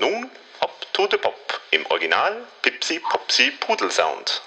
Nun 0.00 0.30
Hop 0.60 0.86
to 0.92 1.08
the 1.10 1.16
Pop 1.16 1.34
im 1.72 1.84
Original 1.90 2.44
Pipsi 2.62 3.00
Popsi 3.00 3.50
Pudelsound. 3.58 4.42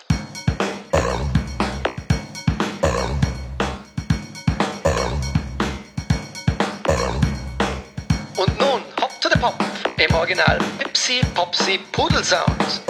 Und 8.38 8.60
nun 8.60 8.82
Hop 9.02 9.12
to 9.20 9.30
the 9.30 9.38
Pop 9.40 9.56
im 9.98 10.16
Original 10.16 10.58
Pipsi 10.80 11.20
Popsi 11.36 11.80
Pudelsound. 11.92 12.82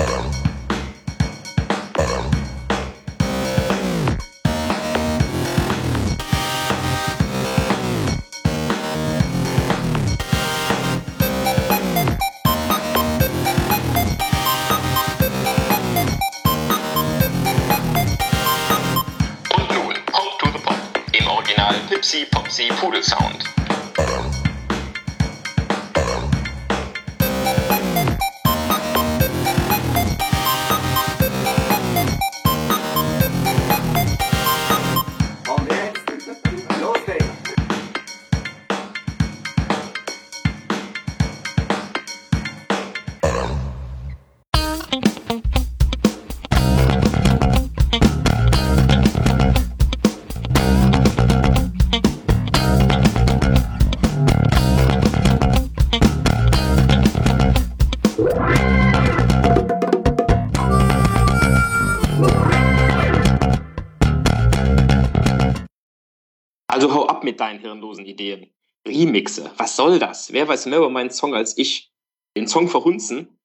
Ideen. 68.11 68.53
Remixe, 68.87 69.51
was 69.57 69.75
soll 69.75 69.99
das? 69.99 70.31
Wer 70.33 70.47
weiß 70.47 70.65
mehr 70.65 70.79
über 70.79 70.89
meinen 70.89 71.11
Song 71.11 71.33
als 71.33 71.57
ich? 71.57 71.91
Den 72.35 72.47
Song 72.47 72.67
verhunzen? 72.67 73.39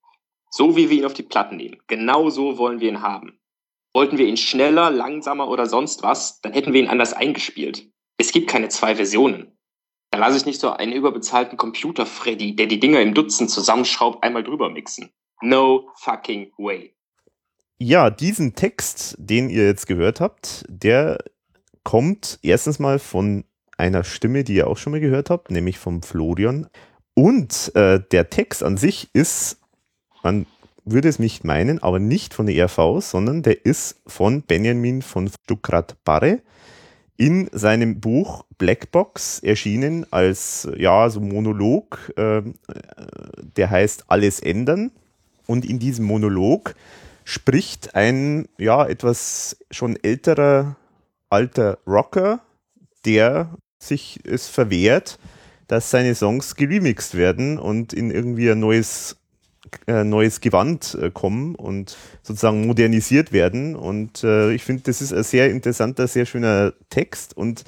So 0.50 0.76
wie 0.76 0.88
wir 0.88 0.98
ihn 0.98 1.04
auf 1.04 1.14
die 1.14 1.22
Platten 1.22 1.56
nehmen. 1.56 1.78
Genau 1.86 2.30
so 2.30 2.58
wollen 2.58 2.80
wir 2.80 2.88
ihn 2.88 3.02
haben. 3.02 3.38
Wollten 3.94 4.18
wir 4.18 4.26
ihn 4.26 4.36
schneller, 4.36 4.90
langsamer 4.90 5.48
oder 5.48 5.66
sonst 5.66 6.02
was, 6.02 6.40
dann 6.40 6.52
hätten 6.52 6.72
wir 6.72 6.82
ihn 6.82 6.88
anders 6.88 7.12
eingespielt. 7.12 7.90
Es 8.18 8.32
gibt 8.32 8.48
keine 8.48 8.68
zwei 8.68 8.94
Versionen. 8.94 9.56
Da 10.10 10.18
lasse 10.18 10.36
ich 10.36 10.46
nicht 10.46 10.60
so 10.60 10.70
einen 10.70 10.92
überbezahlten 10.92 11.58
Computer-Freddy, 11.58 12.56
der 12.56 12.66
die 12.66 12.80
Dinger 12.80 13.00
im 13.00 13.14
Dutzend 13.14 13.50
zusammenschraubt, 13.50 14.22
einmal 14.22 14.44
drüber 14.44 14.70
mixen. 14.70 15.10
No 15.42 15.90
fucking 15.96 16.52
way. 16.56 16.94
Ja, 17.78 18.08
diesen 18.08 18.54
Text, 18.54 19.16
den 19.18 19.50
ihr 19.50 19.66
jetzt 19.66 19.86
gehört 19.86 20.20
habt, 20.20 20.64
der 20.68 21.18
kommt 21.84 22.38
erstens 22.42 22.78
mal 22.78 22.98
von 22.98 23.44
einer 23.76 24.04
Stimme, 24.04 24.44
die 24.44 24.54
ihr 24.54 24.66
auch 24.68 24.76
schon 24.76 24.92
mal 24.92 25.00
gehört 25.00 25.30
habt, 25.30 25.50
nämlich 25.50 25.78
vom 25.78 26.02
Florian. 26.02 26.68
Und 27.14 27.72
äh, 27.74 28.00
der 28.10 28.30
Text 28.30 28.62
an 28.62 28.76
sich 28.76 29.10
ist, 29.12 29.58
man 30.22 30.46
würde 30.84 31.08
es 31.08 31.18
nicht 31.18 31.44
meinen, 31.44 31.82
aber 31.82 31.98
nicht 31.98 32.34
von 32.34 32.46
der 32.46 32.54
ERV, 32.54 33.00
sondern 33.00 33.42
der 33.42 33.64
ist 33.64 34.00
von 34.06 34.42
Benjamin 34.42 35.02
von 35.02 35.28
Stuckrad-Barre 35.28 36.40
in 37.16 37.48
seinem 37.52 38.00
Buch 38.00 38.44
Blackbox 38.58 39.40
erschienen 39.40 40.06
als 40.12 40.68
ja 40.76 41.08
so 41.08 41.20
Monolog, 41.20 42.12
äh, 42.16 42.42
der 43.56 43.70
heißt 43.70 44.04
Alles 44.08 44.40
ändern. 44.40 44.92
Und 45.46 45.64
in 45.64 45.78
diesem 45.78 46.04
Monolog 46.04 46.74
spricht 47.24 47.94
ein 47.94 48.48
ja 48.58 48.86
etwas 48.86 49.56
schon 49.70 49.96
älterer 50.02 50.76
alter 51.30 51.78
Rocker, 51.86 52.40
der 53.04 53.50
sich 53.86 54.20
es 54.24 54.48
verwehrt, 54.48 55.18
dass 55.68 55.90
seine 55.90 56.14
Songs 56.14 56.54
geremixed 56.56 57.16
werden 57.16 57.58
und 57.58 57.92
in 57.92 58.10
irgendwie 58.10 58.50
ein 58.50 58.60
neues, 58.60 59.16
äh, 59.86 60.04
neues 60.04 60.40
Gewand 60.40 60.96
äh, 61.00 61.10
kommen 61.10 61.54
und 61.54 61.96
sozusagen 62.22 62.66
modernisiert 62.66 63.32
werden. 63.32 63.74
Und 63.74 64.22
äh, 64.22 64.52
ich 64.52 64.62
finde, 64.62 64.84
das 64.84 65.02
ist 65.02 65.12
ein 65.12 65.24
sehr 65.24 65.50
interessanter, 65.50 66.06
sehr 66.06 66.26
schöner 66.26 66.72
Text 66.90 67.36
und 67.36 67.64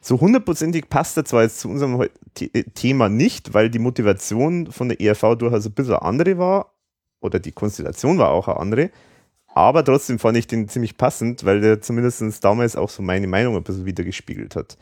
so 0.00 0.20
hundertprozentig 0.20 0.88
passt 0.88 1.16
er 1.16 1.24
zwar 1.24 1.42
jetzt 1.42 1.58
zu 1.58 1.68
unserem 1.68 2.00
äh, 2.00 2.62
Thema 2.74 3.08
nicht, 3.08 3.54
weil 3.54 3.70
die 3.70 3.80
Motivation 3.80 4.70
von 4.70 4.88
der 4.88 5.00
ERV 5.00 5.36
durchaus 5.36 5.66
ein 5.66 5.72
bisschen 5.72 5.94
andere 5.94 6.38
war 6.38 6.72
oder 7.20 7.40
die 7.40 7.50
Konstellation 7.50 8.18
war 8.18 8.30
auch 8.30 8.46
eine 8.46 8.58
andere. 8.60 8.90
Aber 9.56 9.82
trotzdem 9.82 10.18
fand 10.18 10.36
ich 10.36 10.46
den 10.46 10.68
ziemlich 10.68 10.98
passend, 10.98 11.46
weil 11.46 11.62
der 11.62 11.80
zumindest 11.80 12.44
damals 12.44 12.76
auch 12.76 12.90
so 12.90 13.02
meine 13.02 13.26
Meinung 13.26 13.56
ein 13.56 13.62
bisschen 13.62 13.86
wiedergespiegelt 13.86 14.54
hat. 14.54 14.76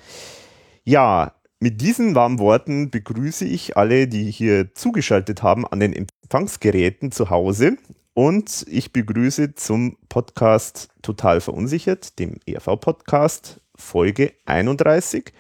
Ja, 0.83 1.33
mit 1.61 1.81
diesen 1.81 2.17
warmen 2.17 2.41
Worten 2.41 2.91
begrüße 2.91 3.45
ich 3.45 3.77
alle, 3.77 4.09
die 4.09 4.33
hier 4.33 4.75
zugeschaltet 4.75 5.45
haben 5.45 5.65
an 5.65 5.79
den 5.79 5.93
Empfangsgeräten 5.93 7.12
zu 7.12 7.31
Hause. 7.31 7.77
Und 8.15 8.67
ich 8.69 8.93
begrüße 8.93 9.55
zum 9.55 9.97
Podcast 10.09 10.89
Total 11.03 11.41
Verunsichert, 11.41 12.19
dem 12.19 12.41
ERV-Podcast, 12.45 13.61
Folge 13.77 14.33
31. 14.47 15.33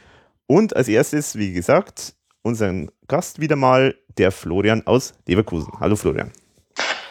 Und 0.46 0.76
als 0.76 0.86
erstes, 0.86 1.34
wie 1.34 1.52
gesagt, 1.52 2.14
unseren 2.42 2.88
Gast 3.08 3.40
wieder 3.40 3.56
mal, 3.56 3.96
der 4.16 4.30
Florian 4.30 4.86
aus 4.86 5.12
Leverkusen. 5.26 5.72
Hallo 5.80 5.96
Florian. 5.96 6.30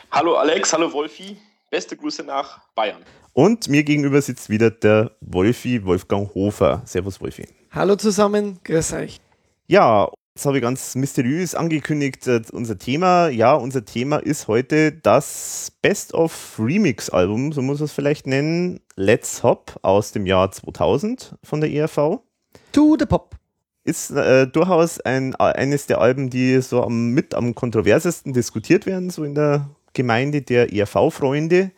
Hallo 0.10 0.36
Alex, 0.36 0.72
hallo 0.72 0.94
Wolfi. 0.94 1.36
Beste 1.74 1.98
Grüße 1.98 2.24
nach 2.24 2.62
Bayern. 2.76 3.02
Und 3.34 3.68
mir 3.68 3.84
gegenüber 3.84 4.22
sitzt 4.22 4.52
wieder 4.52 4.70
der 4.70 5.10
Wolfi 5.22 5.84
Wolfgang 5.84 6.32
Hofer. 6.36 6.84
Servus 6.86 7.20
Wolfi. 7.20 7.48
Hallo 7.72 7.96
zusammen, 7.96 8.60
grüß 8.64 8.94
euch. 8.94 9.20
Ja, 9.66 10.08
jetzt 10.36 10.46
habe 10.46 10.58
ich 10.58 10.62
ganz 10.62 10.94
mysteriös 10.94 11.56
angekündigt, 11.56 12.28
äh, 12.28 12.44
unser 12.52 12.78
Thema. 12.78 13.30
Ja, 13.30 13.56
unser 13.56 13.86
Thema 13.86 14.18
ist 14.18 14.48
heute 14.48 14.92
das 14.92 15.72
Best 15.82 16.14
of 16.14 16.60
Remix 16.60 17.10
Album, 17.10 17.52
so 17.52 17.64
muss 17.64 17.80
man 17.80 17.86
es 17.86 17.92
vielleicht 17.92 18.28
nennen. 18.28 18.80
Let's 18.96 19.42
Hop 19.42 19.80
aus 19.82 20.12
dem 20.12 20.28
Jahr 20.28 20.52
2000 20.52 21.34
von 21.42 21.60
der 21.60 21.72
ERV. 21.72 22.20
To 22.72 22.98
the 23.00 23.08
Pop. 23.08 23.36
Ist 23.84 24.12
äh, 24.12 24.46
durchaus 24.46 25.00
ein, 25.00 25.34
eines 25.38 25.88
der 25.88 26.02
Alben, 26.02 26.30
die 26.30 26.62
so 26.62 26.84
am, 26.84 27.08
mit 27.16 27.34
am 27.34 27.56
kontroversesten 27.56 28.32
diskutiert 28.32 28.86
werden, 28.86 29.10
so 29.10 29.24
in 29.24 29.34
der 29.34 29.72
Gemeinde 29.94 30.42
der 30.42 30.74
ERV-Freunde. 30.74 31.72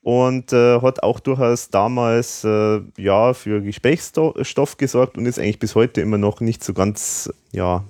Und 0.00 0.52
äh, 0.52 0.80
hat 0.80 1.02
auch 1.02 1.20
durchaus 1.20 1.70
damals 1.70 2.44
äh, 2.44 2.80
ja, 2.96 3.34
für 3.34 3.60
Gesprächsstoff 3.60 4.76
gesorgt 4.78 5.18
und 5.18 5.26
ist 5.26 5.38
eigentlich 5.38 5.58
bis 5.58 5.74
heute 5.74 6.00
immer 6.00 6.16
noch 6.18 6.40
nicht 6.40 6.64
so 6.64 6.72
ganz, 6.72 7.30
ja, 7.52 7.84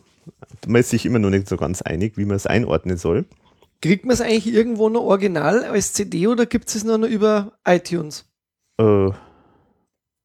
man 0.67 0.81
ist 0.81 0.91
sich 0.91 1.07
immer 1.07 1.19
noch 1.19 1.31
nicht 1.31 1.49
so 1.49 1.57
ganz 1.57 1.83
einig, 1.83 2.17
wie 2.17 2.25
man 2.25 2.37
es 2.37 2.47
einordnen 2.47 2.97
soll. 2.97 3.27
Kriegt 3.81 4.05
man 4.05 4.15
es 4.15 4.21
eigentlich 4.21 4.53
irgendwo 4.53 4.89
noch 4.89 5.03
original 5.03 5.65
als 5.65 5.93
CD 5.93 6.27
oder 6.27 6.47
gibt 6.47 6.75
es 6.75 6.83
nur 6.83 6.99
noch 6.99 7.07
über 7.07 7.53
iTunes? 7.65 8.25
Äh, 8.81 9.11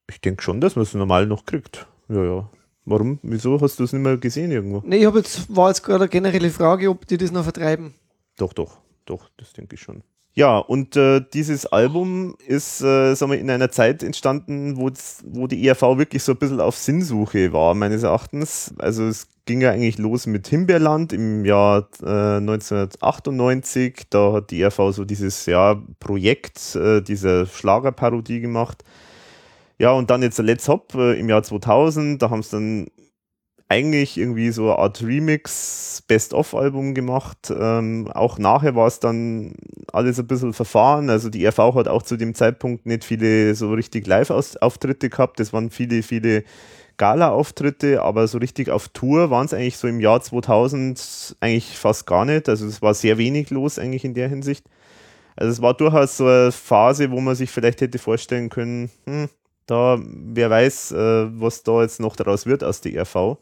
ich 0.09 0.21
denke 0.21 0.41
schon, 0.41 0.61
dass 0.61 0.75
man 0.75 0.83
es 0.83 0.94
normal 0.94 1.27
noch 1.27 1.45
kriegt. 1.45 1.85
Ja, 2.09 2.23
ja. 2.23 2.50
Warum? 2.85 3.19
Wieso 3.21 3.61
hast 3.61 3.79
du 3.79 3.83
es 3.83 3.94
nicht 3.94 4.01
mehr 4.01 4.17
gesehen 4.17 4.51
irgendwo? 4.51 4.81
Nee, 4.85 4.97
ich 4.97 5.05
hab 5.05 5.15
jetzt, 5.15 5.55
war 5.55 5.69
jetzt 5.69 5.83
gerade 5.83 6.05
eine 6.05 6.09
generelle 6.09 6.50
Frage, 6.50 6.89
ob 6.89 7.07
die 7.07 7.17
das 7.17 7.31
noch 7.31 7.44
vertreiben. 7.44 7.94
Doch, 8.38 8.51
doch, 8.53 8.79
doch, 9.05 9.29
das 9.38 9.53
denke 9.53 9.75
ich 9.75 9.81
schon. 9.81 10.03
Ja, 10.35 10.57
und 10.57 10.95
äh, 10.95 11.21
dieses 11.33 11.67
Album 11.67 12.35
ist, 12.47 12.81
äh, 12.81 13.13
sagen 13.13 13.31
wir, 13.31 13.39
in 13.39 13.51
einer 13.51 13.69
Zeit 13.69 14.01
entstanden, 14.01 14.77
wo, 14.77 15.47
die 15.47 15.67
ERV 15.67 16.00
wirklich 16.00 16.23
so 16.23 16.31
ein 16.31 16.39
bisschen 16.39 16.59
auf 16.59 16.75
Sinnsuche 16.75 17.53
war, 17.53 17.75
meines 17.75 18.01
Erachtens. 18.01 18.73
Also 18.79 19.05
es 19.05 19.27
ging 19.45 19.61
ja 19.61 19.69
eigentlich 19.69 20.00
los 20.00 20.25
mit 20.25 20.47
Himbeerland 20.47 21.13
im 21.13 21.45
Jahr 21.45 21.88
äh, 22.01 22.38
1998. 22.38 24.07
Da 24.09 24.33
hat 24.33 24.50
die 24.50 24.61
ERV 24.61 24.91
so 24.91 25.05
dieses 25.05 25.45
ja, 25.45 25.79
Projekt 26.00 26.75
äh, 26.75 27.01
dieser 27.01 27.45
Schlagerparodie 27.45 28.39
gemacht. 28.39 28.83
Ja, 29.77 29.91
und 29.91 30.09
dann 30.09 30.23
jetzt 30.23 30.39
Let's 30.39 30.67
Hop 30.67 30.95
äh, 30.95 31.19
im 31.19 31.29
Jahr 31.29 31.44
2000. 31.44 32.19
Da 32.19 32.31
haben 32.31 32.41
sie 32.41 32.51
dann 32.51 32.88
eigentlich 33.74 34.18
irgendwie 34.20 34.52
so 34.52 34.66
eine 34.66 34.78
Art 34.78 35.02
Remix-Best-of-Album 35.02 36.94
gemacht. 36.94 37.52
Ähm, 37.52 38.08
auch 38.14 38.38
nachher 38.38 38.75
war 38.75 38.86
es 38.86 39.00
dann 39.00 39.56
alles 39.92 40.20
ein 40.20 40.28
bisschen 40.28 40.54
verfahren. 40.54 41.10
Also 41.10 41.30
die 41.30 41.44
RV 41.48 41.74
hat 41.74 41.88
auch 41.88 42.04
zu 42.04 42.16
dem 42.16 42.36
Zeitpunkt 42.36 42.86
nicht 42.86 43.04
viele 43.04 43.56
so 43.56 43.74
richtig 43.74 44.06
Live-Auftritte 44.06 45.10
gehabt. 45.10 45.40
Das 45.40 45.54
waren 45.54 45.72
viele, 45.72 46.04
viele 46.04 46.44
Gala-Auftritte, 46.98 48.04
aber 48.04 48.28
so 48.28 48.38
richtig 48.38 48.70
auf 48.70 48.90
Tour 48.90 49.31
waren 49.31 49.48
es 49.48 49.56
eigentlich 49.56 49.78
so 49.78 49.88
im 49.88 50.00
Jahr 50.00 50.22
2000 50.22 51.36
eigentlich 51.40 51.75
fast 51.75 52.06
gar 52.06 52.25
nicht. 52.25 52.48
Also 52.48 52.68
es 52.68 52.84
war 52.84 52.94
sehr 52.94 53.18
wenig 53.18 53.50
los 53.50 53.80
eigentlich 53.80 54.06
in 54.06 54.14
der 54.14 54.30
Hinsicht. 54.30 54.66
Also 55.36 55.52
es 55.52 55.64
war 55.64 55.74
durchaus 55.74 56.18
so 56.18 56.28
eine 56.28 56.52
Phase, 56.52 57.10
wo 57.10 57.20
man 57.20 57.34
sich 57.34 57.50
vielleicht 57.50 57.81
hätte 57.81 57.98
vorstellen 57.98 58.50
können, 58.50 58.92
hm, 59.08 59.30
da, 59.66 59.98
wer 60.00 60.52
weiß, 60.52 60.92
äh, 60.92 61.42
was 61.42 61.64
da 61.64 61.81
jetzt 61.81 62.00
noch 62.00 62.16
daraus 62.16 62.46
wird 62.46 62.64
aus 62.64 62.81
der 62.81 63.02
RV. 63.02 63.38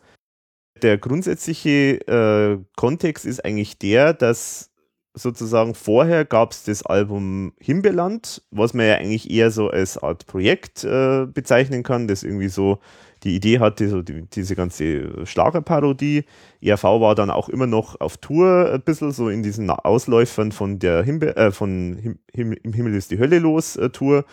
Der 0.81 0.97
grundsätzliche 0.97 1.99
äh, 2.07 2.57
Kontext 2.75 3.25
ist 3.25 3.43
eigentlich 3.45 3.77
der, 3.77 4.13
dass 4.13 4.71
sozusagen 5.13 5.75
vorher 5.75 6.25
gab 6.25 6.51
es 6.51 6.63
das 6.63 6.85
Album 6.85 7.53
Himbeerland, 7.59 8.41
was 8.51 8.73
man 8.73 8.85
ja 8.85 8.95
eigentlich 8.95 9.29
eher 9.29 9.51
so 9.51 9.69
als 9.69 9.97
Art 9.97 10.25
Projekt 10.25 10.83
äh, 10.83 11.25
bezeichnen 11.25 11.83
kann, 11.83 12.07
das 12.07 12.23
irgendwie 12.23 12.47
so 12.47 12.79
die 13.23 13.35
Idee 13.35 13.59
hatte, 13.59 13.89
so 13.89 14.01
die, 14.01 14.23
diese 14.29 14.55
ganze 14.55 15.25
Schlagerparodie. 15.25 16.23
ERV 16.61 16.83
war 16.83 17.13
dann 17.13 17.29
auch 17.29 17.49
immer 17.49 17.67
noch 17.67 17.99
auf 17.99 18.17
Tour 18.17 18.71
ein 18.73 18.81
bisschen, 18.81 19.11
so 19.11 19.29
in 19.29 19.43
diesen 19.43 19.69
Ausläufern 19.69 20.51
von 20.51 20.79
der 20.79 21.03
Himbe 21.03 21.35
äh, 21.35 21.51
von 21.51 21.97
Him 21.97 22.19
Him 22.33 22.53
Im 22.53 22.73
Himmel 22.73 22.95
ist 22.95 23.11
die 23.11 23.19
Hölle 23.19 23.39
los 23.39 23.75
äh, 23.75 23.89
Tour. 23.89 24.25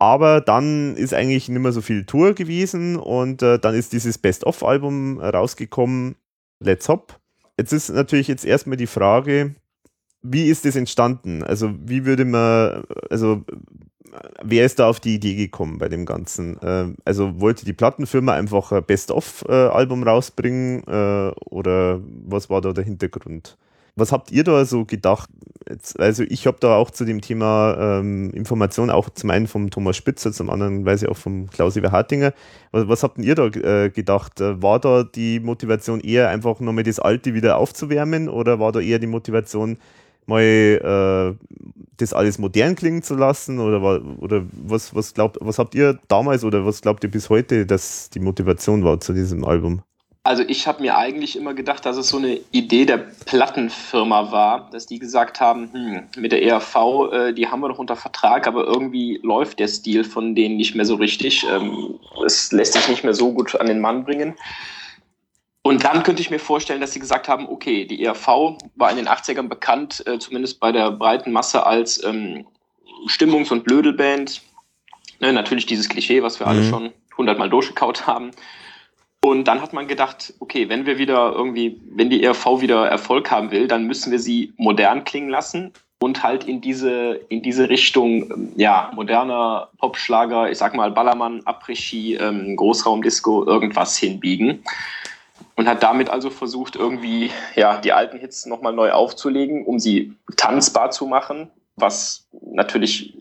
Aber 0.00 0.40
dann 0.40 0.96
ist 0.96 1.12
eigentlich 1.12 1.50
nicht 1.50 1.60
mehr 1.60 1.72
so 1.72 1.82
viel 1.82 2.04
Tour 2.06 2.32
gewesen 2.32 2.96
und 2.96 3.42
äh, 3.42 3.58
dann 3.58 3.74
ist 3.74 3.92
dieses 3.92 4.16
Best-of-Album 4.16 5.20
rausgekommen, 5.20 6.16
Let's 6.58 6.88
Hop. 6.88 7.20
Jetzt 7.58 7.74
ist 7.74 7.90
natürlich 7.90 8.26
jetzt 8.26 8.46
erstmal 8.46 8.78
die 8.78 8.86
Frage, 8.86 9.54
wie 10.22 10.48
ist 10.48 10.64
das 10.64 10.74
entstanden? 10.74 11.42
Also 11.42 11.74
wie 11.84 12.06
würde 12.06 12.24
man, 12.24 12.84
also 13.10 13.44
wer 14.42 14.64
ist 14.64 14.78
da 14.78 14.88
auf 14.88 15.00
die 15.00 15.16
Idee 15.16 15.34
gekommen 15.34 15.76
bei 15.76 15.90
dem 15.90 16.06
Ganzen? 16.06 16.58
Äh, 16.62 16.94
also 17.04 17.38
wollte 17.38 17.66
die 17.66 17.74
Plattenfirma 17.74 18.32
einfach 18.32 18.72
ein 18.72 18.82
Best-of-Album 18.82 20.02
rausbringen 20.02 20.82
äh, 20.86 21.32
oder 21.50 22.00
was 22.26 22.48
war 22.48 22.62
da 22.62 22.72
der 22.72 22.84
Hintergrund? 22.84 23.58
Was 24.00 24.12
habt 24.12 24.32
ihr 24.32 24.44
da 24.44 24.64
so 24.64 24.84
gedacht? 24.84 25.28
Jetzt, 25.68 26.00
also 26.00 26.24
ich 26.24 26.46
habe 26.46 26.56
da 26.58 26.76
auch 26.76 26.90
zu 26.90 27.04
dem 27.04 27.20
Thema 27.20 27.76
ähm, 27.78 28.30
Informationen, 28.30 28.90
auch 28.90 29.10
zum 29.10 29.30
einen 29.30 29.46
vom 29.46 29.70
Thomas 29.70 29.96
Spitzer, 29.96 30.32
zum 30.32 30.50
anderen 30.50 30.84
weiß 30.84 31.02
ich 31.02 31.08
auch 31.08 31.16
vom 31.16 31.48
Klaus-Iwer 31.48 31.92
Hartinger. 31.92 32.32
Was, 32.72 32.88
was 32.88 33.02
habt 33.02 33.18
ihr 33.18 33.34
da 33.34 33.46
äh, 33.46 33.90
gedacht? 33.90 34.40
War 34.40 34.80
da 34.80 35.04
die 35.04 35.38
Motivation 35.38 36.00
eher 36.00 36.30
einfach 36.30 36.58
nochmal 36.60 36.82
das 36.82 36.98
Alte 36.98 37.34
wieder 37.34 37.58
aufzuwärmen 37.58 38.28
oder 38.28 38.58
war 38.58 38.72
da 38.72 38.80
eher 38.80 38.98
die 38.98 39.06
Motivation, 39.06 39.76
mal 40.26 40.42
äh, 40.42 41.56
das 41.98 42.14
alles 42.14 42.38
modern 42.38 42.74
klingen 42.74 43.02
zu 43.02 43.14
lassen? 43.14 43.60
Oder, 43.60 43.82
oder 44.18 44.44
was, 44.52 44.94
was, 44.94 45.14
glaubt, 45.14 45.36
was 45.40 45.58
habt 45.58 45.74
ihr 45.74 45.98
damals 46.08 46.42
oder 46.42 46.64
was 46.64 46.80
glaubt 46.80 47.04
ihr 47.04 47.10
bis 47.10 47.28
heute, 47.28 47.66
dass 47.66 48.10
die 48.10 48.20
Motivation 48.20 48.82
war 48.82 48.98
zu 48.98 49.12
diesem 49.12 49.44
Album? 49.44 49.82
Also 50.22 50.42
ich 50.46 50.66
habe 50.66 50.82
mir 50.82 50.98
eigentlich 50.98 51.34
immer 51.34 51.54
gedacht, 51.54 51.86
dass 51.86 51.96
es 51.96 52.10
so 52.10 52.18
eine 52.18 52.38
Idee 52.50 52.84
der 52.84 52.98
Plattenfirma 52.98 54.30
war, 54.30 54.68
dass 54.70 54.86
die 54.86 54.98
gesagt 54.98 55.40
haben, 55.40 55.72
hm, 55.72 56.08
mit 56.20 56.32
der 56.32 56.42
ERV, 56.42 56.76
äh, 57.10 57.32
die 57.32 57.48
haben 57.48 57.60
wir 57.60 57.68
noch 57.68 57.78
unter 57.78 57.96
Vertrag, 57.96 58.46
aber 58.46 58.64
irgendwie 58.64 59.18
läuft 59.22 59.58
der 59.60 59.68
Stil 59.68 60.04
von 60.04 60.34
denen 60.34 60.58
nicht 60.58 60.74
mehr 60.74 60.84
so 60.84 60.96
richtig. 60.96 61.46
Ähm, 61.50 61.98
es 62.26 62.52
lässt 62.52 62.74
sich 62.74 62.86
nicht 62.88 63.02
mehr 63.02 63.14
so 63.14 63.32
gut 63.32 63.58
an 63.58 63.66
den 63.66 63.80
Mann 63.80 64.04
bringen. 64.04 64.34
Und 65.62 65.84
dann 65.84 66.02
könnte 66.02 66.20
ich 66.20 66.30
mir 66.30 66.38
vorstellen, 66.38 66.82
dass 66.82 66.92
sie 66.92 67.00
gesagt 67.00 67.26
haben, 67.26 67.48
okay, 67.48 67.86
die 67.86 68.02
ERV 68.04 68.58
war 68.76 68.90
in 68.90 68.96
den 68.96 69.08
80ern 69.08 69.48
bekannt, 69.48 70.02
äh, 70.06 70.18
zumindest 70.18 70.60
bei 70.60 70.70
der 70.70 70.90
breiten 70.90 71.32
Masse, 71.32 71.64
als 71.64 72.02
ähm, 72.04 72.46
Stimmungs- 73.06 73.52
und 73.52 73.64
Blödelband. 73.64 74.42
Ne, 75.20 75.32
natürlich 75.32 75.64
dieses 75.64 75.88
Klischee, 75.88 76.22
was 76.22 76.40
wir 76.40 76.46
mhm. 76.46 76.52
alle 76.52 76.68
schon 76.68 76.92
hundertmal 77.16 77.48
durchgekaut 77.48 78.06
haben. 78.06 78.32
Und 79.22 79.44
dann 79.44 79.60
hat 79.60 79.72
man 79.72 79.86
gedacht, 79.86 80.32
okay, 80.40 80.68
wenn 80.68 80.86
wir 80.86 80.98
wieder 80.98 81.32
irgendwie, 81.32 81.80
wenn 81.90 82.08
die 82.08 82.22
ERV 82.22 82.60
wieder 82.60 82.88
Erfolg 82.88 83.30
haben 83.30 83.50
will, 83.50 83.68
dann 83.68 83.86
müssen 83.86 84.10
wir 84.10 84.18
sie 84.18 84.54
modern 84.56 85.04
klingen 85.04 85.28
lassen 85.28 85.72
und 86.02 86.22
halt 86.22 86.44
in 86.44 86.62
diese, 86.62 87.20
in 87.28 87.42
diese 87.42 87.68
Richtung, 87.68 88.30
ähm, 88.30 88.52
ja, 88.56 88.90
moderner 88.94 89.68
Popschlager, 89.78 90.50
ich 90.50 90.56
sag 90.56 90.74
mal 90.74 90.90
Ballermann, 90.90 91.42
Après-Ski, 91.44 92.14
ähm, 92.14 92.56
Großraumdisco, 92.56 93.46
irgendwas 93.46 93.98
hinbiegen 93.98 94.64
und 95.56 95.68
hat 95.68 95.82
damit 95.82 96.08
also 96.08 96.30
versucht, 96.30 96.74
irgendwie 96.74 97.30
ja, 97.54 97.76
die 97.76 97.92
alten 97.92 98.18
Hits 98.18 98.46
nochmal 98.46 98.72
neu 98.72 98.92
aufzulegen, 98.92 99.66
um 99.66 99.78
sie 99.78 100.14
tanzbar 100.36 100.90
zu 100.90 101.06
machen, 101.06 101.50
was 101.76 102.26
natürlich 102.40 103.14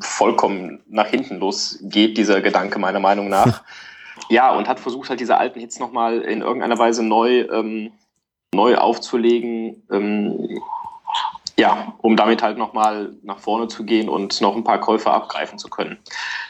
vollkommen 0.00 0.82
nach 0.88 1.08
hinten 1.08 1.38
losgeht, 1.38 2.16
dieser 2.16 2.40
Gedanke 2.40 2.78
meiner 2.78 3.00
Meinung 3.00 3.28
nach. 3.28 3.62
ja, 4.28 4.52
und 4.52 4.68
hat 4.68 4.80
versucht, 4.80 5.08
halt 5.10 5.20
diese 5.20 5.36
alten 5.36 5.60
Hits 5.60 5.78
nochmal 5.78 6.20
in 6.20 6.42
irgendeiner 6.42 6.78
Weise 6.78 7.02
neu, 7.02 7.40
ähm, 7.50 7.92
neu 8.54 8.76
aufzulegen, 8.76 9.82
ähm, 9.90 10.60
ja, 11.56 11.94
um 11.98 12.16
damit 12.16 12.42
halt 12.42 12.58
nochmal 12.58 13.14
nach 13.22 13.38
vorne 13.38 13.68
zu 13.68 13.84
gehen 13.84 14.08
und 14.08 14.40
noch 14.40 14.56
ein 14.56 14.64
paar 14.64 14.80
Käufer 14.80 15.12
abgreifen 15.14 15.58
zu 15.58 15.68
können. 15.68 15.98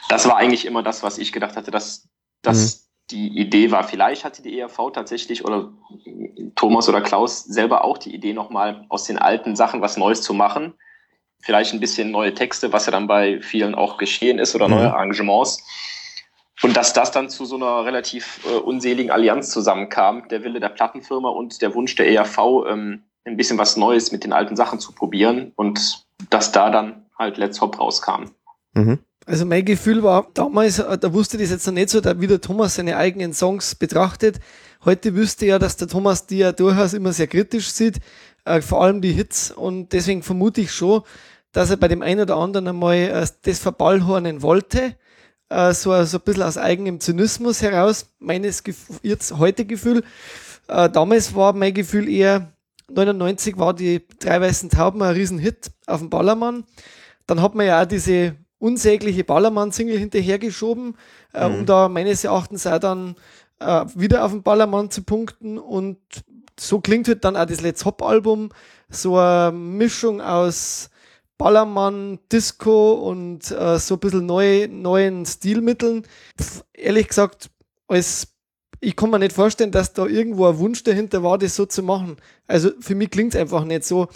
Das 0.09 0.27
war 0.27 0.37
eigentlich 0.37 0.65
immer 0.65 0.83
das, 0.83 1.03
was 1.03 1.17
ich 1.17 1.31
gedacht 1.31 1.55
hatte, 1.55 1.71
dass, 1.71 2.07
dass 2.41 2.81
mhm 2.81 2.87
die 3.11 3.39
Idee 3.39 3.71
war, 3.71 3.83
vielleicht 3.83 4.25
hatte 4.25 4.41
die 4.41 4.59
ERV 4.59 4.91
tatsächlich 4.93 5.45
oder 5.45 5.71
Thomas 6.55 6.89
oder 6.89 7.01
Klaus 7.01 7.43
selber 7.43 7.85
auch 7.85 7.97
die 7.97 8.13
Idee, 8.13 8.33
nochmal 8.33 8.85
aus 8.89 9.05
den 9.05 9.17
alten 9.17 9.55
Sachen 9.55 9.81
was 9.81 9.97
Neues 9.97 10.21
zu 10.21 10.33
machen. 10.33 10.73
Vielleicht 11.39 11.73
ein 11.73 11.79
bisschen 11.79 12.11
neue 12.11 12.33
Texte, 12.33 12.73
was 12.73 12.85
ja 12.85 12.91
dann 12.91 13.07
bei 13.07 13.39
vielen 13.41 13.75
auch 13.75 13.97
geschehen 13.97 14.39
ist 14.39 14.55
oder 14.55 14.67
neue 14.67 14.87
mhm. 14.87 14.93
Arrangements. 14.93 15.63
Und 16.63 16.75
dass 16.75 16.93
das 16.93 17.11
dann 17.11 17.29
zu 17.29 17.45
so 17.45 17.55
einer 17.55 17.85
relativ 17.85 18.39
äh, 18.45 18.55
unseligen 18.55 19.11
Allianz 19.11 19.51
zusammenkam, 19.51 20.27
der 20.29 20.43
Wille 20.43 20.59
der 20.59 20.69
Plattenfirma 20.69 21.29
und 21.29 21.61
der 21.61 21.75
Wunsch 21.75 21.95
der 21.95 22.09
ERV, 22.09 22.65
ähm, 22.67 23.03
ein 23.25 23.37
bisschen 23.37 23.57
was 23.57 23.77
Neues 23.77 24.11
mit 24.11 24.23
den 24.23 24.33
alten 24.33 24.55
Sachen 24.55 24.79
zu 24.79 24.91
probieren 24.93 25.51
und 25.55 26.05
dass 26.29 26.51
da 26.51 26.69
dann 26.69 27.05
halt 27.17 27.37
Let's 27.37 27.61
Hop 27.61 27.79
rauskam. 27.79 28.31
Mhm. 28.73 28.99
Also 29.25 29.45
mein 29.45 29.65
Gefühl 29.65 30.03
war 30.03 30.27
damals, 30.33 30.79
äh, 30.79 30.97
da 30.97 31.13
wusste 31.13 31.37
ich 31.37 31.43
das 31.43 31.51
jetzt 31.51 31.67
noch 31.67 31.73
nicht 31.73 31.89
so, 31.89 31.99
da 32.01 32.19
wie 32.19 32.27
der 32.27 32.41
Thomas 32.41 32.75
seine 32.75 32.97
eigenen 32.97 33.33
Songs 33.33 33.75
betrachtet. 33.75 34.39
Heute 34.85 35.15
wüsste 35.15 35.45
ja, 35.45 35.59
dass 35.59 35.75
der 35.75 35.87
Thomas 35.87 36.27
die 36.27 36.37
ja 36.37 36.53
durchaus 36.53 36.93
immer 36.93 37.11
sehr 37.11 37.27
kritisch 37.27 37.69
sieht, 37.69 37.97
äh, 38.45 38.61
vor 38.61 38.81
allem 38.81 39.01
die 39.01 39.11
Hits. 39.11 39.51
Und 39.51 39.91
deswegen 39.91 40.23
vermute 40.23 40.61
ich 40.61 40.71
schon, 40.71 41.01
dass 41.51 41.69
er 41.69 41.77
bei 41.77 41.87
dem 41.87 42.01
einen 42.01 42.21
oder 42.21 42.37
anderen 42.37 42.69
einmal 42.69 42.95
äh, 42.95 43.27
das 43.43 43.59
verballhornen 43.59 44.41
wollte. 44.41 44.95
Äh, 45.49 45.73
so, 45.73 46.03
so 46.03 46.17
ein 46.17 46.23
bisschen 46.23 46.43
aus 46.43 46.57
eigenem 46.57 46.99
Zynismus 46.99 47.61
heraus, 47.61 48.07
meines 48.19 48.63
Gef 48.63 48.77
jetzt 49.01 49.37
heute 49.37 49.65
Gefühl. 49.65 50.03
Äh, 50.67 50.89
damals 50.89 51.33
war 51.35 51.53
mein 51.53 51.73
Gefühl 51.73 52.09
eher, 52.09 52.51
99 52.89 53.57
war 53.57 53.73
die 53.73 54.05
drei 54.19 54.41
weißen 54.41 54.69
Tauben 54.69 55.01
ein 55.01 55.13
Riesenhit 55.13 55.71
auf 55.85 55.99
dem 55.99 56.09
Ballermann. 56.09 56.65
Dann 57.25 57.41
hat 57.41 57.55
man 57.55 57.65
ja 57.65 57.81
auch 57.81 57.85
diese 57.85 58.35
unsägliche 58.59 59.23
Ballermann-Single 59.23 59.97
hinterhergeschoben, 59.97 60.95
äh, 61.33 61.47
mhm. 61.47 61.55
um 61.55 61.65
da 61.65 61.89
meines 61.89 62.23
Erachtens 62.23 62.65
auch 62.67 62.79
dann 62.79 63.15
äh, 63.59 63.85
wieder 63.95 64.25
auf 64.25 64.31
den 64.31 64.43
Ballermann 64.43 64.89
zu 64.89 65.03
punkten. 65.03 65.57
Und 65.57 65.97
so 66.59 66.79
klingt 66.79 67.07
halt 67.07 67.23
dann 67.23 67.37
auch 67.37 67.45
das 67.45 67.61
Let's 67.61 67.85
Hop-Album, 67.85 68.49
so 68.89 69.17
eine 69.17 69.51
Mischung 69.51 70.21
aus 70.21 70.89
Ballermann, 71.37 72.19
Disco 72.31 72.93
und 72.93 73.51
äh, 73.51 73.77
so 73.79 73.95
ein 73.95 73.99
bisschen 73.99 74.25
neu, 74.25 74.67
neuen 74.69 75.25
Stilmitteln. 75.25 76.03
Pff, 76.39 76.63
ehrlich 76.73 77.07
gesagt, 77.07 77.49
als 77.87 78.27
ich 78.79 78.95
kann 78.95 79.09
mir 79.09 79.19
nicht 79.19 79.33
vorstellen, 79.33 79.71
dass 79.71 79.93
da 79.93 80.05
irgendwo 80.05 80.47
ein 80.47 80.57
Wunsch 80.59 80.83
dahinter 80.83 81.23
war, 81.23 81.37
das 81.37 81.55
so 81.55 81.65
zu 81.65 81.81
machen. 81.81 82.17
Also 82.47 82.71
für 82.79 82.95
mich 82.95 83.09
klingt 83.09 83.33
es 83.33 83.39
einfach 83.39 83.63
nicht 83.63 83.83
so, 83.83 84.07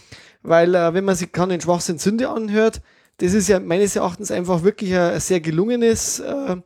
weil 0.44 0.76
äh, 0.76 0.94
wenn 0.94 1.06
man 1.06 1.16
sich 1.16 1.32
kann 1.32 1.50
den 1.50 1.62
Schwachsinn 1.62 1.98
Sünde 1.98 2.30
anhört, 2.30 2.82
das 3.18 3.34
ist 3.34 3.48
ja 3.48 3.60
meines 3.60 3.96
Erachtens 3.96 4.32
einfach 4.32 4.64
wirklich 4.64 4.96
ein 4.96 5.20
sehr 5.20 5.42
gelungenes 5.42 6.20
äh, 6.20 6.58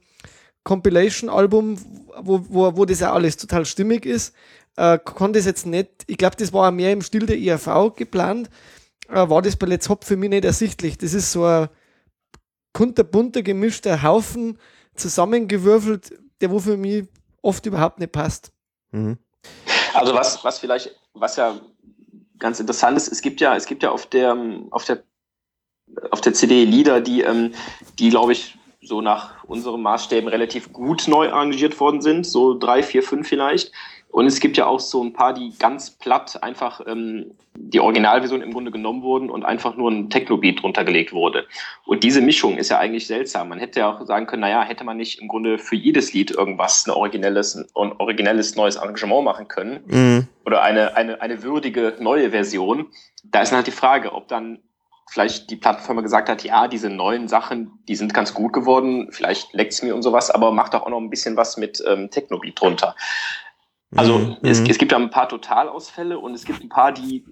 Compilation-Album, 0.63 1.77
wo, 2.21 2.45
wo, 2.49 2.77
wo 2.77 2.85
das 2.85 3.01
ja 3.01 3.13
alles 3.13 3.37
total 3.37 3.65
stimmig 3.65 4.05
ist. 4.05 4.33
Äh, 4.77 4.99
kann 5.03 5.33
das 5.33 5.45
jetzt 5.45 5.65
nicht, 5.65 5.89
ich 6.07 6.17
glaube, 6.17 6.35
das 6.37 6.53
war 6.53 6.71
mehr 6.71 6.91
im 6.91 7.01
Stil 7.01 7.25
der 7.25 7.37
IAV 7.37 7.95
geplant, 7.95 8.47
äh, 8.47 8.51
war 9.07 9.41
das 9.41 9.55
bei 9.55 9.67
Let's 9.67 9.89
Hop 9.89 10.03
für 10.03 10.15
mich 10.15 10.29
nicht 10.29 10.45
ersichtlich. 10.45 10.97
Das 10.97 11.13
ist 11.13 11.31
so 11.31 11.45
ein 11.45 11.69
kunterbunter, 12.73 13.41
gemischter 13.41 14.03
Haufen 14.03 14.57
zusammengewürfelt, 14.95 16.17
der 16.41 16.51
wo 16.51 16.59
für 16.59 16.77
mich 16.77 17.07
oft 17.41 17.65
überhaupt 17.65 17.99
nicht 17.99 18.11
passt. 18.11 18.51
Mhm. 18.91 19.17
Also 19.93 20.13
was, 20.13 20.43
was 20.43 20.59
vielleicht, 20.59 20.95
was 21.13 21.37
ja 21.37 21.59
ganz 22.39 22.59
interessant 22.59 22.97
ist, 22.97 23.11
es 23.11 23.21
gibt 23.21 23.39
ja, 23.39 23.55
es 23.55 23.65
gibt 23.65 23.83
ja 23.83 23.91
auf 23.91 24.07
der, 24.07 24.35
auf 24.71 24.85
der 24.85 25.03
auf 26.11 26.21
der 26.21 26.33
CD 26.33 26.65
Lieder, 26.65 27.01
die, 27.01 27.21
ähm, 27.21 27.53
die 27.99 28.09
glaube 28.09 28.33
ich, 28.33 28.57
so 28.81 29.01
nach 29.01 29.43
unseren 29.45 29.81
Maßstäben 29.81 30.29
relativ 30.29 30.71
gut 30.71 31.07
neu 31.07 31.31
arrangiert 31.31 31.79
worden 31.79 32.01
sind, 32.01 32.25
so 32.25 32.57
drei, 32.57 32.83
vier, 32.83 33.03
fünf 33.03 33.27
vielleicht. 33.27 33.71
Und 34.15 34.27
es 34.27 34.39
gibt 34.39 34.55
ja 34.55 34.65
auch 34.65 34.79
so 34.79 35.03
ein 35.03 35.11
paar, 35.11 35.33
die 35.33 35.51
ganz 35.59 35.91
platt 35.91 36.41
einfach 36.41 36.79
ähm, 36.87 37.31
die 37.53 37.81
Originalversion 37.81 38.41
im 38.41 38.53
Grunde 38.53 38.71
genommen 38.71 39.01
wurden 39.01 39.29
und 39.29 39.43
einfach 39.43 39.75
nur 39.75 39.91
ein 39.91 40.09
Techno-Beat 40.09 40.63
drunter 40.63 40.85
gelegt 40.85 41.11
wurde. 41.11 41.45
Und 41.85 42.01
diese 42.01 42.21
Mischung 42.21 42.55
ist 42.55 42.69
ja 42.69 42.79
eigentlich 42.79 43.07
seltsam. 43.07 43.49
Man 43.49 43.59
hätte 43.59 43.81
ja 43.81 43.91
auch 43.91 44.05
sagen 44.05 44.25
können, 44.25 44.43
naja, 44.43 44.63
hätte 44.63 44.85
man 44.85 44.95
nicht 44.95 45.19
im 45.19 45.27
Grunde 45.27 45.57
für 45.57 45.75
jedes 45.75 46.13
Lied 46.13 46.31
irgendwas 46.31 46.87
ein 46.87 46.91
originelles, 46.91 47.55
ein 47.57 47.65
originelles 47.75 48.55
neues 48.55 48.77
Arrangement 48.77 49.25
machen 49.25 49.49
können 49.49 49.83
Mhm. 49.85 50.27
oder 50.45 50.61
eine, 50.61 50.95
eine, 50.95 51.19
eine 51.19 51.43
würdige 51.43 51.97
neue 51.99 52.31
Version. 52.31 52.85
Da 53.25 53.41
ist 53.41 53.51
halt 53.51 53.67
die 53.67 53.71
Frage, 53.71 54.13
ob 54.13 54.29
dann 54.29 54.59
vielleicht 55.09 55.49
die 55.51 55.57
Plattform 55.57 56.01
gesagt 56.01 56.29
hat, 56.29 56.43
ja, 56.43 56.69
diese 56.69 56.89
neuen 56.89 57.27
Sachen, 57.27 57.79
die 57.89 57.95
sind 57.95 58.13
ganz 58.13 58.33
gut 58.33 58.53
geworden, 58.53 59.09
vielleicht 59.11 59.53
leckt's 59.53 59.83
mir 59.83 59.93
und 59.93 60.03
sowas, 60.03 60.31
aber 60.31 60.51
macht 60.51 60.73
doch 60.73 60.83
auch 60.83 60.89
noch 60.89 60.99
ein 60.99 61.09
bisschen 61.09 61.35
was 61.35 61.57
mit 61.57 61.83
ähm, 61.85 62.09
Technobeat 62.09 62.59
drunter. 62.59 62.95
Also 63.95 64.17
Mhm. 64.19 64.37
es, 64.43 64.61
es 64.61 64.77
gibt 64.77 64.91
da 64.91 64.97
ein 64.97 65.09
paar 65.09 65.29
Totalausfälle 65.29 66.19
und 66.19 66.33
es 66.33 66.45
gibt 66.45 66.63
ein 66.63 66.69
paar, 66.69 66.91
die 66.91 67.25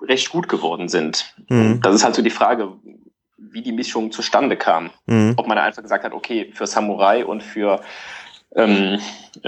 recht 0.00 0.30
gut 0.30 0.48
geworden 0.48 0.88
sind. 0.88 1.34
Mhm. 1.48 1.80
Das 1.82 1.94
ist 1.94 2.04
halt 2.04 2.14
so 2.14 2.22
die 2.22 2.30
Frage, 2.30 2.72
wie 3.36 3.62
die 3.62 3.72
Mischung 3.72 4.10
zustande 4.12 4.56
kam. 4.56 4.90
Mhm. 5.06 5.34
Ob 5.36 5.46
man 5.46 5.56
da 5.56 5.64
einfach 5.64 5.82
gesagt 5.82 6.04
hat, 6.04 6.12
okay, 6.12 6.50
für 6.54 6.66
Samurai 6.66 7.24
und 7.24 7.42
für 7.42 7.80
ähm, 8.54 8.98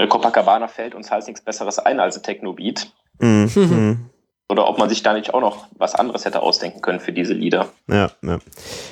Copacabana 0.09 0.67
fällt 0.67 0.95
uns 0.95 1.11
halt 1.11 1.27
nichts 1.27 1.41
Besseres 1.41 1.79
ein 1.79 1.99
als 1.99 2.17
ein 2.17 2.23
Technobeat. 2.23 2.91
Mhm. 3.19 4.09
Oder 4.55 4.69
ob 4.69 4.77
man 4.77 4.87
sich 4.87 5.03
da 5.03 5.11
nicht 5.11 5.33
auch 5.33 5.41
noch 5.41 5.67
was 5.77 5.95
anderes 5.95 6.23
hätte 6.23 6.41
ausdenken 6.41 6.79
können 6.79 7.01
für 7.01 7.11
diese 7.11 7.33
Lieder. 7.33 7.67
Ja, 7.89 8.09
ja. 8.21 8.39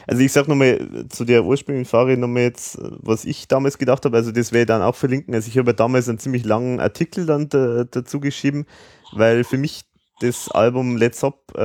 Also 0.05 0.21
ich 0.21 0.33
sag 0.33 0.49
nochmal 0.49 1.05
zu 1.07 1.23
der 1.23 1.45
ursprünglichen 1.45 1.89
Frage 1.89 2.17
nochmal 2.17 2.43
jetzt, 2.43 2.77
was 2.81 3.23
ich 3.23 3.47
damals 3.47 3.77
gedacht 3.77 4.03
habe, 4.03 4.17
also 4.17 4.33
das 4.33 4.51
werde 4.51 4.63
ich 4.63 4.67
dann 4.67 4.81
auch 4.81 4.95
verlinken. 4.95 5.33
Also 5.33 5.47
ich 5.47 5.57
habe 5.57 5.69
ja 5.69 5.73
damals 5.73 6.09
einen 6.09 6.19
ziemlich 6.19 6.43
langen 6.43 6.81
Artikel 6.81 7.25
dann 7.25 7.47
da, 7.47 7.85
dazu 7.89 8.19
geschrieben, 8.19 8.65
weil 9.13 9.45
für 9.45 9.57
mich 9.57 9.85
das 10.19 10.51
Album 10.51 10.97
Let's 10.97 11.23
Up 11.23 11.39
äh, 11.55 11.61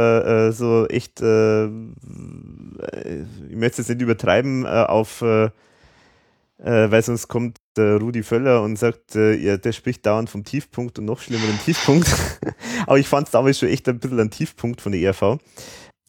äh, 0.47 0.53
so 0.53 0.87
echt, 0.87 1.21
äh, 1.21 1.67
ich 1.67 3.57
möchte 3.57 3.83
es 3.83 3.89
nicht 3.89 4.01
übertreiben, 4.01 4.65
äh, 4.65 4.69
auf 4.69 5.23
äh, 5.23 5.51
äh, 6.59 6.91
weil 6.91 7.03
sonst 7.03 7.29
kommt 7.29 7.59
der 7.77 7.99
Rudi 7.99 8.23
Völler 8.23 8.63
und 8.63 8.77
sagt, 8.77 9.15
äh, 9.15 9.35
ja, 9.35 9.57
der 9.57 9.73
spricht 9.73 10.05
dauernd 10.05 10.29
vom 10.29 10.45
Tiefpunkt 10.45 10.99
und 10.99 11.05
noch 11.05 11.21
schlimmeren 11.21 11.59
Tiefpunkt. 11.65 12.09
Aber 12.87 12.99
ich 12.99 13.09
fand 13.09 13.29
es 13.29 13.33
damals 13.33 13.59
schon 13.59 13.69
echt 13.69 13.89
ein 13.89 13.99
bisschen 13.99 14.21
ein 14.21 14.31
Tiefpunkt 14.31 14.81
von 14.81 14.93
der 14.93 15.01
ERV. 15.01 15.39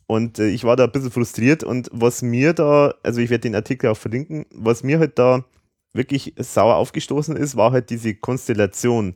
Und 0.08 0.40
äh, 0.40 0.48
ich 0.48 0.64
war 0.64 0.76
da 0.76 0.86
ein 0.86 0.92
bisschen 0.92 1.12
frustriert 1.12 1.64
und 1.64 1.90
was 1.92 2.24
mir 2.24 2.54
da, 2.54 2.96
also 3.04 3.22
ich 3.22 3.30
werde 3.30 3.42
den 3.42 3.56
Artikel 3.56 3.92
auch 3.92 3.98
verlinken, 3.98 4.46
was 4.52 4.84
mir 4.84 4.98
halt 4.98 5.20
da 5.20 5.46
wirklich 5.94 6.34
sauer 6.38 6.76
aufgestoßen 6.76 7.36
ist, 7.36 7.56
war 7.56 7.72
halt 7.72 7.92
diese 7.92 8.16
Konstellation. 8.16 9.16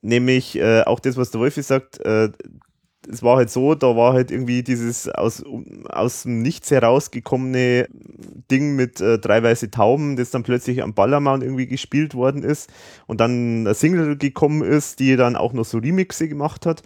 Nämlich 0.00 0.58
äh, 0.58 0.82
auch 0.82 0.98
das, 0.98 1.16
was 1.16 1.30
der 1.30 1.40
Wolfi 1.40 1.62
sagt, 1.62 2.00
äh, 2.00 2.30
es 3.10 3.22
war 3.22 3.36
halt 3.36 3.50
so, 3.50 3.74
da 3.74 3.96
war 3.96 4.12
halt 4.12 4.30
irgendwie 4.30 4.62
dieses 4.62 5.08
aus, 5.08 5.42
aus 5.88 6.22
dem 6.22 6.42
Nichts 6.42 6.70
herausgekommene 6.70 7.88
Ding 8.50 8.76
mit 8.76 9.00
äh, 9.00 9.18
drei 9.18 9.42
weiße 9.42 9.70
Tauben, 9.70 10.16
das 10.16 10.30
dann 10.30 10.42
plötzlich 10.42 10.82
am 10.82 10.94
Ballermann 10.94 11.42
irgendwie 11.42 11.66
gespielt 11.66 12.14
worden 12.14 12.42
ist 12.42 12.70
und 13.06 13.20
dann 13.20 13.66
eine 13.66 13.74
Single 13.74 14.16
gekommen 14.16 14.62
ist, 14.62 15.00
die 15.00 15.16
dann 15.16 15.36
auch 15.36 15.52
noch 15.52 15.64
so 15.64 15.78
Remixe 15.78 16.28
gemacht 16.28 16.66
hat. 16.66 16.82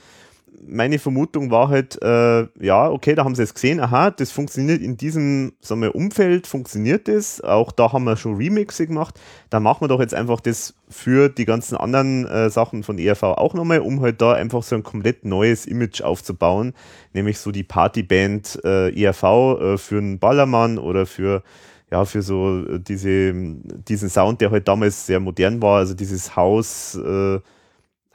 Meine 0.64 0.98
Vermutung 0.98 1.50
war 1.50 1.68
halt, 1.68 2.00
äh, 2.02 2.46
ja, 2.64 2.90
okay, 2.90 3.14
da 3.14 3.24
haben 3.24 3.34
sie 3.34 3.42
es 3.42 3.54
gesehen, 3.54 3.80
aha, 3.80 4.10
das 4.10 4.30
funktioniert 4.30 4.80
in 4.80 4.96
diesem 4.96 5.52
sagen 5.60 5.82
wir, 5.82 5.94
Umfeld, 5.94 6.46
funktioniert 6.46 7.08
das, 7.08 7.40
auch 7.40 7.72
da 7.72 7.92
haben 7.92 8.04
wir 8.04 8.16
schon 8.16 8.36
Remixe 8.36 8.86
gemacht, 8.86 9.20
dann 9.50 9.62
machen 9.62 9.82
wir 9.82 9.88
doch 9.88 10.00
jetzt 10.00 10.14
einfach 10.14 10.40
das 10.40 10.74
für 10.88 11.28
die 11.28 11.44
ganzen 11.44 11.76
anderen 11.76 12.26
äh, 12.26 12.50
Sachen 12.50 12.82
von 12.82 12.98
ERV 12.98 13.22
auch 13.22 13.54
nochmal, 13.54 13.80
um 13.80 14.00
halt 14.00 14.22
da 14.22 14.32
einfach 14.32 14.62
so 14.62 14.76
ein 14.76 14.82
komplett 14.82 15.24
neues 15.24 15.66
Image 15.66 16.00
aufzubauen, 16.02 16.72
nämlich 17.12 17.38
so 17.38 17.50
die 17.50 17.64
Partyband 17.64 18.58
äh, 18.64 18.90
ERV 19.00 19.22
äh, 19.24 19.78
für 19.78 19.98
einen 19.98 20.18
Ballermann 20.18 20.78
oder 20.78 21.06
für 21.06 21.42
ja, 21.90 22.04
für 22.04 22.22
so 22.22 22.64
äh, 22.64 22.80
diese, 22.80 23.32
diesen 23.34 24.08
Sound, 24.08 24.40
der 24.40 24.50
halt 24.50 24.68
damals 24.68 25.06
sehr 25.06 25.20
modern 25.20 25.62
war, 25.62 25.78
also 25.78 25.94
dieses 25.94 26.36
Haus, 26.36 26.96
äh, 26.96 27.40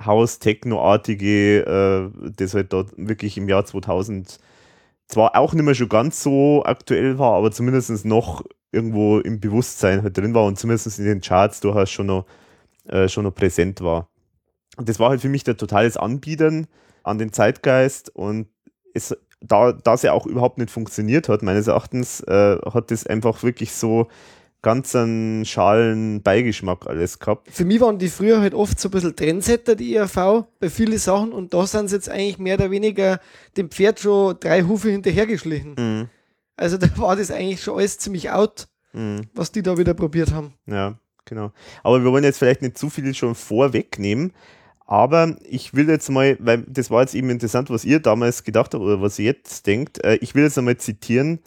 Haus-Techno-artige, 0.06 1.66
äh, 1.66 2.32
das 2.36 2.54
halt 2.54 2.74
dort 2.74 2.90
wirklich 2.98 3.38
im 3.38 3.50
Jahr 3.50 3.66
2000 3.66 4.40
zwar 5.08 5.36
auch 5.36 5.54
nicht 5.54 5.64
mehr 5.64 5.76
schon 5.76 5.90
ganz 5.90 6.24
so 6.24 6.64
aktuell 6.66 7.20
war, 7.20 7.34
aber 7.34 7.52
zumindest 7.52 8.06
noch 8.06 8.44
irgendwo 8.72 9.20
im 9.20 9.40
Bewusstsein 9.40 10.04
halt 10.04 10.18
drin 10.18 10.34
war 10.34 10.46
und 10.46 10.58
zumindest 10.58 11.00
in 11.00 11.06
den 11.06 11.22
Charts 11.22 11.60
durchaus 11.60 11.90
schon 11.90 12.08
noch, 12.08 12.26
äh, 12.88 13.08
schon 13.10 13.26
noch 13.26 13.36
präsent 13.36 13.82
war. 13.82 14.08
Und 14.78 14.88
das 14.88 15.00
war 15.00 15.10
halt 15.10 15.22
für 15.22 15.30
mich 15.30 15.44
der 15.44 15.58
totales 15.58 15.98
Anbietern 15.98 16.68
an 17.04 17.18
den 17.18 17.34
Zeitgeist 17.34 18.10
und 18.16 18.48
es, 18.94 19.16
da 19.42 19.74
das 19.74 20.04
ja 20.04 20.14
auch 20.14 20.26
überhaupt 20.26 20.58
nicht 20.58 20.72
funktioniert 20.72 21.28
hat, 21.28 21.42
meines 21.44 21.68
Erachtens, 21.68 22.22
äh, 22.22 22.58
hat 22.74 22.92
das 22.92 23.06
einfach 23.06 23.44
wirklich 23.44 23.74
so 23.74 24.08
ganz 24.62 24.96
einen 24.96 25.44
schalen 25.46 26.22
Beigeschmack 26.22 26.86
alles 26.88 27.20
gehabt. 27.20 27.50
Für 27.52 27.66
mich 27.66 27.82
waren 27.82 27.98
die 27.98 28.10
früher 28.10 28.42
halt 28.42 28.54
oft 28.54 28.80
so 28.80 28.90
ein 28.90 28.92
bisschen 28.92 29.16
Trendsetter, 29.16 29.76
die 29.76 29.96
ERV, 29.96 30.46
bei 30.60 30.70
vielen 30.70 30.98
Sachen 31.00 31.32
und 31.32 31.54
da 31.54 31.66
sind 31.66 31.90
sie 31.90 31.96
jetzt 31.96 32.10
eigentlich 32.10 32.38
mehr 32.38 32.56
oder 32.56 32.70
weniger 32.72 33.20
dem 33.58 33.70
Pferd 33.72 34.00
schon 34.00 34.36
drei 34.40 34.64
Hufe 34.64 34.90
hinterhergeschlichen. 34.90 35.76
Mhm. 35.78 36.10
Also 36.58 36.78
da 36.78 36.88
war 36.98 37.16
das 37.16 37.32
eigentlich 37.32 37.64
schon 37.64 37.78
alles 37.78 37.98
ziemlich 37.98 38.30
out, 38.30 38.68
Mhm. 38.94 39.22
was 39.34 39.52
die 39.52 39.64
da 39.64 39.78
wieder 39.78 39.94
probiert 39.94 40.32
haben. 40.34 40.54
Ja, 40.68 41.00
genau. 41.26 41.52
Aber 41.82 42.04
wir 42.04 42.12
wollen 42.12 42.24
jetzt 42.26 42.38
vielleicht 42.40 42.62
nicht 42.62 42.78
zu 42.78 42.90
viel 42.90 43.14
schon 43.16 43.36
vorwegnehmen. 43.36 44.34
Aber 44.86 45.38
ich 45.50 45.74
will 45.74 45.88
jetzt 45.88 46.10
mal, 46.10 46.36
weil 46.42 46.66
das 46.68 46.92
war 46.92 47.00
jetzt 47.02 47.16
eben 47.16 47.30
interessant, 47.30 47.70
was 47.70 47.86
ihr 47.86 48.02
damals 48.02 48.44
gedacht 48.44 48.74
habt 48.74 48.84
oder 48.84 49.02
was 49.02 49.18
ihr 49.18 49.26
jetzt 49.26 49.66
denkt. 49.66 50.04
Äh, 50.04 50.16
ich 50.16 50.36
will 50.36 50.44
jetzt 50.44 50.58
einmal 50.58 50.76
zitieren, 50.76 51.40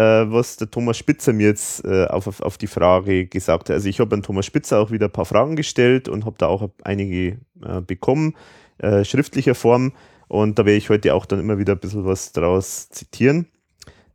was 0.00 0.56
der 0.56 0.70
Thomas 0.70 0.98
Spitzer 0.98 1.32
mir 1.32 1.48
jetzt 1.48 1.84
äh, 1.84 2.06
auf, 2.06 2.40
auf, 2.40 2.58
die 2.58 2.66
Frage 2.66 3.26
gesagt 3.26 3.68
hat. 3.68 3.74
Also 3.74 3.88
ich 3.88 4.00
habe 4.00 4.14
an 4.14 4.22
Thomas 4.22 4.46
Spitzer 4.46 4.78
auch 4.78 4.90
wieder 4.90 5.06
ein 5.06 5.12
paar 5.12 5.24
Fragen 5.24 5.56
gestellt 5.56 6.08
und 6.08 6.24
habe 6.24 6.36
da 6.38 6.46
auch 6.46 6.70
einige 6.84 7.38
äh, 7.64 7.80
bekommen, 7.86 8.36
äh, 8.78 9.04
schriftlicher 9.04 9.54
Form. 9.54 9.92
Und 10.28 10.58
da 10.58 10.64
werde 10.64 10.78
ich 10.78 10.90
heute 10.90 11.14
auch 11.14 11.26
dann 11.26 11.40
immer 11.40 11.58
wieder 11.58 11.72
ein 11.72 11.80
bisschen 11.80 12.04
was 12.04 12.32
draus 12.32 12.88
zitieren. 12.90 13.46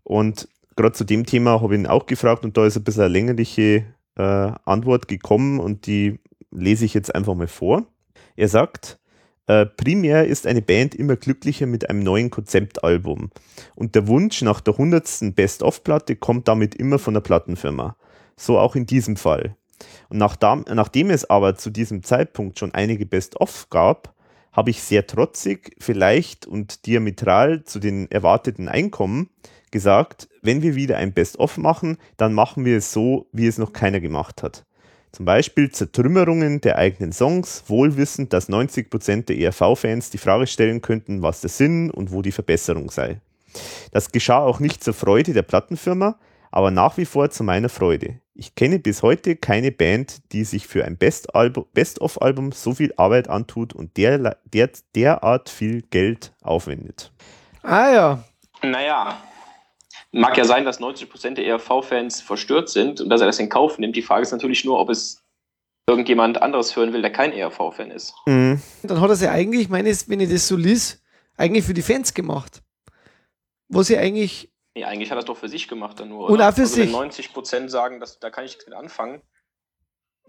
Und 0.03 0.47
gerade 0.75 0.93
zu 0.93 1.03
dem 1.03 1.25
Thema 1.25 1.61
habe 1.61 1.75
ich 1.75 1.81
ihn 1.81 1.87
auch 1.87 2.05
gefragt 2.05 2.45
und 2.45 2.55
da 2.57 2.65
ist 2.65 2.77
ein 2.77 2.83
bisschen 2.83 3.03
eine 3.03 3.13
längliche 3.13 3.85
äh, 4.15 4.51
Antwort 4.65 5.07
gekommen 5.07 5.59
und 5.59 5.87
die 5.87 6.19
lese 6.51 6.85
ich 6.85 6.93
jetzt 6.93 7.13
einfach 7.13 7.35
mal 7.35 7.47
vor. 7.47 7.85
Er 8.35 8.47
sagt, 8.47 8.99
äh, 9.47 9.65
primär 9.65 10.27
ist 10.27 10.47
eine 10.47 10.61
Band 10.61 10.95
immer 10.95 11.15
glücklicher 11.15 11.67
mit 11.67 11.89
einem 11.89 11.99
neuen 11.99 12.29
Konzeptalbum 12.29 13.29
und 13.75 13.95
der 13.95 14.07
Wunsch 14.07 14.41
nach 14.41 14.59
der 14.61 14.77
hundertsten 14.77 15.33
Best-of-Platte 15.33 16.15
kommt 16.15 16.47
damit 16.47 16.75
immer 16.75 16.99
von 16.99 17.13
der 17.13 17.21
Plattenfirma. 17.21 17.95
So 18.37 18.57
auch 18.57 18.75
in 18.75 18.85
diesem 18.85 19.15
Fall. 19.15 19.55
Und 20.09 20.17
nachdem, 20.17 20.65
nachdem 20.73 21.09
es 21.09 21.29
aber 21.29 21.55
zu 21.55 21.69
diesem 21.69 22.03
Zeitpunkt 22.03 22.59
schon 22.59 22.73
einige 22.73 23.05
Best-of 23.05 23.69
gab, 23.69 24.13
habe 24.51 24.69
ich 24.69 24.81
sehr 24.81 25.05
trotzig, 25.05 25.75
vielleicht 25.79 26.47
und 26.47 26.85
diametral 26.85 27.63
zu 27.65 27.79
den 27.79 28.09
erwarteten 28.09 28.69
Einkommen 28.69 29.29
gesagt, 29.69 30.29
wenn 30.41 30.61
wir 30.61 30.75
wieder 30.75 30.97
ein 30.97 31.13
Best-of 31.13 31.57
machen, 31.57 31.97
dann 32.17 32.33
machen 32.33 32.63
wir 32.63 32.77
es 32.77 32.93
so, 32.93 33.27
wie 33.33 33.47
es 33.47 33.57
noch 33.57 33.73
keiner 33.73 33.99
gemacht 33.99 34.41
hat. 34.43 34.64
Zum 35.15 35.24
Beispiel 35.24 35.72
Zertrümmerungen 35.72 36.60
der 36.60 36.77
eigenen 36.77 37.13
Songs, 37.13 37.63
wohlwissend, 37.67 38.34
dass 38.34 38.50
90% 38.50 39.27
der 39.27 39.38
ERV-Fans 39.38 40.10
die 40.10 40.17
Frage 40.17 40.45
stellen 40.45 40.81
könnten, 40.81 41.22
was 41.22 41.39
der 41.39 41.50
Sinn 41.50 41.89
und 41.89 42.12
wo 42.12 42.22
die 42.22 42.34
Verbesserung 42.34 42.91
sei. 42.91 43.22
Das 43.93 44.12
geschah 44.12 44.39
auch 44.39 44.60
nicht 44.60 44.84
zur 44.84 44.93
Freude 44.93 45.31
der 45.31 45.43
Plattenfirma, 45.43 46.19
aber 46.51 46.69
nach 46.69 46.98
wie 46.98 47.05
vor 47.05 47.29
zu 47.29 47.45
meiner 47.45 47.69
Freude. 47.69 48.19
Ich 48.34 48.55
kenne 48.55 48.77
bis 48.77 49.03
heute 49.03 49.38
keine 49.38 49.72
Band, 49.72 50.34
die 50.34 50.43
sich 50.43 50.67
für 50.67 50.84
ein 50.84 50.98
Best-of-Album 50.98 52.51
so 52.51 52.74
viel 52.74 52.93
Arbeit 52.98 53.29
antut 53.29 53.72
und 53.72 53.95
der, 53.95 54.36
der, 54.43 54.69
derart 54.95 55.48
viel 55.48 55.84
Geld 55.84 56.34
aufwendet. 56.41 57.13
Ah 57.63 57.89
ja, 57.89 58.24
Naja, 58.62 59.17
mag 60.22 60.38
ja 60.38 60.45
sein, 60.45 60.65
dass 60.65 60.79
90% 60.79 61.36
der 61.36 61.45
ERV-Fans 61.45 62.22
verstört 62.22 62.69
sind 62.69 63.01
und 63.01 63.10
dass 63.10 63.22
er 63.22 63.27
das 63.27 63.39
in 63.39 63.50
Kauf 63.50 63.77
nimmt. 63.79 63.95
Die 63.95 64.01
Frage 64.01 64.22
ist 64.24 64.31
natürlich 64.31 64.65
nur, 64.65 64.79
ob 64.79 64.89
es 64.89 65.24
irgendjemand 65.88 66.41
anderes 66.41 66.75
hören 66.75 66.93
will, 66.93 67.01
der 67.01 67.12
kein 67.12 67.31
ERV-Fan 67.31 67.91
ist. 67.91 68.13
Mhm. 68.25 68.62
dann 68.84 69.01
hat 69.01 69.10
er 69.10 69.15
sie 69.15 69.29
eigentlich, 69.29 69.63
ich 69.63 69.69
meine, 69.69 69.89
wenn 70.07 70.19
ich 70.19 70.29
das 70.29 70.48
so 70.48 70.55
lies, 70.55 71.01
eigentlich 71.38 71.65
für 71.65 71.74
die 71.74 71.81
Fans 71.81 72.13
gemacht. 72.13 72.62
Wo 73.67 73.84
sie 73.84 73.98
eigentlich, 73.98 74.51
Nee, 74.77 74.84
eigentlich 74.84 75.10
hat 75.10 75.17
er 75.17 75.19
es 75.19 75.25
doch 75.25 75.38
für 75.38 75.48
sich 75.48 75.67
gemacht 75.69 76.00
dann 76.00 76.10
nur. 76.10 76.25
Und 76.27 76.34
oder? 76.34 76.50
auch 76.50 76.53
für 76.53 76.62
also 76.62 76.75
sich. 76.75 76.91
Wenn 76.91 77.10
90% 77.12 77.69
sagen, 77.69 78.00
dass, 78.00 78.19
da 78.19 78.29
kann 78.29 78.43
ich 78.43 78.51
nichts 78.51 78.65
mit 78.65 78.75
anfangen. 78.75 79.22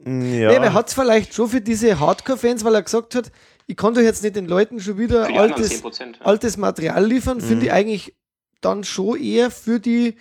Ja. 0.05 0.13
ja. 0.13 0.13
nee, 0.13 0.57
aber 0.57 0.67
er 0.67 0.73
hat 0.75 0.89
es 0.89 0.95
vielleicht 0.95 1.35
schon 1.35 1.49
für 1.49 1.61
diese 1.61 1.99
Hardcore-Fans, 1.99 2.65
weil 2.65 2.75
er 2.75 2.83
gesagt 2.83 3.15
hat, 3.15 3.33
ich 3.67 3.77
kann 3.77 3.95
doch 3.95 4.03
jetzt 4.03 4.23
nicht 4.23 4.37
den 4.37 4.47
Leuten 4.47 4.79
schon 4.79 4.99
wieder 4.99 5.27
altes, 5.27 5.83
10%. 5.83 6.21
Ja. 6.21 6.27
altes 6.27 6.57
Material 6.57 7.05
liefern, 7.05 7.39
Mhm. 7.39 7.43
finde 7.43 7.67
ich 7.67 7.73
eigentlich 7.73 8.15
dann 8.61 8.85
schon 8.85 9.21
eher 9.21 9.51
für 9.51 9.81
die 9.81 10.17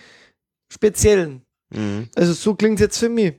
Speziellen. 0.72 1.42
Mhm. 1.70 2.08
Also 2.14 2.32
so 2.32 2.54
klingt 2.54 2.80
jetzt 2.80 2.98
für 2.98 3.08
mich. 3.08 3.34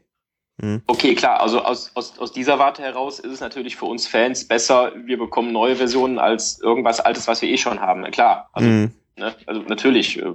Okay, 0.87 1.13
klar, 1.13 1.39
also 1.39 1.61
aus, 1.61 1.91
aus, 1.93 2.17
aus 2.17 2.31
dieser 2.31 2.57
Warte 2.57 2.81
heraus 2.81 3.19
ist 3.19 3.31
es 3.31 3.39
natürlich 3.41 3.75
für 3.75 3.85
uns 3.85 4.07
Fans 4.07 4.47
besser, 4.47 4.91
wir 5.05 5.19
bekommen 5.19 5.51
neue 5.51 5.75
Versionen 5.75 6.17
als 6.17 6.59
irgendwas 6.59 6.99
Altes, 6.99 7.27
was 7.27 7.43
wir 7.43 7.49
eh 7.49 7.57
schon 7.57 7.79
haben. 7.79 8.09
Klar, 8.09 8.49
also, 8.53 8.67
Mhm. 8.67 8.91
Ne, 9.17 9.35
also 9.45 9.61
natürlich, 9.61 10.19
äh, 10.19 10.25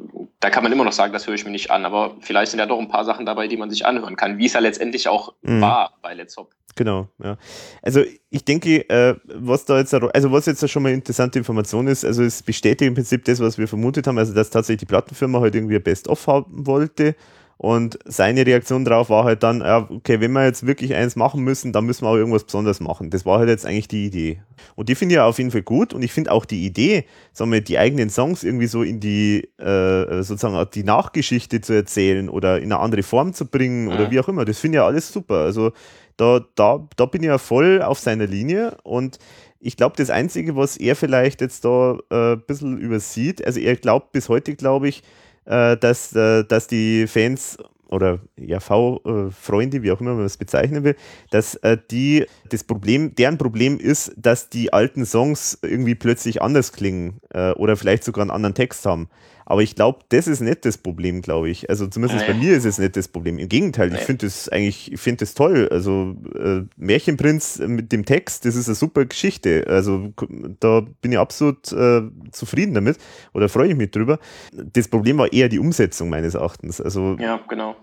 da 0.41 0.51
kann 0.51 0.63
man 0.63 0.73
immer 0.73 0.85
noch 0.85 0.93
sagen, 0.93 1.13
das 1.13 1.27
höre 1.27 1.35
ich 1.35 1.45
mir 1.45 1.51
nicht 1.51 1.71
an, 1.71 1.85
aber 1.85 2.17
vielleicht 2.21 2.51
sind 2.51 2.61
ja 2.61 2.67
doch 2.67 2.79
ein 2.79 2.89
paar 2.89 3.05
Sachen 3.05 3.27
dabei, 3.27 3.49
die 3.49 3.57
man 3.57 3.71
sich 3.71 3.87
anhören 3.87 4.17
kann, 4.17 4.39
wie 4.39 4.47
es 4.47 4.53
ja 4.53 4.61
letztendlich 4.61 5.09
auch 5.09 5.35
Mhm. 5.43 5.61
war 5.61 5.95
bei 6.03 6.15
Let's 6.15 6.37
Hop. 6.37 6.51
Genau, 6.75 7.09
ja. 7.23 7.37
Also 7.83 8.03
ich 8.31 8.45
denke, 8.45 8.89
äh, 8.89 9.15
was 9.27 9.65
da 9.67 9.79
jetzt, 9.79 9.93
also 9.93 10.33
was 10.33 10.47
jetzt 10.47 10.69
schon 10.71 10.83
mal 10.83 10.93
interessante 10.93 11.39
Information 11.39 11.87
ist, 11.87 12.05
also 12.05 12.23
es 12.23 12.43
bestätigt 12.43 12.89
im 12.89 12.95
Prinzip 12.95 13.25
das, 13.27 13.41
was 13.41 13.59
wir 13.59 13.69
vermutet 13.69 14.07
haben, 14.07 14.17
also 14.19 14.33
dass 14.33 14.49
tatsächlich 14.51 14.81
die 14.81 14.87
Plattenfirma 14.87 15.41
halt 15.41 15.55
irgendwie 15.55 15.77
ein 15.77 15.83
Best-of 15.83 16.27
haben 16.27 16.67
wollte 16.67 17.15
und 17.63 17.97
seine 18.07 18.45
Reaktion 18.45 18.85
darauf 18.85 19.09
war 19.09 19.23
halt 19.23 19.45
dann, 19.45 19.61
ja, 19.61 19.89
okay, 19.89 20.19
wenn 20.21 20.33
wir 20.33 20.45
jetzt 20.45 20.67
wirklich 20.67 20.97
eins 20.97 21.15
machen 21.15 21.45
müssen, 21.45 21.73
dann 21.73 21.87
müssen 21.87 22.05
wir 22.05 22.09
auch 22.09 22.17
irgendwas 22.17 22.43
Besonderes 22.43 22.81
machen. 22.81 23.09
Das 23.11 23.25
war 23.25 23.39
halt 23.39 23.49
jetzt 23.49 23.65
eigentlich 23.65 23.87
die 23.87 24.05
Idee. 24.05 24.41
Und 24.75 24.89
die 24.89 24.97
finde 24.97 25.13
ich 25.13 25.17
ja 25.19 25.27
auf 25.27 25.39
jeden 25.39 25.53
Fall 25.53 25.63
gut 25.63 25.95
und 25.95 26.03
ich 26.03 26.13
finde 26.13 26.33
auch 26.33 26.45
die 26.45 26.67
Idee, 26.67 27.05
sagen 27.33 27.53
wir, 27.53 27.61
die 27.61 27.79
eigenen 27.79 28.11
Songs 28.11 28.43
irgendwie 28.43 28.67
so 28.67 28.83
in 28.83 28.99
die, 28.99 29.49
äh, 29.59 30.25
sozusagen 30.25 30.69
die 30.75 30.83
Nachgeschichte 30.83 31.61
zu 31.61 31.73
erzählen 31.73 32.29
oder 32.29 32.57
in 32.57 32.73
eine 32.73 32.81
andere 32.81 33.05
Form 33.05 33.33
zu 33.33 33.47
bringen 33.47 33.87
oder 33.87 34.11
wie 34.11 34.19
auch 34.19 34.27
immer, 34.27 34.45
das 34.45 34.59
finde 34.59 34.79
ich 34.79 34.81
ja 34.81 34.87
alles 34.87 35.13
super. 35.13 35.37
Also 35.37 35.71
da, 36.17 36.45
da, 36.57 36.85
da 36.97 37.07
bin 37.07 37.23
ich 37.23 37.29
ja 37.29 37.39
voll 37.39 37.81
auf 37.81 38.01
seiner 38.01 38.27
Linie 38.27 38.77
und 38.83 39.21
ich 39.61 39.77
glaube, 39.77 39.95
das 39.97 40.11
Einzige, 40.11 40.57
was 40.57 40.79
er 40.79 40.97
vielleicht 40.97 41.41
jetzt 41.41 41.65
da 41.65 41.97
äh, 42.11 42.33
ein 42.33 42.43
bisschen 42.45 42.79
übersieht, 42.79 43.47
also 43.47 43.61
er 43.61 43.77
glaubt 43.77 44.11
bis 44.11 44.29
heute, 44.29 44.57
glaube 44.57 44.89
ich, 44.89 45.05
äh, 45.45 45.77
dass, 45.77 46.15
äh, 46.15 46.45
dass 46.45 46.67
die 46.67 47.07
Fans 47.07 47.59
oder 47.93 48.21
ja, 48.37 48.59
V-Freunde, 48.59 49.83
wie 49.83 49.93
auch 49.93 50.01
immer 50.01 50.15
man 50.15 50.25
es 50.25 50.39
bezeichnen 50.39 50.83
will, 50.83 50.97
dass 51.31 51.57
äh, 51.57 51.77
die 51.91 52.27
das 52.49 52.65
Problem, 52.65 53.15
deren 53.15 53.37
Problem 53.37 53.79
ist, 53.79 54.13
dass 54.17 54.49
die 54.49 54.73
alten 54.73 55.05
Songs 55.05 55.59
irgendwie 55.63 55.95
plötzlich 55.95 56.41
anders 56.41 56.73
klingen 56.73 57.21
äh, 57.31 57.51
oder 57.53 57.77
vielleicht 57.77 58.05
sogar 58.05 58.23
einen 58.23 58.31
anderen 58.31 58.55
Text 58.55 58.87
haben. 58.87 59.09
Aber 59.47 59.63
ich 59.63 59.75
glaube, 59.75 60.01
das 60.11 60.27
ist 60.29 60.41
nicht 60.41 60.65
das 60.65 60.79
Problem, 60.79 61.21
glaube 61.23 61.51
ich. 61.51 61.69
Also 61.69 61.87
zumindest 61.87 62.21
Nee. 62.27 62.33
bei 62.33 62.39
mir 62.39 62.57
ist 62.57 62.65
es 62.65 62.79
nicht 62.79 62.97
das 62.97 63.09
Problem. 63.09 63.39
Im 63.39 63.49
Gegenteil, 63.49 63.89
ich 63.89 63.95
Nee. 63.95 64.05
finde 64.05 64.27
das 64.27 64.49
eigentlich, 64.49 64.93
ich 64.93 65.01
finde 65.01 65.19
das 65.25 65.35
toll. 65.35 65.69
Also 65.71 66.15
äh, 66.39 66.63
Märchenprinz 66.77 67.59
mit 67.59 67.93
dem 67.93 68.05
Text, 68.05 68.45
das 68.45 68.55
ist 68.57 68.69
eine 68.69 68.75
super 68.75 69.05
Geschichte. 69.05 69.65
Also 69.69 70.13
da 70.61 70.83
bin 71.01 71.13
ich 71.13 71.19
absolut 71.19 71.73
äh, 71.73 72.03
zufrieden 72.31 72.75
damit 72.75 72.99
oder 73.35 73.49
freue 73.49 73.69
ich 73.71 73.77
mich 73.77 73.91
drüber. 73.91 74.19
Das 74.53 74.89
Problem 74.89 75.19
war 75.19 75.33
eher 75.33 75.49
die 75.49 75.59
Umsetzung 75.59 76.09
meines 76.09 76.35
Erachtens. 76.35 76.81
Also 76.81 77.17
Ja, 77.21 77.41
genau. 77.49 77.75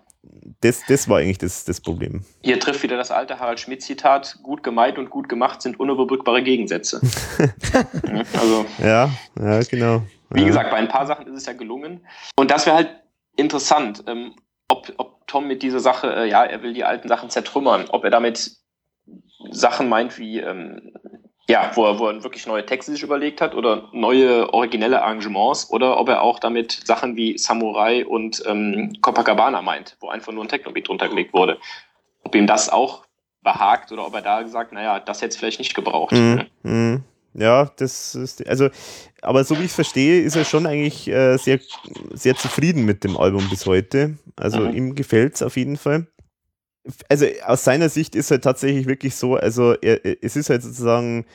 das, 0.62 0.82
das 0.88 1.08
war 1.10 1.20
eigentlich 1.20 1.38
das, 1.40 1.66
das 1.66 1.82
Problem. 1.82 2.22
Hier 2.42 2.60
trifft 2.60 2.84
wieder 2.84 2.98
das 2.98 3.12
alte 3.12 3.40
Harald 3.40 3.60
Schmidt-Zitat, 3.60 4.40
gut 4.44 4.64
gemeint 4.64 4.98
und 4.98 5.10
gut 5.10 5.28
gemacht 5.30 5.62
sind 5.62 5.80
unüberbrückbare 5.80 6.42
Gegensätze. 6.44 7.02
Also 8.34 8.66
Ja, 8.82 9.10
ja, 9.40 9.60
genau. 9.64 10.04
Wie 10.30 10.42
ja. 10.42 10.48
gesagt, 10.48 10.72
bei 10.72 10.78
ein 10.78 10.88
paar 10.88 11.06
Sachen 11.06 11.28
ist 11.28 11.36
es 11.36 11.46
ja 11.46 11.54
gelungen. 11.54 12.06
Und 12.36 12.52
das 12.52 12.66
wäre 12.66 12.76
halt 12.76 12.90
interessant, 13.36 14.04
ähm, 14.08 14.36
ob, 14.68 14.92
ob 14.98 15.28
Tom 15.28 15.48
mit 15.48 15.64
dieser 15.64 15.80
Sache, 15.80 16.14
äh, 16.14 16.30
ja, 16.30 16.44
er 16.44 16.62
will 16.62 16.74
die 16.74 16.84
alten 16.84 17.08
Sachen 17.08 17.30
zertrümmern, 17.30 17.86
ob 17.90 18.04
er 18.04 18.12
damit 18.12 18.58
Sachen 19.50 19.90
meint 19.90 20.18
wie, 20.18 20.40
ähm, 20.40 20.94
ja, 21.48 21.72
wo 21.74 21.86
er, 21.86 21.98
wo 21.98 22.08
er 22.08 22.24
wirklich 22.24 22.46
neue 22.46 22.66
Texte 22.66 22.92
sich 22.92 23.02
überlegt 23.02 23.42
hat 23.42 23.56
oder 23.56 23.90
neue 23.92 24.54
originelle 24.54 25.02
Arrangements 25.02 25.72
oder 25.72 26.00
ob 26.00 26.10
er 26.10 26.22
auch 26.22 26.38
damit 26.40 26.72
Sachen 26.72 27.16
wie 27.16 27.38
Samurai 27.38 28.06
und 28.06 28.44
ähm, 28.46 28.94
Copacabana 29.02 29.64
meint, 29.64 29.98
wo 30.00 30.10
einfach 30.10 30.32
nur 30.32 30.44
ein 30.44 30.50
Technobeat 30.50 30.88
drunter 30.88 31.10
gelegt 31.10 31.34
wurde. 31.34 31.58
Ob 32.24 32.36
ihm 32.36 32.46
das 32.46 32.70
auch 32.70 33.06
behagt 33.42 33.92
oder 33.92 34.06
ob 34.06 34.14
er 34.14 34.22
da 34.22 34.44
gesagt, 34.44 34.74
naja, 34.74 35.00
das 35.00 35.22
hätte 35.22 35.30
es 35.30 35.38
vielleicht 35.38 35.60
nicht 35.60 35.74
gebraucht. 35.74 36.12
Mhm. 36.12 36.46
Mhm. 36.62 37.04
Ja, 37.34 37.72
das 37.78 38.16
ist, 38.16 38.46
also, 38.48 38.70
aber 39.22 39.44
so 39.44 39.56
wie 39.60 39.64
ich 39.64 39.70
es 39.72 39.76
verstehe, 39.76 40.22
ist 40.22 40.36
er 40.36 40.46
schon 40.46 40.66
eigentlich 40.66 41.08
äh, 41.08 41.38
sehr, 41.38 41.60
sehr 42.14 42.36
zufrieden 42.36 42.86
mit 42.86 43.04
dem 43.04 43.18
Album 43.18 43.50
bis 43.50 43.66
heute. 43.66 44.18
Also 44.36 44.62
Mhm. 44.62 44.74
ihm 44.74 44.96
gefällt 44.96 45.36
es 45.36 45.42
auf 45.44 45.56
jeden 45.58 45.78
Fall. 45.78 46.08
Also 47.10 47.26
aus 47.46 47.64
seiner 47.64 47.90
Sicht 47.90 48.16
ist 48.16 48.32
halt 48.32 48.44
tatsächlich 48.44 48.88
wirklich 48.88 49.16
so, 49.16 49.36
also 49.36 49.74
er, 49.82 50.00
es 50.24 50.36
ist 50.36 50.50
halt 50.50 50.64
sozusagen, 50.64 51.26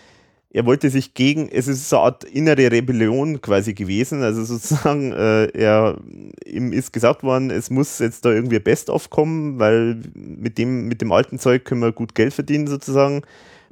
er 0.51 0.67
wollte 0.67 0.91
sich 0.91 1.15
gegen, 1.15 1.49
es 1.51 1.69
ist 1.69 1.89
so 1.91 1.99
eine 1.99 2.07
Art 2.07 2.25
innere 2.25 2.73
Rebellion 2.73 3.41
quasi 3.43 3.75
gewesen. 3.75 4.23
Also 4.23 4.45
sozusagen, 4.45 5.13
äh, 5.13 5.47
er, 5.49 5.99
ihm 6.47 6.73
ist 6.73 6.93
gesagt 6.93 7.23
worden, 7.25 7.51
es 7.51 7.71
muss 7.71 7.99
jetzt 8.01 8.25
da 8.25 8.31
irgendwie 8.33 8.59
Best-of 8.61 9.11
kommen, 9.11 9.59
weil 9.61 10.01
mit 10.15 10.59
dem, 10.59 10.89
mit 10.89 11.03
dem 11.03 11.13
alten 11.13 11.39
Zeug 11.39 11.65
können 11.65 11.83
wir 11.83 11.93
gut 11.93 12.15
Geld 12.15 12.35
verdienen 12.35 12.67
sozusagen. 12.69 13.23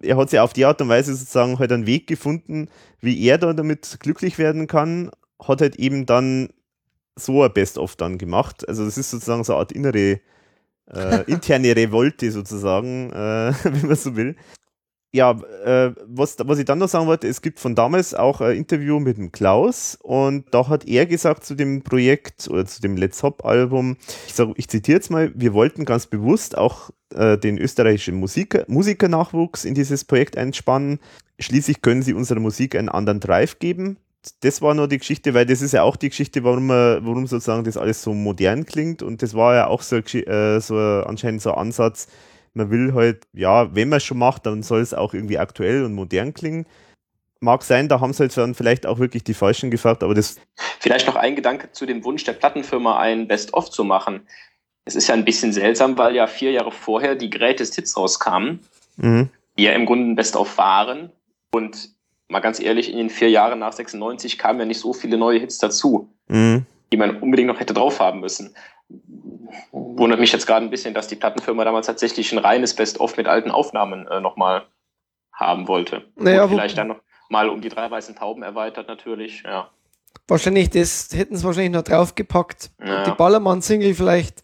Er 0.02 0.16
hat 0.16 0.30
sich 0.30 0.40
auf 0.40 0.52
die 0.52 0.64
Art 0.64 0.80
und 0.80 0.88
Weise 0.88 1.14
sozusagen 1.14 1.58
halt 1.58 1.72
einen 1.72 1.86
Weg 1.86 2.06
gefunden, 2.06 2.68
wie 3.00 3.24
er 3.26 3.38
da 3.38 3.52
damit 3.52 3.98
glücklich 4.00 4.38
werden 4.38 4.66
kann, 4.66 5.10
hat 5.40 5.60
halt 5.60 5.76
eben 5.76 6.06
dann 6.06 6.50
so 7.16 7.42
ein 7.42 7.52
Best-of 7.52 7.96
dann 7.96 8.18
gemacht. 8.18 8.68
Also 8.68 8.84
das 8.84 8.98
ist 8.98 9.10
sozusagen 9.10 9.44
so 9.44 9.52
eine 9.52 9.60
Art 9.60 9.72
innere, 9.72 10.20
äh, 10.90 11.22
interne 11.26 11.76
Revolte 11.76 12.30
sozusagen, 12.30 13.10
äh, 13.10 13.52
wenn 13.64 13.86
man 13.86 13.96
so 13.96 14.16
will. 14.16 14.36
Ja, 15.14 15.32
äh, 15.64 15.92
was, 16.06 16.36
was 16.38 16.58
ich 16.58 16.64
dann 16.64 16.78
noch 16.78 16.88
sagen 16.88 17.06
wollte, 17.06 17.28
es 17.28 17.42
gibt 17.42 17.60
von 17.60 17.74
damals 17.74 18.14
auch 18.14 18.40
ein 18.40 18.56
Interview 18.56 18.98
mit 18.98 19.18
dem 19.18 19.30
Klaus 19.30 19.98
und 20.00 20.46
da 20.52 20.68
hat 20.68 20.86
er 20.88 21.04
gesagt 21.04 21.44
zu 21.44 21.54
dem 21.54 21.82
Projekt 21.82 22.48
oder 22.48 22.64
zu 22.64 22.80
dem 22.80 22.96
Let's 22.96 23.22
Hop 23.22 23.44
Album, 23.44 23.98
ich, 24.26 24.34
ich 24.56 24.68
zitiere 24.68 24.96
jetzt 24.96 25.10
mal, 25.10 25.30
wir 25.34 25.52
wollten 25.52 25.84
ganz 25.84 26.06
bewusst 26.06 26.56
auch 26.56 26.88
äh, 27.14 27.36
den 27.36 27.58
österreichischen 27.58 28.14
Musiker, 28.14 28.64
Musikernachwuchs 28.68 29.66
in 29.66 29.74
dieses 29.74 30.04
Projekt 30.04 30.38
einspannen. 30.38 30.98
Schließlich 31.38 31.82
können 31.82 32.00
sie 32.00 32.14
unserer 32.14 32.40
Musik 32.40 32.74
einen 32.74 32.88
anderen 32.88 33.20
Drive 33.20 33.58
geben. 33.58 33.98
Das 34.40 34.62
war 34.62 34.72
nur 34.72 34.88
die 34.88 34.98
Geschichte, 34.98 35.34
weil 35.34 35.44
das 35.44 35.60
ist 35.60 35.72
ja 35.72 35.82
auch 35.82 35.96
die 35.96 36.08
Geschichte, 36.08 36.42
warum, 36.42 36.68
man, 36.68 37.04
warum 37.04 37.26
sozusagen 37.26 37.64
das 37.64 37.76
alles 37.76 38.02
so 38.02 38.14
modern 38.14 38.64
klingt 38.64 39.02
und 39.02 39.20
das 39.20 39.34
war 39.34 39.54
ja 39.56 39.66
auch 39.66 39.82
so, 39.82 39.96
äh, 39.96 40.60
so 40.60 40.76
ein- 40.76 41.04
anscheinend 41.04 41.42
so 41.42 41.50
ein 41.52 41.58
Ansatz, 41.58 42.06
man 42.54 42.70
will 42.70 42.94
halt, 42.94 43.26
ja, 43.32 43.74
wenn 43.74 43.88
man 43.88 43.98
es 43.98 44.04
schon 44.04 44.18
macht, 44.18 44.46
dann 44.46 44.62
soll 44.62 44.80
es 44.80 44.94
auch 44.94 45.14
irgendwie 45.14 45.38
aktuell 45.38 45.84
und 45.84 45.94
modern 45.94 46.34
klingen. 46.34 46.66
Mag 47.40 47.62
sein, 47.64 47.88
da 47.88 48.00
haben 48.00 48.12
sie 48.12 48.20
halt 48.20 48.36
dann 48.36 48.54
vielleicht 48.54 48.86
auch 48.86 48.98
wirklich 48.98 49.24
die 49.24 49.34
Falschen 49.34 49.70
gefragt, 49.70 50.02
aber 50.02 50.14
das, 50.14 50.36
Vielleicht 50.78 51.06
noch 51.06 51.16
ein 51.16 51.34
Gedanke 51.36 51.72
zu 51.72 51.86
dem 51.86 52.04
Wunsch 52.04 52.24
der 52.24 52.34
Plattenfirma, 52.34 52.98
ein 52.98 53.26
Best-of 53.28 53.70
zu 53.70 53.84
machen. 53.84 54.26
Es 54.84 54.96
ist 54.96 55.08
ja 55.08 55.14
ein 55.14 55.24
bisschen 55.24 55.52
seltsam, 55.52 55.96
weil 55.96 56.14
ja 56.14 56.26
vier 56.26 56.52
Jahre 56.52 56.72
vorher 56.72 57.14
die 57.14 57.30
Greatest 57.30 57.76
Hits 57.76 57.96
rauskamen, 57.96 58.60
mhm, 58.96 59.28
die 59.58 59.64
ja 59.64 59.72
im 59.72 59.86
Grunde 59.86 60.10
ein 60.10 60.16
Best-of 60.16 60.58
waren. 60.58 61.10
Und 61.52 61.90
mal 62.28 62.40
ganz 62.40 62.60
ehrlich, 62.60 62.90
in 62.90 62.96
den 62.96 63.10
vier 63.10 63.30
Jahren 63.30 63.60
nach 63.60 63.72
96 63.72 64.38
kamen 64.38 64.60
ja 64.60 64.66
nicht 64.66 64.80
so 64.80 64.92
viele 64.92 65.18
neue 65.18 65.38
Hits 65.38 65.58
dazu, 65.58 66.12
mhm, 66.28 66.66
die 66.92 66.96
man 66.96 67.16
unbedingt 67.18 67.48
noch 67.48 67.60
hätte 67.60 67.74
drauf 67.74 68.00
haben 68.00 68.20
müssen. 68.20 68.54
Wundert 69.72 70.20
mich 70.20 70.32
jetzt 70.32 70.46
gerade 70.46 70.64
ein 70.64 70.70
bisschen, 70.70 70.94
dass 70.94 71.08
die 71.08 71.16
Plattenfirma 71.16 71.64
damals 71.64 71.86
tatsächlich 71.86 72.32
ein 72.32 72.38
reines 72.38 72.74
Best-of 72.74 73.16
mit 73.16 73.26
alten 73.26 73.50
Aufnahmen 73.50 74.06
äh, 74.08 74.20
nochmal 74.20 74.66
haben 75.32 75.68
wollte. 75.68 76.04
Naja, 76.16 76.46
vielleicht 76.48 76.78
dann 76.78 76.88
noch 76.88 77.00
mal 77.28 77.48
um 77.48 77.60
die 77.60 77.68
drei 77.68 77.90
weißen 77.90 78.16
Tauben 78.16 78.42
erweitert 78.42 78.88
natürlich, 78.88 79.42
ja. 79.44 79.70
Wahrscheinlich, 80.28 80.70
das 80.70 81.08
hätten 81.12 81.36
sie 81.36 81.44
wahrscheinlich 81.44 81.72
noch 81.72 81.82
draufgepackt. 81.82 82.70
Ja. 82.84 83.04
Die 83.04 83.12
Ballermann-Single 83.12 83.94
vielleicht. 83.94 84.42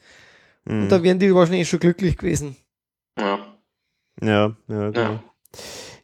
mhm. 0.64 0.82
Und 0.82 0.88
da 0.88 1.02
wären 1.02 1.18
die 1.18 1.34
wahrscheinlich 1.34 1.68
schon 1.68 1.80
glücklich 1.80 2.16
gewesen. 2.16 2.56
ja. 3.18 3.38
Ja, 4.20 4.56
ja, 4.66 4.90
genau. 4.90 5.10
Ja. 5.12 5.22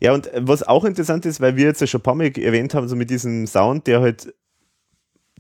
Ja, 0.00 0.12
und 0.12 0.26
äh, 0.26 0.40
was 0.42 0.62
auch 0.62 0.84
interessant 0.84 1.26
ist, 1.26 1.40
weil 1.40 1.56
wir 1.56 1.64
jetzt 1.64 1.80
ja 1.80 1.86
schon 1.86 2.00
ein 2.00 2.02
paar 2.02 2.14
Mal 2.14 2.26
erwähnt 2.36 2.74
haben, 2.74 2.88
so 2.88 2.96
mit 2.96 3.10
diesem 3.10 3.46
Sound, 3.46 3.86
der 3.86 4.00
halt 4.00 4.34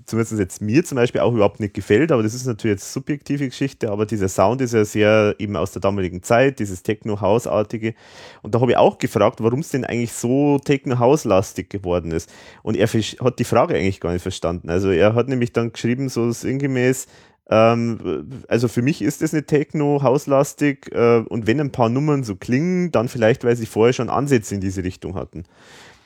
zumindest 0.06 0.38
jetzt 0.38 0.60
mir 0.60 0.84
zum 0.84 0.96
Beispiel 0.96 1.20
auch 1.20 1.32
überhaupt 1.32 1.60
nicht 1.60 1.74
gefällt, 1.74 2.12
aber 2.12 2.22
das 2.22 2.34
ist 2.34 2.46
natürlich 2.46 2.76
jetzt 2.76 2.92
subjektive 2.92 3.48
Geschichte, 3.48 3.90
aber 3.90 4.06
dieser 4.06 4.28
Sound 4.28 4.60
ist 4.60 4.74
ja 4.74 4.84
sehr 4.84 5.34
eben 5.38 5.56
aus 5.56 5.72
der 5.72 5.80
damaligen 5.80 6.22
Zeit, 6.22 6.58
dieses 6.58 6.82
Techno-House-artige. 6.82 7.94
Und 8.42 8.54
da 8.54 8.60
habe 8.60 8.72
ich 8.72 8.76
auch 8.76 8.98
gefragt, 8.98 9.42
warum 9.42 9.60
es 9.60 9.70
denn 9.70 9.84
eigentlich 9.84 10.12
so 10.12 10.58
Techno-House-lastig 10.58 11.70
geworden 11.70 12.10
ist. 12.10 12.30
Und 12.62 12.76
er 12.76 12.86
hat 12.86 13.38
die 13.38 13.44
Frage 13.44 13.74
eigentlich 13.74 14.00
gar 14.00 14.12
nicht 14.12 14.22
verstanden. 14.22 14.68
Also 14.68 14.90
er 14.90 15.14
hat 15.14 15.28
nämlich 15.28 15.52
dann 15.52 15.72
geschrieben, 15.72 16.08
so 16.08 16.30
sinngemäß, 16.30 17.06
ähm, 17.50 18.42
also 18.48 18.68
für 18.68 18.82
mich 18.82 19.02
ist 19.02 19.22
das 19.22 19.32
nicht 19.32 19.48
Techno-Hauslastig 19.48 20.90
äh, 20.92 21.18
und 21.28 21.46
wenn 21.46 21.60
ein 21.60 21.72
paar 21.72 21.88
Nummern 21.88 22.24
so 22.24 22.36
klingen, 22.36 22.90
dann 22.90 23.08
vielleicht, 23.08 23.44
weil 23.44 23.56
sie 23.56 23.66
vorher 23.66 23.92
schon 23.92 24.08
Ansätze 24.08 24.54
in 24.54 24.60
diese 24.60 24.82
Richtung 24.82 25.14
hatten. 25.14 25.44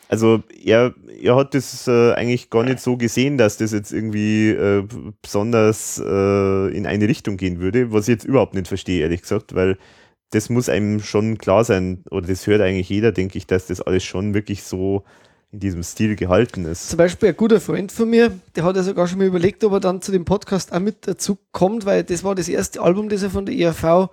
Also 0.09 0.43
er, 0.65 0.95
er 1.21 1.37
hat 1.37 1.55
das 1.55 1.87
äh, 1.87 2.13
eigentlich 2.15 2.49
gar 2.49 2.65
nicht 2.65 2.81
so 2.81 2.97
gesehen, 2.97 3.37
dass 3.37 3.59
das 3.59 3.73
jetzt 3.73 3.93
irgendwie 3.93 4.51
äh, 4.51 4.87
besonders 5.21 6.03
äh, 6.05 6.77
in 6.77 6.87
eine 6.87 7.07
Richtung 7.09 7.37
gehen 7.37 7.61
würde, 7.61 7.93
was 7.93 8.09
ich 8.09 8.15
jetzt 8.15 8.25
überhaupt 8.25 8.55
nicht 8.55 8.69
verstehe, 8.69 9.03
ehrlich 9.03 9.23
gesagt, 9.23 9.55
weil 9.55 9.77
das 10.31 10.49
muss 10.49 10.69
einem 10.69 11.01
schon 11.01 11.39
klar 11.39 11.65
sein, 11.65 12.05
oder 12.11 12.27
das 12.27 12.47
hört 12.47 12.61
eigentlich 12.61 12.89
jeder, 12.89 13.13
denke 13.13 13.39
ich, 13.39 13.47
dass 13.47 13.67
das 13.67 13.81
alles 13.81 14.05
schon 14.05 14.35
wirklich 14.35 14.63
so 14.63 15.05
in 15.51 15.61
diesem 15.61 15.83
Stil 15.83 16.17
gehalten 16.17 16.67
ist. 16.67 16.91
Zum 16.91 16.99
Beispiel 16.99 17.31
ein 17.31 17.37
guter 17.37 17.61
Freund 17.61 17.91
von 17.93 18.11
mir, 18.11 18.33
der 18.55 18.65
hat 18.65 18.77
ja 18.77 18.83
sogar 18.83 19.07
schon 19.09 19.19
mal 19.19 19.27
überlegt, 19.27 19.65
ob 19.65 19.73
er 19.73 19.81
dann 19.81 20.03
zu 20.03 20.13
dem 20.13 20.25
Podcast 20.25 20.73
auch 20.73 20.81
mit 20.81 21.07
dazu 21.07 21.39
kommt, 21.53 21.87
weil 21.87 22.05
das 22.05 22.25
war 22.25 22.35
das 22.35 22.49
erste 22.49 22.83
Album, 22.83 23.09
das 23.09 23.23
er 23.23 23.31
von 23.31 23.47
der 23.47 23.55
ERV 23.55 24.11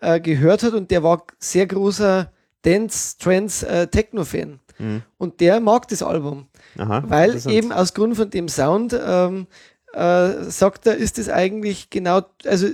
äh, 0.00 0.20
gehört 0.20 0.62
hat 0.62 0.72
und 0.72 0.90
der 0.90 1.02
war 1.02 1.26
sehr 1.38 1.66
großer 1.66 2.32
Dance, 2.62 3.16
Trance, 3.18 3.66
äh, 3.66 3.86
Techno-Fan. 3.86 4.60
Mhm. 4.80 5.02
Und 5.18 5.40
der 5.40 5.60
mag 5.60 5.88
das 5.88 6.02
Album, 6.02 6.46
Aha, 6.78 7.04
weil 7.06 7.40
eben 7.48 7.72
aus 7.72 7.94
Grund 7.94 8.16
von 8.16 8.30
dem 8.30 8.48
Sound 8.48 8.98
ähm, 9.00 9.46
äh, 9.92 10.44
sagt 10.44 10.86
er, 10.86 10.96
ist 10.96 11.18
es 11.18 11.28
eigentlich 11.28 11.90
genau, 11.90 12.22
also 12.44 12.68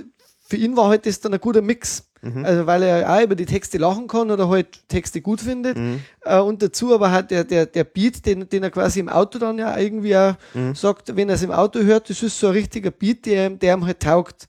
für 0.47 0.57
ihn 0.57 0.77
war 0.77 0.89
halt 0.89 1.05
das 1.05 1.19
dann 1.19 1.33
ein 1.33 1.41
guter 1.41 1.61
Mix. 1.61 2.05
Mhm. 2.21 2.45
Also 2.45 2.65
weil 2.65 2.81
er 2.81 3.15
auch 3.15 3.21
über 3.21 3.35
die 3.35 3.45
Texte 3.45 3.77
lachen 3.77 4.07
kann 4.07 4.31
oder 4.31 4.49
halt 4.49 4.87
Texte 4.87 5.21
gut 5.21 5.41
findet. 5.41 5.77
Äh, 6.21 6.39
und 6.39 6.61
dazu 6.63 6.93
aber 6.95 7.11
halt 7.11 7.29
der, 7.29 7.43
der, 7.43 7.65
der 7.67 7.83
Beat, 7.83 8.25
den, 8.25 8.49
den 8.49 8.63
er 8.63 8.71
quasi 8.71 8.99
im 8.99 9.09
Auto 9.09 9.37
dann 9.37 9.59
ja 9.59 9.77
irgendwie 9.77 10.17
auch 10.17 10.35
sagt, 10.73 11.15
wenn 11.15 11.29
er 11.29 11.35
es 11.35 11.43
im 11.43 11.51
Auto 11.51 11.79
hört, 11.79 12.09
das 12.09 12.23
ist 12.23 12.39
so 12.39 12.47
ein 12.47 12.53
richtiger 12.53 12.91
Beat, 12.91 13.25
der, 13.25 13.51
der 13.51 13.75
ihm 13.75 13.85
halt 13.85 13.99
taugt. 13.99 14.47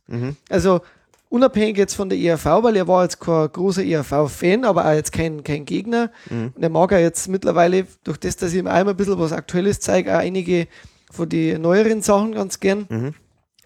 Also 0.48 0.80
unabhängig 1.28 1.76
jetzt 1.76 1.94
von 1.94 2.08
der 2.08 2.18
ERV, 2.18 2.44
weil 2.62 2.76
er 2.76 2.88
war 2.88 3.02
jetzt 3.02 3.20
kein 3.20 3.50
großer 3.52 3.84
ERV-Fan, 3.84 4.64
aber 4.64 4.86
auch 4.86 4.92
jetzt 4.92 5.12
kein, 5.12 5.42
kein 5.44 5.64
Gegner. 5.64 6.10
Und 6.56 6.62
er 6.62 6.68
mag 6.68 6.92
er 6.92 7.00
jetzt 7.00 7.28
mittlerweile, 7.28 7.86
durch 8.04 8.18
das, 8.18 8.36
dass 8.36 8.52
ich 8.52 8.58
ihm 8.58 8.66
einmal 8.66 8.94
ein 8.94 8.96
bisschen 8.96 9.18
was 9.18 9.32
Aktuelles 9.32 9.80
zeige, 9.80 10.14
auch 10.14 10.20
einige 10.20 10.68
von 11.10 11.28
den 11.28 11.62
neueren 11.62 12.02
Sachen 12.02 12.32
ganz 12.32 12.60
gern. 12.60 12.86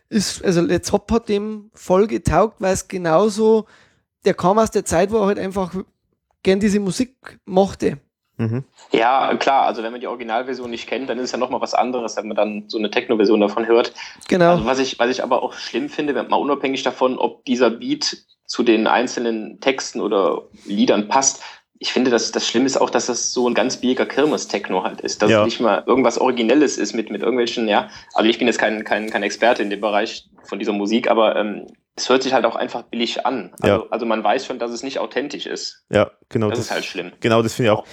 Ist, 0.08 0.44
also 0.44 0.60
Let's 0.60 0.92
Hop 0.92 1.10
hat 1.10 1.28
dem 1.28 1.70
voll 1.74 2.06
getaugt, 2.06 2.56
weil 2.60 2.74
es 2.74 2.88
genauso, 2.88 3.66
der 4.24 4.34
kam 4.34 4.58
aus 4.58 4.70
der 4.70 4.84
Zeit, 4.84 5.10
wo 5.10 5.18
er 5.18 5.26
halt 5.26 5.38
einfach 5.38 5.74
gern 6.42 6.60
diese 6.60 6.80
Musik 6.80 7.38
mochte. 7.46 7.98
Mhm. 8.38 8.64
Ja, 8.92 9.34
klar, 9.36 9.62
also 9.66 9.82
wenn 9.82 9.92
man 9.92 10.00
die 10.00 10.06
Originalversion 10.06 10.70
nicht 10.70 10.88
kennt, 10.88 11.08
dann 11.10 11.18
ist 11.18 11.24
es 11.24 11.32
ja 11.32 11.38
nochmal 11.38 11.60
was 11.60 11.74
anderes, 11.74 12.16
wenn 12.16 12.28
man 12.28 12.36
dann 12.36 12.64
so 12.68 12.78
eine 12.78 12.90
Techno-Version 12.90 13.40
davon 13.40 13.66
hört. 13.66 13.92
Genau. 14.28 14.52
Also 14.52 14.64
was 14.64 14.78
ich, 14.78 14.98
was 14.98 15.10
ich 15.10 15.22
aber 15.22 15.42
auch 15.42 15.52
schlimm 15.54 15.88
finde, 15.88 16.14
wenn 16.14 16.28
mal 16.28 16.36
unabhängig 16.36 16.82
davon, 16.82 17.18
ob 17.18 17.44
dieser 17.44 17.70
Beat 17.70 18.16
zu 18.46 18.62
den 18.62 18.86
einzelnen 18.86 19.60
Texten 19.60 20.00
oder 20.00 20.42
Liedern 20.64 21.08
passt, 21.08 21.42
ich 21.78 21.92
finde, 21.92 22.10
dass 22.12 22.30
das 22.30 22.46
Schlimme 22.46 22.66
ist 22.66 22.80
auch, 22.80 22.90
dass 22.90 23.06
das 23.06 23.32
so 23.32 23.48
ein 23.48 23.54
ganz 23.54 23.78
billiger 23.78 24.06
Kirmes-Techno 24.06 24.84
halt 24.84 25.00
ist. 25.00 25.20
Dass 25.20 25.30
Ja. 25.30 25.40
es 25.40 25.46
nicht 25.46 25.60
mal 25.60 25.82
irgendwas 25.86 26.16
Originelles 26.16 26.78
ist 26.78 26.92
mit, 26.94 27.10
mit 27.10 27.22
irgendwelchen, 27.22 27.66
ja, 27.66 27.88
also 28.14 28.28
ich 28.30 28.38
bin 28.38 28.46
jetzt 28.46 28.58
kein, 28.58 28.84
kein, 28.84 29.10
kein 29.10 29.22
Experte 29.24 29.62
in 29.62 29.70
dem 29.70 29.80
Bereich 29.80 30.28
von 30.44 30.58
dieser 30.60 30.72
Musik, 30.72 31.10
aber 31.10 31.34
ähm, 31.34 31.66
es 31.96 32.08
hört 32.08 32.22
sich 32.22 32.32
halt 32.32 32.44
auch 32.44 32.54
einfach 32.56 32.82
billig 32.84 33.26
an. 33.26 33.52
Also, 33.60 33.84
Ja. 33.84 33.86
also 33.90 34.06
man 34.06 34.22
weiß 34.22 34.46
schon, 34.46 34.58
dass 34.60 34.70
es 34.70 34.82
nicht 34.84 35.00
authentisch 35.00 35.46
ist. 35.46 35.84
Ja, 35.90 36.12
genau. 36.28 36.50
Das 36.50 36.60
ist 36.60 36.70
halt 36.70 36.84
schlimm. 36.84 37.12
Genau, 37.20 37.42
das 37.42 37.54
finde 37.54 37.72
ich 37.72 37.76
auch. 37.76 37.84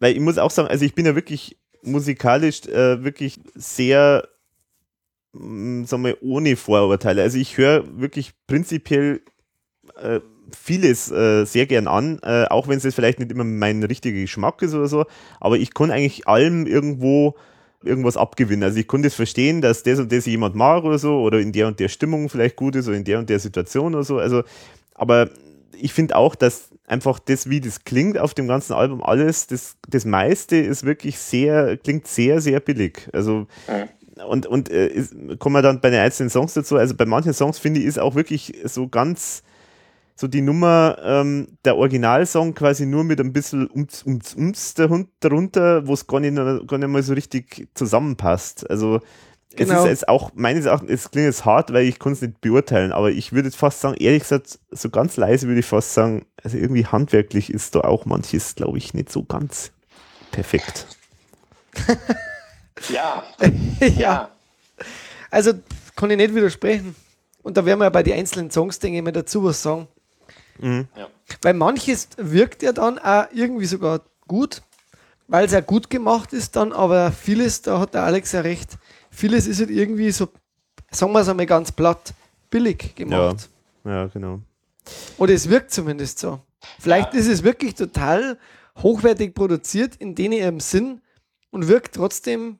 Weil 0.00 0.14
ich 0.14 0.20
muss 0.20 0.38
auch 0.38 0.50
sagen, 0.50 0.68
also 0.68 0.84
ich 0.84 0.94
bin 0.94 1.06
ja 1.06 1.14
wirklich 1.14 1.56
musikalisch 1.82 2.66
äh, 2.66 3.04
wirklich 3.04 3.40
sehr, 3.54 4.28
mh, 5.32 5.86
sagen 5.86 6.04
wir, 6.04 6.22
ohne 6.22 6.56
Vorurteile. 6.56 7.22
Also 7.22 7.38
ich 7.38 7.56
höre 7.56 7.84
wirklich 8.00 8.32
prinzipiell 8.46 9.20
äh, 9.96 10.20
vieles 10.52 11.10
äh, 11.10 11.44
sehr 11.44 11.66
gern 11.66 11.86
an, 11.86 12.18
äh, 12.22 12.46
auch 12.46 12.66
wenn 12.68 12.78
es 12.78 12.94
vielleicht 12.94 13.20
nicht 13.20 13.30
immer 13.30 13.44
mein 13.44 13.82
richtiger 13.82 14.20
Geschmack 14.20 14.62
ist 14.62 14.74
oder 14.74 14.88
so, 14.88 15.04
aber 15.38 15.58
ich 15.58 15.74
kann 15.74 15.90
eigentlich 15.90 16.26
allem 16.26 16.66
irgendwo 16.66 17.36
irgendwas 17.82 18.16
abgewinnen. 18.16 18.64
Also 18.64 18.78
ich 18.78 18.86
konnte 18.86 19.08
es 19.08 19.14
verstehen, 19.14 19.60
dass 19.60 19.82
das 19.82 19.98
und 20.00 20.12
das 20.12 20.26
jemand 20.26 20.54
mag 20.54 20.84
oder 20.84 20.98
so, 20.98 21.20
oder 21.20 21.40
in 21.40 21.52
der 21.52 21.66
und 21.68 21.80
der 21.80 21.88
Stimmung 21.88 22.28
vielleicht 22.28 22.56
gut 22.56 22.76
ist 22.76 22.88
oder 22.88 22.96
in 22.96 23.04
der 23.04 23.18
und 23.18 23.30
der 23.30 23.38
Situation 23.38 23.94
oder 23.94 24.04
so. 24.04 24.18
Also, 24.18 24.42
aber 24.94 25.30
ich 25.80 25.92
finde 25.92 26.16
auch, 26.16 26.34
dass 26.34 26.69
einfach 26.90 27.20
das, 27.20 27.48
wie 27.48 27.60
das 27.60 27.84
klingt 27.84 28.18
auf 28.18 28.34
dem 28.34 28.48
ganzen 28.48 28.72
Album, 28.72 29.02
alles, 29.02 29.46
das, 29.46 29.76
das 29.88 30.04
meiste 30.04 30.56
ist 30.56 30.84
wirklich 30.84 31.18
sehr, 31.18 31.76
klingt 31.76 32.06
sehr, 32.08 32.40
sehr 32.40 32.60
billig. 32.60 33.08
Also 33.12 33.46
und, 34.28 34.46
und 34.46 34.70
äh, 34.70 34.88
ist, 34.88 35.14
kommen 35.38 35.54
wir 35.54 35.62
dann 35.62 35.80
bei 35.80 35.90
den 35.90 36.00
einzelnen 36.00 36.30
Songs 36.30 36.52
dazu. 36.52 36.76
Also 36.76 36.94
bei 36.94 37.06
manchen 37.06 37.32
Songs 37.32 37.58
finde 37.58 37.80
ich, 37.80 37.86
ist 37.86 37.98
auch 37.98 38.14
wirklich 38.16 38.54
so 38.64 38.88
ganz 38.88 39.42
so 40.16 40.26
die 40.26 40.42
Nummer, 40.42 40.98
ähm, 41.02 41.48
der 41.64 41.76
Originalsong 41.76 42.54
quasi 42.54 42.84
nur 42.84 43.04
mit 43.04 43.20
ein 43.20 43.32
bisschen 43.32 43.70
ums, 43.70 44.04
ums, 44.04 44.34
ums 44.34 44.74
darun- 44.76 45.06
darunter, 45.20 45.86
wo 45.86 45.94
es 45.94 46.06
gar 46.06 46.20
nicht, 46.20 46.36
gar 46.36 46.76
nicht 46.76 46.88
mal 46.88 47.02
so 47.02 47.14
richtig 47.14 47.68
zusammenpasst. 47.72 48.68
Also 48.68 49.00
es 49.52 49.68
Genau. 49.68 49.82
ist 49.82 49.88
jetzt 49.88 50.08
auch, 50.08 50.30
meines 50.34 50.66
Erachtens, 50.66 50.90
es 50.90 51.10
klingt 51.10 51.26
jetzt 51.26 51.44
hart, 51.44 51.72
weil 51.72 51.84
ich 51.86 51.98
kann 51.98 52.12
es 52.12 52.20
nicht 52.22 52.40
beurteilen, 52.40 52.92
aber 52.92 53.10
ich 53.10 53.32
würde 53.32 53.48
jetzt 53.48 53.56
fast 53.56 53.80
sagen, 53.80 53.96
ehrlich 53.96 54.22
gesagt, 54.22 54.58
so 54.70 54.90
ganz 54.90 55.16
leise 55.16 55.48
würde 55.48 55.60
ich 55.60 55.66
fast 55.66 55.92
sagen, 55.94 56.24
also 56.42 56.56
irgendwie 56.56 56.86
handwerklich 56.86 57.52
ist 57.52 57.74
da 57.74 57.80
auch 57.80 58.06
manches, 58.06 58.54
glaube 58.54 58.78
ich, 58.78 58.94
nicht 58.94 59.10
so 59.10 59.24
ganz 59.24 59.72
perfekt. 60.30 60.86
Ja, 62.88 63.22
ja. 63.98 64.30
Also 65.30 65.52
kann 65.96 66.10
ich 66.10 66.16
nicht 66.16 66.34
widersprechen. 66.34 66.96
Und 67.42 67.56
da 67.58 67.64
werden 67.66 67.78
wir 67.78 67.84
ja 67.84 67.90
bei 67.90 68.02
den 68.02 68.14
einzelnen 68.18 68.50
Songs, 68.50 68.78
denke 68.78 68.98
ich, 68.98 69.04
mal 69.04 69.12
dazu 69.12 69.44
was 69.44 69.62
sagen. 69.62 69.86
Ja. 70.62 71.08
Weil 71.42 71.54
manches 71.54 72.08
wirkt 72.16 72.62
ja 72.62 72.72
dann 72.72 72.98
auch 72.98 73.26
irgendwie 73.32 73.66
sogar 73.66 74.00
gut, 74.28 74.62
weil 75.28 75.44
es 75.46 75.52
ja 75.52 75.60
gut 75.60 75.90
gemacht 75.90 76.32
ist 76.32 76.56
dann, 76.56 76.72
aber 76.72 77.12
vieles, 77.12 77.62
da 77.62 77.78
hat 77.80 77.94
der 77.94 78.02
Alex 78.04 78.32
ja 78.32 78.40
recht, 78.40 78.78
vieles 79.20 79.46
ist 79.46 79.60
halt 79.60 79.70
irgendwie 79.70 80.10
so, 80.10 80.28
sagen 80.90 81.12
wir 81.12 81.20
es 81.20 81.28
einmal 81.28 81.46
ganz 81.46 81.70
platt, 81.70 82.14
billig 82.50 82.94
gemacht. 82.96 83.48
Ja, 83.84 84.06
genau. 84.06 84.40
Oder 85.18 85.34
es 85.34 85.48
wirkt 85.48 85.70
zumindest 85.70 86.18
so. 86.18 86.40
Vielleicht 86.78 87.14
ist 87.14 87.28
es 87.28 87.42
wirklich 87.42 87.74
total 87.74 88.38
hochwertig 88.82 89.34
produziert 89.34 89.96
in 89.96 90.14
denen 90.14 90.32
ihrem 90.32 90.60
Sinn 90.60 91.02
und 91.50 91.68
wirkt 91.68 91.94
trotzdem 91.94 92.58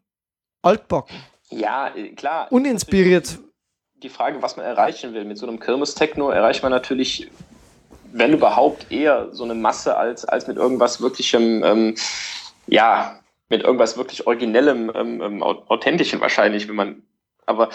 altbacken, 0.63 1.17
ja, 1.49 1.93
klar. 2.17 2.49
uninspiriert. 2.51 3.39
die 4.03 4.09
Frage, 4.09 4.43
was 4.43 4.57
man 4.57 4.67
erreichen 4.67 5.15
will. 5.15 5.25
Mit 5.25 5.39
so 5.39 5.47
einem 5.47 5.59
Kirmes-Techno 5.59 6.31
erreicht 6.31 6.63
man 6.63 6.73
natürlich, 6.73 7.31
wenn 8.13 8.33
überhaupt, 8.33 8.91
eher 8.93 9.33
so 9.33 9.45
eine 9.45 9.55
Masse 9.55 9.97
als, 9.97 10.25
als 10.25 10.47
mit 10.47 10.57
irgendwas 10.57 11.01
wirklichem, 11.01 11.63
ähm, 11.65 11.95
ja, 12.67 13.20
mit 13.51 13.63
irgendwas 13.63 13.97
wirklich 13.99 14.27
Originellem, 14.27 14.91
ähm, 14.95 15.21
ähm, 15.21 15.43
au- 15.43 15.65
Authentischem 15.69 16.21
wahrscheinlich, 16.21 16.69
wenn 16.69 16.77
man, 16.77 17.03
aber 17.47 17.69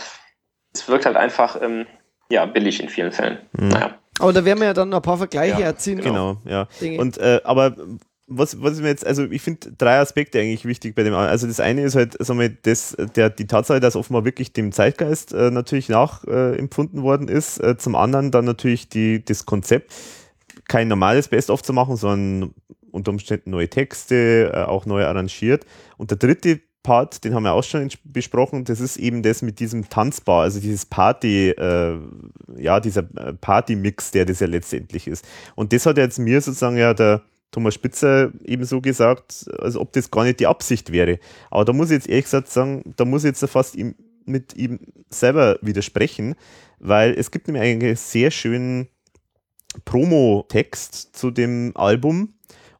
es 0.73 0.87
wirkt 0.87 1.05
halt 1.05 1.17
einfach, 1.17 1.61
ähm, 1.61 1.85
ja, 2.29 2.45
billig 2.45 2.81
in 2.81 2.89
vielen 2.89 3.11
Fällen. 3.11 3.37
Naja. 3.53 3.99
Aber 4.19 4.33
da 4.33 4.43
werden 4.45 4.59
wir 4.59 4.67
ja 4.67 4.73
dann 4.73 4.89
noch 4.89 4.97
ein 4.99 5.03
paar 5.03 5.17
Vergleiche 5.17 5.59
Ja, 5.59 5.67
erziehen. 5.67 6.01
Genau, 6.01 6.37
ja. 6.45 6.67
Dinge. 6.81 6.99
Und 6.99 7.17
äh, 7.17 7.41
aber 7.43 7.75
was, 8.27 8.59
was 8.63 8.79
mir 8.79 8.87
jetzt, 8.87 9.05
also 9.05 9.25
ich 9.25 9.41
finde 9.41 9.73
drei 9.77 9.99
Aspekte 9.99 10.39
eigentlich 10.39 10.65
wichtig 10.65 10.95
bei 10.95 11.03
dem. 11.03 11.13
Also 11.13 11.45
das 11.45 11.59
eine 11.59 11.83
ist 11.83 11.95
halt, 11.95 12.15
sagen 12.25 12.39
wir, 12.39 12.49
das, 12.49 12.95
der, 13.15 13.29
die 13.29 13.45
Tatsache, 13.45 13.79
dass 13.79 13.95
offenbar 13.95 14.25
wirklich 14.25 14.53
dem 14.53 14.71
Zeitgeist 14.71 15.33
äh, 15.33 15.51
natürlich 15.51 15.89
nachempfunden 15.89 17.01
äh, 17.01 17.03
worden 17.03 17.27
ist. 17.27 17.59
Äh, 17.59 17.77
zum 17.77 17.95
anderen 17.95 18.31
dann 18.31 18.45
natürlich 18.45 18.89
die, 18.89 19.23
das 19.23 19.45
Konzept, 19.45 19.93
kein 20.67 20.87
normales 20.87 21.27
Best-of 21.27 21.61
zu 21.61 21.73
machen, 21.73 21.97
sondern 21.97 22.55
unter 22.95 23.11
Umständen 23.11 23.51
neue 23.51 23.69
Texte, 23.69 24.51
äh, 24.53 24.63
auch 24.63 24.85
neu 24.85 25.05
arrangiert. 25.05 25.65
Und 25.97 26.11
der 26.11 26.17
dritte 26.17 26.61
Part, 26.85 27.23
den 27.23 27.33
haben 27.33 27.43
wir 27.43 27.53
auch 27.53 27.63
schon 27.63 27.89
besprochen, 28.03 28.63
das 28.63 28.79
ist 28.79 28.97
eben 28.97 29.23
das 29.23 29.41
mit 29.41 29.59
diesem 29.59 29.89
Tanzbar, 29.89 30.43
also 30.43 30.59
dieses 30.59 30.85
Party, 30.85 31.49
äh, 31.49 31.99
ja, 32.57 32.79
dieser 32.79 33.01
äh, 33.17 33.33
Party-Mix, 33.33 34.11
der 34.11 34.25
das 34.25 34.39
ja 34.39 34.47
letztendlich 34.47 35.07
ist. 35.07 35.25
Und 35.55 35.73
das 35.73 35.85
hat 35.87 35.97
jetzt 35.97 36.19
mir 36.19 36.39
sozusagen 36.41 36.77
ja 36.77 36.93
der 36.93 37.23
Thomas 37.49 37.73
Spitzer 37.73 38.31
eben 38.43 38.65
so 38.65 38.81
gesagt, 38.81 39.45
als 39.57 39.75
ob 39.75 39.93
das 39.93 40.11
gar 40.11 40.25
nicht 40.25 40.39
die 40.39 40.45
Absicht 40.45 40.91
wäre. 40.91 41.19
Aber 41.49 41.65
da 41.65 41.73
muss 41.73 41.87
ich 41.87 41.95
jetzt 41.95 42.07
ehrlich 42.07 42.25
gesagt 42.25 42.49
sagen, 42.49 42.93
da 42.97 43.03
muss 43.03 43.23
ich 43.23 43.29
jetzt 43.29 43.49
fast 43.49 43.75
ihm, 43.75 43.95
mit 44.25 44.55
ihm 44.55 44.79
selber 45.09 45.57
widersprechen, 45.61 46.35
weil 46.79 47.13
es 47.13 47.31
gibt 47.31 47.47
nämlich 47.47 47.63
einen 47.63 47.95
sehr 47.95 48.29
schönen 48.29 48.89
Promo-Text 49.85 51.15
zu 51.15 51.31
dem 51.31 51.71
Album 51.75 52.34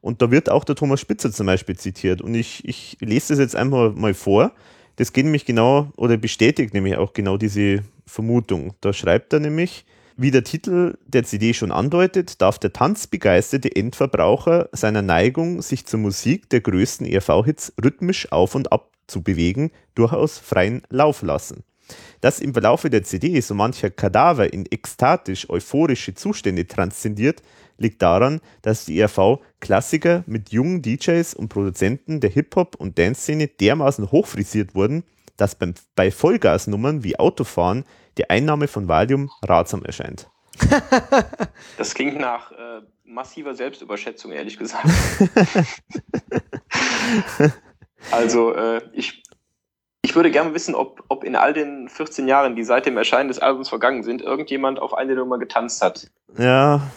und 0.06 0.22
da 0.22 0.30
wird 0.30 0.48
auch 0.48 0.62
der 0.62 0.76
Thomas 0.76 1.00
Spitzer 1.00 1.32
zum 1.32 1.46
Beispiel 1.48 1.76
zitiert 1.76 2.22
und 2.22 2.36
ich, 2.36 2.64
ich 2.64 2.96
lese 3.00 3.32
das 3.32 3.40
jetzt 3.40 3.56
einfach 3.56 3.92
mal 3.92 4.14
vor. 4.14 4.52
Das 4.94 5.12
geht 5.12 5.24
nämlich 5.24 5.44
genau 5.44 5.90
oder 5.96 6.16
bestätigt 6.16 6.74
nämlich 6.74 6.96
auch 6.96 7.12
genau 7.12 7.36
diese 7.36 7.82
Vermutung. 8.06 8.74
Da 8.80 8.92
schreibt 8.92 9.32
er 9.32 9.40
nämlich, 9.40 9.84
wie 10.16 10.30
der 10.30 10.44
Titel 10.44 10.96
der 11.08 11.24
CD 11.24 11.54
schon 11.54 11.72
andeutet, 11.72 12.40
darf 12.40 12.60
der 12.60 12.72
tanzbegeisterte 12.72 13.74
Endverbraucher 13.74 14.68
seiner 14.70 15.02
Neigung, 15.02 15.60
sich 15.60 15.86
zur 15.86 15.98
Musik 15.98 16.48
der 16.50 16.60
größten 16.60 17.04
ERV-Hits 17.04 17.72
rhythmisch 17.84 18.30
auf 18.30 18.54
und 18.54 18.70
ab 18.70 18.92
zu 19.08 19.22
bewegen, 19.22 19.72
durchaus 19.96 20.38
freien 20.38 20.82
Lauf 20.88 21.22
lassen. 21.22 21.64
Dass 22.20 22.38
im 22.38 22.52
Verlaufe 22.52 22.90
der 22.90 23.02
CD 23.02 23.40
so 23.40 23.54
mancher 23.54 23.90
Kadaver 23.90 24.52
in 24.52 24.66
ekstatisch-euphorische 24.66 26.14
Zustände 26.14 26.66
transzendiert, 26.68 27.42
liegt 27.78 28.02
daran, 28.02 28.40
dass 28.62 28.84
die 28.84 28.98
ERV 28.98 29.40
Klassiker 29.60 30.24
mit 30.26 30.50
jungen 30.50 30.82
DJs 30.82 31.34
und 31.34 31.48
Produzenten 31.48 32.20
der 32.20 32.30
Hip-Hop- 32.30 32.76
und 32.76 32.98
Dance-Szene 32.98 33.48
dermaßen 33.48 34.10
hochfrisiert 34.10 34.74
wurden, 34.74 35.04
dass 35.36 35.54
beim, 35.54 35.74
bei 35.94 36.10
Vollgasnummern 36.10 37.04
wie 37.04 37.18
Autofahren 37.18 37.84
die 38.18 38.30
Einnahme 38.30 38.68
von 38.68 38.88
Valium 38.88 39.30
ratsam 39.42 39.84
erscheint. 39.84 40.28
Das 41.78 41.94
klingt 41.94 42.18
nach 42.18 42.52
äh, 42.52 42.80
massiver 43.04 43.54
Selbstüberschätzung, 43.54 44.32
ehrlich 44.32 44.58
gesagt. 44.58 44.88
also, 48.10 48.54
äh, 48.54 48.80
ich, 48.92 49.22
ich 50.02 50.14
würde 50.14 50.30
gerne 50.30 50.54
wissen, 50.54 50.74
ob, 50.74 51.04
ob 51.08 51.24
in 51.24 51.36
all 51.36 51.52
den 51.52 51.88
14 51.88 52.26
Jahren, 52.28 52.56
die 52.56 52.64
seit 52.64 52.86
dem 52.86 52.96
Erscheinen 52.96 53.28
des 53.28 53.38
Albums 53.38 53.68
vergangen 53.68 54.02
sind, 54.02 54.22
irgendjemand 54.22 54.78
auf 54.78 54.94
eine 54.94 55.14
Nummer 55.14 55.38
getanzt 55.38 55.82
hat. 55.82 56.10
Ja, 56.38 56.90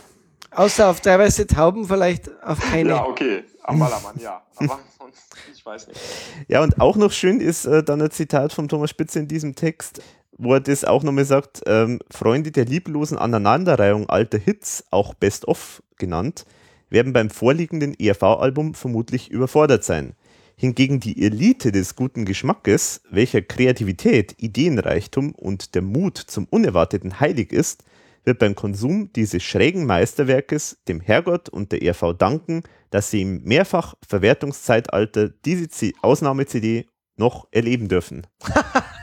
Außer 0.52 0.90
auf 0.90 1.02
drei 1.02 1.20
weiße 1.20 1.48
Tauben, 1.48 1.88
vielleicht 1.88 2.30
auf 2.44 2.60
keine. 2.60 2.90
Ja, 2.90 3.06
okay. 3.06 3.44
Am 3.64 3.80
Ballermann, 3.80 4.16
ja. 4.20 4.42
Aber 4.56 4.80
sonst, 4.98 5.36
ich 5.54 5.66
weiß 5.66 5.88
nicht. 5.88 6.00
Ja, 6.48 6.64
und 6.64 6.82
auch 6.82 6.96
noch 6.96 7.12
schön 7.12 7.40
ist 7.40 7.66
äh, 7.66 7.84
dann 7.84 8.02
ein 8.02 8.12
Zitat 8.12 8.54
von 8.54 8.68
Thomas 8.68 8.90
Spitze 8.90 9.20
in 9.20 9.28
diesem 9.28 9.56
Text, 9.56 10.02
wo 10.38 10.54
er 10.54 10.60
das 10.60 10.84
auch 10.86 11.04
nochmal 11.04 11.26
sagt, 11.26 11.62
ähm, 11.68 12.00
Freunde 12.10 12.52
der 12.52 12.66
lieblosen 12.66 13.18
Aneinanderreihung 13.18 14.10
alter 14.10 14.40
Hits, 14.40 14.84
auch 14.90 15.14
Best-of 15.14 15.84
genannt, 15.98 16.46
werden 16.90 17.14
beim 17.14 17.30
vorliegenden 17.30 17.94
ERV-Album 18.00 18.74
vermutlich 18.74 19.30
überfordert 19.30 19.84
sein. 19.84 20.14
Hingegen 20.56 21.00
die 21.00 21.24
Elite 21.24 21.72
des 21.72 21.96
guten 21.96 22.26
Geschmackes, 22.26 23.02
welcher 23.10 23.42
Kreativität, 23.42 24.36
Ideenreichtum 24.40 25.32
und 25.34 25.76
der 25.76 25.82
Mut 25.82 26.18
zum 26.18 26.48
Unerwarteten 26.50 27.20
heilig 27.20 27.54
ist, 27.54 27.84
wird 28.24 28.40
beim 28.40 28.56
Konsum 28.56 29.12
dieses 29.14 29.44
schrägen 29.44 29.86
Meisterwerkes 29.86 30.78
dem 30.88 31.02
Herrgott 31.02 31.50
und 31.50 31.72
der 31.72 31.82
ERV 31.82 32.14
danken, 32.18 32.64
dass 32.90 33.12
sie 33.12 33.22
im 33.22 33.44
Mehrfach-Verwertungszeitalter 33.44 35.30
diese 35.30 35.68
C- 35.70 35.94
Ausnahme-CD 36.02 36.88
noch 37.18 37.48
erleben 37.52 37.88
dürfen. 37.88 38.26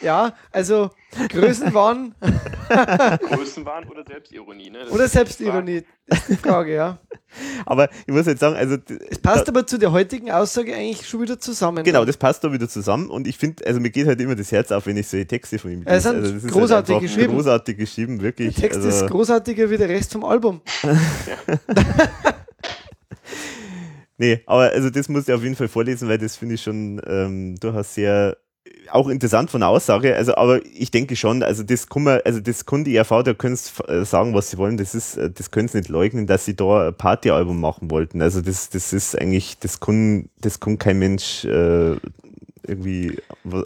Ja, 0.00 0.34
also 0.52 0.90
Größenwahn 1.28 2.14
Größenwahn 2.68 3.88
oder 3.88 4.04
Selbstironie, 4.06 4.70
ne? 4.70 4.80
Das 4.84 4.92
oder 4.92 5.04
ist 5.04 5.14
die 5.14 5.18
Frage. 5.18 5.28
Selbstironie, 5.28 5.82
ist 6.06 6.28
die 6.28 6.36
Frage, 6.36 6.74
ja. 6.74 6.98
Aber 7.66 7.88
ich 8.06 8.14
muss 8.14 8.26
jetzt 8.26 8.40
sagen, 8.40 8.56
also 8.56 8.76
Es 9.10 9.18
passt 9.18 9.48
aber 9.48 9.66
zu 9.66 9.78
der 9.78 9.92
heutigen 9.92 10.30
Aussage 10.30 10.74
eigentlich 10.74 11.08
schon 11.08 11.22
wieder 11.22 11.38
zusammen. 11.38 11.84
Genau, 11.84 12.04
das 12.04 12.16
passt 12.16 12.44
da 12.44 12.52
wieder 12.52 12.68
zusammen 12.68 13.10
und 13.10 13.26
ich 13.26 13.36
finde, 13.36 13.66
also 13.66 13.80
mir 13.80 13.90
geht 13.90 14.06
halt 14.06 14.20
immer 14.20 14.34
das 14.34 14.52
Herz 14.52 14.70
auf, 14.70 14.86
wenn 14.86 14.96
ich 14.96 15.08
solche 15.08 15.26
Texte 15.26 15.58
von 15.58 15.72
ihm 15.72 15.82
lese. 15.82 16.00
sind 16.00 16.16
Also 16.16 16.34
das 16.34 16.44
ist 16.44 16.52
großartig 16.52 16.94
halt 16.94 17.02
geschrieben. 17.02 17.34
Großartig 17.34 17.76
geschrieben, 17.76 18.20
wirklich. 18.20 18.54
Der 18.54 18.62
Text 18.62 18.84
also, 18.84 18.88
ist 18.88 19.10
großartiger 19.10 19.70
wie 19.70 19.76
der 19.76 19.88
Rest 19.88 20.12
vom 20.12 20.24
Album. 20.24 20.60
Nee, 24.20 24.42
aber 24.46 24.72
also 24.72 24.90
das 24.90 25.08
musst 25.08 25.28
du 25.28 25.34
auf 25.34 25.44
jeden 25.44 25.54
Fall 25.54 25.68
vorlesen, 25.68 26.08
weil 26.08 26.18
das 26.18 26.34
finde 26.34 26.56
ich 26.56 26.62
schon 26.62 27.00
ähm, 27.06 27.54
durchaus 27.60 27.94
sehr 27.94 28.36
auch 28.90 29.08
interessant 29.08 29.50
von 29.50 29.60
der 29.60 29.68
Aussage. 29.68 30.14
Also, 30.14 30.34
aber 30.34 30.64
ich 30.64 30.90
denke 30.90 31.16
schon, 31.16 31.42
also 31.42 31.62
das 31.62 31.88
kann 31.88 32.04
man, 32.04 32.20
also 32.24 32.40
das 32.40 32.66
kann 32.66 32.84
die 32.84 32.96
ERV, 32.96 33.22
da 33.22 33.34
können 33.34 33.56
sie 33.56 33.82
äh, 33.84 34.04
sagen, 34.04 34.34
was 34.34 34.50
sie 34.50 34.58
wollen. 34.58 34.76
Das 34.76 34.94
ist, 34.94 35.16
äh, 35.16 35.30
das 35.30 35.50
können 35.50 35.68
sie 35.68 35.78
nicht 35.78 35.88
leugnen, 35.88 36.26
dass 36.26 36.44
sie 36.44 36.54
da 36.54 36.88
ein 36.88 36.94
Partyalbum 36.94 37.60
machen 37.60 37.90
wollten. 37.90 38.22
Also 38.22 38.40
das, 38.40 38.70
das 38.70 38.92
ist 38.92 39.18
eigentlich, 39.18 39.58
das 39.58 39.80
kann, 39.80 40.28
das 40.40 40.60
kann 40.60 40.78
kein 40.78 40.98
Mensch 40.98 41.44
äh, 41.44 41.96
irgendwie 42.66 43.18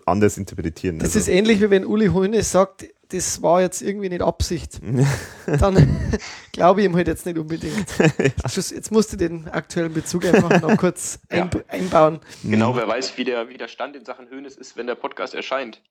anders 0.07 0.39
interpretieren. 0.39 0.99
Das 0.99 1.09
also. 1.09 1.21
ist 1.21 1.29
ähnlich 1.29 1.61
wie 1.61 1.71
wenn 1.71 1.85
Uli 1.85 2.07
Hoeneß 2.07 2.51
sagt, 2.51 2.87
das 3.13 3.43
war 3.43 3.61
jetzt 3.61 3.83
irgendwie 3.83 4.09
nicht 4.09 4.23
Absicht. 4.23 4.81
Dann 5.47 5.97
glaube 6.53 6.81
ich 6.81 6.87
ihm 6.87 6.97
halt 6.97 7.09
jetzt 7.09 7.27
nicht 7.27 7.39
unbedingt. 7.39 7.87
Jetzt 8.55 8.91
musst 8.91 9.13
du 9.13 9.17
den 9.17 9.49
aktuellen 9.49 9.93
Bezug 9.93 10.25
einfach 10.25 10.61
noch 10.61 10.77
kurz 10.77 11.19
Ja. 11.31 11.45
einb- 11.45 11.63
einbauen. 11.69 12.21
Genau, 12.43 12.75
wer 12.77 12.87
weiß, 12.89 13.17
wie 13.17 13.25
der, 13.25 13.49
wie 13.49 13.57
der 13.57 13.69
Stand 13.69 13.97
in 13.97 14.05
Sachen 14.05 14.29
Höhnes 14.29 14.57
ist, 14.57 14.77
wenn 14.77 14.87
der 14.87 14.95
Podcast 14.95 15.35
erscheint. 15.35 15.83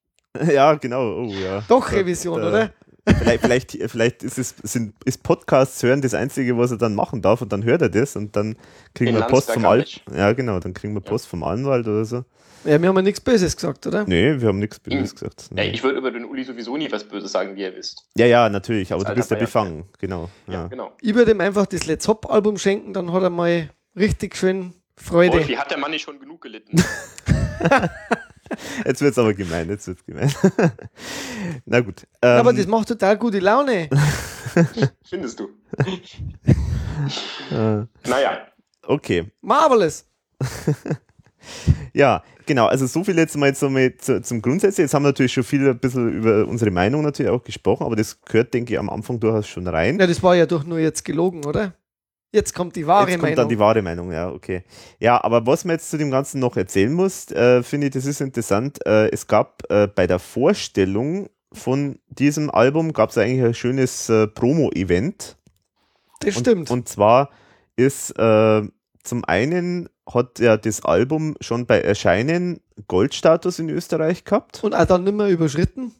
Ja, 0.49 0.75
genau. 0.75 1.23
Oh, 1.23 1.25
ja. 1.25 1.63
Doch 1.67 1.89
Da- 1.89 1.95
Revision, 1.95 2.41
da- 2.41 2.47
oder? 2.49 2.73
Vielleicht, 3.17 3.41
vielleicht, 3.41 3.77
vielleicht 3.91 4.23
ist, 4.23 4.37
es, 4.37 4.55
sind, 4.61 4.93
ist 5.05 5.23
Podcasts 5.23 5.81
hören 5.81 6.01
das 6.01 6.13
Einzige, 6.13 6.55
was 6.57 6.69
er 6.69 6.77
dann 6.77 6.93
machen 6.93 7.23
darf 7.23 7.41
und 7.41 7.51
dann 7.51 7.63
hört 7.63 7.81
er 7.81 7.89
das 7.89 8.15
und 8.15 8.35
dann 8.35 8.55
kriegen 8.93 9.09
In 9.09 9.15
wir 9.17 9.23
Post 9.25 9.51
vom 9.51 9.63
nicht. 9.77 10.03
Ja, 10.15 10.33
genau, 10.33 10.59
dann 10.59 10.75
kriegen 10.75 10.93
wir 10.93 11.01
Post 11.01 11.27
vom 11.27 11.43
Anwalt 11.43 11.87
oder 11.87 12.05
so. 12.05 12.23
Ja, 12.63 12.79
wir 12.81 12.89
haben 12.89 12.95
ja 12.95 13.01
nichts 13.01 13.19
Böses 13.21 13.55
gesagt, 13.55 13.87
oder? 13.87 14.05
Nee, 14.07 14.39
wir 14.39 14.47
haben 14.49 14.59
nichts 14.59 14.79
Böses 14.79 15.11
Mhm. 15.11 15.15
gesagt. 15.15 15.47
Ja, 15.49 15.63
Nee. 15.63 15.71
ich 15.71 15.81
würde 15.83 15.97
über 15.97 16.11
den 16.11 16.25
Uli 16.25 16.43
sowieso 16.43 16.77
nie 16.77 16.91
was 16.91 17.03
Böses 17.03 17.31
sagen, 17.31 17.55
wie 17.55 17.61
ihr 17.61 17.75
wisst. 17.75 18.03
Ja, 18.15 18.25
ja, 18.27 18.49
natürlich, 18.49 18.93
aber 18.93 19.03
Das 19.03 19.11
du 19.11 19.15
bist 19.15 19.31
ja 19.31 19.37
befangen, 19.37 19.85
genau. 19.99 20.29
Ja, 20.47 20.53
Ja. 20.53 20.67
genau. 20.67 20.91
Ich 21.01 21.15
würde 21.15 21.31
ihm 21.31 21.41
einfach 21.41 21.65
das 21.65 21.85
Let's 21.87 22.07
Hop-Album 22.07 22.57
schenken, 22.57 22.93
dann 22.93 23.11
hat 23.11 23.23
er 23.23 23.29
mal 23.31 23.69
richtig 23.95 24.35
schön 24.35 24.73
Freude. 24.95 25.33
Wolfi, 25.37 25.53
hat 25.53 25.71
der 25.71 25.79
Mann 25.79 25.91
nicht 25.91 26.03
schon 26.03 26.19
genug 26.19 26.41
gelitten? 26.41 26.77
Jetzt 28.85 29.01
wird's 29.01 29.17
aber 29.17 29.33
gemein, 29.33 29.69
jetzt 29.69 29.87
wird's 29.87 30.05
gemein. 30.05 30.29
Na 31.65 31.79
gut. 31.79 32.01
Ähm, 32.21 32.29
Ja, 32.29 32.39
aber 32.39 32.51
das 32.51 32.67
macht 32.67 32.89
total 32.89 33.17
gute 33.17 33.39
Laune. 33.39 33.89
Findest 35.09 35.39
du? 35.39 35.49
Naja, 38.05 38.45
okay. 38.83 39.31
Marvelous. 39.41 40.05
Ja, 41.93 42.23
genau. 42.45 42.67
Also 42.67 42.85
so 42.87 43.03
viel 43.03 43.17
jetzt 43.17 43.35
mal 43.37 43.55
zum, 43.55 43.77
zu, 43.97 44.21
zum 44.21 44.41
Grundsatz. 44.41 44.77
Jetzt 44.77 44.93
haben 44.93 45.03
wir 45.03 45.09
natürlich 45.09 45.33
schon 45.33 45.43
viel 45.43 45.69
ein 45.69 45.79
bisschen 45.79 46.11
über 46.13 46.47
unsere 46.47 46.71
Meinung 46.71 47.03
natürlich 47.03 47.31
auch 47.31 47.43
gesprochen, 47.43 47.85
aber 47.85 47.95
das 47.95 48.21
gehört, 48.21 48.53
denke 48.53 48.73
ich, 48.73 48.79
am 48.79 48.89
Anfang 48.89 49.19
durchaus 49.19 49.47
schon 49.47 49.67
rein. 49.67 49.99
Ja, 49.99 50.07
das 50.07 50.21
war 50.23 50.35
ja 50.35 50.45
doch 50.45 50.63
nur 50.63 50.79
jetzt 50.79 51.03
gelogen, 51.05 51.45
oder? 51.45 51.73
Jetzt 52.33 52.55
kommt 52.55 52.77
die 52.77 52.87
wahre 52.87 53.09
jetzt 53.09 53.19
kommt 53.19 53.23
Meinung. 53.23 53.35
dann 53.35 53.49
die 53.49 53.59
wahre 53.59 53.81
Meinung, 53.81 54.11
ja, 54.11 54.29
okay. 54.29 54.63
Ja, 54.99 55.21
aber 55.21 55.45
was 55.45 55.65
man 55.65 55.75
jetzt 55.75 55.89
zu 55.89 55.97
dem 55.97 56.11
Ganzen 56.11 56.39
noch 56.39 56.55
erzählen 56.55 56.93
muss, 56.93 57.29
äh, 57.31 57.61
finde 57.61 57.87
ich, 57.87 57.93
das 57.93 58.05
ist 58.05 58.21
interessant. 58.21 58.85
Äh, 58.85 59.09
es 59.09 59.27
gab 59.27 59.63
äh, 59.69 59.87
bei 59.87 60.07
der 60.07 60.19
Vorstellung 60.19 61.29
von 61.51 61.99
diesem 62.07 62.49
Album 62.49 62.93
gab 62.93 63.09
es 63.09 63.17
eigentlich 63.17 63.43
ein 63.43 63.53
schönes 63.53 64.07
äh, 64.07 64.27
Promo-Event. 64.27 65.35
das 66.21 66.37
Und, 66.37 66.41
stimmt. 66.41 66.71
Und 66.71 66.87
zwar 66.87 67.29
ist 67.75 68.11
äh, 68.11 68.61
zum 69.03 69.25
einen 69.25 69.89
hat 70.13 70.39
ja 70.39 70.57
das 70.57 70.83
Album 70.83 71.35
schon 71.41 71.65
bei 71.65 71.79
Erscheinen 71.81 72.59
Goldstatus 72.87 73.59
in 73.59 73.69
Österreich 73.69 74.23
gehabt. 74.23 74.63
Und 74.63 74.73
auch 74.75 74.85
dann 74.85 75.03
nicht 75.03 75.15
mehr 75.15 75.29
überschritten. 75.29 75.91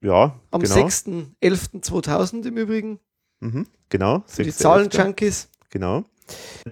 Ja, 0.00 0.34
Am 0.50 0.62
genau. 0.62 0.74
6.11.2000 0.76 2.46
im 2.48 2.56
Übrigen. 2.56 2.98
Mhm, 3.40 3.66
genau. 3.88 4.22
Für 4.26 4.42
die 4.42 4.50
6.11.. 4.52 4.56
Zahlen-Junkies. 4.58 5.48
Genau. 5.70 6.04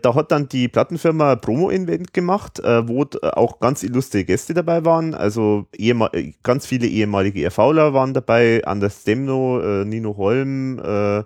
Da 0.02 0.14
hat 0.14 0.30
dann 0.30 0.48
die 0.48 0.68
Plattenfirma 0.68 1.32
ein 1.32 1.40
Promo-Event 1.40 2.14
gemacht, 2.14 2.60
äh, 2.60 2.86
wo 2.88 3.04
d- 3.04 3.18
auch 3.22 3.58
ganz 3.60 3.82
illustre 3.82 4.24
Gäste 4.24 4.54
dabei 4.54 4.84
waren. 4.84 5.14
Also 5.14 5.66
äh, 5.76 6.32
ganz 6.42 6.66
viele 6.66 6.86
ehemalige 6.86 7.42
ERVler 7.42 7.92
waren 7.92 8.14
dabei. 8.14 8.64
Anders 8.64 9.04
Demno, 9.04 9.60
äh, 9.60 9.84
Nino 9.84 10.16
Holm, 10.16 10.78
äh, 10.78 11.24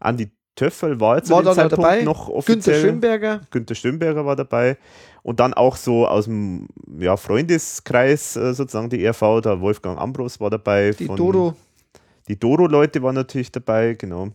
Andi 0.00 0.30
Töffel 0.58 0.98
war 0.98 1.16
jetzt 1.16 1.30
War 1.30 1.44
zu 1.44 1.50
dem 1.50 1.56
da 1.56 1.62
noch 1.62 1.70
dabei. 1.70 2.02
noch 2.02 2.26
Günther 2.26 2.36
offiziell. 2.36 2.80
Schönberger, 2.80 3.40
Günther 3.50 3.74
Stöhnberger 3.76 4.26
war 4.26 4.34
dabei. 4.34 4.76
Und 5.22 5.38
dann 5.40 5.54
auch 5.54 5.76
so 5.76 6.06
aus 6.06 6.24
dem 6.24 6.66
ja, 6.98 7.16
Freundeskreis 7.16 8.34
äh, 8.36 8.54
sozusagen 8.54 8.90
die 8.90 9.04
ERV, 9.04 9.40
der 9.42 9.60
Wolfgang 9.60 9.98
Ambros 9.98 10.40
war 10.40 10.50
dabei. 10.50 10.90
die 10.90 11.06
Dodo. 11.06 11.54
die 12.26 12.38
Doro-Leute 12.38 13.02
waren 13.02 13.14
natürlich 13.14 13.52
dabei, 13.52 13.94
genau. 13.94 14.30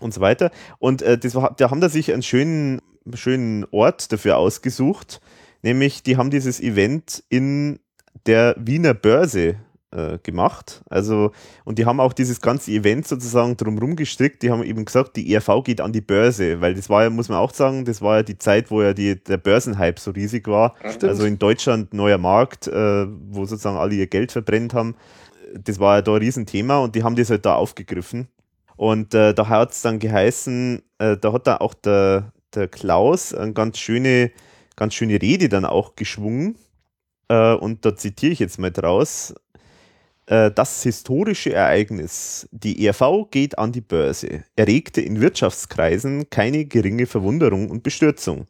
Und 0.00 0.12
so 0.12 0.20
weiter. 0.20 0.50
Und 0.78 1.00
äh, 1.00 1.16
das 1.16 1.34
war, 1.34 1.54
da 1.56 1.70
haben 1.70 1.80
da 1.80 1.88
sich 1.88 2.12
einen 2.12 2.22
schönen, 2.22 2.80
schönen 3.14 3.64
Ort 3.70 4.12
dafür 4.12 4.36
ausgesucht. 4.36 5.20
Nämlich, 5.62 6.02
die 6.02 6.18
haben 6.18 6.30
dieses 6.30 6.60
Event 6.60 7.24
in 7.30 7.78
der 8.26 8.54
Wiener 8.58 8.92
Börse 8.92 9.56
äh, 9.94 10.18
gemacht. 10.22 10.82
Also, 10.90 11.30
und 11.64 11.78
die 11.78 11.86
haben 11.86 12.00
auch 12.00 12.12
dieses 12.12 12.40
ganze 12.40 12.72
Event 12.72 13.06
sozusagen 13.06 13.56
drumherum 13.56 13.96
gestrickt. 13.96 14.42
Die 14.42 14.50
haben 14.50 14.62
eben 14.62 14.84
gesagt, 14.84 15.16
die 15.16 15.32
ERV 15.32 15.62
geht 15.64 15.80
an 15.80 15.92
die 15.92 16.00
Börse, 16.00 16.60
weil 16.60 16.74
das 16.74 16.90
war 16.90 17.04
ja, 17.04 17.10
muss 17.10 17.28
man 17.28 17.38
auch 17.38 17.54
sagen, 17.54 17.84
das 17.84 18.02
war 18.02 18.16
ja 18.16 18.22
die 18.22 18.38
Zeit, 18.38 18.70
wo 18.70 18.82
ja 18.82 18.92
die, 18.92 19.22
der 19.22 19.36
Börsenhype 19.36 20.00
so 20.00 20.10
riesig 20.10 20.48
war. 20.48 20.74
Stimmt. 20.80 21.04
Also 21.04 21.24
in 21.24 21.38
Deutschland 21.38 21.94
neuer 21.94 22.18
Markt, 22.18 22.66
äh, 22.66 23.06
wo 23.06 23.44
sozusagen 23.44 23.76
alle 23.76 23.94
ihr 23.94 24.06
Geld 24.06 24.32
verbrennt 24.32 24.74
haben. 24.74 24.96
Das 25.56 25.78
war 25.78 25.96
ja 25.96 26.02
da 26.02 26.14
ein 26.14 26.18
Riesenthema 26.18 26.78
und 26.78 26.96
die 26.96 27.04
haben 27.04 27.14
das 27.14 27.30
halt 27.30 27.46
da 27.46 27.54
aufgegriffen. 27.54 28.28
Und 28.76 29.14
äh, 29.14 29.32
da 29.34 29.48
hat 29.48 29.70
es 29.70 29.82
dann 29.82 30.00
geheißen, 30.00 30.82
äh, 30.98 31.16
da 31.16 31.32
hat 31.32 31.46
da 31.46 31.58
auch 31.58 31.74
der, 31.74 32.32
der 32.54 32.66
Klaus 32.66 33.32
eine 33.32 33.52
ganz 33.52 33.78
schöne, 33.78 34.32
ganz 34.74 34.94
schöne 34.94 35.22
Rede 35.22 35.48
dann 35.48 35.64
auch 35.64 35.94
geschwungen. 35.94 36.56
Äh, 37.28 37.54
und 37.54 37.84
da 37.84 37.96
zitiere 37.96 38.32
ich 38.32 38.38
jetzt 38.40 38.58
mal 38.58 38.72
draus. 38.72 39.34
Äh, 40.26 40.50
Das 40.50 40.82
historische 40.82 41.52
Ereignis, 41.52 42.48
die 42.50 42.86
ERV 42.86 43.28
geht 43.30 43.58
an 43.58 43.72
die 43.72 43.80
Börse, 43.82 44.44
erregte 44.56 45.00
in 45.00 45.20
Wirtschaftskreisen 45.20 46.30
keine 46.30 46.64
geringe 46.64 47.06
Verwunderung 47.06 47.70
und 47.70 47.82
Bestürzung. 47.82 48.46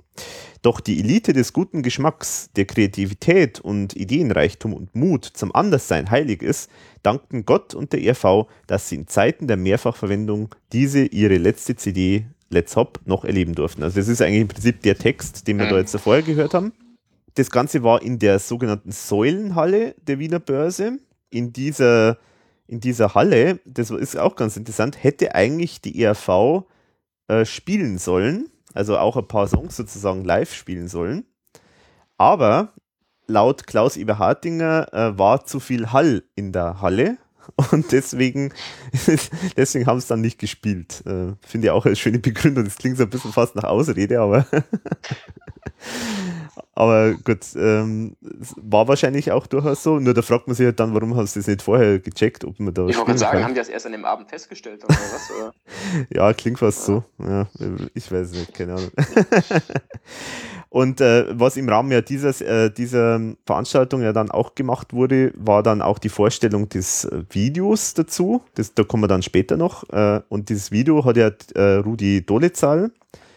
Doch 0.63 0.81
die 0.81 1.01
Elite 1.01 1.33
des 1.33 1.53
guten 1.53 1.83
Geschmacks, 1.83 2.49
der 2.57 2.65
Kreativität 2.65 3.61
und 3.61 3.95
Ideenreichtum 3.97 4.73
und 4.73 4.95
Mut 4.95 5.25
zum 5.25 5.55
Anderssein 5.55 6.11
heilig 6.11 6.43
ist, 6.43 6.71
dankten 7.03 7.45
Gott 7.45 7.75
und 7.75 7.93
der 7.93 8.03
ERV, 8.03 8.47
dass 8.67 8.89
sie 8.89 8.95
in 8.97 9.07
Zeiten 9.09 9.47
der 9.47 9.57
Mehrfachverwendung 9.57 10.55
diese 10.73 11.05
ihre 11.05 11.37
letzte 11.37 11.77
CD 11.77 12.27
Let's 12.51 12.77
Hop 12.77 13.01
noch 13.05 13.25
erleben 13.25 13.55
durften. 13.55 13.83
Also 13.83 13.99
das 13.99 14.09
ist 14.09 14.23
eigentlich 14.23 14.43
im 14.43 14.49
Prinzip 14.49 14.81
der 14.83 14.97
Text, 14.97 15.49
den 15.49 15.59
wir 15.59 15.67
Mhm. 15.67 15.71
da 15.71 15.79
jetzt 15.79 15.97
vorher 15.99 16.23
gehört 16.23 16.55
haben. 16.55 16.73
Das 17.35 17.51
Ganze 17.51 17.83
war 17.83 18.01
in 18.01 18.21
der 18.21 18.39
sogenannten 18.39 18.93
Säulenhalle 18.93 19.97
der 20.07 20.21
Wiener 20.21 20.39
Börse. 20.39 20.99
In 21.35 21.53
dieser, 21.53 22.19
in 22.67 22.81
dieser 22.81 23.15
Halle, 23.15 23.61
das 23.65 23.91
ist 23.91 24.17
auch 24.17 24.37
ganz 24.37 24.57
interessant, 24.57 25.03
hätte 25.03 25.35
eigentlich 25.35 25.81
die 25.81 26.03
ERV 26.03 26.65
äh, 27.29 27.45
spielen 27.45 27.99
sollen, 27.99 28.49
also 28.73 28.99
auch 28.99 29.17
ein 29.17 29.29
paar 29.29 29.49
Songs 29.49 29.77
sozusagen 29.77 30.25
live 30.25 30.55
spielen 30.55 30.89
sollen. 30.89 31.25
Aber 32.17 32.73
laut 33.27 33.67
Klaus 33.67 33.97
Eberhardinger 33.97 34.93
äh, 34.93 35.19
war 35.19 35.45
zu 35.45 35.61
viel 35.61 35.93
Hall 35.93 36.23
in 36.37 36.53
der 36.53 36.81
Halle 36.81 37.19
Und 37.73 37.93
deswegen, 37.93 38.53
deswegen 39.57 39.87
haben 39.87 40.01
sie 40.01 40.09
dann 40.09 40.21
nicht 40.21 40.39
gespielt. 40.39 41.03
Äh, 41.07 41.35
Finde 41.47 41.67
ich 41.67 41.71
auch 41.71 41.87
eine 41.87 41.97
schöne 41.97 42.19
Begründung. 42.19 42.65
Das 42.65 42.77
klingt 42.77 42.97
so 42.97 43.05
ein 43.05 43.11
bisschen 43.11 43.33
fast 43.33 43.55
nach 43.55 43.65
Ausrede, 43.65 44.21
aber, 44.21 44.47
aber 46.75 47.15
gut, 47.15 47.41
ähm, 47.57 48.17
war 48.57 48.89
wahrscheinlich 48.89 49.33
auch 49.33 49.47
durchaus 49.47 49.83
so. 49.83 49.99
Nur 49.99 50.15
da 50.15 50.23
fragt 50.23 50.47
man 50.47 50.57
sich 50.57 50.67
halt 50.67 50.81
dann, 50.81 50.95
warum 50.95 51.17
hast 51.17 51.37
du 51.37 51.41
das 51.41 51.47
nicht 51.47 51.63
vorher 51.63 51.99
gecheckt, 51.99 52.45
ob 52.45 52.59
man 52.61 52.75
da 52.75 52.87
Ich 52.87 52.97
wollte 52.97 53.19
sagen, 53.19 53.39
kann. 53.39 53.45
haben 53.45 53.55
die 53.55 53.61
das 53.61 53.69
erst 53.69 53.87
an 53.87 53.93
dem 53.93 54.05
Abend 54.05 54.29
festgestellt 54.29 54.85
oder 54.85 54.95
was? 54.95 55.31
Oder? 55.31 55.53
Ja, 56.15 56.33
klingt 56.33 56.59
fast 56.59 56.85
so. 56.85 57.05
Ja, 57.19 57.47
ich 57.95 58.11
weiß 58.11 58.33
nicht, 58.33 58.55
keine 58.55 58.75
Ahnung. 58.75 58.91
Und 60.75 61.01
äh, 61.01 61.27
was 61.39 61.57
im 61.57 61.69
Rahmen 61.69 61.93
ja 61.93 62.01
dieses, 62.01 62.41
äh, 62.41 62.69
dieser 62.69 63.21
Veranstaltung 63.47 64.03
ja 64.03 64.13
dann 64.13 64.33
auch 64.33 64.57
gemacht 64.57 64.93
wurde, 64.93 65.33
war 65.37 65.63
dann 65.63 65.81
auch 65.81 66.01
die 66.01 66.09
Vorstellung 66.09 66.69
des 66.69 67.05
äh, 67.05 67.23
Videos 67.31 67.95
dazu. 67.95 68.43
Das, 68.57 68.75
da 68.75 68.83
kommen 68.83 69.05
wir 69.05 69.09
dann 69.09 69.23
später 69.23 69.57
noch. 69.57 69.89
Äh, 69.91 70.23
und 70.29 70.49
dieses 70.49 70.73
Video 70.73 71.05
hat 71.05 71.17
ja 71.17 71.31
äh, 71.55 71.75
Rudi 71.77 72.27
Dolezahl 72.27 72.91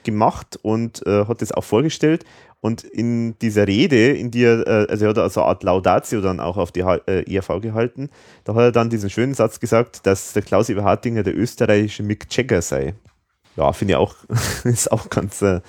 gemacht 0.07 0.57
und 0.63 1.05
äh, 1.05 1.25
hat 1.25 1.41
das 1.43 1.51
auch 1.51 1.63
vorgestellt. 1.63 2.25
Und 2.61 2.83
in 2.83 3.37
dieser 3.39 3.67
Rede, 3.67 4.13
in 4.13 4.31
die 4.31 4.43
er, 4.43 4.65
äh, 4.65 4.87
also 4.89 5.05
er 5.05 5.09
hat 5.09 5.17
also 5.19 5.41
eine 5.41 5.49
Art 5.49 5.63
Laudatio 5.63 6.21
dann 6.21 6.39
auch 6.39 6.57
auf 6.57 6.71
die 6.71 6.79
äh, 6.79 7.31
ERV 7.31 7.61
gehalten, 7.61 8.09
da 8.45 8.55
hat 8.55 8.61
er 8.61 8.71
dann 8.71 8.89
diesen 8.89 9.11
schönen 9.11 9.35
Satz 9.35 9.59
gesagt, 9.59 10.07
dass 10.07 10.33
der 10.33 10.41
Klaus 10.41 10.69
Eberhardinger 10.69 11.21
der 11.21 11.37
österreichische 11.37 12.01
Mick 12.01 12.25
Jagger 12.35 12.61
sei. 12.63 12.95
Ja, 13.57 13.73
finde 13.73 13.93
ich 13.93 13.97
auch, 13.97 14.15
ist 14.63 14.91
auch 14.91 15.09
ganz, 15.09 15.41
äh, 15.41 15.61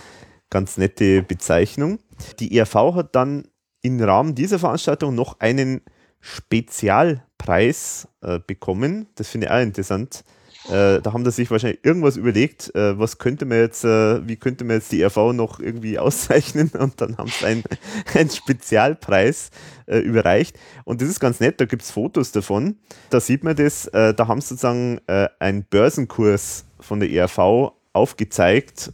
ganz 0.49 0.79
nette 0.79 1.23
Bezeichnung. 1.23 1.99
Die 2.39 2.57
ERV 2.57 2.95
hat 2.95 3.15
dann 3.15 3.49
im 3.83 4.01
Rahmen 4.01 4.35
dieser 4.35 4.59
Veranstaltung 4.59 5.15
noch 5.15 5.41
einen 5.41 5.83
Spezialpreis 6.21 8.09
äh, 8.23 8.39
bekommen. 8.39 9.09
Das 9.17 9.29
finde 9.29 9.49
ich 9.49 9.53
auch 9.53 9.61
interessant. 9.61 10.25
Äh, 10.69 11.01
da 11.01 11.13
haben 11.13 11.25
sie 11.25 11.31
sich 11.31 11.51
wahrscheinlich 11.51 11.85
irgendwas 11.85 12.17
überlegt, 12.17 12.75
äh, 12.75 12.99
was 12.99 13.19
könnte 13.19 13.47
man 13.47 13.59
jetzt, 13.59 13.85
äh, 13.85 14.27
wie 14.27 14.37
könnte 14.37 14.65
man 14.65 14.77
jetzt 14.77 14.93
die 14.93 15.01
ERV 15.01 15.33
noch 15.33 15.61
irgendwie 15.61 15.99
auszeichnen 15.99 16.71
und 16.79 17.01
dann 17.01 17.17
haben 17.17 17.31
sie 17.31 17.47
einen, 17.47 17.65
einen 18.15 18.31
Spezialpreis 18.31 19.51
äh, 19.87 19.99
überreicht. 19.99 20.59
Und 20.85 21.01
das 21.01 21.09
ist 21.09 21.21
ganz 21.21 21.41
nett, 21.41 21.61
da 21.61 21.65
gibt 21.65 21.83
es 21.83 21.91
Fotos 21.91 22.33
davon. 22.33 22.77
Da 23.11 23.21
sieht 23.21 23.45
man 23.45 23.57
das, 23.57 23.87
äh, 23.89 24.15
da 24.15 24.29
haben 24.29 24.41
sie 24.41 24.49
sozusagen 24.49 25.01
äh, 25.07 25.29
einen 25.39 25.65
Börsenkurs 25.65 26.65
von 26.81 27.01
der 27.01 27.11
ERV 27.11 27.73
aufgezeigt. 27.93 28.93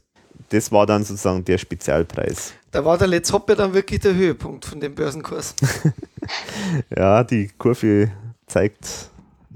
Das 0.51 0.71
war 0.71 0.87
dann 0.87 1.05
sozusagen 1.05 1.45
der 1.45 1.59
Spezialpreis. 1.59 2.53
Da 2.71 2.85
war 2.85 2.99
der 2.99 3.07
Let's 3.07 3.33
Hoppe 3.33 3.55
dann 3.55 3.73
wirklich 3.73 4.01
der 4.01 4.15
Höhepunkt 4.15 4.65
von 4.65 4.81
dem 4.81 4.95
Börsenkurs. 4.95 5.55
Ja, 6.97 7.23
die 7.23 7.51
Kurve 7.59 8.11
zeigt. 8.47 9.11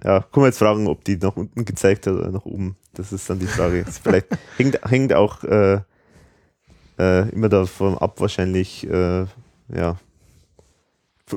Ja, 0.05 0.21
kann 0.21 0.43
man 0.43 0.47
jetzt 0.47 0.59
fragen, 0.59 0.87
ob 0.87 1.05
die 1.05 1.17
nach 1.17 1.37
unten 1.37 1.65
gezeigt 1.65 2.07
hat 2.07 2.15
oder 2.15 2.31
nach 2.31 2.45
oben. 2.45 2.77
Das 2.95 3.13
ist 3.13 3.29
dann 3.29 3.39
die 3.39 3.47
Frage. 3.47 3.85
Vielleicht 3.85 4.27
hängt, 4.57 4.81
hängt 4.89 5.13
auch 5.13 5.43
äh, 5.45 5.81
äh, 6.99 7.29
immer 7.31 7.49
davon 7.49 7.97
ab, 7.99 8.21
wahrscheinlich, 8.21 8.89
äh, 8.89 9.27
ja. 9.75 9.97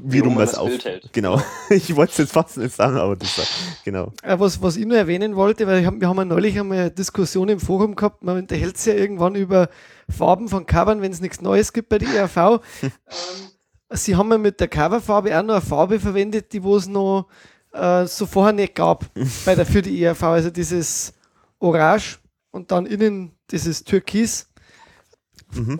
Wie, 0.03 0.19
rum 0.19 0.29
rum 0.29 0.35
man 0.35 0.45
das 0.45 0.55
auf. 0.55 0.69
Bild 0.69 0.85
hält. 0.85 1.13
Genau. 1.13 1.41
ich 1.69 1.95
wollte 1.95 2.11
es 2.11 2.17
jetzt 2.19 2.31
fast 2.31 2.57
nicht 2.57 2.73
sagen, 2.73 2.97
aber 2.97 3.15
das 3.15 3.37
war, 3.37 3.45
genau. 3.83 4.13
Äh, 4.23 4.39
was, 4.39 4.61
was 4.61 4.77
ich 4.77 4.85
nur 4.85 4.97
erwähnen 4.97 5.35
wollte, 5.35 5.67
weil 5.67 5.81
ich 5.81 5.85
hab, 5.85 5.99
wir 5.99 6.07
haben 6.07 6.17
ja 6.17 6.25
neulich 6.25 6.57
einmal 6.57 6.77
eine 6.77 6.91
Diskussion 6.91 7.49
im 7.49 7.59
Forum 7.59 7.95
gehabt, 7.95 8.23
man 8.23 8.37
unterhält 8.37 8.77
sich 8.77 8.93
ja 8.93 8.99
irgendwann 8.99 9.35
über 9.35 9.69
Farben 10.09 10.47
von 10.47 10.65
Covern, 10.65 11.01
wenn 11.01 11.11
es 11.11 11.19
nichts 11.19 11.41
Neues 11.41 11.73
gibt 11.73 11.89
bei 11.89 11.97
der 11.97 12.09
ERV. 12.09 12.37
ähm, 12.83 12.91
sie 13.89 14.15
haben 14.15 14.31
ja 14.31 14.37
mit 14.37 14.59
der 14.59 14.69
Coverfarbe 14.69 15.37
auch 15.37 15.43
noch 15.43 15.55
eine 15.55 15.61
Farbe 15.61 15.99
verwendet, 15.99 16.53
die 16.53 16.63
wo 16.63 16.77
es 16.77 16.87
noch 16.87 17.27
äh, 17.73 18.05
so 18.05 18.25
vorher 18.25 18.53
nicht 18.53 18.75
gab 18.75 19.05
bei 19.45 19.55
der, 19.55 19.65
für 19.65 19.81
die 19.81 20.03
ERV. 20.03 20.23
Also 20.23 20.49
dieses 20.49 21.13
Orange 21.59 22.19
und 22.51 22.71
dann 22.71 22.85
innen 22.85 23.31
dieses 23.49 23.83
Türkis. 23.83 24.47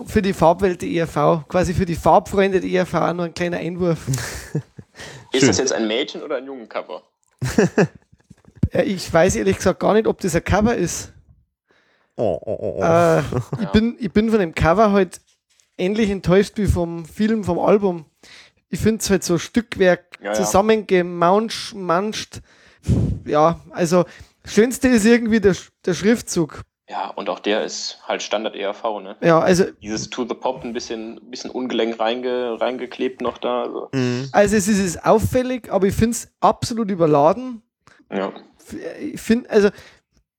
Für 0.06 0.21
die 0.21 0.34
Farbwelt 0.34 0.82
der 0.82 0.89
ERV, 0.89 1.47
quasi 1.47 1.73
für 1.73 1.86
die 1.86 1.95
Farbfreunde 1.95 2.60
der 2.60 2.69
ERV 2.69 2.93
auch 2.93 3.13
noch 3.13 3.23
ein 3.23 3.34
kleiner 3.34 3.56
Einwurf. 3.56 4.06
Ist 5.32 5.47
das 5.47 5.60
jetzt 5.60 5.71
ein 5.71 5.88
Mädchen 5.88 6.21
oder 6.23 6.36
ein 6.36 6.45
Jungencover? 6.45 7.04
Ich 8.73 9.12
weiß 9.12 9.36
ehrlich 9.36 9.58
gesagt 9.58 9.80
gar 9.82 9.93
nicht, 9.93 10.08
ob 10.08 10.19
das 10.21 10.36
ein 10.36 10.43
Cover 10.43 10.75
ist. 10.75 11.12
Oh, 12.15 12.39
oh, 12.41 12.58
oh, 12.60 12.75
oh. 12.77 12.84
Äh, 12.84 13.19
ich, 13.62 13.69
bin, 13.69 13.97
ich 13.99 14.12
bin 14.12 14.30
von 14.30 14.39
dem 14.39 14.56
Cover 14.56 14.91
halt 14.91 15.19
ähnlich 15.77 16.10
enttäuscht 16.10 16.58
wie 16.58 16.67
vom 16.67 17.06
Film, 17.06 17.43
vom 17.43 17.60
Album. 17.60 18.06
Ich 18.71 18.79
finde 18.79 19.01
es 19.01 19.10
halt 19.10 19.23
so 19.23 19.38
Stückwerk 19.38 20.17
Ja, 20.21 20.27
ja. 20.27 20.34
zusammengemanscht, 20.34 21.75
manscht. 21.75 22.39
Ja, 23.25 23.60
also 23.69 24.05
schönste 24.45 24.88
ist 24.88 25.05
irgendwie 25.05 25.39
der, 25.39 25.55
der 25.86 25.93
Schriftzug. 25.93 26.62
Ja, 26.89 27.10
und 27.10 27.29
auch 27.29 27.39
der 27.39 27.63
ist 27.63 27.99
halt 28.07 28.21
Standard 28.21 28.55
ERV, 28.55 28.99
ne? 29.01 29.15
Ja, 29.21 29.39
also, 29.39 29.65
Dieses 29.81 30.10
To 30.10 30.25
the 30.27 30.34
Pop 30.34 30.63
ein 30.65 30.73
bisschen, 30.73 31.21
bisschen 31.29 31.49
ungelenk 31.51 31.99
reinge, 31.99 32.60
reingeklebt 32.60 33.21
noch 33.21 33.38
da. 33.38 33.63
Also, 33.63 33.89
Mhm. 33.93 34.27
also 34.34 34.55
es 34.57 34.67
ist, 34.67 34.79
es 34.79 34.86
ist 34.95 35.05
auffällig, 35.05 35.71
aber 35.71 35.88
ich 35.88 35.95
finde 35.95 36.12
es 36.12 36.27
absolut 36.41 36.89
überladen. 36.91 37.62
ja. 38.10 38.31
Ich 38.99 39.19
finde, 39.19 39.49
also 39.49 39.69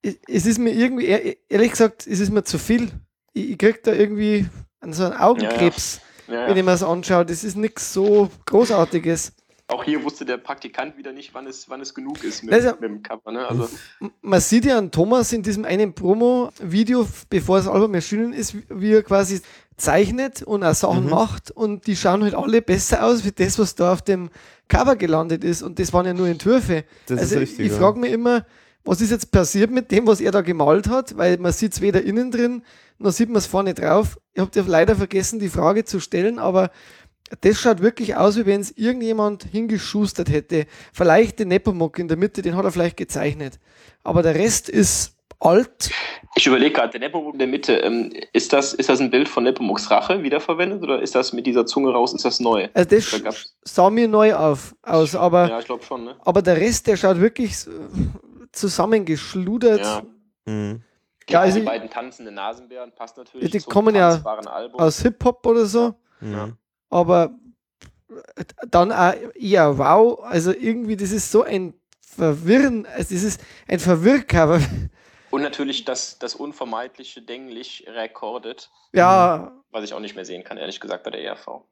es 0.03 0.47
ist 0.47 0.59
mir 0.59 0.73
irgendwie, 0.73 1.07
ehr- 1.07 1.37
ehrlich 1.49 1.71
gesagt, 1.73 2.07
es 2.07 2.19
ist 2.21 2.31
mir 2.31 2.45
zu 2.45 2.59
viel. 2.59 2.91
Ich, 3.35 3.51
ich 3.51 3.59
krieg 3.59 3.83
da 3.83 3.93
irgendwie 3.93 4.47
an 4.81 4.93
so 4.93 5.05
einen 5.05 5.15
Augenkrebs, 5.15 6.01
Ja, 6.29 6.47
wenn 6.47 6.51
ich 6.53 6.57
ja. 6.59 6.63
mir 6.63 6.71
das 6.71 6.83
anschaue. 6.83 7.27
Das 7.27 7.45
ist 7.45 7.57
nichts 7.57 7.93
so 7.93 8.31
Großartiges. 8.47 9.33
Auch 9.69 9.85
hier 9.85 10.03
wusste 10.05 10.25
der 10.25 10.37
Praktikant 10.37 10.99
wieder 10.99 11.13
nicht, 11.13 11.33
wann 11.33 11.47
es, 11.47 11.69
wann 11.71 11.81
es 11.81 11.95
genug 11.95 12.23
ist 12.25 12.43
mit, 12.43 12.53
Also- 12.53 12.73
mit 12.73 12.83
dem 12.83 13.03
Cover, 13.03 13.33
ne? 13.33 13.47
Also, 13.47 13.69
man 14.21 14.41
sieht 14.41 14.67
ja 14.67 14.77
an 14.77 14.91
Thomas 14.91 15.33
in 15.33 15.43
diesem 15.43 15.65
einen 15.65 15.95
Promo-Video, 15.95 17.07
bevor 17.31 17.57
das 17.57 17.69
Album 17.69 17.95
erschienen 17.95 18.33
ist, 18.35 18.55
wie 18.69 18.93
er 18.93 19.03
quasi 19.03 19.41
zeichnet 19.79 20.43
und 20.43 20.63
auch 20.63 20.75
Sachen 20.75 21.09
macht 21.09 21.51
und 21.51 21.87
die 21.87 21.97
schauen 21.97 22.23
halt 22.23 22.35
alle 22.35 22.61
besser 22.61 23.05
aus 23.05 23.25
wie 23.25 23.33
das, 23.33 23.59
was 23.59 23.75
da 23.75 23.95
auf 23.95 24.03
dem 24.03 24.31
Cover 24.69 24.97
gelandet 24.97 25.43
ist 25.43 25.63
und 25.63 25.79
das 25.79 25.93
waren 25.93 26.07
ja 26.07 26.13
nur 26.15 26.29
Entwürfe. 26.29 26.85
Das 27.07 27.17
ist 27.17 27.23
also 27.23 27.39
richtig, 27.39 27.67
ich 27.67 27.73
ja. 27.73 27.79
frage 27.79 27.99
mich 27.99 28.13
immer, 28.13 28.45
was 28.85 29.01
ist 29.01 29.11
jetzt 29.11 29.31
passiert 29.31 29.71
mit 29.71 29.91
dem, 29.91 30.07
was 30.07 30.21
er 30.21 30.33
da 30.33 30.41
gemalt 30.41 30.89
hat, 30.89 31.17
weil 31.17 31.39
man 31.39 31.53
sieht 31.53 31.73
es 31.73 31.81
weder 31.81 32.03
innen 32.03 32.31
drin, 32.31 32.63
noch 33.03 33.13
sieht 33.13 33.29
man 33.29 33.37
es 33.39 33.47
vorne 33.47 33.75
drauf. 33.75 34.19
Ich 34.33 34.41
habe 34.41 34.51
dir 34.51 34.63
leider 34.63 34.97
vergessen, 34.97 35.39
die 35.39 35.49
Frage 35.49 35.85
zu 35.85 36.01
stellen, 36.01 36.39
aber 36.39 36.71
das 37.41 37.59
schaut 37.59 37.81
wirklich 37.81 38.17
aus, 38.17 38.37
wie 38.37 38.47
wenn 38.47 38.61
es 38.61 38.71
irgendjemand 38.77 39.45
hingeschustert 39.45 40.29
hätte. 40.29 40.67
Vielleicht 40.93 41.39
den 41.39 41.49
Nepomuk 41.49 41.99
in 41.99 42.09
der 42.09 42.17
Mitte, 42.17 42.43
den 42.43 42.57
hat 42.57 42.65
er 42.65 42.73
vielleicht 42.73 42.97
gezeichnet. 42.97 43.59
Aber 44.05 44.23
der 44.23 44.35
Rest 44.35 44.69
ist 44.69 45.17
alt. 45.41 45.91
ich 46.37 46.47
überlege 46.47 46.73
gerade, 46.73 46.91
der 46.91 47.01
Nepomuk 47.01 47.33
in 47.35 47.39
der 47.39 47.49
Mitte, 47.49 47.75
ähm, 47.79 48.13
ist, 48.33 48.53
das, 48.53 48.75
ist 48.75 48.89
das 48.89 49.01
ein 49.01 49.11
Bild 49.11 49.29
von 49.29 49.45
Nepomuks 49.45 49.91
Rache 49.91 50.23
wiederverwendet 50.23 50.83
oder 50.83 51.03
ist 51.03 51.15
das 51.15 51.33
mit 51.33 51.47
dieser 51.47 51.67
Zunge 51.67 51.91
raus, 51.93 52.13
ist 52.13 52.25
das 52.25 52.39
neu? 52.39 52.69
Also 52.75 52.91
das 52.91 53.23
Da 53.23 53.31
sah 53.63 53.91
mir 53.91 54.09
neu 54.09 54.35
auf, 54.35 54.75
aus, 54.83 55.15
aber, 55.17 55.49
Ja, 55.49 55.59
ich 55.59 55.65
glaube 55.65 55.83
schon, 55.85 56.05
ne? 56.05 56.17
aber 56.21 56.43
der 56.43 56.59
Rest, 56.59 56.87
der 56.87 56.97
schaut 56.97 57.19
wirklich 57.19 57.57
zusammengeschludert. 58.53 59.81
Ja. 59.81 60.03
Mhm. 60.45 60.83
Ja, 61.29 61.41
Ja, 61.41 61.41
also 61.41 61.59
die 61.61 61.65
beiden 61.65 61.91
tanzenden 61.91 62.35
Nasenbären 62.35 62.93
passt 62.95 63.17
natürlich 63.17 63.51
Die 63.51 63.61
zum 63.61 63.73
kommen 63.73 63.95
ja 63.95 64.23
Album. 64.25 64.81
Aus 64.81 65.03
Hip-Hop 65.03 65.47
oder 65.47 65.67
so. 65.67 65.95
Mhm. 66.21 66.57
Aber 66.91 67.35
dann 68.69 68.93
auch 68.93 69.15
eher 69.35 69.79
wow. 69.79 70.21
Also 70.23 70.53
irgendwie, 70.53 70.97
das 70.97 71.13
ist 71.13 71.31
so 71.31 71.43
ein 71.43 71.75
Verwirren, 72.01 72.87
also 72.87 73.15
das 73.15 73.23
ist 73.23 73.41
ein 73.69 73.79
Verwirrcover. 73.79 74.61
Und 75.31 75.41
natürlich 75.43 75.85
das, 75.87 76.19
das 76.19 76.35
unvermeidliche 76.35 77.23
Denglisch 77.23 77.85
recorded, 77.87 78.71
Ja, 78.93 79.53
was 79.71 79.85
ich 79.85 79.95
auch 79.95 80.01
nicht 80.01 80.15
mehr 80.15 80.27
sehen 80.27 80.45
kann, 80.45 80.59
ehrlich 80.59 80.79
gesagt, 80.79 81.05
bei 81.05 81.11
der 81.11 81.25
ERV. 81.25 81.63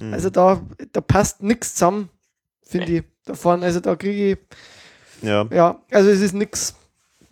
Mhm. 0.00 0.12
also 0.12 0.30
da, 0.30 0.60
da 0.92 1.00
passt 1.00 1.42
nichts 1.42 1.74
zusammen, 1.74 2.10
finde 2.62 2.92
ich. 2.92 3.04
Da 3.24 3.34
vorne, 3.34 3.64
also 3.64 3.80
da 3.80 3.96
kriege 3.96 4.32
ich, 4.32 4.38
ja. 5.22 5.46
ja, 5.50 5.80
also 5.90 6.10
es 6.10 6.20
ist 6.20 6.32
nichts. 6.32 6.76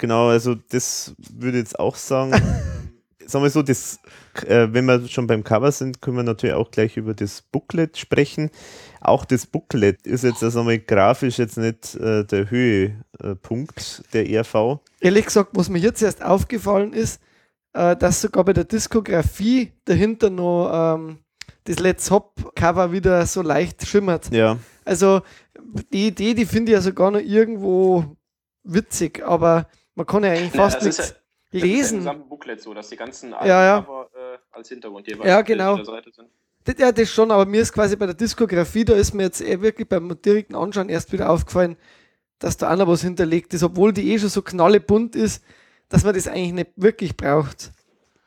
Genau, 0.05 0.29
also 0.29 0.55
das 0.55 1.15
würde 1.33 1.57
ich 1.57 1.65
jetzt 1.65 1.79
auch 1.79 1.97
sagen. 1.97 2.33
Sagen 3.27 3.43
wir 3.43 3.49
so, 3.49 3.63
das, 3.63 4.01
äh, 4.47 4.69
wenn 4.71 4.85
wir 4.85 5.09
schon 5.09 5.27
beim 5.27 5.43
Cover 5.43 5.73
sind, 5.73 6.03
können 6.03 6.19
wir 6.19 6.25
natürlich 6.25 6.55
auch 6.55 6.71
gleich 6.71 6.99
über 6.99 7.15
das 7.15 7.41
Booklet 7.41 7.97
sprechen. 7.97 8.51
Auch 9.01 9.25
das 9.25 9.47
Booklet 9.47 10.07
ist 10.07 10.25
jetzt 10.25 10.43
also 10.43 10.63
mal 10.63 10.79
grafisch 10.79 11.39
jetzt 11.39 11.57
nicht 11.57 11.95
äh, 11.95 12.27
der 12.27 12.51
Höhepunkt 12.51 14.03
der 14.13 14.29
ERV. 14.29 14.81
Ehrlich 15.01 15.25
gesagt, 15.25 15.53
was 15.55 15.71
mir 15.71 15.79
jetzt 15.79 16.03
erst 16.03 16.23
aufgefallen 16.23 16.93
ist, 16.93 17.19
äh, 17.73 17.97
dass 17.97 18.21
sogar 18.21 18.45
bei 18.45 18.53
der 18.53 18.65
Diskografie 18.65 19.73
dahinter 19.87 20.29
noch 20.29 20.99
ähm, 20.99 21.21
das 21.65 21.79
Let's 21.79 22.11
Hop 22.11 22.55
Cover 22.55 22.93
wieder 22.93 23.25
so 23.25 23.41
leicht 23.41 23.87
schimmert. 23.87 24.31
Ja, 24.31 24.59
Also 24.85 25.23
die 25.95 26.09
Idee, 26.09 26.35
die 26.35 26.45
finde 26.45 26.73
ich 26.73 26.77
ja 26.77 26.83
sogar 26.83 27.11
noch 27.11 27.21
irgendwo 27.21 28.19
witzig, 28.65 29.25
aber 29.25 29.67
man 29.95 30.07
kann 30.07 30.25
ja 30.25 30.31
eigentlich 30.33 30.55
Ja, 30.55 30.63
fast 30.63 30.77
das 30.79 30.87
ist 30.87 30.99
nichts 30.99 31.09
ja- 31.11 31.15
Das 31.15 31.15
ist 31.15 31.53
ja 31.53 31.61
im 31.61 31.77
lesen. 31.77 31.99
gesamten 31.99 32.29
Booklet 32.29 32.61
so, 32.61 32.75
dass 32.75 32.89
die 32.89 32.97
ganzen 32.97 33.31
Ja, 33.31 33.47
ja. 33.47 33.75
Albumcover, 33.77 34.09
äh, 34.15 34.39
als 34.53 34.69
Hintergrund 34.69 35.07
jeweils 35.07 35.29
Ja, 35.29 35.41
auf 35.41 35.45
der- 35.47 35.57
genau. 35.57 35.85
Seite 35.85 36.11
sind. 36.13 36.29
Das, 36.65 36.75
ja, 36.79 36.91
das 36.93 37.11
schon, 37.11 37.31
aber 37.31 37.45
mir 37.47 37.61
ist 37.61 37.73
quasi 37.73 37.95
bei 37.95 38.07
der 38.07 38.15
Diskografie, 38.15 38.85
da 38.85 38.95
ist 38.95 39.13
mir 39.13 39.25
jetzt 39.25 39.41
wirklich 39.41 39.87
beim 39.89 40.17
direkten 40.25 40.55
Anschauen 40.55 40.89
erst 40.89 41.13
wieder 41.13 41.29
aufgefallen, 41.31 41.77
dass 42.39 42.57
da 42.57 42.73
auch 42.73 42.77
noch 42.77 42.89
was 42.89 43.03
hinterlegt 43.03 43.53
ist, 43.55 43.63
obwohl 43.63 43.93
die 43.93 44.13
eh 44.13 44.19
schon 44.19 44.31
so 44.31 44.43
knallebunt 44.43 45.15
ist, 45.15 45.45
dass 45.91 46.05
man 46.05 46.15
das 46.15 46.27
eigentlich 46.27 46.53
nicht 46.53 46.71
wirklich 46.77 47.17
braucht. 47.17 47.71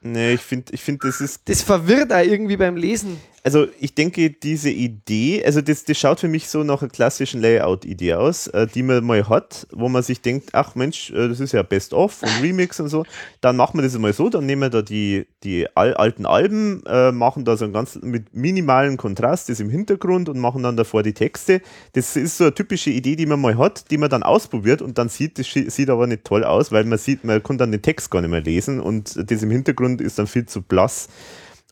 Nee, 0.01 0.33
ich 0.35 0.41
finde, 0.41 0.71
ich 0.73 0.81
find, 0.83 1.03
das 1.03 1.19
ist 1.19 1.49
Das 1.49 1.63
verwirrt 1.63 2.13
auch 2.13 2.19
irgendwie 2.23 2.55
beim 2.57 2.77
Lesen. 2.77 3.19
Also 3.47 3.65
ich 3.79 3.95
denke, 3.95 4.29
diese 4.29 4.69
Idee, 4.69 5.41
also 5.45 5.61
das, 5.61 5.85
das 5.85 5.97
schaut 5.97 6.19
für 6.19 6.27
mich 6.27 6.49
so 6.49 6.65
nach 6.65 6.81
einer 6.81 6.91
klassischen 6.91 7.39
Layout-Idee 7.39 8.15
aus, 8.15 8.47
äh, 8.47 8.67
die 8.67 8.83
man 8.83 9.05
mal 9.05 9.29
hat, 9.29 9.67
wo 9.71 9.87
man 9.87 10.03
sich 10.03 10.19
denkt, 10.19 10.49
ach 10.51 10.75
Mensch, 10.75 11.11
äh, 11.11 11.29
das 11.29 11.39
ist 11.39 11.53
ja 11.53 11.63
Best-of 11.63 12.23
und 12.23 12.29
Remix 12.41 12.81
und 12.81 12.89
so, 12.89 13.05
dann 13.39 13.55
machen 13.55 13.77
wir 13.77 13.83
das 13.83 13.97
mal 13.97 14.11
so, 14.11 14.27
dann 14.27 14.45
nehmen 14.45 14.63
wir 14.63 14.69
da 14.69 14.81
die, 14.81 15.27
die 15.45 15.65
al 15.77 15.93
alten 15.93 16.25
Alben, 16.25 16.85
äh, 16.87 17.13
machen 17.13 17.45
da 17.45 17.55
so 17.55 17.63
ein 17.63 17.71
ganz 17.71 17.97
mit 18.01 18.35
minimalen 18.35 18.97
Kontrast, 18.97 19.47
das 19.47 19.61
im 19.61 19.69
Hintergrund 19.69 20.27
und 20.27 20.39
machen 20.39 20.63
dann 20.63 20.75
davor 20.75 21.01
die 21.01 21.13
Texte. 21.13 21.61
Das 21.93 22.17
ist 22.17 22.35
so 22.35 22.43
eine 22.43 22.53
typische 22.53 22.89
Idee, 22.89 23.15
die 23.15 23.27
man 23.27 23.39
mal 23.39 23.57
hat, 23.57 23.89
die 23.91 23.97
man 23.97 24.09
dann 24.09 24.23
ausprobiert 24.23 24.81
und 24.81 24.97
dann 24.97 25.07
sieht, 25.07 25.39
das 25.39 25.47
sieht 25.49 25.89
aber 25.89 26.05
nicht 26.05 26.25
toll 26.25 26.43
aus, 26.43 26.73
weil 26.73 26.83
man 26.83 26.97
sieht, 26.97 27.23
man 27.23 27.41
kann 27.41 27.57
dann 27.57 27.71
den 27.71 27.81
Text 27.81 28.11
gar 28.11 28.19
nicht 28.19 28.29
mehr 28.29 28.41
lesen 28.41 28.81
und 28.81 29.31
das 29.31 29.41
im 29.41 29.51
Hintergrund 29.51 30.01
ist 30.01 30.19
dann 30.19 30.27
viel 30.27 30.47
zu 30.47 30.61
blass. 30.61 31.07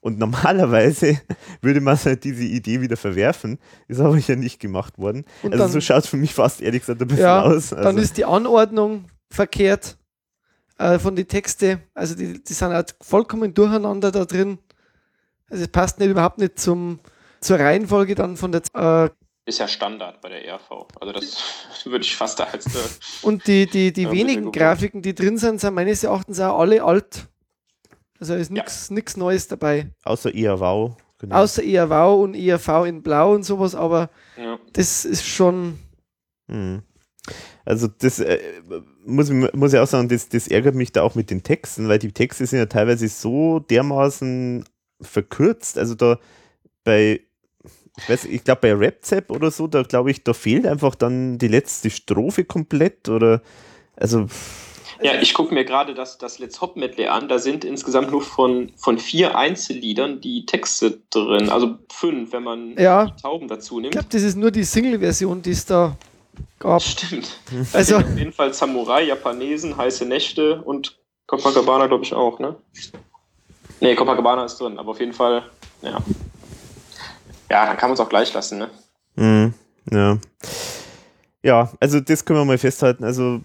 Und 0.05 0.19
normalerweise 0.19 1.19
würde 1.61 1.81
man 1.81 1.97
halt 1.97 2.23
diese 2.25 2.43
Idee 2.43 2.79
wieder 2.79 2.95
verwerfen, 2.95 3.57
ist 3.87 3.99
aber 3.99 4.15
ja 4.19 4.35
nicht 4.35 4.59
gemacht 4.59 4.99
worden. 4.99 5.25
Und 5.41 5.53
also 5.53 5.63
dann- 5.63 5.71
so 5.71 5.81
schaut 5.81 6.03
es 6.03 6.09
für 6.09 6.17
mich 6.17 6.31
fast 6.31 6.61
ehrlich 6.61 6.81
gesagt 6.81 7.01
ein 7.01 7.07
bisschen 7.07 7.23
Ja, 7.23 7.41
aus. 7.41 7.69
dann 7.71 7.79
Also, 7.87 7.99
ist 8.01 8.15
die 8.15 8.23
Anordnung 8.25 9.05
verkehrt 9.31 9.97
äh, 10.77 10.99
von 10.99 11.15
den 11.15 11.27
Texten. 11.27 11.81
Also 11.95 12.13
die, 12.13 12.43
die 12.43 12.53
sind 12.53 12.69
halt 12.69 12.93
vollkommen 13.01 13.55
durcheinander 13.55 14.11
da 14.11 14.25
drin. 14.25 14.59
Also 15.49 15.63
es 15.63 15.69
passt 15.69 15.99
nicht 15.99 16.09
überhaupt 16.11 16.37
nicht 16.37 16.59
zum, 16.59 16.99
zur 17.41 17.57
Reihenfolge 17.59 18.13
dann 18.13 18.37
von 18.37 18.51
der 18.51 18.61
äh, 18.75 19.09
Ist 19.49 19.57
ja 19.57 19.67
Standard 19.67 20.21
bei 20.21 20.29
der 20.29 20.45
ERV. 20.45 20.87
Also 21.01 21.13
das 21.13 21.35
würde 21.85 22.03
ich 22.05 22.15
fast 22.15 22.39
als 22.41 22.67
äh, 22.67 22.79
und 23.23 23.47
die, 23.47 23.65
die, 23.67 23.91
die 23.91 24.03
Ja, 24.03 24.11
wenigen. 24.11 24.51
Grafiken, 24.51 25.01
die 25.01 25.15
drin 25.15 25.39
sind, 25.39 25.59
sind 25.61 25.73
meines 25.73 26.03
Erachtens 26.03 26.39
auch 26.39 26.59
alle 26.59 26.83
alt. 26.83 27.27
Also 28.19 28.35
ist 28.35 28.51
Ja. 28.51 28.63
nichts 28.89 29.17
Neues 29.17 29.47
dabei. 29.47 29.91
außer 30.03 30.33
ERV. 30.33 30.95
Genau. 31.19 31.35
Außer 31.35 31.63
ERV 31.63 32.21
und 32.21 32.35
ERV 32.35 32.85
in 32.85 33.01
Blau 33.01 33.33
und 33.33 33.43
sowas, 33.43 33.73
aber 33.75 34.09
ja. 34.37 34.59
das 34.73 35.05
ist 35.05 35.25
schon. 35.25 35.79
Mhm. 36.47 36.83
Also 37.65 37.87
das 37.87 38.19
äh, 38.19 38.37
muss, 39.05 39.29
ich- 39.29 39.53
muss 39.53 39.73
ich 39.73 39.79
auch 39.79 39.87
sagen, 39.87 40.09
das, 40.09 40.29
das 40.29 40.47
ärgert 40.47 40.75
mich 40.75 40.91
da 40.91 41.01
auch 41.01 41.15
mit 41.15 41.29
den 41.31 41.41
Texten, 41.41 41.87
weil 41.87 41.99
die 41.99 42.11
Texte 42.11 42.45
sind 42.45 42.59
ja 42.59 42.65
teilweise 42.67 43.07
so 43.07 43.59
dermaßen 43.59 44.65
verkürzt. 45.01 45.77
Also 45.77 45.95
da 45.95 46.19
bei, 46.83 47.21
ich 47.97 48.09
weiß, 48.09 48.25
ich 48.25 48.43
glaube 48.43 48.61
bei 48.61 48.73
Rapzap 48.75 49.31
oder 49.31 49.49
so, 49.51 49.65
da 49.67 49.81
glaube 49.83 50.11
ich, 50.11 50.23
da 50.23 50.33
fehlt 50.33 50.67
einfach 50.67 50.93
dann 50.95 51.37
die 51.39 51.47
letzte 51.47 51.89
Strophe 51.89 52.43
komplett 52.45 53.09
oder 53.09 53.41
also 53.95 54.27
Ja, 55.01 55.13
ich 55.21 55.33
gucke 55.33 55.53
mir 55.53 55.65
gerade 55.65 55.93
das, 55.93 56.17
das 56.17 56.39
Let's 56.39 56.61
Hop 56.61 56.75
Medley 56.77 57.07
an. 57.07 57.27
Da 57.27 57.39
sind 57.39 57.65
insgesamt 57.65 58.11
nur 58.11 58.21
von, 58.21 58.71
von 58.77 58.97
vier 58.97 59.37
Einzelliedern 59.37 60.21
die 60.21 60.45
Texte 60.45 60.99
drin. 61.09 61.49
Also 61.49 61.75
fünf, 61.91 62.31
wenn 62.31 62.43
man 62.43 62.77
Ja. 62.77 63.05
die 63.05 63.21
Tauben 63.21 63.47
dazu 63.47 63.77
Ich 63.77 63.81
nimmt. 63.83 63.91
glaube, 63.93 64.07
das 64.11 64.21
ist 64.23 64.35
nur 64.37 64.51
die 64.51 64.63
Single-Version, 64.63 65.41
die 65.41 65.51
es 65.51 65.65
da 65.65 65.95
gab. 66.59 66.81
Stimmt. 66.81 67.39
Also, 67.73 67.97
Auf 67.97 68.17
jeden 68.17 68.33
Fall 68.33 68.53
Samurai, 68.53 69.03
Japanesen, 69.03 69.75
heiße 69.75 70.05
Nächte 70.05 70.61
und 70.61 70.97
Copacabana, 71.27 71.87
glaube 71.87 72.03
ich, 72.03 72.13
auch, 72.13 72.39
ne? 72.39 72.55
Nee, 73.81 73.95
Copacabana 73.95 74.45
ist 74.45 74.57
drin, 74.59 74.77
aber 74.79 74.91
auf 74.91 74.99
jeden 74.99 75.13
Fall, 75.13 75.43
ja. 75.81 75.97
Ja, 77.49 77.65
dann 77.65 77.77
kann 77.77 77.89
man 77.89 77.93
es 77.95 77.99
auch 77.99 78.09
gleich 78.09 78.33
lassen, 78.33 78.57
ne? 78.59 78.69
Mhm, 79.15 79.53
ja. 79.91 80.17
Ja, 81.43 81.71
also 81.79 81.99
das 81.99 82.25
können 82.25 82.39
wir 82.39 82.45
mal 82.45 82.57
festhalten. 82.57 83.03
Also 83.03 83.41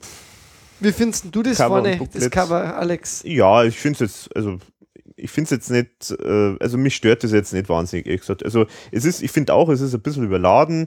wie 0.80 0.92
findest 0.92 1.26
du 1.30 1.42
das 1.42 1.58
Cover 1.58 1.82
vorne, 1.82 2.08
das 2.12 2.30
Cover, 2.30 2.76
Alex? 2.76 3.22
ja, 3.24 3.64
ich 3.64 3.78
finde 3.78 4.04
es 4.04 4.26
jetzt, 4.26 4.36
also 4.36 4.58
ich 5.16 5.30
finde 5.30 5.44
es 5.44 5.50
jetzt 5.50 5.70
nicht, 5.70 6.20
äh, 6.24 6.56
also 6.58 6.78
mich 6.78 6.96
stört 6.96 7.24
das 7.24 7.32
jetzt 7.32 7.52
nicht 7.52 7.68
wahnsinnig, 7.68 8.06
ehrlich 8.06 8.20
gesagt. 8.20 8.44
Also 8.44 8.66
es 8.90 9.04
ist, 9.04 9.22
ich 9.22 9.30
finde 9.30 9.54
auch, 9.54 9.68
es 9.68 9.80
ist 9.80 9.94
ein 9.94 10.00
bisschen 10.00 10.24
überladen. 10.24 10.86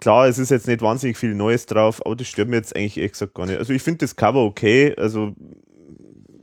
Klar, 0.00 0.26
es 0.28 0.38
ist 0.38 0.50
jetzt 0.50 0.66
nicht 0.66 0.80
wahnsinnig 0.80 1.18
viel 1.18 1.34
Neues 1.34 1.66
drauf, 1.66 2.04
aber 2.04 2.16
das 2.16 2.26
stört 2.26 2.48
mir 2.48 2.56
jetzt 2.56 2.74
eigentlich 2.74 2.96
ehrlich 2.96 3.12
gesagt 3.12 3.34
gar 3.34 3.46
nicht. 3.46 3.58
Also 3.58 3.72
ich 3.72 3.82
finde 3.82 3.98
das 3.98 4.16
Cover 4.16 4.42
okay, 4.44 4.94
also 4.96 5.34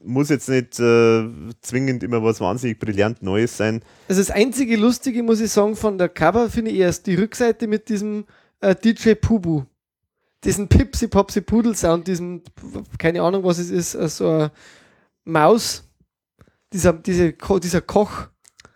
muss 0.03 0.29
jetzt 0.29 0.49
nicht 0.49 0.79
äh, 0.79 1.27
zwingend 1.61 2.03
immer 2.03 2.23
was 2.23 2.41
wahnsinnig 2.41 2.79
brillant 2.79 3.21
Neues 3.21 3.57
sein. 3.57 3.81
Also 4.07 4.21
das 4.21 4.31
einzige 4.31 4.77
Lustige, 4.77 5.23
muss 5.23 5.41
ich 5.41 5.51
sagen, 5.51 5.75
von 5.75 5.97
der 5.97 6.09
Cover 6.09 6.49
finde 6.49 6.71
ich 6.71 6.77
erst 6.77 7.07
die 7.07 7.15
Rückseite 7.15 7.67
mit 7.67 7.89
diesem 7.89 8.25
äh, 8.61 8.75
DJ 8.75 9.13
Pubu. 9.13 9.63
Diesen 10.43 10.67
Pipsi 10.67 11.07
Popsi 11.07 11.41
Pudel 11.41 11.75
Sound, 11.75 12.07
diesem, 12.07 12.41
keine 12.97 13.21
Ahnung 13.21 13.43
was 13.43 13.59
es 13.59 13.69
ist, 13.69 13.95
äh, 13.95 14.09
so 14.09 14.29
eine 14.29 14.51
Maus. 15.23 15.83
Dieser, 16.73 16.93
diese, 16.93 17.33
dieser 17.33 17.81
Koch 17.81 18.27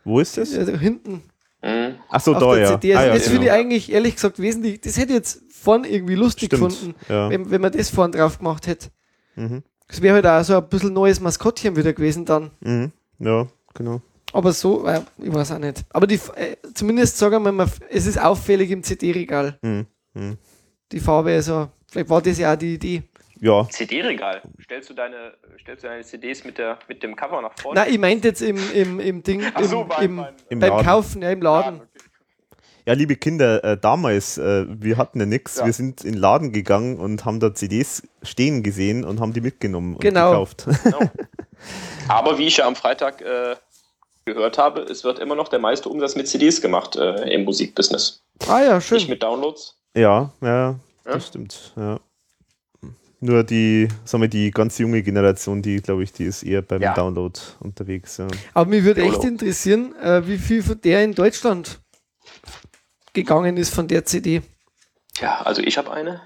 Wo 0.04 0.20
ist 0.20 0.38
das? 0.38 0.50
hinten 0.52 1.24
Mhm. 1.66 1.96
Ach 2.10 2.22
so, 2.22 2.34
auf 2.36 2.40
da 2.40 2.56
der 2.56 2.64
ja. 2.64 2.80
CD. 2.80 2.96
Also 2.96 3.04
Ah, 3.04 3.08
ja, 3.08 3.14
das 3.16 3.24
finde 3.24 3.38
ich 3.40 3.46
genau. 3.46 3.56
eigentlich 3.56 3.92
ehrlich 3.92 4.16
gesagt 4.16 4.40
wesentlich, 4.40 4.82
das 4.82 4.98
hätte 4.98 5.14
ich 5.14 5.16
jetzt 5.16 5.42
vorn 5.50 5.84
irgendwie 5.84 6.14
lustig 6.14 6.48
Stimmt, 6.48 6.70
gefunden, 6.70 6.96
ja. 7.10 7.30
wenn, 7.32 7.50
wenn 7.50 7.60
man 7.62 7.72
das 7.72 7.90
vorn 7.90 8.12
drauf 8.12 8.38
gemacht 8.38 8.68
hätte. 8.68 8.90
Mhm. 9.36 9.64
Das 9.88 10.02
wäre 10.02 10.16
halt 10.16 10.28
auch 10.28 10.44
so 10.44 10.56
ein 10.58 10.70
bisschen 10.70 10.94
neues 10.94 11.20
Maskottchen 11.20 11.76
wieder 11.76 11.94
gewesen 11.94 12.26
dann. 12.26 12.52
Mhm. 12.60 12.92
Ja, 13.18 13.48
genau. 13.74 14.02
Aber 14.32 14.54
so, 14.54 14.86
äh, 14.86 15.02
ich 15.18 15.34
weiß 15.34 15.54
auch 15.54 15.60
nicht. 15.60 15.86
Aber 15.90 16.06
die, 16.06 16.20
äh, 16.36 16.56
zumindest 16.74 17.18
sagen 17.18 17.44
wir 17.44 17.52
mal, 17.52 17.68
es 17.90 18.06
ist 18.06 18.20
auffällig 18.20 18.70
im 18.70 18.84
CD-Regal. 18.84 19.58
Mhm. 19.64 19.88
Die 20.92 21.00
Farbe, 21.00 21.32
also, 21.32 21.70
vielleicht 21.92 22.10
war 22.10 22.22
das 22.22 22.38
ja 22.38 22.54
auch 22.54 22.58
die 22.58 22.76
Idee. 22.76 23.04
Ja, 23.42 23.68
CD-Regal. 23.70 24.42
Stellst 24.64 24.90
du 24.90 24.94
deine, 24.94 25.34
stellst 25.60 25.84
du 25.84 25.88
deine 25.88 26.04
CDs 26.04 26.44
mit, 26.46 26.58
der, 26.58 26.80
mit 26.88 27.04
dem 27.04 27.16
Cover 27.16 27.42
nach 27.42 27.52
vorne? 27.60 27.82
Nein, 27.82 27.94
ich 27.94 28.00
meinte 28.00 28.30
jetzt 28.30 28.42
im, 28.42 28.58
im, 28.74 29.00
im 29.00 29.24
Ding, 29.24 29.42
im, 29.42 29.52
Ach 29.54 29.64
so, 29.64 29.84
beim- 29.84 30.02
im, 30.04 30.16
beim- 30.18 30.34
Im 30.50 30.60
beim 30.60 30.70
Laden. 30.70 30.86
Kaufen, 30.86 31.22
ja, 31.22 31.32
im 31.32 31.42
Laden. 31.42 31.82
Ja, 32.88 32.94
liebe 32.94 33.16
Kinder, 33.16 33.64
äh, 33.64 33.78
damals, 33.78 34.38
äh, 34.38 34.66
wir 34.70 34.98
hatten 34.98 35.20
ja 35.20 35.26
nichts. 35.26 35.58
Ja. 35.58 35.66
Wir 35.66 35.74
sind 35.74 36.04
in 36.06 36.14
den 36.14 36.20
Laden 36.22 36.54
gegangen 36.54 36.98
und 37.00 37.26
haben 37.26 37.40
da 37.40 37.54
CDs 37.54 38.04
stehen 38.22 38.62
gesehen 38.64 39.04
und 39.04 39.20
haben 39.20 39.34
die 39.34 39.42
mitgenommen 39.42 39.96
und 39.96 40.02
Genau. 40.02 40.32
gekauft. 40.32 40.66
Genau. 40.84 41.00
Aber 42.08 42.38
wie 42.38 42.46
ich 42.46 42.58
ja 42.58 42.68
am 42.68 42.76
Freitag 42.76 43.22
äh, 43.22 43.56
gehört 44.26 44.58
habe, 44.60 44.82
es 44.82 45.04
wird 45.04 45.18
immer 45.20 45.34
noch 45.36 45.48
der 45.48 45.58
meiste 45.60 45.90
Umsatz 45.90 46.16
mit 46.16 46.28
CDs 46.28 46.62
gemacht 46.62 46.96
äh, 46.96 47.34
im 47.34 47.44
Musikbusiness. 47.44 48.24
Ah 48.48 48.62
ja, 48.62 48.76
Nicht 48.76 48.88
schön. 48.88 49.08
mit 49.10 49.24
Downloads. 49.24 49.76
Ja, 49.96 50.32
ja, 50.42 50.48
Ja? 50.72 50.80
das 51.06 51.28
stimmt. 51.28 51.74
Ja. 51.76 52.00
Nur 53.22 53.44
die, 53.44 53.88
sagen 54.04 54.22
wir, 54.22 54.28
die 54.28 54.52
ganz 54.52 54.78
junge 54.78 55.02
Generation, 55.02 55.62
die, 55.62 55.82
glaube 55.82 56.04
ich, 56.04 56.12
die 56.14 56.26
ist 56.26 56.44
eher 56.44 56.62
beim 56.62 56.82
Ja. 56.82 56.94
Download 56.94 57.40
unterwegs. 57.60 58.18
Ja. 58.18 58.28
Aber 58.54 58.70
mich 58.70 58.84
würde 58.84 59.02
echt 59.02 59.24
interessieren, 59.24 59.96
äh, 60.02 60.28
wie 60.28 60.38
viel 60.38 60.62
von 60.62 60.80
der 60.82 61.04
in 61.04 61.14
Deutschland 61.16 61.80
gegangen 63.14 63.58
ist 63.58 63.74
von 63.74 63.88
der 63.88 64.06
CD. 64.06 64.42
Ja, 65.20 65.42
also 65.42 65.62
ich 65.62 65.78
habe 65.78 65.92
eine. 65.92 66.22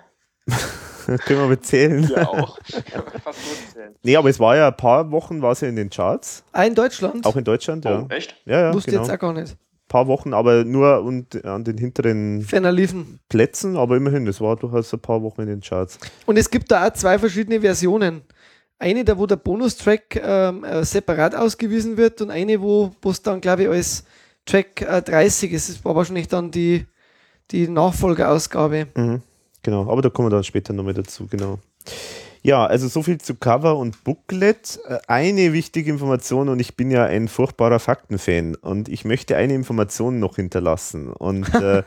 Können 1.06 1.40
wir 1.40 1.48
mal 1.48 1.60
zählen. 1.60 2.04
Ja 2.16 2.28
auch. 2.28 2.60
Fast. 3.24 3.40
Nee, 4.04 4.16
aber 4.16 4.30
es 4.30 4.40
war 4.40 4.56
ja 4.56 4.68
ein 4.68 4.78
paar 4.78 5.10
Wochen, 5.12 5.42
war 5.42 5.52
es 5.54 5.62
ja 5.62 5.68
in 5.70 5.76
den 5.76 5.90
Charts, 5.90 6.44
Ah, 6.52 6.64
in 6.64 6.76
Deutschland? 6.76 7.26
auch 7.26 7.36
in 7.36 7.44
Deutschland, 7.44 7.86
ja. 7.86 8.02
Oh, 8.02 8.14
echt? 8.14 8.36
Ja, 8.46 8.62
ja, 8.62 8.74
Wusste 8.74 8.92
genau. 8.92 9.04
jetzt 9.04 9.12
auch 9.14 9.20
gar 9.20 9.34
nicht. 9.34 9.56
Paar 9.90 10.08
Wochen, 10.08 10.34
aber 10.34 10.64
nur 10.64 11.02
und 11.04 11.44
an 11.44 11.66
den 11.66 11.78
hinteren 11.78 12.44
Ferner 12.44 12.72
liefen. 12.72 13.20
Plätzen, 13.28 13.76
aber 13.76 13.98
immerhin, 13.98 14.26
es 14.28 14.40
war 14.40 14.56
durchaus 14.56 14.94
ein 14.94 15.02
paar 15.02 15.22
Wochen 15.22 15.42
in 15.42 15.48
den 15.48 15.60
Charts. 15.60 16.00
Und 16.26 16.38
es 16.38 16.50
gibt 16.50 16.72
da 16.72 16.88
auch 16.88 16.94
zwei 16.94 17.20
verschiedene 17.20 17.60
Versionen. 17.60 18.22
Eine, 18.78 19.04
da 19.04 19.18
wo 19.18 19.26
der 19.26 19.36
Bonustrack 19.36 20.16
ähm, 20.16 20.64
äh, 20.64 20.86
separat 20.86 21.36
ausgewiesen 21.36 21.98
wird 21.98 22.22
und 22.22 22.32
eine, 22.32 22.62
wo 22.62 22.94
es 23.04 23.22
dann, 23.22 23.42
glaube 23.42 23.64
ich, 23.64 23.70
als 23.70 24.06
Track 24.46 24.82
äh, 24.82 25.02
30 25.02 25.52
ist. 25.52 25.70
Das 25.70 25.84
war 25.84 25.96
wahrscheinlich 25.96 26.30
dann 26.30 26.50
die, 26.50 26.86
die 27.52 27.68
Nachfolgeausgabe. 27.68 28.88
Mhm, 28.96 29.22
genau, 29.62 29.92
aber 29.92 30.02
da 30.02 30.10
kommen 30.10 30.28
wir 30.28 30.36
dann 30.36 30.46
später 30.46 30.72
nochmal 30.72 30.94
dazu, 30.94 31.28
genau. 31.28 31.60
Ja, 32.42 32.66
also 32.66 32.88
so 32.88 33.04
viel 33.04 33.20
zu 33.20 33.36
Cover 33.36 33.78
und 33.78 34.04
Booklet. 34.04 34.80
Äh, 34.88 35.00
Eine 35.08 35.54
wichtige 35.54 35.92
Information, 35.92 36.50
und 36.50 36.60
ich 36.60 36.76
bin 36.76 36.90
ja 36.92 37.06
ein 37.06 37.28
furchtbarer 37.28 37.80
Faktenfan, 37.80 38.56
und 38.56 38.88
ich 38.90 39.06
möchte 39.06 39.36
eine 39.36 39.54
Information 39.54 40.20
noch 40.20 40.38
hinterlassen. 40.38 41.12
Und 41.12 41.54
äh, 41.54 41.84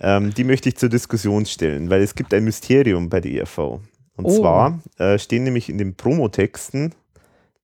ähm, 0.00 0.34
die 0.34 0.44
möchte 0.44 0.68
ich 0.68 0.76
zur 0.76 0.88
Diskussion 0.88 1.46
stellen, 1.46 1.90
weil 1.90 2.02
es 2.02 2.14
gibt 2.14 2.34
ein 2.34 2.44
Mysterium 2.44 3.08
bei 3.08 3.20
der 3.20 3.32
ERV. 3.32 3.58
Und 4.16 4.26
Oh. 4.26 4.30
zwar 4.40 4.80
äh, 4.98 5.18
stehen 5.18 5.44
nämlich 5.44 5.68
in 5.68 5.78
den 5.78 5.96
Promotexten 5.96 6.94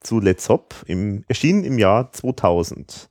zu 0.00 0.18
Let's 0.20 0.48
Hop, 0.48 0.74
im, 0.86 1.24
erschienen 1.28 1.62
im 1.64 1.78
Jahr 1.78 2.10
2000, 2.12 3.08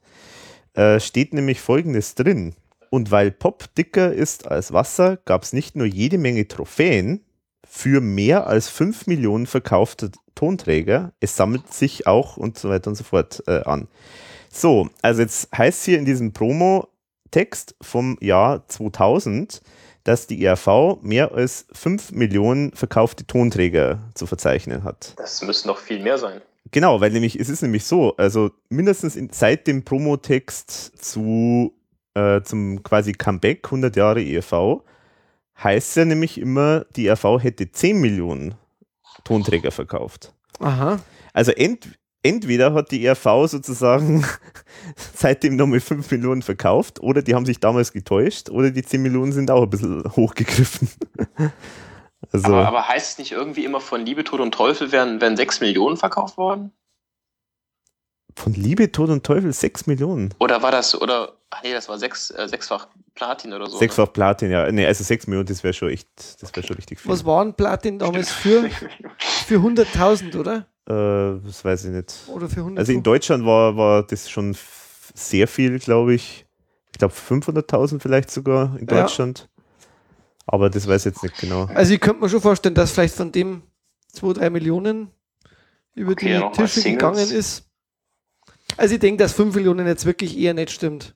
äh, 0.74 1.00
steht 1.00 1.34
nämlich 1.34 1.62
Folgendes 1.62 2.16
drin. 2.16 2.54
Und 2.90 3.12
weil 3.12 3.30
Pop 3.32 3.74
dicker 3.76 4.12
ist 4.12 4.48
als 4.48 4.74
Wasser, 4.74 5.18
gab 5.26 5.44
es 5.44 5.54
nicht 5.54 5.76
nur 5.76 5.86
jede 5.86 6.18
Menge 6.18 6.48
Trophäen 6.48 7.22
für 7.70 8.02
mehr 8.02 8.48
als 8.48 8.68
5 8.68 9.08
Millionen 9.08 9.46
verkaufte 9.46 10.12
Tonträger, 10.34 11.14
es 11.20 11.36
sammelt 11.36 11.72
sich 11.72 12.08
auch 12.08 12.36
und 12.36 12.58
so 12.58 12.70
weiter 12.70 12.90
und 12.90 12.96
so 12.96 13.04
fort 13.04 13.44
äh, 13.48 13.62
an. 13.62 13.88
So, 14.52 14.90
also 15.04 15.22
jetzt 15.22 15.50
heißt 15.56 15.86
hier 15.86 16.00
in 16.00 16.06
diesem 16.06 16.34
Promo-Text 16.34 17.76
vom 17.80 18.18
Jahr 18.22 18.68
2000, 18.68 19.62
dass 20.04 20.26
die 20.26 20.44
ERV 20.44 20.98
mehr 21.02 21.34
als 21.34 21.68
5 21.74 22.12
Millionen 22.14 22.74
verkaufte 22.74 23.28
Tonträger 23.28 24.00
zu 24.16 24.26
verzeichnen 24.26 24.84
hat. 24.84 25.14
Das 25.18 25.42
müssen 25.44 25.68
noch 25.68 25.78
viel 25.78 26.02
mehr 26.02 26.18
sein. 26.18 26.42
Genau, 26.72 27.02
weil 27.02 27.12
nämlich, 27.12 27.40
es 27.40 27.50
ist 27.50 27.62
nämlich 27.62 27.86
so, 27.86 28.16
also 28.18 28.50
mindestens 28.70 29.16
in, 29.16 29.30
seit 29.32 29.68
dem 29.68 29.86
Promotext 29.86 30.98
zu, 30.98 31.74
äh, 32.16 32.42
zum 32.42 32.82
quasi 32.82 33.14
Comeback 33.14 33.66
100 33.66 33.96
Jahre 33.96 34.24
ERV 34.24 34.82
heißt 35.64 35.98
ja 35.98 36.06
nämlich 36.06 36.38
immer, 36.38 36.86
die 36.96 37.08
ERV 37.08 37.42
hätte 37.42 37.72
10 37.72 38.00
Millionen 38.00 38.56
Tonträger 39.24 39.72
verkauft. 39.72 40.34
Aha. 40.60 41.00
Also 41.34 41.52
ent, 41.52 41.88
entweder 42.24 42.74
hat 42.74 42.92
die 42.92 43.06
ERV 43.06 43.48
sozusagen 43.48 44.26
seitdem 45.16 45.56
nochmal 45.56 45.80
5 45.80 46.10
Millionen 46.12 46.42
verkauft 46.42 47.00
oder 47.00 47.22
die 47.22 47.36
haben 47.36 47.46
sich 47.46 47.60
damals 47.60 47.92
getäuscht 47.92 48.50
oder 48.50 48.72
die 48.72 48.84
10 48.84 49.02
Millionen 49.02 49.32
sind 49.32 49.52
auch 49.52 49.64
ein 49.64 49.70
bisschen 49.70 50.04
hochgegriffen. 50.16 50.90
Also, 52.34 52.48
Aber, 52.48 52.68
aber 52.68 52.88
heißt 52.88 53.14
es 53.14 53.18
nicht 53.18 53.32
irgendwie 53.32 53.64
immer 53.64 53.80
von 53.80 54.06
Liebe, 54.06 54.26
Tod 54.26 54.42
und 54.42 54.54
Teufel 54.54 54.92
wären, 54.92 55.22
wären 55.22 55.38
6 55.38 55.62
Millionen 55.62 55.96
verkauft 55.96 56.38
worden? 56.38 56.74
Von 58.40 58.54
Liebe, 58.54 58.92
Tod 58.92 59.10
und 59.10 59.24
Teufel 59.26 59.52
6 59.54 59.88
Millionen. 59.88 60.34
Oder 60.40 60.62
war 60.62 60.72
das, 60.72 61.00
oder, 61.00 61.34
ach 61.50 61.62
nee, 61.64 61.74
das 61.74 61.90
war 61.90 61.98
sechs, 61.98 62.32
äh, 62.32 62.48
sechsfach 62.48 62.88
Platin 63.16 63.54
oder 63.54 63.68
so. 63.68 63.74
ne? 63.74 63.80
Sechsfach 63.80 64.12
Platin, 64.14 64.50
ja. 64.52 64.72
Nee, 64.72 64.86
also 64.86 65.04
6 65.04 65.28
Millionen, 65.28 65.48
das 65.48 65.64
wäre 65.64 65.74
schon 65.74 65.90
echt, 65.90 66.08
das 66.42 66.56
wäre 66.56 66.66
schon 66.66 66.76
richtig 66.78 67.00
viel. 67.00 67.12
Was 67.12 67.26
waren 67.26 67.54
Platin 67.54 68.00
damals 68.00 68.32
für? 68.32 68.70
Für 69.46 69.56
100.000, 69.58 70.38
oder? 70.40 70.66
Äh, 70.88 71.46
das 71.46 71.64
weiß 71.66 71.86
ich 71.86 71.92
nicht. 71.92 72.14
Oder 72.28 72.48
für 72.50 72.62
100.000? 72.62 72.78
Also 72.78 72.92
in 72.94 73.04
Deutschland 73.04 73.46
war, 73.46 73.76
war 73.76 74.04
das 74.04 74.30
schon 74.30 74.56
sehr 75.14 75.48
viel, 75.48 75.80
glaube 75.80 76.14
ich. 76.14 76.46
Ich 76.92 76.98
glaube 77.00 77.14
500.000 77.14 78.00
vielleicht 78.02 78.32
sogar 78.32 78.78
in 78.80 78.88
Ja. 78.88 79.02
Deutschland. 79.02 79.50
Aber 80.48 80.70
das 80.70 80.88
weiß 80.88 81.06
ich 81.06 81.14
jetzt 81.14 81.24
nicht 81.24 81.38
genau. 81.38 81.66
Also 81.76 81.94
ich 81.94 82.00
könnte 82.00 82.22
mir 82.22 82.30
schon 82.30 82.42
vorstellen, 82.42 82.74
dass 82.74 82.92
vielleicht 82.92 83.16
von 83.16 83.32
dem 83.32 83.62
2, 84.14 84.34
3 84.34 84.50
Millionen 84.50 85.12
über 85.94 86.14
Okay, 86.14 86.42
die 86.56 86.58
Tische 86.62 86.82
gegangen 86.82 87.20
ist. 87.30 87.69
Also 88.78 88.94
ich 88.96 89.00
denke, 89.00 89.24
dass 89.24 89.34
5 89.34 89.56
Millionen 89.56 89.88
jetzt 89.88 90.06
wirklich 90.06 90.38
eher 90.38 90.54
nicht 90.54 90.72
stimmt. 90.72 91.16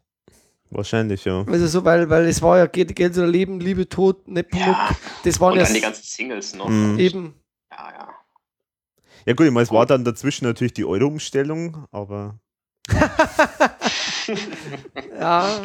Wahrscheinlich, 0.70 1.24
ja. 1.26 1.46
Also 1.48 1.68
so, 1.68 1.86
weil, 1.86 2.10
weil 2.10 2.26
es 2.26 2.42
war 2.42 2.58
ja 2.58 2.66
Geld, 2.66 2.96
Geld 2.96 3.16
oder 3.18 3.28
Leben, 3.28 3.60
Liebe, 3.60 3.88
Tod, 3.88 4.28
Nepomuk. 4.28 4.66
Ja. 4.68 4.90
Das 5.24 5.40
waren 5.40 5.54
Und 5.54 5.60
ja 5.60 5.66
dann 5.66 5.74
die 5.74 5.82
ganzen 5.82 6.04
Singles 6.04 6.56
noch. 6.56 6.68
Mhm. 6.68 7.00
eben. 7.00 7.36
Ja, 7.72 7.92
ja. 7.92 8.10
Ja 9.26 9.34
gut, 9.34 9.46
ich 9.46 9.52
meine, 9.52 9.64
es 9.64 9.72
war 9.72 9.86
dann 9.86 10.04
dazwischen 10.04 10.46
natürlich 10.46 10.74
die 10.74 10.84
Euro-Umstellung, 10.84 11.86
aber 11.92 12.40
Ja. 15.20 15.62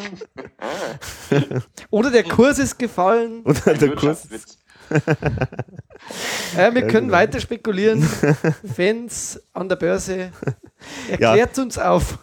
Oder 1.90 2.10
der 2.10 2.24
Kurs 2.24 2.58
ist 2.58 2.78
gefallen. 2.78 3.42
oder 3.44 3.74
der 3.74 3.94
Kurs. 3.96 4.28
Ja, 6.56 6.74
wir 6.74 6.82
Ja, 6.82 6.88
können 6.88 7.06
genau. 7.08 7.12
weiter 7.12 7.40
spekulieren. 7.40 8.02
Fans 8.76 9.40
an 9.52 9.68
der 9.68 9.76
Börse. 9.76 10.30
Erklärt 11.10 11.58
uns 11.58 11.78
auf. 11.78 12.18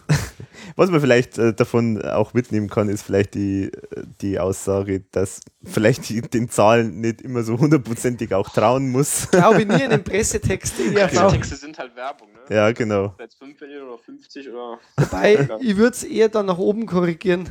Was 0.78 0.90
man 0.90 1.00
vielleicht 1.00 1.38
äh, 1.38 1.54
davon 1.54 2.02
auch 2.02 2.34
mitnehmen 2.34 2.68
kann, 2.68 2.90
ist 2.90 3.02
vielleicht 3.02 3.34
die, 3.34 3.64
äh, 3.72 4.02
die 4.20 4.38
Aussage, 4.38 5.00
dass 5.10 5.40
vielleicht 5.64 6.08
die, 6.10 6.20
den 6.20 6.50
Zahlen 6.50 7.00
nicht 7.00 7.22
immer 7.22 7.42
so 7.42 7.58
hundertprozentig 7.58 8.34
auch 8.34 8.50
trauen 8.50 8.90
muss. 8.90 9.30
Glaube 9.30 9.62
ich 9.62 9.68
nie 9.68 9.82
in 9.82 9.90
den 9.90 10.04
Pressetext. 10.04 10.74
Diese 10.78 10.94
Ja, 10.98 11.08
Texte 11.30 11.56
sind 11.56 11.78
halt 11.78 11.96
Werbung, 11.96 12.28
ne? 12.32 12.54
ja, 12.54 12.70
genau. 12.72 13.14
Jetzt 13.18 13.38
5 13.38 13.58
Millionen 13.60 13.88
oder 13.88 13.98
50 13.98 14.50
oder. 14.50 14.78
Wobei, 14.98 15.48
ich 15.60 15.76
würde 15.78 15.92
es 15.96 16.04
eher 16.04 16.28
dann 16.28 16.46
nach 16.46 16.58
oben 16.58 16.84
korrigieren. 16.86 17.48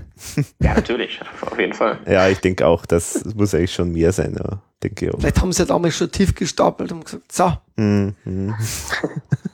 Ja, 0.61 0.76
natürlich, 0.76 1.19
auf 1.41 1.57
jeden 1.59 1.73
Fall. 1.73 1.99
Ja, 2.07 2.30
ich 2.30 2.39
denke 2.39 2.65
auch, 2.67 2.86
das 2.86 3.26
muss 3.36 3.55
eigentlich 3.55 3.73
schon 3.73 3.91
mehr 3.91 4.11
sein, 4.11 4.36
ja. 4.38 4.61
Denke 4.84 5.05
ich 5.07 5.13
auch. 5.13 5.19
Vielleicht 5.19 5.41
haben 5.41 5.51
sie 5.51 5.59
ja 5.63 5.65
damals 5.65 5.95
schon 5.97 6.11
tief 6.11 6.36
gestapelt 6.36 6.91
und 6.91 7.05
gesagt, 7.05 7.32
so, 7.32 7.51
Hm, 7.78 8.13
hm, 8.23 8.53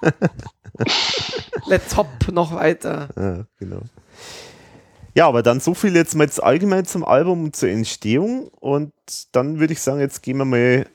let's 1.65 1.95
hop 1.95 2.07
noch 2.31 2.53
weiter. 2.53 3.09
ja, 3.15 3.45
genau. 3.59 3.81
Ja, 5.13 5.27
aber 5.27 5.43
dann 5.43 5.59
so 5.59 5.73
viel 5.73 5.95
jetzt 5.95 6.15
mal 6.15 6.23
jetzt 6.23 6.41
allgemein 6.41 6.85
zum 6.85 7.03
Album 7.03 7.45
und 7.45 7.55
zur 7.55 7.69
Entstehung. 7.69 8.47
Und 8.59 8.93
dann 9.33 9.59
würde 9.59 9.73
ich 9.73 9.81
sagen, 9.81 9.99
jetzt 9.99 10.23
gehen 10.23 10.37
wir 10.37 10.45
mal 10.45 10.85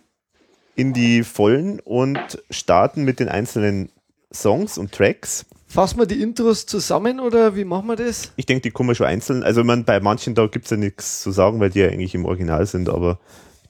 in 0.75 0.93
die 0.93 1.23
Vollen 1.23 1.81
und 1.81 2.43
starten 2.51 3.05
mit 3.05 3.21
den 3.21 3.29
einzelnen 3.29 3.91
Songs 4.33 4.79
und 4.79 4.93
Tracks. 4.93 5.45
Fassen 5.67 5.99
wir 5.99 6.07
die 6.07 6.23
Intros 6.23 6.65
zusammen 6.65 7.21
oder 7.21 7.57
wie 7.57 7.65
machen 7.65 7.89
wir 7.89 7.97
das? 7.97 8.33
Ich 8.37 8.47
denke, 8.47 8.63
die 8.63 8.71
kommen 8.71 8.91
wir 8.91 8.95
schon 8.95 9.07
einzeln. 9.07 9.43
Also 9.43 9.65
man, 9.65 9.85
bei 9.85 10.01
manchen 10.01 10.35
da 10.35 10.47
gibt 10.47 10.67
es 10.67 10.71
ja 10.71 10.77
nichts 10.77 11.23
zu 11.23 11.31
sagen, 11.31 11.61
weil 11.61 11.71
die 11.71 11.81
ja 11.81 11.89
eigentlich 11.89 12.15
im 12.15 12.25
Original 12.25 12.65
sind, 12.67 12.89
aber 12.89 13.19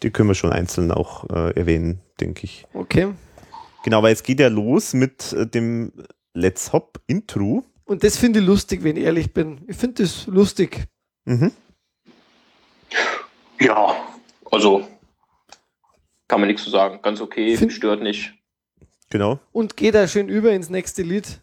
die 0.03 0.11
können 0.11 0.29
wir 0.29 0.35
schon 0.35 0.53
einzeln 0.53 0.93
auch 0.93 1.29
äh, 1.31 1.59
erwähnen, 1.59 2.01
denke 2.21 2.45
ich. 2.45 2.67
Okay. 2.75 3.09
Genau, 3.87 4.03
weil 4.03 4.13
es 4.13 4.25
geht 4.25 4.41
ja 4.41 4.49
los 4.49 4.95
mit 4.95 5.33
äh, 5.33 5.47
dem 5.47 5.93
Let's 6.35 6.73
Hop 6.73 7.01
Intro. 7.07 7.63
Und 7.85 8.03
das 8.03 8.17
finde 8.19 8.41
ich 8.41 8.45
lustig, 8.45 8.83
wenn 8.83 8.97
ich 8.97 9.05
ehrlich 9.05 9.33
bin. 9.33 9.61
Ich 9.69 9.77
finde 9.77 10.03
das 10.03 10.27
lustig. 10.27 10.89
Mhm. 11.25 11.53
Ja, 13.61 13.95
also 14.51 14.89
kann 16.27 16.41
man 16.41 16.49
nichts 16.49 16.65
zu 16.65 16.71
sagen. 16.71 16.99
Ganz 17.01 17.21
okay, 17.21 17.57
Find- 17.57 17.73
stört 17.73 18.03
nicht. 18.03 18.35
Genau. 19.09 19.39
Und 19.53 19.77
geht 19.77 19.95
da 19.95 20.09
schön 20.09 20.29
über 20.29 20.51
ins 20.51 20.69
nächste 20.69 21.03
Lied. 21.03 21.41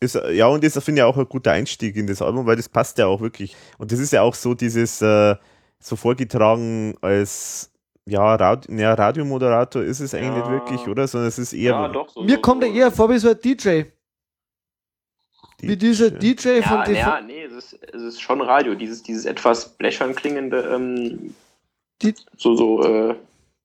Ist, 0.00 0.18
ja, 0.32 0.48
und 0.48 0.64
das 0.64 0.72
finde 0.82 1.02
ich 1.02 1.04
auch 1.04 1.16
ein 1.16 1.28
guter 1.28 1.52
Einstieg 1.52 1.94
in 1.94 2.08
das 2.08 2.20
Album, 2.20 2.46
weil 2.46 2.56
das 2.56 2.68
passt 2.68 2.98
ja 2.98 3.06
auch 3.06 3.20
wirklich. 3.20 3.54
Und 3.78 3.92
das 3.92 4.00
ist 4.00 4.12
ja 4.12 4.22
auch 4.22 4.34
so 4.34 4.54
dieses, 4.54 5.00
äh, 5.02 5.36
so 5.78 5.94
vorgetragen 5.94 6.96
als, 7.00 7.70
ja, 8.06 8.34
Rad, 8.36 8.68
ja, 8.68 8.94
Radiomoderator 8.94 9.82
ist 9.82 10.00
es 10.00 10.14
eigentlich 10.14 10.28
Ja. 10.28 10.38
nicht 10.38 10.50
wirklich, 10.50 10.88
oder? 10.88 11.06
Sondern 11.08 11.28
es 11.28 11.38
ist 11.38 11.52
eher. 11.52 11.72
Ja, 11.72 11.88
doch. 11.88 12.08
So, 12.10 12.22
Mir 12.22 12.36
so, 12.36 12.40
kommt 12.40 12.62
so. 12.62 12.68
er 12.68 12.74
eher 12.74 12.90
vor 12.92 13.10
wie 13.10 13.18
so 13.18 13.30
ein 13.30 13.40
DJ. 13.40 13.82
Wie 15.58 15.76
dieser 15.76 16.10
DJ 16.10 16.60
von 16.62 16.84
Ja, 16.86 16.90
ja, 16.92 17.20
nee, 17.20 17.42
es 17.44 17.52
ist, 17.52 17.72
es 17.94 18.02
ist 18.02 18.20
schon 18.20 18.40
Radio. 18.42 18.74
Dieses, 18.74 19.02
dieses 19.02 19.24
etwas 19.24 19.76
blechern 19.76 20.14
klingende, 20.14 20.60
ähm, 20.74 21.34
Die- 22.02 22.14
so, 22.36 22.54
so, 22.56 22.82
äh, 22.84 23.16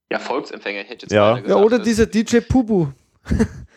ja, 0.10 0.20
Volksempfänger 0.20 0.80
hätte 0.84 0.94
ich 0.94 1.02
jetzt 1.04 1.12
Ja. 1.12 1.34
beinahe 1.34 1.38
Ja, 1.40 1.44
gesagt. 1.44 1.66
oder 1.66 1.80
dieser 1.80 2.06
DJ 2.06 2.40
Pubu. 2.40 2.88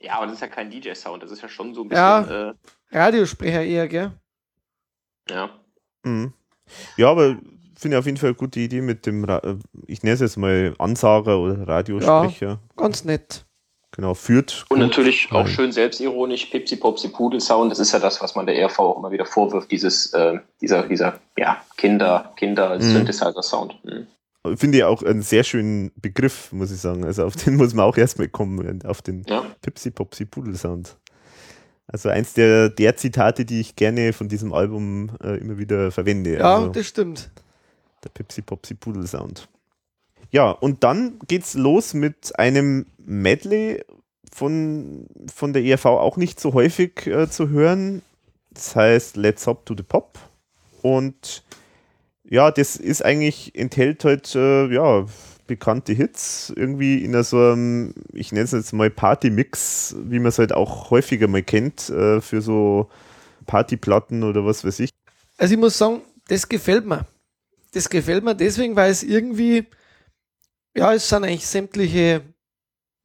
Ja, 0.00 0.14
aber 0.18 0.26
das 0.26 0.34
ist 0.36 0.40
ja 0.42 0.46
kein 0.46 0.70
DJ-Sound, 0.70 1.24
das 1.24 1.32
ist 1.32 1.42
ja 1.42 1.48
schon 1.48 1.74
so 1.74 1.82
ein 1.82 1.90
Ja. 1.90 2.20
bisschen, 2.20 2.54
Radiosprecher 2.92 3.64
eher, 3.64 3.88
gell? 3.88 4.12
äh, 5.28 5.34
ja. 5.34 5.50
Mhm. 6.04 6.32
Ja, 6.96 7.10
aber 7.10 7.36
finde 7.78 7.96
ich 7.96 7.98
auf 7.98 8.06
jeden 8.06 8.18
Fall 8.18 8.30
eine 8.30 8.36
gute 8.36 8.60
Idee 8.60 8.80
mit 8.80 9.06
dem, 9.06 9.24
Ra 9.24 9.38
äh, 9.38 9.56
ich 9.86 10.02
nenne 10.02 10.14
es 10.14 10.20
jetzt 10.20 10.36
mal 10.36 10.74
Ansager 10.78 11.38
oder 11.38 11.66
Radiosprecher. 11.66 12.58
Ganz 12.76 13.04
nett. 13.04 13.44
Genau, 13.92 14.14
führt. 14.14 14.66
Und 14.68 14.80
natürlich 14.80 15.32
auch 15.32 15.40
rein. 15.40 15.48
schön 15.48 15.72
selbstironisch, 15.72 16.46
Pipsi 16.46 16.76
Popsi 16.76 17.08
Pudel 17.08 17.40
Sound, 17.40 17.72
das 17.72 17.78
ist 17.78 17.92
ja 17.92 17.98
das, 17.98 18.20
was 18.20 18.34
man 18.34 18.46
der 18.46 18.56
ERV 18.58 18.78
auch 18.78 18.98
immer 18.98 19.10
wieder 19.10 19.24
vorwirft, 19.24 19.70
dieses, 19.70 20.12
äh, 20.12 20.38
dieser, 20.60 20.86
dieser, 20.86 21.18
ja, 21.36 21.62
Kinder, 21.76 22.32
Kinder. 22.36 22.80
Synthesizer 22.80 23.42
Sound. 23.42 23.74
Mhm. 23.84 24.06
Finde 24.56 24.78
ich 24.78 24.84
auch 24.84 25.02
einen 25.02 25.22
sehr 25.22 25.42
schönen 25.42 25.90
Begriff, 25.96 26.52
muss 26.52 26.70
ich 26.70 26.80
sagen. 26.80 27.04
Also 27.04 27.24
auf 27.24 27.36
den 27.36 27.56
muss 27.56 27.74
man 27.74 27.86
auch 27.86 27.96
erstmal 27.96 28.28
kommen, 28.28 28.84
auf 28.84 29.02
den 29.02 29.24
Ja. 29.26 29.44
Pipsi 29.62 29.90
Popsi 29.90 30.26
Pudel 30.26 30.54
Sound. 30.54 30.96
Also 31.86 32.10
eins 32.10 32.34
der, 32.34 32.68
der 32.68 32.96
Zitate, 32.96 33.46
die 33.46 33.60
ich 33.60 33.74
gerne 33.74 34.12
von 34.12 34.28
diesem 34.28 34.52
Album 34.52 35.10
äh, 35.22 35.38
immer 35.38 35.58
wieder 35.58 35.90
verwende. 35.90 36.34
Ja, 36.34 36.56
also 36.56 36.68
das 36.68 36.86
stimmt. 36.86 37.30
Der 38.08 38.12
Pipsi 38.14 38.42
Popsi 38.42 38.74
Pudel 38.74 39.06
Sound. 39.06 39.48
Ja, 40.30 40.50
und 40.50 40.84
dann 40.84 41.18
geht's 41.26 41.54
los 41.54 41.94
mit 41.94 42.38
einem 42.38 42.86
Medley 42.98 43.84
von, 44.32 45.06
von 45.32 45.52
der 45.52 45.64
ERV 45.64 45.86
auch 45.86 46.16
nicht 46.16 46.38
so 46.38 46.52
häufig 46.52 47.06
äh, 47.06 47.28
zu 47.28 47.48
hören. 47.48 48.02
Das 48.50 48.76
heißt 48.76 49.16
Let's 49.16 49.46
Hop 49.46 49.64
to 49.64 49.74
the 49.76 49.82
Pop. 49.82 50.18
Und 50.82 51.42
ja, 52.24 52.50
das 52.50 52.76
ist 52.76 53.04
eigentlich, 53.04 53.54
enthält 53.54 54.04
halt, 54.04 54.34
äh, 54.34 54.66
ja, 54.66 55.06
bekannte 55.46 55.94
Hits, 55.94 56.52
irgendwie 56.54 57.02
in 57.02 57.20
so 57.22 57.38
einem, 57.38 57.94
ich 58.12 58.32
nenne 58.32 58.44
es 58.44 58.52
jetzt 58.52 58.74
mal 58.74 58.90
Party-Mix, 58.90 59.96
wie 60.04 60.18
man 60.18 60.28
es 60.28 60.38
halt 60.38 60.52
auch 60.52 60.90
häufiger 60.90 61.26
mal 61.26 61.42
kennt, 61.42 61.88
äh, 61.88 62.20
für 62.20 62.42
so 62.42 62.90
Partyplatten 63.46 64.24
oder 64.24 64.44
was 64.44 64.64
weiß 64.64 64.78
ich. 64.80 64.90
Also 65.38 65.54
ich 65.54 65.60
muss 65.60 65.78
sagen, 65.78 66.02
das 66.28 66.48
gefällt 66.48 66.84
mir. 66.84 67.06
Das 67.72 67.88
gefällt 67.88 68.24
mir 68.24 68.34
deswegen, 68.34 68.76
weil 68.76 68.90
es 68.90 69.02
irgendwie, 69.02 69.66
ja, 70.76 70.94
es 70.94 71.08
sind 71.08 71.24
eigentlich 71.24 71.46
sämtliche 71.46 72.22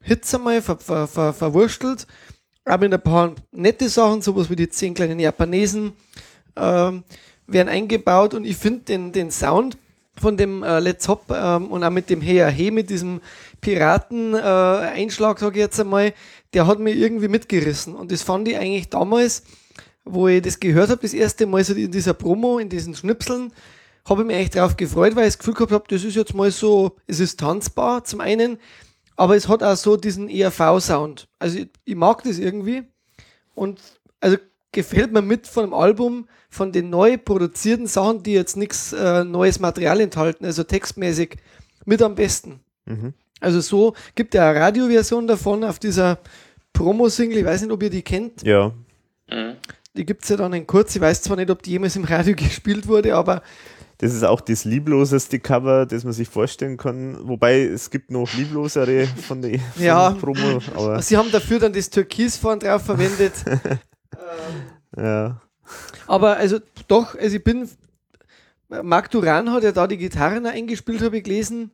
Hits 0.02 0.34
einmal 0.36 0.62
ver, 0.62 0.78
ver, 0.78 1.08
ver, 1.08 1.34
verwurstelt, 1.34 2.08
aber 2.66 2.86
in 2.86 2.94
ein 2.94 3.02
paar 3.02 3.36
nette 3.52 3.90
Sachen, 3.90 4.22
sowas 4.22 4.50
wie 4.50 4.56
die 4.56 4.70
zehn 4.70 4.94
kleinen 4.94 5.20
Japanesen, 5.20 5.94
ähm, 6.56 7.04
werden 7.48 7.70
eingebaut 7.70 8.34
und 8.34 8.46
ich 8.46 8.58
finde 8.58 8.82
den, 8.86 9.12
den 9.12 9.32
Sound 9.32 9.78
von 10.20 10.38
dem 10.38 10.64
äh, 10.64 10.80
Let's 10.80 11.08
Hop 11.08 11.26
ähm, 11.30 11.72
und 11.72 11.84
auch 11.84 11.90
mit 11.90 12.10
dem 12.10 12.22
Hey 12.22 12.52
Hey, 12.52 12.72
mit 12.72 12.90
diesem 12.90 13.20
Piraten-Einschlag, 13.62 15.40
sage 15.40 15.60
ich 15.60 15.66
jetzt 15.66 15.80
einmal, 15.80 16.14
der 16.54 16.68
hat 16.68 16.80
mir 16.80 16.94
irgendwie 16.94 17.28
mitgerissen. 17.28 17.96
Und 17.96 18.12
das 18.12 18.22
fand 18.22 18.48
ich 18.48 18.58
eigentlich 18.58 18.90
damals, 18.90 19.44
wo 20.06 20.28
ich 20.28 20.42
das 20.42 20.60
gehört 20.60 20.90
habe, 20.90 21.02
das 21.02 21.14
erste 21.14 21.46
Mal 21.46 21.64
so 21.64 21.74
in 21.74 21.92
dieser 21.92 22.14
Promo, 22.14 22.60
in 22.60 22.70
diesen 22.70 22.94
Schnipseln, 22.94 23.52
habe 24.06 24.22
ich 24.22 24.28
mich 24.28 24.38
echt 24.38 24.56
drauf 24.56 24.76
gefreut, 24.76 25.16
weil 25.16 25.28
ich 25.28 25.34
das 25.34 25.40
Gefühl 25.40 25.54
gehabt 25.54 25.72
habe, 25.72 25.86
das 25.88 26.04
ist 26.04 26.16
jetzt 26.16 26.34
mal 26.34 26.52
so, 26.52 26.98
es 27.08 27.20
ist 27.20 27.40
tanzbar 27.40 28.04
zum 28.04 28.20
einen, 28.22 28.58
aber 29.16 29.36
es 29.36 29.48
hat 29.48 29.64
auch 29.64 29.76
so 29.76 29.96
diesen 29.96 30.30
ERV-Sound. 30.30 31.28
Also 31.40 31.60
ich, 31.60 31.70
ich 31.86 31.96
mag 31.96 32.24
das 32.24 32.40
irgendwie 32.40 32.84
und 33.56 33.80
also 34.20 34.38
gefällt 34.72 35.14
mir 35.14 35.22
mit 35.22 35.48
von 35.48 35.66
dem 35.66 35.74
Album, 35.74 36.28
von 36.50 36.72
den 36.72 36.90
neu 36.90 37.18
produzierten 37.18 37.88
Sachen, 37.88 38.24
die 38.24 38.34
jetzt 38.34 38.58
nichts 38.58 38.94
äh, 38.94 39.24
neues 39.24 39.60
Material 39.60 40.02
enthalten, 40.02 40.46
also 40.46 40.64
textmäßig, 40.64 41.38
mit 41.86 42.02
am 42.02 42.16
besten. 42.16 42.60
Mhm. 42.86 43.14
Also 43.40 43.62
so 43.62 43.94
gibt 44.16 44.36
er 44.36 44.50
eine 44.50 44.60
Radioversion 44.60 45.28
davon 45.28 45.64
auf 45.64 45.80
dieser 45.80 46.20
Promo-Single, 46.74 47.38
ich 47.38 47.46
weiß 47.46 47.62
nicht, 47.62 47.72
ob 47.72 47.84
ihr 47.84 47.90
die 47.90 48.02
kennt. 48.02 48.44
Ja. 48.44 48.74
Mhm. 49.30 49.56
Die 49.96 50.06
gibt's 50.06 50.30
ja 50.30 50.38
dann 50.38 50.54
in 50.54 50.66
kurz. 50.66 50.96
Ich 50.96 51.02
weiß 51.02 51.22
zwar 51.22 51.38
nicht, 51.38 51.52
ob 51.52 51.62
die 51.62 51.72
jemals 51.72 51.96
im 51.96 52.04
Radio 52.04 52.36
gespielt 52.38 52.88
wurde, 52.88 53.16
aber 53.16 53.44
Das 54.00 54.14
ist 54.14 54.24
auch 54.24 54.42
das 54.42 54.66
liebloseste 54.66 55.40
Cover, 55.40 55.86
das 55.86 56.04
man 56.04 56.14
sich 56.14 56.28
vorstellen 56.28 56.78
kann. 56.78 57.18
Wobei 57.28 57.62
es 57.62 57.90
gibt 57.90 58.12
noch 58.12 58.32
lieblosere 58.34 59.06
von 59.08 59.42
der 59.42 59.60
von 59.60 59.84
Ja. 59.84 60.10
Promo, 60.12 60.60
aber 60.76 61.02
sie 61.02 61.16
haben 61.16 61.32
dafür 61.32 61.60
dann 61.60 61.74
das 61.74 61.90
Türkis 61.90 62.36
vorn 62.38 62.60
drauf 62.60 62.84
verwendet. 62.84 63.34
ja. 64.98 65.42
aber 66.08 66.38
also 66.38 66.60
doch, 66.88 67.16
also 67.16 67.36
ich 67.38 67.44
bin. 67.44 67.70
Marc 68.82 69.12
Duran 69.12 69.52
hat 69.52 69.64
ja 69.64 69.72
da 69.72 69.86
die 69.86 69.98
Gitarren 69.98 70.46
eingespielt, 70.48 71.02
habe 71.04 71.18
ich 71.18 71.24
gelesen. 71.24 71.72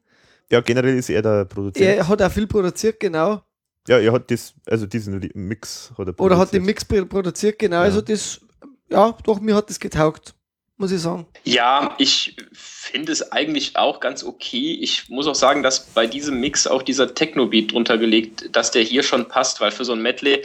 ja, 0.52 0.60
generell 0.60 0.98
ist 0.98 1.10
er 1.10 1.22
der 1.22 1.46
Produzent. 1.46 1.86
Er 1.86 2.06
hat 2.08 2.22
auch 2.22 2.32
viel 2.32 2.46
produziert, 2.48 3.00
genau. 3.00 3.42
ja, 3.88 4.00
er 4.00 4.12
hat 4.12 4.30
das, 4.30 4.54
also 4.68 4.86
diesen 4.86 5.18
Mix 5.34 5.92
hat 5.98 6.08
er 6.10 6.20
Oder 6.20 6.38
hat 6.38 6.52
den 6.52 6.64
produziert. 6.64 6.66
Mix 6.66 6.86
pro- 6.86 7.06
produziert, 7.06 7.58
genau. 7.58 7.80
Also 7.80 8.02
das, 8.02 8.42
ja, 8.90 9.16
doch, 9.24 9.40
mir 9.40 9.56
hat 9.56 9.70
das 9.70 9.80
getaugt, 9.80 10.36
muss 10.80 10.92
ich 10.92 11.02
sagen. 11.02 11.28
Ja, 11.44 11.94
ich 11.98 12.36
finde 12.54 13.12
es 13.12 13.32
eigentlich 13.32 13.76
auch 13.76 14.00
ganz 14.00 14.24
okay. 14.24 14.78
Ich 14.82 15.10
muss 15.10 15.28
auch 15.28 15.36
sagen, 15.36 15.62
dass 15.62 15.86
bei 15.88 16.08
diesem 16.08 16.40
Mix 16.40 16.68
auch 16.68 16.82
dieser 16.82 17.14
Techno-Beat 17.14 17.74
drunter 17.74 17.98
gelegt, 17.98 18.56
dass 18.56 18.72
der 18.72 18.82
hier 18.82 19.04
schon 19.04 19.28
passt, 19.28 19.60
weil 19.60 19.72
für 19.72 19.84
so 19.84 19.92
ein 19.92 20.02
Medley, 20.02 20.44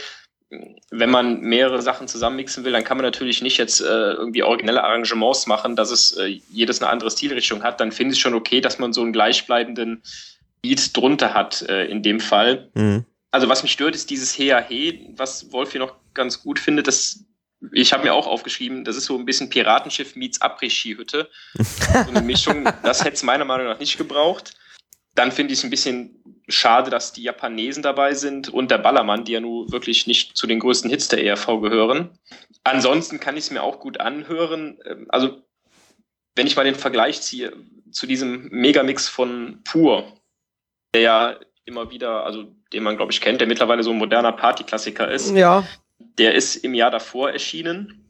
wenn 0.91 1.11
man 1.11 1.41
mehrere 1.41 1.83
Sachen 1.83 2.09
zusammenmixen 2.09 2.65
will, 2.65 2.73
dann 2.73 2.85
kann 2.85 2.97
man 2.97 3.05
natürlich 3.05 3.43
nicht 3.43 3.59
jetzt 3.59 3.81
äh, 3.81 3.85
irgendwie 3.85 4.43
originelle 4.43 4.83
Arrangements 4.83 5.47
machen, 5.47 5.77
dass 5.77 5.91
es 5.91 6.13
äh, 6.17 6.41
jedes 6.51 6.83
eine 6.83 6.91
andere 6.91 7.11
Stilrichtung 7.11 7.63
hat. 7.63 7.81
Dann 7.81 7.93
finde 7.93 8.13
ich 8.13 8.19
es 8.19 8.23
schon 8.23 8.35
okay, 8.35 8.61
dass 8.61 8.81
man 8.81 8.93
so 8.93 9.03
einen 9.03 9.13
gleichbleibenden 9.13 10.03
Beat 10.63 10.97
drunter 10.97 11.33
hat 11.33 11.63
äh, 11.63 11.87
in 11.87 12.03
dem 12.03 12.19
Fall. 12.19 12.71
Mhm. 12.75 13.05
Also 13.31 13.49
was 13.49 13.63
mich 13.63 13.73
stört, 13.73 13.95
ist 13.95 14.11
dieses 14.11 14.37
Hea 14.37 14.61
He, 14.69 15.11
was 15.17 15.53
Wolf 15.53 15.73
hier 15.73 15.81
noch 15.81 15.95
ganz 16.13 16.43
gut 16.43 16.59
findet. 16.59 16.89
Das, 16.89 17.25
ich 17.73 17.93
habe 17.93 18.05
mir 18.05 18.15
auch 18.15 18.27
aufgeschrieben, 18.27 18.85
das 18.85 18.97
ist 18.97 19.07
so 19.07 19.17
ein 19.17 19.25
bisschen 19.25 19.51
Piratenschiff 19.51 20.17
meets 20.17 20.41
Après-Ski-Hütte. 20.41 21.29
So 21.55 22.11
eine 22.11 22.23
Mischung, 22.23 22.65
das 22.83 23.05
hätte 23.05 23.15
es 23.15 23.23
meiner 23.23 23.45
Meinung 23.45 23.67
nach 23.67 23.79
nicht 23.79 23.99
gebraucht. 23.99 24.55
Dann 25.15 25.31
finde 25.31 25.53
ich 25.53 25.61
es 25.61 25.65
ein 25.65 25.71
bisschen 25.71 26.23
schade, 26.49 26.91
dass 26.91 27.13
die 27.13 27.23
Japanesen 27.23 27.83
dabei 27.83 28.15
sind 28.15 28.49
und 28.49 28.71
der 28.71 28.79
Ballermann, 28.79 29.25
die 29.25 29.33
ja 29.33 29.41
nun 29.41 29.71
wirklich 29.71 30.07
nicht 30.07 30.37
zu 30.37 30.47
den 30.47 30.59
größten 30.59 30.91
Hits 30.91 31.09
der 31.09 31.25
ERV 31.25 31.47
gehören. 31.61 32.19
Ansonsten 32.65 33.21
kann 33.21 33.37
ich 33.37 33.45
es 33.45 33.51
mir 33.51 33.63
auch 33.63 33.79
gut 33.79 34.01
anhören. 34.01 34.79
Ähm, 34.85 35.07
Also, 35.09 35.43
wenn 36.35 36.47
ich 36.47 36.57
mal 36.57 36.65
den 36.65 36.75
Vergleich 36.75 37.21
ziehe 37.23 37.53
zu 37.93 38.07
diesem 38.07 38.49
Megamix 38.51 39.09
von 39.09 39.61
Pur, 39.63 40.21
der 40.95 41.03
ja 41.03 41.41
immer 41.65 41.91
wieder, 41.91 42.25
also 42.25 42.55
den 42.73 42.83
man, 42.83 42.97
glaube 42.97 43.13
ich, 43.13 43.21
kennt, 43.21 43.41
der 43.41 43.49
mittlerweile 43.49 43.85
so 43.85 43.93
ein 43.93 43.99
moderner 43.99 44.33
Partyklassiker 44.33 45.09
ist, 45.11 45.35
Ja, 45.35 45.65
der 45.99 46.35
ist 46.35 46.57
im 46.57 46.75
Jahr 46.75 46.91
davor 46.91 47.31
erschienen. 47.31 48.05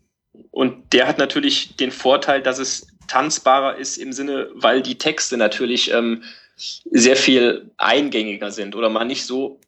Und 0.51 0.93
der 0.93 1.07
hat 1.07 1.19
natürlich 1.19 1.77
den 1.77 1.91
Vorteil, 1.91 2.43
dass 2.43 2.59
es 2.59 2.87
tanzbarer 3.07 3.77
ist 3.77 3.97
im 3.99 4.13
Sinne, 4.13 4.49
weil 4.55 4.83
die 4.83 4.99
Texte 4.99 5.37
natürlich 5.37 5.93
ähm, 5.93 6.23
sehr 6.57 7.17
viel 7.17 7.71
eingängiger 7.77 8.51
sind 8.51 8.75
oder 8.75 8.89
man 8.89 9.07
nicht 9.07 9.27
so, 9.27 9.61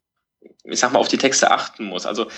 ich 0.65 0.79
sag 0.79 0.93
mal, 0.93 0.99
auf 0.99 1.09
die 1.09 1.19
Texte 1.19 1.51
achten 1.51 1.85
muss. 1.85 2.07
Also 2.07 2.29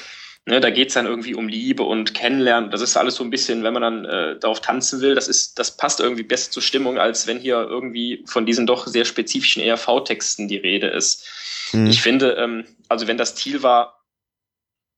ne, 0.49 0.61
da 0.61 0.71
geht's 0.71 0.95
dann 0.95 1.07
irgendwie 1.07 1.35
um 1.35 1.49
Liebe 1.49 1.83
und 1.83 2.15
Kennenlernen. 2.15 2.71
Das 2.71 2.81
ist 2.81 2.97
alles 2.97 3.17
so 3.17 3.25
ein 3.25 3.31
bisschen, 3.31 3.63
wenn 3.63 3.75
man 3.75 3.83
dann 3.83 4.05
äh, 4.05 4.39
darauf 4.39 4.61
tanzen 4.61 5.01
will, 5.01 5.15
das 5.15 5.29
ist, 5.29 5.59
das 5.59 5.77
passt 5.77 6.01
irgendwie 6.01 6.23
besser 6.23 6.51
zur 6.51 6.63
Stimmung, 6.63 6.99
als 6.99 7.27
wenn 7.27 7.39
hier 7.39 7.61
irgendwie 7.61 8.25
von 8.27 8.47
diesen 8.47 8.67
doch 8.67 8.87
sehr 8.87 9.05
spezifischen 9.05 9.63
ERV-Texten 9.63 10.49
die 10.49 10.57
Rede 10.57 10.89
ist. 10.89 11.27
Mhm. 11.73 11.87
Ich 11.87 12.03
finde, 12.03 12.33
ähm, 12.33 12.65
also 12.89 13.07
wenn 13.07 13.19
das 13.19 13.35
Ziel 13.35 13.63
war, 13.63 13.98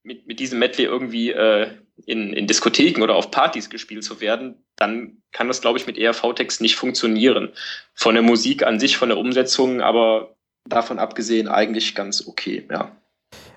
mit, 0.02 0.26
mit 0.26 0.40
diesem 0.40 0.58
Medley 0.58 0.84
irgendwie 0.84 1.30
äh, 1.30 1.68
in, 2.06 2.32
in 2.32 2.46
Diskotheken 2.46 3.02
oder 3.02 3.14
auf 3.14 3.30
Partys 3.30 3.70
gespielt 3.70 4.04
zu 4.04 4.20
werden, 4.20 4.64
dann 4.76 5.18
kann 5.32 5.48
das, 5.48 5.60
glaube 5.60 5.78
ich, 5.78 5.86
mit 5.86 5.98
ERV-Text 5.98 6.60
nicht 6.60 6.76
funktionieren. 6.76 7.50
Von 7.94 8.14
der 8.14 8.22
Musik 8.22 8.64
an 8.64 8.80
sich, 8.80 8.96
von 8.96 9.10
der 9.10 9.18
Umsetzung, 9.18 9.80
aber 9.80 10.34
davon 10.68 10.98
abgesehen 10.98 11.48
eigentlich 11.48 11.94
ganz 11.94 12.26
okay, 12.26 12.66
ja. 12.70 12.96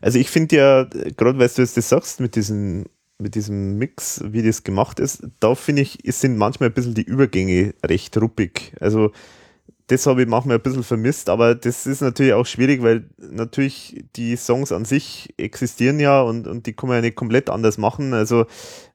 Also 0.01 0.19
ich 0.19 0.29
finde 0.29 0.55
ja, 0.55 0.83
gerade 0.83 1.39
weil 1.39 1.47
du 1.47 1.61
jetzt 1.61 1.77
das 1.77 1.89
sagst 1.89 2.19
mit 2.19 2.35
diesem, 2.35 2.85
mit 3.19 3.35
diesem 3.35 3.77
Mix, 3.77 4.21
wie 4.25 4.43
das 4.43 4.63
gemacht 4.63 4.99
ist, 4.99 5.23
da 5.39 5.55
finde 5.55 5.81
ich, 5.81 5.99
es 6.05 6.19
sind 6.19 6.37
manchmal 6.37 6.69
ein 6.69 6.73
bisschen 6.73 6.93
die 6.93 7.03
Übergänge 7.03 7.73
recht 7.83 8.15
ruppig. 8.17 8.73
Also 8.79 9.11
das 9.87 10.05
habe 10.07 10.21
ich 10.21 10.27
manchmal 10.27 10.57
ein 10.57 10.61
bisschen 10.61 10.83
vermisst, 10.83 11.29
aber 11.29 11.55
das 11.55 11.85
ist 11.85 12.01
natürlich 12.01 12.33
auch 12.33 12.45
schwierig, 12.45 12.81
weil 12.81 13.09
natürlich 13.17 14.05
die 14.15 14.37
Songs 14.37 14.71
an 14.71 14.85
sich 14.85 15.33
existieren 15.37 15.99
ja 15.99 16.21
und, 16.21 16.47
und 16.47 16.65
die 16.65 16.73
kann 16.73 16.87
man 16.87 16.97
ja 16.97 17.01
nicht 17.01 17.17
komplett 17.17 17.49
anders 17.49 17.77
machen. 17.77 18.13
Also 18.13 18.45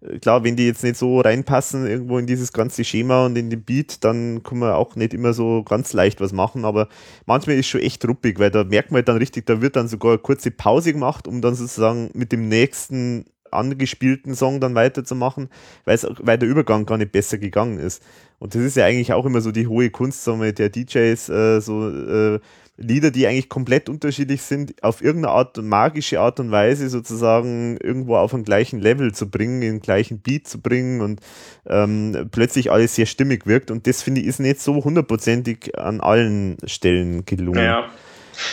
äh, 0.00 0.18
klar, 0.18 0.44
wenn 0.44 0.56
die 0.56 0.66
jetzt 0.66 0.82
nicht 0.82 0.96
so 0.96 1.20
reinpassen 1.20 1.86
irgendwo 1.86 2.18
in 2.18 2.26
dieses 2.26 2.52
ganze 2.54 2.84
Schema 2.84 3.26
und 3.26 3.36
in 3.36 3.50
den 3.50 3.64
Beat, 3.64 4.02
dann 4.02 4.42
kann 4.42 4.58
man 4.58 4.72
auch 4.72 4.96
nicht 4.96 5.12
immer 5.12 5.34
so 5.34 5.62
ganz 5.62 5.92
leicht 5.92 6.22
was 6.22 6.32
machen, 6.32 6.64
aber 6.64 6.88
manchmal 7.26 7.56
ist 7.56 7.68
schon 7.68 7.82
echt 7.82 8.06
ruppig, 8.08 8.38
weil 8.38 8.50
da 8.50 8.64
merkt 8.64 8.90
man 8.90 8.98
halt 8.98 9.08
dann 9.08 9.18
richtig, 9.18 9.44
da 9.44 9.60
wird 9.60 9.76
dann 9.76 9.88
sogar 9.88 10.12
eine 10.12 10.18
kurze 10.18 10.50
Pause 10.50 10.94
gemacht, 10.94 11.28
um 11.28 11.42
dann 11.42 11.54
sozusagen 11.54 12.10
mit 12.14 12.32
dem 12.32 12.48
nächsten 12.48 13.26
angespielten 13.52 14.34
Song 14.34 14.60
dann 14.60 14.74
weiterzumachen, 14.74 15.48
weil, 15.84 16.38
der 16.38 16.48
Übergang 16.48 16.86
gar 16.86 16.98
nicht 16.98 17.12
besser 17.12 17.38
gegangen 17.38 17.78
ist. 17.78 18.02
Und 18.38 18.54
das 18.54 18.62
ist 18.62 18.76
ja 18.76 18.84
eigentlich 18.84 19.12
auch 19.12 19.26
immer 19.26 19.40
so 19.40 19.50
die 19.50 19.66
hohe 19.66 19.90
Kunst 19.90 20.24
sagen 20.24 20.40
wir, 20.40 20.52
der 20.52 20.68
DJs, 20.70 21.28
äh, 21.28 21.60
so 21.60 21.88
äh, 21.88 22.40
Lieder, 22.80 23.10
die 23.10 23.26
eigentlich 23.26 23.48
komplett 23.48 23.88
unterschiedlich 23.88 24.40
sind, 24.42 24.84
auf 24.84 25.02
irgendeine 25.02 25.34
Art, 25.34 25.56
magische 25.60 26.20
Art 26.20 26.38
und 26.38 26.52
Weise 26.52 26.88
sozusagen 26.88 27.76
irgendwo 27.78 28.16
auf 28.16 28.30
den 28.30 28.44
gleichen 28.44 28.78
Level 28.78 29.12
zu 29.12 29.28
bringen, 29.28 29.60
den 29.60 29.80
gleichen 29.80 30.20
Beat 30.20 30.46
zu 30.46 30.60
bringen 30.60 31.00
und 31.00 31.20
ähm, 31.66 32.28
plötzlich 32.30 32.70
alles 32.70 32.94
sehr 32.94 33.06
stimmig 33.06 33.46
wirkt. 33.46 33.72
Und 33.72 33.88
das 33.88 34.02
finde 34.02 34.20
ich 34.20 34.28
ist 34.28 34.38
nicht 34.38 34.60
so 34.60 34.84
hundertprozentig 34.84 35.76
an 35.76 36.00
allen 36.00 36.56
Stellen 36.66 37.24
gelungen. 37.24 37.64
Ja. 37.64 37.88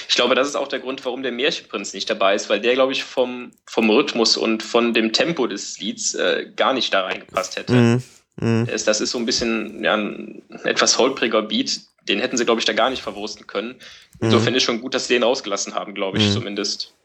Ich 0.09 0.15
glaube, 0.15 0.36
das 0.36 0.47
ist 0.47 0.55
auch 0.55 0.67
der 0.67 0.79
Grund, 0.79 1.03
warum 1.05 1.23
der 1.23 1.31
Märchenprinz 1.31 1.93
nicht 1.93 2.09
dabei 2.09 2.36
ist, 2.36 2.49
weil 2.49 2.59
der, 2.61 2.73
glaube 2.73 2.93
ich, 2.93 3.03
vom, 3.03 3.51
vom 3.65 3.89
Rhythmus 3.89 4.38
und 4.38 4.63
von 4.63 4.93
dem 4.93 5.13
Tempo 5.13 5.47
des 5.47 5.79
Lieds 5.79 6.13
äh, 6.15 6.47
gar 6.55 6.73
nicht 6.73 6.93
da 6.93 7.01
reingepasst 7.01 7.55
hätte. 7.57 7.73
Mhm. 7.73 8.03
Mhm. 8.38 8.67
Es- 8.71 8.83
Das 8.86 9.01
ist 9.01 9.11
so 9.11 9.17
ein 9.17 9.25
bisschen 9.25 9.83
ja, 9.83 9.95
ein 9.95 10.41
etwas 10.63 10.97
holpriger 10.97 11.41
Beat. 11.41 11.79
Den 12.07 12.19
hätten 12.19 12.37
sie, 12.37 12.45
glaube 12.45 12.59
ich, 12.59 12.65
da 12.65 12.73
gar 12.73 12.89
nicht 12.91 13.01
verwursten 13.01 13.47
können. 13.47 13.75
Insofern 14.19 14.53
ist 14.55 14.63
schon 14.63 14.79
gut, 14.79 14.93
dass 14.93 15.07
sie 15.07 15.15
den 15.15 15.23
rausgelassen 15.23 15.73
haben, 15.73 15.93
glaube 15.93 16.17
ich, 16.19 16.27
Mhm. 16.29 16.31
zumindest. 16.33 16.95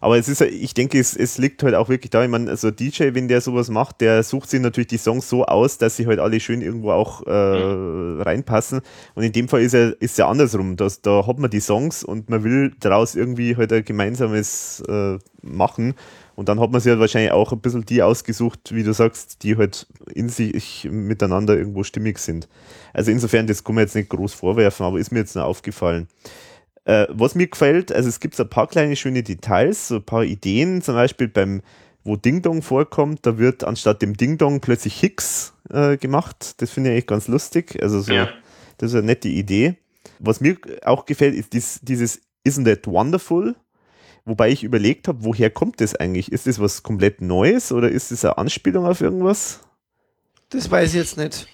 Aber 0.00 0.16
es 0.18 0.28
ist, 0.28 0.40
ich 0.42 0.72
denke, 0.74 0.98
es, 0.98 1.16
es 1.16 1.38
liegt 1.38 1.62
halt 1.62 1.74
auch 1.74 1.88
wirklich 1.88 2.10
da. 2.10 2.22
Ich 2.22 2.30
meine, 2.30 2.48
also 2.50 2.70
DJ, 2.70 3.14
wenn 3.14 3.28
der 3.28 3.40
sowas 3.40 3.68
macht, 3.68 4.00
der 4.00 4.22
sucht 4.22 4.48
sich 4.48 4.60
natürlich 4.60 4.88
die 4.88 4.96
Songs 4.98 5.28
so 5.28 5.44
aus, 5.44 5.78
dass 5.78 5.96
sie 5.96 6.06
halt 6.06 6.20
alle 6.20 6.38
schön 6.40 6.62
irgendwo 6.62 6.92
auch 6.92 7.26
äh, 7.26 7.30
reinpassen. 8.22 8.80
Und 9.14 9.22
in 9.22 9.32
dem 9.32 9.48
Fall 9.48 9.62
ist 9.62 9.72
ja, 9.72 9.90
ist 10.00 10.18
ja 10.18 10.28
andersrum. 10.28 10.76
Das, 10.76 11.02
da 11.02 11.26
hat 11.26 11.38
man 11.38 11.50
die 11.50 11.60
Songs 11.60 12.04
und 12.04 12.28
man 12.30 12.44
will 12.44 12.72
daraus 12.80 13.14
irgendwie 13.14 13.56
halt 13.56 13.72
ein 13.72 13.84
gemeinsames 13.84 14.82
äh, 14.88 15.18
machen. 15.42 15.94
Und 16.36 16.48
dann 16.48 16.60
hat 16.60 16.70
man 16.70 16.80
sich 16.80 16.90
halt 16.90 17.00
wahrscheinlich 17.00 17.32
auch 17.32 17.52
ein 17.52 17.60
bisschen 17.60 17.84
die 17.84 18.02
ausgesucht, 18.02 18.72
wie 18.72 18.82
du 18.82 18.94
sagst, 18.94 19.42
die 19.42 19.56
halt 19.56 19.86
in 20.14 20.28
sich 20.30 20.88
miteinander 20.90 21.56
irgendwo 21.56 21.82
stimmig 21.82 22.18
sind. 22.18 22.48
Also 22.92 23.10
insofern, 23.10 23.46
das 23.46 23.62
kann 23.64 23.74
man 23.74 23.84
jetzt 23.84 23.94
nicht 23.94 24.08
groß 24.08 24.34
vorwerfen, 24.34 24.84
aber 24.86 24.98
ist 24.98 25.12
mir 25.12 25.20
jetzt 25.20 25.34
nur 25.36 25.44
aufgefallen. 25.44 26.08
Äh, 26.84 27.06
was 27.10 27.34
mir 27.34 27.46
gefällt, 27.46 27.92
also 27.92 28.08
es 28.08 28.20
gibt 28.20 28.34
so 28.34 28.42
ein 28.44 28.48
paar 28.50 28.66
kleine 28.66 28.96
schöne 28.96 29.22
Details, 29.22 29.88
so 29.88 29.96
ein 29.96 30.04
paar 30.04 30.24
Ideen, 30.24 30.82
zum 30.82 30.94
Beispiel 30.94 31.28
beim, 31.28 31.62
wo 32.04 32.16
Ding 32.16 32.42
Dong 32.42 32.62
vorkommt, 32.62 33.26
da 33.26 33.36
wird 33.38 33.64
anstatt 33.64 34.00
dem 34.02 34.16
Ding 34.16 34.38
Dong 34.38 34.60
plötzlich 34.60 34.98
Hicks 34.98 35.52
äh, 35.70 35.96
gemacht. 35.98 36.54
Das 36.62 36.70
finde 36.70 36.90
ich 36.90 36.94
eigentlich 36.94 37.06
ganz 37.06 37.28
lustig. 37.28 37.78
Also 37.82 38.00
so, 38.00 38.12
Ja. 38.12 38.28
das 38.78 38.90
ist 38.92 38.96
eine 38.96 39.06
nette 39.06 39.28
Idee. 39.28 39.76
Was 40.18 40.40
mir 40.40 40.56
auch 40.84 41.04
gefällt, 41.06 41.34
ist 41.34 41.52
dies, 41.52 41.80
dieses 41.82 42.20
Isn't 42.46 42.64
that 42.64 42.86
wonderful? 42.86 43.54
Wobei 44.24 44.50
ich 44.50 44.64
überlegt 44.64 45.08
habe, 45.08 45.24
woher 45.24 45.50
kommt 45.50 45.80
das 45.80 45.94
eigentlich? 45.94 46.32
Ist 46.32 46.46
das 46.46 46.58
was 46.58 46.82
komplett 46.82 47.20
Neues 47.20 47.72
oder 47.72 47.90
ist 47.90 48.10
das 48.10 48.24
eine 48.24 48.38
Anspielung 48.38 48.86
auf 48.86 49.00
irgendwas? 49.00 49.60
das 50.50 50.70
weiß 50.70 50.90
ich 50.90 50.96
jetzt 50.96 51.16
nicht. 51.16 51.46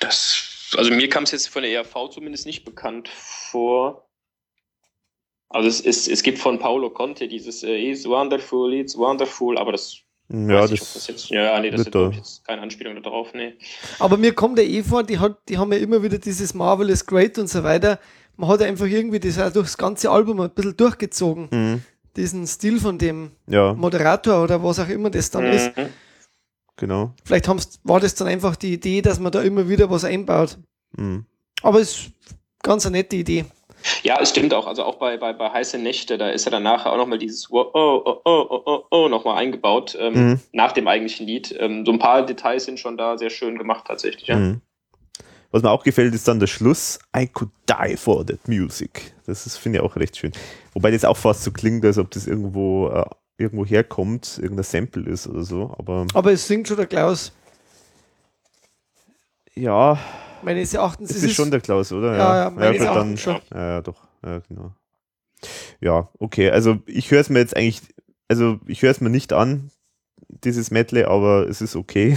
Das, 0.00 0.51
also 0.76 0.92
mir 0.92 1.08
kam 1.08 1.24
es 1.24 1.30
jetzt 1.32 1.48
von 1.48 1.62
der 1.62 1.72
ERV 1.72 2.10
zumindest 2.10 2.46
nicht 2.46 2.64
bekannt 2.64 3.08
vor. 3.08 4.08
Also 5.48 5.68
es, 5.68 5.80
ist, 5.80 6.08
es 6.08 6.22
gibt 6.22 6.38
von 6.38 6.58
Paolo 6.58 6.90
Conte 6.90 7.28
dieses 7.28 7.62
äh, 7.62 7.76
It's 7.76 8.06
wonderful, 8.06 8.72
it's 8.72 8.96
wonderful, 8.96 9.58
aber 9.58 9.72
das 9.72 9.98
Ja, 10.28 10.62
Weiß 10.62 10.70
nicht, 10.70 10.82
das, 10.82 10.94
das 10.94 11.06
jetzt, 11.08 11.28
ja, 11.28 11.42
ja, 11.42 11.60
nee, 11.60 11.70
das 11.70 11.82
ist 11.82 11.94
jetzt 11.94 12.46
keine 12.46 12.62
Anspielung 12.62 13.02
darauf, 13.02 13.34
nee. 13.34 13.54
Aber 13.98 14.16
mir 14.16 14.32
kommt 14.32 14.56
der 14.56 14.66
eh 14.66 14.82
vor, 14.82 15.02
die, 15.02 15.18
hat, 15.18 15.36
die 15.48 15.58
haben 15.58 15.70
ja 15.72 15.78
immer 15.78 16.02
wieder 16.02 16.18
dieses 16.18 16.54
Marvelous 16.54 17.04
Great 17.04 17.38
und 17.38 17.48
so 17.48 17.62
weiter. 17.62 17.98
Man 18.36 18.48
hat 18.48 18.62
einfach 18.62 18.86
irgendwie 18.86 19.20
das 19.20 19.38
auch 19.38 19.52
durchs 19.52 19.76
ganze 19.76 20.10
Album 20.10 20.40
ein 20.40 20.50
bisschen 20.50 20.76
durchgezogen. 20.76 21.48
Mhm. 21.50 21.82
Diesen 22.16 22.46
Stil 22.46 22.80
von 22.80 22.96
dem 22.98 23.32
ja, 23.46 23.74
Moderator 23.74 24.42
oder 24.42 24.62
was 24.62 24.78
auch 24.78 24.88
immer 24.88 25.10
das 25.10 25.30
dann 25.30 25.44
ist. 25.44 25.70
Genau. 26.82 27.14
Vielleicht 27.24 27.46
haben's, 27.46 27.78
war 27.84 28.00
das 28.00 28.16
dann 28.16 28.26
einfach 28.26 28.56
die 28.56 28.72
Idee, 28.72 29.02
dass 29.02 29.20
man 29.20 29.30
da 29.30 29.40
immer 29.40 29.68
wieder 29.68 29.88
was 29.88 30.02
einbaut. 30.02 30.58
Mhm. 30.96 31.26
Aber 31.62 31.78
es 31.78 31.92
ist 31.92 32.12
ganz 32.60 32.84
eine 32.84 32.96
nette 32.96 33.14
Idee. 33.14 33.44
Ja, 34.02 34.18
es 34.20 34.30
stimmt 34.30 34.52
auch. 34.52 34.66
Also 34.66 34.82
auch 34.82 34.96
bei, 34.96 35.16
bei, 35.16 35.32
bei 35.32 35.48
Heiße 35.48 35.78
Nächte, 35.78 36.18
da 36.18 36.30
ist 36.30 36.44
ja 36.44 36.50
dann 36.50 36.64
nachher 36.64 36.92
auch 36.92 36.96
nochmal 36.96 37.18
dieses 37.18 37.48
oh, 37.52 37.70
oh, 37.72 38.02
oh, 38.04 38.20
oh, 38.24 38.62
oh, 38.66 38.82
oh 38.90 39.08
nochmal 39.08 39.36
eingebaut, 39.36 39.96
ähm, 39.96 40.12
Mhm. 40.14 40.40
nach 40.50 40.72
dem 40.72 40.88
eigentlichen 40.88 41.24
Lied. 41.24 41.54
Ähm, 41.56 41.86
so 41.86 41.92
ein 41.92 42.00
paar 42.00 42.26
Details 42.26 42.64
sind 42.64 42.80
schon 42.80 42.96
da 42.96 43.16
sehr 43.16 43.30
schön 43.30 43.58
gemacht 43.58 43.84
tatsächlich. 43.86 44.26
Ja. 44.26 44.34
Mhm. 44.36 44.60
Was 45.52 45.62
mir 45.62 45.70
auch 45.70 45.84
gefällt, 45.84 46.12
ist 46.16 46.26
dann 46.26 46.40
der 46.40 46.48
Schluss. 46.48 46.98
I 47.16 47.28
could 47.28 47.50
die 47.68 47.96
for 47.96 48.26
that 48.26 48.48
music. 48.48 49.14
Das 49.26 49.46
ist, 49.46 49.56
finde 49.56 49.78
ich, 49.78 49.84
auch 49.84 49.94
recht 49.94 50.16
schön. 50.16 50.32
Wobei 50.72 50.90
das 50.90 51.04
auch 51.04 51.16
fast 51.16 51.44
so 51.44 51.52
klingt, 51.52 51.84
als 51.84 51.98
ob 51.98 52.10
das 52.10 52.26
irgendwo, 52.26 52.88
äh, 52.88 53.04
irgendwo 53.42 53.64
herkommt, 53.66 54.38
irgendein 54.40 54.64
Sample 54.64 55.08
ist 55.10 55.26
oder 55.26 55.42
so. 55.44 55.74
Aber 55.78 56.06
Aber 56.14 56.32
es 56.32 56.46
singt 56.46 56.68
schon 56.68 56.76
der 56.78 56.86
Klaus. 56.86 57.32
ja, 59.54 59.98
Meines 60.42 60.74
Erachtens 60.74 61.10
es 61.10 61.16
ist 61.16 61.22
ist 61.24 61.30
es 61.30 61.36
schon 61.36 61.50
der 61.50 61.60
Klaus, 61.60 61.92
oder? 61.92 62.16
Ja, 62.16 62.36
ja, 62.44 62.50
meines 62.50 62.78
gut, 62.78 62.86
Erachtens 62.86 63.20
schon. 63.20 63.40
Ja, 63.54 63.68
ja, 63.68 63.80
doch. 63.80 64.00
Ja, 64.24 64.40
genau. 64.48 64.72
Ja, 65.80 66.08
okay. 66.18 66.50
Also 66.50 66.78
ich 66.86 67.10
höre 67.10 67.20
es 67.20 67.28
mir 67.30 67.38
jetzt 67.38 67.56
eigentlich, 67.56 67.80
also 68.28 68.58
ich 68.66 68.82
höre 68.82 68.90
es 68.90 69.00
mir 69.00 69.10
nicht 69.10 69.32
an, 69.32 69.70
dieses 70.28 70.70
Medley, 70.70 71.04
aber 71.04 71.48
es 71.48 71.60
ist 71.60 71.76
okay 71.76 72.16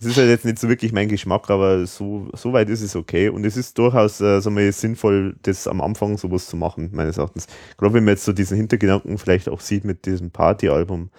es 0.00 0.06
ist 0.06 0.16
halt 0.16 0.28
jetzt 0.28 0.44
nicht 0.44 0.58
so 0.58 0.68
wirklich 0.68 0.92
mein 0.92 1.08
Geschmack, 1.08 1.50
aber 1.50 1.86
so, 1.86 2.28
so 2.32 2.52
weit 2.52 2.68
ist 2.68 2.82
es 2.82 2.96
okay. 2.96 3.28
Und 3.28 3.44
es 3.44 3.56
ist 3.56 3.78
durchaus 3.78 4.20
äh, 4.20 4.40
sagen 4.40 4.56
wir, 4.56 4.72
sinnvoll, 4.72 5.36
das 5.42 5.66
am 5.66 5.80
Anfang 5.80 6.18
sowas 6.18 6.46
zu 6.46 6.56
machen, 6.56 6.90
meines 6.92 7.18
Erachtens. 7.18 7.46
Ich 7.70 7.76
glaube, 7.76 7.94
wenn 7.94 8.04
man 8.04 8.14
jetzt 8.14 8.24
so 8.24 8.32
diesen 8.32 8.56
Hintergedanken 8.56 9.18
vielleicht 9.18 9.48
auch 9.48 9.60
sieht 9.60 9.84
mit 9.84 10.06
diesem 10.06 10.30
Partyalbum, 10.30 11.10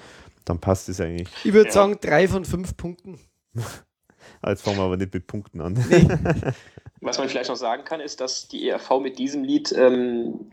dann 0.46 0.60
passt 0.60 0.90
es 0.90 1.02
eigentlich. 1.02 1.30
Ich 1.44 1.54
würde 1.54 1.70
ja. 1.70 1.74
sagen, 1.74 1.98
drei 2.02 2.28
von 2.28 2.46
fünf 2.46 2.78
Punkten. 2.78 3.20
Ah, 4.42 4.50
jetzt 4.50 4.64
fangen 4.64 4.78
wir 4.78 4.84
aber 4.84 4.98
nicht 4.98 5.14
mit 5.14 5.28
Punkten 5.28 5.62
an. 5.62 5.74
Nee. 5.90 6.08
Was 7.02 7.18
man 7.18 7.30
vielleicht 7.30 7.50
noch 7.50 7.56
sagen 7.56 7.84
kann, 7.84 8.00
ist, 8.00 8.22
dass 8.22 8.48
die 8.48 8.68
ERV 8.68 9.00
mit 9.02 9.20
diesem 9.20 9.44
Lied 9.44 9.72
ähm, 9.78 10.52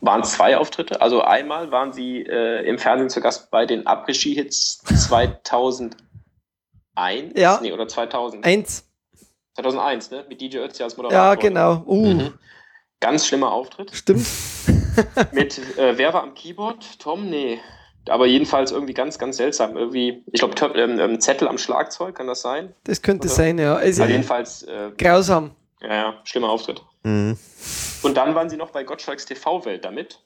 waren 0.00 0.24
zwei 0.24 0.56
Auftritte. 0.56 1.00
Also 1.00 1.22
einmal 1.22 1.70
waren 1.70 1.92
sie 1.92 2.22
äh, 2.22 2.66
im 2.66 2.78
Fernsehen 2.78 3.10
zu 3.10 3.20
Gast 3.20 3.50
bei 3.50 3.66
den 3.66 3.86
Abregie-Hits 3.86 4.82
2008 5.08 5.96
1? 6.94 7.38
Ja. 7.38 7.58
Nee, 7.62 7.72
oder 7.72 7.88
2000? 7.88 8.44
1. 8.44 8.88
2001, 9.54 10.10
ne? 10.10 10.24
Mit 10.28 10.40
DJ 10.40 10.58
Ötzi 10.58 10.82
als 10.82 10.96
Moderator. 10.96 11.18
Ja, 11.18 11.34
genau. 11.34 11.82
Uh. 11.86 12.06
Mhm. 12.06 12.34
Ganz 13.00 13.26
schlimmer 13.26 13.52
Auftritt. 13.52 13.90
Stimmt. 13.94 14.26
Mit, 15.32 15.58
äh, 15.76 15.98
wer 15.98 16.14
war 16.14 16.22
am 16.22 16.34
Keyboard? 16.34 17.00
Tom? 17.00 17.28
Nee. 17.28 17.60
Aber 18.08 18.26
jedenfalls 18.26 18.72
irgendwie 18.72 18.94
ganz, 18.94 19.18
ganz 19.18 19.36
seltsam. 19.36 19.76
Irgendwie, 19.76 20.24
ich 20.32 20.40
glaube, 20.40 20.54
ähm, 20.78 20.98
ähm, 20.98 21.20
Zettel 21.20 21.48
am 21.48 21.58
Schlagzeug, 21.58 22.14
kann 22.14 22.26
das 22.26 22.42
sein? 22.42 22.74
Das 22.84 23.02
könnte 23.02 23.26
oder? 23.26 23.34
sein, 23.34 23.58
ja. 23.58 23.74
Also, 23.74 24.02
also 24.02 24.12
jedenfalls. 24.12 24.62
Äh, 24.64 24.90
grausam. 24.96 25.52
Ja, 25.80 25.94
ja, 25.94 26.20
schlimmer 26.24 26.50
Auftritt. 26.50 26.82
Mhm. 27.02 27.36
Und 28.02 28.16
dann 28.16 28.34
waren 28.34 28.48
sie 28.50 28.56
noch 28.56 28.70
bei 28.70 28.84
Gottschalks 28.84 29.26
TV-Welt 29.26 29.84
damit. 29.84 30.20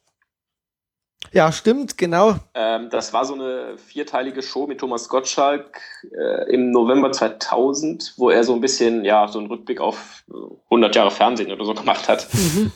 Ja, 1.33 1.51
stimmt, 1.51 1.99
genau. 1.99 2.37
Ähm, 2.55 2.89
das 2.91 3.13
war 3.13 3.25
so 3.25 3.35
eine 3.35 3.79
vierteilige 3.79 4.43
Show 4.43 4.67
mit 4.67 4.79
Thomas 4.81 5.09
Gottschalk 5.09 5.81
äh, 6.17 6.53
im 6.53 6.71
November 6.71 7.11
2000, 7.11 8.15
wo 8.17 8.31
er 8.31 8.45
so 8.45 8.55
ein 8.55 8.61
bisschen, 8.61 9.05
ja, 9.05 9.27
so 9.29 9.39
einen 9.39 9.49
Rückblick 9.49 9.81
auf 9.81 10.25
äh, 10.31 10.35
100 10.67 10.95
Jahre 10.95 11.11
Fernsehen 11.11 11.51
oder 11.51 11.65
so 11.65 11.75
gemacht 11.75 12.09
hat. 12.09 12.29
Mhm. 12.33 12.73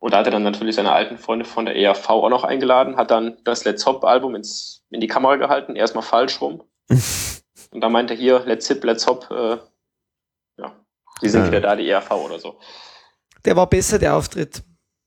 Und 0.00 0.12
da 0.12 0.18
hat 0.18 0.26
er 0.26 0.32
dann 0.32 0.42
natürlich 0.42 0.74
seine 0.74 0.92
alten 0.92 1.16
Freunde 1.18 1.44
von 1.44 1.64
der 1.66 1.76
ERV 1.76 2.10
auch 2.10 2.28
noch 2.28 2.44
eingeladen, 2.44 2.96
hat 2.96 3.10
dann 3.10 3.38
das 3.44 3.64
Let's 3.64 3.86
Hop 3.86 4.04
Album 4.04 4.34
ins, 4.34 4.82
in 4.90 5.00
die 5.00 5.06
Kamera 5.06 5.36
gehalten, 5.36 5.76
erstmal 5.76 6.04
falsch 6.04 6.40
rum. 6.40 6.62
Und 7.70 7.80
dann 7.80 7.92
meinte 7.92 8.14
er 8.14 8.20
hier, 8.20 8.40
Let's 8.44 8.68
Hip, 8.68 8.84
Let's 8.84 9.06
Hop, 9.06 9.28
äh, 9.30 9.56
ja, 10.58 10.72
die 11.22 11.28
sind 11.28 11.42
Ja. 11.42 11.48
wieder 11.48 11.60
da, 11.60 11.76
die 11.76 11.88
ERV 11.88 12.10
oder 12.12 12.38
so. 12.38 12.58
Der 13.44 13.56
war 13.56 13.66
besser, 13.68 13.98
der 13.98 14.14
Auftritt. 14.16 14.62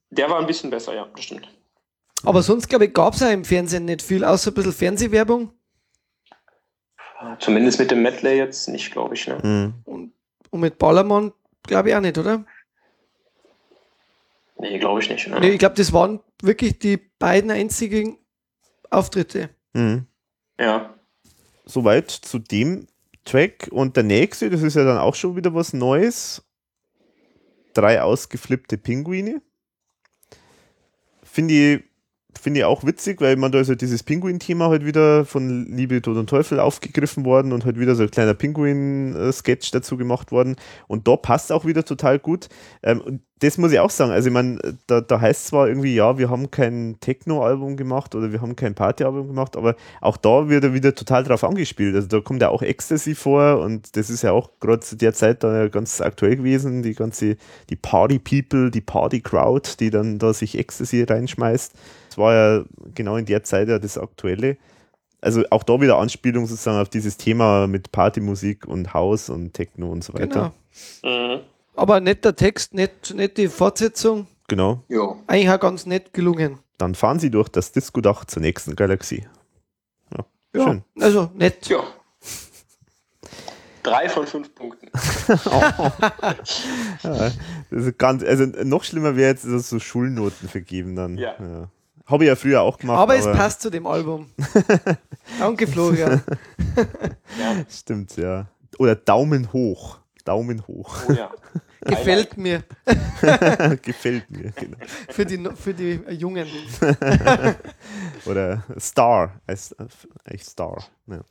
Der 0.10 0.30
war 0.30 0.40
ein 0.40 0.48
bisschen 0.48 0.70
besser, 0.70 0.94
ja, 0.96 1.08
das 1.16 1.26
stimmt. 1.26 1.48
Aber 2.24 2.42
sonst, 2.42 2.68
glaube 2.68 2.86
ich, 2.86 2.94
gab 2.94 3.14
es 3.14 3.20
ja 3.20 3.30
im 3.30 3.46
Fernsehen 3.46 3.86
nicht 3.86 4.02
viel, 4.02 4.24
außer 4.24 4.52
ein 4.52 4.54
bisschen 4.54 4.74
Fernsehwerbung. 4.74 5.52
Zumindest 7.40 7.80
mit 7.80 7.92
dem 7.92 8.02
Medley 8.02 8.38
jetzt 8.38 8.68
nicht, 8.70 8.92
glaube 8.92 9.16
ich. 9.16 9.28
Ne? 9.28 9.40
Mhm. 9.42 9.74
Und, 9.86 10.14
und 10.52 10.60
mit 10.60 10.78
Ballermann, 10.78 11.34
glaube 11.64 11.90
ich, 11.90 11.96
auch 11.96 12.02
nicht, 12.02 12.18
oder? 12.18 12.46
Nee, 14.60 14.80
glaube 14.80 15.02
ich 15.02 15.10
nicht. 15.10 15.28
Ne? 15.28 15.40
Nee, 15.40 15.52
ich 15.52 15.60
glaube, 15.60 15.76
das 15.76 15.94
waren 15.94 16.20
wirklich 16.42 16.80
die 16.80 16.98
beiden 16.98 17.52
einzigen 17.52 18.18
Auftritte. 18.90 19.50
Mhm. 19.74 20.08
Ja. 20.60 20.96
Soweit 21.66 22.10
zu 22.10 22.40
dem 22.40 22.88
Track. 23.26 23.68
Und 23.72 23.96
der 23.96 24.04
nächste, 24.04 24.50
das 24.50 24.62
ist 24.62 24.76
ja 24.76 24.84
dann 24.84 24.98
auch 24.98 25.16
schon 25.16 25.36
wieder 25.36 25.54
was 25.54 25.74
Neues. 25.74 26.44
Drei 27.74 28.02
ausgeflippte 28.02 28.78
Pinguine. 28.78 29.42
Finde 31.24 31.54
ich, 31.54 31.84
finde 32.38 32.62
ich 32.62 32.66
auch 32.66 32.84
witzig, 32.86 33.22
weil 33.22 33.36
man 33.36 33.52
da 33.52 33.60
ist 33.60 33.70
halt 33.70 33.82
dieses 33.82 34.04
Pinguin-Thema 34.04 34.70
halt 34.70 34.86
wieder 34.86 35.26
von 35.26 35.66
Liebe, 35.66 36.02
Tod 36.02 36.18
und 36.18 36.30
Teufel 36.30 36.60
aufgegriffen 36.60 37.26
worden 37.26 37.52
und 37.52 37.66
halt 37.66 37.80
wieder 37.80 37.96
so 37.96 38.04
ein 38.04 38.12
kleiner 38.12 38.34
Pinguin-Sketch 38.34 39.72
dazu 39.72 39.98
gemacht 39.98 40.32
worden. 40.32 40.56
Und 40.88 41.08
da 41.08 41.16
passt 41.16 41.52
auch 41.52 41.66
wieder 41.66 41.84
total 41.84 42.20
gut. 42.20 42.50
Ähm, 42.84 43.02
und 43.02 43.22
das 43.40 43.58
muss 43.58 43.72
ich 43.72 43.80
auch 43.80 43.90
sagen. 43.90 44.12
Also, 44.12 44.30
ich 44.30 44.34
meine, 44.34 44.60
da, 44.88 45.02
da 45.02 45.22
heißt 45.22 45.48
zwar 45.48 45.68
irgendwie, 45.68 45.94
ja, 45.94 46.18
wir 46.18 46.30
haben 46.30 46.50
kein 46.50 46.98
Techno-Album 47.00 47.78
gemacht 47.78 48.16
oder 48.16 48.32
wir 48.32 48.42
haben 48.42 48.56
kein 48.56 48.74
Party-Album 48.74 49.28
gemacht, 49.28 49.56
aber 49.56 49.76
auch 50.02 50.18
da 50.18 50.50
wird 50.50 50.64
er 50.64 50.74
wieder 50.74 50.96
total 50.96 51.24
drauf 51.24 51.44
angespielt. 51.44 51.96
Also, 51.96 52.08
da 52.08 52.20
kommt 52.20 52.42
ja 52.42 52.50
auch 52.50 52.62
Ecstasy 52.64 53.14
vor 53.14 53.60
und 53.60 53.96
das 53.96 54.10
ist 54.10 54.24
ja 54.24 54.32
auch 54.32 54.50
gerade 54.60 54.80
zu 54.80 54.96
der 54.96 55.14
Zeit 55.14 55.44
da 55.44 55.68
ganz 55.68 56.02
aktuell 56.02 56.38
gewesen. 56.38 56.82
Die 56.82 56.96
ganze, 56.96 57.38
die 57.70 57.76
Party-People, 57.76 58.72
die 58.72 58.82
Party-Crowd, 58.82 59.76
die 59.80 59.92
dann 59.92 60.18
da 60.18 60.34
sich 60.34 60.58
Ecstasy 60.58 61.04
reinschmeißt. 61.04 61.74
Das 62.18 62.24
war 62.24 62.34
ja 62.34 62.66
genau 62.96 63.16
in 63.18 63.26
der 63.28 63.44
Zeit 63.44 63.70
ja 63.70 63.78
das 63.78 63.96
Aktuelle. 63.96 64.58
Also, 65.22 65.44
auch 65.52 65.62
da 65.62 65.80
wieder 65.80 66.00
Anspielung 66.00 66.48
sozusagen 66.48 66.80
auf 66.80 66.90
dieses 66.90 67.16
Thema 67.18 67.68
mit 67.68 67.92
Partymusik 67.92 68.66
und 68.68 68.96
House 68.96 69.30
und 69.30 69.54
Techno 69.54 69.92
und 69.92 70.04
so 70.04 70.16
weiter. 70.16 70.52
Genau. 71.04 71.36
Mhm. 71.36 71.42
Aber 71.76 72.00
netter 72.00 72.36
Text, 72.36 72.74
nett, 72.74 73.14
nette 73.16 73.48
Fortsetzung. 73.50 74.26
Genau. 74.48 74.84
Jo. 74.90 75.18
Eigentlich 75.28 75.50
auch 75.52 75.60
ganz 75.60 75.86
nett 75.86 76.12
gelungen. 76.12 76.58
Dann 76.80 76.96
fahren 76.96 77.20
sie 77.20 77.30
durch 77.30 77.50
das 77.50 77.72
Disco-Dach 77.72 78.26
zur 78.26 78.42
nächsten 78.42 78.76
Galaxie. 78.76 79.28
Ja, 80.12 80.26
Ja, 80.56 80.64
schön. 80.64 80.84
also 81.00 81.30
nett. 81.36 81.68
Ja. 81.68 81.84
Drei 83.84 84.10
von 84.10 84.26
fünf 84.26 84.56
Punkten. 84.56 84.90
Ja, 87.04 87.32
das 87.70 87.86
ist 87.86 88.00
ganz, 88.00 88.24
also 88.24 88.46
noch 88.64 88.84
schlimmer 88.84 89.16
wäre 89.16 89.30
jetzt 89.30 89.46
dass 89.46 89.70
so 89.70 89.80
Schulnoten 89.80 90.50
vergeben 90.50 90.96
dann. 90.96 91.18
Ja. 91.18 91.70
Habe 92.08 92.24
ich 92.24 92.30
ja 92.30 92.36
früher 92.36 92.62
auch 92.62 92.78
gemacht. 92.78 93.00
Aber 93.00 93.16
es 93.16 93.26
passt 93.26 93.62
zu 93.62 93.70
dem 93.70 93.86
Album. 93.86 94.32
Danke, 95.40 95.68
Florian. 95.68 96.24
Ja. 97.38 97.66
Stimmt, 97.70 98.16
ja. 98.16 98.48
Oder 98.80 98.96
Daumen 98.96 99.52
hoch. 99.52 100.00
Daumen 100.24 100.66
hoch. 100.68 101.04
Oh 101.10 101.12
ja. 101.12 101.32
Gefällt 101.82 102.38
mir. 102.38 102.64
Gefällt 103.82 104.32
mir. 104.32 104.52
Genau. 104.52 104.78
Für 105.10 105.26
die, 105.26 105.50
für 105.56 105.74
die 105.74 106.00
Jungen. 106.10 106.48
Oder 108.26 108.64
Star. 108.80 109.40
Als, 109.46 109.76
als 110.26 110.46
Star. 110.46 110.84
Ja. 111.08 111.22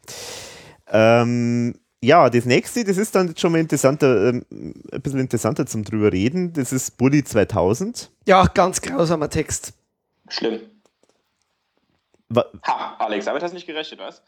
Ähm, 1.22 1.74
ja, 2.02 2.30
das 2.30 2.44
nächste, 2.44 2.84
das 2.84 2.98
ist 2.98 3.14
dann 3.14 3.36
schon 3.36 3.52
mal 3.52 3.58
interessanter, 3.58 4.28
ähm, 4.28 4.44
ein 4.92 5.02
bisschen 5.02 5.20
interessanter 5.20 5.66
zum 5.66 5.84
drüber 5.84 6.12
reden. 6.12 6.52
Das 6.52 6.72
ist 6.72 6.96
Bully 6.98 7.24
2000. 7.24 8.10
Ja, 8.26 8.46
ganz 8.46 8.80
grausamer 8.80 9.28
Text. 9.28 9.72
Schlimm. 10.28 10.60
Wa- 12.28 12.50
Ha, 12.66 12.96
Alex, 12.98 13.24
damit 13.26 13.42
hast 13.42 13.52
du 13.52 13.54
nicht 13.56 13.66
gerechnet, 13.66 14.00
was? 14.00 14.22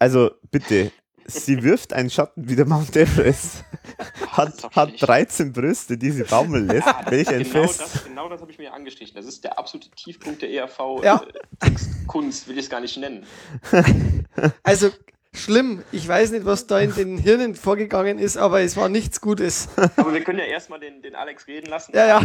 Also 0.00 0.30
bitte, 0.50 0.90
sie 1.26 1.62
wirft 1.62 1.92
einen 1.92 2.10
Schatten 2.10 2.48
wie 2.48 2.56
der 2.56 2.66
Mount 2.66 2.96
Everest, 2.96 3.64
hat, 4.28 4.62
hat 4.74 4.88
schlecht. 4.90 5.06
13 5.08 5.52
Brüste, 5.52 5.96
die 5.98 6.10
sie 6.10 6.24
baumeln 6.24 6.66
lässt. 6.68 6.86
Welch 7.10 7.28
ein 7.28 7.42
genau 7.44 7.62
Fest. 7.66 7.80
das, 7.80 8.04
genau 8.04 8.28
das 8.28 8.40
habe 8.40 8.50
ich 8.50 8.58
mir 8.58 8.72
angestrichen. 8.72 9.14
Das 9.16 9.26
ist 9.26 9.44
der 9.44 9.58
absolute 9.58 9.90
Tiefpunkt 9.90 10.42
der 10.42 10.50
ERV. 10.50 10.78
Ja. 11.02 11.22
Äh, 11.60 11.70
will 12.12 12.58
ich 12.58 12.64
es 12.64 12.70
gar 12.70 12.80
nicht 12.80 12.96
nennen. 12.96 13.26
Also 14.62 14.90
schlimm. 15.32 15.82
Ich 15.92 16.06
weiß 16.06 16.30
nicht, 16.30 16.44
was 16.44 16.66
da 16.68 16.78
in 16.78 16.94
den 16.94 17.18
Hirnen 17.18 17.54
vorgegangen 17.56 18.18
ist, 18.18 18.36
aber 18.36 18.60
es 18.60 18.76
war 18.76 18.88
nichts 18.88 19.20
Gutes. 19.20 19.68
Aber 19.96 20.12
wir 20.14 20.22
können 20.22 20.38
ja 20.38 20.44
erstmal 20.44 20.78
den, 20.80 21.02
den 21.02 21.14
Alex 21.16 21.46
reden 21.48 21.66
lassen. 21.68 21.92
Ja, 21.94 22.06
ja. 22.06 22.20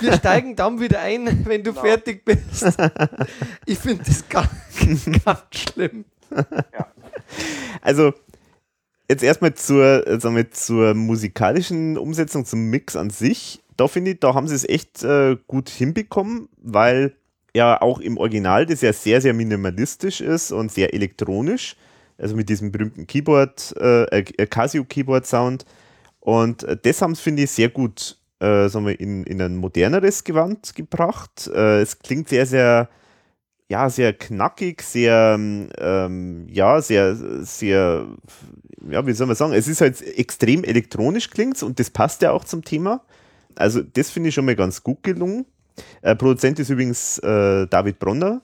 Wir 0.00 0.12
steigen 0.14 0.56
dann 0.56 0.80
wieder 0.80 1.00
ein, 1.00 1.44
wenn 1.46 1.62
du 1.62 1.72
Genau. 1.72 1.82
fertig 1.84 2.24
bist. 2.24 2.64
Ich 3.66 3.78
finde 3.78 4.04
das 4.04 4.28
ganz, 4.28 4.48
ganz 5.24 5.40
schlimm. 5.52 6.04
Ja. 6.30 6.86
Also, 7.80 8.12
jetzt 9.10 9.22
erstmal 9.22 9.54
zur, 9.54 10.04
sagen 10.20 10.36
wir, 10.36 10.50
zur 10.50 10.94
musikalischen 10.94 11.98
Umsetzung, 11.98 12.44
zum 12.44 12.70
Mix 12.70 12.96
an 12.96 13.10
sich. 13.10 13.62
Da 13.76 13.88
finde 13.88 14.12
ich, 14.12 14.20
da 14.20 14.34
haben 14.34 14.48
sie 14.48 14.54
es 14.54 14.68
echt 14.68 15.02
äh, 15.02 15.36
gut 15.46 15.68
hinbekommen, 15.68 16.48
weil 16.62 17.14
ja 17.54 17.80
auch 17.80 18.00
im 18.00 18.18
Original 18.18 18.66
das 18.66 18.80
ja 18.80 18.92
sehr, 18.92 19.20
sehr 19.20 19.34
minimalistisch 19.34 20.20
ist 20.20 20.52
und 20.52 20.72
sehr 20.72 20.94
elektronisch. 20.94 21.76
Also 22.16 22.36
mit 22.36 22.48
diesem 22.48 22.70
berühmten 22.70 23.06
Keyboard, 23.06 23.74
äh, 23.80 24.04
äh, 24.04 24.46
Casio 24.46 24.84
Keyboard 24.84 25.26
Sound. 25.26 25.64
Und 26.20 26.62
äh, 26.62 26.76
das 26.80 27.02
haben 27.02 27.14
sie, 27.14 27.22
finde 27.22 27.42
ich, 27.42 27.50
sehr 27.50 27.68
gut 27.68 28.16
äh, 28.40 28.68
sagen 28.68 28.86
wir, 28.86 28.98
in, 28.98 29.24
in 29.24 29.40
ein 29.40 29.56
moderneres 29.56 30.24
Gewand 30.24 30.74
gebracht. 30.74 31.50
Äh, 31.54 31.80
es 31.82 31.98
klingt 31.98 32.28
sehr, 32.28 32.46
sehr, 32.46 32.88
ja, 33.68 33.88
sehr 33.88 34.12
knackig, 34.12 34.82
sehr, 34.82 35.36
ähm, 35.38 36.46
ja, 36.50 36.80
sehr, 36.80 37.16
sehr, 37.44 38.06
ja, 38.90 39.06
wie 39.06 39.12
soll 39.12 39.26
man 39.26 39.36
sagen, 39.36 39.52
es 39.54 39.68
ist 39.68 39.80
halt 39.80 40.00
extrem 40.02 40.64
elektronisch 40.64 41.30
klingt 41.30 41.62
und 41.62 41.78
das 41.80 41.90
passt 41.90 42.22
ja 42.22 42.32
auch 42.32 42.44
zum 42.44 42.62
Thema. 42.64 43.02
Also 43.56 43.82
das 43.82 44.10
finde 44.10 44.28
ich 44.30 44.34
schon 44.34 44.44
mal 44.44 44.56
ganz 44.56 44.82
gut 44.82 45.02
gelungen. 45.02 45.46
Äh, 46.02 46.14
Produzent 46.16 46.58
ist 46.58 46.70
übrigens 46.70 47.18
äh, 47.18 47.66
David 47.68 47.98
Bronner. 47.98 48.42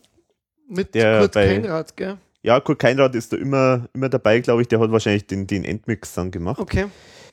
Mit 0.68 0.94
Der 0.94 1.18
Kurt 1.20 1.32
bei- 1.32 1.46
Keinrad, 1.46 1.96
gell? 1.96 2.16
Ja, 2.42 2.58
Kurt 2.60 2.78
Keinrad 2.78 3.14
ist 3.14 3.32
da 3.32 3.36
immer, 3.36 3.88
immer 3.92 4.08
dabei, 4.08 4.40
glaube 4.40 4.62
ich. 4.62 4.68
Der 4.68 4.80
hat 4.80 4.90
wahrscheinlich 4.90 5.26
den, 5.26 5.46
den 5.46 5.64
Endmix 5.64 6.14
dann 6.14 6.30
gemacht. 6.30 6.58
Okay. 6.58 6.86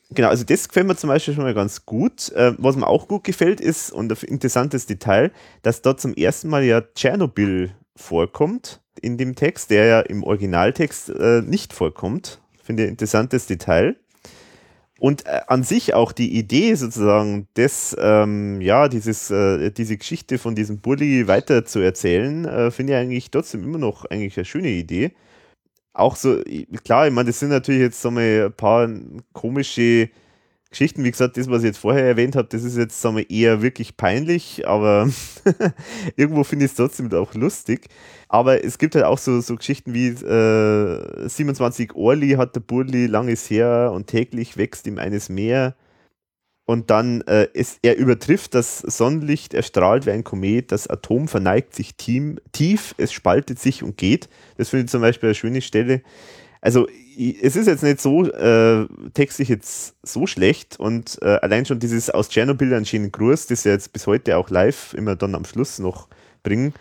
Genau, 0.10 0.30
also 0.30 0.46
das 0.46 0.68
gefällt 0.68 0.88
mir 0.88 0.96
zum 0.96 1.10
Beispiel 1.10 1.34
schon 1.34 1.44
mal 1.44 1.54
ganz 1.54 1.86
gut. 1.86 2.32
Äh, 2.32 2.54
was 2.58 2.76
mir 2.78 2.88
auch 2.88 3.08
gut 3.08 3.24
gefällt 3.24 3.60
ist, 3.60 3.92
und 3.92 4.12
ein 4.12 4.30
interessantes 4.30 4.86
Detail, 4.86 5.32
dass 5.64 5.82
da 5.82 5.98
zum 5.98 6.14
ersten 6.14 6.50
Mal 6.50 6.64
ja 6.64 6.82
Tschernobyl 6.82 7.72
vorkommt 7.96 8.82
in 9.02 9.18
dem 9.18 9.36
Text, 9.36 9.70
der 9.70 9.86
ja 9.86 10.00
im 10.00 10.24
Originaltext 10.24 11.10
äh, 11.10 11.42
nicht 11.42 11.74
vorkommt. 11.74 12.42
Finde 12.64 12.84
ich 12.84 12.88
ein 12.88 12.92
interessantes 12.92 13.48
Detail. 13.48 13.98
Und 15.00 15.26
äh, 15.26 15.42
an 15.48 15.64
sich 15.64 15.94
auch 15.94 16.12
die 16.12 16.38
Idee 16.38 16.74
sozusagen, 16.76 17.48
des, 17.56 17.96
ähm, 18.00 18.62
ja, 18.62 18.88
dieses, 18.88 19.30
äh, 19.30 19.72
diese 19.72 19.98
Geschichte 19.98 20.38
von 20.38 20.56
diesem 20.56 20.80
Bulli 20.80 21.28
weiter 21.28 21.66
zu 21.66 21.80
erzählen, 21.80 22.46
äh, 22.46 22.72
finde 22.72 22.94
ich 22.94 23.00
eigentlich 23.00 23.32
trotzdem 23.32 23.64
immer 23.64 23.78
noch 23.78 24.06
eigentlich 24.06 24.38
eine 24.38 24.46
schöne 24.46 24.70
Idee. 24.70 25.12
Auch 25.98 26.16
so, 26.16 26.44
klar, 26.84 27.08
ich 27.08 27.14
meine, 27.14 27.28
das 27.28 27.40
sind 27.40 27.50
natürlich 27.50 27.82
jetzt 27.82 28.00
so 28.00 28.10
ein 28.10 28.54
paar 28.56 28.88
komische 29.34 30.10
Geschichten. 30.70 31.04
Wie 31.04 31.10
gesagt, 31.10 31.38
das, 31.38 31.50
was 31.50 31.64
ich 31.64 31.70
jetzt 31.70 31.80
vorher 31.80 32.06
erwähnt 32.06 32.36
habe, 32.36 32.48
das 32.52 32.64
ist 32.64 32.78
jetzt 32.78 33.02
sagen 33.02 33.18
eher 33.18 33.64
wirklich 33.64 33.98
peinlich, 33.98 34.68
aber 34.68 35.10
irgendwo 36.16 36.44
finde 36.44 36.66
ich 36.66 36.72
es 36.72 36.78
trotzdem 36.78 37.12
auch 37.14 37.34
lustig. 37.34 37.88
Aber 38.30 38.64
es 38.64 38.78
gibt 38.78 38.94
halt 38.94 39.06
auch 39.06 39.18
so, 39.18 39.42
so 39.42 39.56
Geschichten 39.56 39.96
wie 39.96 40.10
äh, 40.10 41.28
27 41.28 41.96
Orli 41.96 42.32
hat 42.34 42.56
der 42.56 42.60
Burli 42.60 43.08
langes 43.08 43.50
her 43.50 43.92
und 43.92 44.06
täglich 44.06 44.56
wächst 44.56 44.86
ihm 44.86 45.00
eines 45.00 45.30
mehr. 45.30 45.76
Und 46.68 46.90
dann, 46.90 47.22
äh, 47.22 47.48
es, 47.54 47.80
er 47.82 47.96
übertrifft 47.96 48.54
das 48.54 48.80
Sonnenlicht, 48.80 49.54
er 49.54 49.64
strahlt 49.64 50.06
wie 50.06 50.12
ein 50.12 50.26
Komet, 50.26 50.74
das 50.74 50.88
Atom 50.88 51.30
verneigt 51.30 51.74
sich 51.74 51.96
team, 51.96 52.40
tief, 52.52 52.94
es 52.98 53.14
spaltet 53.14 53.58
sich 53.58 53.84
und 53.84 53.96
geht. 53.96 54.28
Das 54.58 54.68
finde 54.68 54.84
ich 54.84 54.92
zum 54.92 55.00
Beispiel 55.00 55.30
eine 55.30 55.36
schöne 55.36 55.62
Stelle. 55.62 56.02
Also 56.60 56.86
es 57.18 57.56
ist 57.56 57.68
jetzt 57.68 57.84
nicht 57.84 58.02
so 58.02 58.26
äh, 58.26 58.86
textlich 59.14 59.48
jetzt 59.48 59.96
so 60.04 60.28
schlecht 60.28 60.78
und 60.78 61.18
äh, 61.22 61.40
allein 61.42 61.66
schon 61.66 61.80
dieses 61.80 62.10
aus 62.10 62.28
Tschernobyl 62.28 62.74
an 62.74 62.86
schönen 62.86 63.14
Gruß, 63.14 63.48
das 63.48 63.64
ja 63.64 63.72
jetzt 63.72 63.94
bis 63.94 64.06
heute 64.06 64.36
auch 64.36 64.50
live 64.50 64.94
immer 64.94 65.16
dann 65.16 65.36
am 65.36 65.46
Schluss 65.46 65.80
noch 65.80 66.10
bringen, 66.44 66.74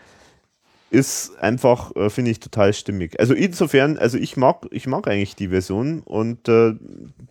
ist 0.90 1.36
einfach, 1.40 1.94
äh, 1.96 2.10
finde 2.10 2.30
ich, 2.30 2.40
total 2.40 2.72
stimmig. 2.72 3.18
Also 3.18 3.34
insofern, 3.34 3.98
also 3.98 4.18
ich 4.18 4.36
mag, 4.36 4.66
ich 4.70 4.86
mag 4.86 5.08
eigentlich 5.08 5.34
die 5.34 5.48
Version 5.48 6.02
und 6.02 6.48
äh, 6.48 6.74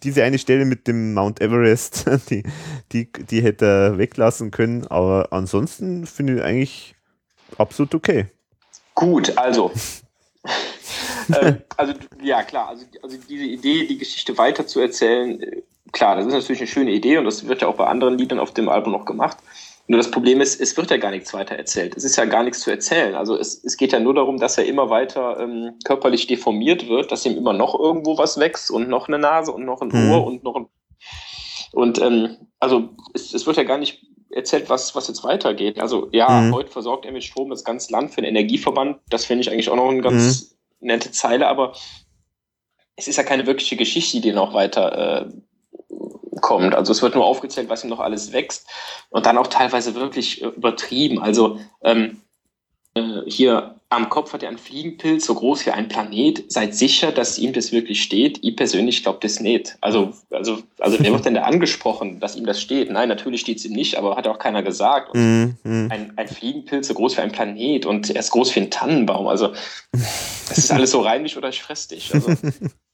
diese 0.03 0.23
eine 0.23 0.37
Stelle 0.37 0.65
mit 0.65 0.87
dem 0.87 1.13
Mount 1.13 1.41
Everest, 1.41 2.05
die, 2.29 2.43
die, 2.91 3.11
die 3.11 3.41
hätte 3.41 3.65
er 3.65 3.97
weglassen 3.97 4.51
können, 4.51 4.85
aber 4.87 5.29
ansonsten 5.31 6.05
finde 6.05 6.35
ich 6.35 6.43
eigentlich 6.43 6.95
absolut 7.57 7.95
okay. 7.95 8.27
Gut, 8.93 9.37
also. 9.37 9.71
ähm, 11.41 11.57
also, 11.77 11.93
ja, 12.21 12.43
klar, 12.43 12.69
also, 12.69 12.85
also 13.01 13.17
diese 13.29 13.43
Idee, 13.43 13.87
die 13.87 13.97
Geschichte 13.97 14.37
weiter 14.37 14.67
zu 14.67 14.79
erzählen, 14.81 15.41
äh, 15.41 15.61
klar, 15.91 16.17
das 16.17 16.25
ist 16.25 16.33
natürlich 16.33 16.61
eine 16.61 16.67
schöne 16.67 16.91
Idee 16.91 17.17
und 17.17 17.25
das 17.25 17.47
wird 17.47 17.61
ja 17.61 17.69
auch 17.69 17.77
bei 17.77 17.87
anderen 17.87 18.17
Liedern 18.17 18.39
auf 18.39 18.53
dem 18.53 18.69
Album 18.69 18.91
noch 18.91 19.05
gemacht. 19.05 19.37
Nur 19.87 19.97
das 19.99 20.09
Problem 20.09 20.41
ist, 20.41 20.59
es 20.59 20.75
wird 20.77 20.89
ja 20.89 20.97
gar 20.97 21.11
nichts 21.11 21.33
weiter 21.33 21.55
erzählt. 21.55 21.95
Es 21.95 22.03
ist 22.03 22.15
ja 22.15 22.25
gar 22.25 22.43
nichts 22.43 22.61
zu 22.61 22.71
erzählen. 22.71 23.13
Also 23.13 23.37
es, 23.37 23.63
es 23.63 23.77
geht 23.77 23.91
ja 23.93 23.99
nur 23.99 24.15
darum, 24.15 24.37
dass 24.39 24.57
er 24.57 24.65
immer 24.65 24.89
weiter 24.89 25.39
ähm, 25.39 25.77
körperlich 25.83 26.25
deformiert 26.25 26.87
wird, 26.87 27.11
dass 27.11 27.25
ihm 27.25 27.37
immer 27.37 27.53
noch 27.53 27.79
irgendwo 27.79 28.17
was 28.17 28.39
wächst 28.39 28.71
und 28.71 28.89
noch 28.89 29.07
eine 29.07 29.19
Nase 29.19 29.51
und 29.51 29.63
noch 29.65 29.81
ein 29.81 29.89
Mhm. 29.89 30.09
Ohr 30.09 30.25
und 30.25 30.43
noch 30.43 30.55
ein. 30.55 30.67
Und 31.71 32.01
ähm, 32.01 32.37
also 32.59 32.89
es, 33.13 33.33
es 33.33 33.45
wird 33.45 33.57
ja 33.57 33.63
gar 33.63 33.77
nicht 33.77 34.03
erzählt, 34.31 34.69
was, 34.69 34.95
was 34.95 35.07
jetzt 35.07 35.23
weitergeht. 35.23 35.79
Also 35.79 36.09
ja, 36.11 36.41
Mhm. 36.41 36.53
heute 36.55 36.71
versorgt 36.71 37.05
er 37.05 37.11
mit 37.11 37.23
Strom 37.23 37.49
das 37.51 37.63
ganze 37.63 37.91
Land 37.91 38.11
für 38.11 38.21
den 38.21 38.29
Energieverband. 38.35 38.97
Das 39.09 39.25
finde 39.25 39.41
ich 39.41 39.51
eigentlich 39.51 39.69
auch 39.69 39.75
noch 39.75 39.89
eine 39.89 40.01
ganz 40.01 40.57
nette 40.79 41.11
Zeile, 41.11 41.47
aber 41.47 41.73
es 42.95 43.07
ist 43.07 43.17
ja 43.17 43.23
keine 43.23 43.45
wirkliche 43.45 43.75
Geschichte, 43.75 44.19
die 44.19 44.31
noch 44.31 44.53
weiter 44.53 45.27
äh, 45.27 45.29
kommt. 46.41 46.75
Also 46.75 46.91
es 46.91 47.01
wird 47.01 47.15
nur 47.15 47.25
aufgezählt, 47.25 47.69
was 47.69 47.83
ihm 47.83 47.89
noch 47.89 47.99
alles 47.99 48.31
wächst 48.31 48.67
und 49.09 49.25
dann 49.25 49.37
auch 49.37 49.47
teilweise 49.47 49.95
wirklich 49.95 50.41
äh, 50.41 50.47
übertrieben. 50.47 51.19
Also 51.21 51.59
ähm, 51.83 52.21
äh, 52.95 53.21
hier 53.27 53.75
am 53.89 54.09
Kopf 54.09 54.33
hat 54.33 54.41
er 54.41 54.49
einen 54.49 54.57
Fliegenpilz, 54.57 55.25
so 55.25 55.35
groß 55.35 55.65
wie 55.65 55.71
ein 55.71 55.87
Planet. 55.87 56.51
Seid 56.51 56.75
sicher, 56.75 57.11
dass 57.11 57.37
ihm 57.37 57.53
das 57.53 57.71
wirklich 57.71 58.01
steht. 58.01 58.39
Ich 58.41 58.55
persönlich 58.55 59.03
glaube 59.03 59.19
das 59.21 59.39
nicht. 59.39 59.77
Also, 59.79 60.13
also, 60.31 60.59
also 60.79 60.97
wer 60.99 61.11
wird 61.13 61.25
denn 61.25 61.35
da 61.35 61.43
angesprochen, 61.43 62.19
dass 62.19 62.35
ihm 62.35 62.45
das 62.45 62.61
steht? 62.61 62.89
Nein, 62.89 63.09
natürlich 63.09 63.41
steht 63.41 63.59
es 63.59 63.65
ihm 63.65 63.73
nicht, 63.73 63.97
aber 63.97 64.15
hat 64.15 64.27
auch 64.27 64.39
keiner 64.39 64.63
gesagt. 64.63 65.13
Mhm, 65.13 65.57
mhm. 65.63 65.89
ein, 65.91 66.13
ein 66.15 66.27
Fliegenpilz 66.27 66.87
so 66.87 66.93
groß 66.95 67.17
wie 67.17 67.21
ein 67.21 67.31
Planet 67.31 67.85
und 67.85 68.09
er 68.09 68.19
ist 68.19 68.31
groß 68.31 68.55
wie 68.55 68.61
ein 68.61 68.71
Tannenbaum. 68.71 69.27
Also 69.27 69.53
das 69.91 70.57
ist 70.57 70.71
alles 70.71 70.91
so 70.91 71.01
reinlich 71.01 71.37
oder 71.37 71.49
ich 71.49 71.61
fress 71.61 71.87
dich. 71.87 72.13
Also, 72.13 72.33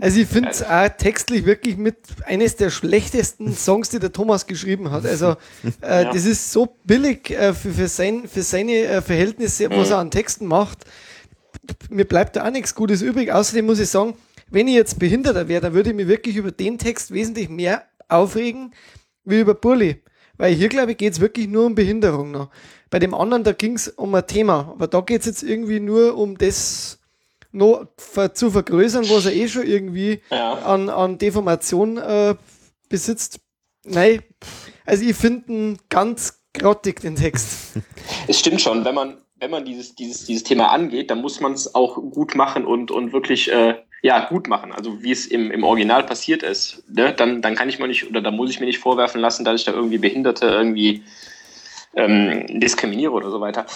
Also 0.00 0.20
ich 0.20 0.26
finde 0.28 0.50
es 0.50 0.62
auch 0.62 0.88
textlich 0.88 1.44
wirklich 1.46 1.76
mit 1.76 1.96
eines 2.24 2.56
der 2.56 2.70
schlechtesten 2.70 3.54
Songs, 3.54 3.88
die 3.90 3.98
der 3.98 4.12
Thomas 4.12 4.46
geschrieben 4.46 4.90
hat. 4.90 5.06
Also 5.06 5.36
äh, 5.82 6.04
Ja. 6.04 6.12
das 6.12 6.24
ist 6.24 6.52
so 6.52 6.76
billig 6.84 7.30
äh, 7.30 7.52
für, 7.54 7.72
für, 7.72 7.88
sein, 7.88 8.28
für 8.28 8.42
seine 8.42 8.72
äh, 8.84 9.02
Verhältnisse, 9.02 9.70
was 9.70 9.90
er 9.90 9.98
an 9.98 10.10
Texten 10.10 10.46
macht. 10.46 10.84
Mir 11.90 12.04
bleibt 12.04 12.36
da 12.36 12.46
auch 12.46 12.50
nichts 12.50 12.74
Gutes 12.74 13.02
übrig. 13.02 13.32
Außerdem 13.32 13.64
muss 13.66 13.78
ich 13.80 13.88
sagen, 13.88 14.14
wenn 14.50 14.68
ich 14.68 14.74
jetzt 14.74 14.98
Behinderter 14.98 15.48
wäre, 15.48 15.62
dann 15.62 15.74
würde 15.74 15.90
ich 15.90 15.96
mich 15.96 16.08
wirklich 16.08 16.36
über 16.36 16.50
den 16.52 16.78
Text 16.78 17.12
wesentlich 17.12 17.48
mehr 17.48 17.84
aufregen 18.08 18.74
wie 19.24 19.40
über 19.40 19.54
Burli. 19.54 20.02
Weil 20.36 20.52
hier, 20.54 20.68
glaube 20.68 20.92
ich, 20.92 20.98
geht 20.98 21.12
es 21.14 21.20
wirklich 21.20 21.48
nur 21.48 21.64
um 21.66 21.74
Behinderung 21.74 22.30
noch. 22.32 22.50
Bei 22.90 22.98
dem 22.98 23.14
anderen, 23.14 23.44
da 23.44 23.52
ging 23.52 23.74
es 23.74 23.88
um 23.88 24.14
ein 24.14 24.26
Thema. 24.26 24.68
Aber 24.72 24.86
da 24.88 25.00
geht 25.00 25.20
es 25.20 25.26
jetzt 25.26 25.42
irgendwie 25.42 25.80
nur 25.80 26.16
um 26.18 26.36
das 26.36 26.98
noch 27.54 27.86
ver 27.96 28.34
zu 28.34 28.50
vergrößern, 28.50 29.08
was 29.08 29.26
er 29.26 29.34
eh 29.34 29.48
schon 29.48 29.66
irgendwie 29.66 30.20
Ja. 30.30 30.54
an, 30.54 30.88
an 30.88 31.18
Deformation 31.18 31.96
äh, 31.96 32.34
besitzt. 32.88 33.40
Nein, 33.84 34.22
also 34.86 35.04
ich 35.04 35.16
finde 35.16 35.52
ihn 35.52 35.78
ganz 35.88 36.42
grottig, 36.52 37.00
den 37.00 37.16
Text. 37.16 37.74
es 38.28 38.38
stimmt 38.38 38.60
schon, 38.60 38.84
wenn 38.84 38.94
man, 38.94 39.18
wenn 39.36 39.50
man 39.50 39.64
dieses, 39.64 39.94
dieses, 39.94 40.24
dieses 40.26 40.42
Thema 40.42 40.70
angeht, 40.70 41.10
dann 41.10 41.20
muss 41.20 41.40
man 41.40 41.52
es 41.52 41.74
auch 41.74 41.96
gut 41.96 42.34
machen 42.34 42.64
und, 42.64 42.90
und 42.90 43.12
wirklich 43.12 43.50
äh, 43.52 43.74
ja, 44.02 44.26
gut 44.26 44.48
machen. 44.48 44.72
Also 44.72 45.02
wie 45.02 45.12
es 45.12 45.26
im, 45.26 45.50
im 45.50 45.64
Original 45.64 46.04
passiert 46.04 46.42
ist. 46.42 46.82
Ne? 46.88 47.14
Dann, 47.14 47.40
dann 47.40 47.54
kann 47.54 47.68
ich 47.68 47.78
mir 47.78 47.88
nicht, 47.88 48.08
oder 48.08 48.20
dann 48.20 48.36
muss 48.36 48.50
ich 48.50 48.60
mir 48.60 48.66
nicht 48.66 48.78
vorwerfen 48.78 49.20
lassen, 49.20 49.44
dass 49.44 49.60
ich 49.60 49.64
da 49.64 49.72
irgendwie 49.72 49.98
Behinderte 49.98 50.46
irgendwie 50.46 51.02
ähm, 51.96 52.60
diskriminiere 52.60 53.12
oder 53.12 53.30
so 53.30 53.40
weiter. 53.40 53.66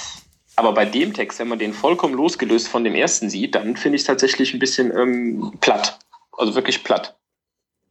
Aber 0.59 0.73
bei 0.75 0.85
dem 0.85 1.15
Text, 1.15 1.39
wenn 1.39 1.47
man 1.47 1.61
den 1.61 1.73
vollkommen 1.73 2.15
losgelöst 2.15 2.67
von 2.67 2.83
dem 2.83 2.97
ersten 2.97 3.31
sieht, 3.31 3.55
dann 3.55 3.77
finde 3.77 3.95
ich 3.95 4.03
es 4.03 4.07
tatsächlich 4.09 4.53
ein 4.53 4.59
bisschen 4.59 4.91
ähm, 4.91 5.53
platt. 5.61 6.01
Also 6.37 6.57
wirklich 6.57 6.83
platt. 6.83 7.17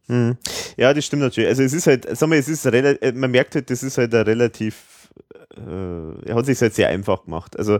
Mhm. 0.06 0.36
Ja, 0.76 0.92
das 0.92 1.06
stimmt 1.06 1.22
natürlich. 1.22 1.48
Also 1.48 1.62
es 1.62 1.72
ist 1.72 1.86
halt, 1.86 2.06
sag 2.14 2.28
mal, 2.28 2.36
es 2.36 2.46
ist 2.46 2.66
relativ, 2.66 3.14
man 3.14 3.30
merkt 3.30 3.54
halt, 3.54 3.70
das 3.70 3.82
ist 3.82 3.96
halt 3.96 4.14
ein 4.14 4.20
relativ, 4.20 5.08
äh, 5.56 6.28
er 6.28 6.34
hat 6.34 6.44
sich 6.44 6.60
halt 6.60 6.74
sehr 6.74 6.90
einfach 6.90 7.24
gemacht. 7.24 7.58
Also 7.58 7.78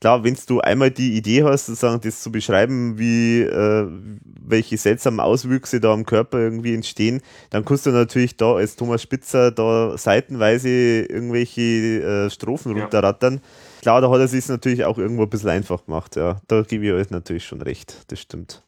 klar, 0.00 0.24
wenn 0.24 0.34
du 0.46 0.60
einmal 0.62 0.90
die 0.90 1.14
Idee 1.14 1.44
hast, 1.44 1.66
sozusagen 1.66 2.00
das 2.00 2.22
zu 2.22 2.32
beschreiben, 2.32 2.98
wie 2.98 3.42
äh, 3.42 3.86
welche 4.24 4.78
seltsamen 4.78 5.20
Auswüchse 5.20 5.78
da 5.78 5.92
am 5.92 6.06
Körper 6.06 6.38
irgendwie 6.38 6.72
entstehen, 6.72 7.20
dann 7.50 7.66
kannst 7.66 7.84
du 7.84 7.90
natürlich 7.90 8.38
da 8.38 8.54
als 8.54 8.76
Thomas 8.76 9.02
Spitzer 9.02 9.50
da 9.50 9.98
seitenweise 9.98 10.70
irgendwelche 11.02 11.60
äh, 11.60 12.30
Strophen 12.30 12.78
Ja. 12.78 12.84
runterrattern. 12.84 13.42
Klar, 13.82 14.00
da 14.00 14.08
hat 14.10 14.20
er 14.20 14.28
sich 14.28 14.48
natürlich 14.48 14.84
auch 14.84 14.96
irgendwo 14.96 15.22
ein 15.24 15.28
bisschen 15.30 15.50
einfach 15.50 15.84
gemacht, 15.84 16.16
ja. 16.16 16.40
Da 16.48 16.62
gebe 16.62 16.86
ich 16.86 16.92
euch 16.92 17.10
natürlich 17.10 17.44
schon 17.44 17.60
recht, 17.60 17.96
das 18.10 18.20
stimmt. 18.20 18.62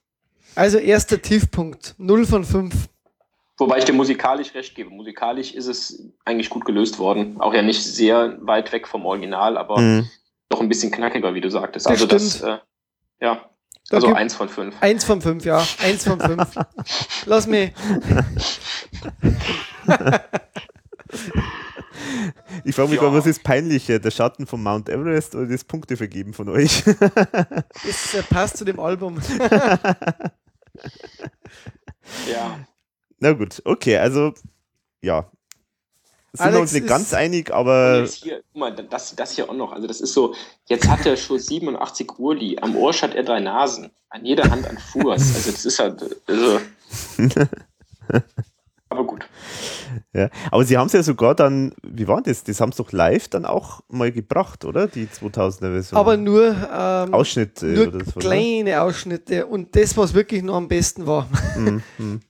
Also 0.56 0.78
erster 0.78 1.22
Tiefpunkt, 1.22 1.94
0 1.98 2.26
von 2.26 2.44
5. 2.44 2.74
Wobei 3.58 3.78
ich 3.78 3.84
dir 3.84 3.92
musikalisch 3.92 4.52
recht 4.54 4.74
gebe. 4.74 4.90
Musikalisch 4.90 5.54
ist 5.54 5.68
es 5.68 6.02
eigentlich 6.24 6.50
gut 6.50 6.64
gelöst 6.64 6.98
worden. 6.98 7.40
Auch 7.40 7.54
ja 7.54 7.62
nicht 7.62 7.82
sehr 7.84 8.36
weit 8.40 8.72
weg 8.72 8.88
vom 8.88 9.06
Original, 9.06 9.56
aber 9.56 9.78
Mhm. 9.80 10.10
doch 10.48 10.60
ein 10.60 10.68
bisschen 10.68 10.90
knackiger, 10.90 11.32
wie 11.34 11.40
du 11.40 11.48
sagtest. 11.50 11.86
Das 11.86 11.92
Also 11.92 12.06
das, 12.06 12.38
stimmt. 12.38 12.60
äh, 13.20 13.24
ja. 13.24 13.48
Da 13.90 13.96
Also 13.98 14.12
eins 14.14 14.34
von 14.34 14.48
fünf. 14.48 14.74
Eins 14.80 15.04
von 15.04 15.20
fünf, 15.20 15.44
ja. 15.44 15.64
Eins 15.84 16.02
von 16.04 16.18
fünf. 16.18 16.54
Lass 17.26 17.46
mich. 17.46 17.72
Ich 22.64 22.74
frage 22.74 22.90
mich 22.90 23.00
Ja. 23.00 23.08
mal, 23.10 23.18
was 23.18 23.26
ist 23.26 23.42
peinlicher, 23.42 23.98
der 23.98 24.10
Schatten 24.10 24.46
von 24.46 24.62
Mount 24.62 24.88
Everest 24.88 25.34
oder 25.34 25.46
das 25.46 25.64
Punktevergeben 25.64 26.32
von 26.34 26.48
euch? 26.48 26.84
Das 27.84 28.14
äh, 28.14 28.22
passt 28.28 28.56
zu 28.56 28.64
dem 28.64 28.80
Album. 28.80 29.20
Ja. 32.30 32.58
Na 33.18 33.32
gut, 33.32 33.62
okay, 33.64 33.96
also 33.98 34.34
ja. 35.02 35.30
Sind 36.32 36.46
wir 36.46 36.46
Alex 36.46 36.60
uns 36.60 36.72
nicht 36.72 36.86
ganz 36.88 37.14
einig, 37.14 37.52
aber 37.54 38.04
hier, 38.06 38.42
guck 38.52 38.56
mal, 38.60 38.74
das, 38.74 39.14
das 39.14 39.32
hier 39.32 39.48
auch 39.48 39.54
noch. 39.54 39.72
Also 39.72 39.86
das 39.86 40.00
ist 40.00 40.12
so, 40.12 40.34
jetzt 40.66 40.88
hat 40.88 41.06
er 41.06 41.16
schon 41.16 41.38
87 41.38 42.18
Urli, 42.18 42.58
am 42.60 42.74
Ohr 42.76 42.92
hat 42.92 43.14
er 43.14 43.22
drei 43.22 43.38
Nasen, 43.40 43.90
an 44.10 44.24
jeder 44.26 44.50
Hand 44.50 44.66
ein 44.66 44.76
Fuß. 44.78 45.06
Also 45.06 45.50
das 45.52 45.64
ist 45.64 45.78
halt, 45.78 46.02
also. 46.26 46.60
Aber 48.94 49.04
gut. 49.06 49.28
ja. 50.12 50.28
Aber 50.50 50.64
sie 50.64 50.76
haben 50.78 50.86
es 50.86 50.92
ja 50.92 51.02
sogar 51.02 51.34
dann, 51.34 51.74
wie 51.82 52.06
war 52.06 52.22
das? 52.22 52.44
Das 52.44 52.60
haben 52.60 52.72
sie 52.72 52.78
doch 52.82 52.92
live 52.92 53.28
dann 53.28 53.44
auch 53.44 53.80
mal 53.88 54.12
gebracht, 54.12 54.64
oder? 54.64 54.86
Die 54.86 55.06
2000er 55.06 55.72
Version. 55.72 55.98
Aber 55.98 56.16
nur, 56.16 56.48
ähm, 56.50 57.12
Ausschnitte 57.14 57.66
nur 57.66 57.88
oder 57.88 57.98
so. 58.04 58.12
ne? 58.14 58.20
kleine 58.20 58.80
Ausschnitte. 58.82 59.46
Und 59.46 59.74
das, 59.74 59.96
was 59.96 60.14
wirklich 60.14 60.42
noch 60.42 60.54
am 60.56 60.68
besten 60.68 61.06
war. 61.06 61.28
Mhm, 61.56 61.82
mhm. 61.98 62.20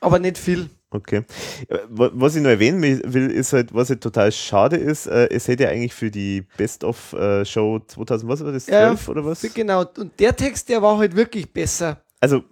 Aber 0.00 0.18
nicht 0.18 0.36
viel. 0.38 0.68
Okay. 0.90 1.24
Äh, 1.68 1.78
wa- 1.88 2.10
Was 2.12 2.36
ich 2.36 2.42
noch 2.42 2.50
erwähnen 2.50 2.80
will- 2.82 3.30
ist 3.30 3.52
halt, 3.52 3.74
was 3.74 3.88
halt 3.88 4.00
total 4.00 4.30
schade 4.30 4.76
ist, 4.76 5.06
äh, 5.06 5.28
es 5.30 5.48
hätte 5.48 5.64
ja 5.64 5.70
eigentlich 5.70 5.94
für 5.94 6.10
die 6.10 6.44
Best-of-Show 6.56 7.80
2000, 7.86 8.30
was 8.30 8.44
war 8.44 8.52
das, 8.52 8.66
Ja, 8.66 8.88
12 8.94 9.08
oder 9.08 9.24
was? 9.24 9.42
Genau. 9.54 9.84
Und 9.98 10.20
der 10.20 10.36
Text, 10.36 10.68
der 10.68 10.82
war 10.82 10.98
halt 10.98 11.16
wirklich 11.16 11.52
besser. 11.52 12.00
Also, 12.20 12.44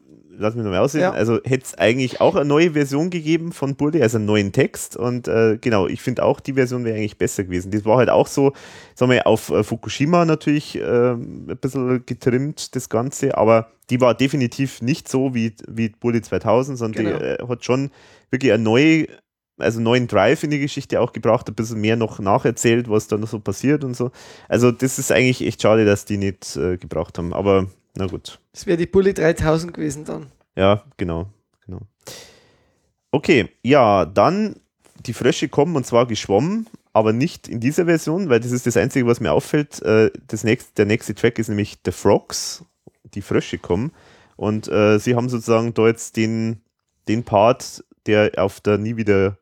lass 0.43 0.55
mich 0.55 0.65
nochmal 0.65 0.81
aussehen. 0.81 1.03
Ja. 1.03 1.13
Also, 1.13 1.41
hätte 1.45 1.65
es 1.65 1.79
eigentlich 1.79 2.21
auch 2.21 2.35
eine 2.35 2.45
neue 2.45 2.73
Version 2.73 3.09
gegeben 3.11 3.53
von 3.53 3.77
Bully, 3.77 4.03
also 4.03 4.19
einen 4.19 4.27
neuen 4.27 4.53
Text. 4.53 4.97
Und 4.97 5.29
äh, 5.29 5.57
genau, 5.61 5.87
ich 5.87 6.03
finde 6.03 6.25
auch, 6.25 6.41
die 6.41 6.55
Version 6.55 6.85
wäre 6.85 6.97
eigentlich 6.97 7.17
besser 7.17 7.45
gewesen. 7.45 7.71
Das 7.71 7.85
war 7.85 7.97
halt 7.97 8.11
auch 8.11 8.27
so, 8.27 8.53
sagen 8.95 9.13
wir, 9.13 9.27
auf 9.27 9.51
äh, 9.51 9.65
Fukushima 9.65 10.25
natürlich 10.25 10.77
ähm, 10.77 11.47
ein 11.49 11.57
bisschen 11.57 12.05
getrimmt, 12.05 12.75
das 12.77 12.89
Ganze. 12.89 13.39
Aber 13.39 13.69
die 13.91 14.01
war 14.01 14.15
definitiv 14.15 14.83
nicht 14.83 15.09
so 15.09 15.35
wie, 15.35 15.55
wie 15.69 15.89
Bully 15.89 16.21
2000, 16.21 16.77
sondern 16.77 17.05
Genau. 17.05 17.19
die 17.19 17.25
äh, 17.25 17.49
hat 17.49 17.65
schon 17.65 17.91
wirklich 18.31 18.53
eine 18.53 18.63
neue 18.63 19.07
also 19.59 19.79
einen 19.79 19.85
neuen 19.85 20.07
Drive 20.09 20.43
in 20.43 20.51
die 20.51 20.59
Geschichte 20.59 21.01
auch 21.01 21.13
gebracht, 21.13 21.49
ein 21.49 21.55
bisschen 21.55 21.81
mehr 21.81 21.97
noch 21.97 22.19
nacherzählt, 22.19 22.89
was 22.89 23.07
da 23.07 23.17
noch 23.17 23.29
so 23.29 23.39
passiert 23.39 23.85
und 23.85 23.95
so. 23.95 24.11
Also 24.49 24.73
das 24.73 24.99
ist 24.99 25.13
eigentlich 25.13 25.47
echt 25.47 25.63
schade, 25.63 25.85
dass 25.85 26.05
die 26.05 26.17
nicht 26.17 26.57
äh, 26.57 26.77
gebracht 26.79 27.19
haben, 27.19 27.33
aber 27.33 27.69
na 27.97 28.07
gut. 28.07 28.41
Das 28.53 28.67
wäre 28.67 28.77
die 28.77 28.87
Bully 28.87 29.15
3000 29.15 29.75
gewesen 29.75 30.05
dann. 30.05 30.33
Ja, 30.57 30.85
genau, 30.97 31.27
genau. 31.65 31.81
Okay, 33.11 33.49
ja, 33.63 34.07
dann 34.07 34.57
die 35.07 35.13
Frösche 35.13 35.49
kommen 35.49 35.77
und 35.77 35.87
zwar 35.87 36.07
geschwommen, 36.07 36.69
aber 36.93 37.13
nicht 37.13 37.49
in 37.49 37.61
dieser 37.61 37.87
Version, 37.87 38.29
weil 38.29 38.41
das 38.41 38.53
ist 38.53 38.67
das 38.67 38.77
Einzige, 38.77 39.07
was 39.07 39.21
mir 39.21 39.33
auffällt. 39.33 39.83
Äh, 39.83 40.11
das 40.27 40.45
nächste, 40.45 40.73
der 40.75 40.87
nächste 40.87 41.15
Track 41.15 41.39
ist 41.39 41.49
nämlich 41.49 41.79
The 41.85 41.93
Frogs, 41.93 42.65
die 43.15 43.23
Frösche 43.23 43.59
kommen. 43.59 43.93
Und 44.37 44.69
äh, 44.69 44.99
sie 44.99 45.15
haben 45.15 45.29
sozusagen 45.29 45.75
da 45.75 45.87
jetzt 45.87 46.17
den, 46.17 46.63
den 47.09 47.25
Part, 47.25 47.85
der 48.07 48.33
auf 48.37 48.61
der 48.61 48.79
Nie 48.79 48.97
wieder 48.97 49.39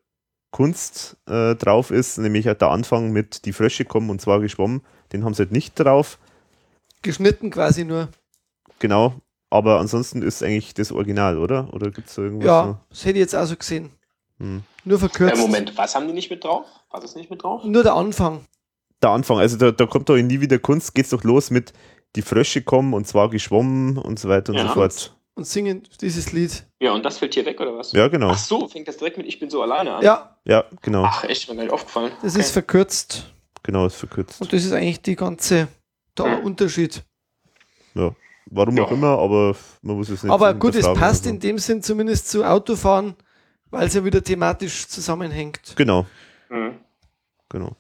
Kunst 0.51 1.16
äh, 1.28 1.55
drauf 1.55 1.90
ist, 1.90 2.18
nämlich 2.18 2.44
der 2.44 2.62
Anfang 2.62 3.12
mit 3.12 3.44
Die 3.44 3.53
Frösche 3.53 3.84
kommen 3.84 4.11
und 4.11 4.20
zwar 4.20 4.40
geschwommen, 4.40 4.82
den 5.12 5.24
haben 5.24 5.34
sie 5.34 5.44
halt 5.44 5.53
nicht 5.53 5.78
drauf. 5.78 6.18
Geschnitten 7.03 7.51
quasi 7.51 7.84
nur. 7.84 8.09
Genau, 8.81 9.14
aber 9.51 9.78
ansonsten 9.78 10.22
ist 10.22 10.43
eigentlich 10.43 10.74
das 10.74 10.91
Original, 10.91 11.39
oder? 11.39 11.72
Oder 11.72 11.91
gibt 11.93 12.09
es 12.09 12.14
da 12.16 12.22
irgendwas? 12.22 12.47
Ja, 12.47 12.66
noch? 12.66 12.78
das 12.89 13.05
hätte 13.05 13.18
ich 13.18 13.20
jetzt 13.20 13.37
auch 13.37 13.45
so 13.47 13.55
gesehen. 13.57 13.91
Hm. 14.39 14.62
Nur 14.85 14.97
Äh, 14.97 15.01
verkürzt. 15.01 15.37
Moment, 15.41 15.76
was 15.78 15.95
haben 15.95 16.07
die 16.09 16.12
nicht 16.14 16.31
mit 16.31 16.43
drauf? 16.43 16.66
War 16.91 17.01
das 17.01 17.14
nicht 17.14 17.31
mit 17.31 17.43
drauf? 17.43 17.62
Nur 17.64 17.83
der 17.85 17.95
Anfang. 17.95 18.47
Der 19.03 19.11
Anfang, 19.11 19.39
also 19.39 19.57
da, 19.57 19.70
da 19.70 19.87
kommt 19.87 20.09
doch 20.09 20.16
in 20.16 20.26
Nie 20.26 20.41
wieder 20.41 20.59
Kunst, 20.59 20.95
geht's 20.95 21.11
doch 21.11 21.22
los 21.24 21.51
mit 21.51 21.72
Die 22.16 22.22
Frösche 22.22 22.62
kommen 22.62 22.93
und 22.93 23.07
zwar 23.07 23.31
geschwommen 23.31 23.97
und 23.97 24.18
so 24.18 24.28
weiter 24.28 24.51
und 24.53 24.59
Ja. 24.59 24.66
so 24.66 24.74
fort. 24.74 25.14
Und 25.35 25.47
singen 25.47 25.87
dieses 26.01 26.33
Lied. 26.33 26.66
Ja, 26.81 26.93
und 26.93 27.05
das 27.05 27.18
fällt 27.18 27.35
hier 27.35 27.47
weg, 27.47 27.61
oder 27.61 27.74
was? 27.76 27.93
Ja, 27.93 28.09
genau. 28.09 28.31
Ach 28.31 28.37
so, 28.39 28.66
fängt 28.66 28.89
das 28.89 28.97
direkt 28.97 29.16
mit 29.16 29.26
Ich 29.26 29.39
bin 29.39 29.49
so 29.49 29.62
alleine 29.62 29.95
an? 29.95 30.03
Ja, 30.03 30.37
Ja, 30.45 30.64
genau. 30.83 31.05
Ach, 31.05 31.22
echt, 31.24 31.49
mir 31.49 31.55
gar 31.57 31.62
nicht 31.64 31.72
aufgefallen. 31.72 32.12
das 32.22 32.33
Okay. 32.35 32.41
ist 32.43 32.51
verkürzt. 32.51 33.33
Genau, 33.62 33.87
ist 33.87 33.95
verkürzt. 33.97 34.41
Und 34.41 34.53
das 34.53 34.64
ist 34.64 34.72
eigentlich 34.72 35.01
die 35.03 35.16
ganze 35.16 35.68
der 36.18 36.39
Hm. 36.39 36.45
Unterschied. 36.45 37.05
Ja. 37.95 38.14
Warum 38.47 38.76
Ja. 38.76 38.84
auch 38.84 38.91
immer, 38.91 39.18
aber 39.18 39.55
man 39.82 39.97
muss 39.97 40.09
es 40.09 40.22
nicht 40.22 40.32
Aber 40.32 40.55
gut, 40.55 40.74
es 40.74 40.86
passt 40.95 41.22
oder 41.22 41.28
so. 41.28 41.30
in 41.30 41.41
dem 41.41 41.59
Sinn 41.59 41.82
zumindest 41.82 42.28
zu 42.28 42.45
Autofahren, 42.45 43.14
weil 43.70 43.86
es 43.86 43.95
ja 43.95 44.05
wieder 44.05 44.22
thematisch 44.24 44.88
zusammenhängt. 44.88 45.74
Genau, 45.76 46.07
Mhm. 46.49 46.74
genau. 47.49 47.76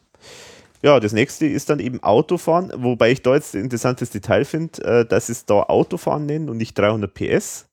Ja, 0.82 0.98
das 0.98 1.12
nächste 1.12 1.46
ist 1.46 1.68
dann 1.68 1.78
eben 1.80 2.02
Autofahren, 2.02 2.72
wobei 2.76 3.10
ich 3.10 3.20
da 3.22 3.34
jetzt 3.34 3.54
ein 3.54 3.64
interessantes 3.64 4.10
Detail 4.10 4.44
finde, 4.44 4.82
äh, 4.82 5.04
dass 5.04 5.28
es 5.28 5.44
da 5.44 5.62
Autofahren 5.64 6.24
nennen 6.24 6.48
und 6.48 6.56
nicht 6.56 6.78
300 6.78 7.12
PS. 7.12 7.66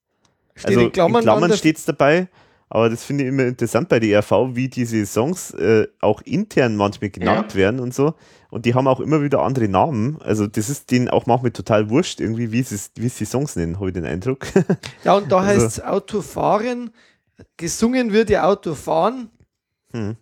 Steht 0.56 0.68
also 0.70 0.80
in 0.82 0.92
Klammern, 0.92 1.24
der- 1.50 1.56
steht 1.58 1.78
es 1.78 1.86
dabei, 1.86 2.28
aber 2.70 2.90
das 2.90 3.04
finde 3.04 3.24
ich 3.24 3.30
immer 3.30 3.46
interessant 3.46 3.90
bei 3.90 4.00
der 4.00 4.10
ERV, 4.10 4.56
wie 4.56 4.68
diese 4.68 5.06
Songs 5.06 5.52
äh, 5.52 5.88
auch 6.02 6.22
intern 6.24 6.76
manchmal 6.76 7.10
genannt 7.10 7.56
werden 7.56 7.80
und 7.80 7.94
so. 7.94 8.14
Und 8.50 8.66
die 8.66 8.74
haben 8.76 8.88
auch 8.88 9.00
immer 9.02 9.22
wieder 9.22 9.42
andere 9.42 9.68
Namen. 9.68 10.18
Also 10.22 10.48
das 10.48 10.70
ist 10.70 10.90
denen 10.92 11.10
auch 11.10 11.26
manchmal 11.26 11.52
total 11.52 11.90
wurscht, 11.90 12.20
irgendwie, 12.22 12.52
wie 12.52 12.64
sie 12.64 12.78
wie 12.96 13.10
sie 13.10 13.20
die 13.20 13.26
Songs 13.26 13.56
nennen, 13.56 13.76
habe 13.78 13.90
ich 13.90 13.94
den 13.94 14.06
Eindruck. 14.06 14.48
Ja, 15.04 15.16
und 15.16 15.32
da 15.32 15.40
Also- 15.40 15.48
heißt 15.66 15.78
es 15.80 15.84
Autofahren. 15.84 16.92
Gesungen 17.58 18.14
wird 18.14 18.30
ja 18.30 18.44
Autofahren. 18.46 19.30
hm. 19.92 20.16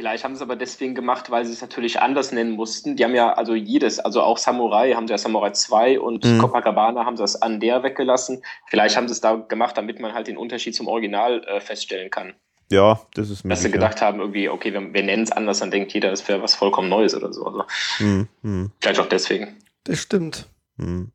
Vielleicht 0.00 0.24
haben 0.24 0.34
sie 0.34 0.38
es 0.38 0.42
aber 0.42 0.56
deswegen 0.56 0.94
gemacht, 0.94 1.30
weil 1.30 1.44
sie 1.44 1.52
es 1.52 1.60
natürlich 1.60 2.00
anders 2.00 2.32
nennen 2.32 2.52
mussten. 2.52 2.96
Die 2.96 3.04
haben 3.04 3.14
ja 3.14 3.34
also 3.34 3.54
jedes, 3.54 3.98
also 4.00 4.22
auch 4.22 4.38
Samurai 4.38 4.94
haben 4.94 5.06
sie 5.06 5.10
ja 5.12 5.18
Samurai 5.18 5.50
2 5.50 6.00
und 6.00 6.24
Mhm. 6.24 6.38
Copacabana 6.38 7.04
haben 7.04 7.18
sie 7.18 7.22
das 7.22 7.42
an 7.42 7.60
der 7.60 7.82
weggelassen. 7.82 8.42
Vielleicht 8.68 8.96
haben 8.96 9.08
sie 9.08 9.12
es 9.12 9.20
da 9.20 9.34
gemacht, 9.34 9.76
damit 9.76 10.00
man 10.00 10.14
halt 10.14 10.26
den 10.26 10.38
Unterschied 10.38 10.74
zum 10.74 10.88
Original 10.88 11.44
äh, 11.44 11.60
feststellen 11.60 12.10
kann. 12.10 12.32
Ja, 12.70 12.98
das 13.12 13.28
ist 13.28 13.44
Dass 13.44 13.60
sie 13.60 13.68
möglich, 13.68 13.82
ja. 13.82 13.88
gedacht 13.88 14.00
haben, 14.00 14.20
irgendwie, 14.20 14.48
okay, 14.48 14.72
wir, 14.72 14.80
wir 14.94 15.02
nennen 15.02 15.24
es 15.24 15.32
anders, 15.32 15.58
dann 15.58 15.70
denkt 15.70 15.92
jeder, 15.92 16.10
es 16.12 16.26
wäre 16.28 16.40
was 16.40 16.54
vollkommen 16.54 16.88
Neues 16.88 17.14
oder 17.14 17.30
so. 17.34 17.44
Also 17.44 17.64
Hm, 17.98 18.26
hm, 18.40 18.72
vielleicht 18.80 19.00
auch 19.00 19.06
deswegen. 19.08 19.58
Das 19.84 19.98
stimmt. 19.98 20.48
hm. 20.78 21.12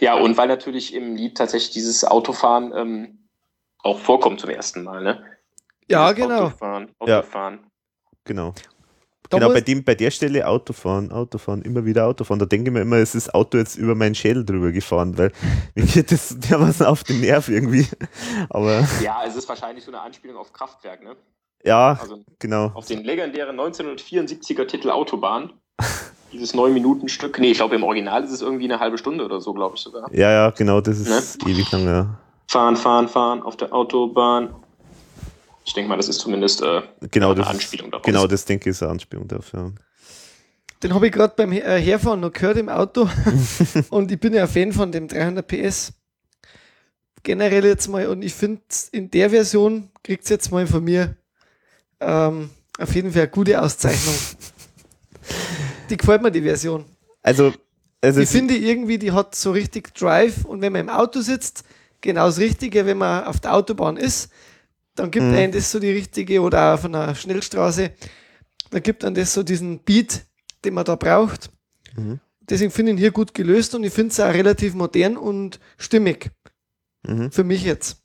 Ja, 0.00 0.14
und 0.14 0.36
weil 0.36 0.48
natürlich 0.48 0.92
im 0.92 1.14
Lied 1.14 1.36
tatsächlich 1.38 1.70
dieses 1.70 2.04
Autofahren 2.04 2.72
ähm, 2.74 3.28
auch 3.84 4.00
vorkommt 4.00 4.40
zum 4.40 4.50
ersten 4.50 4.82
Mal, 4.82 5.02
ne? 5.04 5.22
Ja, 5.88 6.10
genau. 6.10 6.46
Autofahren, 6.46 6.90
Ja. 7.06 7.22
Genau. 8.28 8.54
Da 9.30 9.38
genau, 9.38 9.52
bei, 9.52 9.60
dem, 9.60 9.84
bei 9.84 9.94
der 9.94 10.10
Stelle 10.10 10.46
Autofahren, 10.46 11.12
Autofahren, 11.12 11.60
immer 11.62 11.84
wieder 11.84 12.06
Autofahren. 12.06 12.38
Da 12.38 12.46
denke 12.46 12.70
ich 12.70 12.72
mir 12.74 12.80
immer, 12.80 12.96
es 12.96 13.14
ist 13.14 13.26
das 13.26 13.34
Auto 13.34 13.58
jetzt 13.58 13.76
über 13.76 13.94
meinen 13.94 14.14
Schädel 14.14 14.42
drüber 14.44 14.70
gefahren, 14.72 15.18
weil 15.18 15.32
mir 15.74 15.84
geht 15.84 16.10
das 16.12 16.38
dermaßen 16.38 16.86
auf 16.86 17.04
den 17.04 17.20
Nerv 17.20 17.48
irgendwie. 17.48 17.86
Aber 18.48 18.86
Ja, 19.02 19.22
es 19.26 19.36
ist 19.36 19.46
wahrscheinlich 19.48 19.84
so 19.84 19.90
eine 19.90 20.00
Anspielung 20.00 20.36
auf 20.38 20.52
Kraftwerk, 20.52 21.02
ne? 21.02 21.16
ja, 21.64 21.98
Also 22.00 22.20
genau. 22.38 22.70
auf 22.74 22.86
den 22.86 23.02
legendären 23.04 23.58
1974er 23.60 24.66
Titel 24.66 24.90
Autobahn. 24.90 25.52
Dieses 26.32 26.54
9-Minuten-Stück. 26.54 27.38
Nee, 27.38 27.52
ich 27.52 27.56
glaube, 27.58 27.74
im 27.76 27.82
Original 27.82 28.22
ist 28.22 28.32
es 28.32 28.42
irgendwie 28.42 28.64
eine 28.64 28.80
halbe 28.80 28.98
Stunde 28.98 29.24
oder 29.24 29.40
so, 29.40 29.52
glaube 29.54 29.76
ich 29.76 29.82
sogar. 29.82 30.12
Ja, 30.12 30.30
ja, 30.30 30.50
genau, 30.50 30.80
das 30.80 30.98
Ne? 31.06 31.16
ist 31.18 31.46
ewig 31.46 31.70
lang, 31.72 31.86
ja. 31.86 32.18
Fahren, 32.50 32.76
fahren, 32.76 33.08
fahren 33.08 33.42
auf 33.42 33.56
der 33.56 33.74
Autobahn. 33.74 34.54
Ich 35.68 35.74
denke 35.74 35.90
mal, 35.90 35.96
das 35.96 36.08
ist 36.08 36.20
zumindest 36.20 36.62
äh, 36.62 36.80
Genau, 37.10 37.32
eine 37.32 37.40
das 37.40 37.48
Anspielung 37.48 37.90
darauf. 37.90 38.06
Genau, 38.06 38.26
das 38.26 38.46
denke 38.46 38.70
ich 38.70 38.74
ist 38.74 38.82
eine 38.82 38.92
Anspielung 38.92 39.28
dafür. 39.28 39.74
Den 40.82 40.94
habe 40.94 41.08
ich 41.08 41.12
gerade 41.12 41.34
beim 41.36 41.52
äh, 41.52 41.78
Herfahren 41.78 42.20
noch 42.20 42.32
gehört 42.32 42.56
im 42.56 42.70
Auto. 42.70 43.06
und 43.90 44.10
ich 44.10 44.18
bin 44.18 44.32
ja 44.32 44.44
ein 44.44 44.48
Fan 44.48 44.72
von 44.72 44.90
dem 44.90 45.08
300 45.08 45.46
PS. 45.46 45.92
Generell 47.22 47.66
jetzt 47.66 47.86
mal, 47.86 48.06
und 48.06 48.22
ich 48.22 48.32
finde, 48.32 48.62
in 48.92 49.10
der 49.10 49.28
Version 49.28 49.90
kriegt 50.02 50.24
es 50.24 50.30
jetzt 50.30 50.50
mal 50.50 50.66
von 50.66 50.82
mir 50.82 51.16
ähm, 52.00 52.48
auf 52.78 52.94
jeden 52.94 53.12
Fall 53.12 53.22
eine 53.22 53.30
gute 53.30 53.60
Auszeichnung. 53.60 54.14
die 55.90 55.98
gefällt 55.98 56.22
mir, 56.22 56.30
die 56.30 56.40
Version. 56.40 56.86
Also, 57.22 57.52
also 58.00 58.22
Ich 58.22 58.30
finde 58.30 58.56
irgendwie, 58.56 58.96
die 58.96 59.12
hat 59.12 59.34
so 59.34 59.50
richtig 59.50 59.92
Drive 59.92 60.46
und 60.46 60.62
wenn 60.62 60.72
man 60.72 60.80
im 60.80 60.88
Auto 60.88 61.20
sitzt, 61.20 61.64
genau 62.00 62.24
das 62.24 62.38
Richtige, 62.38 62.86
wenn 62.86 62.96
man 62.96 63.24
auf 63.24 63.40
der 63.40 63.52
Autobahn 63.52 63.98
ist, 63.98 64.30
dann 64.98 65.10
gibt 65.10 65.26
Mhm. 65.26 65.34
einem 65.34 65.52
das 65.52 65.70
so 65.70 65.78
die 65.78 65.90
richtige 65.90 66.40
oder 66.40 66.74
auf 66.74 66.84
einer 66.84 67.14
Schnellstraße, 67.14 67.92
dann 68.70 68.82
gibt 68.82 69.04
einem 69.04 69.14
das 69.14 69.32
so 69.34 69.42
diesen 69.42 69.80
Beat, 69.80 70.26
den 70.64 70.74
man 70.74 70.84
da 70.84 70.96
braucht. 70.96 71.50
Mhm. 71.96 72.20
Deswegen 72.40 72.70
finde 72.70 72.92
ich 72.92 72.96
ihn 72.96 73.00
hier 73.00 73.10
gut 73.10 73.34
gelöst 73.34 73.74
und 73.74 73.84
ich 73.84 73.92
finde 73.92 74.12
es 74.12 74.20
auch 74.20 74.32
relativ 74.32 74.74
modern 74.74 75.16
und 75.16 75.60
stimmig. 75.76 76.30
Mhm. 77.06 77.30
Für 77.30 77.44
mich 77.44 77.62
jetzt. 77.62 78.02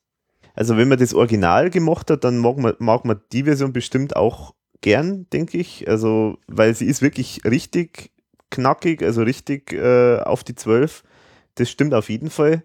Also 0.53 0.77
wenn 0.77 0.87
man 0.87 0.99
das 0.99 1.13
Original 1.13 1.69
gemacht 1.69 2.11
hat, 2.11 2.23
dann 2.23 2.37
mag 2.37 2.57
man, 2.57 2.75
mag 2.79 3.05
man 3.05 3.21
die 3.31 3.43
Version 3.43 3.73
bestimmt 3.73 4.15
auch 4.15 4.53
gern, 4.81 5.27
denke 5.31 5.57
ich. 5.57 5.87
Also, 5.87 6.37
weil 6.47 6.75
sie 6.75 6.85
ist 6.85 7.01
wirklich 7.01 7.43
richtig 7.45 8.11
knackig, 8.51 9.01
also 9.01 9.23
richtig 9.23 9.73
äh, 9.73 10.19
auf 10.19 10.43
die 10.43 10.55
12. 10.55 11.03
Das 11.55 11.69
stimmt 11.69 11.93
auf 11.93 12.09
jeden 12.09 12.29
Fall. 12.29 12.63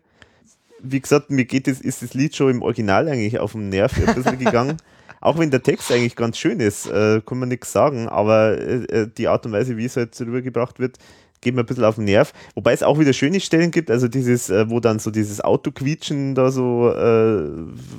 Wie 0.80 1.00
gesagt, 1.00 1.30
mir 1.30 1.44
geht 1.44 1.66
das, 1.66 1.80
ist 1.80 2.02
das 2.02 2.14
Lied 2.14 2.36
schon 2.36 2.50
im 2.50 2.62
Original 2.62 3.08
eigentlich 3.08 3.38
auf 3.38 3.52
den 3.52 3.68
Nerv 3.68 3.92
ein 3.96 4.14
bisschen 4.14 4.38
gegangen. 4.44 4.76
Auch 5.20 5.38
wenn 5.38 5.50
der 5.50 5.62
Text 5.62 5.90
eigentlich 5.90 6.14
ganz 6.14 6.38
schön 6.38 6.60
ist, 6.60 6.86
äh, 6.86 7.20
kann 7.26 7.38
man 7.38 7.48
nichts 7.48 7.72
sagen, 7.72 8.08
aber 8.08 8.56
äh, 8.58 8.84
äh, 8.84 9.08
die 9.16 9.26
Art 9.26 9.44
und 9.46 9.52
Weise, 9.52 9.76
wie 9.76 9.84
es 9.84 9.96
halt 9.96 10.18
rübergebracht 10.20 10.78
wird, 10.78 10.98
geht 11.40 11.54
mir 11.54 11.60
ein 11.60 11.66
bisschen 11.66 11.84
auf 11.84 11.96
den 11.96 12.04
Nerv. 12.04 12.32
Wobei 12.54 12.72
es 12.72 12.82
auch 12.82 12.98
wieder 12.98 13.12
schöne 13.12 13.40
Stellen 13.40 13.70
gibt, 13.70 13.90
also 13.90 14.08
dieses, 14.08 14.50
äh, 14.50 14.70
wo 14.70 14.80
dann 14.80 14.98
so 14.98 15.10
dieses 15.10 15.40
Autoquietschen 15.40 16.34
da 16.34 16.50
so 16.50 16.92
äh, 16.92 17.48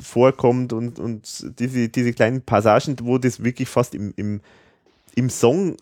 vorkommt 0.01 0.73
und, 0.73 0.99
und 0.99 1.59
diese, 1.59 1.89
diese 1.89 2.13
kleinen 2.13 2.41
Passagen, 2.41 2.95
wo 3.03 3.17
das 3.17 3.43
wirklich 3.43 3.69
fast 3.69 3.95
im, 3.95 4.13
im, 4.15 4.41
im 5.15 5.29
Song 5.29 5.75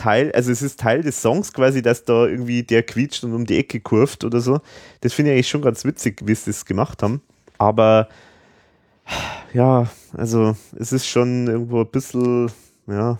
Teil, 0.00 0.32
also 0.32 0.50
es 0.50 0.62
ist 0.62 0.80
Teil 0.80 1.02
des 1.02 1.20
Songs 1.20 1.52
quasi, 1.52 1.82
dass 1.82 2.04
da 2.04 2.26
irgendwie 2.26 2.62
der 2.62 2.82
quietscht 2.82 3.22
und 3.22 3.34
um 3.34 3.44
die 3.44 3.58
Ecke 3.58 3.80
kurft 3.80 4.24
oder 4.24 4.40
so. 4.40 4.60
Das 5.02 5.12
finde 5.12 5.30
ich 5.30 5.34
eigentlich 5.34 5.48
schon 5.48 5.60
ganz 5.60 5.84
witzig, 5.84 6.22
wie 6.24 6.34
sie 6.34 6.50
das 6.50 6.64
gemacht 6.64 7.02
haben. 7.02 7.20
Aber 7.58 8.08
ja, 9.52 9.90
also 10.14 10.56
es 10.78 10.92
ist 10.92 11.06
schon 11.06 11.48
irgendwo 11.48 11.82
ein 11.82 11.90
bisschen, 11.90 12.50
ja, 12.86 13.18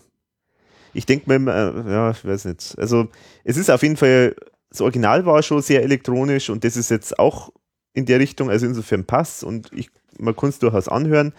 ich 0.94 1.04
denke 1.04 1.28
mir 1.28 1.36
immer, 1.36 1.54
äh, 1.54 1.92
ja, 1.92 2.10
ich 2.12 2.24
weiß 2.24 2.46
nicht. 2.46 2.74
Also 2.78 3.08
es 3.44 3.58
ist 3.58 3.70
auf 3.70 3.82
jeden 3.82 3.98
Fall, 3.98 4.34
das 4.70 4.80
Original 4.80 5.26
war 5.26 5.42
schon 5.42 5.60
sehr 5.60 5.82
elektronisch 5.82 6.48
und 6.48 6.64
das 6.64 6.78
ist 6.78 6.90
jetzt 6.90 7.18
auch 7.18 7.52
in 7.92 8.06
der 8.06 8.20
Richtung, 8.20 8.48
also 8.48 8.64
insofern 8.64 9.04
passt 9.04 9.44
und 9.44 9.70
ich, 9.74 9.90
man 10.18 10.34
kann 10.34 10.48
es 10.48 10.58
durchaus 10.58 10.88
anhören. 10.88 11.34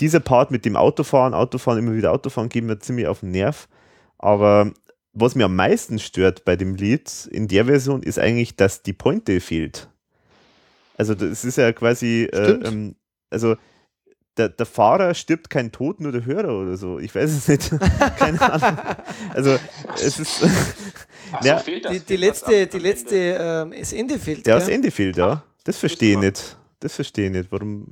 Dieser 0.00 0.18
Part 0.18 0.50
mit 0.50 0.64
dem 0.64 0.74
Autofahren, 0.74 1.32
Autofahren, 1.32 1.78
immer 1.78 1.94
wieder 1.94 2.10
Autofahren, 2.10 2.48
geht 2.48 2.64
mir 2.64 2.80
ziemlich 2.80 3.06
auf 3.06 3.20
den 3.20 3.30
Nerv. 3.30 3.68
Aber 4.24 4.72
was 5.12 5.34
mir 5.34 5.44
am 5.44 5.54
meisten 5.54 5.98
stört 5.98 6.46
bei 6.46 6.56
dem 6.56 6.74
Lied 6.76 7.28
in 7.30 7.46
der 7.46 7.66
Version 7.66 8.02
ist 8.02 8.18
eigentlich, 8.18 8.56
dass 8.56 8.82
die 8.82 8.94
Pointe 8.94 9.38
fehlt. 9.40 9.90
Also 10.96 11.14
das 11.14 11.44
ist 11.44 11.58
ja 11.58 11.72
quasi, 11.72 12.24
äh, 12.32 12.52
ähm, 12.66 12.94
also 13.28 13.56
der, 14.38 14.48
der 14.48 14.64
Fahrer 14.64 15.12
stirbt 15.12 15.50
kein 15.50 15.72
Tod, 15.72 16.00
nur 16.00 16.10
der 16.10 16.24
Hörer 16.24 16.58
oder 16.58 16.76
so. 16.78 16.98
Ich 16.98 17.14
weiß 17.14 17.30
es 17.30 17.48
nicht. 17.48 17.70
Keine 18.18 18.40
Ahnung. 18.40 18.78
Also 19.34 19.58
es 20.02 20.18
ist. 20.18 20.42
Ach 21.30 21.42
so, 21.42 21.46
Ja, 21.48 21.58
fehlt 21.58 21.84
das, 21.84 21.92
Die, 21.92 22.00
die 22.00 22.14
das 22.14 22.20
letzte, 22.20 22.50
die 22.66 22.76
Ende. 22.76 22.78
letzte, 22.78 23.16
ähm, 23.16 23.74
das 23.78 23.92
Ende 23.92 24.18
fehlt. 24.18 24.46
ja, 24.46 24.54
das 24.58 24.68
Ende 24.68 24.90
fehlt, 24.90 25.16
ja. 25.18 25.44
Das 25.64 25.76
verstehe 25.76 26.14
ich 26.14 26.18
nicht. 26.18 26.56
Das 26.80 26.94
verstehe 26.94 27.26
ich 27.26 27.32
nicht. 27.32 27.52
Warum. 27.52 27.86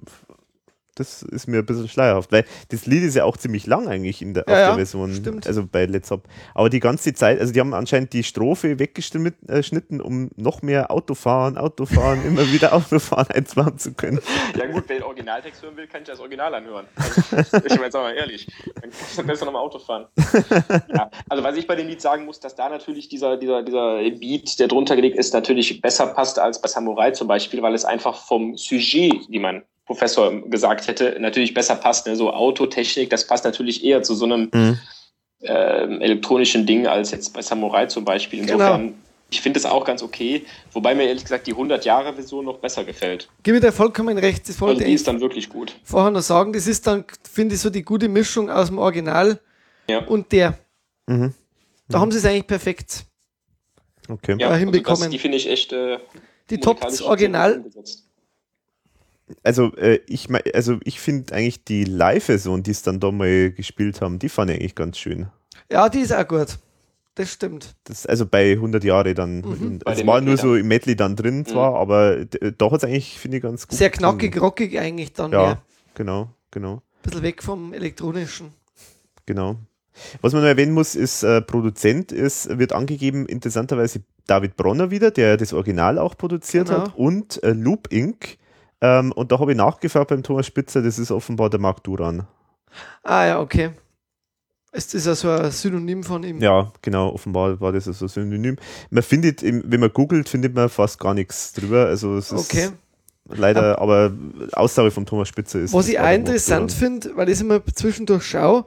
Das 0.95 1.23
ist 1.23 1.49
mir 1.49 1.59
ein 1.61 1.67
bisschen 1.67 1.89
schleierhaft, 1.89 2.33
weil 2.33 2.45
das 2.69 2.85
Lied 2.85 3.03
ist 3.03 3.17
ja 3.17 3.25
auch 3.25 3.39
ziemlich 3.39 3.67
lang 3.67 3.89
eigentlich 3.89 4.21
in 4.21 4.35
der, 4.35 4.45
Ja, 4.47 4.53
auf 4.53 4.59
ja, 4.59 4.67
der 4.67 4.75
Version, 4.77 5.15
stimmt. 5.15 5.47
also 5.47 5.67
bei 5.67 5.87
Let's 5.87 6.13
Up. 6.13 6.29
Aber 6.55 6.69
die 6.69 6.81
ganze 6.81 7.15
Zeit, 7.15 7.41
also 7.41 7.51
die 7.51 7.61
haben 7.61 7.73
anscheinend 7.73 8.13
die 8.13 8.23
Strophe 8.23 8.79
weggeschnitten, 8.79 10.01
um 10.03 10.31
noch 10.37 10.61
mehr 10.61 10.91
Autofahren, 10.91 11.57
Autofahren, 11.57 12.23
immer 12.27 12.47
wieder 12.53 12.75
Autofahren 12.75 13.29
einzubauen 13.29 13.79
zu 13.79 13.95
können. 13.95 14.21
Ja 14.59 14.67
gut, 14.67 14.85
wer 14.89 14.97
den 14.97 15.05
Originaltext 15.05 15.63
hören 15.63 15.77
will, 15.77 15.87
kann 15.87 16.03
ich 16.03 16.09
das 16.09 16.21
Original 16.21 16.55
anhören. 16.55 16.87
Also, 16.97 17.57
ich 17.65 17.79
meine, 17.79 17.91
sagen 17.91 18.05
wir 18.07 18.13
mal 18.13 18.15
ehrlich, 18.15 18.47
dann 18.75 18.91
kann 18.91 18.91
ich 19.09 19.17
dann 19.17 19.27
besser 19.27 19.45
nochmal 19.47 19.63
Auto 19.63 19.79
fahren. 19.79 20.07
Ja, 20.95 21.11
also 21.29 21.43
was 21.43 21.57
ich 21.57 21.67
bei 21.67 21.75
dem 21.77 21.89
Lied 21.89 22.01
sagen 22.03 22.25
muss, 22.27 22.39
dass 22.39 22.55
da 22.55 22.69
natürlich 22.69 23.09
dieser, 23.09 23.37
dieser, 23.37 23.63
dieser 23.63 23.99
Beat, 24.19 24.59
der 24.59 24.69
drunter 24.69 24.97
gelegt 24.97 25.17
ist, 25.17 25.33
natürlich 25.33 25.81
besser 25.81 26.07
passt 26.09 26.39
als 26.39 26.61
bei 26.61 26.69
Samurai 26.69 27.13
zum 27.13 27.29
Beispiel, 27.29 27.63
weil 27.63 27.75
es 27.75 27.85
einfach 27.85 28.17
vom 28.27 28.57
Sujet, 28.57 29.29
wie 29.29 29.39
mein 29.39 29.63
Professor 29.87 30.33
gesagt 30.49 30.87
hätte, 30.89 31.17
natürlich 31.19 31.55
besser 31.55 31.75
passt. 31.75 32.07
Ne? 32.07 32.17
So 32.17 32.33
Autotechnik, 32.33 33.11
das 33.11 33.27
passt 33.27 33.45
natürlich 33.45 33.85
eher 33.85 34.03
zu 34.03 34.15
so 34.15 34.25
einem 34.25 34.49
Mhm. 34.53 34.79
ähm, 35.43 36.01
elektronischen 36.01 36.67
Ding 36.67 36.87
als 36.87 37.11
jetzt 37.11 37.33
bei 37.35 37.43
Samurai 37.43 37.87
zum 37.87 38.05
Beispiel. 38.05 38.41
Genau. 38.43 38.53
Insofern, 38.53 38.95
ich 39.31 39.41
finde 39.41 39.59
es 39.59 39.67
auch 39.67 39.85
ganz 39.85 40.03
okay, 40.03 40.45
wobei 40.73 40.95
mir 40.95 41.05
ehrlich 41.09 41.25
gesagt 41.25 41.47
die 41.47 41.55
100-Jahre-Version 41.55 42.45
noch 42.45 42.59
besser 42.59 42.85
gefällt. 42.85 43.29
Gebe 43.43 43.59
dir 43.61 43.73
vollkommen 43.73 44.19
recht. 44.19 44.49
Das 44.49 44.63
Also 44.63 44.79
die 44.81 44.93
ist 44.93 45.09
dann 45.09 45.21
wirklich 45.21 45.49
gut. 45.49 45.75
vorher 45.83 46.11
noch 46.13 46.21
sagen. 46.23 46.53
Das 46.53 46.67
ist 46.69 46.87
dann, 46.87 47.05
finde 47.31 47.55
ich, 47.57 47.61
so 47.61 47.71
die 47.71 47.83
gute 47.83 48.09
Mischung 48.09 48.51
aus 48.51 48.69
dem 48.69 48.79
Original 48.79 49.41
Ja. 49.89 50.05
und 50.07 50.31
der. 50.33 50.59
Mhm. 51.07 51.35
Da 51.89 51.99
haben 51.99 52.13
sie 52.13 52.19
es 52.19 52.25
eigentlich 52.25 52.47
perfekt. 52.47 53.05
Okay. 54.09 54.37
Ja, 54.39 54.49
also 54.49 54.59
hinbekommen. 54.61 55.01
das, 55.01 55.11
die 55.11 55.19
finde 55.19 55.37
ich 55.39 55.49
echt. 55.49 55.73
Äh, 55.73 55.99
Die 56.51 56.59
Top 56.61 56.85
Original. 57.03 57.65
Also, 59.43 59.75
äh, 59.77 60.01
ich, 60.07 60.29
mei- 60.29 60.43
also 60.55 60.79
ich 60.85 61.01
finde 61.01 61.35
eigentlich 61.35 61.65
die 61.65 61.85
Live-Version, 61.85 62.63
die 62.63 62.71
es 62.71 62.83
dann 62.83 63.01
da 63.01 63.11
mal 63.11 63.51
gespielt 63.53 64.01
haben, 64.01 64.19
die 64.19 64.29
fand 64.29 64.51
ich 64.51 64.59
eigentlich 64.59 64.75
ganz 64.75 64.99
schön. 64.99 65.27
Ja, 65.71 65.89
die 65.89 66.01
ist 66.01 66.13
auch 66.15 66.27
gut. 66.27 66.59
Das 67.15 67.31
stimmt. 67.31 67.75
Das, 67.85 68.07
also 68.07 68.25
bei 68.25 68.53
100 68.53 68.83
Jahre 68.85 69.13
dann. 69.13 69.41
Mhm. 69.43 69.81
Es 69.85 70.07
war 70.07 70.15
Medley 70.21 70.27
nur 70.31 70.37
dann. 70.37 70.43
so 70.47 70.57
im 70.57 70.67
Medley 70.69 70.97
dann 70.97 71.15
drin 71.15 71.45
zwar, 71.45 71.75
aber 71.75 72.25
d- 72.25 72.53
da 72.57 72.71
hat 72.71 72.79
es 72.83 72.85
eigentlich, 72.85 73.19
finde 73.19 73.37
ich, 73.37 73.43
ganz 73.43 73.69
gut. 73.69 73.77
Sehr 73.77 73.91
knackig, 73.91 74.33
geklungen. 74.33 74.49
rockig 74.49 74.79
eigentlich 74.79 75.13
dann 75.13 75.31
Ja, 75.31 75.39
mehr. 75.43 75.63
genau, 75.95 76.31
genau, 76.51 76.77
Ein 76.77 76.81
bisschen 77.03 77.23
weg 77.23 77.43
vom 77.43 77.75
elektronischen. 77.75 78.49
genau. 79.27 79.57
Was 80.23 80.33
man 80.33 80.41
noch 80.41 80.49
erwähnen 80.49 80.73
muss, 80.73 80.95
ist, 80.95 81.23
äh, 81.23 81.43
Produzent 81.43 82.13
ist, 82.13 82.59
wird 82.59 82.73
angegeben, 82.73 83.27
interessanterweise 83.27 84.01
David 84.27 84.57
Bronner 84.57 84.91
wieder, 84.91 85.11
der 85.11 85.37
das 85.37 85.53
Original 85.53 85.99
auch 85.99 86.17
produziert 86.17 86.69
Genau. 86.69 86.81
hat, 86.87 86.97
und 86.97 87.43
äh, 87.43 87.51
Loop 87.53 87.89
Inc. 87.93 88.39
Ähm, 88.83 89.13
und 89.13 89.31
da 89.31 89.39
habe 89.39 89.53
ich 89.53 89.57
nachgefragt 89.57 90.09
beim 90.09 90.25
Thomas 90.25 90.45
Spitzer, 90.47 90.83
das 90.83 90.99
ist 90.99 91.13
offenbar 91.13 91.49
der 91.49 91.61
Marc 91.61 91.85
Duran. 91.85 92.27
Ah 93.05 93.25
ja, 93.25 93.41
okay. 93.41 93.71
Es 94.73 94.93
ist 94.93 95.07
ja 95.07 95.15
so 95.15 95.31
ein 95.31 95.51
Synonym 95.53 96.03
von 96.03 96.25
ihm. 96.25 96.41
Ja, 96.41 96.73
genau, 96.83 97.11
offenbar 97.11 97.61
war 97.61 97.73
das 97.73 97.87
also 97.87 98.09
synonym. 98.09 98.57
Man 98.91 99.03
findet, 99.03 99.43
wenn 99.43 99.81
man 99.81 99.93
googelt, 99.93 100.29
findet 100.29 100.55
man 100.55 100.69
fast 100.69 100.99
gar 100.99 101.15
nichts 101.15 101.53
drüber. 101.53 101.87
Also 101.87 102.17
es 102.17 102.33
ist 102.33 102.51
Okay. 102.51 102.71
leider, 103.29 103.79
aber 103.79 104.13
Aussage 104.53 104.91
von 104.91 105.07
Thomas 105.07 105.29
Spitzer 105.29 105.61
ist. 105.61 105.73
Was 105.73 105.85
das 105.87 105.93
ich 105.93 106.01
auch 106.01 106.11
interessant 106.11 106.73
finde, 106.73 107.15
weil 107.15 107.29
ich 107.29 107.41
immer 107.41 107.61
zwischendurch 107.67 108.25
schaue, 108.25 108.65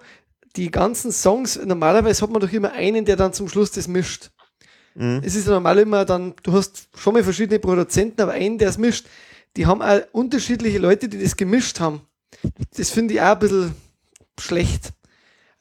die 0.55 0.71
ganzen 0.71 1.11
Songs, 1.11 1.59
normalerweise 1.65 2.21
hat 2.21 2.29
man 2.29 2.39
doch 2.39 2.53
immer 2.53 2.71
einen, 2.71 3.03
der 3.03 3.17
dann 3.17 3.33
zum 3.33 3.49
Schluss 3.49 3.71
das 3.71 3.87
mischt. 3.87 4.29
Mhm. 4.93 5.21
Es 5.25 5.35
ist 5.35 5.47
normal 5.47 5.79
immer 5.79 6.05
dann, 6.05 6.35
du 6.43 6.53
hast 6.53 6.87
schon 6.95 7.15
mal 7.15 7.23
verschiedene 7.23 7.59
Produzenten, 7.59 8.21
aber 8.21 8.31
einen, 8.33 8.57
der 8.59 8.69
es 8.69 8.77
mischt. 8.77 9.07
Die 9.57 9.65
haben 9.65 9.81
auch 9.81 10.01
unterschiedliche 10.11 10.79
Leute, 10.79 11.07
die 11.07 11.21
das 11.21 11.35
gemischt 11.35 11.79
haben. 11.79 12.01
Das 12.75 12.89
finde 12.89 13.13
ich 13.13 13.21
auch 13.21 13.33
ein 13.33 13.39
bisschen 13.39 13.75
schlecht. 14.39 14.91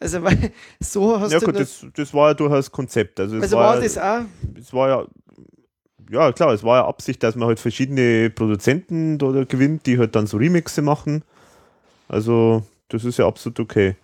Also, 0.01 0.23
weil 0.23 0.53
so 0.81 1.19
hast 1.19 1.33
Ja 1.33 1.39
du 1.39 1.47
gut, 1.47 1.61
das, 1.61 1.87
das 1.95 2.13
war 2.13 2.29
ja 2.29 2.35
durchaus 2.35 2.71
Konzept. 2.71 3.21
Also, 3.21 3.37
es 3.37 3.43
also 3.45 3.57
war, 3.57 3.75
war 3.75 3.81
das 3.81 3.97
auch, 3.97 4.25
es 4.59 4.73
war 4.73 4.89
ja, 4.89 5.07
ja 6.11 6.33
klar, 6.33 6.53
es 6.53 6.63
war 6.63 6.79
ja 6.79 6.87
Absicht, 6.87 7.23
dass 7.23 7.37
man 7.37 7.49
halt 7.49 7.61
verschiedene 7.61 8.31
Produzenten 8.31 9.19
da 9.19 9.45
gewinnt, 9.45 9.87
die 9.87 9.99
halt 9.99 10.15
dann 10.15 10.27
so 10.27 10.37
Remixe 10.37 10.83
machen. 10.83 11.23
Also 12.09 12.65
das 12.89 13.05
ist 13.05 13.19
ja 13.19 13.27
absolut 13.27 13.61
okay. 13.61 13.97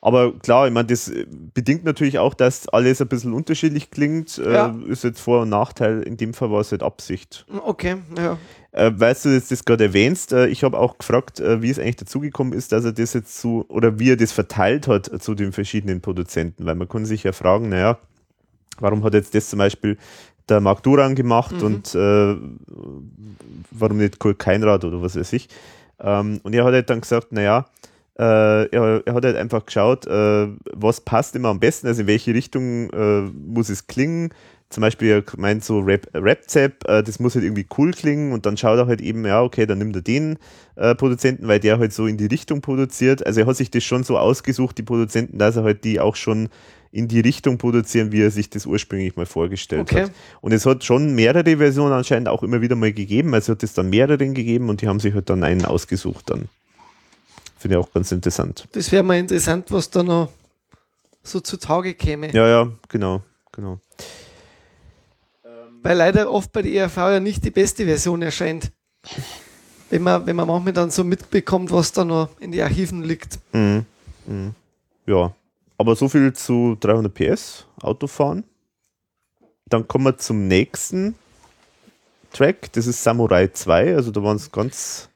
Aber 0.00 0.32
klar, 0.38 0.68
ich 0.68 0.72
meine, 0.72 0.86
das 0.86 1.08
äh, 1.08 1.26
bedingt 1.54 1.84
natürlich 1.84 2.18
auch, 2.20 2.34
dass 2.34 2.68
alles 2.68 3.00
ein 3.00 3.08
bisschen 3.08 3.32
unterschiedlich 3.34 3.90
klingt. 3.90 4.36
Ja. 4.36 4.68
Äh, 4.86 4.92
ist 4.92 5.02
jetzt 5.04 5.20
Vor- 5.20 5.42
und 5.42 5.48
Nachteil. 5.48 6.02
In 6.02 6.16
dem 6.16 6.34
Fall 6.34 6.50
war 6.52 6.60
es 6.60 6.70
halt 6.70 6.82
Absicht. 6.84 7.44
okay, 7.64 7.96
ja. 8.16 8.38
Äh, 8.70 8.92
weißt 8.94 9.24
du 9.24 9.28
jetzt 9.30 9.50
das 9.50 9.64
gerade 9.64 9.84
erwähnst, 9.84 10.32
äh, 10.32 10.46
ich 10.46 10.62
habe 10.62 10.78
auch 10.78 10.98
gefragt, 10.98 11.40
äh, 11.40 11.62
wie 11.62 11.70
es 11.70 11.78
eigentlich 11.80 11.96
dazugekommen 11.96 12.52
ist, 12.52 12.70
dass 12.70 12.84
er 12.84 12.92
das 12.92 13.12
jetzt 13.14 13.40
so, 13.40 13.64
oder 13.68 13.98
wie 13.98 14.10
er 14.12 14.16
das 14.16 14.30
verteilt 14.30 14.86
hat 14.86 15.12
äh, 15.12 15.18
zu 15.18 15.34
den 15.34 15.52
verschiedenen 15.52 16.00
Produzenten, 16.00 16.64
weil 16.66 16.74
man 16.76 16.88
kann 16.88 17.04
sich 17.06 17.24
ja 17.24 17.32
fragen, 17.32 17.70
naja, 17.70 17.98
warum 18.78 19.02
hat 19.02 19.14
jetzt 19.14 19.34
das 19.34 19.48
zum 19.50 19.58
Beispiel 19.58 19.96
der 20.48 20.60
Marc 20.60 20.82
Duran 20.84 21.14
gemacht 21.16 21.56
Mhm. 21.56 21.62
und 21.64 21.94
äh, 21.94 22.36
warum 23.70 23.96
nicht 23.98 24.18
Kurt 24.18 24.38
Keinrad 24.38 24.84
oder 24.84 25.02
was 25.02 25.16
weiß 25.16 25.32
ich. 25.32 25.48
Ähm, 26.00 26.40
und 26.42 26.54
er 26.54 26.64
hat 26.64 26.72
halt 26.74 26.90
dann 26.90 27.00
gesagt, 27.00 27.32
naja, 27.32 27.66
äh, 28.18 28.22
er, 28.22 29.02
er 29.06 29.14
hat 29.14 29.24
halt 29.24 29.36
einfach 29.36 29.64
geschaut, 29.64 30.06
äh, 30.06 30.48
was 30.72 31.00
passt 31.00 31.36
immer 31.36 31.48
am 31.48 31.60
besten, 31.60 31.86
also 31.86 32.00
in 32.02 32.06
welche 32.06 32.34
Richtung 32.34 32.90
äh, 32.90 33.20
muss 33.22 33.68
es 33.68 33.86
klingen. 33.86 34.30
Zum 34.70 34.82
Beispiel, 34.82 35.08
er 35.08 35.22
meint 35.38 35.64
so 35.64 35.78
Rap, 35.78 36.08
Rap-Zap, 36.12 36.86
äh, 36.88 37.02
das 37.02 37.20
muss 37.20 37.34
halt 37.34 37.44
irgendwie 37.44 37.66
cool 37.78 37.92
klingen 37.92 38.32
und 38.32 38.44
dann 38.44 38.56
schaut 38.58 38.78
er 38.78 38.86
halt 38.86 39.00
eben, 39.00 39.24
ja, 39.24 39.42
okay, 39.42 39.64
dann 39.64 39.78
nimmt 39.78 39.96
er 39.96 40.02
den 40.02 40.38
äh, 40.76 40.94
Produzenten, 40.94 41.48
weil 41.48 41.58
der 41.60 41.78
halt 41.78 41.92
so 41.94 42.06
in 42.06 42.18
die 42.18 42.26
Richtung 42.26 42.60
produziert. 42.60 43.24
Also 43.26 43.40
er 43.40 43.46
hat 43.46 43.56
sich 43.56 43.70
das 43.70 43.84
schon 43.84 44.04
so 44.04 44.18
ausgesucht, 44.18 44.76
die 44.76 44.82
Produzenten, 44.82 45.38
dass 45.38 45.56
er 45.56 45.62
halt 45.62 45.84
die 45.84 46.00
auch 46.00 46.16
schon 46.16 46.48
in 46.90 47.08
die 47.08 47.20
Richtung 47.20 47.56
produzieren, 47.58 48.12
wie 48.12 48.20
er 48.22 48.30
sich 48.30 48.50
das 48.50 48.66
ursprünglich 48.66 49.16
mal 49.16 49.26
vorgestellt 49.26 49.82
Okay. 49.82 50.04
hat. 50.04 50.12
Und 50.40 50.52
es 50.52 50.66
hat 50.66 50.84
schon 50.84 51.14
mehrere 51.14 51.56
Versionen 51.56 51.92
anscheinend 51.92 52.28
auch 52.28 52.42
immer 52.42 52.60
wieder 52.60 52.76
mal 52.76 52.92
gegeben. 52.92 53.32
Also 53.34 53.52
hat 53.52 53.62
es 53.62 53.74
dann 53.74 53.90
mehreren 53.90 54.34
gegeben 54.34 54.68
und 54.68 54.82
die 54.82 54.88
haben 54.88 55.00
sich 55.00 55.14
halt 55.14 55.30
dann 55.30 55.44
einen 55.44 55.64
ausgesucht 55.64 56.30
dann. 56.30 56.48
Finde 57.58 57.76
ich 57.76 57.84
auch 57.84 57.92
ganz 57.92 58.12
interessant. 58.12 58.66
Das 58.72 58.90
wäre 58.92 59.02
mal 59.02 59.18
interessant, 59.18 59.70
was 59.70 59.90
da 59.90 60.02
noch 60.02 60.30
so 61.22 61.40
zutage 61.40 61.94
käme. 61.94 62.32
Ja, 62.32 62.48
ja, 62.48 62.72
genau, 62.88 63.22
genau. 63.52 63.80
Weil 65.82 65.96
leider 65.96 66.30
oft 66.30 66.52
bei 66.52 66.62
der 66.62 66.72
ERV 66.72 66.96
ja 66.96 67.20
nicht 67.20 67.44
die 67.44 67.50
beste 67.50 67.84
Version 67.84 68.22
erscheint. 68.22 68.72
Wenn 69.90 70.02
man, 70.02 70.26
wenn 70.26 70.36
man 70.36 70.46
manchmal 70.46 70.72
dann 70.72 70.90
so 70.90 71.02
mitbekommt, 71.04 71.70
was 71.70 71.92
da 71.92 72.04
noch 72.04 72.28
in 72.40 72.52
den 72.52 72.62
Archiven 72.62 73.02
liegt. 73.02 73.38
Mhm. 73.52 73.86
Mhm. 74.26 74.54
Ja, 75.06 75.32
aber 75.78 75.96
so 75.96 76.08
viel 76.08 76.32
zu 76.32 76.76
300 76.80 77.12
PS, 77.12 77.66
Autofahren. 77.80 78.44
Dann 79.66 79.86
kommen 79.86 80.04
wir 80.04 80.18
zum 80.18 80.46
nächsten. 80.48 81.14
Track, 82.32 82.72
das 82.72 82.86
ist 82.86 83.02
Samurai 83.02 83.48
2, 83.48 83.96
also 83.96 84.10
da 84.10 84.22
waren 84.22 84.36
es 84.36 84.52
ganz, 84.52 85.07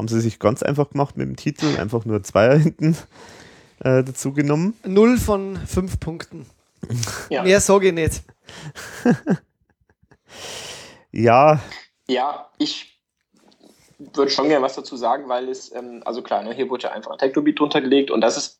haben 0.00 0.08
sie 0.08 0.22
sich 0.22 0.38
ganz 0.38 0.62
einfach 0.62 0.88
gemacht 0.88 1.18
mit 1.18 1.28
dem 1.28 1.36
Titel, 1.36 1.78
einfach 1.78 2.06
nur 2.06 2.22
Zweier 2.22 2.56
hinten 2.56 2.96
äh, 3.80 4.02
dazu 4.02 4.32
genommen. 4.32 4.74
Null 4.82 5.18
von 5.18 5.58
fünf 5.58 6.00
Punkten. 6.00 6.46
Ja. 7.28 7.42
Mehr 7.42 7.60
sage 7.60 7.88
ich 7.88 7.94
nicht. 7.94 8.22
Ja, 11.12 11.60
Ja, 12.06 12.48
ich 12.58 13.00
würde 13.98 14.30
schon 14.30 14.48
gerne 14.48 14.64
was 14.64 14.76
dazu 14.76 14.96
sagen, 14.96 15.28
weil 15.28 15.48
es, 15.48 15.74
ähm, 15.74 16.02
also 16.04 16.22
klar, 16.22 16.44
ne, 16.44 16.54
hier 16.54 16.70
wurde 16.70 16.84
ja 16.84 16.92
einfach 16.92 17.10
ein 17.10 17.18
Techno-Beat 17.18 17.58
drunter 17.58 17.80
gelegt 17.80 18.12
und 18.12 18.20
das 18.20 18.36
ist, 18.36 18.59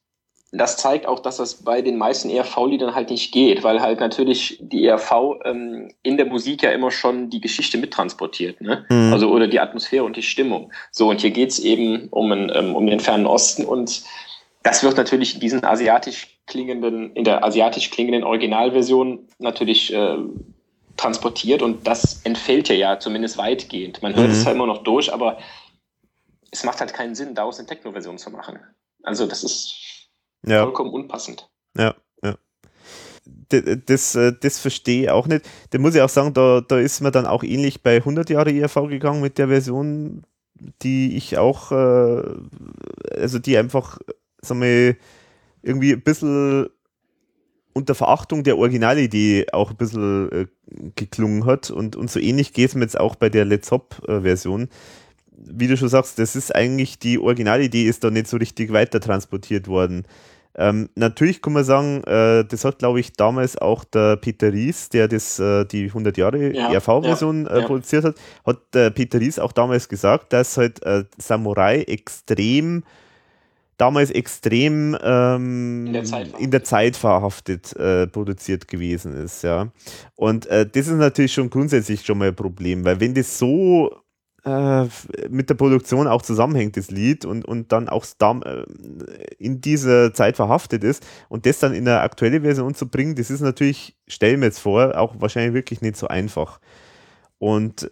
das 0.53 0.77
zeigt 0.77 1.07
auch, 1.07 1.21
dass 1.21 1.37
das 1.37 1.63
bei 1.63 1.81
den 1.81 1.97
meisten 1.97 2.29
ERV-Liedern 2.29 2.95
halt 2.95 3.11
nicht 3.11 3.31
geht, 3.33 3.63
weil 3.63 3.81
halt 3.81 4.01
natürlich 4.01 4.59
die 4.61 4.85
ERV 4.85 5.39
ähm, 5.45 5.93
in 6.03 6.17
der 6.17 6.27
Musik 6.27 6.63
ja 6.63 6.71
immer 6.73 6.91
schon 6.91 7.31
die 7.31 7.41
Geschichte 7.41 7.79
mittransportiert, 7.79 8.61
ne? 8.61 8.85
Mhm. 8.89 9.13
Also 9.13 9.31
oder 9.31 9.47
die 9.47 9.61
Atmosphäre 9.61 10.03
und 10.05 10.17
die 10.17 10.23
Stimmung. 10.23 10.73
So, 10.91 11.09
und 11.09 11.21
hier 11.21 11.31
geht's 11.31 11.61
eben 11.61 12.09
um, 12.09 12.33
ein, 12.33 12.51
ähm, 12.53 12.75
um 12.75 12.87
den 12.87 12.99
fernen 13.01 13.27
Osten 13.27 13.65
und 13.65 14.03
das 14.63 14.83
wird 14.83 14.97
natürlich 14.97 15.35
in 15.35 15.41
diesen 15.41 15.65
asiatisch 15.65 16.41
klingenden, 16.47 17.15
in 17.15 17.25
der 17.25 17.45
asiatisch 17.45 17.91
klingenden 17.91 18.25
Originalversion 18.25 19.29
natürlich 19.39 19.93
äh, 19.95 20.17
transportiert 20.97 21.63
und 21.63 21.87
das 21.87 22.23
entfällt 22.25 22.69
ja 22.69 22.75
ja 22.75 22.99
zumindest 22.99 23.39
weitgehend. 23.39 24.03
Man 24.03 24.15
hört 24.17 24.27
Mhm. 24.27 24.33
es 24.33 24.43
zwar 24.43 24.53
immer 24.53 24.67
noch 24.67 24.83
durch, 24.83 25.13
aber 25.15 25.39
es 26.51 26.65
macht 26.65 26.81
halt 26.81 26.93
keinen 26.93 27.15
Sinn, 27.15 27.37
daraus 27.37 27.59
eine 27.61 27.69
Techno-Version 27.69 28.19
zu 28.19 28.31
machen. 28.31 28.59
Also 29.03 29.27
das 29.27 29.45
ist 29.45 29.80
ja. 30.47 30.63
vollkommen 30.63 30.93
unpassend. 30.93 31.51
Ja, 31.77 31.95
ja. 32.23 32.37
Das, 33.49 34.15
äh, 34.15 34.33
das 34.41 34.59
verstehe 34.59 35.03
ich 35.03 35.11
auch 35.11 35.27
nicht. 35.27 35.49
Da 35.71 35.79
muss 35.79 35.95
ich 35.95 36.01
auch 36.01 36.09
sagen, 36.09 36.35
da, 36.35 36.61
da 36.61 36.79
ist 36.79 37.01
mir 37.01 37.11
dann 37.11 37.27
auch 37.27 37.43
ähnlich 37.43 37.83
bei 37.83 37.97
100 37.97 38.31
Jahre 38.31 38.53
ERV 38.53 38.89
gegangen 38.89 39.21
mit 39.21 39.39
der 39.39 39.49
Version, 39.49 40.25
die 40.83 41.17
ich 41.17 41.39
auch, 41.39 41.73
äh, 41.73 42.23
also 43.17 43.39
die 43.39 43.57
einfach, 43.57 43.99
sagen 44.43 44.63
wir, 44.63 44.97
irgendwie 45.63 45.93
ein 45.93 46.03
bisschen 46.03 46.69
unter 47.73 47.95
Verachtung 47.95 48.43
der 48.43 48.59
Originalidee 48.59 49.47
auch 49.53 49.71
ein 49.71 49.77
bisschen 49.77 50.33
äh, 50.33 50.47
geklungen 50.97 51.47
hat 51.47 51.71
und, 51.71 51.97
und 51.97 52.11
so 52.11 52.19
ähnlich 52.19 52.53
geht 52.53 52.71
es 52.71 52.75
mir 52.75 52.83
jetzt 52.83 52.99
auch 52.99 53.15
bei 53.15 53.29
der 53.29 53.45
Let's 53.45 53.71
Hop-Version. 53.71 54.69
Wie 55.43 55.67
du 55.67 55.77
schon 55.77 55.89
sagst, 55.89 56.19
das 56.19 56.37
ist 56.37 56.55
eigentlich, 56.55 56.99
die 56.99 57.19
Originalidee 57.19 57.85
ist 57.85 58.05
da 58.05 58.11
nicht 58.11 58.27
so 58.29 58.37
richtig 58.37 58.73
weiter 58.73 59.01
transportiert 59.01 59.69
worden. 59.69 60.05
Ähm, 60.57 60.89
natürlich 60.97 61.43
kann 61.43 61.53
man 61.53 61.65
sagen, 61.65 62.03
äh, 62.05 62.45
das 62.45 62.65
hat, 62.65 62.81
glaube 62.81 62.99
ich, 63.01 63.13
damals 63.13 63.57
auch 63.57 63.85
der 63.85 64.17
Peter 64.17 64.53
Ries, 64.53 64.89
der 64.89 65.07
das, 65.07 65.39
äh, 65.39 65.65
die 65.65 65.87
100 65.87 66.17
Jahre 66.19 66.53
Ja, 66.53 66.71
RV-Version 66.73 67.45
ja, 67.45 67.51
äh, 67.51 67.61
ja. 67.61 67.67
produziert 67.67 68.05
hat, 68.05 68.17
hat 68.45 68.59
der 68.75 68.91
Peter 68.91 69.21
Ries 69.21 69.39
auch 69.39 69.53
damals 69.53 69.89
gesagt, 69.89 70.33
dass 70.33 70.57
halt 70.57 70.83
äh, 70.85 71.05
Samurai 71.19 71.83
extrem, 71.83 72.83
damals 73.77 74.11
extrem 74.11 74.99
ähm, 75.03 75.87
In 75.87 75.93
der 75.93 76.05
Zeit 76.05 76.27
verhaftet. 76.27 76.41
in 76.45 76.51
der 76.51 76.65
Zeit 76.65 76.97
verhaftet 76.97 77.77
äh, 77.77 78.07
produziert 78.09 78.67
gewesen 78.67 79.15
ist, 79.15 79.43
ja. 79.45 79.69
Und 80.17 80.47
äh, 80.47 80.67
das 80.67 80.89
ist 80.89 80.95
natürlich 80.95 81.33
schon 81.33 81.49
grundsätzlich 81.49 82.05
schon 82.05 82.19
mal 82.19 82.29
ein 82.29 82.35
Problem, 82.37 82.85
weil 82.85 82.99
wenn 82.99 83.15
das 83.15 83.39
so 83.39 84.00
äh, 84.45 84.87
mit 85.29 85.51
der 85.51 85.55
Produktion 85.55 86.07
auch 86.07 86.23
zusammenhängt, 86.23 86.77
das 86.77 86.91
Lied, 86.91 87.25
und, 87.25 87.45
und 87.45 87.73
dann 87.73 87.89
auch 87.89 88.05
äh, 88.21 88.65
in 89.39 89.61
dieser 89.61 90.15
Zeit 90.15 90.37
verhaftet 90.37 90.85
ist 90.85 91.07
und 91.29 91.47
das 91.47 91.59
dann 91.59 91.75
in 91.75 91.87
eine 91.87 92.01
aktuelle 92.01 92.41
Version 92.41 92.75
zu 92.75 92.89
bringen, 92.89 93.15
das 93.15 93.31
ist 93.31 93.41
natürlich, 93.41 93.97
stell 94.07 94.37
mir 94.37 94.47
jetzt 94.47 94.61
vor, 94.61 94.99
auch 94.99 95.15
wahrscheinlich 95.19 95.55
wirklich 95.55 95.83
nicht 95.83 95.97
so 95.97 96.09
einfach. 96.09 96.61
Und 97.39 97.91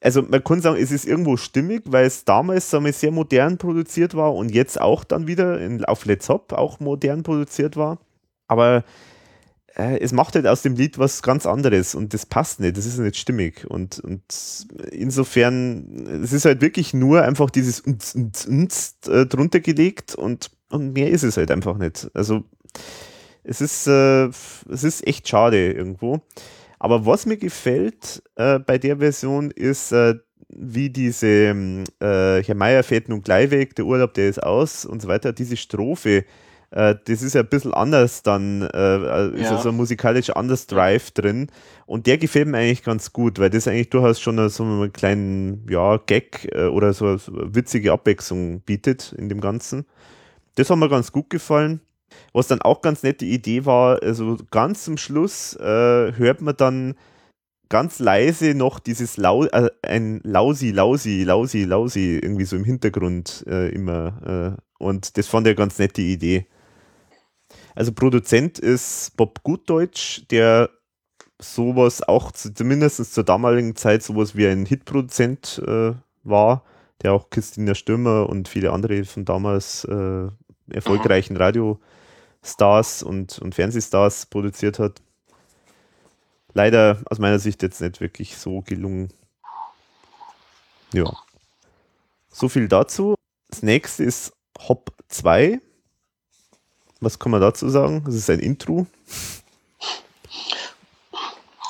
also 0.00 0.20
man 0.20 0.44
kann 0.44 0.60
sagen, 0.60 0.76
es 0.78 0.90
ist 0.90 1.06
irgendwo 1.06 1.38
stimmig, 1.38 1.82
weil 1.86 2.04
es 2.04 2.26
damals 2.26 2.68
sagen 2.68 2.84
wir, 2.84 2.92
sehr 2.92 3.10
modern 3.10 3.56
produziert 3.56 4.14
war 4.14 4.34
und 4.34 4.50
jetzt 4.54 4.78
auch 4.78 5.02
dann 5.02 5.26
wieder 5.26 5.58
in, 5.60 5.84
auf 5.86 6.04
Let's 6.04 6.28
Hop 6.28 6.52
auch 6.52 6.78
modern 6.78 7.22
produziert 7.22 7.76
war. 7.76 7.98
Aber 8.46 8.84
äh, 9.76 9.98
es 9.98 10.12
macht 10.12 10.34
halt 10.34 10.46
aus 10.46 10.62
dem 10.62 10.74
Lied 10.74 10.98
was 10.98 11.22
ganz 11.22 11.46
anderes 11.46 11.94
und 11.94 12.14
das 12.14 12.26
passt 12.26 12.60
nicht, 12.60 12.76
das 12.76 12.86
ist 12.86 12.98
nicht 12.98 13.16
stimmig. 13.16 13.68
Und, 13.68 13.98
und 14.00 14.22
insofern, 14.90 16.22
es 16.22 16.32
ist 16.32 16.44
halt 16.44 16.60
wirklich 16.60 16.94
nur 16.94 17.22
einfach 17.22 17.50
dieses 17.50 17.80
uns, 17.80 18.14
uns, 18.14 18.46
uns 18.46 18.96
äh, 19.08 19.26
drunter 19.26 19.60
gelegt 19.60 20.14
und, 20.14 20.50
und 20.70 20.92
mehr 20.92 21.10
ist 21.10 21.24
es 21.24 21.36
halt 21.36 21.50
einfach 21.50 21.76
nicht. 21.76 22.08
Also 22.14 22.44
es 23.42 23.60
ist, 23.60 23.86
äh, 23.86 24.26
es 24.26 24.84
ist 24.84 25.06
echt 25.06 25.28
schade 25.28 25.72
irgendwo. 25.72 26.20
Aber 26.78 27.06
was 27.06 27.26
mir 27.26 27.36
gefällt 27.36 28.22
äh, 28.36 28.58
bei 28.58 28.78
der 28.78 28.98
Version 28.98 29.50
ist, 29.50 29.92
äh, 29.92 30.14
wie 30.48 30.90
diese 30.90 31.26
äh, 31.26 32.42
Herr 32.42 32.54
Meier 32.54 32.82
fährt 32.82 33.08
nun 33.08 33.22
gleich 33.22 33.50
weg, 33.50 33.74
der 33.74 33.86
Urlaub, 33.86 34.14
der 34.14 34.28
ist 34.28 34.42
aus 34.42 34.84
und 34.84 35.02
so 35.02 35.08
weiter, 35.08 35.32
diese 35.32 35.56
Strophe, 35.56 36.24
äh, 36.70 36.94
das 37.04 37.22
ist 37.22 37.34
ja 37.34 37.42
ein 37.42 37.48
bisschen 37.48 37.74
anders 37.74 38.22
dann, 38.22 38.62
äh, 38.62 39.28
ist 39.30 39.42
Ja. 39.42 39.52
ja 39.52 39.58
so 39.62 39.68
ein 39.70 39.76
musikalisch 39.76 40.30
anders 40.30 40.66
Drive 40.66 41.10
drin 41.12 41.48
und 41.86 42.06
der 42.06 42.18
gefällt 42.18 42.48
mir 42.48 42.58
eigentlich 42.58 42.82
ganz 42.82 43.12
gut, 43.12 43.38
weil 43.38 43.50
das 43.50 43.68
eigentlich 43.68 43.90
durchaus 43.90 44.20
schon 44.20 44.48
so 44.48 44.64
einen 44.64 44.92
kleinen, 44.92 45.66
ja, 45.70 45.98
Gag 45.98 46.48
äh, 46.52 46.66
oder 46.66 46.92
so, 46.92 47.16
so 47.16 47.32
eine 47.32 47.54
witzige 47.54 47.92
Abwechslung 47.92 48.60
bietet 48.60 49.14
in 49.16 49.28
dem 49.28 49.40
Ganzen. 49.40 49.86
Das 50.56 50.70
hat 50.70 50.78
mir 50.78 50.88
ganz 50.88 51.12
gut 51.12 51.30
gefallen. 51.30 51.80
Was 52.32 52.46
dann 52.46 52.62
auch 52.62 52.80
ganz 52.80 53.02
nette 53.02 53.24
Idee 53.24 53.64
war, 53.64 54.00
also 54.02 54.38
ganz 54.52 54.84
zum 54.84 54.96
Schluss 54.98 55.56
äh, 55.56 56.12
hört 56.16 56.42
man 56.42 56.56
dann 56.56 56.94
ganz 57.68 57.98
leise 57.98 58.54
noch 58.54 58.78
dieses 58.78 59.16
Lau 59.16 59.46
äh, 59.46 59.70
ein 59.82 60.20
Lausi, 60.22 60.70
Lausi, 60.70 61.24
Lausi, 61.24 61.64
Lausi 61.64 62.20
irgendwie 62.22 62.44
so 62.44 62.54
im 62.56 62.64
Hintergrund 62.64 63.44
äh, 63.48 63.68
immer. 63.70 64.56
Äh, 64.58 64.62
und 64.82 65.16
das 65.18 65.26
fand 65.26 65.46
ich 65.46 65.52
eine 65.52 65.56
ganz 65.56 65.78
nette 65.78 66.02
Idee. 66.02 66.46
Also 67.74 67.92
Produzent 67.92 68.58
ist 68.58 69.16
Bob 69.16 69.42
Gutdeutsch, 69.42 70.22
der 70.30 70.70
sowas 71.40 72.02
auch 72.02 72.30
zu, 72.32 72.54
zumindest 72.54 73.12
zur 73.12 73.24
damaligen 73.24 73.74
Zeit 73.74 74.02
sowas 74.02 74.36
wie 74.36 74.46
ein 74.46 74.66
Hitproduzent 74.66 75.60
äh, 75.66 75.92
war, 76.22 76.64
der 77.02 77.12
auch 77.12 77.30
Christina 77.30 77.74
Stürmer 77.74 78.28
und 78.28 78.48
viele 78.48 78.72
andere 78.72 79.04
von 79.04 79.24
damals 79.24 79.84
äh, 79.84 80.28
erfolgreichen 80.70 81.36
Radiostars 81.36 83.02
und, 83.02 83.38
und 83.40 83.54
Fernsehstars 83.54 84.26
produziert 84.26 84.78
hat. 84.78 85.02
Leider 86.54 87.02
aus 87.06 87.18
meiner 87.18 87.40
Sicht 87.40 87.62
jetzt 87.62 87.80
nicht 87.80 88.00
wirklich 88.00 88.36
so 88.36 88.60
gelungen. 88.60 89.12
Ja. 90.92 91.12
So 92.30 92.48
viel 92.48 92.68
dazu. 92.68 93.16
Das 93.48 93.62
nächste 93.62 94.04
ist 94.04 94.32
Hop 94.68 94.92
2. 95.08 95.60
Was 97.04 97.18
kann 97.18 97.30
man 97.30 97.40
dazu 97.40 97.68
sagen? 97.68 98.02
Das 98.06 98.14
ist 98.14 98.30
ein 98.30 98.40
Intro. 98.40 98.86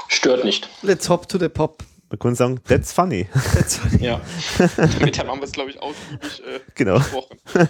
Stört 0.09 0.45
nicht. 0.45 0.69
Let's 0.83 1.09
hop 1.09 1.29
to 1.29 1.39
the 1.39 1.49
pop. 1.49 1.83
Man 2.09 2.19
kann 2.21 2.35
sagen, 2.37 2.61
that's 2.69 2.93
funny. 2.93 3.27
That's 3.55 3.81
Ja. 3.99 4.21
Damit 4.77 5.19
haben 5.19 5.41
wir 5.41 5.45
es, 5.45 5.53
glaube 5.53 5.71
ich, 5.71 5.83
ausgiebig 5.83 6.41
äh, 6.47 6.61
genau. 6.77 6.99
gesprochen. 6.99 7.39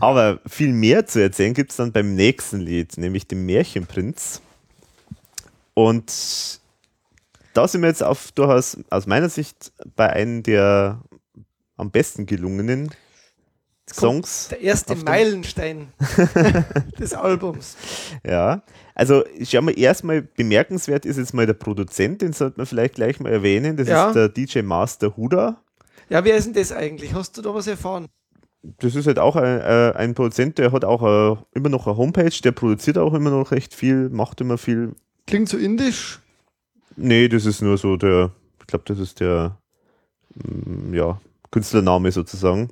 Aber 0.00 0.40
viel 0.46 0.72
mehr 0.72 1.06
zu 1.06 1.20
erzählen 1.20 1.52
gibt 1.52 1.72
es 1.72 1.76
dann 1.76 1.92
beim 1.92 2.14
nächsten 2.14 2.60
Lied, 2.60 2.96
nämlich 2.96 3.26
dem 3.26 3.44
Märchenprinz. 3.44 4.40
Und 5.74 6.60
da 7.52 7.68
sind 7.68 7.82
wir 7.82 7.88
jetzt 7.88 8.02
auf 8.02 8.32
durchaus 8.32 8.78
aus 8.88 9.06
meiner 9.06 9.28
Sicht 9.28 9.72
bei 9.94 10.08
einem 10.08 10.42
der 10.42 11.02
am 11.76 11.90
besten 11.90 12.24
gelungenen 12.24 12.90
Songs. 13.92 14.48
Der 14.48 14.60
erste 14.60 14.96
Meilenstein 14.96 15.88
des 16.98 17.14
Albums. 17.14 17.76
Ja, 18.26 18.62
also 18.94 19.24
schau 19.42 19.62
mal, 19.62 19.78
erstmal 19.78 20.22
bemerkenswert 20.22 21.06
ist 21.06 21.16
jetzt 21.18 21.34
mal 21.34 21.46
der 21.46 21.54
Produzent, 21.54 22.22
den 22.22 22.32
sollte 22.32 22.58
man 22.58 22.66
vielleicht 22.66 22.94
gleich 22.94 23.20
mal 23.20 23.30
erwähnen. 23.32 23.76
Das 23.76 23.88
Ja. 23.88 24.08
ist 24.08 24.14
der 24.14 24.28
DJ 24.28 24.62
Master 24.62 25.16
Huda. 25.16 25.62
Ja, 26.08 26.24
wer 26.24 26.36
ist 26.36 26.46
denn 26.46 26.54
das 26.54 26.72
eigentlich? 26.72 27.14
Hast 27.14 27.36
du 27.38 27.42
da 27.42 27.54
was 27.54 27.66
erfahren? 27.66 28.06
Das 28.62 28.94
ist 28.94 29.06
halt 29.06 29.18
auch 29.18 29.34
ein, 29.36 29.60
äh, 29.60 29.92
ein 29.96 30.14
Produzent, 30.14 30.58
der 30.58 30.70
hat 30.72 30.84
auch 30.84 31.02
äh, 31.02 31.36
immer 31.54 31.68
noch 31.68 31.86
eine 31.86 31.96
Homepage, 31.96 32.30
der 32.44 32.52
produziert 32.52 32.96
auch 32.96 33.12
immer 33.14 33.30
noch 33.30 33.50
recht 33.50 33.74
viel, 33.74 34.08
macht 34.08 34.40
immer 34.40 34.56
viel. 34.56 34.94
Klingt 35.26 35.48
so 35.48 35.56
indisch. 35.58 36.20
Nee, 36.96 37.28
das 37.28 37.44
ist 37.46 37.60
nur 37.62 37.76
so 37.78 37.96
der, 37.96 38.30
ich 38.60 38.66
glaube, 38.68 38.84
das 38.86 38.98
ist 39.00 39.18
der, 39.20 39.56
mm, 40.34 40.94
ja, 40.94 41.20
Künstlername 41.50 42.12
sozusagen. 42.12 42.68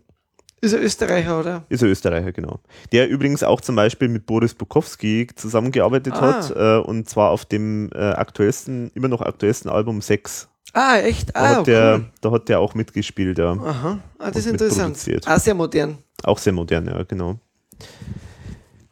Ist 0.62 0.72
er 0.74 0.82
Österreicher, 0.82 1.40
oder? 1.40 1.64
Ist 1.70 1.82
ein 1.82 1.88
Österreicher, 1.88 2.32
genau. 2.32 2.60
Der 2.92 3.08
übrigens 3.08 3.42
auch 3.42 3.60
zum 3.62 3.76
Beispiel 3.76 4.08
mit 4.08 4.26
Boris 4.26 4.52
Bukowski 4.54 5.26
zusammengearbeitet 5.34 6.12
Ah. 6.14 6.20
hat, 6.20 6.50
äh, 6.54 6.76
und 6.86 7.08
zwar 7.08 7.30
auf 7.30 7.46
dem 7.46 7.90
äh, 7.94 7.98
aktuellsten, 7.98 8.90
immer 8.94 9.08
noch 9.08 9.22
aktuellsten 9.22 9.70
Album 9.70 10.02
6. 10.02 10.48
Ah, 10.74 10.98
echt? 10.98 11.34
Da, 11.34 11.40
Ah, 11.40 11.48
hat 11.56 11.66
der, 11.66 11.94
cool. 11.94 12.04
da 12.20 12.30
hat 12.30 12.48
der 12.48 12.60
auch 12.60 12.74
mitgespielt, 12.74 13.38
ja. 13.38 13.52
Aha, 13.52 13.98
ah, 14.18 14.30
das 14.30 14.44
ist 14.44 14.52
interessant. 14.52 14.98
Ah, 15.24 15.38
sehr 15.38 15.54
modern. 15.54 15.98
Auch 16.24 16.38
sehr 16.38 16.52
modern, 16.52 16.86
ja, 16.86 17.02
genau. 17.04 17.40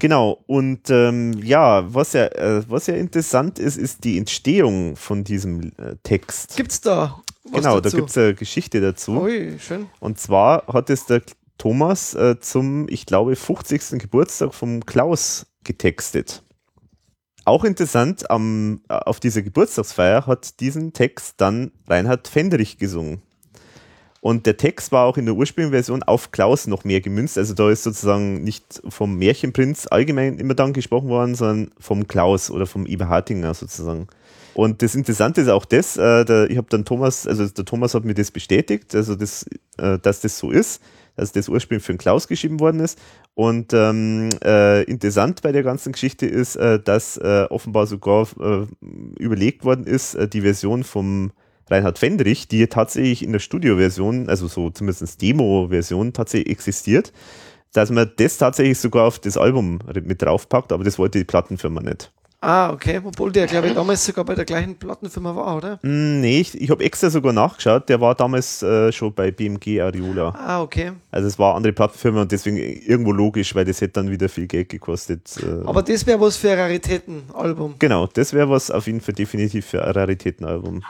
Genau, 0.00 0.42
und 0.46 0.88
ähm, 0.90 1.32
ja, 1.42 1.92
was 1.92 2.12
ja, 2.12 2.26
äh, 2.26 2.62
was 2.68 2.86
ja 2.86 2.94
interessant 2.94 3.58
ist, 3.58 3.76
ist 3.76 4.04
die 4.04 4.16
Entstehung 4.16 4.94
von 4.96 5.24
diesem 5.24 5.72
äh, 5.76 5.96
Text. 6.04 6.56
Gibt's 6.56 6.80
da 6.80 7.20
genau, 7.52 7.74
da 7.76 7.80
dazu? 7.82 7.96
gibt 7.96 8.10
es 8.10 8.16
eine 8.16 8.34
Geschichte 8.34 8.80
dazu. 8.80 9.20
Ui, 9.22 9.58
schön. 9.58 9.86
Und 9.98 10.20
zwar 10.20 10.64
hat 10.68 10.88
es 10.90 11.04
der 11.06 11.22
Thomas 11.58 12.14
äh, 12.14 12.38
zum, 12.40 12.88
ich 12.88 13.04
glaube, 13.04 13.36
50. 13.36 13.98
Geburtstag 13.98 14.54
vom 14.54 14.86
Klaus 14.86 15.46
getextet. 15.64 16.42
Auch 17.44 17.64
interessant, 17.64 18.30
am, 18.30 18.80
äh, 18.88 18.94
auf 18.94 19.20
dieser 19.20 19.42
Geburtstagsfeier 19.42 20.26
hat 20.26 20.60
diesen 20.60 20.92
Text 20.92 21.34
dann 21.38 21.72
Reinhard 21.88 22.28
Fendrich 22.28 22.78
gesungen. 22.78 23.22
Und 24.20 24.46
der 24.46 24.56
Text 24.56 24.90
war 24.90 25.06
auch 25.06 25.16
in 25.16 25.26
der 25.26 25.34
ursprünglichen 25.34 25.72
Version 25.72 26.02
auf 26.02 26.32
Klaus 26.32 26.66
noch 26.66 26.84
mehr 26.84 27.00
gemünzt. 27.00 27.38
Also 27.38 27.54
da 27.54 27.70
ist 27.70 27.84
sozusagen 27.84 28.42
nicht 28.42 28.82
vom 28.88 29.16
Märchenprinz 29.16 29.86
allgemein 29.88 30.38
immer 30.38 30.54
dann 30.54 30.72
gesprochen 30.72 31.08
worden, 31.08 31.34
sondern 31.34 31.70
vom 31.78 32.08
Klaus 32.08 32.50
oder 32.50 32.66
vom 32.66 32.84
Eber 32.84 33.08
Hartinger 33.08 33.54
sozusagen. 33.54 34.08
Und 34.54 34.82
das 34.82 34.96
Interessante 34.96 35.40
ist 35.40 35.48
auch 35.48 35.64
das, 35.64 35.96
äh, 35.96 36.24
der, 36.24 36.50
ich 36.50 36.56
habe 36.56 36.66
dann 36.68 36.84
Thomas, 36.84 37.28
also 37.28 37.46
der 37.46 37.64
Thomas 37.64 37.94
hat 37.94 38.04
mir 38.04 38.14
das 38.14 38.32
bestätigt, 38.32 38.92
also 38.92 39.14
das, 39.14 39.46
äh, 39.76 40.00
dass 40.00 40.20
das 40.20 40.36
so 40.36 40.50
ist, 40.50 40.82
dass 41.18 41.32
das 41.32 41.48
ursprünglich 41.48 41.84
für 41.84 41.92
den 41.92 41.98
Klaus 41.98 42.28
geschrieben 42.28 42.60
worden 42.60 42.80
ist. 42.80 42.98
Und 43.34 43.72
ähm, 43.72 44.30
äh, 44.42 44.84
interessant 44.84 45.42
bei 45.42 45.52
der 45.52 45.62
ganzen 45.62 45.92
Geschichte 45.92 46.26
ist, 46.26 46.56
äh, 46.56 46.80
dass 46.80 47.16
äh, 47.16 47.46
offenbar 47.50 47.86
sogar 47.86 48.28
äh, 48.40 48.66
überlegt 49.18 49.64
worden 49.64 49.84
ist, 49.84 50.14
äh, 50.14 50.28
die 50.28 50.42
Version 50.42 50.84
vom 50.84 51.32
Reinhard 51.68 51.98
Fendrich, 51.98 52.48
die 52.48 52.66
tatsächlich 52.66 53.22
in 53.22 53.32
der 53.32 53.40
Studioversion, 53.40 54.28
also 54.28 54.46
so 54.46 54.70
zumindest 54.70 55.20
Demo-Version 55.20 56.12
tatsächlich 56.12 56.50
existiert, 56.50 57.12
dass 57.72 57.90
man 57.90 58.10
das 58.16 58.38
tatsächlich 58.38 58.78
sogar 58.78 59.06
auf 59.06 59.18
das 59.18 59.36
Album 59.36 59.80
mit 60.02 60.22
draufpackt, 60.22 60.72
aber 60.72 60.84
das 60.84 60.98
wollte 60.98 61.18
die 61.18 61.24
Plattenfirma 61.24 61.82
nicht. 61.82 62.12
Ah, 62.40 62.70
okay. 62.70 63.00
Obwohl 63.04 63.32
der, 63.32 63.46
glaube 63.48 63.66
ich, 63.68 63.74
damals 63.74 64.04
sogar 64.04 64.24
bei 64.24 64.34
der 64.36 64.44
gleichen 64.44 64.76
Plattenfirma 64.76 65.34
war, 65.34 65.56
oder? 65.56 65.78
Mm, 65.82 66.20
nee, 66.20 66.40
ich, 66.40 66.60
ich 66.60 66.70
habe 66.70 66.84
extra 66.84 67.10
sogar 67.10 67.32
nachgeschaut, 67.32 67.88
der 67.88 68.00
war 68.00 68.14
damals 68.14 68.62
äh, 68.62 68.92
schon 68.92 69.12
bei 69.12 69.32
BMG 69.32 69.80
Ariola. 69.80 70.28
Ah, 70.38 70.62
okay. 70.62 70.92
Also 71.10 71.26
es 71.26 71.36
war 71.38 71.48
eine 71.48 71.56
andere 71.56 71.72
Plattenfirma 71.72 72.22
und 72.22 72.30
deswegen 72.30 72.56
irgendwo 72.56 73.10
logisch, 73.10 73.54
weil 73.56 73.64
das 73.64 73.80
hätte 73.80 73.94
dann 73.94 74.10
wieder 74.10 74.28
viel 74.28 74.46
Geld 74.46 74.68
gekostet. 74.68 75.36
Äh, 75.42 75.66
Aber 75.66 75.82
das 75.82 76.06
wäre 76.06 76.20
was 76.20 76.36
für 76.36 76.52
ein 76.52 76.58
Raritätenalbum. 76.58 77.74
Genau, 77.80 78.06
das 78.06 78.32
wäre 78.32 78.48
was 78.48 78.70
auf 78.70 78.86
jeden 78.86 79.00
Fall 79.00 79.14
definitiv 79.14 79.66
für 79.66 79.84
ein 79.84 79.90
Raritätenalbum. 79.90 80.82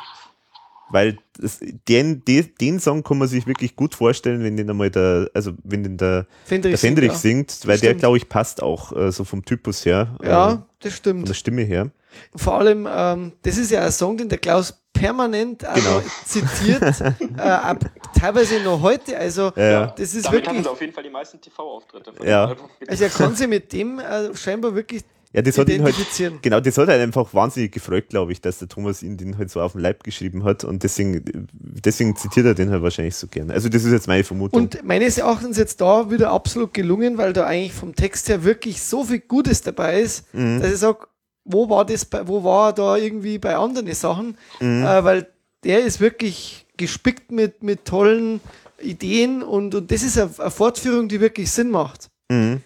Weil 0.91 1.19
das, 1.39 1.61
den, 1.89 2.25
den, 2.25 2.49
den 2.61 2.81
Song 2.81 3.03
kann 3.03 3.19
man 3.19 3.29
sich 3.29 3.47
wirklich 3.47 3.77
gut 3.77 3.95
vorstellen, 3.95 4.43
wenn 4.43 4.57
den 4.57 4.71
einmal 4.71 4.91
der, 4.91 5.31
also 5.35 5.53
wenn 5.63 5.83
den 5.83 5.97
der, 5.99 6.27
Fendrich 6.45 6.73
der 6.73 6.79
Fendrich 6.79 7.13
singt, 7.13 7.51
singt, 7.51 7.69
weil 7.69 7.79
der, 7.79 7.95
glaube 7.95 8.17
ich, 8.17 8.29
passt 8.29 8.63
auch 8.63 8.97
äh, 8.97 9.13
so 9.13 9.25
vom 9.25 9.45
Typus 9.45 9.85
her. 9.85 10.17
Ja, 10.23 10.53
äh, 10.53 10.59
das 10.81 10.93
von 10.95 10.99
stimmt. 10.99 11.29
der 11.29 11.35
Stimme 11.35 11.63
her. 11.63 11.91
Vor 12.35 12.55
allem, 12.55 12.89
ähm, 12.91 13.33
das 13.43 13.59
ist 13.59 13.71
ja 13.71 13.85
ein 13.85 13.93
Song, 13.93 14.17
den 14.17 14.29
der 14.29 14.39
Klaus 14.39 14.75
permanent 14.93 15.65
also 15.65 15.81
Genau. 15.89 16.03
zitiert, 16.25 16.83
äh, 17.37 17.41
ab, 17.41 17.85
teilweise 18.19 18.61
noch 18.61 18.81
heute. 18.83 19.17
Also, 19.17 19.53
Ja. 19.55 19.89
das 19.89 20.15
ist 20.15 20.27
Damit 20.27 20.47
wirklich. 20.47 20.63
sie 20.65 20.71
auf 20.71 20.81
jeden 20.81 20.93
Fall 20.93 21.05
die 21.05 21.11
meisten 21.11 21.41
TV-Auftritte. 21.41 22.13
von 22.13 22.27
Ja. 22.27 22.57
Also, 22.89 23.05
er 23.05 23.11
kann 23.11 23.35
sich 23.37 23.47
mit 23.47 23.73
dem 23.73 24.01
äh, 24.01 24.35
scheinbar 24.35 24.75
wirklich 24.75 25.05
Ja, 25.35 25.43
das 25.43 25.59
hat 25.59 25.69
ihn 25.69 25.83
halt, 25.83 25.95
genau, 26.41 26.59
das 26.61 26.79
hat 26.79 26.89
halt 26.89 27.03
einfach 27.03 27.35
wahnsinnig 27.35 27.71
gefreut, 27.73 28.09
glaube 28.09 28.33
ich, 28.33 28.41
dass 28.41 28.59
der 28.61 28.69
Thomas 28.69 29.03
ihn 29.03 29.19
den 29.19 29.37
halt 29.37 29.51
so 29.51 29.61
auf 29.61 29.73
den 29.73 29.83
Leib 29.83 30.03
geschrieben 30.03 30.43
hat 30.45 30.65
und 30.65 30.83
deswegen, 30.85 31.47
deswegen 31.53 32.17
zitiert 32.17 32.47
er 32.47 32.55
den 32.55 32.71
halt 32.71 32.83
wahrscheinlich 32.83 33.15
so 33.15 33.27
gern. 33.27 33.51
Also 33.51 33.69
das 33.69 33.85
ist 33.85 33.93
jetzt 33.93 34.09
meine 34.09 34.25
Vermutung. 34.25 34.63
Und 34.63 34.83
meines 34.85 35.19
Erachtens 35.19 35.59
jetzt 35.59 35.83
da 35.83 36.11
wieder 36.11 36.31
absolut 36.31 36.73
gelungen, 36.73 37.19
weil 37.19 37.35
da 37.35 37.45
eigentlich 37.45 37.75
vom 37.75 37.95
Text 37.95 38.31
her 38.31 38.43
wirklich 38.43 38.81
so 38.83 39.05
viel 39.05 39.21
Gutes 39.21 39.61
dabei 39.61 40.01
ist, 40.01 40.25
Mhm. 40.33 40.61
dass 40.63 40.73
ich 40.73 40.79
sage, 40.79 41.07
wo 41.45 41.69
war 41.69 41.85
das, 41.85 42.05
bei, 42.07 42.27
wo 42.27 42.43
war 42.43 42.69
er 42.71 42.73
da 42.73 42.97
irgendwie 42.97 43.39
bei 43.39 43.55
anderen 43.57 43.93
Sachen? 43.95 44.37
Mhm. 44.61 44.83
Äh, 44.83 45.05
weil 45.05 45.27
der 45.65 45.81
ist 45.85 46.01
wirklich 46.01 46.67
gespickt 46.79 47.33
mit, 47.33 47.63
mit 47.63 47.85
tollen 47.85 48.41
Ideen 48.81 49.43
und, 49.43 49.75
und 49.75 49.91
das 49.91 50.03
ist 50.03 50.19
eine, 50.19 50.31
eine 50.39 50.51
Fortführung, 50.51 51.09
die 51.09 51.21
wirklich 51.21 51.51
Sinn 51.51 51.71
macht. 51.71 52.09
Mhm. 52.31 52.63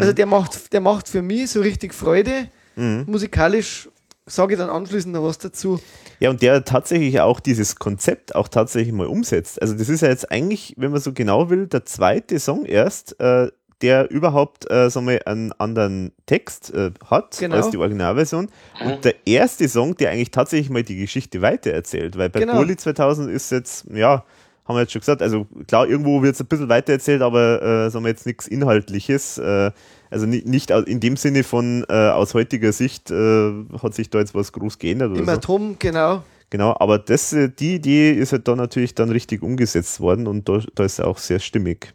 Also 0.00 0.12
der 0.12 0.26
macht, 0.26 0.72
der 0.72 0.80
macht 0.80 1.08
für 1.08 1.22
mich 1.22 1.50
so 1.50 1.60
richtig 1.60 1.94
Freude. 1.94 2.48
Mhm. 2.76 3.04
Musikalisch 3.06 3.88
sage 4.26 4.54
ich 4.54 4.58
dann 4.58 4.70
anschließend 4.70 5.12
noch 5.14 5.24
was 5.24 5.38
dazu. 5.38 5.80
Ja, 6.20 6.30
und 6.30 6.40
der 6.42 6.64
tatsächlich 6.64 7.20
auch 7.20 7.40
dieses 7.40 7.76
Konzept 7.76 8.34
auch 8.34 8.48
tatsächlich 8.48 8.94
mal 8.94 9.06
umsetzt. 9.06 9.60
Also 9.60 9.74
das 9.74 9.88
ist 9.88 10.00
ja 10.02 10.08
jetzt 10.08 10.30
eigentlich, 10.30 10.74
wenn 10.78 10.92
man 10.92 11.00
so 11.00 11.12
genau 11.12 11.50
will, 11.50 11.66
der 11.66 11.84
zweite 11.84 12.38
Song 12.38 12.64
erst, 12.64 13.18
äh, 13.20 13.50
der 13.82 14.08
überhaupt, 14.12 14.70
äh, 14.70 14.88
sagen 14.90 15.08
wir, 15.08 15.26
einen 15.26 15.50
anderen 15.58 16.12
Text 16.26 16.72
äh, 16.72 16.92
hat 17.04 17.36
Genau. 17.40 17.56
als 17.56 17.70
die 17.70 17.78
Originalversion. 17.78 18.48
Und 18.84 19.04
der 19.04 19.14
erste 19.26 19.68
Song, 19.68 19.96
der 19.96 20.10
eigentlich 20.12 20.30
tatsächlich 20.30 20.70
mal 20.70 20.84
die 20.84 20.96
Geschichte 20.96 21.42
weitererzählt. 21.42 22.16
Weil 22.16 22.30
bei 22.30 22.38
Genau. 22.40 22.54
Burli 22.54 22.76
2000 22.76 23.28
ist 23.28 23.50
jetzt, 23.50 23.86
ja, 23.92 24.24
haben 24.64 24.76
wir 24.76 24.80
jetzt 24.82 24.92
schon 24.92 25.00
gesagt, 25.00 25.22
also 25.22 25.46
klar, 25.66 25.88
irgendwo 25.88 26.22
wird 26.22 26.34
es 26.34 26.40
ein 26.40 26.46
bisschen 26.46 26.68
weitererzählt, 26.68 27.20
aber 27.22 27.62
äh, 27.62 27.90
sagen 27.90 28.04
wir 28.04 28.10
jetzt 28.10 28.26
nichts 28.26 28.46
Inhaltliches. 28.46 29.38
Äh, 29.38 29.72
also 30.10 30.26
ni- 30.26 30.42
nicht 30.44 30.70
au- 30.72 30.80
in 30.82 31.00
dem 31.00 31.16
Sinne 31.16 31.42
von 31.42 31.84
äh, 31.88 31.92
aus 32.10 32.34
heutiger 32.34 32.72
Sicht 32.72 33.10
äh, 33.10 33.52
hat 33.82 33.94
sich 33.94 34.10
da 34.10 34.18
jetzt 34.18 34.34
was 34.34 34.52
groß 34.52 34.78
geändert 34.78 35.16
Im 35.16 35.24
so. 35.24 35.30
Atom, 35.32 35.76
genau. 35.78 36.22
Genau, 36.50 36.76
aber 36.78 36.98
das, 36.98 37.32
äh, 37.32 37.48
die 37.48 37.76
Idee 37.76 38.12
ist 38.12 38.32
halt 38.32 38.46
dann 38.46 38.58
natürlich 38.58 38.94
dann 38.94 39.10
richtig 39.10 39.42
umgesetzt 39.42 40.00
worden 40.00 40.26
und 40.26 40.48
da, 40.48 40.60
da 40.74 40.84
ist 40.84 40.98
er 40.98 41.08
auch 41.08 41.18
sehr 41.18 41.38
stimmig. 41.40 41.94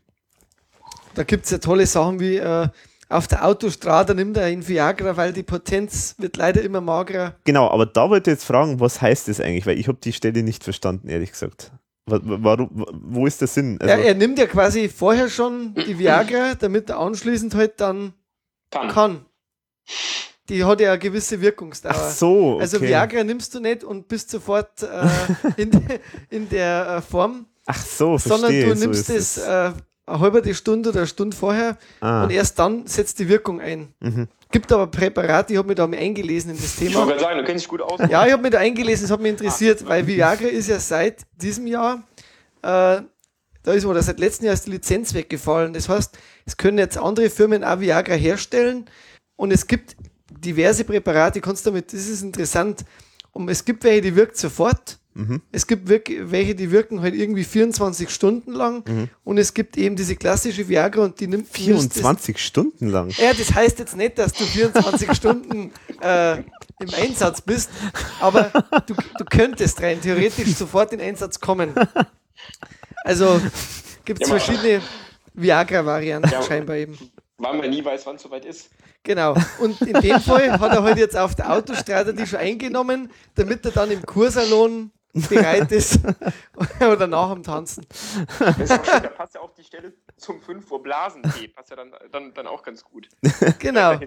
Da 1.13 1.23
gibt 1.23 1.45
es 1.45 1.51
ja 1.51 1.59
tolle 1.59 1.85
Sachen 1.85 2.19
wie 2.19 2.37
äh, 2.37 2.67
auf 3.09 3.27
der 3.27 3.45
Autostrade 3.45 4.13
nimmt 4.13 4.35
er 4.35 4.45
ein 4.45 4.67
Viagra, 4.67 5.15
weil 5.15 5.31
die 5.31 5.43
Potenz 5.43 6.15
wird 6.17 6.35
leider 6.37 6.61
immer 6.61 6.81
magerer. 6.81 7.35
Genau, 7.45 7.69
aber 7.69 7.85
da 7.85 8.09
wollte 8.09 8.31
ich 8.31 8.35
jetzt 8.35 8.43
fragen, 8.45 8.79
was 8.81 9.01
heißt 9.01 9.27
das 9.29 9.39
eigentlich? 9.39 9.65
Weil 9.65 9.79
ich 9.79 9.87
habe 9.87 9.97
die 10.03 10.11
Stelle 10.11 10.43
nicht 10.43 10.63
verstanden, 10.63 11.07
ehrlich 11.07 11.31
gesagt. 11.31 11.71
Wa- 12.07 12.19
wa- 12.23 12.37
Warum, 12.41 12.69
wa- 12.73 12.91
wo 12.93 13.27
ist 13.27 13.39
der 13.41 13.47
Sinn? 13.47 13.77
Also, 13.79 13.91
er, 13.93 13.99
er 14.05 14.15
nimmt 14.15 14.39
ja 14.39 14.47
quasi 14.47 14.89
vorher 14.89 15.29
schon 15.29 15.75
die 15.75 15.99
Viagra, 15.99 16.55
damit 16.55 16.89
er 16.89 16.99
anschließend 16.99 17.53
halt 17.53 17.79
dann 17.81 18.13
Kann. 18.71 18.87
kann. 18.89 19.25
Die 20.49 20.63
hat 20.63 20.79
ja 20.79 20.91
eine 20.91 20.99
gewisse 20.99 21.39
Wirkungsdauer. 21.41 21.91
ach 21.93 22.09
so, 22.11 22.53
okay. 22.53 22.61
Also 22.61 22.81
Viagra 22.81 23.23
nimmst 23.23 23.53
du 23.53 23.59
nicht 23.59 23.83
und 23.83 24.07
bist 24.07 24.29
sofort 24.29 24.81
äh, 24.83 25.07
in, 25.61 25.71
de, 25.71 25.81
in 26.29 26.47
der 26.49 26.87
äh, 26.97 27.01
Form, 27.01 27.45
Ach 27.65 27.81
so, 27.85 28.17
sondern 28.17 28.51
verstehe. 28.51 28.73
du 28.73 28.79
nimmst 28.79 29.07
so 29.07 29.13
es 29.13 29.37
äh, 29.37 29.71
eine 30.05 30.19
halbe 30.21 30.53
Stunde 30.53 30.89
oder 30.89 30.99
eine 30.99 31.07
Stunde 31.07 31.35
vorher 31.35 31.77
Ah. 31.99 32.23
und 32.23 32.31
erst 32.31 32.57
dann 32.59 32.87
setzt 32.87 33.19
die 33.19 33.27
Wirkung 33.27 33.59
ein. 33.59 33.93
Mhm. 33.99 34.27
Gibt 34.49 34.71
aber 34.71 34.87
Präparate, 34.87 35.53
ich 35.53 35.57
habe 35.59 35.67
mich 35.67 35.75
da 35.75 35.85
eingelesen 35.85 36.51
in 36.51 36.57
das 36.57 36.81
Ich 36.81 36.81
wollte 36.81 36.93
Thema. 36.93 37.05
gerade 37.05 37.19
sagen, 37.19 37.37
du 37.39 37.43
kennst 37.43 37.63
dich 37.65 37.69
gut 37.69 37.81
aus. 37.81 37.99
Ja, 38.09 38.25
ich 38.25 38.31
habe 38.31 38.41
mich 38.41 38.51
da 38.51 38.59
eingelesen, 38.59 39.05
es 39.05 39.11
hat 39.11 39.19
mich 39.19 39.31
interessiert, 39.31 39.85
weil 39.85 40.07
Viagra 40.07 40.47
ist 40.47 40.69
ja 40.69 40.79
seit 40.79 41.21
diesem 41.35 41.67
Jahr, 41.67 42.03
äh, 42.61 43.01
da 43.63 43.73
ist 43.73 43.85
oder 43.85 44.01
seit 44.01 44.19
letztem 44.19 44.45
Jahr 44.45 44.53
ist 44.53 44.65
die 44.65 44.71
Lizenz 44.71 45.13
weggefallen. 45.13 45.73
Das 45.73 45.89
heißt, 45.89 46.17
es 46.45 46.55
können 46.55 46.77
jetzt 46.77 46.97
andere 46.97 47.29
Firmen 47.29 47.63
auch 47.65 47.81
Viagra 47.81 48.13
herstellen 48.13 48.85
und 49.35 49.51
es 49.51 49.67
gibt 49.67 49.97
diverse 50.29 50.85
Präparate, 50.85 51.41
kannst 51.41 51.67
damit, 51.67 51.91
das 51.91 52.07
ist 52.07 52.21
interessant, 52.21 52.85
und 53.31 53.49
es 53.49 53.63
gibt 53.65 53.83
welche, 53.83 54.01
die 54.01 54.15
wirkt 54.15 54.37
sofort. 54.37 54.97
Es 55.51 55.65
gibt 55.65 55.89
welche, 55.89 56.53
die 56.55 56.69
wirken 56.71 57.01
halt 57.01 57.15
irgendwie 57.15 57.43
24 57.43 58.09
Stunden 58.09 58.51
lang 58.53 59.09
und 59.23 59.37
es 59.37 59.53
gibt 59.53 59.75
eben 59.77 59.95
diese 59.95 60.15
klassische 60.15 60.67
Viagra 60.69 61.03
und 61.05 61.19
die 61.19 61.27
nimmt 61.27 61.45
müsstest- 61.51 61.93
24 61.93 62.37
Stunden 62.37 62.87
lang. 62.89 63.09
ja, 63.17 63.33
das 63.33 63.53
heißt 63.53 63.79
jetzt 63.79 63.95
nicht, 63.97 64.17
dass 64.19 64.33
du 64.33 64.43
24 64.43 65.11
Stunden 65.15 65.71
äh, 66.01 66.37
im 66.79 66.93
Einsatz 67.01 67.41
bist, 67.41 67.69
aber 68.21 68.51
du, 68.85 68.93
du 69.17 69.25
könntest 69.25 69.81
rein 69.81 69.99
theoretisch 70.01 70.53
sofort 70.53 70.93
in 70.93 71.01
Einsatz 71.01 71.39
kommen. 71.39 71.71
Also 73.03 73.41
gibt 74.05 74.21
es 74.21 74.29
Ja, 74.29 74.37
verschiedene 74.37 74.81
Viagra-Varianten 75.33 76.29
Ja, 76.31 76.41
scheinbar 76.43 76.75
eben. 76.77 76.97
Weil 77.37 77.57
man 77.57 77.69
nie 77.69 77.83
weiß, 77.85 78.05
wann 78.05 78.15
es 78.15 78.23
soweit 78.23 78.45
ist. 78.45 78.69
Genau. 79.03 79.35
Und 79.59 79.79
in 79.81 79.93
dem 80.01 80.19
Fall 80.19 80.59
hat 80.59 80.71
er 80.73 80.83
halt 80.83 80.97
jetzt 80.97 81.15
auf 81.15 81.35
der 81.35 81.53
Autostrade 81.53 82.13
die 82.13 82.25
schon 82.25 82.39
eingenommen, 82.39 83.09
damit 83.35 83.63
er 83.65 83.71
dann 83.71 83.91
im 83.91 84.01
Kursalon 84.05 84.91
bereit 85.21 85.71
ist 85.71 85.99
oder 86.79 87.07
nach 87.07 87.33
dem 87.33 87.43
Tanzen. 87.43 87.85
Da 88.39 88.51
passt 89.15 89.35
ja 89.35 89.41
auch 89.41 89.53
die 89.53 89.63
Stelle 89.63 89.93
zum 90.17 90.41
5 90.41 90.69
Uhr 90.71 90.83
Blasentee. 90.83 91.47
Passt 91.47 91.69
ja 91.69 91.75
dann, 91.75 91.91
dann, 92.11 92.33
dann 92.33 92.47
auch 92.47 92.63
ganz 92.63 92.83
gut. 92.83 93.07
Genau. 93.59 93.99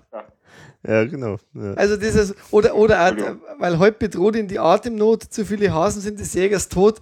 Ja, 0.87 1.05
genau. 1.05 1.37
Ja. 1.55 1.75
Also 1.75 1.97
das 1.97 2.15
ist, 2.15 2.35
oder, 2.51 2.75
oder 2.75 3.07
auch, 3.07 3.37
weil 3.59 3.79
heute 3.79 3.99
bedroht 3.99 4.37
ihn 4.37 4.49
die 4.49 4.59
Atemnot, 4.59 5.25
zu 5.25 5.45
viele 5.45 5.73
Hasen 5.73 6.01
sind 6.01 6.19
des 6.19 6.35
Jägers 6.35 6.69
tot. 6.69 7.01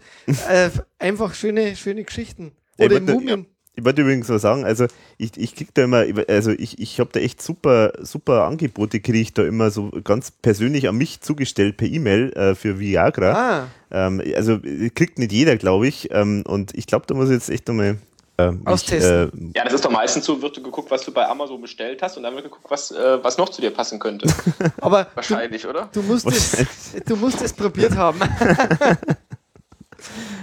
Äh, 0.49 0.71
einfach 0.99 1.35
schöne, 1.35 1.77
schöne 1.77 2.05
Geschichten. 2.05 2.53
Oder 2.79 2.95
Ja, 2.95 2.99
im 2.99 3.05
Mumien. 3.07 3.47
Ich 3.79 3.85
wollte 3.85 4.03
übrigens 4.03 4.29
was 4.29 4.43
sagen, 4.43 4.65
also 4.65 4.89
ich, 5.19 5.37
ich 5.37 5.55
krieg 5.55 5.73
da 5.73 5.85
immer, 5.85 6.05
also 6.27 6.51
ich, 6.51 6.81
ich 6.81 6.99
habe 6.99 7.11
da 7.13 7.21
echt 7.21 7.41
super, 7.41 7.93
super 8.01 8.43
Angebote, 8.43 8.99
kriege 8.99 9.21
ich 9.21 9.35
da 9.35 9.45
immer 9.45 9.71
so 9.71 9.93
ganz 10.03 10.33
persönlich 10.33 10.89
an 10.89 10.97
mich 10.97 11.21
zugestellt 11.21 11.77
per 11.77 11.87
E-Mail 11.87 12.33
äh, 12.33 12.55
für 12.57 12.81
Viagra. 12.81 13.31
Ah, 13.33 13.67
Ähm, 13.93 14.21
also 14.35 14.55
äh, 14.55 14.91
kriegt 14.91 15.21
nicht 15.21 15.31
jeder, 15.31 15.57
glaube 15.57 15.87
ich. 15.87 16.09
Ähm, 16.11 16.43
und 16.45 16.77
ich 16.77 16.89
glaube, 16.89 17.07
da 17.07 17.15
muss 17.15 17.27
ich 17.29 17.35
jetzt 17.35 17.51
echt 17.51 17.69
nochmal 17.69 17.99
Ähm, 18.37 18.63
Austesten. 18.65 19.31
Ich, 19.33 19.57
äh, 19.57 19.59
Ja, 19.59 19.65
das 19.65 19.75
ist 19.75 19.85
doch 19.85 19.93
meistens 19.93 20.25
so, 20.25 20.43
wird 20.43 20.57
geguckt, 20.57 20.91
was 20.91 21.05
du 21.05 21.13
bei 21.13 21.29
Amazon 21.29 21.61
bestellt 21.61 22.03
hast 22.03 22.17
und 22.17 22.25
dann 22.25 22.35
wird 22.35 22.45
geguckt, 22.47 22.67
was, 22.69 22.91
äh, 22.91 23.23
was 23.23 23.39
noch 23.39 23.49
zu 23.49 23.61
dir 23.61 23.71
passen 23.71 24.01
könnte. 24.01 24.29
Aber 24.81 25.05
du, 25.05 25.11
Wahrscheinlich, 25.15 25.65
oder? 25.69 25.89
du, 25.93 26.03
musst 26.03 26.27
es, 26.27 26.97
du 27.07 27.15
musst 27.15 27.41
es 27.43 27.53
probiert 27.53 27.95
haben. 27.97 28.19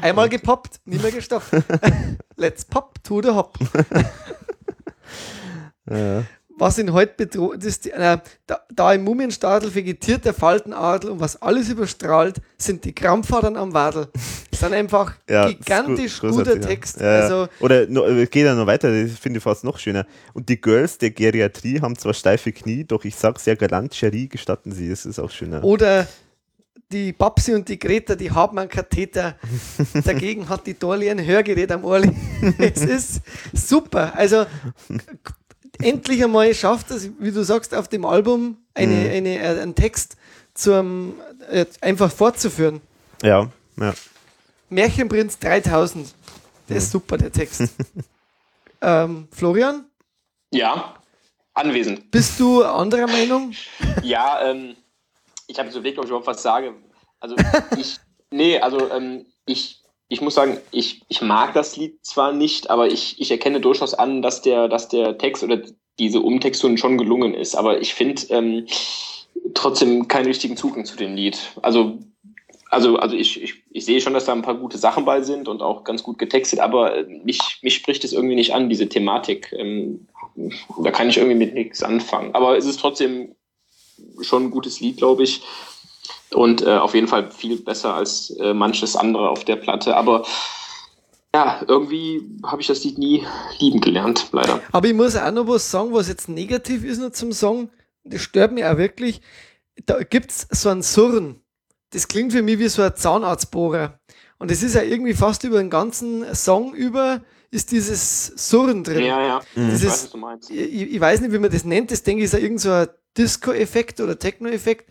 Einmal 0.02 0.30
gepoppt, 0.30 0.80
nie 0.86 0.98
mehr 0.98 1.12
gestoppt. 1.12 1.52
Let's 2.36 2.66
pop 2.66 3.04
to 3.04 3.22
the 3.22 3.30
hop. 3.30 3.58
äh, 5.90 6.22
Was 6.58 6.78
ihn 6.78 6.94
heute 6.94 7.14
bedroht, 7.18 7.64
ist, 7.66 7.84
die- 7.86 7.92
äh, 7.92 8.18
da, 8.48 8.60
da 8.74 8.94
im 8.94 9.04
Mumienstadel 9.04 9.74
vegetiert 9.76 10.24
der 10.24 10.34
Faltenadel 10.34 11.10
und 11.12 11.20
was 11.20 11.42
alles 11.42 11.70
überstrahlt, 11.70 12.38
sind 12.58 12.86
die 12.86 12.96
Krampfadern 12.96 13.58
am 13.58 13.74
Wadel. 13.74 14.08
Das 14.52 14.62
sind 14.62 14.74
einfach 14.74 15.14
ja, 15.30 15.50
gigantisch 15.50 16.14
ist 16.14 16.20
großartig, 16.22 16.54
guter 16.54 16.62
ja. 16.62 16.68
Text. 16.68 17.00
Ja, 17.02 17.06
ja. 17.06 17.20
Also, 17.24 17.48
Oder 17.60 17.88
no, 17.88 18.06
äh, 18.06 18.26
geht 18.28 18.46
ja 18.46 18.56
noch 18.56 18.68
weiter, 18.68 18.90
das 18.90 19.20
finde 19.20 19.40
ich 19.40 19.44
fast 19.44 19.66
noch 19.66 19.78
schöner. 19.80 20.06
Und 20.34 20.48
die 20.48 20.60
Girls 20.60 20.98
der 20.98 21.12
Geriatrie 21.12 21.82
haben 21.82 21.98
zwar 21.98 22.14
steife 22.14 22.54
Knie, 22.54 22.86
doch 22.86 23.04
ich 23.04 23.16
sag 23.16 23.38
sehr 23.40 23.58
galant, 23.58 23.94
Cherie 23.94 24.30
gestatten 24.30 24.72
sie, 24.72 24.90
das 24.90 25.06
ist 25.06 25.20
auch 25.20 25.32
schöner. 25.32 25.62
oder 25.64 26.08
die 26.92 27.14
Babsi 27.14 27.54
und 27.54 27.68
die 27.68 27.80
Greta, 27.80 28.16
die 28.16 28.32
haben 28.32 28.58
einen 28.60 28.70
Katheter. 28.70 29.36
Dagegen 30.04 30.48
hat 30.50 30.68
die 30.68 30.78
Dorli 30.78 31.10
ein 31.10 31.24
Hörgerät 31.26 31.72
am 31.72 31.84
Ohr. 31.84 32.02
es 32.60 32.82
ist 32.82 33.22
super. 33.54 34.14
Also 34.16 34.46
endlich 35.82 36.24
einmal 36.24 36.54
schafft 36.54 36.92
es, 36.92 37.10
wie 37.20 37.32
du 37.32 37.44
sagst, 37.44 37.74
auf 37.74 37.88
dem 37.88 38.06
Album 38.06 38.58
eine, 38.74 38.94
Mhm. 38.94 39.10
eine, 39.12 39.40
äh, 39.40 39.62
einen 39.62 39.76
Text 39.76 40.16
zum, 40.54 41.16
äh, 41.50 41.66
einfach 41.82 42.12
fortzuführen. 42.12 42.82
Ja, 43.24 43.50
ja. 43.78 43.94
Märchenprinz 44.70 45.40
3000. 45.40 46.14
Der 46.70 46.78
ist 46.78 46.92
super, 46.92 47.18
der 47.18 47.32
Text. 47.32 47.64
ähm, 48.82 49.28
Florian, 49.32 49.86
Ja, 50.52 50.96
anwesend. 51.54 52.10
bist 52.12 52.40
du 52.40 52.64
anderer 52.64 53.08
Meinung? 53.08 53.54
Ja, 54.04 54.50
ähm, 54.50 54.76
ich 55.48 55.60
habe 55.60 55.72
so 55.72 55.80
überlegt, 55.80 55.98
ob 55.98 56.06
ich 56.06 56.10
überhaupt 56.10 56.28
was 56.28 56.44
sage. 56.44 56.74
Also 57.20 57.36
ich, 57.78 57.98
nee, 58.32 58.60
also 58.60 58.92
ähm, 58.92 59.26
ich, 59.46 59.82
ich 60.08 60.22
muss 60.22 60.36
sagen, 60.36 60.58
ich, 60.72 61.04
ich 61.08 61.22
mag 61.22 61.54
das 61.54 61.78
Lied 61.78 62.06
zwar 62.06 62.32
nicht, 62.34 62.70
aber 62.70 62.88
ich, 62.88 63.20
ich 63.20 63.32
erkenne 63.32 63.60
durchaus 63.62 63.94
an, 63.94 64.22
dass 64.22 64.42
der, 64.42 64.68
dass 64.68 64.90
der 64.90 65.18
Text 65.18 65.44
oder 65.44 65.62
diese 65.98 66.20
Umtextung 66.20 66.78
schon 66.78 66.98
gelungen 66.98 67.34
ist. 67.34 67.56
Aber 67.56 67.82
ich 67.82 67.94
finde 67.94 68.22
ähm, 68.30 68.68
trotzdem 69.54 70.08
keinen 70.08 70.26
richtigen 70.26 70.58
Zugang 70.58 70.86
zu 70.86 70.96
dem 70.98 71.16
Lied. 71.16 71.38
Also 71.62 72.00
also, 72.70 72.98
also 72.98 73.16
ich, 73.16 73.42
ich, 73.42 73.64
ich 73.72 73.86
sehe 73.86 74.02
schon, 74.02 74.14
dass 74.14 74.26
da 74.26 74.34
ein 74.34 74.42
paar 74.42 74.58
gute 74.58 74.78
Sachen 74.78 75.06
bei 75.06 75.22
sind 75.22 75.48
und 75.48 75.62
auch 75.62 75.84
ganz 75.84 76.04
gut 76.04 76.18
getextet, 76.18 76.60
aber 76.60 76.98
äh, 76.98 77.04
mich, 77.24 77.40
mich 77.62 77.76
spricht 77.76 78.04
es 78.04 78.12
irgendwie 78.12 78.36
nicht 78.36 78.54
an, 78.54 78.70
diese 78.70 78.90
Thematik. 78.90 79.54
Ähm, 79.58 80.08
da 80.84 80.92
kann 80.92 81.10
ich 81.10 81.18
irgendwie 81.18 81.38
mit 81.38 81.54
nichts 81.54 81.84
anfangen. 81.84 82.34
Aber 82.36 82.58
es 82.58 82.66
ist 82.66 82.80
trotzdem 82.80 83.36
schon 84.22 84.44
ein 84.46 84.52
gutes 84.52 84.80
Lied, 84.80 84.98
glaube 84.98 85.24
ich. 85.24 85.42
Und 86.32 86.62
äh, 86.64 86.78
auf 86.78 86.94
jeden 86.96 87.08
Fall 87.08 87.32
viel 87.32 87.58
besser 87.62 87.94
als 87.94 88.32
äh, 88.40 88.54
manches 88.54 88.96
andere 88.96 89.30
auf 89.30 89.46
der 89.46 89.56
Platte. 89.56 89.96
Aber 89.96 90.26
ja, 91.34 91.62
irgendwie 91.68 92.22
habe 92.46 92.62
ich 92.62 92.68
das 92.68 92.84
Lied 92.84 92.98
nie 92.98 93.26
lieben 93.60 93.82
gelernt, 93.82 94.28
leider. 94.32 94.62
Aber 94.72 94.88
ich 94.88 94.94
muss 94.94 95.16
auch 95.16 95.32
noch 95.32 95.48
was 95.48 95.70
sagen, 95.70 95.94
was 95.94 96.08
jetzt 96.08 96.30
negativ 96.30 96.84
ist 96.84 97.00
noch 97.00 97.12
zum 97.12 97.32
Song. 97.32 97.70
Das 98.04 98.22
stört 98.22 98.52
mich 98.52 98.66
auch 98.66 98.78
wirklich. 98.78 99.22
Da 99.86 100.02
gibt 100.04 100.32
es 100.32 100.48
so 100.52 100.70
ein 100.70 100.82
Surren. 100.82 101.42
Das 101.92 102.08
klingt 102.08 102.32
für 102.32 102.42
mich 102.42 102.60
wie 102.60 102.68
so 102.70 102.82
ein 102.82 102.96
Zahnarztbohrer. 102.96 104.00
Und 104.38 104.52
es 104.52 104.64
ist 104.64 104.76
ja 104.76 104.82
irgendwie 104.82 105.14
fast 105.14 105.44
über 105.44 105.58
den 105.60 105.70
ganzen 105.70 106.34
Song 106.36 106.74
über 106.74 107.22
ist 107.52 107.72
dieses 107.72 108.28
Surren 108.36 108.84
drin. 108.84 109.06
Ja, 109.06 109.22
ja. 109.22 109.42
Mhm. 109.56 109.68
Ich 109.68 109.74
Dieses- 109.76 109.92
weiß, 110.04 110.10
du 110.12 110.18
meinst. 110.18 110.52
Ich, 110.52 110.94
ich 110.94 111.00
weiß 111.00 111.22
nicht, 111.22 111.32
wie 111.32 111.40
man 111.40 111.52
das 111.52 111.64
nennt. 111.64 111.92
Das 111.92 112.04
denke 112.04 112.20
ich 112.24 112.26
ist 112.26 112.34
ja 112.34 112.40
irgend 112.40 112.60
so 112.60 112.70
ein 112.72 112.88
Disco-Effekt 113.18 114.00
oder 114.02 114.18
Techno-Effekt. 114.18 114.90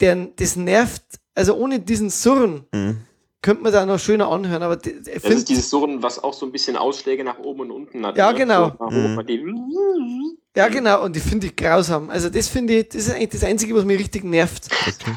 Der, 0.00 0.16
das 0.36 0.56
nervt. 0.56 1.02
Also 1.34 1.54
ohne 1.54 1.80
diesen 1.80 2.10
Surren 2.10 2.64
Mhm. 2.72 2.98
könnte 3.42 3.62
man 3.62 3.72
da 3.72 3.84
noch 3.86 3.98
schöner 3.98 4.28
anhören. 4.30 4.62
Aber 4.62 4.76
die- 4.76 4.96
Das 5.02 5.24
ist 5.24 5.48
dieses 5.48 5.70
Surren, 5.70 6.02
was 6.02 6.22
auch 6.22 6.32
so 6.34 6.46
ein 6.46 6.52
bisschen 6.52 6.76
Ausschläge 6.76 7.24
nach 7.24 7.38
oben 7.38 7.60
und 7.62 7.70
unten 7.70 8.04
hat. 8.06 8.16
Ja, 8.16 8.32
ne? 8.32 8.38
genau. 8.38 8.72
So 8.78 8.90
Mhm. 8.90 10.38
Ja, 10.56 10.66
genau, 10.68 11.04
und 11.04 11.14
die 11.14 11.20
finde 11.20 11.46
ich 11.46 11.54
grausam. 11.54 12.10
Also, 12.10 12.30
das 12.30 12.48
finde 12.48 12.78
ich, 12.78 12.88
das 12.88 13.06
ist 13.06 13.14
eigentlich 13.14 13.28
das 13.28 13.44
Einzige, 13.44 13.76
was 13.76 13.84
mich 13.84 13.98
richtig 14.00 14.24
nervt. 14.24 14.68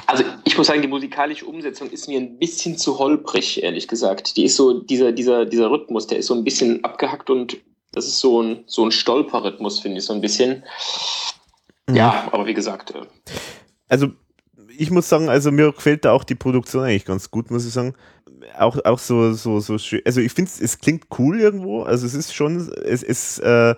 Also 0.05 0.23
ich 0.43 0.55
muss 0.55 0.67
sagen, 0.67 0.83
die 0.83 0.87
musikalische 0.87 1.45
Umsetzung 1.45 1.89
ist 1.89 2.07
mir 2.07 2.19
ein 2.19 2.37
bisschen 2.37 2.77
zu 2.77 2.99
holprig, 2.99 3.63
ehrlich 3.63 3.87
gesagt. 3.87 4.37
Die 4.37 4.45
ist 4.45 4.55
so, 4.55 4.81
dieser, 4.81 5.11
dieser, 5.11 5.45
dieser 5.45 5.71
Rhythmus, 5.71 6.05
der 6.05 6.19
ist 6.19 6.27
so 6.27 6.35
ein 6.35 6.43
bisschen 6.43 6.83
abgehackt 6.83 7.31
und 7.31 7.57
das 7.91 8.05
ist 8.05 8.19
so 8.19 8.41
ein, 8.43 8.63
so 8.67 8.85
ein 8.85 8.91
Stolperrhythmus, 8.91 9.79
finde 9.79 9.97
ich, 9.97 10.05
so 10.05 10.13
ein 10.13 10.21
bisschen. 10.21 10.63
Ja, 11.89 12.29
aber 12.31 12.45
wie 12.45 12.53
gesagt, 12.53 12.91
äh, 12.91 13.05
Also 13.87 14.11
ich 14.77 14.91
muss 14.91 15.09
sagen, 15.09 15.29
also 15.29 15.51
mir 15.51 15.71
gefällt 15.71 16.05
da 16.05 16.11
auch 16.11 16.23
die 16.23 16.35
Produktion 16.35 16.83
eigentlich 16.83 17.05
ganz 17.05 17.31
gut, 17.31 17.51
muss 17.51 17.65
ich 17.65 17.73
sagen. 17.73 17.93
Auch, 18.57 18.83
auch 18.85 18.99
so, 18.99 19.33
so, 19.33 19.59
so 19.59 19.77
schön. 19.77 20.01
Also 20.05 20.21
ich 20.21 20.31
finde 20.31 20.51
es 20.59 20.79
klingt 20.79 21.05
cool 21.19 21.39
irgendwo. 21.39 21.83
Also 21.83 22.05
es 22.05 22.13
ist 22.13 22.33
schon, 22.33 22.71
es 22.83 23.03
ist, 23.03 23.39
äh, 23.39 23.75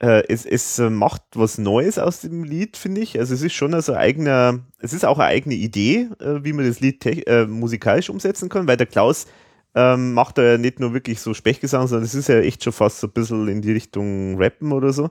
äh, 0.00 0.22
es, 0.28 0.44
es 0.44 0.78
macht 0.78 1.22
was 1.34 1.58
Neues 1.58 1.98
aus 1.98 2.20
dem 2.20 2.44
Lied, 2.44 2.76
finde 2.76 3.00
ich. 3.00 3.18
Also 3.18 3.34
es 3.34 3.42
ist 3.42 3.54
schon 3.54 3.74
also 3.74 3.94
eigener, 3.94 4.60
es 4.78 4.92
ist 4.92 5.04
auch 5.04 5.18
eine 5.18 5.28
eigene 5.28 5.54
Idee, 5.54 6.08
äh, 6.20 6.44
wie 6.44 6.52
man 6.52 6.66
das 6.66 6.80
Lied 6.80 7.04
äh, 7.06 7.46
musikalisch 7.46 8.10
umsetzen 8.10 8.48
kann, 8.48 8.68
weil 8.68 8.76
der 8.76 8.86
Klaus 8.86 9.26
ähm, 9.74 10.14
macht 10.14 10.38
da 10.38 10.42
ja 10.42 10.58
nicht 10.58 10.78
nur 10.78 10.92
wirklich 10.94 11.20
so 11.20 11.34
Sprechgesang, 11.34 11.86
sondern 11.88 12.04
es 12.04 12.14
ist 12.14 12.28
ja 12.28 12.38
echt 12.38 12.62
schon 12.62 12.72
fast 12.72 13.00
so 13.00 13.08
ein 13.08 13.12
bisschen 13.12 13.48
in 13.48 13.62
die 13.62 13.72
Richtung 13.72 14.36
Rappen 14.38 14.72
oder 14.72 14.92
so. 14.92 15.10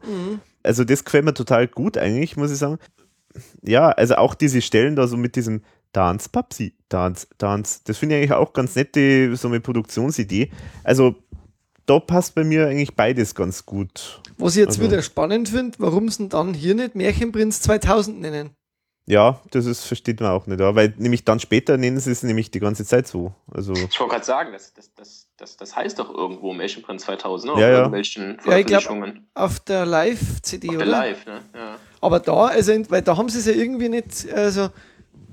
Also 0.64 0.84
das 0.84 1.04
gefällt 1.04 1.26
mir 1.26 1.34
total 1.34 1.68
gut 1.68 1.98
eigentlich, 1.98 2.38
muss 2.38 2.52
ich 2.52 2.58
sagen. 2.58 2.78
Ja, 3.64 3.90
also 3.90 4.16
auch 4.16 4.36
diese 4.36 4.62
Stellen 4.62 4.96
da 4.96 5.08
so 5.08 5.18
mit 5.18 5.36
diesem 5.36 5.62
Dance, 5.92 6.30
Papsi, 6.30 6.76
Dance, 6.90 7.28
Dance, 7.38 7.82
das 7.84 7.98
finde 7.98 8.16
ich 8.16 8.22
eigentlich 8.22 8.38
auch 8.38 8.54
ganz 8.54 8.76
nette, 8.76 9.36
so 9.36 9.48
eine 9.48 9.60
Produktionsidee. 9.60 10.52
Also 10.84 11.16
da 11.86 12.00
passt 12.00 12.34
bei 12.36 12.44
mir 12.44 12.68
eigentlich 12.68 12.96
beides 12.96 13.36
ganz 13.36 13.66
gut. 13.66 14.22
Was 14.38 14.56
ich 14.56 14.60
jetzt 14.62 14.80
Also- 14.80 14.84
wieder 14.84 15.02
spannend 15.02 15.50
finde, 15.50 15.78
warum 15.80 16.10
sie 16.10 16.30
dann 16.30 16.54
hier 16.54 16.76
nicht 16.76 16.96
Märchenprinz 16.96 17.62
2000 17.62 18.22
nennen. 18.22 18.52
Ja, 19.06 19.42
das 19.52 19.66
ist, 19.66 19.84
versteht 19.84 20.22
man 20.22 20.32
auch 20.32 20.48
nicht, 20.48 20.62
ja, 20.62 20.76
weil 20.76 20.94
nämlich 20.98 21.26
dann 21.26 21.40
später 21.42 21.76
nennen 21.78 22.00
sie 22.00 22.10
es 22.12 22.24
nämlich 22.24 22.52
die 22.52 22.62
ganze 22.62 22.86
Zeit 22.86 23.06
so. 23.06 23.34
Also, 23.52 23.74
ich 23.74 24.00
wollte 24.00 24.14
gerade 24.14 24.24
sagen, 24.26 24.54
das, 24.54 24.74
das, 24.74 24.94
das, 24.96 25.28
das, 25.36 25.58
das 25.58 25.76
heißt 25.76 26.00
doch 26.00 26.10
irgendwo 26.14 26.54
Märchenprinz 26.54 27.04
2000, 27.04 27.54
ne? 27.56 27.60
Ja, 27.62 27.68
auf 27.68 27.72
ja. 27.72 27.78
irgendwelchen 27.80 28.38
Ja, 28.46 28.58
ich 28.58 28.66
glaub- 28.66 28.82
Veröffentlichungen. 28.84 29.28
Auf 29.34 29.60
der 29.60 29.86
Live-CD, 29.86 30.70
Auf 30.70 30.76
oder? 30.76 30.86
der 30.86 30.92
Live, 30.92 31.26
ne? 31.26 31.42
Ja. 31.54 31.76
Aber 32.00 32.20
da, 32.22 32.46
also, 32.46 32.72
weil 32.90 33.02
da 33.02 33.18
haben 33.18 33.28
sie 33.28 33.40
es 33.40 33.46
ja 33.46 33.52
irgendwie 33.54 33.90
nicht, 33.90 34.32
also 34.34 34.70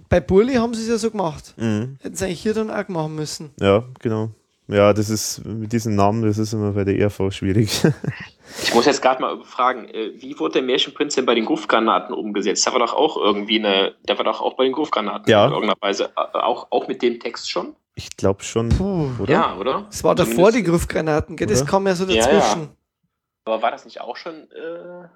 bei 0.09 0.19
Burli 0.19 0.55
haben 0.55 0.75
sie 0.75 0.83
es 0.83 0.89
ja 0.89 0.99
so 0.99 1.11
gemacht. 1.13 1.55
mhm. 1.57 1.97
Hätten 2.03 2.17
sie 2.17 2.25
eigentlich 2.25 2.43
hier 2.43 2.55
dann 2.55 2.71
auch 2.73 2.89
machen 2.89 3.15
müssen. 3.15 3.51
ja, 3.61 3.85
genau. 4.01 4.31
Ja, 4.67 4.93
das 4.93 5.11
ist 5.11 5.45
mit 5.45 5.73
diesem 5.73 5.97
Namen, 5.97 6.23
das 6.23 6.39
ist 6.39 6.53
immer 6.53 6.71
bei 6.73 6.85
der 6.85 6.97
ERV 6.97 7.33
schwierig. 7.33 7.83
Ich 8.63 8.75
muss 8.75 8.87
jetzt 8.87 9.01
gerade 9.03 9.21
mal 9.21 9.43
fragen, 9.45 9.89
äh, 9.89 10.13
wie 10.21 10.39
wurde 10.39 10.55
der 10.55 10.63
Märchenprinz 10.63 11.15
denn 11.15 11.27
bei 11.27 11.35
den 11.35 11.45
Gruftgranaten 11.45 12.15
umgesetzt? 12.15 12.67
Da 12.67 12.73
war 12.73 12.81
doch 12.81 12.93
auch 12.95 13.17
irgendwie 13.17 13.59
eine, 13.59 13.95
der 14.09 14.17
war 14.19 14.25
doch 14.25 14.41
auch 14.41 14.55
bei 14.55 14.65
den 14.65 14.73
Gruftgranaten 14.73 15.31
Ja. 15.31 15.47
in 15.47 15.53
irgendeiner 15.53 15.81
Weise. 15.81 16.11
Äh, 16.17 16.39
Auch, 16.39 16.67
auch 16.71 16.89
mit 16.89 17.03
dem 17.03 17.21
Text 17.21 17.51
schon? 17.51 17.77
Ich 17.95 18.17
glaube 18.17 18.43
schon, 18.43 18.69
Puh. 18.71 19.11
oder? 19.21 19.33
Ja, 19.33 19.57
oder? 19.57 19.83
Das 19.91 20.03
war 20.05 20.15
davor 20.15 20.53
die 20.53 20.59
Zumindest- 20.59 20.67
Griffgranaten, 20.89 21.37
gell? 21.37 21.47
Das 21.47 21.67
kam 21.67 21.87
ja 21.87 21.95
so 21.95 22.05
Ja, 22.07 22.25
dazwischen. 22.25 22.63
ja. 22.63 22.69
Aber 23.45 23.63
war 23.63 23.71
das 23.71 23.85
nicht 23.85 24.01
auch 24.01 24.17
schon? 24.17 24.35
Äh, 24.53 25.09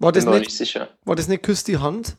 War, 0.00 0.12
das 0.12 0.24
bin 0.24 0.32
mir 0.32 0.38
nicht, 0.40 0.48
nicht 0.48 0.56
sicher. 0.58 0.88
war 1.04 1.16
das 1.16 1.28
nicht 1.28 1.42
Küss 1.42 1.64
die 1.64 1.78
Hand, 1.78 2.16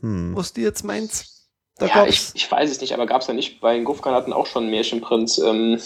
Hm. 0.00 0.34
was 0.36 0.52
du 0.52 0.60
jetzt 0.60 0.84
meinst? 0.84 1.48
Da 1.76 1.86
ja, 1.86 2.06
ich, 2.06 2.16
gab's, 2.18 2.32
ich 2.34 2.50
weiß 2.50 2.70
es 2.70 2.80
nicht, 2.80 2.92
aber 2.92 3.06
gab 3.06 3.20
es 3.22 3.26
da 3.26 3.32
nicht 3.32 3.60
bei 3.60 3.74
den 3.74 3.84
Gruftgranaten 3.84 4.32
auch 4.32 4.46
schon 4.46 4.68
Märchenprinz? 4.70 5.38
Ähm, 5.38 5.80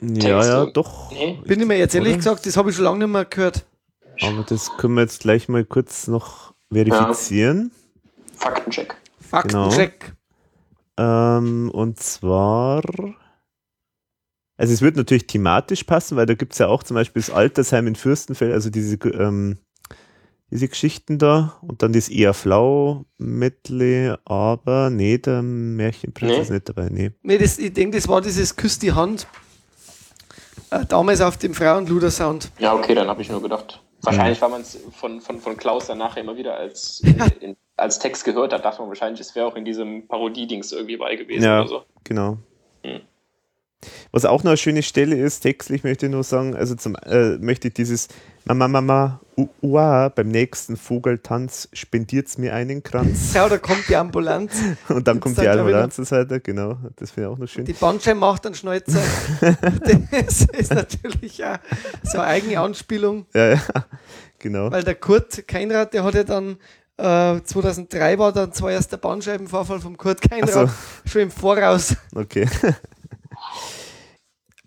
Ja, 0.00 0.44
ja, 0.44 0.66
doch. 0.66 1.10
nee? 1.10 1.38
bin 1.44 1.60
ich 1.60 1.66
mir 1.66 1.76
jetzt 1.78 1.94
ehrlich 1.94 2.10
Oder? 2.12 2.18
gesagt, 2.18 2.46
das 2.46 2.56
habe 2.56 2.70
ich 2.70 2.76
schon 2.76 2.84
lange 2.84 2.98
nicht 3.04 3.12
mehr 3.12 3.24
gehört. 3.24 3.66
Aber 4.22 4.44
das 4.48 4.70
können 4.76 4.94
wir 4.94 5.02
jetzt 5.02 5.20
gleich 5.20 5.48
mal 5.48 5.64
kurz 5.64 6.06
noch 6.06 6.54
verifizieren. 6.72 7.72
Faktencheck. 8.36 8.94
Faktencheck. 9.20 10.12
Ähm, 10.96 11.70
und 11.72 11.98
zwar. 12.00 12.82
Also 14.56 14.72
es 14.72 14.82
wird 14.82 14.96
natürlich 14.96 15.26
thematisch 15.28 15.84
passen, 15.84 16.16
weil 16.16 16.26
da 16.26 16.34
gibt 16.34 16.52
es 16.52 16.58
ja 16.58 16.66
auch 16.66 16.82
zum 16.82 16.94
Beispiel 16.96 17.22
das 17.22 17.30
Altersheim 17.30 17.86
in 17.86 17.94
Fürstenfeld, 17.94 18.52
also 18.52 18.70
diese, 18.70 18.96
ähm, 18.96 19.58
diese 20.50 20.66
Geschichten 20.66 21.18
da 21.18 21.56
und 21.62 21.82
dann 21.82 21.92
das 21.92 22.08
eher 22.08 22.34
flau 22.34 23.04
Medley, 23.18 24.14
aber 24.24 24.90
nee, 24.90 25.18
der 25.18 25.42
Märchenprinz 25.42 26.32
Nee. 26.32 26.40
ist 26.40 26.50
nicht 26.50 26.68
dabei, 26.68 26.88
nee. 26.90 27.12
Nee, 27.22 27.38
das, 27.38 27.58
ich 27.58 27.72
denke, 27.72 27.96
das 27.98 28.08
war 28.08 28.20
dieses 28.20 28.56
Küss 28.56 28.80
die 28.80 28.92
Hand. 28.92 29.28
Äh, 30.70 30.84
damals 30.86 31.20
auf 31.20 31.36
dem 31.36 31.54
Frauenluder-Sound. 31.54 32.50
Ja, 32.58 32.74
okay, 32.74 32.94
dann 32.94 33.08
habe 33.08 33.22
ich 33.22 33.30
nur 33.30 33.42
gedacht. 33.42 33.80
Wahrscheinlich, 34.02 34.40
weil 34.40 34.50
man 34.50 34.60
es 34.60 34.78
von, 34.96 35.20
von, 35.20 35.40
von 35.40 35.56
Klaus 35.56 35.86
dann 35.86 35.98
nachher 35.98 36.20
immer 36.22 36.36
wieder 36.36 36.56
als, 36.56 37.02
in, 37.40 37.56
als 37.76 37.98
Text 37.98 38.24
gehört 38.24 38.52
hat, 38.52 38.64
dachte 38.64 38.80
man 38.80 38.88
wahrscheinlich, 38.88 39.20
es 39.20 39.34
wäre 39.34 39.46
auch 39.46 39.56
in 39.56 39.64
diesem 39.64 40.06
Parodie-Dings 40.06 40.72
irgendwie 40.72 40.96
bei 40.96 41.16
gewesen 41.16 41.44
Ja. 41.44 41.60
oder 41.60 41.68
so. 41.68 41.82
Genau. 42.04 42.38
Was 44.10 44.24
auch 44.24 44.42
noch 44.42 44.50
eine 44.50 44.56
schöne 44.56 44.82
Stelle 44.82 45.16
ist, 45.16 45.40
textlich 45.40 45.84
möchte 45.84 46.06
ich 46.06 46.12
nur 46.12 46.24
sagen, 46.24 46.56
also 46.56 46.74
zum 46.74 46.96
äh, 46.96 47.36
möchte 47.38 47.68
ich 47.68 47.74
dieses 47.74 48.08
Mama, 48.44 48.66
Mama, 48.66 49.20
ua, 49.62 50.08
beim 50.08 50.28
nächsten 50.28 50.76
Vogeltanz 50.76 51.68
spendiert's 51.72 52.38
mir 52.38 52.54
einen 52.54 52.82
Kranz. 52.82 53.34
Ja, 53.34 53.48
da 53.48 53.58
kommt 53.58 53.88
die 53.88 53.94
Ambulanz. 53.94 54.52
Und 54.88 55.06
dann 55.06 55.20
Gibt's 55.20 55.20
kommt 55.20 55.38
dann 55.38 55.44
die 55.44 55.50
gleich 55.52 55.54
wieder- 55.54 55.60
Ambulanzseite, 55.82 56.40
genau, 56.40 56.78
das 56.96 57.12
finde 57.12 57.28
ich 57.28 57.34
auch 57.34 57.38
noch 57.38 57.46
schön. 57.46 57.64
Die 57.66 57.72
Bandscheibe 57.72 58.18
macht 58.18 58.46
einen 58.46 58.54
Schnäuzer. 58.56 59.00
das 60.10 60.40
ist 60.42 60.74
natürlich 60.74 61.44
auch 61.44 61.58
so 62.02 62.18
eine 62.18 62.26
eigene 62.26 62.58
Anspielung, 62.58 63.26
Ja, 63.32 63.50
ja, 63.54 63.60
genau. 64.40 64.72
weil 64.72 64.82
der 64.82 64.96
Kurt 64.96 65.46
Keinrad, 65.46 65.94
der 65.94 66.02
hat 66.02 66.14
ja 66.14 66.24
dann 66.24 66.56
äh, 66.96 67.40
2003 67.44 68.18
war 68.18 68.32
dann 68.32 68.52
zwar 68.52 68.72
erst 68.72 68.90
der 68.90 68.96
Bandscheibenvorfall 68.96 69.78
vom 69.80 69.96
Kurt 69.96 70.20
Keinrad, 70.20 70.68
Ach 70.68 71.08
schon 71.08 71.22
im 71.22 71.30
Voraus. 71.30 71.94
Okay. 72.12 72.48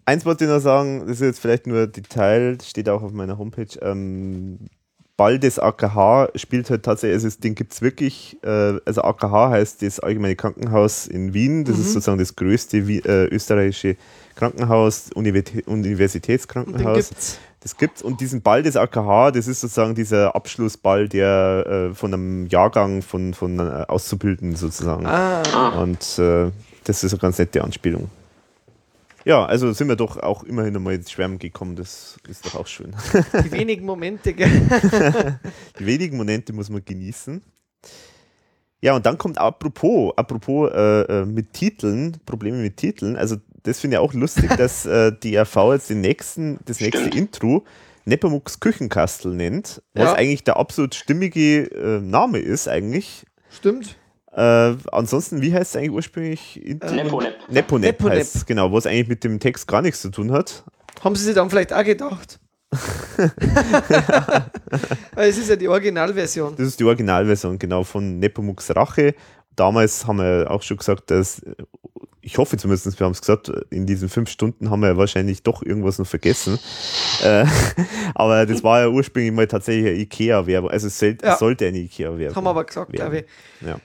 Eins 0.06 0.26
wollte 0.26 0.46
ich 0.46 0.50
noch 0.50 0.60
sagen, 0.60 1.02
das 1.02 1.18
ist 1.18 1.22
jetzt 1.22 1.40
vielleicht 1.40 1.68
nur 1.68 1.88
Detail, 1.88 2.58
steht 2.64 2.90
auch 2.90 3.04
auf 3.04 3.12
meiner 3.12 3.38
Homepage. 3.38 3.80
Ähm, 3.82 4.58
Ball 5.22 5.38
des 5.38 5.60
AKH 5.60 6.30
spielt 6.34 6.70
halt 6.72 6.84
tatsächlich, 6.84 7.14
also 7.14 7.28
das 7.28 7.38
Ding 7.38 7.54
gibt 7.54 7.74
es 7.74 7.82
wirklich, 7.84 8.38
äh, 8.44 8.80
also 8.86 9.04
AKH 9.04 9.52
heißt 9.52 9.84
das 9.84 10.00
Allgemeine 10.00 10.36
Krankenhaus 10.36 11.06
in 11.06 11.36
Wien, 11.36 11.64
das 11.64 11.78
ist 11.78 11.94
sozusagen 11.94 12.18
das 12.18 12.36
größte 12.36 12.88
Wie, 12.88 13.00
äh, 13.00 13.26
österreichische 13.26 13.98
Krankenhaus, 14.36 15.12
den 15.16 15.44
Universitätskrankenhaus. 15.68 17.10
gibt's. 17.10 17.40
Das 17.60 17.78
gibt's 17.78 18.02
und 18.02 18.20
diesen 18.20 18.42
Ball 18.42 18.64
des 18.64 18.76
AKH, 18.76 19.30
das 19.30 19.48
ist 19.48 19.62
sozusagen 19.62 19.94
dieser 19.94 20.36
Abschlussball, 20.36 21.08
der 21.08 21.92
äh, 21.92 21.94
von 21.94 22.12
einem 22.12 22.48
Jahrgang 22.48 23.04
von, 23.04 23.36
von 23.36 23.60
äh, 23.60 23.86
Auszubildenden 23.88 24.58
sozusagen. 24.58 25.06
Ah, 25.06 25.80
Und 25.80 26.18
äh, 26.18 26.50
das 26.86 27.04
ist 27.04 27.14
eine 27.14 27.20
ganz 27.20 27.38
nette 27.38 27.64
Anspielung. 27.64 28.10
Ja, 29.26 29.46
also 29.46 29.72
sind 29.74 29.88
wir 29.88 29.96
doch 29.96 30.18
auch 30.18 30.44
immerhin 30.44 30.76
einmal 30.76 30.96
ins 30.96 31.12
Schwärmen 31.12 31.38
gekommen, 31.38 31.76
das 31.76 32.18
ist 32.28 32.46
doch 32.46 32.56
auch 32.56 32.68
schön. 32.68 32.96
die 33.46 33.52
wenigen 33.52 33.86
Momente, 33.86 34.34
gell? 34.34 34.50
Die 35.80 35.86
wenigen 35.86 36.18
Momente 36.18 36.54
muss 36.54 36.70
man 36.70 36.84
genießen. 36.84 37.42
Ja, 38.82 38.96
und 38.96 39.06
dann 39.06 39.18
kommt 39.20 39.38
apropos, 39.38 40.14
apropos 40.18 40.72
äh, 40.74 41.02
äh, 41.22 41.26
mit 41.26 41.54
Titeln, 41.54 42.18
Probleme 42.26 42.58
mit 42.58 42.78
Titeln, 42.78 43.16
also 43.16 43.36
das 43.64 43.80
finde 43.80 43.98
ich 43.98 44.00
auch 44.00 44.14
lustig, 44.14 44.50
dass 44.58 44.88
äh, 44.88 45.12
die 45.22 45.38
RV 45.38 45.56
jetzt 45.74 45.90
den 45.92 46.02
nächsten, 46.02 46.58
das 46.66 46.80
nächste 46.80 47.02
Stimmt. 47.08 47.16
Intro 47.16 47.64
Nepomuk's 48.06 48.60
Küchenkastel 48.60 49.36
nennt, 49.36 49.84
was 49.94 50.06
Ja. 50.06 50.14
eigentlich 50.16 50.44
der 50.44 50.58
absolut 50.58 50.96
stimmige 50.96 51.66
äh, 51.72 52.00
Name 52.02 52.40
ist 52.40 52.68
eigentlich. 52.68 53.24
Stimmt. 53.52 53.98
Äh, 54.34 54.76
ansonsten, 54.92 55.42
wie 55.42 55.54
heißt 55.54 55.72
es 55.72 55.76
eigentlich 55.76 55.92
ursprünglich? 55.92 56.64
Intro? 56.66 56.94
Nepo-Nep. 56.94 57.34
Neponep 57.50 57.82
Neponep. 58.00 58.18
heißt 58.20 58.36
es, 58.36 58.46
genau, 58.46 58.72
was 58.72 58.86
eigentlich 58.86 59.08
mit 59.10 59.24
dem 59.24 59.40
Text 59.40 59.68
gar 59.68 59.82
nichts 59.82 60.02
zu 60.02 60.10
tun 60.10 60.32
hat. 60.32 60.64
Haben 61.04 61.16
sie 61.16 61.26
sich 61.26 61.36
dann 61.36 61.50
vielleicht 61.50 61.74
auch 61.74 61.84
gedacht? 61.84 62.40
Es 65.16 65.38
ist 65.38 65.50
ja 65.50 65.56
die 65.56 65.68
Originalversion. 65.68 66.56
Das 66.56 66.68
ist 66.68 66.80
die 66.80 66.84
Originalversion, 66.86 67.60
genau, 67.60 67.84
von 67.84 68.20
Nepomuks 68.20 68.74
Rache. 68.76 69.14
Damals 69.56 70.08
haben 70.08 70.18
wir 70.20 70.50
auch 70.50 70.62
schon 70.62 70.78
gesagt, 70.78 71.12
dass, 71.12 71.42
ich 72.22 72.38
hoffe 72.38 72.56
zumindest, 72.58 72.98
wir 73.00 73.06
haben 73.06 73.12
es 73.12 73.20
gesagt, 73.22 73.52
in 73.70 73.86
diesen 73.86 74.08
fünf 74.10 74.30
Stunden 74.30 74.70
haben 74.70 74.82
wir 74.82 74.96
wahrscheinlich 74.96 75.44
doch 75.44 75.62
irgendwas 75.64 76.00
noch 76.00 76.08
vergessen. 76.08 76.58
Äh, 77.24 77.46
aber 78.16 78.46
das 78.46 78.64
war 78.64 78.82
ja 78.82 78.88
ursprünglich 78.88 79.34
mal 79.34 79.48
tatsächlich 79.48 79.88
eine 79.88 79.98
Ikea-Werbung. 79.98 80.70
Also 80.72 80.88
es, 80.88 81.00
Ja. 81.02 81.36
sollte 81.38 81.68
eine 81.68 81.80
Ikea-Werbung. 81.80 82.36
Haben 82.36 82.44
wir 82.46 82.50
aber 82.52 82.64
gesagt, 82.64 82.94
glaube 82.94 83.20
ich. 83.20 83.26
Ja. 83.68 83.78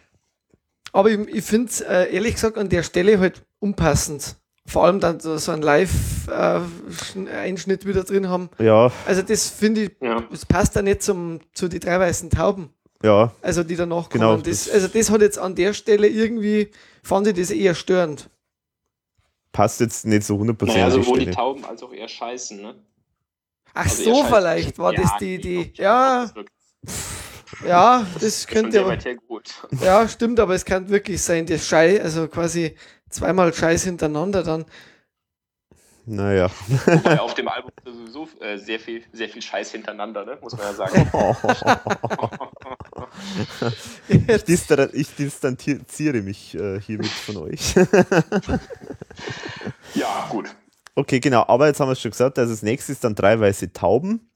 Aber 0.96 1.10
ich, 1.10 1.18
ich 1.28 1.44
finde 1.44 1.68
es 1.68 1.80
äh, 1.82 2.12
ehrlich 2.14 2.34
gesagt 2.34 2.56
an 2.58 2.68
der 2.68 2.82
Stelle 2.82 3.18
halt 3.20 3.42
unpassend. 3.58 4.36
Vor 4.66 4.84
allem 4.84 4.98
dann 4.98 5.20
so 5.20 5.36
so 5.38 5.52
einen 5.52 5.62
Live-Einschnitt 5.62 7.86
wieder 7.86 8.02
drin 8.04 8.28
haben. 8.28 8.48
Ja, 8.58 8.90
Also 9.06 9.22
das 9.22 9.48
finde 9.48 9.82
ich, 9.84 9.90
Ja. 10.00 10.22
das 10.30 10.44
passt 10.46 10.74
da 10.74 10.82
nicht 10.82 11.02
zum, 11.02 11.40
zu 11.54 11.68
die 11.68 11.78
drei 11.80 12.00
weißen 12.00 12.30
Tauben. 12.30 12.70
ja, 13.02 13.32
Also 13.42 13.62
die 13.62 13.76
danach 13.76 14.08
Genau, 14.08 14.30
kommen. 14.32 14.42
Das, 14.42 14.64
das- 14.64 14.74
also 14.74 14.88
das 14.88 15.10
hat 15.10 15.20
jetzt 15.20 15.38
an 15.38 15.54
der 15.54 15.72
Stelle 15.74 16.08
irgendwie, 16.08 16.70
fand 17.02 17.26
ich 17.28 17.34
das 17.34 17.50
eher 17.50 17.74
störend. 17.74 18.28
passt 19.52 19.80
jetzt 19.80 20.06
nicht 20.06 20.24
so 20.24 20.36
100% 20.36 20.64
Naja, 20.66 20.86
die 20.86 20.92
sowohl 21.02 21.18
die 21.18 21.22
Stelle. 21.24 21.36
Tauben 21.36 21.64
als 21.64 21.82
auch 21.82 21.92
eher 21.92 22.08
scheißen, 22.08 22.60
ne? 22.60 22.74
Ach 23.74 23.84
Also 23.84 24.02
so, 24.02 24.24
vielleicht 24.24 24.78
war 24.78 24.92
Ja, 24.94 25.02
das 25.02 25.10
die 25.20 25.38
doch, 25.38 25.78
Ja, 25.78 26.30
ja, 27.64 28.06
das 28.20 28.46
könnte 28.46 28.80
aber, 28.80 28.98
ja, 29.80 30.08
stimmt, 30.08 30.40
aber 30.40 30.54
es 30.54 30.64
kann 30.64 30.88
wirklich 30.88 31.22
sein, 31.22 31.46
der 31.46 31.58
Schei, 31.58 32.02
also 32.02 32.28
quasi 32.28 32.76
zweimal 33.08 33.54
Scheiß 33.54 33.84
hintereinander 33.84 34.42
dann. 34.42 34.64
Naja. 36.08 36.48
Wobei 36.86 37.18
auf 37.18 37.34
dem 37.34 37.48
Album 37.48 37.72
sowieso 37.84 38.28
äh, 38.40 38.58
sehr 38.58 38.78
viel, 38.78 39.02
sehr 39.12 39.28
viel 39.28 39.42
Scheiß 39.42 39.72
hintereinander, 39.72 40.24
ne? 40.24 40.38
Muss 40.40 40.52
man 40.56 40.62
ja 40.62 40.72
sagen. 40.72 41.10
Jetzt, 44.08 44.46
Distan- 44.48 44.90
ich 44.92 45.14
distanziere 45.16 46.22
mich 46.22 46.54
äh, 46.54 46.80
hiermit 46.80 47.08
von 47.08 47.38
euch. 47.38 47.74
ja, 49.94 50.28
gut. 50.30 50.54
Okay, 50.94 51.18
genau, 51.18 51.44
aber 51.48 51.66
jetzt 51.66 51.80
haben 51.80 51.88
wir 51.88 51.92
es 51.92 52.00
schon 52.00 52.12
gesagt, 52.12 52.38
also 52.38 52.52
das 52.52 52.62
nächste 52.62 52.92
ist 52.92 53.02
dann 53.02 53.14
drei 53.14 53.38
weiße 53.38 53.72
Tauben. 53.72 54.30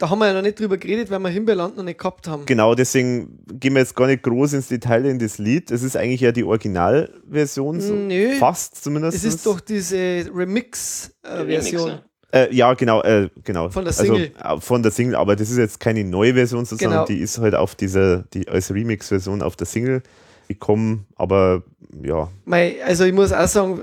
Da 0.00 0.08
haben 0.08 0.18
wir 0.18 0.28
ja 0.28 0.32
noch 0.32 0.42
nicht 0.42 0.58
drüber 0.58 0.78
geredet, 0.78 1.10
weil 1.10 1.18
wir 1.18 1.28
Himbeerland 1.28 1.76
noch 1.76 1.84
nicht 1.84 1.98
gehabt 1.98 2.26
haben. 2.26 2.46
Genau, 2.46 2.74
deswegen 2.74 3.38
gehen 3.52 3.74
wir 3.74 3.80
jetzt 3.80 3.94
gar 3.94 4.06
nicht 4.06 4.22
groß 4.22 4.54
ins 4.54 4.68
Detail 4.68 5.04
in 5.04 5.18
das 5.18 5.36
Lied. 5.36 5.70
Es 5.70 5.82
ist 5.82 5.94
eigentlich 5.94 6.22
ja 6.22 6.32
die 6.32 6.42
Originalversion, 6.42 7.80
so 7.82 7.94
Nö. 7.94 8.32
fast 8.38 8.82
zumindest. 8.82 9.18
Es 9.18 9.24
ist 9.24 9.44
doch 9.44 9.60
diese 9.60 9.96
Remix-Version. 10.34 11.46
Remix, 11.46 11.72
ne? 11.72 12.02
Äh, 12.32 12.54
ja, 12.54 12.72
genau, 12.72 13.02
äh, 13.02 13.28
genau. 13.44 13.68
Von 13.68 13.84
der 13.84 13.92
Single. 13.92 14.32
Also, 14.38 14.56
äh, 14.56 14.60
von 14.62 14.82
der 14.82 14.90
Single, 14.90 15.16
aber 15.16 15.36
das 15.36 15.50
ist 15.50 15.58
jetzt 15.58 15.80
keine 15.80 16.02
neue 16.02 16.32
Version 16.32 16.64
sozusagen, 16.64 16.92
Genau. 16.92 17.04
die 17.04 17.18
ist 17.18 17.38
halt 17.38 17.54
auf 17.54 17.74
dieser, 17.74 18.22
die 18.32 18.48
als 18.48 18.72
Remix-Version 18.72 19.42
auf 19.42 19.56
der 19.56 19.66
Single 19.66 20.02
gekommen, 20.48 21.06
aber 21.16 21.62
ja, 22.02 22.28
Mei, 22.46 22.76
also 22.84 23.04
ich 23.04 23.12
muss 23.12 23.32
auch 23.32 23.46
sagen, 23.46 23.80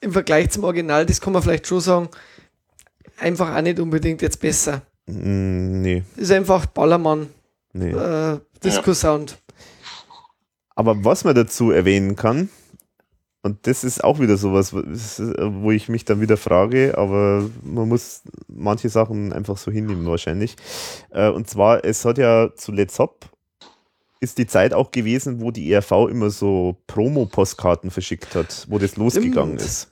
im 0.00 0.12
Vergleich 0.12 0.50
zum 0.50 0.64
Original, 0.64 1.06
das 1.06 1.20
kann 1.20 1.32
man 1.32 1.42
vielleicht 1.42 1.66
schon 1.66 1.80
sagen, 1.80 2.08
einfach 3.18 3.56
auch 3.56 3.62
nicht 3.62 3.80
unbedingt 3.80 4.20
jetzt 4.20 4.38
besser. 4.40 4.82
Mh, 5.06 5.14
nee, 5.78 6.02
Ist 6.16 6.30
einfach 6.32 6.66
Ballermann, 6.66 7.28
nee. 7.72 7.90
äh, 7.90 8.38
Disco-Sound. 8.62 9.38
Aber 10.74 11.04
was 11.04 11.24
man 11.24 11.34
dazu 11.34 11.70
erwähnen 11.70 12.16
kann, 12.16 12.48
und 13.42 13.66
das 13.66 13.84
ist 13.84 14.02
auch 14.02 14.18
wieder 14.18 14.36
sowas, 14.36 14.74
was- 14.74 15.22
wo 15.62 15.70
ich 15.70 15.88
mich 15.88 16.04
dann 16.04 16.20
wieder 16.20 16.36
frage, 16.36 16.98
aber 16.98 17.48
man 17.62 17.88
muss 17.88 18.22
manche 18.48 18.88
Sachen 18.88 19.32
einfach 19.32 19.56
so 19.56 19.70
hinnehmen 19.70 20.04
wahrscheinlich. 20.06 20.56
Äh, 21.10 21.28
Und 21.30 21.48
zwar, 21.48 21.84
es 21.84 22.04
hat 22.04 22.18
ja 22.18 22.50
zu 22.54 22.72
Let's 22.72 22.98
Hop 22.98 23.30
ist 24.18 24.38
die 24.38 24.46
Zeit 24.46 24.72
auch 24.72 24.90
gewesen, 24.90 25.40
wo 25.42 25.50
die 25.50 25.70
ERV 25.70 26.08
immer 26.10 26.30
so 26.30 26.76
Promo-Postkarten 26.86 27.90
verschickt 27.90 28.34
hat, 28.34 28.66
wo 28.68 28.78
das 28.78 28.96
losgegangen 28.96 29.58
Stimmt. 29.58 29.70
ist. 29.70 29.88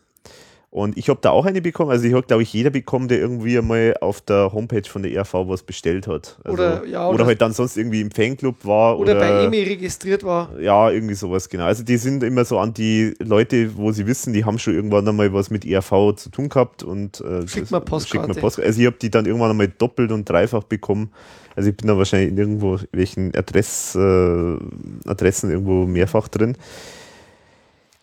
Und 0.74 0.98
ich 0.98 1.08
habe 1.08 1.20
da 1.22 1.30
auch 1.30 1.46
eine 1.46 1.62
bekommen, 1.62 1.92
also 1.92 2.04
ich 2.04 2.12
habe, 2.14 2.26
glaube 2.26 2.42
ich, 2.42 2.52
jeder 2.52 2.70
bekommen, 2.70 3.06
der 3.06 3.20
irgendwie 3.20 3.56
einmal 3.56 3.94
auf 4.00 4.20
der 4.20 4.52
Homepage 4.52 4.82
von 4.88 5.04
der 5.04 5.12
ERV 5.12 5.32
was 5.46 5.62
bestellt 5.62 6.08
hat. 6.08 6.36
Also, 6.42 6.52
Oder- 6.54 6.84
ja, 6.84 7.06
oder 7.06 7.14
oder- 7.14 7.26
halt 7.26 7.40
dann 7.40 7.52
sonst 7.52 7.76
irgendwie 7.76 8.00
im 8.00 8.10
Fanclub 8.10 8.64
war. 8.64 8.98
Oder 8.98 9.14
bei 9.14 9.44
EMI 9.44 9.62
registriert 9.62 10.24
war. 10.24 10.50
Ja, 10.58 10.90
irgendwie 10.90 11.14
sowas, 11.14 11.48
genau. 11.48 11.66
Also 11.66 11.84
die 11.84 11.96
sind 11.96 12.24
immer 12.24 12.44
so 12.44 12.58
an 12.58 12.74
die 12.74 13.14
Leute, 13.20 13.76
wo 13.76 13.92
sie 13.92 14.04
wissen, 14.08 14.32
die 14.32 14.44
haben 14.44 14.58
schon 14.58 14.74
irgendwann 14.74 15.06
einmal 15.06 15.32
was 15.32 15.48
mit 15.48 15.64
ERV 15.64 16.16
zu 16.16 16.30
tun 16.30 16.48
gehabt 16.48 16.82
und 16.82 17.20
äh, 17.20 17.46
Schickt 17.46 17.70
mal 17.70 17.78
Postkarte. 17.78 18.26
schickt 18.26 18.34
mal 18.36 18.40
Postkarte. 18.40 18.66
Also 18.66 18.80
ich 18.80 18.86
habe 18.86 18.96
die 19.00 19.10
dann 19.12 19.26
irgendwann 19.26 19.50
einmal 19.52 19.68
doppelt 19.68 20.10
und 20.10 20.28
dreifach 20.28 20.64
bekommen. 20.64 21.12
Also 21.54 21.70
ich 21.70 21.76
bin 21.76 21.86
da 21.86 21.96
wahrscheinlich 21.96 22.30
in 22.30 22.36
irgendwo 22.36 22.80
welchen 22.90 23.32
Adress, 23.36 23.94
äh, 23.94 24.56
Adressen 25.06 25.50
irgendwo 25.52 25.86
mehrfach 25.86 26.26
drin. 26.26 26.56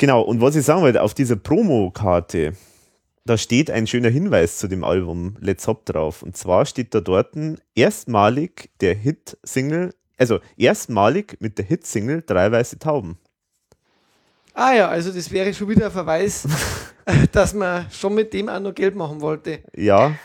Genau, 0.02 0.22
und 0.22 0.42
was 0.42 0.56
ich 0.56 0.66
sagen 0.66 0.82
wollte, 0.82 1.04
auf 1.04 1.14
dieser 1.14 1.36
Promokarte, 1.36 2.54
da 3.24 3.38
steht 3.38 3.70
ein 3.70 3.86
schöner 3.86 4.10
Hinweis 4.10 4.58
zu 4.58 4.68
dem 4.68 4.84
Album 4.84 5.38
Let's 5.40 5.68
Hop 5.68 5.86
drauf. 5.86 6.24
Und 6.24 6.36
zwar 6.36 6.66
steht 6.66 6.96
da 6.96 7.02
dort 7.02 7.36
erstmalig 7.76 8.72
der 8.82 8.96
Hit-Single, 8.96 9.94
also 10.18 10.40
erstmalig 10.58 11.38
mit 11.40 11.60
der 11.60 11.66
Hit-Single 11.66 12.24
Drei 12.24 12.52
Weiße 12.52 12.80
Tauben. 12.80 13.20
Ah 14.56 14.74
ja, 14.74 14.88
also 14.88 15.12
das 15.12 15.32
wäre 15.32 15.54
schon 15.54 15.70
wieder 15.70 15.86
ein 15.86 15.92
Verweis, 15.92 16.48
dass 17.32 17.54
man 17.54 17.86
schon 17.92 18.16
mit 18.16 18.34
dem 18.34 18.50
auch 18.50 18.60
noch 18.60 18.74
Geld 18.74 18.96
machen 18.96 19.22
wollte. 19.22 19.60
Ja, 19.76 20.16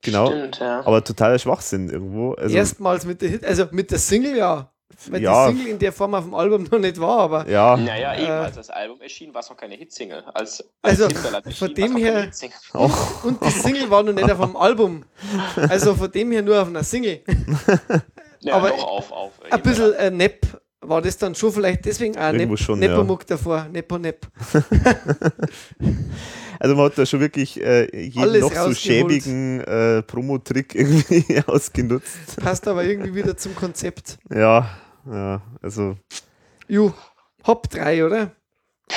genau. 0.00 0.28
Stimmt, 0.28 0.60
ja. 0.60 0.86
Aber 0.86 1.02
totaler 1.02 1.40
Schwachsinn 1.40 1.90
irgendwo. 1.90 2.34
Also, 2.34 2.54
Erstmals 2.54 3.04
mit 3.04 3.20
der 3.20 3.30
Hit, 3.30 3.44
also 3.44 3.66
mit 3.72 3.90
der 3.90 3.98
Single 3.98 4.36
ja. 4.36 4.70
Weil 5.10 5.22
Ja. 5.22 5.50
die 5.50 5.56
Single 5.56 5.72
in 5.72 5.78
der 5.78 5.92
Form 5.92 6.14
auf 6.14 6.24
dem 6.24 6.34
Album 6.34 6.62
noch 6.70 6.78
nicht 6.78 7.00
war, 7.00 7.18
aber 7.20 7.48
ja, 7.48 7.76
Naja, 7.76 8.14
eben, 8.16 8.26
Äh, 8.26 8.30
als 8.30 8.56
das 8.56 8.70
Album 8.70 9.00
erschien, 9.00 9.34
war 9.34 9.40
es 9.40 9.50
noch 9.50 9.56
keine 9.56 9.74
Hitsingle. 9.74 10.24
Als, 10.34 10.62
als 10.82 11.00
Also, 11.02 11.08
Hinterland 11.14 11.44
von 11.44 11.68
erschien, 11.68 11.74
dem 11.74 11.96
her- 11.96 12.22
Hitsingle. 12.22 12.56
und 13.24 13.44
die 13.44 13.50
Single 13.50 13.90
war 13.90 14.02
noch 14.02 14.12
nicht 14.12 14.30
auf 14.30 14.40
dem 14.40 14.56
Album. 14.56 15.04
Also 15.68 15.94
von 15.94 16.10
dem 16.12 16.30
her 16.32 16.42
nur 16.42 16.60
auf 16.62 16.68
einer 16.68 16.84
Single. 16.84 17.20
Ja, 18.40 18.56
aber 18.56 18.68
doch 18.68 18.84
auf, 18.86 19.10
auf. 19.10 19.32
Ein 19.50 19.62
bisschen 19.62 19.94
äh, 19.94 20.10
Nepp 20.10 20.46
war 20.82 21.00
das 21.00 21.16
dann 21.16 21.34
schon 21.34 21.50
vielleicht 21.50 21.86
deswegen 21.86 22.14
auch 22.18 22.24
Irgendwo 22.30 22.50
Nepp, 22.52 22.58
schon, 22.58 22.82
ja. 22.82 22.88
Nepomuk 22.90 23.26
davor, 23.26 23.66
Nepo 23.72 23.96
Nepp. 23.96 24.26
Also 26.60 26.74
man 26.76 26.86
hat 26.86 26.98
da 26.98 27.06
schon 27.06 27.20
wirklich 27.20 27.60
äh, 27.60 27.84
jeden 27.96 28.20
Alles 28.22 28.40
noch 28.42 28.52
so 28.54 28.74
schäbigen 28.74 29.60
äh, 29.60 30.02
Promo-Trick 30.02 30.74
irgendwie 30.74 31.42
ausgenutzt. 31.46 32.36
Passt 32.40 32.66
aber 32.68 32.84
irgendwie 32.84 33.14
wieder 33.14 33.36
zum 33.36 33.54
Konzept. 33.54 34.18
Ja, 34.30 34.68
ja, 35.10 35.42
also 35.62 35.96
Ju, 36.68 36.92
Hop 37.46 37.68
3, 37.70 38.04
oder? 38.06 38.32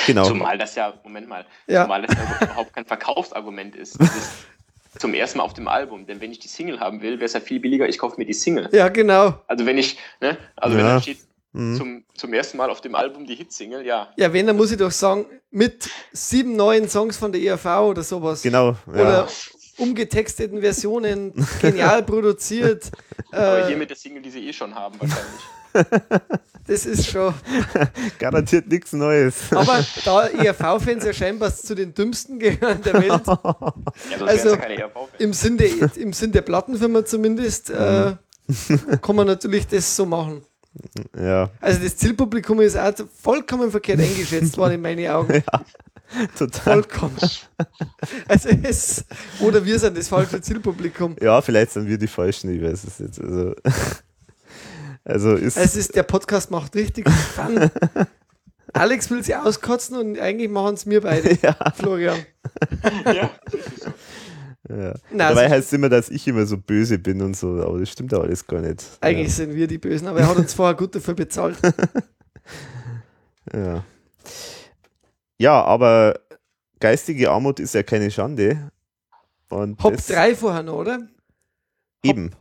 genau. 0.06 0.24
Zumal 0.24 0.58
das 0.58 0.74
ja, 0.74 0.94
Moment 1.04 1.28
mal, 1.28 1.44
Ja. 1.66 1.84
zumal 1.84 2.02
das 2.02 2.16
ja 2.16 2.38
überhaupt 2.46 2.72
kein 2.72 2.84
Verkaufsargument 2.84 3.74
ist. 3.76 4.00
Das 4.00 4.14
ist 4.16 4.30
zum 4.98 5.14
ersten 5.14 5.38
Mal 5.38 5.44
auf 5.44 5.54
dem 5.54 5.68
Album. 5.68 6.06
Denn 6.06 6.20
wenn 6.20 6.30
ich 6.32 6.38
die 6.38 6.48
Single 6.48 6.80
haben 6.80 7.02
will, 7.02 7.14
wäre 7.16 7.24
es 7.26 7.32
ja 7.34 7.40
viel 7.40 7.60
billiger, 7.60 7.88
ich 7.88 7.98
kaufe 7.98 8.16
mir 8.18 8.24
die 8.26 8.32
Single. 8.34 8.68
Ja, 8.72 8.88
genau. 8.88 9.34
Also 9.46 9.66
wenn 9.66 9.78
ich, 9.78 9.98
ne, 10.20 10.36
also 10.56 10.76
wenn 10.76 10.84
Ja. 10.84 10.94
da 10.94 11.02
steht 11.02 11.18
Mhm. 11.52 11.76
zum, 11.76 12.04
zum 12.14 12.32
ersten 12.34 12.58
Mal 12.58 12.68
auf 12.70 12.80
dem 12.82 12.94
Album 12.94 13.26
die 13.26 13.34
Hitsingle, 13.34 13.84
ja. 13.84 14.08
Ja, 14.16 14.32
wenn, 14.32 14.46
dann 14.46 14.56
muss 14.56 14.70
ich 14.70 14.76
doch 14.76 14.90
sagen, 14.90 15.24
mit 15.50 15.88
sieben 16.12 16.56
neuen 16.56 16.88
Songs 16.88 17.16
von 17.16 17.32
der 17.32 17.40
ERV 17.40 17.64
oder 17.88 18.02
sowas. 18.02 18.42
Genau, 18.42 18.76
ja. 18.86 18.92
Oder 18.92 19.28
umgetexteten 19.78 20.60
Versionen, 20.60 21.32
genial 21.62 22.02
produziert. 22.02 22.90
Aber 23.32 23.66
hier 23.66 23.76
Äh, 23.76 23.78
mit 23.78 23.88
der 23.90 23.96
Single, 23.96 24.20
die 24.22 24.30
sie 24.30 24.46
eh 24.48 24.52
schon 24.52 24.74
haben, 24.74 24.98
wahrscheinlich. 25.00 25.40
das 26.66 26.86
ist 26.86 27.06
schon. 27.06 27.32
Garantiert 28.18 28.66
nichts 28.68 28.92
Neues. 28.92 29.36
Aber 29.52 29.84
da 30.04 30.26
ERV-Fans 30.26 31.04
ja 31.04 31.12
scheinbar 31.12 31.54
zu 31.54 31.74
den 31.74 31.94
dümmsten 31.94 32.38
gehören 32.38 32.82
der 32.82 32.94
Welt, 32.94 33.22
Ja, 33.26 34.26
Also- 34.26 34.50
ja 34.54 34.56
ERV-Fans. 34.56 35.08
im 35.18 35.32
Sinn 35.32 35.56
der, 35.56 35.68
im 35.96 36.12
Sinn 36.12 36.32
der 36.32 36.42
Plattenfirma 36.42 37.04
zumindest, 37.04 37.70
äh, 37.70 38.16
kann 39.02 39.16
man 39.16 39.26
natürlich 39.26 39.66
das 39.66 39.94
so 39.94 40.04
machen. 40.06 40.42
Ja, 41.18 41.50
Also 41.60 41.80
das 41.82 41.96
Zielpublikum 41.96 42.60
ist 42.60 42.76
auch 42.76 42.92
vollkommen 43.20 43.70
verkehrt 43.70 44.00
eingeschätzt 44.00 44.56
worden 44.56 44.74
in 44.74 44.82
meinen 44.82 45.08
Augen. 45.10 45.42
total. 46.38 46.82
Vollkommen. 46.82 47.16
Also 48.26 48.48
es, 48.62 49.04
oder 49.40 49.64
wir 49.64 49.78
sind 49.78 49.96
das 49.96 50.08
falsche 50.08 50.40
Zielpublikum. 50.40 51.16
Ja, 51.20 51.40
vielleicht 51.42 51.72
sind 51.72 51.86
wir 51.86 51.98
die 51.98 52.06
Falschen, 52.06 52.54
ich 52.54 52.62
weiß 52.62 52.84
es 52.84 52.98
jetzt. 52.98 53.20
Also, 53.20 53.54
also 55.04 55.34
ist. 55.34 55.56
Es 55.56 55.76
ist, 55.76 55.94
der 55.94 56.04
Podcast 56.04 56.50
macht 56.50 56.74
richtig 56.74 57.08
Fun. 57.08 57.70
Alex 58.72 59.10
will 59.10 59.24
sie 59.24 59.34
auskotzen 59.34 59.96
und 59.96 60.18
eigentlich 60.18 60.50
machen 60.50 60.74
es 60.74 60.84
mir 60.84 61.00
beide, 61.00 61.38
ja, 61.42 61.56
Florian. 61.74 62.18
Ja, 63.06 63.30
ja. 64.68 64.94
Na, 65.10 65.28
Dabei 65.28 65.42
also, 65.42 65.54
heißt 65.54 65.66
es 65.68 65.72
immer, 65.72 65.88
dass 65.88 66.08
ich 66.10 66.26
immer 66.28 66.46
so 66.46 66.56
böse 66.56 66.98
bin 66.98 67.22
und 67.22 67.36
so, 67.36 67.62
aber 67.62 67.78
das 67.78 67.90
stimmt 67.90 68.12
ja 68.12 68.18
alles 68.18 68.46
gar 68.46 68.60
nicht. 68.60 68.84
eigentlich 69.00 69.34
sind 69.34 69.54
wir 69.54 69.66
die 69.66 69.78
Bösen, 69.78 70.06
aber 70.08 70.20
er 70.20 70.28
hat 70.28 70.36
uns 70.36 70.54
vorher 70.54 70.74
gut 70.74 70.94
dafür 70.94 71.14
bezahlt. 71.14 71.56
Ja. 71.62 71.72
Ja. 73.50 73.82
ja, 75.38 75.64
aber 75.64 76.20
geistige 76.80 77.30
Armut 77.30 77.60
ist 77.60 77.74
ja 77.74 77.82
keine 77.82 78.10
Schande. 78.10 78.70
Und 79.48 79.82
Hop 79.82 79.94
das, 79.96 80.08
3 80.08 80.34
vorher 80.34 80.62
noch, 80.62 80.74
oder? 80.74 80.98
Eben, 82.02 82.32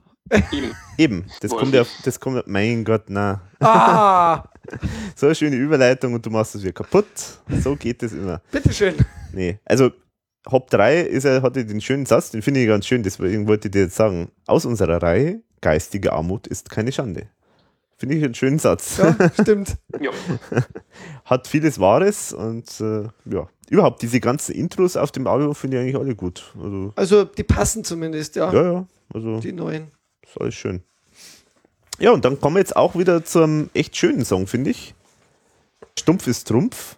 eben. 0.51 0.71
eben. 0.97 1.25
Das 1.39 1.51
Wohl. 1.51 1.59
kommt 1.59 1.73
ja, 1.73 1.85
das 2.03 2.19
kommt, 2.19 2.45
mein 2.47 2.83
Gott, 2.83 3.05
na. 3.07 3.41
Ah, 3.61 4.43
So 5.15 5.27
eine 5.27 5.35
schöne 5.35 5.55
Überleitung 5.55 6.13
und 6.13 6.25
du 6.25 6.29
machst 6.29 6.55
es 6.55 6.61
wieder 6.61 6.73
kaputt. 6.73 7.05
So 7.61 7.75
geht 7.75 8.03
es 8.03 8.11
immer. 8.11 8.41
bitteschön. 8.51 8.95
Nee, 9.31 9.59
also 9.65 9.91
Hop 10.51 10.69
3 10.69 11.01
ist 11.01 11.23
ja, 11.25 11.41
hatte 11.41 11.65
den 11.65 11.81
schönen 11.81 12.05
Satz, 12.05 12.31
den 12.31 12.41
finde 12.41 12.61
ich 12.61 12.67
ganz 12.67 12.85
schön, 12.85 13.03
deswegen 13.03 13.47
wollte 13.47 13.67
ich 13.67 13.71
dir 13.73 13.81
jetzt 13.83 13.95
sagen, 13.95 14.31
aus 14.45 14.65
unserer 14.65 15.01
Reihe, 15.01 15.41
geistige 15.61 16.13
Armut 16.13 16.47
ist 16.47 16.69
keine 16.69 16.91
Schande. 16.91 17.27
Finde 17.97 18.15
ich 18.15 18.23
einen 18.23 18.35
schönen 18.35 18.59
Satz. 18.59 18.97
Ja, 18.97 19.15
stimmt. 19.41 19.75
Hat 21.25 21.47
vieles 21.47 21.79
Wahres 21.79 22.31
und 22.31 22.69
äh, 22.79 23.03
ja, 23.25 23.49
überhaupt 23.69 24.01
diese 24.03 24.19
ganzen 24.19 24.53
Intros 24.53 24.95
auf 24.95 25.11
dem 25.11 25.25
Album 25.27 25.55
finde 25.55 25.77
ich 25.77 25.83
eigentlich 25.83 25.97
alle 25.97 26.15
gut. 26.15 26.53
Also, 26.61 26.93
Also 26.95 27.23
die 27.25 27.43
passen 27.43 27.83
zumindest, 27.83 28.35
ja. 28.35 28.53
ja, 28.53 28.71
ja, 28.73 28.87
also 29.13 29.39
Die 29.39 29.51
neuen. 29.51 29.91
ist 30.23 30.39
alles 30.39 30.53
schön. 30.55 30.83
Ja, 31.99 32.11
und 32.11 32.23
dann 32.23 32.39
kommen 32.39 32.55
wir 32.57 32.59
jetzt 32.59 32.75
auch 32.75 32.95
wieder 32.95 33.25
zum 33.25 33.71
echt 33.73 33.97
schönen 33.97 34.23
Song, 34.23 34.45
finde 34.45 34.69
ich. 34.69 34.93
Stumpf 35.97 36.27
ist 36.27 36.47
Trumpf 36.47 36.97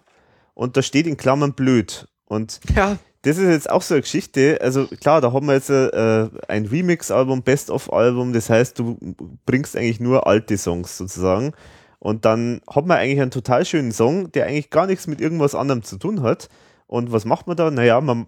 und 0.52 0.76
da 0.76 0.82
steht 0.82 1.06
in 1.06 1.16
Klammern 1.16 1.54
blöd. 1.54 2.06
Und 2.26 2.60
Ja, 2.76 2.98
das 3.22 3.36
ist 3.36 3.48
jetzt 3.48 3.70
auch 3.70 3.82
so 3.82 3.94
eine 3.94 4.02
Geschichte. 4.02 4.58
Also 4.62 4.86
klar, 4.86 5.20
da 5.20 5.32
haben 5.32 5.46
wir 5.46 5.54
jetzt 5.54 5.70
äh, 5.70 6.28
ein 6.48 6.66
Remix-Album, 6.66 7.42
Best-of-Album. 7.42 8.32
Das 8.32 8.48
heißt, 8.48 8.78
du 8.78 8.98
bringst 9.44 9.76
eigentlich 9.76 10.00
nur 10.00 10.26
alte 10.26 10.56
Songs 10.56 10.96
sozusagen. 10.96 11.52
Und 11.98 12.24
dann 12.24 12.62
hat 12.68 12.86
man 12.86 12.96
eigentlich 12.96 13.20
einen 13.20 13.30
total 13.30 13.66
schönen 13.66 13.92
Song, 13.92 14.32
der 14.32 14.46
eigentlich 14.46 14.70
gar 14.70 14.86
nichts 14.86 15.06
mit 15.06 15.20
irgendwas 15.20 15.54
anderem 15.54 15.82
zu 15.82 15.98
tun 15.98 16.22
hat. 16.22 16.48
Und 16.86 17.12
was 17.12 17.26
macht 17.26 17.46
man 17.46 17.56
da? 17.56 17.70
Naja, 17.70 18.00
man, 18.00 18.26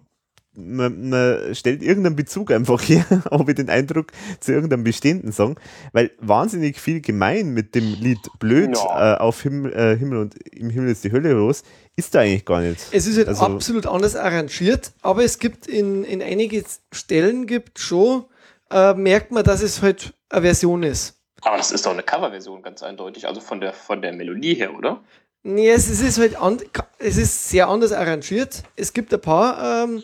man, 0.55 1.09
man 1.09 1.55
stellt 1.55 1.81
irgendeinen 1.81 2.15
Bezug 2.15 2.51
einfach 2.51 2.81
her, 2.87 3.05
habe 3.31 3.51
ich 3.51 3.55
den 3.55 3.69
Eindruck, 3.69 4.11
zu 4.39 4.51
irgendeinem 4.51 4.83
bestehenden 4.83 5.31
Song. 5.31 5.59
Weil 5.91 6.11
wahnsinnig 6.19 6.79
viel 6.79 7.01
gemein 7.01 7.49
mit 7.53 7.75
dem 7.75 7.93
Lied 7.99 8.19
Blöd 8.39 8.75
Ja. 8.75 9.15
äh, 9.15 9.17
auf 9.17 9.41
Himmel, 9.41 9.73
äh, 9.73 9.97
Himmel 9.97 10.19
und 10.19 10.35
im 10.53 10.69
Himmel 10.69 10.91
ist 10.91 11.03
die 11.03 11.11
Hölle 11.11 11.33
los, 11.33 11.63
ist 11.95 12.13
da 12.15 12.19
eigentlich 12.21 12.45
gar 12.45 12.61
nicht. 12.61 12.81
es 12.91 13.07
ist 13.07 13.17
halt 13.17 13.27
Also- 13.27 13.43
absolut 13.45 13.85
anders 13.85 14.15
arrangiert, 14.15 14.91
aber 15.01 15.23
es 15.23 15.39
gibt 15.39 15.67
in, 15.67 16.03
in 16.03 16.21
einige 16.21 16.63
Stellen 16.91 17.47
gibt 17.47 17.79
schon, 17.79 18.25
äh, 18.71 18.93
merkt 18.93 19.31
man, 19.31 19.43
dass 19.43 19.61
es 19.61 19.81
halt 19.81 20.13
eine 20.29 20.41
Version 20.43 20.83
ist. 20.83 21.19
Aber 21.41 21.57
das 21.57 21.71
ist 21.71 21.85
doch 21.85 21.91
eine 21.91 22.03
Coverversion, 22.03 22.61
ganz 22.63 22.81
eindeutig. 22.83 23.27
Also 23.27 23.41
von 23.41 23.59
der, 23.59 23.73
von 23.73 24.01
der 24.01 24.13
Melodie 24.13 24.53
her, 24.55 24.73
oder? 24.75 25.03
Nee, 25.43 25.69
es, 25.71 25.89
es 25.89 25.99
ist 26.01 26.17
halt 26.17 26.37
an, 26.37 26.57
es 26.99 27.17
ist 27.17 27.49
sehr 27.49 27.67
anders 27.67 27.91
arrangiert. 27.91 28.63
Es 28.77 28.93
gibt 28.93 29.13
ein 29.13 29.19
paar 29.19 29.83
ähm, 29.83 30.01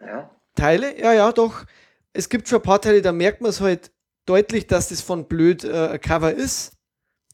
Ja. 0.00 0.30
Teile, 0.54 0.98
ja, 1.00 1.12
ja, 1.12 1.32
doch. 1.32 1.64
Es 2.12 2.28
gibt 2.28 2.48
schon 2.48 2.58
ein 2.58 2.62
paar 2.62 2.80
Teile, 2.80 3.02
da 3.02 3.12
merkt 3.12 3.40
man 3.40 3.50
es 3.50 3.60
halt 3.60 3.90
deutlich, 4.26 4.66
dass 4.66 4.88
das 4.88 5.00
von 5.00 5.26
blöd 5.28 5.64
äh, 5.64 5.88
ein 5.92 6.00
Cover 6.00 6.32
ist. 6.32 6.72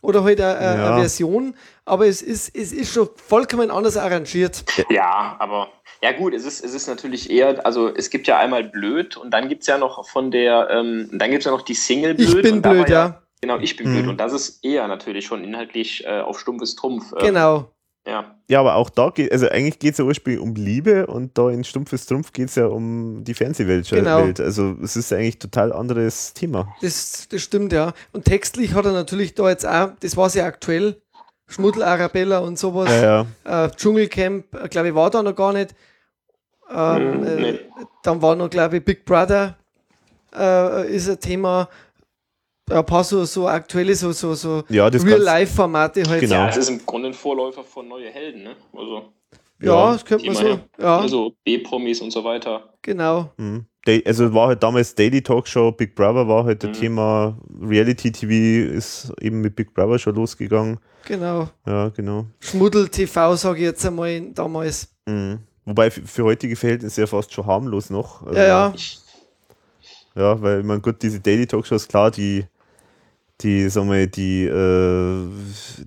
Oder 0.02 0.22
halt 0.22 0.40
eine, 0.40 0.56
eine 0.58 0.80
Ja. 0.82 0.96
Version. 0.98 1.56
Aber 1.84 2.06
es 2.06 2.22
ist, 2.22 2.54
es 2.54 2.72
ist 2.72 2.92
schon 2.92 3.08
vollkommen 3.16 3.70
anders 3.70 3.96
arrangiert. 3.96 4.64
Ja, 4.90 5.36
aber 5.38 5.68
ja 6.02 6.12
gut, 6.12 6.34
es 6.34 6.44
ist, 6.44 6.62
es 6.64 6.74
ist 6.74 6.86
natürlich 6.86 7.30
eher, 7.30 7.64
also 7.64 7.88
es 7.92 8.10
gibt 8.10 8.26
ja 8.28 8.38
einmal 8.38 8.64
blöd 8.64 9.16
und 9.16 9.30
dann 9.32 9.48
gibt 9.48 9.62
es 9.62 9.66
ja 9.68 9.78
noch 9.78 10.06
von 10.08 10.30
der, 10.30 10.68
ähm, 10.70 11.08
dann 11.12 11.30
gibt 11.30 11.40
es 11.40 11.46
ja 11.46 11.50
noch 11.50 11.62
die 11.62 11.74
Single 11.74 12.14
blöd. 12.14 12.28
Ich 12.28 12.42
bin 12.42 12.62
blöd, 12.62 12.80
war 12.82 12.88
ja. 12.88 13.22
Genau, 13.40 13.58
ich 13.58 13.76
bin 13.76 13.88
Mhm. 13.88 13.92
blöd 13.94 14.06
und 14.08 14.18
das 14.18 14.32
ist 14.32 14.64
eher 14.64 14.86
natürlich 14.86 15.26
schon 15.26 15.42
inhaltlich 15.42 16.04
äh, 16.06 16.20
auf 16.20 16.38
stumpfes 16.38 16.76
Trumpf. 16.76 17.12
Äh, 17.12 17.26
Genau. 17.26 17.70
Ja. 18.06 18.36
Ja, 18.48 18.60
aber 18.60 18.76
auch 18.76 18.88
da 18.88 19.10
geht, 19.10 19.32
also 19.32 19.48
eigentlich 19.48 19.80
geht 19.80 19.92
es 19.92 19.98
ja 19.98 20.04
ursprünglich 20.04 20.40
um 20.40 20.54
Liebe 20.54 21.08
und 21.08 21.36
da 21.36 21.50
in 21.50 21.64
Stumpfes 21.64 22.06
Trumpf 22.06 22.32
geht 22.32 22.48
es 22.48 22.54
ja 22.54 22.66
um 22.66 23.24
die 23.24 23.34
Fernsehwelt. 23.34 23.88
Genau. 23.90 24.22
Welt. 24.22 24.40
Also 24.40 24.76
es 24.82 24.94
ist 24.94 25.12
eigentlich 25.12 25.40
total 25.40 25.72
anderes 25.72 26.32
Thema. 26.32 26.72
Das, 26.80 27.26
das 27.28 27.42
stimmt, 27.42 27.72
ja. 27.72 27.92
Und 28.12 28.24
textlich 28.24 28.74
hat 28.74 28.84
er 28.84 28.92
natürlich 28.92 29.34
da 29.34 29.48
jetzt 29.48 29.66
auch, 29.66 29.90
das 29.98 30.16
war 30.16 30.30
sehr 30.30 30.44
aktuell, 30.44 31.02
Schmuddel 31.48 31.82
Arabella 31.82 32.38
und 32.38 32.58
sowas. 32.58 32.90
Ja, 32.90 33.26
ja. 33.44 33.66
Äh, 33.66 33.70
Dschungelcamp, 33.70 34.54
äh, 34.54 34.68
glaube 34.68 34.88
ich, 34.88 34.94
war 34.94 35.10
da 35.10 35.22
noch 35.22 35.34
gar 35.34 35.52
nicht. 35.52 35.74
Ähm, 36.70 37.20
Mhm, 37.20 37.26
äh, 37.26 37.36
nee. 37.36 37.60
Dann 38.02 38.22
war 38.22 38.36
noch, 38.36 38.50
glaube 38.50 38.76
ich, 38.76 38.84
Big 38.84 39.04
Brother 39.04 39.56
äh, 40.34 40.94
ist 40.94 41.08
ein 41.08 41.20
Thema. 41.20 41.68
Ein 42.68 42.84
paar 42.84 43.04
so, 43.04 43.24
so 43.24 43.46
aktuelle, 43.46 43.94
so, 43.94 44.10
so, 44.10 44.34
so 44.34 44.64
Ja, 44.68 44.90
das 44.90 45.04
Real-Life-Formate 45.04 46.02
halt. 46.08 46.20
Genau. 46.20 46.34
ja, 46.34 46.48
es 46.48 46.56
ist 46.56 46.68
im 46.68 46.84
Grunde 46.84 47.08
ein 47.08 47.14
Vorläufer 47.14 47.62
von 47.62 47.86
Neue 47.86 48.10
Helden, 48.10 48.42
ne? 48.42 48.56
Also, 48.76 49.02
Ja, 49.60 49.66
Ja, 49.86 49.92
das 49.92 50.04
könnte 50.04 50.26
man 50.26 50.34
so. 50.34 50.58
Ja, 50.80 50.98
also 50.98 51.32
B-Promis 51.44 52.00
und 52.00 52.10
so 52.10 52.24
weiter. 52.24 52.72
genau. 52.82 53.30
Mhm. 53.36 53.66
Also 54.04 54.34
war 54.34 54.48
halt 54.48 54.64
damals 54.64 54.96
Daily 54.96 55.22
Talkshow, 55.22 55.70
Big 55.70 55.94
Brother 55.94 56.26
war 56.26 56.44
halt 56.44 56.60
das 56.64 56.70
Mhm. 56.70 56.80
Thema, 56.80 57.38
Reality 57.62 58.10
TV 58.10 58.74
ist 58.74 59.12
eben 59.20 59.40
mit 59.40 59.54
Big 59.54 59.72
Brother 59.72 59.96
schon 60.00 60.16
losgegangen. 60.16 60.80
Genau. 61.04 61.48
Ja, 61.68 61.90
genau. 61.90 62.26
Schmuddel 62.40 62.88
TV, 62.88 63.36
sage 63.36 63.58
ich 63.60 63.64
jetzt 63.66 63.86
einmal 63.86 64.20
damals. 64.32 64.88
Mhm. 65.06 65.38
Wobei 65.64 65.92
für, 65.92 66.02
für 66.02 66.24
heutige 66.24 66.56
Verhältnisse 66.56 67.02
ja 67.02 67.06
fast 67.06 67.32
schon 67.32 67.46
harmlos 67.46 67.88
noch. 67.90 68.26
Also, 68.26 68.36
Ja, 68.36 68.44
ja. 68.44 68.74
Ja, 70.16 70.42
weil 70.42 70.64
man 70.64 70.82
gut, 70.82 71.00
diese 71.02 71.20
Daily 71.20 71.46
Talkshows, 71.46 71.86
klar, 71.86 72.10
die, 72.10 72.44
die, 73.42 73.68
sagen 73.68 73.90
wir, 73.90 74.06
die, 74.06 74.44
äh, 74.44 75.28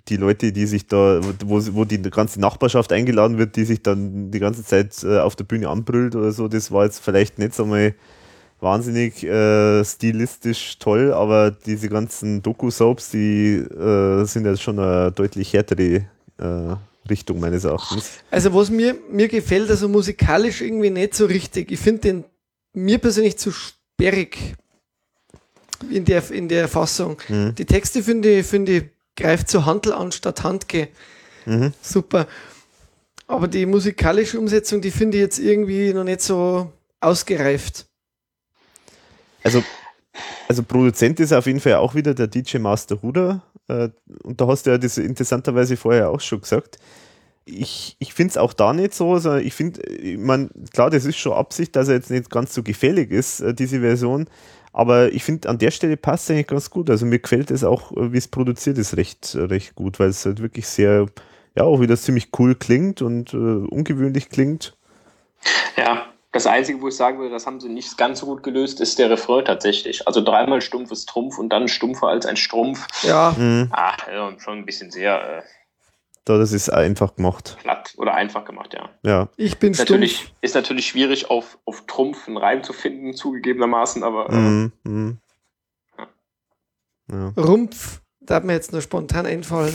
die 0.07 0.17
Leute, 0.17 0.51
die 0.51 0.67
sich 0.67 0.87
da, 0.87 1.19
wo, 1.43 1.61
wo 1.73 1.85
die 1.85 2.01
ganze 2.01 2.39
Nachbarschaft 2.39 2.91
eingeladen 2.91 3.37
wird, 3.37 3.55
die 3.55 3.65
sich 3.65 3.81
dann 3.81 4.31
die 4.31 4.39
ganze 4.39 4.63
Zeit 4.63 5.03
äh, 5.03 5.19
auf 5.19 5.35
der 5.35 5.45
Bühne 5.45 5.69
anbrüllt 5.69 6.15
oder 6.15 6.31
so, 6.31 6.47
das 6.47 6.71
war 6.71 6.85
jetzt 6.85 6.99
vielleicht 7.03 7.39
nicht 7.39 7.55
so 7.55 7.65
mal 7.65 7.95
wahnsinnig 8.59 9.23
äh, 9.23 9.83
stilistisch 9.83 10.77
toll, 10.79 11.13
aber 11.13 11.51
diese 11.51 11.89
ganzen 11.89 12.41
Doku-Soaps, 12.41 13.11
die 13.11 13.55
äh, 13.55 14.25
sind 14.25 14.45
jetzt 14.45 14.61
schon 14.61 14.77
eine 14.79 15.11
deutlich 15.11 15.53
härtere 15.53 16.05
äh, 16.37 16.75
Richtung 17.09 17.39
meines 17.39 17.63
Erachtens. 17.63 18.19
Also, 18.29 18.53
was 18.53 18.69
mir, 18.69 18.95
mir 19.09 19.27
gefällt, 19.27 19.69
also 19.69 19.87
musikalisch 19.87 20.61
irgendwie 20.61 20.89
nicht 20.89 21.15
so 21.15 21.25
richtig. 21.25 21.71
Ich 21.71 21.79
finde 21.79 22.01
den 22.01 22.23
mir 22.73 22.99
persönlich 22.99 23.37
zu 23.37 23.51
sperrig 23.51 24.55
in 25.89 26.05
der, 26.05 26.29
in 26.31 26.47
der 26.49 26.67
Fassung. 26.67 27.17
Mhm. 27.27 27.55
Die 27.55 27.65
Texte 27.65 28.03
finde 28.03 28.39
ich, 28.39 28.45
finde 28.45 28.71
ich, 28.77 28.83
greift 29.15 29.49
zu 29.49 29.65
Handel 29.65 29.93
anstatt 29.93 30.43
Handke. 30.43 30.89
Mhm. 31.45 31.73
Super. 31.81 32.27
Aber 33.27 33.47
die 33.47 33.65
musikalische 33.65 34.39
Umsetzung, 34.39 34.81
die 34.81 34.91
finde 34.91 35.17
ich 35.17 35.21
jetzt 35.21 35.39
irgendwie 35.39 35.93
noch 35.93 36.03
nicht 36.03 36.21
so 36.21 36.71
ausgereift. 36.99 37.85
Also, 39.43 39.63
also 40.47 40.63
Produzent 40.63 41.19
ist 41.19 41.31
auf 41.31 41.45
jeden 41.45 41.59
Fall 41.59 41.75
auch 41.75 41.95
wieder 41.95 42.13
der 42.13 42.27
DJ 42.27 42.57
Master 42.57 42.95
Ruder. 42.95 43.43
Äh, 43.67 43.89
und 44.23 44.41
da 44.41 44.47
hast 44.47 44.65
du 44.65 44.71
ja 44.71 44.77
das 44.77 44.97
interessanterweise 44.97 45.77
vorher 45.77 46.09
auch 46.09 46.21
schon 46.21 46.41
gesagt. 46.41 46.79
Ich, 47.45 47.95
ich 47.99 48.13
finde 48.13 48.31
es 48.31 48.37
auch 48.37 48.53
da 48.53 48.73
nicht 48.73 48.93
so. 48.93 49.13
Also 49.13 49.35
ich 49.35 49.53
finde, 49.53 49.81
ich 49.83 50.17
mein, 50.17 50.49
klar, 50.73 50.89
das 50.89 51.05
ist 51.05 51.17
schon 51.17 51.33
Absicht, 51.33 51.75
dass 51.75 51.87
er 51.87 51.95
jetzt 51.95 52.11
nicht 52.11 52.29
ganz 52.29 52.53
so 52.53 52.63
gefällig 52.63 53.11
ist, 53.11 53.41
äh, 53.41 53.53
diese 53.53 53.79
Version. 53.79 54.27
Aber 54.71 55.11
ich 55.11 55.23
finde, 55.23 55.49
an 55.49 55.57
der 55.57 55.71
Stelle 55.71 55.97
passt 55.97 56.25
es 56.25 56.31
eigentlich 56.31 56.47
ganz 56.47 56.69
gut. 56.69 56.89
Also 56.89 57.05
mir 57.05 57.19
gefällt 57.19 57.51
es 57.51 57.63
auch, 57.63 57.91
äh, 57.93 58.13
wie 58.13 58.17
es 58.17 58.27
produziert 58.27 58.77
ist, 58.77 58.97
recht, 58.97 59.35
recht 59.35 59.75
gut, 59.75 59.99
weil 59.99 60.09
es 60.09 60.25
halt 60.25 60.41
wirklich 60.41 60.67
sehr, 60.67 61.07
ja, 61.55 61.63
auch 61.63 61.81
wieder 61.81 61.97
ziemlich 61.97 62.29
cool 62.37 62.55
klingt 62.55 63.01
und 63.01 63.33
äh, 63.33 63.37
ungewöhnlich 63.37 64.29
klingt. 64.29 64.75
Ja, 65.77 66.05
das 66.31 66.45
Einzige, 66.45 66.79
wo 66.81 66.89
ich 66.89 66.95
sagen 66.95 67.17
würde, 67.17 67.31
das 67.31 67.47
haben 67.47 67.59
sie 67.59 67.69
nicht 67.69 67.97
ganz 67.97 68.19
so 68.19 68.27
gut 68.27 68.43
gelöst, 68.43 68.79
ist 68.81 68.99
der 68.99 69.09
Refrain 69.09 69.45
tatsächlich. 69.45 70.07
Also 70.07 70.21
dreimal 70.21 70.61
stumpf 70.61 70.91
ist 70.91 71.09
Trumpf 71.09 71.39
und 71.39 71.49
dann 71.49 71.67
stumpfer 71.67 72.07
als 72.07 72.25
ein 72.25 72.37
Strumpf. 72.37 72.85
Ja, 73.03 73.33
Mhm. 73.35 73.69
Ah, 73.71 73.95
ja, 74.11 74.31
schon 74.37 74.59
ein 74.59 74.65
bisschen 74.65 74.91
sehr 74.91 75.39
äh, 75.39 75.41
das 76.25 76.51
ist 76.51 76.69
einfach 76.69 77.15
gemacht. 77.15 77.57
platt 77.61 77.93
oder 77.97 78.13
einfach 78.13 78.45
gemacht, 78.45 78.73
ja. 78.73 78.89
Ja. 79.03 79.29
ich 79.37 79.57
bin 79.57 79.71
Ist 79.71 79.79
natürlich, 79.79 80.33
ist 80.41 80.55
natürlich 80.55 80.87
schwierig, 80.87 81.29
auf, 81.29 81.57
auf 81.65 81.85
Trumpf 81.87 82.27
einen 82.27 82.37
Reim 82.37 82.63
zu 82.63 82.73
finden, 82.73 83.13
zugegebenermaßen, 83.13 84.03
aber 84.03 84.29
äh, 84.29 84.35
Mhm. 84.35 84.71
Mhm. 84.83 85.17
Ja. 87.11 87.33
Rumpf, 87.37 88.01
da 88.21 88.35
hat 88.35 88.43
mir 88.43 88.53
jetzt 88.53 88.71
nur 88.71 88.81
spontan 88.81 89.25
einfallen. 89.25 89.73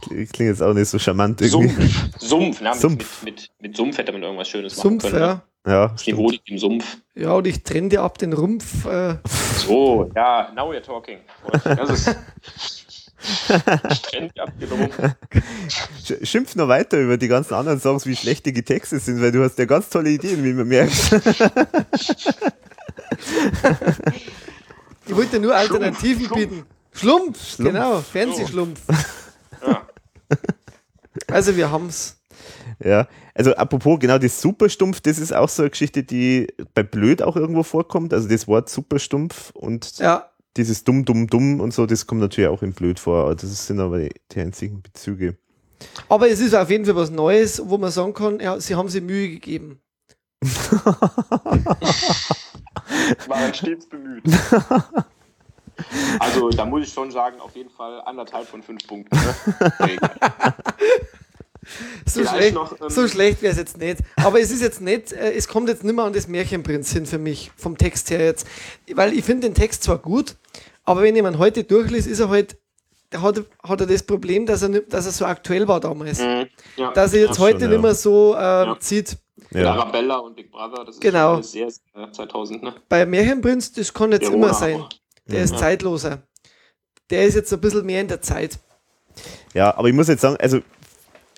Klingt 0.00 0.38
jetzt 0.38 0.62
auch 0.62 0.74
nicht 0.74 0.88
so 0.88 0.98
charmant 0.98 1.40
irgendwie. 1.40 1.86
Sumpf. 1.88 2.18
Sumpf, 2.20 2.60
na, 2.60 2.70
mit, 2.72 2.80
Sumpf. 2.80 3.22
Mit, 3.24 3.34
mit, 3.34 3.50
mit 3.60 3.76
Sumpf 3.76 3.98
hätte 3.98 4.12
man 4.12 4.22
irgendwas 4.22 4.48
Schönes 4.48 4.76
machen 4.76 5.00
Sumpf, 5.00 5.02
können. 5.10 5.14
ne? 5.16 5.20
ja. 5.20 5.42
Ja, 5.68 5.88
Das 5.88 6.06
Niveau 6.06 6.30
liegt 6.30 6.48
im 6.48 6.58
Sumpf. 6.58 6.98
Ja, 7.16 7.32
und 7.32 7.44
ich 7.48 7.64
trenne 7.64 7.88
dir 7.88 8.02
ab 8.02 8.18
den 8.18 8.32
Rumpf. 8.32 8.84
Äh, 8.84 9.16
So, 9.26 10.08
ja, 10.14 10.52
now 10.54 10.70
you're 10.72 10.80
talking. 10.80 11.18
Das 11.64 11.90
ist. 11.90 12.16
ich 13.90 14.02
trenne 14.02 14.30
die 14.34 14.40
ab 14.40 14.52
den 14.60 14.68
Rumpf. 14.70 14.98
Sch- 16.04 16.24
Schimpf 16.26 16.54
noch 16.56 16.68
weiter 16.68 16.98
über 16.98 17.16
die 17.16 17.28
ganzen 17.28 17.54
anderen 17.54 17.80
Songs, 17.80 18.06
wie 18.06 18.16
schlecht 18.16 18.46
die 18.46 18.52
Texte 18.62 18.98
sind, 18.98 19.20
weil 19.20 19.32
du 19.32 19.42
hast 19.42 19.58
ja 19.58 19.64
ganz 19.64 19.88
tolle 19.88 20.10
Ideen, 20.10 20.44
wie 20.44 20.52
man 20.52 20.68
merkt. 20.68 20.94
ich 25.06 25.14
wollte 25.16 25.38
nur 25.40 25.54
Alternativen 25.54 26.26
Schlumpf. 26.26 26.34
bieten. 26.48 26.64
Schlumpf, 26.92 27.56
genau, 27.58 28.00
Fernsehschlumpf. 28.00 28.80
Ja. 29.66 29.86
Also 31.28 31.56
wir 31.56 31.70
haben's. 31.70 32.16
Ja, 32.82 33.06
also 33.34 33.54
apropos, 33.54 33.98
genau 33.98 34.18
das 34.18 34.40
Superstumpf, 34.40 35.00
das 35.00 35.18
ist 35.18 35.34
auch 35.34 35.48
so 35.48 35.62
eine 35.62 35.70
Geschichte, 35.70 36.02
die 36.02 36.46
bei 36.74 36.82
Blöd 36.82 37.22
auch 37.22 37.36
irgendwo 37.36 37.62
vorkommt. 37.62 38.12
Also 38.12 38.28
das 38.28 38.46
Wort 38.48 38.68
Superstumpf 38.68 39.50
und 39.54 39.98
Ja, 39.98 40.30
dieses 40.56 40.84
Dumm, 40.84 41.04
Dumm, 41.04 41.26
Dumm 41.26 41.60
und 41.60 41.74
so, 41.74 41.86
das 41.86 42.06
kommt 42.06 42.20
natürlich 42.20 42.48
auch 42.48 42.62
in 42.62 42.72
Blöd 42.72 42.98
vor. 42.98 43.34
Das 43.34 43.66
sind 43.66 43.80
aber 43.80 43.98
die, 43.98 44.10
die 44.32 44.40
einzigen 44.40 44.82
Bezüge. 44.82 45.36
aber 46.08 46.28
es 46.28 46.40
ist 46.40 46.54
auf 46.54 46.70
jeden 46.70 46.84
Fall 46.84 46.96
was 46.96 47.10
Neues, 47.10 47.62
wo 47.64 47.78
man 47.78 47.90
sagen 47.90 48.14
kann, 48.14 48.40
ja, 48.40 48.58
sie 48.60 48.74
haben 48.74 48.88
sich 48.88 49.02
Mühe 49.02 49.28
gegeben. 49.28 49.80
Waren 53.26 53.54
stets 53.54 53.88
bemüht. 53.88 54.24
Also, 56.18 56.50
da 56.50 56.64
muss 56.64 56.86
ich 56.86 56.92
schon 56.92 57.10
sagen, 57.10 57.40
auf 57.40 57.54
jeden 57.54 57.70
Fall 57.70 58.00
anderthalb 58.02 58.46
von 58.46 58.62
fünf 58.62 58.86
Punkten. 58.86 59.16
Ne? 59.16 59.34
So 62.06 62.20
Vielleicht 62.20 62.34
schlecht, 62.36 62.54
noch, 62.54 62.72
ähm, 62.80 62.88
so 62.90 63.08
schlecht 63.08 63.42
wäre 63.42 63.52
es 63.52 63.58
jetzt 63.58 63.78
nicht. 63.78 63.98
Aber 64.16 64.40
es 64.40 64.50
ist 64.50 64.62
jetzt 64.62 64.80
nicht, 64.80 65.12
äh, 65.12 65.32
es 65.32 65.48
kommt 65.48 65.68
jetzt 65.68 65.84
nicht 65.84 65.94
mehr 65.94 66.04
an 66.04 66.12
das 66.12 66.28
Märchenprinz 66.28 66.92
hin 66.92 67.06
für 67.06 67.18
mich, 67.18 67.50
vom 67.56 67.76
Text 67.78 68.10
her 68.10 68.24
jetzt. 68.24 68.46
Weil 68.94 69.12
ich 69.12 69.24
finde 69.24 69.48
den 69.48 69.54
Text 69.54 69.82
zwar 69.82 69.98
gut, 69.98 70.36
aber 70.84 71.02
wenn 71.02 71.16
jemand 71.16 71.38
heute 71.38 71.64
durchliest, 71.64 72.06
ist 72.06 72.20
er 72.20 72.28
halt, 72.28 72.56
hat, 73.14 73.42
hat 73.62 73.80
er 73.80 73.86
das 73.86 74.02
Problem, 74.02 74.46
dass 74.46 74.62
er, 74.62 74.68
nicht- 74.68 74.92
dass 74.92 75.06
er 75.06 75.12
so 75.12 75.24
aktuell 75.24 75.66
war 75.68 75.80
damals. 75.80 76.20
Mhm. 76.20 76.46
Ja. 76.76 76.92
Dass 76.92 77.12
er 77.14 77.20
jetzt 77.22 77.38
heute 77.38 77.60
schon, 77.60 77.68
nicht 77.70 77.76
ja. 77.76 77.82
mehr 77.82 77.94
so 77.94 78.34
äh, 78.34 78.38
Ja. 78.38 78.76
zieht. 78.80 79.16
Ja. 79.52 79.72
Arabella 79.74 80.16
und 80.16 80.34
Big 80.34 80.50
Brother, 80.50 80.84
das 80.84 80.96
ist 80.96 81.00
Genau. 81.00 81.40
sehr, 81.40 81.70
sehr 81.70 82.12
2000, 82.12 82.62
ne? 82.62 82.74
Bei 82.88 83.06
Märchenprinz, 83.06 83.72
das 83.72 83.92
kann 83.94 84.10
jetzt 84.12 84.22
Verona 84.26 84.46
immer 84.46 84.54
sein. 84.54 84.80
auch. 84.80 84.88
Der 85.26 85.42
ist 85.42 85.52
Ja. 85.52 85.58
zeitloser. 85.58 86.22
Der 87.10 87.24
ist 87.26 87.34
jetzt 87.36 87.52
ein 87.52 87.60
bisschen 87.60 87.86
mehr 87.86 88.00
in 88.00 88.08
der 88.08 88.20
Zeit. 88.22 88.58
ja, 89.54 89.76
aber 89.76 89.88
ich 89.88 89.94
muss 89.94 90.08
jetzt 90.08 90.20
sagen, 90.20 90.36
also, 90.40 90.60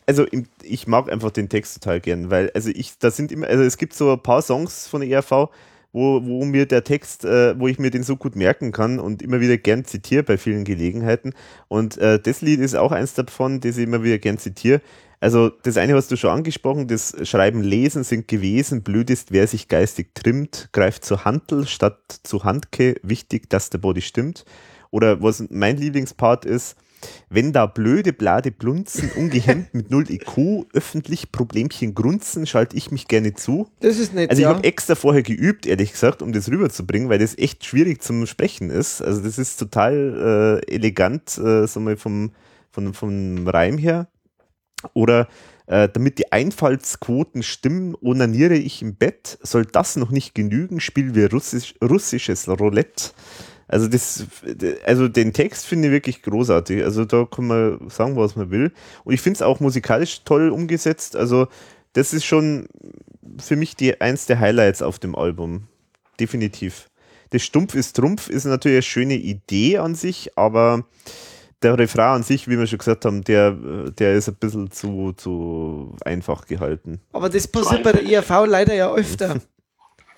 also 0.08 0.26
ich 0.62 0.86
mag 0.86 1.12
einfach 1.12 1.30
den 1.30 1.50
Text 1.50 1.74
total 1.74 2.00
gern, 2.00 2.30
weil, 2.30 2.50
also 2.54 2.70
ich, 2.74 2.98
da 2.98 3.10
sind 3.10 3.30
immer, 3.30 3.46
also 3.46 3.62
es 3.62 3.76
gibt 3.76 3.92
so 3.92 4.10
ein 4.10 4.22
paar 4.22 4.40
Songs 4.40 4.88
von 4.88 5.02
der 5.02 5.10
ERV, 5.10 5.50
wo, 5.92 6.24
wo 6.24 6.46
mir 6.46 6.64
der 6.64 6.82
Text, 6.82 7.26
äh, 7.26 7.58
wo 7.60 7.68
ich 7.68 7.78
mir 7.78 7.90
den 7.90 8.02
so 8.02 8.16
gut 8.16 8.34
merken 8.34 8.72
kann 8.72 9.00
und 9.00 9.20
immer 9.20 9.40
wieder 9.40 9.58
gern 9.58 9.84
zitiere 9.84 10.22
bei 10.22 10.38
vielen 10.38 10.64
Gelegenheiten. 10.64 11.34
Und 11.68 11.98
äh, 11.98 12.18
das 12.18 12.40
Lied 12.40 12.60
ist 12.60 12.74
auch 12.74 12.90
eins 12.90 13.12
davon, 13.12 13.60
das 13.60 13.76
ich 13.76 13.84
immer 13.84 14.02
wieder 14.02 14.18
gern 14.18 14.38
zitiere. 14.38 14.80
Also 15.20 15.50
das 15.50 15.76
eine 15.76 15.94
hast 15.94 16.10
du 16.10 16.16
schon 16.16 16.30
angesprochen, 16.30 16.88
das 16.88 17.14
Schreiben, 17.28 17.62
Lesen 17.62 18.02
sind 18.02 18.28
gewesen, 18.28 18.82
blöd 18.82 19.10
ist, 19.10 19.30
wer 19.30 19.46
sich 19.46 19.68
geistig 19.68 20.14
trimmt, 20.14 20.70
greift 20.72 21.04
zur 21.04 21.26
Hantel 21.26 21.66
statt 21.66 21.98
zu 22.22 22.44
Handke, 22.44 22.94
wichtig, 23.02 23.50
dass 23.50 23.68
der 23.68 23.78
Body 23.78 24.00
stimmt. 24.00 24.46
Oder 24.90 25.22
was 25.22 25.44
mein 25.50 25.76
Lieblingspart 25.76 26.46
ist, 26.46 26.76
wenn 27.30 27.52
da 27.52 27.66
blöde 27.66 28.12
Blade 28.12 28.50
blunzen, 28.50 29.10
ungehemmt 29.16 29.74
mit 29.74 29.90
null 29.90 30.10
IQ, 30.10 30.66
öffentlich 30.72 31.32
Problemchen 31.32 31.94
grunzen, 31.94 32.46
schalte 32.46 32.76
ich 32.76 32.90
mich 32.90 33.08
gerne 33.08 33.34
zu. 33.34 33.68
Das 33.80 33.98
ist 33.98 34.14
nett, 34.14 34.30
Also 34.30 34.40
ich 34.40 34.44
ja. 34.44 34.54
habe 34.54 34.64
extra 34.64 34.94
vorher 34.94 35.22
geübt, 35.22 35.66
ehrlich 35.66 35.92
gesagt, 35.92 36.22
um 36.22 36.32
das 36.32 36.48
rüberzubringen, 36.50 37.08
weil 37.08 37.18
das 37.18 37.36
echt 37.36 37.64
schwierig 37.64 38.02
zum 38.02 38.26
Sprechen 38.26 38.70
ist. 38.70 39.02
Also 39.02 39.22
das 39.22 39.38
ist 39.38 39.58
total 39.58 40.62
äh, 40.66 40.74
elegant, 40.74 41.38
äh, 41.38 41.66
so 41.66 41.80
mal 41.80 41.96
vom, 41.96 42.32
vom, 42.70 42.94
vom 42.94 43.46
Reim 43.46 43.78
her. 43.78 44.08
Oder 44.94 45.28
äh, 45.66 45.88
damit 45.88 46.18
die 46.18 46.32
Einfallsquoten 46.32 47.42
stimmen, 47.42 47.94
onaniere 48.00 48.54
ich 48.54 48.80
im 48.80 48.94
Bett. 48.94 49.38
Soll 49.42 49.66
das 49.66 49.96
noch 49.96 50.10
nicht 50.10 50.34
genügen, 50.34 50.80
spielen 50.80 51.14
wir 51.14 51.30
Russisch, 51.30 51.74
russisches 51.82 52.48
Roulette. 52.48 53.10
Also 53.68 53.86
das, 53.86 54.26
also 54.84 55.08
den 55.08 55.34
Text 55.34 55.66
finde 55.66 55.88
ich 55.88 55.92
wirklich 55.92 56.22
großartig. 56.22 56.82
Also 56.82 57.04
da 57.04 57.26
kann 57.30 57.46
man 57.46 57.90
sagen, 57.90 58.16
was 58.16 58.34
man 58.34 58.50
will. 58.50 58.72
Und 59.04 59.12
ich 59.12 59.20
finde 59.20 59.36
es 59.36 59.42
auch 59.42 59.60
musikalisch 59.60 60.22
toll 60.24 60.48
umgesetzt. 60.48 61.14
Also 61.14 61.48
das 61.92 62.14
ist 62.14 62.24
schon 62.24 62.68
für 63.38 63.56
mich 63.56 63.76
die 63.76 64.00
eins 64.00 64.26
der 64.26 64.40
Highlights 64.40 64.80
auf 64.80 64.98
dem 64.98 65.14
Album. 65.14 65.68
Definitiv. 66.18 66.88
Das 67.30 67.42
Stumpf 67.42 67.74
ist 67.74 67.94
Trumpf 67.94 68.30
ist 68.30 68.46
natürlich 68.46 68.76
eine 68.76 68.82
schöne 68.82 69.14
Idee 69.16 69.78
an 69.78 69.94
sich, 69.94 70.36
aber 70.36 70.84
der 71.62 71.78
Refrain 71.78 72.16
an 72.16 72.22
sich, 72.22 72.48
wie 72.48 72.58
wir 72.58 72.66
schon 72.66 72.78
gesagt 72.78 73.04
haben, 73.04 73.22
der, 73.24 73.52
der 73.98 74.14
ist 74.14 74.28
ein 74.28 74.36
bisschen 74.36 74.70
zu, 74.70 75.12
zu 75.12 75.94
einfach 76.04 76.46
gehalten. 76.46 77.00
Aber 77.12 77.28
das 77.28 77.46
passiert 77.48 77.82
bei 77.82 77.92
der 77.92 78.06
ERV 78.06 78.46
leider 78.46 78.74
ja 78.74 78.90
öfter. 78.92 79.40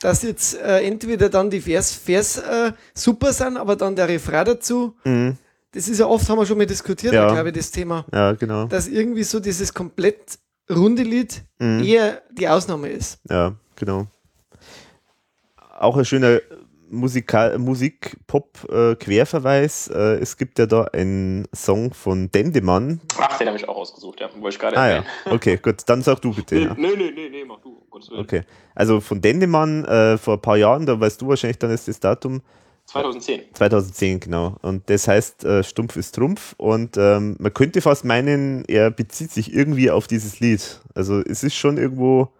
Dass 0.00 0.22
jetzt 0.22 0.56
äh, 0.58 0.80
entweder 0.82 1.28
dann 1.28 1.50
die 1.50 1.60
Vers, 1.60 1.92
Vers 1.94 2.38
äh, 2.38 2.72
super 2.94 3.32
sind, 3.32 3.56
aber 3.58 3.76
dann 3.76 3.94
der 3.94 4.08
Refrain 4.08 4.44
dazu. 4.46 4.94
Mhm. 5.04 5.36
Das 5.72 5.86
ist 5.88 5.98
ja 6.00 6.06
oft, 6.06 6.28
haben 6.28 6.38
wir 6.38 6.46
schon 6.46 6.58
mal 6.58 6.66
diskutiert, 6.66 7.12
Ja. 7.12 7.30
glaube 7.32 7.50
ich, 7.50 7.54
das 7.56 7.70
Thema. 7.70 8.04
Ja, 8.12 8.32
genau. 8.32 8.64
Dass 8.66 8.88
irgendwie 8.88 9.22
so 9.24 9.38
dieses 9.40 9.72
komplett 9.74 10.38
runde 10.70 11.02
Lied 11.02 11.42
Mhm. 11.58 11.84
eher 11.84 12.22
die 12.32 12.48
Ausnahme 12.48 12.88
ist. 12.88 13.18
Ja, 13.28 13.54
genau. 13.76 14.06
Auch 15.78 15.96
ein 15.96 16.04
schöner 16.04 16.40
Musikal 16.88 17.56
Musik-Pop-Querverweis. 17.58 19.88
Äh, 19.88 20.18
es 20.20 20.36
gibt 20.36 20.58
ja 20.58 20.66
da 20.66 20.84
einen 20.92 21.46
Song 21.54 21.94
von 21.94 22.30
Dendemann. 22.30 23.00
Ach, 23.18 23.38
den 23.38 23.46
habe 23.48 23.56
ich 23.56 23.66
auch 23.68 23.76
ausgesucht, 23.76 24.20
ja. 24.20 24.28
Wollte 24.40 24.56
ich 24.56 24.58
gerade 24.58 24.76
Ah 24.76 24.90
ja, 24.90 25.04
okay, 25.26 25.56
gut. 25.62 25.76
Dann 25.86 26.02
sag 26.02 26.20
du 26.20 26.34
bitte. 26.34 26.54
Nee, 26.56 26.62
Ja. 26.64 26.74
nee, 26.76 26.96
nee, 26.96 27.12
nee, 27.14 27.28
nee, 27.30 27.44
mach 27.44 27.60
du. 27.60 27.79
Gottes 28.00 28.10
Willen. 28.10 28.20
Okay. 28.22 28.42
Also 28.74 29.00
von 29.00 29.20
Dendemann 29.20 29.84
äh, 29.84 30.18
vor 30.18 30.34
ein 30.34 30.40
paar 30.42 30.56
Jahren, 30.56 30.86
da 30.86 30.98
weißt 30.98 31.20
du 31.20 31.28
wahrscheinlich 31.28 31.58
dann 31.58 31.70
ist 31.70 31.88
das 31.88 32.00
Datum. 32.00 32.40
2010. 32.86 33.42
2010, 33.54 34.18
genau. 34.20 34.56
Und 34.62 34.90
das 34.90 35.06
heißt, 35.06 35.44
äh, 35.44 35.62
Stumpf 35.62 35.96
ist 35.96 36.12
Trumpf. 36.16 36.54
Und 36.56 36.96
ähm, 36.96 37.36
man 37.38 37.54
könnte 37.54 37.80
fast 37.80 38.04
meinen, 38.04 38.64
er 38.66 38.90
bezieht 38.90 39.30
sich 39.30 39.54
irgendwie 39.54 39.90
auf 39.92 40.08
dieses 40.08 40.40
Lied. 40.40 40.80
Also 40.94 41.20
es 41.20 41.44
ist 41.44 41.54
schon 41.54 41.78
irgendwo 41.78 42.30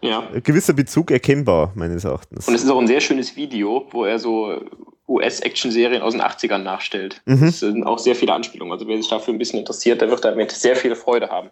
Ja. 0.00 0.22
ein 0.32 0.42
gewisser 0.42 0.72
Bezug 0.72 1.10
erkennbar, 1.10 1.72
meines 1.74 2.04
Erachtens. 2.04 2.48
Und 2.48 2.54
es 2.54 2.62
ist 2.64 2.70
auch 2.70 2.80
ein 2.80 2.86
sehr 2.86 3.00
schönes 3.02 3.36
Video, 3.36 3.86
wo 3.90 4.04
er 4.06 4.18
so 4.18 4.58
US-Action-Serien 5.06 6.00
aus 6.00 6.12
den 6.14 6.22
80ern 6.22 6.58
nachstellt. 6.62 7.20
Mhm. 7.26 7.42
Es 7.44 7.60
sind 7.60 7.84
auch 7.84 7.98
sehr 7.98 8.14
viele 8.16 8.32
Anspielungen. 8.32 8.72
Also 8.72 8.88
wer 8.88 8.96
sich 8.96 9.08
dafür 9.08 9.34
ein 9.34 9.38
bisschen 9.38 9.58
interessiert, 9.58 10.00
der 10.00 10.08
wird 10.08 10.24
damit 10.24 10.50
sehr 10.50 10.76
viel 10.76 10.94
Freude 10.94 11.28
haben. 11.28 11.50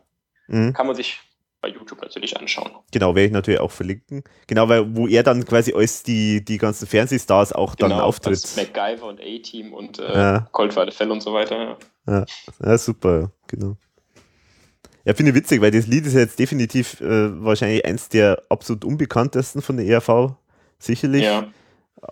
Mhm. 0.48 0.72
Kann 0.72 0.86
man 0.86 0.96
sich 0.96 1.20
bei 1.62 1.68
YouTube 1.68 2.02
natürlich 2.02 2.36
anschauen. 2.36 2.72
Genau, 2.90 3.14
werde 3.14 3.26
ich 3.26 3.32
natürlich 3.32 3.60
auch 3.60 3.70
verlinken. 3.70 4.22
Genau, 4.48 4.68
weil 4.68 4.94
wo 4.94 5.06
er 5.06 5.22
dann 5.22 5.44
quasi 5.44 5.72
als 5.72 6.02
die, 6.02 6.44
die 6.44 6.58
ganzen 6.58 6.86
Fernsehstars 6.86 7.52
auch 7.52 7.74
dann 7.76 7.90
Genau, 7.90 8.02
auftritt. 8.02 8.32
als 8.32 8.56
MacGyver 8.56 9.06
und 9.06 9.20
A-Team 9.20 9.72
und 9.72 9.98
äh, 9.98 10.12
Ja. 10.12 10.48
Colt 10.52 10.74
Fell 10.74 11.10
und 11.10 11.22
so 11.22 11.32
weiter. 11.32 11.78
Ja. 12.06 12.26
Ja, 12.62 12.76
super, 12.78 13.30
genau. 13.46 13.76
Ja, 15.04 15.14
finde 15.14 15.30
ich 15.30 15.36
witzig, 15.36 15.60
weil 15.60 15.70
das 15.70 15.86
Lied 15.86 16.06
ist 16.06 16.14
jetzt 16.14 16.38
definitiv 16.38 17.00
äh, 17.00 17.42
wahrscheinlich 17.44 17.84
eins 17.84 18.08
der 18.08 18.42
absolut 18.48 18.84
unbekanntesten 18.84 19.62
von 19.62 19.76
der 19.76 19.86
ERV, 19.86 20.34
sicherlich. 20.78 21.24
Ja. 21.24 21.46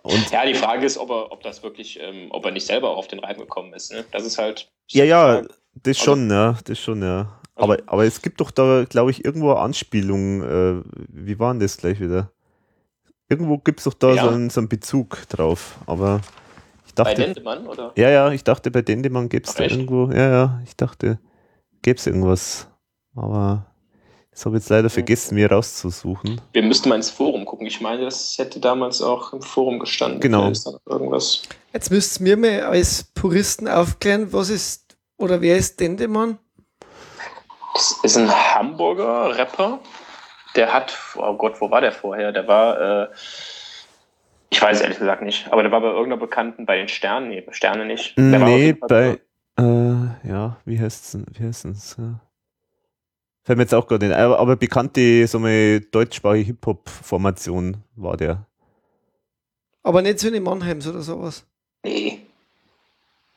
Und 0.03 0.31
ja, 0.31 0.47
die 0.47 0.55
Frage 0.55 0.87
ist, 0.87 0.99
ob 0.99 1.11
er, 1.11 1.33
ob 1.33 1.43
das 1.43 1.65
wirklich, 1.65 1.99
ähm, 2.01 2.29
ob 2.31 2.45
er 2.45 2.53
nicht 2.53 2.67
selber 2.67 2.97
auf 2.97 3.09
den 3.09 3.19
Reim 3.19 3.39
gekommen 3.39 3.73
ist. 3.75 3.93
Ne? 3.93 4.05
Das 4.13 4.25
ist 4.25 4.39
halt. 4.39 4.71
ja, 4.89 5.05
ja, 5.05 5.43
das 5.75 5.99
schon, 5.99 6.31
ja, 6.31 6.57
das 6.65 6.79
schon, 6.79 7.03
ja. 7.03 7.40
Aber, 7.63 7.79
aber 7.87 8.05
es 8.05 8.23
gibt 8.23 8.41
doch 8.41 8.51
da, 8.51 8.85
glaube 8.89 9.11
ich, 9.11 9.25
irgendwo 9.25 9.51
eine 9.53 9.61
Anspielung. 9.61 10.43
Äh, 10.43 10.83
wie 11.09 11.39
war 11.39 11.53
denn 11.53 11.61
das 11.61 11.77
gleich 11.77 12.01
wieder? 12.01 12.31
Irgendwo 13.29 13.59
gibt 13.59 13.81
es 13.81 13.85
doch 13.85 13.95
da 13.95 14.15
Ja. 14.15 14.25
so, 14.25 14.31
einen, 14.31 14.51
so 14.51 14.61
einen 14.61 14.69
Bezug 14.69 15.29
drauf. 15.29 15.79
Aber 15.87 16.21
ich 16.87 16.95
Bei 16.95 17.05
dachte. 17.05 17.23
Dendemann, 17.23 17.67
oder? 17.67 17.93
Ja, 17.97 18.11
ja, 18.11 18.33
ich 18.33 18.43
dachte, 18.45 18.71
bei 18.71 18.83
Dendemann 18.83 19.29
gäbe 19.29 19.47
es 19.47 19.55
da 19.55 19.65
echt? 19.65 19.73
irgendwo. 19.77 20.11
Ja, 20.11 20.31
ja, 20.31 20.61
ich 20.65 20.77
dachte, 20.77 21.19
gäbe 21.83 21.99
es 21.99 22.07
irgendwas. 22.07 22.67
Aber 23.15 23.67
das 24.31 24.47
habe 24.47 24.57
ich 24.57 24.63
jetzt 24.63 24.71
leider 24.71 24.91
vergessen, 24.91 25.35
mir 25.35 25.51
rauszusuchen. 25.51 26.41
Wir 26.53 26.63
müssten 26.63 26.89
mal 26.89 26.97
ins 26.97 27.11
Forum 27.11 27.45
gucken. 27.45 27.67
Ich 27.67 27.81
meine, 27.81 28.05
das 28.05 28.37
hätte 28.39 28.59
damals 28.61 29.03
auch 29.03 29.33
im 29.33 29.43
Forum 29.43 29.79
gestanden. 29.79 30.21
Genau. 30.21 30.51
Irgendwas. 30.87 31.43
Jetzt 31.73 31.91
müsst 31.91 32.21
ihr 32.21 32.37
mir 32.37 32.63
mal 32.63 32.71
als 32.71 33.05
Puristen 33.15 33.69
aufklären, 33.69 34.33
was 34.33 34.49
ist 34.51 34.97
oder 35.19 35.41
wer 35.41 35.57
ist 35.57 35.79
Dendemann? 35.79 36.39
Das 37.81 37.99
ist 38.03 38.19
ein 38.19 38.31
Hamburger 38.31 39.39
Rapper. 39.39 39.81
Der 40.55 40.71
hat, 40.71 40.99
oh 41.17 41.33
Gott, 41.33 41.63
wo 41.63 41.71
war 41.71 41.81
der 41.81 41.93
vorher? 41.93 42.31
Der 42.31 42.47
war, 42.47 43.05
äh, 43.05 43.09
ich 44.51 44.61
weiß 44.61 44.83
ehrlich 44.83 44.99
gesagt 44.99 45.23
nicht, 45.23 45.51
aber 45.51 45.63
der 45.63 45.73
war 45.73 45.81
bei 45.81 45.87
irgendeiner 45.87 46.19
Bekannten 46.19 46.67
bei 46.67 46.77
den 46.77 46.89
Sternen. 46.89 47.31
Nee, 47.31 47.41
bei 47.41 47.55
Sterne 47.55 47.87
nicht. 47.87 48.19
Der 48.19 48.39
Nee, 48.39 48.75
bei, 48.75 49.19
äh, 49.59 49.63
ja, 50.29 50.59
wie 50.67 50.79
heißt 50.79 51.15
es? 51.15 51.23
Wie 51.33 51.43
heißt 51.43 51.65
es? 51.65 51.97
Ja. 51.99 52.21
Fällt 53.45 53.57
mir 53.57 53.63
jetzt 53.63 53.73
auch 53.73 53.87
gerade 53.87 54.05
nicht, 54.09 54.15
ein, 54.15 54.25
aber, 54.25 54.39
aber 54.39 54.57
bekannte, 54.57 55.27
so 55.27 55.39
eine 55.39 55.81
deutschsprachige 55.81 56.45
Hip-Hop-Formation 56.49 57.79
war 57.97 58.19
der. 58.19 58.45
Aber 59.83 60.03
nicht 60.03 60.19
so 60.19 60.29
in 60.29 60.43
Mannheims 60.43 60.87
oder 60.87 61.01
sowas. 61.01 61.47
Nee. 61.83 62.27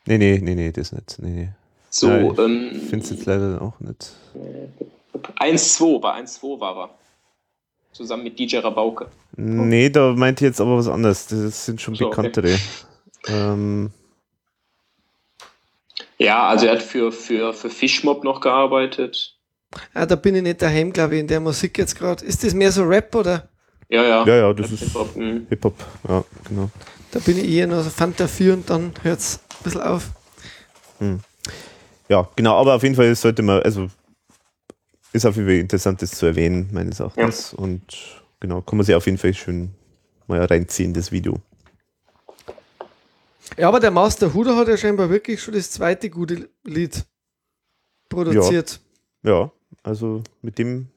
Nee, 0.05 0.17
nee, 0.17 0.41
nee, 0.43 0.55
nee, 0.55 0.71
das 0.73 0.91
nicht. 0.91 1.17
Nee, 1.19 1.29
nee. 1.29 1.49
So, 1.93 2.09
Ja, 2.09 2.31
ich 2.31 2.39
ähm, 2.39 2.69
Ich 2.73 2.89
finde 2.89 3.05
es 3.05 3.11
jetzt 3.11 3.25
leider 3.27 3.61
auch 3.61 3.79
nicht. 3.79 4.13
1-2, 5.39 5.99
bei 6.01 6.15
1-2 6.15 6.59
war 6.59 6.77
er. 6.77 6.89
Zusammen 7.91 8.23
mit 8.23 8.39
DJ 8.39 8.57
Rabauke. 8.57 9.09
Nee, 9.35 9.91
da 9.91 10.13
meinte 10.13 10.43
ich 10.43 10.49
jetzt 10.49 10.59
aber 10.59 10.75
was 10.75 10.87
anderes. 10.87 11.27
Das 11.27 11.65
sind 11.65 11.79
schon 11.79 11.93
So, 11.93 12.07
okay. 12.07 12.15
bekanntere. 12.15 12.57
Ähm, 13.27 13.91
Ja, 16.17 16.47
also 16.47 16.65
er 16.65 16.73
hat 16.73 16.81
für, 16.81 17.11
für, 17.11 17.53
für 17.53 17.69
Fishmob 17.69 18.23
noch 18.23 18.41
gearbeitet. 18.41 19.37
Ah, 19.93 20.07
da 20.07 20.15
bin 20.15 20.33
ich 20.35 20.41
nicht 20.41 20.63
daheim, 20.63 20.91
glaube 20.91 21.13
ich, 21.13 21.21
in 21.21 21.27
der 21.27 21.41
Musik 21.41 21.77
jetzt 21.77 21.95
gerade. 21.95 22.25
Ist 22.25 22.43
das 22.43 22.55
mehr 22.55 22.71
so 22.71 22.83
Rap 22.83 23.13
oder? 23.13 23.49
Ja, 23.89 24.03
ja. 24.03 24.25
ja, 24.25 24.35
ja, 24.37 24.53
das 24.53 24.71
ist 24.71 24.79
Hip-Hop, 24.79 25.15
mhm. 25.15 25.45
Hip-Hop. 25.49 25.75
Ja, 26.09 26.23
genau. 26.49 26.71
Da 27.11 27.19
bin 27.19 27.37
ich 27.37 27.47
eher 27.47 27.67
noch 27.67 27.83
so 27.83 27.91
Fanta 27.91 28.27
4 28.27 28.53
und 28.53 28.67
dann 28.67 28.93
hört 29.03 29.19
es 29.19 29.39
ein 29.59 29.63
bisschen 29.63 29.81
auf. 29.81 30.09
Ja, 32.13 32.29
genau, 32.35 32.57
aber 32.61 32.75
auf 32.75 32.83
jeden 32.83 32.93
Fall 32.93 33.15
sollte 33.15 33.41
man, 33.41 33.63
also 33.63 33.89
ist 35.13 35.25
auf 35.25 35.35
jeden 35.35 35.47
Fall 35.47 35.57
interessant, 35.57 35.99
das 35.99 36.11
zu 36.11 36.27
erwähnen, 36.27 36.69
meines 36.71 36.99
Erachtens. 36.99 37.55
Und 37.55 37.81
genau, 38.39 38.61
kann 38.61 38.77
man 38.77 38.85
sich 38.85 38.93
auf 38.93 39.07
jeden 39.07 39.17
Fall 39.17 39.33
schön 39.33 39.71
mal 40.27 40.45
reinziehen, 40.45 40.93
das 40.93 41.11
Video. 41.11 41.39
Ja, 43.57 43.67
aber 43.67 43.79
der 43.79 43.89
Master 43.89 44.31
Huder 44.31 44.55
hat 44.55 44.67
ja 44.67 44.77
scheinbar 44.77 45.09
wirklich 45.09 45.41
schon 45.41 45.55
das 45.55 45.71
zweite 45.71 46.11
gute 46.11 46.49
Lied 46.63 47.03
produziert. 48.09 48.79
Ja, 49.23 49.51
also 49.81 50.21
mit 50.43 50.59
dem 50.59 50.89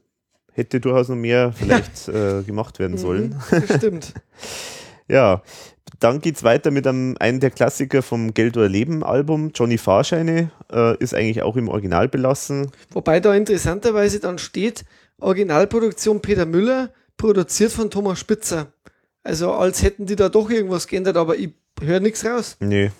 hätte 0.52 0.80
durchaus 0.80 1.08
noch 1.08 1.16
mehr 1.16 1.50
vielleicht 1.54 2.08
äh, 2.08 2.42
gemacht 2.42 2.78
werden 2.78 2.98
sollen. 2.98 3.42
Mhm, 3.50 3.76
stimmt. 3.78 4.12
Ja, 5.08 5.40
dann 6.00 6.20
geht's 6.20 6.42
weiter 6.42 6.70
mit 6.70 6.86
einem, 6.86 7.16
einem 7.18 7.40
der 7.40 7.50
Klassiker 7.50 8.02
vom 8.02 8.34
Geld 8.34 8.56
oder 8.56 8.68
Leben 8.68 9.02
Album, 9.02 9.50
Johnny 9.54 9.78
Fahrscheine, 9.78 10.50
äh, 10.72 10.96
ist 10.98 11.14
eigentlich 11.14 11.42
auch 11.42 11.56
im 11.56 11.68
Original 11.68 12.08
belassen. 12.08 12.70
Wobei 12.90 13.20
da 13.20 13.34
interessanterweise 13.34 14.20
dann 14.20 14.38
steht, 14.38 14.84
Originalproduktion 15.18 16.20
Peter 16.20 16.46
Müller, 16.46 16.90
produziert 17.16 17.72
von 17.72 17.90
Thomas 17.90 18.18
Spitzer. 18.20 18.72
Also 19.22 19.52
als 19.52 19.82
hätten 19.82 20.06
die 20.06 20.16
da 20.16 20.28
doch 20.28 20.50
irgendwas 20.50 20.86
geändert, 20.86 21.16
aber 21.16 21.36
ich 21.36 21.50
höre 21.80 22.00
nichts 22.00 22.24
raus. 22.24 22.56
Nee. 22.60 22.90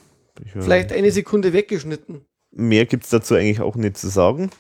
Ich, 0.45 0.53
Vielleicht 0.53 0.93
eine 0.93 1.11
Sekunde 1.11 1.53
weggeschnitten. 1.53 2.25
Mehr 2.51 2.87
gibt's 2.87 3.11
dazu 3.11 3.35
eigentlich 3.35 3.61
auch 3.61 3.77
nicht 3.77 3.97
zu 3.97 4.09
sagen. 4.09 4.51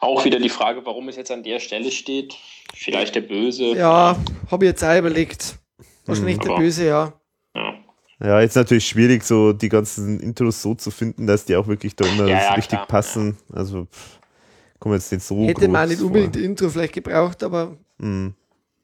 Auch 0.00 0.24
wieder 0.24 0.40
die 0.40 0.48
Frage, 0.48 0.84
warum 0.84 1.08
es 1.08 1.16
jetzt 1.16 1.30
an 1.30 1.42
der 1.42 1.60
Stelle 1.60 1.92
steht. 1.92 2.34
Vielleicht 2.74 3.14
der 3.14 3.20
Böse. 3.20 3.76
Ja, 3.76 4.16
habe 4.50 4.64
ich 4.64 4.70
jetzt 4.70 4.82
auch 4.82 4.98
überlegt. 4.98 5.58
Wahrscheinlich 6.06 6.38
der 6.38 6.50
aber- 6.50 6.60
Böse, 6.60 6.86
ja. 6.86 7.12
Ja. 7.54 7.74
Ja, 8.24 8.40
jetzt 8.40 8.54
natürlich 8.54 8.86
schwierig, 8.86 9.24
so 9.24 9.52
die 9.52 9.68
ganzen 9.68 10.20
Intros 10.20 10.62
so 10.62 10.74
zu 10.76 10.92
finden, 10.92 11.26
dass 11.26 11.44
die 11.44 11.56
auch 11.56 11.66
wirklich 11.66 11.96
da 11.96 12.04
immer 12.06 12.28
Ja, 12.28 12.40
ja, 12.40 12.54
richtig 12.54 12.78
klar, 12.78 12.86
passen. 12.86 13.36
Also 13.52 13.88
kommen 14.78 14.94
jetzt 14.94 15.10
nicht 15.10 15.24
so 15.24 15.44
Hätte 15.44 15.66
man 15.66 15.88
nicht 15.88 16.00
unbedingt 16.00 16.36
Intro 16.36 16.68
vielleicht 16.68 16.92
gebraucht, 16.94 17.42
aber 17.42 17.76
vor. 17.98 18.06
Mm, 18.06 18.34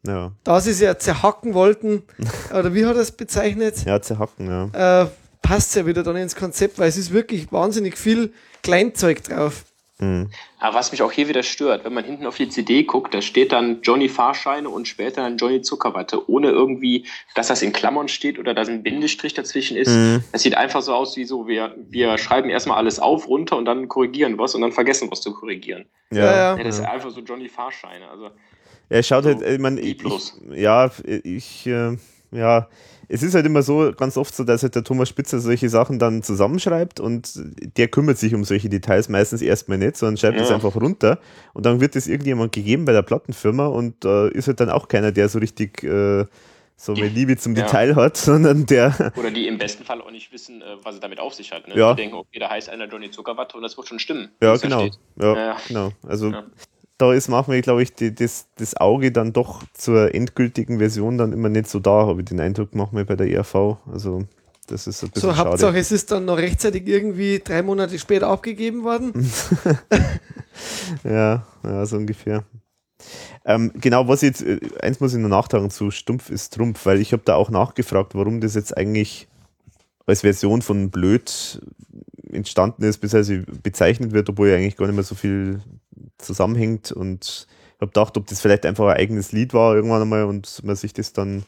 ja. 0.07 0.33
da 0.43 0.61
sie 0.61 0.71
es 0.71 0.81
ja 0.81 0.99
zerhacken 0.99 1.55
wollten, 1.55 2.03
oder 2.51 2.75
wie 2.75 2.85
hat 2.85 2.97
er 2.97 3.03
es 3.03 3.13
bezeichnet, 3.13 3.85
ja, 3.85 4.01
zerhacken, 4.01 4.49
ja. 4.49 5.03
äh, 5.05 5.09
passt 5.41 5.77
ja 5.77 5.87
wieder 5.87 6.03
dann 6.03 6.17
ins 6.17 6.35
Konzept, 6.35 6.79
weil 6.79 6.89
es 6.89 6.97
ist 6.97 7.13
wirklich 7.13 7.51
wahnsinnig 7.53 7.97
viel 7.97 8.33
Kleinzeug 8.63 9.23
drauf. 9.23 9.65
Mm. 10.01 10.25
Aber 10.61 10.77
was 10.77 10.93
mich 10.93 11.03
auch 11.03 11.11
hier 11.11 11.29
wieder 11.29 11.43
stört, 11.43 11.85
wenn 11.85 11.93
man 11.93 12.05
hinten 12.05 12.27
auf 12.27 12.37
die 12.37 12.49
CD 12.49 12.85
guckt, 12.85 13.15
da 13.15 13.21
steht 13.21 13.51
dann 13.51 13.83
Johnny 13.83 14.09
Fahrscheine 14.09 14.69
und 14.69 14.87
später 14.87 15.23
dann 15.23 15.37
Johnny 15.37 15.61
Zuckerwatte, 15.61 16.29
ohne 16.31 16.51
irgendwie, 16.51 17.05
dass 17.35 17.49
das 17.49 17.63
in 17.63 17.73
Klammern 17.73 18.07
steht 18.09 18.39
oder 18.39 18.55
dass 18.55 18.69
ein 18.69 18.83
Bindestrich 18.83 19.35
dazwischen 19.35 19.77
ist. 19.77 19.91
Mhm. 19.91 20.23
Das 20.31 20.43
sieht 20.43 20.57
einfach 20.57 20.83
so 20.83 20.95
aus 20.95 21.17
wie 21.17 21.25
so, 21.25 21.49
wir, 21.49 21.75
wir 21.89 22.17
schreiben 22.19 22.49
erstmal 22.49 22.79
alles 22.79 23.01
auf, 23.01 23.27
runter 23.27 23.57
und 23.57 23.65
dann 23.65 23.89
korrigieren 23.89 24.39
was 24.39 24.55
und 24.55 24.63
dann 24.63 24.73
vergessen 24.73 25.11
was 25.11 25.21
zu 25.21 25.33
korrigieren. 25.33 25.87
Ja, 26.13 26.25
Ja, 26.25 26.33
ja. 26.33 26.57
Ja, 26.57 26.65
das 26.65 26.79
ist 26.79 26.85
einfach 26.85 27.11
so 27.11 27.21
Johnny 27.21 27.49
Fahrscheine. 27.49 28.09
Also, 28.09 28.31
Er 28.89 29.03
schaut 29.03 29.25
So 29.25 29.31
halt, 29.31 29.43
ich 29.43 29.59
meine, 29.59 29.81
ich, 29.81 30.05
ich, 30.05 30.33
ja, 30.55 30.91
ich, 31.25 31.67
äh, 31.67 31.97
ja, 32.31 32.69
es 33.09 33.23
ist 33.23 33.35
halt 33.35 33.47
immer 33.47 33.63
so, 33.63 33.93
ganz 33.97 34.17
oft 34.17 34.35
so, 34.35 34.45
dass 34.45 34.63
halt 34.63 34.75
der 34.75 34.85
Thomas 34.85 35.09
Spitzer 35.09 35.41
solche 35.41 35.69
Sachen 35.69 35.99
dann 35.99 36.23
zusammenschreibt 36.23 37.01
und 37.01 37.33
der 37.77 37.89
kümmert 37.89 38.19
sich 38.19 38.35
um 38.35 38.45
solche 38.45 38.69
Details 38.69 39.09
meistens 39.09 39.41
erstmal 39.43 39.79
nicht, 39.79 39.97
sondern 39.97 40.17
schreibt 40.19 40.41
es 40.41 40.49
Ja. 40.51 40.55
einfach 40.57 40.77
runter 40.77 41.19
und 41.55 41.65
dann 41.67 41.81
wird 41.81 41.97
es 41.97 42.07
irgendjemand 42.07 42.53
gegeben 42.53 42.85
bei 42.85 42.93
der 42.93 43.03
Plattenfirma 43.03 43.67
und 43.67 44.05
äh, 44.05 44.29
ist 44.31 44.47
halt 44.49 44.61
dann 44.61 44.71
auch 44.71 44.89
keiner, 44.89 45.11
der 45.13 45.29
so 45.29 45.39
richtig 45.39 45.83
äh, 45.83 46.27
so 46.81 46.93
eine 46.95 47.09
Liebe 47.09 47.37
zum 47.37 47.57
Ja. 47.57 47.63
Detail 47.65 47.97
hat, 47.97 48.17
sondern 48.29 48.67
der, 48.67 49.13
oder 49.17 49.31
die 49.33 49.49
im 49.49 49.59
besten 49.59 49.85
Fall 49.85 50.01
auch 50.01 50.11
nicht 50.13 50.31
wissen, 50.33 50.63
äh, 50.63 50.65
was 50.85 50.95
es 50.97 51.01
damit 51.01 51.19
auf 51.19 51.35
sich 51.35 51.51
hat. 51.51 51.67
Ne? 51.67 51.77
Ja. 51.77 51.95
Die 51.95 52.03
denken, 52.03 52.15
okay, 52.17 52.39
da 52.39 52.51
heißt 52.51 52.69
einer 52.69 52.87
Johnny 52.89 53.11
Zuckerwatte 53.11 53.57
und 53.57 53.63
das 53.65 53.77
wird 53.77 53.89
schon 53.89 53.99
stimmen. 53.99 54.29
ja, 54.43 54.57
genau, 54.59 54.89
ja, 55.21 55.35
Ja. 55.37 55.57
genau, 55.67 55.91
also. 56.07 56.33
Da 56.99 57.13
ist 57.13 57.29
manchmal, 57.29 57.61
glaube 57.63 57.83
ich, 57.83 57.95
die, 57.95 58.15
das, 58.15 58.47
das 58.57 58.77
Auge 58.77 59.13
dann 59.13 59.33
doch 59.33 59.63
zur 59.73 60.15
endgültigen 60.15 60.79
Version 60.79 61.17
dann 61.17 61.33
immer 61.33 61.49
nicht 61.49 61.69
so 61.69 61.79
da, 61.79 62.07
habe 62.07 62.21
ich 62.21 62.27
den 62.27 62.41
Eindruck, 62.41 62.75
manchmal 62.75 63.05
bei 63.05 63.17
der 63.17 63.31
ERV. 63.31 63.77
Also, 63.91 64.25
das 64.67 64.87
ist 64.87 65.03
ein 65.03 65.11
bisschen 65.11 65.31
So, 65.31 65.35
schade. 65.35 65.51
Hauptsache, 65.51 65.79
es 65.79 65.93
ist 65.93 66.11
dann 66.11 66.25
noch 66.25 66.37
rechtzeitig 66.37 66.87
irgendwie 66.87 67.41
drei 67.43 67.63
Monate 67.63 67.99
später 67.99 68.29
abgegeben 68.29 68.85
worden. 68.85 69.13
Ja, 71.05 71.47
ja, 71.63 71.87
so 71.87 71.97
ungefähr. 71.97 72.45
Ähm, 73.45 73.71
genau, 73.77 74.09
was 74.09 74.23
jetzt, 74.23 74.43
äh, 74.43 74.59
eins 74.81 74.99
muss 74.99 75.15
ich 75.15 75.21
noch 75.21 75.29
nachtragen 75.29 75.71
zu 75.71 75.91
Stumpf 75.91 76.31
ist 76.31 76.55
Trumpf, 76.55 76.85
weil 76.85 77.01
ich 77.01 77.13
habe 77.13 77.23
da 77.25 77.37
auch 77.37 77.51
nachgefragt, 77.51 78.15
warum 78.15 78.41
das 78.41 78.55
jetzt 78.55 78.77
eigentlich 78.77 79.29
als 80.07 80.23
Version 80.23 80.63
von 80.63 80.91
Blöd 80.91 81.61
entstanden 82.33 82.83
ist, 82.85 82.99
beziehungsweise 82.99 83.45
bezeichnet 83.63 84.13
wird, 84.13 84.29
obwohl 84.29 84.49
ja 84.49 84.57
eigentlich 84.57 84.77
gar 84.77 84.87
nicht 84.87 84.95
mehr 84.95 85.05
so 85.05 85.15
viel 85.15 85.61
zusammenhängt 86.19 86.93
und 86.93 87.47
habe 87.81 87.87
gedacht, 87.91 88.17
ob 88.17 88.27
das 88.27 88.41
vielleicht 88.41 88.67
einfach 88.67 88.87
ein 88.89 88.97
eigenes 88.97 89.33
Lied 89.33 89.55
war 89.55 89.75
irgendwann 89.75 90.03
einmal 90.03 90.25
und 90.25 90.63
man 90.65 90.77
sich 90.77 90.93
das 90.93 91.13
dann 91.13 91.45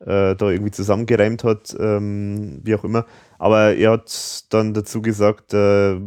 äh, 0.00 0.34
da 0.34 0.50
irgendwie 0.50 0.70
zusammengereimt 0.70 1.44
hat, 1.44 1.76
ähm, 1.78 2.60
wie 2.64 2.74
auch 2.74 2.84
immer. 2.84 3.04
Aber 3.38 3.74
er 3.74 3.92
hat 3.92 4.44
dann 4.50 4.72
dazu 4.72 5.02
gesagt, 5.02 5.52
äh, 5.52 6.00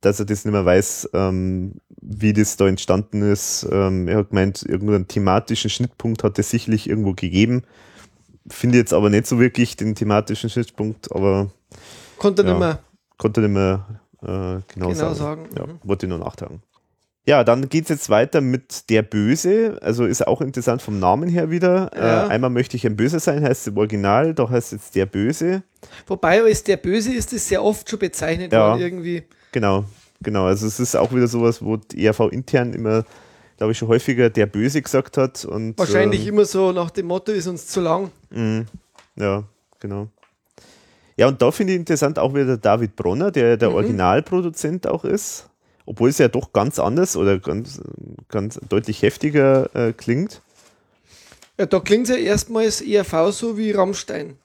dass 0.00 0.20
er 0.20 0.26
das 0.26 0.44
nicht 0.44 0.52
mehr 0.52 0.64
weiß, 0.64 1.10
ähm, 1.12 1.74
wie 2.00 2.32
das 2.32 2.56
da 2.56 2.66
entstanden 2.68 3.22
ist. 3.22 3.66
Ähm, 3.70 4.08
er 4.08 4.18
hat 4.18 4.30
gemeint, 4.30 4.62
irgendeinen 4.62 5.08
thematischen 5.08 5.70
Schnittpunkt 5.70 6.24
hat 6.24 6.38
es 6.38 6.50
sicherlich 6.50 6.88
irgendwo 6.88 7.12
gegeben. 7.12 7.62
Finde 8.48 8.78
jetzt 8.78 8.94
aber 8.94 9.10
nicht 9.10 9.26
so 9.26 9.38
wirklich 9.38 9.76
den 9.76 9.94
thematischen 9.94 10.48
Schnittpunkt, 10.48 11.12
aber 11.12 11.50
Konnte 12.16 12.42
Ja. 12.42 12.50
nicht 12.50 12.58
mehr 12.58 12.78
konnte 13.20 13.40
nicht 13.42 13.50
mehr 13.52 13.86
äh, 14.22 14.26
genau, 14.26 14.62
genau 14.74 14.94
sagen. 14.94 15.14
sagen. 15.14 15.48
Ja, 15.56 15.66
Mhm. 15.66 15.78
wollte 15.84 16.06
ich 16.06 16.10
nur 16.10 16.18
nachtragen. 16.18 16.62
Ja, 17.26 17.44
dann 17.44 17.68
geht 17.68 17.84
es 17.84 17.90
jetzt 17.90 18.10
weiter 18.10 18.40
mit 18.40 18.88
Der 18.90 19.02
Böse. 19.02 19.78
Also 19.82 20.06
ist 20.06 20.26
auch 20.26 20.40
interessant 20.40 20.80
vom 20.82 20.98
Namen 20.98 21.28
her 21.28 21.50
wieder. 21.50 21.90
Ja. 21.94 22.26
Äh, 22.26 22.28
einmal 22.30 22.50
möchte 22.50 22.76
ich 22.76 22.86
ein 22.86 22.96
Böser 22.96 23.20
sein, 23.20 23.44
heißt 23.44 23.60
es 23.62 23.66
im 23.68 23.76
Original, 23.76 24.34
da 24.34 24.48
heißt 24.48 24.72
es 24.72 24.80
jetzt 24.80 24.94
Der 24.96 25.06
Böse. 25.06 25.62
Wobei 26.06 26.42
als 26.42 26.64
der 26.64 26.78
Böse 26.78 27.12
ist, 27.12 27.32
ist 27.32 27.46
sehr 27.48 27.62
oft 27.62 27.88
schon 27.88 27.98
bezeichnet 27.98 28.52
Ja. 28.52 28.70
worden 28.70 28.80
irgendwie. 28.80 29.22
Genau. 29.52 29.84
genau. 30.22 30.46
Also 30.46 30.66
es 30.66 30.80
ist 30.80 30.96
auch 30.96 31.12
wieder 31.12 31.28
sowas, 31.28 31.62
wo 31.62 31.76
die 31.76 32.04
ERV 32.06 32.20
intern 32.32 32.72
immer, 32.72 33.04
glaube 33.58 33.72
ich, 33.72 33.78
schon 33.78 33.88
häufiger 33.88 34.30
der 34.30 34.46
Böse 34.46 34.80
gesagt 34.80 35.16
hat. 35.18 35.44
Und, 35.44 35.78
Wahrscheinlich 35.78 36.22
ähm, 36.26 36.34
immer 36.34 36.46
so 36.46 36.72
nach 36.72 36.90
dem 36.90 37.06
Motto, 37.06 37.32
ist 37.32 37.46
uns 37.46 37.66
zu 37.66 37.80
lang. 37.82 38.10
Mhm. 38.30 38.66
Ja, 39.16 39.44
genau. 39.78 40.08
Ja, 41.20 41.28
und 41.28 41.42
da 41.42 41.50
finde 41.50 41.74
ich 41.74 41.78
interessant 41.78 42.18
auch 42.18 42.32
wieder 42.34 42.56
David 42.56 42.96
Bronner, 42.96 43.30
der 43.30 43.58
der 43.58 43.68
Mhm. 43.68 43.74
Originalproduzent 43.74 44.86
auch 44.86 45.04
ist, 45.04 45.50
obwohl 45.84 46.08
es 46.08 46.16
ja 46.16 46.28
doch 46.28 46.54
ganz 46.54 46.78
anders 46.78 47.14
oder 47.14 47.38
ganz, 47.38 47.78
ganz 48.28 48.58
deutlich 48.70 49.02
heftiger 49.02 49.68
äh, 49.76 49.92
klingt. 49.92 50.40
Ja, 51.58 51.66
da 51.66 51.78
klingt 51.80 52.08
es 52.08 52.16
ja 52.16 52.22
erstmals 52.22 52.80
ERV 52.80 53.32
so 53.32 53.58
wie 53.58 53.70
Rammstein. 53.72 54.38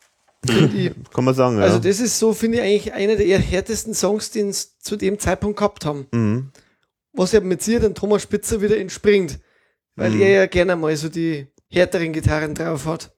Ich. 0.46 0.92
Kann 1.14 1.24
man 1.24 1.34
sagen, 1.34 1.60
Also 1.60 1.78
ja. 1.78 1.82
das 1.84 2.02
ist 2.02 2.20
so, 2.20 2.34
finde 2.34 2.58
ich, 2.58 2.64
eigentlich 2.64 2.94
einer 2.94 3.16
der 3.16 3.26
eher 3.26 3.40
härtesten 3.40 3.94
Songs, 3.94 4.32
den 4.32 4.52
sie 4.52 4.68
zu 4.80 4.98
dem 4.98 5.18
Zeitpunkt 5.18 5.58
gehabt 5.58 5.86
haben. 5.86 6.08
Mhm. 6.12 6.52
Was 7.14 7.32
ja 7.32 7.40
mit 7.40 7.62
sich 7.64 7.80
dann 7.80 7.96
Thomas 7.96 8.24
Spitzer 8.24 8.62
wieder 8.62 8.78
entspringt. 8.78 9.40
Weil 9.96 10.12
Mhm. 10.12 10.22
er 10.22 10.30
ja 10.30 10.46
gerne 10.48 10.76
mal 10.76 10.94
so 10.98 11.08
die 11.08 11.48
härteren 11.70 12.12
Gitarren 12.12 12.54
drauf 12.54 12.86
hat. 12.86 13.14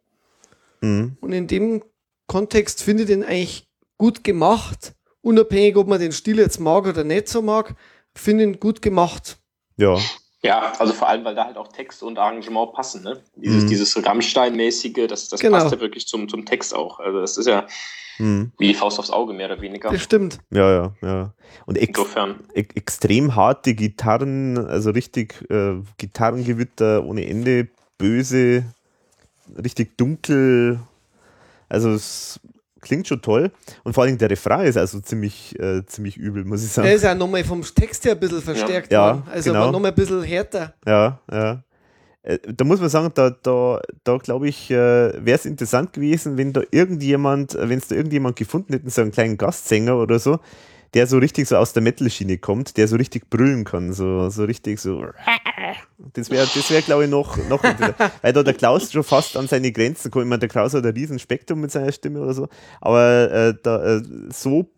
Mhm. 0.81 1.17
Und 1.21 1.33
in 1.33 1.47
dem 1.47 1.81
Kontext 2.27 2.83
finde 2.83 3.03
ich 3.03 3.07
den 3.09 3.23
eigentlich 3.23 3.67
gut 3.97 4.23
gemacht. 4.23 4.93
Unabhängig, 5.21 5.75
ob 5.77 5.87
man 5.87 5.99
den 5.99 6.11
Stil 6.11 6.37
jetzt 6.39 6.59
mag 6.59 6.85
oder 6.85 7.03
nicht 7.03 7.27
so 7.27 7.41
mag, 7.41 7.75
finde 8.15 8.43
ich 8.43 8.49
ihn 8.49 8.59
gut 8.59 8.81
gemacht. 8.81 9.37
Ja, 9.77 9.97
Ja, 10.43 10.71
also 10.77 10.93
vor 10.93 11.09
allem, 11.09 11.25
weil 11.25 11.33
da 11.33 11.45
halt 11.45 11.57
auch 11.57 11.67
Text 11.69 12.03
und 12.03 12.19
Arrangement 12.19 12.71
passen, 12.71 13.03
ne? 13.03 13.21
Dieses, 13.35 13.63
Mhm. 13.63 13.67
dieses 13.69 13.97
Rammstein-mäßige, 14.05 15.07
das, 15.07 15.29
das 15.29 15.39
Genau. 15.41 15.57
passt 15.57 15.71
ja 15.73 15.79
wirklich 15.81 16.05
zum, 16.05 16.29
zum 16.29 16.45
Text 16.45 16.75
auch. 16.75 16.99
Also 16.99 17.19
das 17.19 17.37
ist 17.37 17.47
ja 17.47 17.65
mhm. 18.19 18.51
wie 18.59 18.67
die 18.67 18.73
Faust 18.75 18.99
aufs 18.99 19.09
Auge, 19.09 19.33
mehr 19.33 19.47
oder 19.51 19.59
weniger. 19.61 19.89
Das 19.89 20.01
stimmt. 20.03 20.37
ja, 20.51 20.71
ja, 20.71 20.93
ja. 21.01 21.33
Und 21.65 21.77
ex 21.79 21.89
Insofern. 21.97 22.41
e 22.53 22.61
extrem 22.75 23.35
harte 23.35 23.73
Gitarren, 23.73 24.57
also 24.59 24.91
richtig 24.91 25.43
äh, 25.49 25.81
Gitarrengewitter 25.97 27.03
ohne 27.03 27.25
Ende, 27.27 27.67
böse, 27.97 28.63
richtig 29.57 29.97
dunkel. 29.97 30.79
Also 31.69 31.91
es 31.91 32.39
klingt 32.81 33.07
schon 33.07 33.21
toll. 33.21 33.51
Und 33.83 33.93
vor 33.93 34.03
allem 34.03 34.17
der 34.17 34.29
Refrain 34.29 34.65
ist 34.65 34.77
also 34.77 34.99
ziemlich, 34.99 35.57
äh, 35.59 35.85
ziemlich 35.85 36.17
übel, 36.17 36.45
muss 36.45 36.61
ich 36.63 36.73
Der 36.73 36.83
sagen. 36.83 36.95
ist 36.95 37.05
auch 37.05 37.15
nochmal 37.15 37.43
vom 37.43 37.61
Text 37.63 38.05
her 38.05 38.13
ein 38.13 38.19
bisschen 38.19 38.41
verstärkt 38.41 38.91
Ja, 38.91 39.07
worden. 39.15 39.23
Also 39.31 39.51
genau. 39.51 39.65
war 39.65 39.71
nochmal 39.71 39.91
ein 39.91 39.95
bisschen 39.95 40.23
härter. 40.23 40.73
Ja, 40.85 41.19
ja. 41.31 41.63
Äh, 42.23 42.39
Da 42.55 42.63
muss 42.65 42.79
man 42.79 42.89
sagen, 42.89 43.11
da, 43.15 43.29
da, 43.31 43.81
da 44.03 44.17
glaube 44.17 44.47
ich, 44.47 44.69
äh, 44.71 44.75
wäre 45.25 45.35
es 45.37 45.45
interessant 45.45 45.93
gewesen, 45.93 46.37
wenn 46.37 46.53
da 46.53 46.61
irgendjemand, 46.71 47.55
äh, 47.55 47.67
wenn 47.69 47.79
es 47.79 47.87
da 47.87 47.95
irgendjemand 47.95 48.35
gefunden 48.35 48.73
hätten, 48.73 48.89
so 48.89 49.01
einen 49.01 49.11
kleinen 49.11 49.37
Gastsänger 49.37 49.97
oder 49.97 50.19
so, 50.19 50.39
der 50.93 51.07
so 51.07 51.17
richtig 51.17 51.47
so 51.47 51.57
aus 51.57 51.73
der 51.73 51.81
Metal-Schiene 51.83 52.37
kommt, 52.37 52.77
der 52.77 52.87
so 52.87 52.95
richtig 52.95 53.29
brüllen 53.29 53.63
kann, 53.63 53.93
so, 53.93 54.29
so 54.29 54.43
richtig 54.43 54.79
so. 54.79 55.05
Das 56.13 56.29
wäre, 56.29 56.47
das 56.53 56.69
wäre, 56.69 56.81
glaube 56.81 57.05
ich, 57.05 57.09
noch, 57.09 57.37
noch 57.49 57.63
weil 58.21 58.33
da 58.33 58.43
der 58.43 58.53
Klaus 58.53 58.91
schon 58.91 59.03
fast 59.03 59.35
an 59.37 59.47
seine 59.47 59.71
Grenzen 59.71 60.11
kommt. 60.11 60.25
Ich 60.25 60.29
meine, 60.29 60.39
der 60.39 60.49
Klaus 60.49 60.73
hat 60.73 60.85
ein 60.85 60.93
riesen 60.93 61.19
Spektrum 61.19 61.61
mit 61.61 61.71
seiner 61.71 61.91
Stimme 61.91 62.21
oder 62.21 62.33
so, 62.33 62.47
aber 62.81 63.31
äh, 63.31 63.53
da, 63.61 63.97
äh, 63.97 64.01
so, 64.29 64.69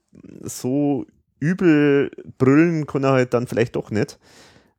so 0.42 1.06
übel 1.40 2.12
brüllen 2.38 2.86
kann 2.86 3.04
er 3.04 3.12
halt 3.12 3.34
dann 3.34 3.48
vielleicht 3.48 3.76
doch 3.76 3.92
nicht. 3.92 4.20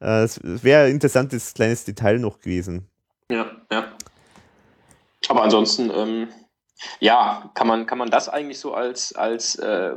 Äh, 0.01 0.25
Es 0.25 0.41
wäre 0.43 0.85
ein 0.85 0.93
interessantes 0.93 1.55
kleines 1.55 1.85
Detail 1.85 2.19
noch 2.19 2.41
gewesen. 2.41 2.87
Ja, 3.31 3.51
ja. 3.71 3.93
Aber 5.29 5.43
ansonsten, 5.43 5.91
ähm, 5.95 6.29
ja, 6.99 7.51
kann 7.55 7.69
man, 7.69 7.87
kann 7.87 7.99
man 7.99 8.11
das 8.11 8.29
eigentlich 8.29 8.59
so 8.59 8.75
als, 8.75 9.15
als 9.15 9.55
äh, 9.57 9.93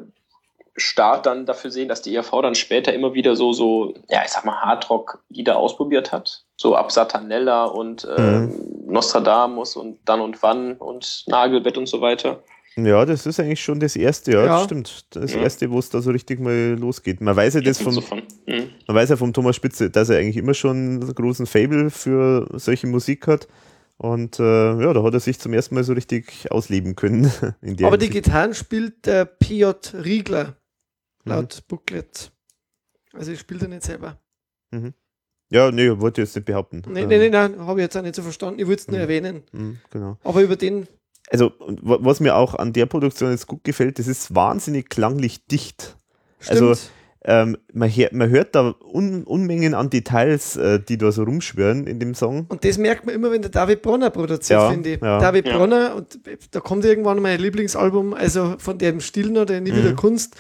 Start 0.76 1.26
dann 1.28 1.46
dafür 1.46 1.70
sehen, 1.72 1.88
dass 1.88 2.02
die 2.02 2.16
ERV 2.16 2.32
dann 2.42 2.56
später 2.56 2.94
immer 2.94 3.14
wieder 3.14 3.36
so, 3.36 3.54
so, 3.54 3.94
ja, 4.10 4.22
ich 4.26 4.32
sag 4.32 4.44
mal, 4.46 4.60
Hardrock-Lieder 4.62 5.56
ausprobiert 5.58 6.12
hat. 6.12 6.44
So 6.58 6.76
ab 6.76 6.92
Satanella 6.92 7.66
und 7.66 8.06
äh, 8.06 8.48
Nostradamus 8.88 9.76
und 9.76 10.00
Dann 10.06 10.22
und 10.22 10.42
Wann 10.42 10.74
und 10.78 11.24
Nagelbett 11.28 11.78
und 11.78 11.88
so 11.88 12.02
weiter. 12.02 12.44
Ja, 12.76 13.06
das 13.06 13.28
ist 13.28 13.40
eigentlich 13.40 13.64
schon 13.64 13.80
das 13.80 13.96
erste, 13.96 14.32
ja, 14.32 14.46
Ja. 14.46 14.56
das 14.56 14.64
stimmt. 14.64 15.06
Das 15.12 15.34
Ja. 15.34 15.42
erste, 15.42 15.70
wo 15.70 15.78
es 15.78 15.90
da 15.90 16.02
so 16.02 16.10
richtig 16.10 16.40
mal 16.40 16.76
losgeht. 16.80 17.22
Man 17.22 17.36
weiß 17.36 17.54
ja 17.56 17.62
das 17.62 17.78
vom, 17.78 17.88
Insofern, 17.94 18.24
mhm. 18.48 18.70
man 18.88 18.96
weiß 18.96 19.10
ja 19.10 19.16
vom 19.16 19.32
Thomas 19.34 19.56
Spitze, 19.56 19.92
dass 19.92 20.10
er 20.10 20.18
eigentlich 20.18 20.38
immer 20.38 20.56
schon 20.56 20.78
einen 21.02 21.14
großen 21.16 21.46
Fable 21.46 21.90
für 21.92 22.48
solche 22.54 22.88
Musik 22.88 23.28
hat. 23.28 23.48
Und 23.98 24.40
äh, 24.40 24.44
ja, 24.82 24.92
da 24.92 25.04
hat 25.04 25.14
er 25.14 25.20
sich 25.20 25.40
zum 25.40 25.54
ersten 25.54 25.76
Mal 25.76 25.84
so 25.84 25.94
richtig 25.94 26.52
ausleben 26.52 26.96
können. 26.96 27.32
In 27.62 27.78
der 27.78 27.86
Aber 27.88 27.98
die 27.98 28.06
Hinsicht. 28.08 28.26
Gitarren 28.26 28.54
spielt 28.56 29.06
der 29.06 29.26
Piotr 29.26 30.04
Riegler, 30.04 30.56
Mhm. 31.26 31.32
laut 31.32 31.64
Booklet. 31.68 32.32
Also 33.14 33.32
ich 33.32 33.40
spiele 33.40 33.62
den 33.62 33.70
nicht 33.72 33.84
selber. 33.84 34.18
ja, 35.52 35.72
nee, 35.72 35.90
wollte 36.00 36.22
ich 36.22 36.28
jetzt 36.30 36.36
nicht 36.36 36.46
behaupten. 36.46 36.82
Nein, 36.88 37.04
Ähm, 37.04 37.10
nein, 37.10 37.32
nein, 37.32 37.52
nein 37.58 37.68
habe 37.68 37.80
ich 37.80 37.84
jetzt 37.84 37.96
auch 37.98 38.02
nicht 38.02 38.16
so 38.16 38.24
verstanden. 38.24 38.60
Ich 38.60 38.68
wollte 38.68 38.82
es 38.82 38.88
nur 38.88 38.98
Mhm. 38.98 39.04
erwähnen. 39.04 39.44
mh, 39.52 39.76
Genau. 39.92 40.18
Aber 40.24 40.42
über 40.42 40.56
den, 40.56 40.88
Also, 41.30 41.52
was 41.60 42.20
mir 42.20 42.36
auch 42.36 42.54
an 42.56 42.74
der 42.74 42.86
Produktion 42.86 43.32
jetzt 43.32 43.48
gut 43.48 43.64
gefällt, 43.64 43.98
das 44.00 44.08
ist 44.08 44.34
wahnsinnig 44.36 44.90
klanglich 44.90 45.46
dicht. 45.46 45.96
stimmt. 46.40 46.62
Also, 46.62 46.76
Ähm, 47.26 47.56
man, 47.72 47.90
hör, 47.90 48.10
man 48.12 48.30
hört 48.30 48.54
da 48.54 48.76
Un 48.84 49.24
Unmengen 49.24 49.74
an 49.76 49.90
Details, 49.90 50.58
äh, 50.58 50.82
die 50.82 50.98
da 50.98 51.10
so 51.14 51.24
rumschwören 51.24 51.88
in 51.88 51.98
dem 51.98 52.16
Song. 52.16 52.48
und 52.50 52.66
das 52.66 52.78
merkt 52.78 53.06
man 53.06 53.16
immer, 53.16 53.32
wenn 53.32 53.42
der 53.42 53.50
David 53.50 53.82
Bronner 53.82 54.10
produziert, 54.10 54.60
Ja, 54.60 54.70
finde 54.70 54.96
ich. 54.96 55.02
ja. 55.02 55.20
David 55.20 55.48
Ja. 55.48 55.58
Bronner, 55.58 55.96
und 55.96 56.20
da 56.52 56.60
kommt 56.60 56.84
irgendwann 56.84 57.22
mein 57.22 57.40
Lieblingsalbum, 57.40 58.14
also 58.14 58.56
von 58.58 58.78
dem 58.78 59.00
Stil 59.00 59.30
noch, 59.30 59.46
der 59.46 59.62
Nie 59.62 59.72
Mhm. 59.72 59.78
wieder 59.78 59.94
Kunst, 59.94 60.36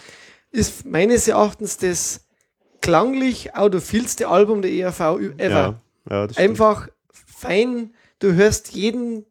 ist 0.53 0.85
meines 0.85 1.27
Erachtens 1.27 1.77
das 1.77 2.21
klanglich 2.81 3.55
autophilste 3.55 4.27
Album 4.27 4.61
der 4.61 4.71
ERV 4.71 4.99
ever. 5.37 5.81
Ja, 6.09 6.25
ja. 6.25 6.27
Einfach 6.37 6.87
fein, 7.11 7.93
du 8.19 8.33
hörst 8.33 8.69
jeden 8.73 9.25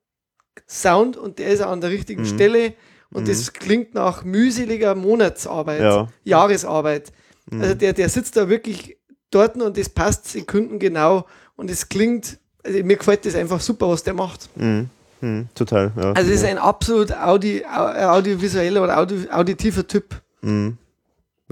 Sound 0.69 1.17
und 1.17 1.39
der 1.39 1.49
ist 1.49 1.61
an 1.63 1.81
der 1.81 1.91
richtigen 1.91 2.23
Mhm. 2.23 2.27
Stelle 2.27 2.75
und 3.13 3.29
das 3.29 3.53
klingt 3.53 3.95
nach 3.95 4.25
mühseliger 4.25 4.95
Monatsarbeit, 4.95 5.81
Ja. 5.83 6.09
Jahresarbeit. 6.25 7.13
Mhm. 7.51 7.61
Also 7.63 7.75
der, 7.75 7.93
der 7.93 8.09
sitzt 8.09 8.37
da 8.37 8.49
wirklich 8.49 8.97
dort 9.31 9.57
und 9.57 9.77
das 9.77 9.89
passt 9.89 10.27
sekundengenau 10.29 11.27
und 11.57 11.71
es 11.71 11.89
klingt, 11.89 12.39
also 12.65 12.83
mir 12.85 12.97
gefällt 12.97 13.25
das 13.27 13.35
einfach 13.35 13.61
super, 13.61 13.89
was 13.89 14.03
der 14.03 14.15
macht. 14.15 14.49
Mhm. 14.57 14.89
Mhm. 15.21 15.49
Total. 15.55 15.93
Also 16.15 16.31
es 16.33 16.39
ist 16.41 16.45
ein 16.45 16.59
absolut 16.59 17.13
Audi, 17.13 17.65
au- 17.65 18.15
audiovisueller 18.17 18.83
oder 18.83 18.99
audi, 18.99 19.29
auditiver 19.31 19.87
Typ, 19.87 20.21
Mhm. 20.41 20.79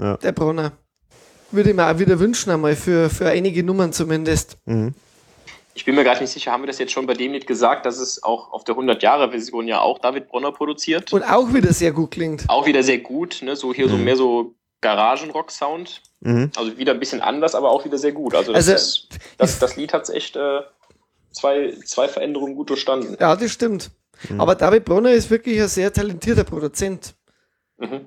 Der 0.01 0.31
Bronner. 0.31 0.73
Würde 1.51 1.69
ich 1.71 1.75
mir 1.75 1.85
auch 1.89 1.99
wieder 1.99 2.19
wünschen, 2.19 2.49
einmal 2.51 2.75
für, 2.75 3.09
für 3.09 3.27
einige 3.27 3.63
Nummern 3.63 3.91
zumindest. 3.93 4.57
Mhm. 4.65 4.93
Ich 5.73 5.85
bin 5.85 5.95
mir 5.95 6.03
gerade 6.03 6.21
nicht 6.21 6.31
sicher, 6.31 6.51
haben 6.51 6.63
wir 6.63 6.67
das 6.67 6.79
jetzt 6.79 6.91
schon 6.91 7.05
bei 7.05 7.13
dem 7.13 7.31
nicht 7.31 7.47
gesagt, 7.47 7.85
dass 7.85 7.97
es 7.97 8.23
auch 8.23 8.51
auf 8.51 8.63
der 8.65 8.75
100-Jahre-Version 8.75 9.67
ja 9.67 9.79
auch 9.79 9.99
David 9.99 10.27
Bronner 10.27 10.51
produziert? 10.51 11.11
Und 11.13 11.23
auch 11.23 11.53
wieder 11.53 11.71
sehr 11.73 11.91
gut 11.93 12.11
klingt. 12.11 12.43
Auch 12.49 12.65
wieder 12.65 12.83
sehr 12.83 12.99
gut, 12.99 13.41
ne? 13.41 13.55
so 13.55 13.73
hier 13.73 13.87
so 13.87 13.95
Mhm. 13.97 14.03
mehr 14.03 14.17
so 14.17 14.55
Garagenrock-Sound. 14.81 16.01
Mhm. 16.21 16.51
Also 16.55 16.77
wieder 16.77 16.93
ein 16.93 16.99
bisschen 16.99 17.21
anders, 17.21 17.55
aber 17.55 17.69
auch 17.71 17.85
wieder 17.85 17.97
sehr 17.97 18.11
gut. 18.11 18.35
Also 18.35 18.51
das, 18.53 18.67
Also, 18.67 18.73
ist, 18.73 19.07
das, 19.37 19.59
das 19.59 19.75
Lied 19.75 19.93
hat 19.93 20.09
echt 20.09 20.35
äh, 20.35 20.61
zwei, 21.31 21.73
zwei 21.85 22.07
Veränderungen 22.07 22.55
gut 22.55 22.69
durchstanden. 22.69 23.15
Ja, 23.19 23.35
das 23.35 23.51
stimmt. 23.51 23.91
Mhm. 24.29 24.41
Aber 24.41 24.55
David 24.55 24.85
Bronner 24.85 25.11
ist 25.11 25.29
wirklich 25.29 25.59
ein 25.61 25.67
sehr 25.67 25.91
talentierter 25.91 26.43
Produzent. 26.43 27.15
Mhm. 27.77 28.05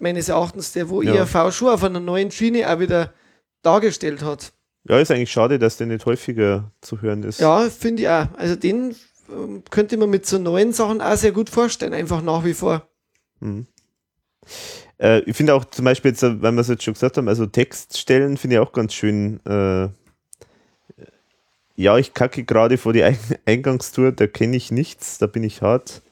Meines 0.00 0.28
Erachtens, 0.28 0.72
der 0.72 0.88
wo 0.88 1.02
Ja. 1.02 1.14
ERV 1.14 1.52
schon 1.54 1.68
auf 1.68 1.84
einer 1.84 2.00
neuen 2.00 2.30
Schiene 2.30 2.68
auch 2.72 2.78
wieder 2.80 3.12
dargestellt 3.62 4.22
hat. 4.22 4.52
Ja, 4.88 4.98
ist 4.98 5.10
eigentlich 5.10 5.30
schade, 5.30 5.58
dass 5.58 5.76
der 5.76 5.86
nicht 5.86 6.06
häufiger 6.06 6.72
zu 6.80 7.02
hören 7.02 7.22
ist. 7.22 7.40
Ja, 7.40 7.68
finde 7.68 8.02
ich 8.02 8.08
auch. 8.08 8.26
Also 8.36 8.56
den 8.56 8.96
ähm, 9.30 9.62
könnte 9.70 9.96
man 9.98 10.08
mit 10.10 10.26
so 10.26 10.38
neuen 10.38 10.72
Sachen 10.72 11.00
auch 11.02 11.16
sehr 11.16 11.32
gut 11.32 11.50
vorstellen, 11.50 11.92
einfach 11.92 12.22
nach 12.22 12.44
wie 12.44 12.54
vor. 12.54 12.88
Mhm. 13.40 13.66
Äh, 14.98 15.20
ich 15.20 15.36
finde 15.36 15.54
auch 15.54 15.64
zum 15.66 15.84
Beispiel 15.84 16.12
jetzt, 16.12 16.22
äh, 16.22 16.40
weil 16.42 16.52
wir 16.52 16.60
es 16.62 16.68
jetzt 16.68 16.82
schon 16.82 16.94
gesagt 16.94 17.18
haben, 17.18 17.28
also 17.28 17.46
Textstellen 17.46 18.36
finde 18.38 18.56
ich 18.56 18.60
auch 18.60 18.72
ganz 18.72 18.94
schön. 18.94 19.40
Äh, 19.44 19.88
ja, 21.76 21.96
ich 21.96 22.12
kacke 22.14 22.44
gerade 22.44 22.76
vor 22.78 22.92
die 22.92 23.02
Ein 23.02 23.18
Eingangstour, 23.46 24.12
da 24.12 24.26
kenne 24.26 24.56
ich 24.56 24.70
nichts, 24.70 25.18
da 25.18 25.26
bin 25.26 25.42
ich 25.42 25.62
hart. 25.62 26.02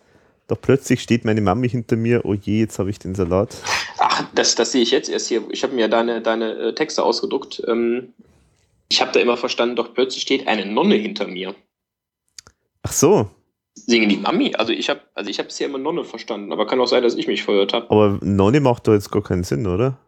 Doch 0.49 0.61
plötzlich 0.61 1.01
steht 1.01 1.25
meine 1.25 1.41
Mami 1.41 1.69
hinter 1.69 1.97
mir, 1.97 2.25
oh 2.25 2.35
je, 2.35 2.61
jetzt 2.61 2.79
habe 2.79 2.91
ich 2.91 2.99
den 2.99 3.15
Salat. 3.15 3.57
Ach, 3.99 4.25
das, 4.35 4.55
das 4.55 4.73
sehe 4.73 4.83
ich 4.83 4.91
jetzt 4.91 5.09
erst 5.09 5.29
hier. 5.29 5.43
Ich 5.51 5.63
habe 5.63 5.75
mir 5.75 5.89
deine, 5.89 6.21
deine 6.21 6.53
äh, 6.55 6.75
Texte 6.75 7.03
ausgedruckt. 7.03 7.63
Ähm, 7.69 8.15
ich 8.89 9.01
habe 9.01 9.13
da 9.13 9.21
immer 9.21 9.37
verstanden, 9.37 9.77
doch 9.77 9.95
plötzlich 9.95 10.23
steht 10.23 10.49
eine 10.49 10.67
Nonne 10.67 10.97
hinter 10.97 11.27
mir. 11.29 11.55
Ach 12.83 12.93
so, 12.93 13.31
Singen 13.87 14.09
die 14.09 14.17
Mami? 14.17 14.55
Also 14.55 14.73
ich 14.73 14.89
habe 14.91 15.01
also 15.15 15.31
ich 15.31 15.39
habe 15.39 15.47
bisher 15.47 15.69
immer 15.69 15.79
Nonne 15.79 16.05
verstanden, 16.05 16.53
aber 16.53 16.67
kann 16.67 16.81
auch 16.81 16.87
sein, 16.87 17.03
dass 17.03 17.15
ich 17.15 17.27
mich 17.27 17.43
verhört 17.43 17.73
habe. 17.73 17.91
aber 17.91 18.19
Nonne 18.23 18.61
macht 18.61 18.89
da 18.89 18.95
jetzt 18.95 19.11
gar 19.11 19.23
keinen 19.23 19.45
Sinn, 19.45 19.67
oder? 19.67 19.99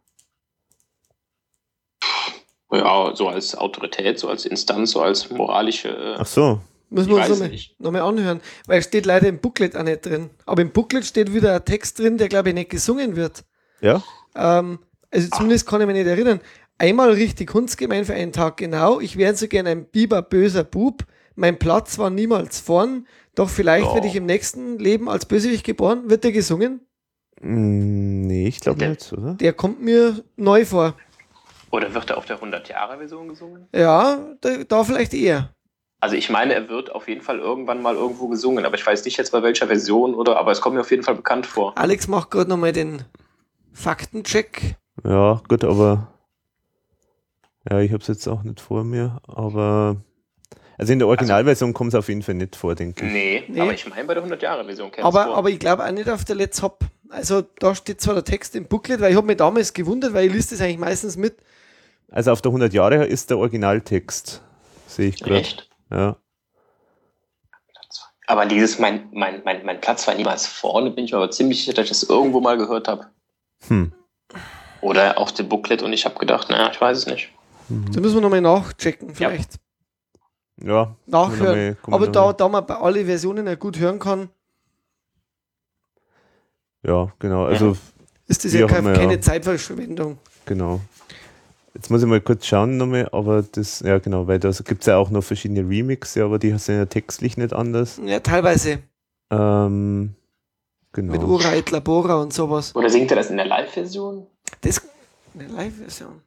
Ja, 2.73 3.15
so 3.15 3.29
als 3.29 3.57
Autorität, 3.57 4.19
so 4.19 4.29
als 4.29 4.45
Instanz, 4.47 4.93
so 4.93 5.03
als 5.03 5.31
moralische. 5.31 5.89
Äh, 5.89 6.17
Ach 6.19 6.27
so, 6.27 6.61
Müssen 6.91 7.11
Ich 7.11 7.17
wir 7.17 7.23
uns 7.23 7.29
nochmal 7.41 7.59
noch 7.79 7.91
mal 7.93 8.01
anhören. 8.03 8.41
Weil 8.67 8.81
es 8.81 8.85
steht 8.87 9.07
leider 9.07 9.29
im 9.29 9.39
Booklet 9.39 9.77
auch 9.77 9.83
nicht 9.85 10.05
drin. 10.05 10.31
Aber 10.47 10.61
im 10.63 10.71
Booklet 10.73 11.05
steht 11.07 11.33
wieder 11.33 11.55
ein 11.55 11.65
Text 11.65 11.99
drin, 11.99 12.19
der 12.19 12.29
glaube 12.29 12.49
ich 12.51 12.55
nicht 12.55 12.71
gesungen 12.71 13.17
wird. 13.17 13.45
ja? 13.81 14.03
Ähm, 14.35 14.79
also 15.13 15.29
zumindest 15.31 15.67
kann 15.67 15.81
ich 15.81 15.87
mich 15.87 15.97
nicht 15.97 16.07
erinnern. 16.07 16.41
einmal 16.79 17.11
richtig 17.11 17.53
hundsgemein 17.53 18.05
für 18.05 18.15
einen 18.15 18.33
Tag 18.33 18.57
genau. 18.57 19.01
Ich 19.01 19.17
wäre 19.17 19.35
so 19.35 19.49
gern 19.49 19.67
ein 19.67 19.85
Biber 19.87 20.23
böser 20.23 20.65
Bub. 20.65 21.05
Mein 21.35 21.59
Platz 21.59 21.99
war 21.99 22.11
niemals 22.11 22.59
vorn. 22.61 23.07
Doch 23.35 23.49
vielleicht 23.49 23.87
Ja. 23.87 23.95
werde 23.95 24.07
ich 24.09 24.17
im 24.17 24.27
nächsten 24.27 24.79
Leben 24.79 25.09
als 25.09 25.27
Bösewicht 25.27 25.65
geboren. 25.65 26.09
Wird 26.11 26.25
der 26.25 26.33
gesungen? 26.33 26.81
Mm, 27.41 28.23
nee, 28.27 28.49
ich 28.49 28.61
glaube 28.61 28.79
Der- 28.79 28.91
nicht, 28.91 29.13
oder? 29.13 29.35
Der 29.35 29.53
kommt 29.53 29.83
mir 29.83 30.23
neu 30.37 30.65
vor. 30.65 30.95
Oder 31.71 31.93
wird 31.95 32.11
er 32.11 32.19
auf 32.19 32.25
der 32.27 32.41
100-Jahre-Version 32.41 33.29
gesungen? 33.29 33.69
Ja, 33.75 34.35
da, 34.41 34.65
da 34.65 34.85
vielleicht 34.85 35.15
eher. 35.15 35.55
Also 36.03 36.17
ich 36.17 36.31
meine, 36.31 36.55
er 36.55 36.69
wird 36.71 36.93
auf 36.95 37.09
jeden 37.09 37.21
Fall 37.21 37.39
irgendwann 37.39 37.83
mal 37.83 37.95
irgendwo 37.95 38.29
gesungen, 38.29 38.65
aber 38.65 38.75
ich 38.77 38.87
weiß 38.87 39.05
nicht 39.05 39.19
jetzt 39.19 39.33
bei 39.33 39.43
welcher 39.43 39.67
Version 39.67 40.15
oder, 40.15 40.39
aber 40.39 40.51
es 40.51 40.61
kommt 40.63 40.75
mir 40.75 40.81
auf 40.81 40.91
jeden 40.91 41.03
Fall 41.03 41.15
bekannt 41.15 41.47
vor. 41.47 41.77
Alex 41.77 42.09
macht 42.09 42.31
gerade 42.31 42.49
nochmal 42.49 42.73
den 42.73 43.03
Faktencheck. 43.73 44.77
Ja, 45.05 45.43
gut, 45.49 45.65
aber 45.65 46.09
ja, 47.71 47.81
ich 47.81 47.93
habe 47.93 48.01
es 48.01 48.09
jetzt 48.09 48.27
auch 48.29 48.43
nicht 48.43 48.61
vor 48.61 48.85
mir, 48.85 49.21
aber 49.27 49.97
also 50.79 50.93
in 50.95 50.99
der 50.99 51.09
Originalversion 51.09 51.75
kommt 51.75 51.89
es 51.93 51.95
auf 51.95 52.09
jeden 52.09 52.23
Fall 52.23 52.35
nicht 52.35 52.57
vor, 52.57 52.75
denke 52.75 53.05
ich. 53.05 53.13
Nee, 53.13 53.45
Nee. 53.49 53.61
aber 53.61 53.75
ich 53.75 53.87
meine 53.87 54.05
bei 54.05 54.15
der 54.15 54.25
100-Jahre-Version 54.25 54.91
kennt 54.91 55.07
Aber, 55.07 55.25
vor. 55.27 55.37
aber 55.37 55.51
ich 55.51 55.59
glaube 55.59 55.85
auch 55.85 55.91
nicht 55.93 56.09
auf 56.09 56.25
der 56.25 56.37
Let's 56.37 56.63
Hop. 56.63 56.81
Also 57.11 57.43
da 57.59 57.75
steht 57.75 58.01
zwar 58.01 58.15
der 58.15 58.25
Text 58.25 58.57
im 58.57 58.65
Booklet, 58.67 59.01
weil 59.01 59.11
ich 59.11 59.17
habe 59.17 59.27
mich 59.27 59.37
damals 59.37 59.73
gewundert, 59.75 60.15
weil 60.15 60.29
ich 60.29 60.33
lese 60.33 60.51
das 60.55 60.63
eigentlich 60.63 60.79
meistens 60.79 61.17
mit. 61.19 61.37
Also 62.11 62.33
auf 62.33 62.41
der 62.41 62.51
100 62.51 62.73
Jahre 62.73 63.05
ist 63.05 63.29
der 63.31 63.39
Originaltext, 63.39 64.43
sehe 64.87 65.09
ich 65.09 65.21
gerade. 65.21 65.41
Echt? 65.41 65.69
Ja. 65.91 66.17
Aber 68.27 68.47
dieses, 68.47 68.79
mein, 68.79 69.09
mein, 69.13 69.43
mein, 69.45 69.65
mein 69.65 69.81
Platz 69.81 70.07
war 70.07 70.15
niemals 70.15 70.47
vorne, 70.47 70.91
bin 70.93 71.05
ich 71.05 71.11
mir 71.13 71.19
aber 71.19 71.31
ziemlich 71.33 71.59
sicher, 71.61 71.73
dass 71.75 71.85
ich 71.85 71.91
das 71.91 72.03
irgendwo 72.05 72.41
mal 72.41 72.57
gehört 72.57 72.87
habe. 72.87 73.09
Hm. 73.67 73.93
Oder 74.81 75.19
auf 75.19 75.33
dem 75.33 75.49
Booklet 75.49 75.83
und 75.83 75.93
ich 75.93 76.05
habe 76.05 76.19
gedacht, 76.19 76.49
naja, 76.49 76.71
ich 76.71 76.81
weiß 76.81 76.97
es 76.97 77.07
nicht. 77.07 77.31
Da 77.69 78.01
müssen 78.01 78.15
wir 78.15 78.21
nochmal 78.21 78.41
nachchecken, 78.41 79.15
vielleicht. 79.15 79.55
Ja. 80.63 80.95
Nachhören. 81.07 81.77
Man 81.87 81.95
Aber 81.95 82.07
da, 82.09 82.27
mal- 82.27 82.33
da 82.35 82.49
man 82.49 82.67
bei 82.67 82.77
alle 82.77 83.05
Versionen 83.05 83.47
ja 83.47 83.55
gut 83.57 83.79
hören 83.79 83.99
kann, 83.99 84.29
Ja, 86.83 87.13
genau. 87.19 87.45
Also 87.45 87.77
ist 88.27 88.45
das 88.45 88.53
ja 88.55 88.67
keine, 88.67 88.79
immer, 88.79 88.93
ja. 88.93 88.99
keine 89.01 89.21
Zeitverschwendung. 89.21 90.19
Genau. 90.47 90.81
Jetzt 91.75 91.89
muss 91.91 92.03
ich 92.03 92.09
mal 92.09 92.21
kurz 92.21 92.47
schauen 92.47 92.77
nochmal, 92.77 93.09
aber 93.13 93.43
das, 93.43 93.81
ja 93.81 93.99
genau, 93.99 94.27
weil 94.27 94.39
da 94.41 94.51
gibt 94.51 94.83
es 94.83 94.87
ja 94.87 94.97
auch 94.97 95.11
noch 95.11 95.23
verschiedene 95.23 95.61
Remixe, 95.69 96.25
aber 96.25 96.39
die 96.39 96.51
sind 96.59 96.77
ja 96.77 96.87
textlich 96.87 97.37
nicht 97.37 97.53
anders. 97.53 98.01
Ja, 98.05 98.21
teilweise. 98.21 98.81
Ähm, 99.31 100.15
genau. 100.93 101.13
Mit 101.13 101.23
Ura 101.23 101.55
et 101.55 101.71
Labora 101.71 102.17
und 102.21 102.33
sowas. 102.33 102.75
Oder 102.75 102.91
singt 102.91 103.11
er 103.13 103.17
das 103.19 103.31
in 103.31 103.37
der 103.37 103.47
Live-Version? 103.47 104.27
Das 104.63 104.83
eine 105.35 105.47
Live-Version. 105.49 106.21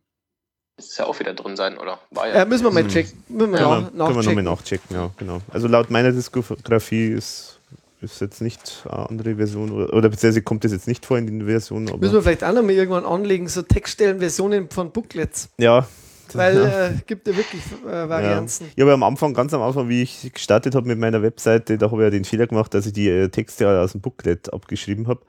Das 0.77 0.87
ist 0.87 0.97
ja 0.97 1.05
auch 1.05 1.19
wieder 1.19 1.33
drin 1.33 1.55
sein, 1.57 1.77
oder? 1.77 1.99
War 2.11 2.27
ja. 2.29 2.37
Ja, 2.37 2.45
müssen 2.45 2.63
wir 2.63 2.71
mal 2.71 2.81
Hm. 2.83 2.89
checken. 2.89 3.23
Müssen 3.27 3.51
wir 3.51 3.57
Können 3.59 3.69
wir, 3.69 3.81
nach, 3.81 3.89
können 3.89 3.97
wir 3.97 4.05
nochmal 4.23 4.43
nachchecken. 4.43 4.43
nachchecken, 4.45 4.95
ja, 4.95 5.11
genau. 5.17 5.41
Also 5.51 5.67
laut 5.67 5.91
meiner 5.91 6.11
Diskografie 6.13 7.09
ist, 7.09 7.52
ist 8.03 8.21
jetzt 8.21 8.41
nicht 8.41 8.85
eine 8.89 9.09
andere 9.09 9.35
Version, 9.35 9.71
oder, 9.71 9.93
oder 9.93 10.09
beziehungsweise 10.09 10.41
kommt 10.41 10.63
das 10.63 10.71
jetzt 10.71 10.87
nicht 10.87 11.05
vor 11.05 11.17
in 11.17 11.25
den 11.25 11.45
Versionen, 11.45 11.85
Müssen 11.99 12.13
wir 12.13 12.21
vielleicht 12.21 12.43
auch 12.43 12.53
nochmal 12.53 12.71
irgendwann 12.71 13.05
anlegen, 13.05 13.47
so 13.47 13.61
Textstellen-Versionen 13.61 14.69
von 14.69 14.91
Booklets. 14.91 15.49
ja. 15.57 15.87
Weil 16.35 16.55
ja. 16.55 16.87
äh, 16.87 16.93
gibt 17.05 17.27
ja 17.27 17.35
wirklich 17.35 17.61
äh, 17.85 18.09
Varianzen. 18.09 18.67
Ich 18.75 18.81
habe 18.81 18.93
am 18.93 19.03
Anfang, 19.03 19.33
ganz 19.33 19.53
am 19.53 19.61
Anfang, 19.61 19.89
wie 19.89 20.01
ich 20.01 20.31
gestartet 20.33 20.73
habe 20.73 20.87
mit 20.87 20.97
meiner 20.97 21.21
Webseite, 21.21 21.77
da 21.77 21.91
habe 21.91 22.01
ich 22.01 22.05
ja 22.05 22.09
den 22.09 22.25
Fehler 22.25 22.47
gemacht, 22.47 22.73
dass 22.73 22.85
ich 22.85 22.93
die 22.93 23.09
äh, 23.09 23.29
Texte 23.29 23.69
aus 23.79 23.91
dem 23.91 24.01
Booklet 24.01 24.51
abgeschrieben 24.51 25.07
habe. 25.07 25.21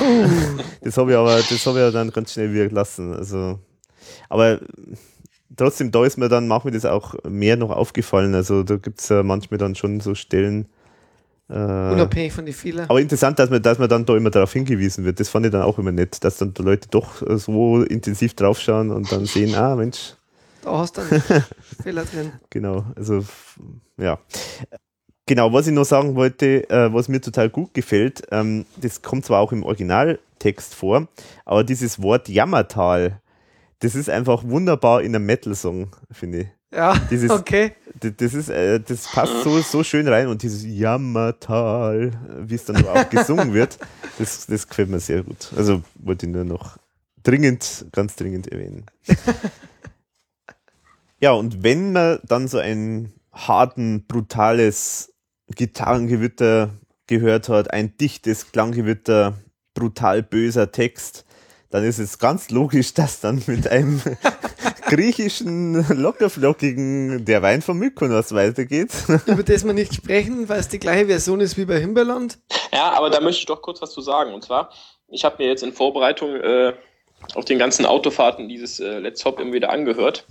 das 0.82 0.96
habe 0.96 1.12
ich 1.12 1.16
aber, 1.16 1.36
das 1.36 1.66
habe 1.66 1.78
ich 1.78 1.84
ja 1.84 1.90
dann 1.90 2.10
ganz 2.10 2.32
schnell 2.32 2.52
wieder 2.52 2.68
gelassen. 2.68 3.14
Also, 3.14 3.60
aber 4.28 4.60
trotzdem, 5.56 5.90
da 5.90 6.04
ist 6.04 6.16
mir 6.16 6.28
dann 6.28 6.48
manchmal 6.48 6.72
das 6.72 6.84
auch 6.84 7.14
mehr 7.28 7.56
noch 7.56 7.70
aufgefallen. 7.70 8.34
Also 8.34 8.62
da 8.62 8.76
gibt 8.76 9.00
es 9.00 9.08
ja 9.08 9.22
manchmal 9.22 9.58
dann 9.58 9.74
schon 9.74 10.00
so 10.00 10.14
Stellen. 10.14 10.66
Äh, 11.50 11.54
Unabhängig 11.54 12.32
von 12.32 12.44
den 12.44 12.54
Fehlern. 12.54 12.86
aber 12.88 13.00
interessant, 13.00 13.38
dass 13.38 13.50
man, 13.50 13.60
dass 13.60 13.78
man 13.78 13.88
dann 13.88 14.04
da 14.06 14.16
immer 14.16 14.30
darauf 14.30 14.52
hingewiesen 14.52 15.04
wird. 15.04 15.18
Das 15.18 15.28
fand 15.28 15.46
ich 15.46 15.52
dann 15.52 15.62
auch 15.62 15.78
immer 15.78 15.90
nett, 15.90 16.22
dass 16.22 16.36
dann 16.36 16.54
die 16.54 16.62
Leute 16.62 16.88
doch 16.90 17.22
äh, 17.28 17.38
so 17.38 17.82
intensiv 17.82 18.34
draufschauen 18.34 18.90
und 18.90 19.10
dann 19.10 19.26
sehen, 19.26 19.54
ah 19.56 19.74
Mensch, 19.74 20.14
Da 20.62 20.78
hast 20.78 20.96
du 20.96 21.00
einen 21.00 21.22
Fehler 21.82 22.04
drin. 22.04 22.32
Genau, 22.50 22.84
also 22.94 23.24
ja. 23.96 24.18
Genau, 25.26 25.52
was 25.52 25.66
ich 25.66 25.72
noch 25.72 25.84
sagen 25.84 26.14
wollte, 26.16 26.68
äh, 26.70 26.92
was 26.92 27.08
mir 27.08 27.20
total 27.20 27.50
gut 27.50 27.74
gefällt, 27.74 28.22
ähm, 28.30 28.64
das 28.76 29.02
kommt 29.02 29.24
zwar 29.24 29.40
auch 29.40 29.52
im 29.52 29.62
Originaltext 29.64 30.74
vor, 30.74 31.08
aber 31.44 31.64
dieses 31.64 32.00
Wort 32.02 32.28
Jammertal, 32.28 33.20
das 33.80 33.94
ist 33.94 34.10
einfach 34.10 34.44
wunderbar 34.44 35.02
in 35.02 35.14
einem 35.14 35.26
Metal-Song, 35.26 35.96
finde 36.12 36.38
ich. 36.42 36.46
Ja, 36.72 36.94
Dieses- 37.10 37.30
okay. 37.30 37.72
Das, 38.16 38.32
ist, 38.34 38.48
äh, 38.48 38.80
das 38.80 39.08
passt 39.08 39.42
so, 39.42 39.60
so 39.60 39.82
schön 39.82 40.06
rein 40.08 40.28
und 40.28 40.42
dieses 40.42 40.64
Jammertal, 40.64 42.12
wie 42.46 42.54
es 42.54 42.64
dann 42.64 42.86
auch 42.86 43.10
gesungen 43.10 43.52
wird, 43.52 43.78
das, 44.18 44.46
das 44.46 44.68
gefällt 44.68 44.88
mir 44.88 45.00
sehr 45.00 45.22
gut. 45.22 45.52
Also 45.56 45.82
wollte 45.96 46.26
ich 46.26 46.32
nur 46.32 46.44
noch 46.44 46.78
dringend, 47.22 47.86
ganz 47.92 48.16
dringend 48.16 48.48
erwähnen. 48.48 48.86
Ja, 51.22 51.32
und 51.32 51.62
wenn 51.62 51.92
man 51.92 52.18
dann 52.24 52.48
so 52.48 52.56
ein 52.56 53.12
harten, 53.30 54.06
brutales 54.06 55.12
Gitarrengewitter 55.54 56.70
gehört 57.06 57.50
hat, 57.50 57.72
ein 57.74 57.94
dichtes 57.98 58.52
Klanggewitter, 58.52 59.34
brutal 59.74 60.22
böser 60.22 60.72
Text, 60.72 61.26
dann 61.70 61.84
ist 61.84 61.98
es 61.98 62.18
ganz 62.18 62.50
logisch, 62.50 62.94
dass 62.94 63.20
dann 63.20 63.42
mit 63.46 63.68
einem 63.68 64.02
griechischen, 64.88 65.86
lockerflockigen 65.88 67.24
Der 67.24 67.42
Wein 67.42 67.62
von 67.62 67.78
Mykonos 67.78 68.34
weitergeht. 68.34 68.90
Über 69.26 69.44
das 69.44 69.64
wir 69.64 69.72
nicht 69.72 69.94
sprechen, 69.94 70.48
weil 70.48 70.60
es 70.60 70.68
die 70.68 70.80
gleiche 70.80 71.06
Version 71.06 71.40
ist 71.40 71.56
wie 71.56 71.64
bei 71.64 71.78
Himberland. 71.78 72.38
Ja, 72.72 72.90
aber 72.90 73.08
da 73.08 73.20
möchte 73.20 73.40
ich 73.40 73.46
doch 73.46 73.62
kurz 73.62 73.80
was 73.80 73.92
zu 73.92 74.00
sagen. 74.00 74.34
Und 74.34 74.44
zwar, 74.44 74.70
ich 75.08 75.24
habe 75.24 75.36
mir 75.38 75.48
jetzt 75.48 75.62
in 75.62 75.72
Vorbereitung 75.72 76.34
äh, 76.34 76.72
auf 77.34 77.44
den 77.44 77.58
ganzen 77.58 77.86
Autofahrten 77.86 78.48
dieses 78.48 78.80
äh, 78.80 78.98
Let's 78.98 79.24
Hop 79.24 79.38
immer 79.38 79.52
wieder 79.52 79.70
angehört. 79.70 80.24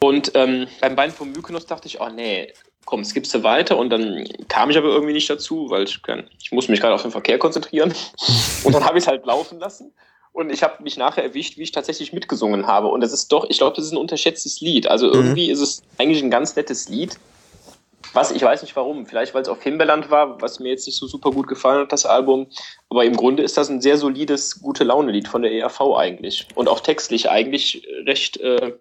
Und 0.00 0.32
ähm, 0.34 0.66
beim 0.80 0.96
Bein 0.96 1.10
von 1.10 1.32
Mykonos 1.32 1.66
dachte 1.66 1.88
ich, 1.88 2.00
oh 2.00 2.08
nee, 2.08 2.52
komm, 2.84 3.04
skippst 3.04 3.34
du 3.34 3.42
weiter. 3.42 3.76
Und 3.76 3.90
dann 3.90 4.26
kam 4.48 4.70
ich 4.70 4.78
aber 4.78 4.88
irgendwie 4.88 5.12
nicht 5.12 5.28
dazu, 5.28 5.70
weil 5.70 5.84
ich, 5.84 6.00
ich 6.40 6.52
muss 6.52 6.68
mich 6.68 6.80
gerade 6.80 6.94
auf 6.94 7.02
den 7.02 7.10
Verkehr 7.10 7.38
konzentrieren. 7.38 7.92
Und 8.64 8.74
dann 8.74 8.84
habe 8.84 8.98
ich 8.98 9.04
es 9.04 9.08
halt 9.08 9.26
laufen 9.26 9.58
lassen. 9.58 9.92
Und 10.32 10.52
ich 10.52 10.62
habe 10.62 10.82
mich 10.82 10.98
nachher 10.98 11.24
erwischt, 11.24 11.56
wie 11.56 11.62
ich 11.62 11.72
tatsächlich 11.72 12.12
mitgesungen 12.12 12.66
habe. 12.66 12.88
Und 12.88 13.00
das 13.00 13.12
ist 13.12 13.32
doch, 13.32 13.48
ich 13.48 13.56
glaube, 13.56 13.74
das 13.74 13.86
ist 13.86 13.92
ein 13.92 13.98
unterschätztes 13.98 14.60
Lied. 14.60 14.86
Also 14.86 15.10
irgendwie 15.10 15.50
ist 15.50 15.60
es 15.60 15.82
eigentlich 15.96 16.22
ein 16.22 16.30
ganz 16.30 16.54
nettes 16.56 16.90
Lied. 16.90 17.18
Was, 18.12 18.30
ich 18.30 18.42
weiß 18.42 18.60
nicht 18.60 18.76
warum. 18.76 19.06
Vielleicht, 19.06 19.34
weil 19.34 19.42
es 19.42 19.48
auf 19.48 19.62
Himbeerland 19.62 20.10
war, 20.10 20.40
was 20.42 20.60
mir 20.60 20.68
jetzt 20.68 20.86
nicht 20.86 20.96
so 20.96 21.06
super 21.06 21.30
gut 21.30 21.48
gefallen 21.48 21.80
hat, 21.80 21.92
das 21.92 22.04
Album. 22.04 22.48
Aber 22.90 23.04
im 23.06 23.16
Grunde 23.16 23.42
ist 23.42 23.56
das 23.56 23.70
ein 23.70 23.80
sehr 23.80 23.96
solides, 23.96 24.60
gute 24.60 24.84
Laune-Lied 24.84 25.26
von 25.26 25.40
der 25.40 25.52
ERV 25.52 25.80
eigentlich. 25.96 26.46
Und 26.54 26.68
auch 26.68 26.80
textlich 26.80 27.30
eigentlich 27.30 27.86
recht 28.04 28.36
äh, 28.36 28.74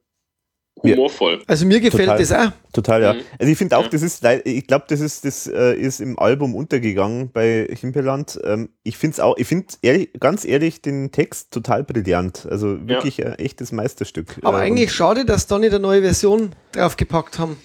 humorvoll. 0.84 1.42
Also 1.48 1.66
mir 1.66 1.80
gefällt 1.80 2.10
Total. 2.10 2.18
das 2.20 2.32
auch. 2.32 2.52
Total, 2.74 3.02
ja. 3.02 3.14
Mhm. 3.14 3.20
Also 3.40 3.52
ich 3.52 3.58
finde 3.58 3.78
auch, 3.78 3.84
Ja. 3.84 3.90
das 3.90 4.02
ist, 4.02 4.22
leid- 4.24 4.46
ich 4.46 4.68
glaube, 4.68 4.86
das 4.90 5.00
ist, 5.00 5.26
das 5.26 5.48
äh, 5.48 5.74
ist 5.76 6.02
im 6.02 6.20
Album 6.20 6.54
untergegangen 6.54 7.32
bei 7.32 7.68
Himbeerland. 7.72 8.40
Ähm, 8.44 8.70
ich 8.84 8.98
finde 8.98 9.14
es 9.14 9.20
auch, 9.20 9.38
ich 9.38 9.48
finde 9.48 9.68
ehrlich, 9.82 10.10
ganz 10.20 10.44
ehrlich 10.46 10.82
den 10.82 11.12
Text 11.12 11.52
total 11.52 11.84
brillant. 11.84 12.46
Also 12.50 12.88
wirklich 12.88 13.26
ein 13.26 13.34
echtes 13.40 13.72
Meisterstück. 13.72 14.36
Aber 14.44 14.60
Äh, 14.60 14.66
eigentlich 14.68 14.94
schade, 14.94 15.26
dass 15.26 15.48
da 15.48 15.58
nicht 15.58 15.72
eine 15.72 15.80
neue 15.80 16.02
Version 16.02 16.52
draufgepackt 16.74 17.40
haben. 17.40 17.58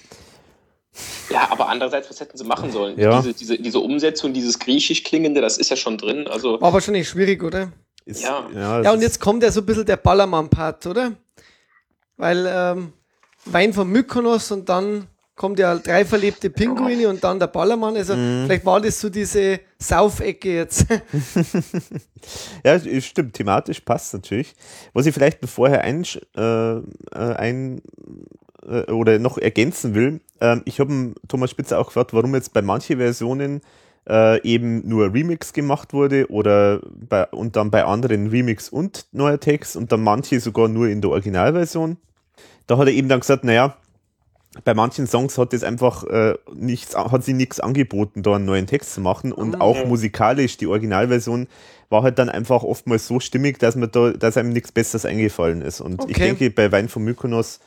Ja, 1.30 1.48
aber 1.50 1.68
andererseits, 1.68 2.10
was 2.10 2.18
hätten 2.20 2.36
sie 2.36 2.44
machen 2.44 2.72
sollen? 2.72 2.98
Ja. 2.98 3.20
Diese, 3.22 3.34
diese, 3.34 3.58
diese 3.58 3.78
Umsetzung, 3.78 4.32
dieses 4.32 4.58
griechisch 4.58 5.04
klingende, 5.04 5.40
das 5.40 5.56
ist 5.58 5.70
ja 5.70 5.76
schon 5.76 5.96
drin. 5.98 6.26
Also, 6.26 6.60
War 6.60 6.72
wahrscheinlich 6.72 7.08
schwierig, 7.08 7.42
oder? 7.42 7.72
ist, 8.06 8.22
ja. 8.22 8.48
ja, 8.54 8.82
Ja, 8.82 8.92
und 8.92 9.00
jetzt 9.00 9.20
kommt 9.20 9.42
ja 9.42 9.52
so 9.52 9.60
ein 9.60 9.66
bisschen 9.66 9.84
der 9.86 9.96
Ballermann-Part, 9.98 10.86
oder? 10.86 11.12
Weil 12.16 12.44
ähm, 12.48 12.92
Wein 13.46 13.72
von 13.72 13.88
Mykonos 13.88 14.50
und 14.52 14.68
dann 14.68 15.06
kommt 15.34 15.58
ja 15.58 15.74
drei 15.76 16.04
verlebte 16.04 16.50
Pinguine 16.50 17.08
und 17.08 17.24
dann 17.24 17.38
der 17.38 17.46
Ballermann. 17.46 17.96
Also 17.96 18.14
Mhm. 18.14 18.44
vielleicht 18.44 18.66
war 18.66 18.80
das 18.80 19.00
so 19.00 19.08
diese 19.08 19.60
Saufecke 19.78 20.54
jetzt. 20.54 20.86
Ja, 22.64 22.78
stimmt, 23.00 23.32
thematisch 23.34 23.80
passt 23.80 24.12
natürlich. 24.12 24.54
Was 24.92 25.06
ich 25.06 25.14
vielleicht 25.14 25.38
vorher 25.48 25.82
ein, 25.82 26.04
äh, 26.36 26.76
äh, 26.76 26.82
ein 27.12 27.80
äh, 28.68 28.90
oder 28.92 29.18
noch 29.18 29.38
ergänzen 29.38 29.94
will, 29.94 30.20
ähm, 30.40 30.60
ich 30.66 30.80
habe 30.80 31.14
Thomas 31.28 31.50
Spitzer 31.50 31.78
auch 31.78 31.86
gefragt, 31.86 32.12
warum 32.12 32.34
jetzt 32.34 32.52
bei 32.52 32.60
manchen 32.60 32.98
Versionen 32.98 33.62
äh, 34.06 34.42
eben 34.42 34.86
nur 34.86 35.12
Remix 35.14 35.54
gemacht 35.54 35.94
wurde 35.94 36.30
oder 36.30 36.80
bei, 37.08 37.24
und 37.28 37.56
dann 37.56 37.70
bei 37.70 37.84
anderen 37.84 38.26
Remix 38.28 38.68
und 38.68 39.06
neuer 39.12 39.40
Text 39.40 39.76
und 39.76 39.90
dann 39.92 40.02
manche 40.02 40.40
sogar 40.40 40.68
nur 40.68 40.88
in 40.88 41.00
der 41.00 41.10
Originalversion. 41.10 41.96
Da 42.70 42.78
hat 42.78 42.86
er 42.86 42.92
eben 42.94 43.08
dann 43.08 43.18
gesagt, 43.18 43.42
naja, 43.42 43.76
bei 44.64 44.74
manchen 44.74 45.08
Songs 45.08 45.36
hat 45.38 45.52
es 45.52 45.64
einfach 45.64 46.04
äh, 46.04 46.34
nichts, 46.54 46.96
hat 46.96 47.24
sie 47.24 47.32
nichts 47.32 47.58
angeboten, 47.58 48.22
da 48.22 48.36
einen 48.36 48.44
neuen 48.44 48.68
Text 48.68 48.94
zu 48.94 49.00
machen 49.00 49.32
und 49.32 49.56
Mhm. 49.56 49.60
auch 49.60 49.84
musikalisch 49.86 50.56
die 50.56 50.68
Originalversion 50.68 51.48
war 51.88 52.04
halt 52.04 52.20
dann 52.20 52.28
einfach 52.28 52.62
oftmals 52.62 53.08
so 53.08 53.18
stimmig, 53.18 53.58
dass 53.58 53.74
man 53.74 53.90
da, 53.90 54.10
dass 54.12 54.36
einem 54.36 54.50
nichts 54.52 54.70
Besseres 54.70 55.04
eingefallen 55.04 55.62
ist. 55.62 55.80
Und 55.80 56.04
ich 56.04 56.16
Okay. 56.16 56.26
denke, 56.26 56.50
bei 56.50 56.70
Wein 56.70 56.88
von 56.88 57.02
Mykonos 57.02 57.58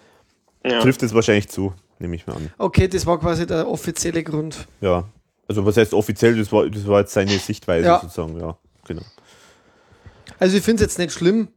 Ja. 0.66 0.80
trifft 0.80 1.04
es 1.04 1.14
wahrscheinlich 1.14 1.50
zu, 1.50 1.74
nehme 2.00 2.16
ich 2.16 2.26
mal 2.28 2.36
an. 2.38 2.50
Okay, 2.58 2.88
das 2.88 3.06
war 3.06 3.20
quasi 3.20 3.46
der 3.46 3.68
offizielle 3.68 4.24
Grund. 4.24 4.70
Ja. 4.80 5.04
Also 5.50 5.66
was 5.66 5.76
heißt 5.76 5.94
offiziell, 5.94 6.38
das 6.38 6.50
war, 6.54 6.70
das 6.70 6.88
war 6.88 7.02
jetzt 7.02 7.12
seine 7.14 7.38
Sichtweise 7.40 7.88
Ja. 7.88 8.00
sozusagen, 8.00 8.40
ja, 8.40 8.58
genau. 8.88 9.02
Also 10.40 10.56
ich 10.56 10.64
finde 10.64 10.84
es 10.84 10.90
jetzt 10.92 11.00
nicht 11.00 11.12
schlimm, 11.12 11.50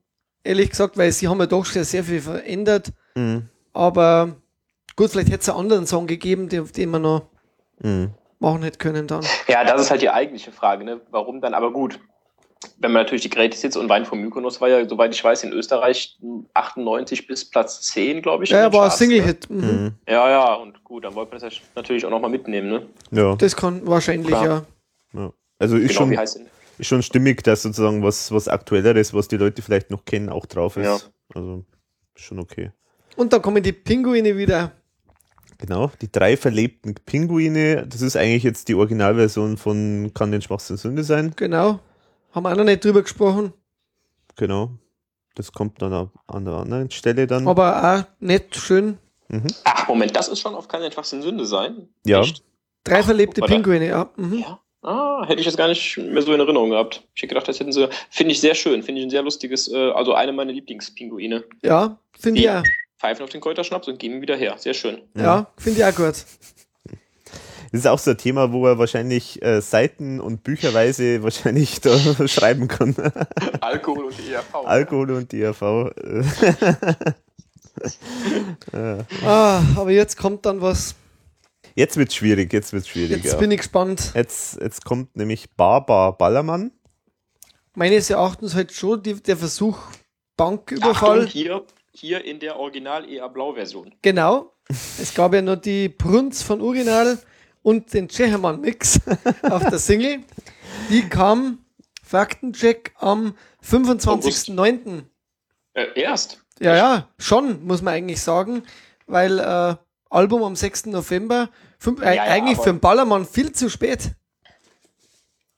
ehrlich 0.47 0.71
gesagt, 0.71 0.97
weil 0.97 1.13
sie 1.13 1.29
haben 1.29 1.39
ja 1.41 1.47
doch 1.47 1.65
schon 1.65 1.85
sehr 1.85 2.05
viel 2.05 2.21
verändert. 2.21 2.93
Mhm. 3.15 3.49
Aber 3.73 4.37
gut, 4.97 5.11
vielleicht 5.11 5.29
hätte 5.31 5.41
es 5.43 5.49
einen 5.49 5.59
anderen 5.59 5.87
Song 5.87 6.07
gegeben, 6.07 6.49
den, 6.49 6.71
den 6.73 6.91
man 6.91 7.03
noch 7.03 7.23
Mhm. 7.83 8.11
machen 8.39 8.63
hätte 8.63 8.79
können 8.79 9.07
dann. 9.07 9.23
Ja, 9.49 9.63
das 9.65 9.81
ist 9.83 9.91
halt 9.91 10.01
die 10.01 10.09
eigentliche 10.11 10.51
Frage, 10.53 10.83
ne? 10.85 11.01
Warum 11.11 11.41
dann? 11.43 11.53
Aber 11.55 11.73
gut. 11.73 11.99
Wenn 12.79 12.91
man 12.93 13.03
natürlich 13.03 13.23
die 13.23 13.31
Greatest 13.31 13.63
Hits 13.63 13.77
und 13.77 13.89
Wein 13.91 14.07
von 14.07 14.19
Mykonos 14.19 14.61
war 14.63 14.69
ja, 14.69 14.89
soweit 14.89 15.15
ich 15.15 15.23
weiß, 15.23 15.45
in 15.45 15.53
Österreich 15.53 16.19
98 16.55 17.27
bis 17.27 17.45
Platz 17.45 17.83
10, 17.83 18.23
glaube 18.23 18.45
ich. 18.45 18.51
Ja, 18.51 18.73
war 18.73 18.85
ein 18.85 18.89
Charts, 18.89 19.01
ne? 19.01 19.07
Single-Hit. 19.07 19.51
Mhm. 19.51 19.57
Mhm. 19.61 19.93
Ja, 20.09 20.31
ja, 20.31 20.55
und 20.55 20.83
gut, 20.83 21.05
dann 21.05 21.15
wollte 21.15 21.33
man 21.33 21.41
das 21.43 21.55
natürlich 21.75 22.05
auch 22.07 22.11
nochmal 22.11 22.31
mitnehmen, 22.31 22.69
ne? 22.71 22.87
Ja, 23.11 23.37
Das 23.37 23.55
kann 23.55 23.87
wahrscheinlich, 23.87 24.31
ja. 24.31 24.65
ja. 25.13 25.33
Also 25.59 25.77
ist 25.77 25.89
Genau, 25.89 26.01
schon, 26.01 26.11
wie 26.11 26.19
heißt 26.19 26.37
denn? 26.37 26.47
Ist 26.79 26.87
schon 26.87 27.03
stimmig, 27.03 27.43
dass 27.43 27.63
sozusagen 27.63 28.03
was, 28.03 28.33
was 28.33 28.49
Aktuelleres, 28.49 29.15
was 29.15 29.29
die 29.29 29.37
Leute 29.37 29.63
vielleicht 29.63 29.91
noch 29.91 30.05
kennen, 30.05 30.29
auch 30.29 30.47
drauf 30.47 30.77
ist. 30.77 30.85
Ja. 30.85 30.99
Also 31.35 31.65
schon 32.15 32.39
okay. 32.39 32.73
Und 33.17 33.33
dann 33.33 33.43
kommen 33.43 33.63
die 33.63 33.73
Pinguine 33.73 34.37
wieder. 34.37 34.73
Genau, 35.59 35.91
die 36.03 36.13
drei 36.13 36.37
verlebten 36.37 36.95
Pinguine, 36.95 37.87
das 37.87 38.03
ist 38.03 38.17
eigentlich 38.17 38.43
jetzt 38.43 38.69
die 38.69 38.75
Originalversion 38.75 39.57
von 39.57 40.11
Kann 40.13 40.31
den 40.31 40.43
Schwachsinn 40.43 40.77
Sünde 40.77 41.03
sein. 41.03 41.33
Genau. 41.37 41.81
Haben 42.33 42.43
wir 42.43 42.53
auch 42.53 42.57
noch 42.57 42.65
nicht 42.65 42.85
drüber 42.85 43.03
gesprochen. 43.03 43.55
Genau. 44.37 44.73
Das 45.35 45.53
kommt 45.53 45.81
dann 45.81 46.11
an 46.27 46.45
der 46.45 46.55
anderen 46.55 46.91
Stelle 46.91 47.27
dann. 47.27 47.49
Aber 47.49 47.83
auch 47.83 48.05
nett, 48.21 48.55
schön. 48.57 48.99
Ach, 49.65 49.89
Moment, 49.89 50.15
das 50.15 50.29
ist 50.29 50.41
schon 50.41 50.55
auf 50.55 50.69
keinen 50.69 50.93
Schwachsinn 50.93 51.23
Sünde 51.23 51.47
sein? 51.47 51.89
Ja. 52.05 52.21
Echt? 52.21 52.45
Drei 52.85 53.03
verlebte 53.03 53.41
Hoppala. 53.41 53.57
Pinguine, 53.57 53.87
ja. 53.87 54.11
Mhm. 54.17 54.39
Ja. 54.39 54.61
Ah, 54.83 55.25
hätte 55.27 55.41
ich 55.41 55.47
jetzt 55.47 55.57
gar 55.57 55.67
nicht 55.69 55.97
mehr 55.97 56.23
so 56.23 56.33
in 56.33 56.39
Erinnerung 56.41 56.71
gehabt. 56.71 57.03
Ich 57.15 57.23
hätte 57.23 57.29
gedacht, 57.35 57.49
das 57.49 57.59
hätten 57.59 57.73
sie. 57.73 57.89
Finde 58.11 58.33
ich 58.33 58.41
sehr 58.41 58.55
schön. 58.55 58.83
Finde 58.83 59.01
ich 59.01 59.07
ein 59.07 59.11
sehr 59.11 59.23
lustiges, 59.23 59.67
äh, 59.73 59.91
also 59.91 60.15
eine 60.15 60.33
meiner 60.33 60.53
Lieblingspinguine. 60.53 61.45
Ja, 61.63 61.99
finde 62.19 62.39
ich 62.41 62.45
Die 62.47 62.51
auch. 62.51 62.63
pfeifen 62.99 63.25
auf 63.25 63.31
den 63.31 63.41
Kräuterschnaps 63.41 63.89
und 63.89 63.99
geben 63.99 64.17
ihn 64.17 64.23
wieder 64.23 64.37
her. 64.37 64.55
Sehr 64.59 64.75
schön. 64.75 65.01
Ja, 65.17 65.51
finde 65.57 65.81
ich 65.81 65.85
auch 65.85 65.95
gut. 65.95 66.15
Das 67.73 67.81
ist 67.81 67.87
auch 67.89 67.99
so 67.99 68.13
ein 68.13 68.17
Thema, 68.19 68.53
wo 68.53 68.65
er 68.67 68.79
wahrscheinlich 68.79 69.43
äh, 69.43 69.61
Seiten 69.61 70.21
und 70.21 70.45
Bücherweise 70.45 71.23
wahrscheinlich 71.25 71.81
da 71.81 71.99
schreiben 72.29 72.69
kann. 72.69 72.95
Alkohol 73.61 74.05
und 74.07 74.15
ERV. 74.31 74.55
Alkohol 74.67 75.11
und. 75.11 75.35
Äh, 75.35 75.53
Ah, 79.25 79.61
aber 79.77 79.91
jetzt 79.91 80.17
kommt 80.17 80.47
dann 80.47 80.61
was. 80.61 80.95
Jetzt 81.77 81.99
wird 81.99 82.11
schwierig, 82.11 82.55
jetzt 82.55 82.73
wird 82.73 82.87
schwierig. 82.87 83.23
Jetzt 83.23 83.35
ja. 83.35 83.39
bin 83.39 83.51
ich 83.51 83.59
gespannt. 83.59 84.13
Jetzt, 84.15 84.59
jetzt 84.63 84.83
kommt 84.87 85.15
nämlich 85.15 85.51
Baba 85.51 86.11
Ballermann. 86.11 86.73
Meines 87.75 88.09
Erachtens 88.09 88.55
halt 88.55 88.73
schon 88.73 89.03
die, 89.03 89.23
der 89.23 89.37
Versuch 89.37 89.77
Achtung, 89.77 90.01
Banküberfall. 90.37 91.27
hier, 91.27 91.67
hier 91.93 92.25
in 92.25 92.41
der 92.41 92.59
Original 92.59 93.07
ER 93.07 93.29
Blau-Version. 93.29 93.95
Genau. 94.01 94.55
Es 94.69 95.13
gab 95.15 95.35
ja 95.35 95.43
nur 95.43 95.57
die 95.57 95.91
Brunz 95.91 96.43
von 96.43 96.63
Urinal 96.63 97.19
und 97.61 97.93
den 97.93 98.09
Tschechermann-Mix 98.09 99.01
auf 99.43 99.69
der 99.69 99.79
Single. 99.79 100.21
Die 100.89 101.07
kam, 101.09 101.59
Faktencheck, 102.03 102.95
am 102.97 103.35
25.09. 103.63 105.03
Äh, 105.75 106.01
erst. 106.01 106.43
Ja, 106.59 106.75
ja, 106.75 107.09
schon, 107.19 107.67
muss 107.67 107.83
man 107.83 107.93
eigentlich 107.93 108.23
sagen, 108.23 108.63
weil 109.07 109.39
äh, 109.39 109.77
Album 110.09 110.43
am 110.43 110.57
6. 110.57 110.87
November, 110.87 111.51
fünf, 111.79 112.01
äh, 112.01 112.07
Ja, 112.07 112.13
ja, 112.15 112.23
eigentlich 112.25 112.59
für 112.59 112.71
den 112.73 112.81
Ballermann 112.81 113.27
viel 113.27 113.53
zu 113.53 113.69
spät. 113.71 114.11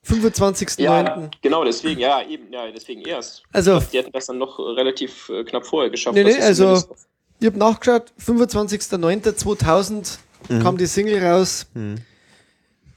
25.09. 0.07 0.81
Ja, 0.83 1.29
genau, 1.43 1.65
deswegen, 1.65 2.01
ja, 2.01 2.23
eben, 2.23 2.51
ja, 2.53 2.71
deswegen 2.71 3.03
erst. 3.03 3.43
Also, 3.53 3.81
Die 3.81 3.99
hätten 3.99 4.13
das 4.13 4.27
dann 4.27 4.39
noch 4.39 4.59
relativ 4.59 5.29
äh, 5.29 5.45
knapp 5.45 5.67
vorher 5.67 5.91
geschafft. 5.91 6.15
Nee, 6.15 6.25
nee, 6.25 6.41
also- 6.41 6.77
zumindest- 6.77 7.07
ich 7.41 7.47
habe 7.47 7.59
nachgeschaut, 7.59 8.13
25.09.2000 8.19 10.19
kam 10.63 10.77
die 10.77 10.87
Single 10.87 11.25
raus. 11.25 11.67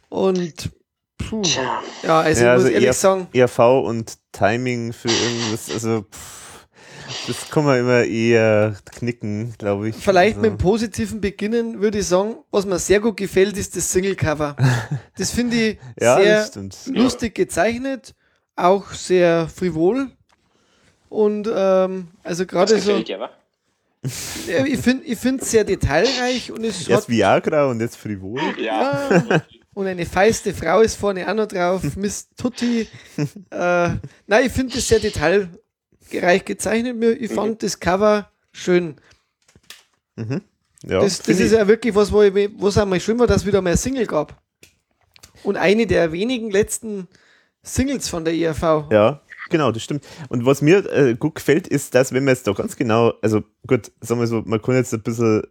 Und, 0.09 0.69
puh, 1.17 1.41
ja, 1.43 1.81
also 2.01 2.03
Ja, 2.03 2.27
ich 2.27 2.37
muss 2.39 2.47
also 2.47 2.67
ehrlich 2.69 2.85
eher- 2.87 2.93
sagen, 2.93 3.27
ERV 3.33 3.59
und 3.85 4.17
Timing 4.31 4.93
für 4.93 5.09
irgendwas, 5.09 5.69
also 5.71 6.05
pff, 6.11 6.50
das 7.27 7.49
kann 7.49 7.65
man 7.65 7.79
immer 7.79 8.03
eher 8.03 8.75
knicken, 8.91 9.53
glaube 9.57 9.89
ich. 9.89 9.95
Vielleicht 9.95 10.37
also, 10.37 10.49
mit 10.49 10.51
dem 10.51 10.57
positiven 10.57 11.21
Beginnen 11.21 11.81
würde 11.81 11.99
ich 11.99 12.07
sagen, 12.07 12.37
was 12.51 12.65
mir 12.65 12.79
sehr 12.79 12.99
gut 12.99 13.17
gefällt, 13.17 13.57
ist 13.57 13.75
das 13.75 13.91
Single-Cover. 13.91 14.55
Das 15.17 15.31
finde 15.31 15.55
ich 15.55 15.77
Ja, 15.99 16.17
sehr 16.17 16.49
lustig 16.87 17.35
gezeichnet, 17.35 18.15
auch 18.55 18.91
sehr 18.93 19.47
frivol. 19.47 20.09
Und 21.09 21.49
ähm, 21.53 22.07
also 22.23 22.45
gerade 22.45 22.79
so, 22.79 22.97
gefällt 22.97 23.19
wa? 23.19 23.29
ja, 24.47 24.65
ich 24.65 24.79
finde 24.79 25.05
ich 25.05 25.23
es 25.23 25.51
sehr 25.51 25.63
detailreich 25.63 26.51
und 26.51 26.63
es 26.63 26.87
Erst 26.87 27.09
Viagra 27.09 27.65
und 27.65 27.81
jetzt 27.81 27.97
Frivol. 27.97 28.39
Ja. 28.57 29.41
und 29.73 29.87
eine 29.87 30.05
feiste 30.05 30.53
Frau 30.53 30.81
ist 30.81 30.95
vorne 30.95 31.29
auch 31.29 31.33
noch 31.35 31.47
drauf, 31.47 31.83
Miss 31.95 32.29
Tutti. 32.35 32.87
äh, 33.17 33.89
nein, 34.27 34.45
ich 34.45 34.51
finde 34.51 34.77
es 34.77 34.87
sehr 34.87 34.99
detailreich 36.11 36.45
gezeichnet. 36.45 36.95
Mir- 36.97 37.19
Ich 37.19 37.31
fand 37.31 37.63
das 37.63 37.79
Cover 37.79 38.29
schön. 38.51 38.95
Ja, 40.17 40.99
Das, 41.01 41.19
das 41.21 41.39
ist 41.39 41.51
ja 41.51 41.67
wirklich 41.67 41.93
was, 41.95 42.11
wo, 42.11 42.21
ich, 42.23 42.33
es 42.35 42.77
einmal 42.77 42.99
schön 42.99 43.17
war, 43.19 43.27
dass 43.27 43.41
es 43.41 43.45
wieder 43.47 43.61
ein 43.61 43.77
Single 43.77 44.05
gab. 44.07 44.41
Und 45.43 45.57
eine 45.57 45.87
der 45.87 46.11
wenigen 46.11 46.51
letzten 46.51 47.07
Singles 47.63 48.07
von 48.09 48.25
der 48.25 48.33
ERV. 48.35 48.87
Ja, 48.91 49.21
genau, 49.49 49.71
das 49.71 49.83
stimmt. 49.83 50.03
Und 50.29 50.45
was 50.45 50.61
mir 50.61 50.85
äh, 50.91 51.15
gut 51.15 51.35
gefällt, 51.35 51.67
ist, 51.67 51.95
dass 51.95 52.11
wenn 52.13 52.23
man 52.23 52.35
jetzt 52.35 52.47
da 52.47 52.53
ganz 52.53 52.75
genau, 52.75 53.13
also 53.21 53.43
gut, 53.67 53.91
sagen 54.01 54.19
wir 54.21 54.27
so, 54.27 54.41
man 54.45 54.61
kann 54.61 54.75
jetzt 54.75 54.93
ein 54.93 55.01
bisschen, 55.01 55.43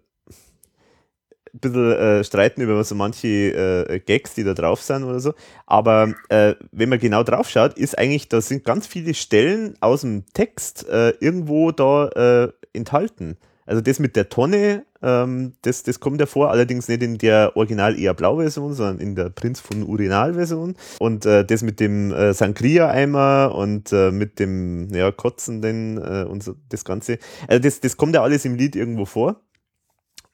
ein 1.55 1.61
bisschen 1.61 1.93
äh, 1.93 2.25
streiten 2.25 2.61
über 2.61 2.83
so 2.85 2.95
manche 2.95 3.29
äh, 3.29 4.01
Gags, 4.01 4.35
die 4.35 4.45
da 4.45 4.55
drauf 4.55 4.83
sind 4.83 5.05
oder 5.05 5.21
so, 5.21 5.35
aber 5.67 6.15
äh, 6.29 6.55
wenn 6.73 6.89
man 6.89 6.99
genau 6.99 7.23
drauf 7.23 7.49
schaut, 7.49 7.75
ist 7.75 7.99
eigentlich, 7.99 8.29
da 8.29 8.41
sind 8.41 8.65
ganz 8.65 8.87
viele 8.87 9.15
Stellen 9.15 9.75
aus 9.81 10.03
dem 10.03 10.25
Text 10.33 10.89
äh, 10.89 11.11
irgendwo 11.21 11.73
da 11.73 12.09
äh, 12.09 12.53
enthalten. 12.73 13.37
Also 13.71 13.83
das 13.83 14.01
mit 14.01 14.17
der 14.17 14.29
Tonne, 14.29 14.85
ähm, 15.01 15.53
das, 15.63 15.85
das 15.85 16.01
kommt 16.01 16.19
ja 16.19 16.27
vor, 16.27 16.51
allerdings 16.51 16.89
nicht 16.89 17.05
in 17.05 17.19
der 17.19 17.57
Original 17.57 17.97
eher 17.97 18.15
Blau-Version, 18.15 18.75
sondern 18.75 18.99
in 18.99 19.15
der 19.15 19.31
Prinz 19.31 19.61
von 19.61 19.85
Urinal-Version. 19.85 20.75
Und 20.99 21.25
äh, 21.25 21.45
das 21.45 21.63
mit 21.63 21.79
dem 21.79 22.13
äh, 22.13 22.35
Sangria-Eimer 22.35 23.55
und 23.55 23.93
äh, 23.93 24.11
mit 24.11 24.41
dem 24.41 24.93
ja, 24.93 25.13
Kotzenden 25.13 25.99
äh, 25.99 26.25
und 26.25 26.43
so, 26.43 26.57
das 26.69 26.85
Ganze. 26.85 27.19
Also 27.47 27.63
das, 27.63 27.79
das 27.79 27.97
kommt 27.97 28.17
ja 28.17 28.25
alles 28.25 28.45
im 28.45 28.57
Lied 28.57 28.75
irgendwo 28.75 29.05
vor. 29.05 29.41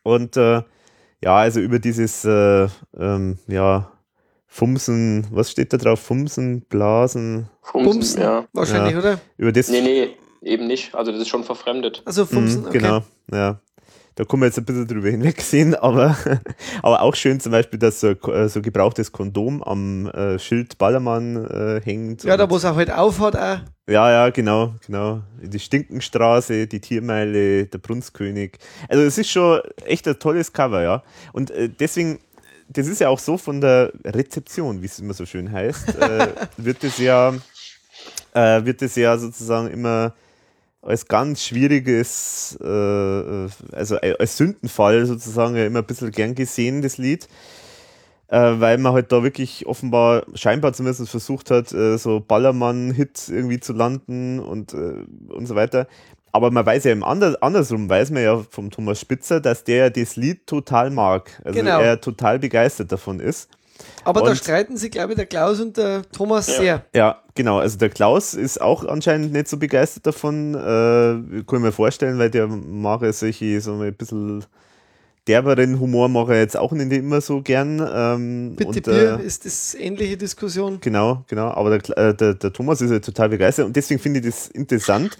Und 0.03 0.39
äh, 0.39 0.63
ja, 1.23 1.37
also 1.37 1.61
über 1.61 1.79
dieses 1.79 2.25
äh, 2.25 2.69
ähm, 2.99 3.39
ja, 3.49 3.91
Fumsen, 4.47 5.27
was 5.31 5.51
steht 5.51 5.73
da 5.73 5.77
drauf? 5.77 6.01
Fumsen, 6.01 6.63
Blasen, 6.63 7.49
Bumsen, 7.73 8.23
Ja. 8.23 8.47
wahrscheinlich, 8.53 8.93
Ja. 8.95 8.99
oder? 8.99 9.21
über 9.37 9.53
das 9.53 9.69
Nee, 9.69 9.81
nee, 9.83 10.17
eben 10.43 10.67
nicht. 10.67 10.95
Also 10.95 11.13
das 11.13 11.21
ist 11.23 11.29
schon 11.29 11.45
verfremdet. 11.45 12.03
Also 12.05 12.25
Fumsen, 12.27 12.63
Mhm, 12.63 12.69
okay. 12.69 12.79
Genau, 12.79 13.01
ja. 13.33 13.61
Da 14.17 14.25
kann 14.25 14.41
man 14.41 14.49
jetzt 14.49 14.57
ein 14.57 14.65
bisschen 14.65 14.87
drüber 14.87 15.11
hinwegsehen, 15.11 15.75
aber, 15.77 16.17
aber 16.83 17.03
auch 17.03 17.15
schön 17.15 17.39
zum 17.39 17.53
Beispiel, 17.53 17.79
dass 17.79 18.01
so, 18.01 18.15
so 18.49 18.63
gebrauchtes 18.63 19.13
Kondom 19.13 19.63
am 19.63 20.07
äh, 20.07 20.39
Schild 20.39 20.79
Ballermann 20.79 21.37
äh, 21.45 21.83
hängt. 21.85 22.25
Ja, 22.25 22.39
da 22.39 22.49
wo 22.49 22.57
es 22.57 22.65
auch 22.65 22.77
halt 22.77 22.91
aufhat, 22.91 23.37
auch. 23.37 23.59
ja, 23.87 24.11
ja, 24.11 24.31
genau, 24.31 24.75
genau. 24.87 25.23
Die 25.43 25.59
Stinkenstraße, 25.59 26.67
die 26.67 26.81
Tiermeile, 26.81 27.67
der 27.67 27.79
Brunstkönig. 27.79 28.57
Also 28.89 29.05
es 29.05 29.19
ist 29.19 29.31
schon 29.31 29.61
echt 29.85 30.09
ein 30.09 30.19
tolles 30.19 30.51
Cover, 30.51 30.83
ja. 30.83 31.03
Und 31.35 31.51
äh, 31.51 31.69
deswegen, 31.69 32.19
das 32.71 32.87
ist 32.87 33.03
ja 33.03 33.11
auch 33.11 33.19
so 33.19 33.37
von 33.37 33.61
der 33.61 33.93
Rezeption, 34.03 34.81
wie 34.81 34.87
es 34.87 34.99
immer 34.99 35.13
so 35.13 35.27
schön 35.27 35.53
heißt, 35.53 35.95
äh, 35.95 36.29
wird 36.57 36.83
es 36.85 36.97
ja, 36.97 37.35
äh, 38.33 38.65
wird 38.65 38.81
es 38.81 38.97
ja 38.97 39.19
sozusagen 39.19 39.69
immer 39.69 40.15
als 40.87 41.07
ganz 41.07 41.43
schwieriges, 41.43 42.59
äh, 42.63 42.67
äh, 42.67 43.49
also 43.73 43.97
als 43.97 44.37
Sündenfall 44.37 45.07
sozusagen 45.07 45.57
immer 45.57 45.81
ein 45.81 45.87
bisschen 45.87 46.11
gern 46.11 46.35
gesehen, 46.35 46.83
das 46.83 46.99
Lied 46.99 47.29
äh, 48.29 48.55
weil 48.59 48.79
man 48.79 48.93
halt 48.93 49.13
da 49.13 49.23
wirklich 49.23 49.67
offenbar, 49.67 50.25
scheinbar 50.35 50.73
zumindest 50.73 51.09
versucht 51.09 51.51
hat, 51.51 51.73
äh, 51.73 51.97
so 51.97 52.21
Ballermann-Hits 52.21 53.29
irgendwie 53.29 53.61
zu 53.61 53.73
landen 53.73 54.41
und, 54.41 54.75
äh, 54.75 55.05
und 55.29 55.47
so 55.47 55.55
weiter. 55.55 55.87
aber 56.33 56.51
man 56.51 56.67
weiß 56.67 56.85
ja 56.85 56.93
im 56.93 57.03
Ander, 57.03 57.39
andersrum, 57.41 57.89
weiß 57.89 58.11
man 58.11 58.23
ja 58.23 58.45
vom 58.51 58.71
Thomas 58.71 59.01
Spitzer, 59.01 59.41
dass 59.41 59.65
der 59.65 59.77
ja 59.77 59.91
das 59.91 60.17
Lied 60.17 60.47
total 60.47 60.91
mag. 60.91 61.31
Also 61.45 61.59
Genau. 61.59 61.81
er 61.81 61.99
total 62.01 62.39
begeistert 62.39 62.93
davon 62.93 63.21
ist. 63.21 63.49
Aber 64.05 64.23
da 64.23 64.31
Und- 64.31 64.37
streiten 64.37 64.77
sich, 64.77 64.91
glaube 64.91 65.13
ich, 65.13 65.17
der 65.17 65.27
Klaus 65.27 65.61
und 65.61 65.77
der 65.77 66.03
Thomas 66.13 66.47
Ja. 66.49 66.55
sehr. 66.55 66.85
Ja, 66.95 67.23
genau. 67.35 67.59
Also 67.59 67.77
der 67.79 67.91
Klaus 67.91 68.35
ist 68.35 68.61
auch 68.61 68.85
anscheinend 68.85 69.33
nicht 69.33 69.49
so 69.49 69.57
begeistert 69.57 70.07
davon. 70.07 70.55
Äh, 70.55 70.59
kann 70.59 71.45
ich 71.47 71.59
mir 71.61 71.73
vorstellen, 71.73 72.19
weil 72.19 72.31
der 72.31 72.47
mag 72.47 73.03
ja 73.03 73.13
solche, 73.13 73.61
so 73.61 73.73
ein 73.81 73.95
bisschen 73.95 74.45
derberen 75.27 75.81
Humor 75.81 76.09
mag 76.09 76.29
er 76.29 76.39
jetzt 76.39 76.57
auch 76.57 76.71
nicht 76.73 76.93
immer 76.93 77.21
so 77.21 77.43
gern. 77.43 77.85
Ähm, 77.93 78.55
Bitte 78.57 78.69
und, 78.69 78.83
Bier 78.85 79.19
äh, 79.21 79.27
ist 79.27 79.45
das 79.45 79.75
ähnliche 79.75 80.17
Diskussion. 80.17 80.79
Genau, 80.81 81.25
genau. 81.27 81.49
Aber 81.49 81.79
der, 81.79 81.99
äh, 81.99 82.15
der, 82.15 82.35
der 82.35 82.53
Thomas 82.53 82.81
ist 82.81 82.91
ja 82.93 83.01
total 83.01 83.29
begeistert 83.31 83.67
und 83.67 83.75
deswegen 83.75 84.01
finde 84.01 84.21
ich 84.21 84.27
das 84.27 84.49
interessant, 84.49 85.19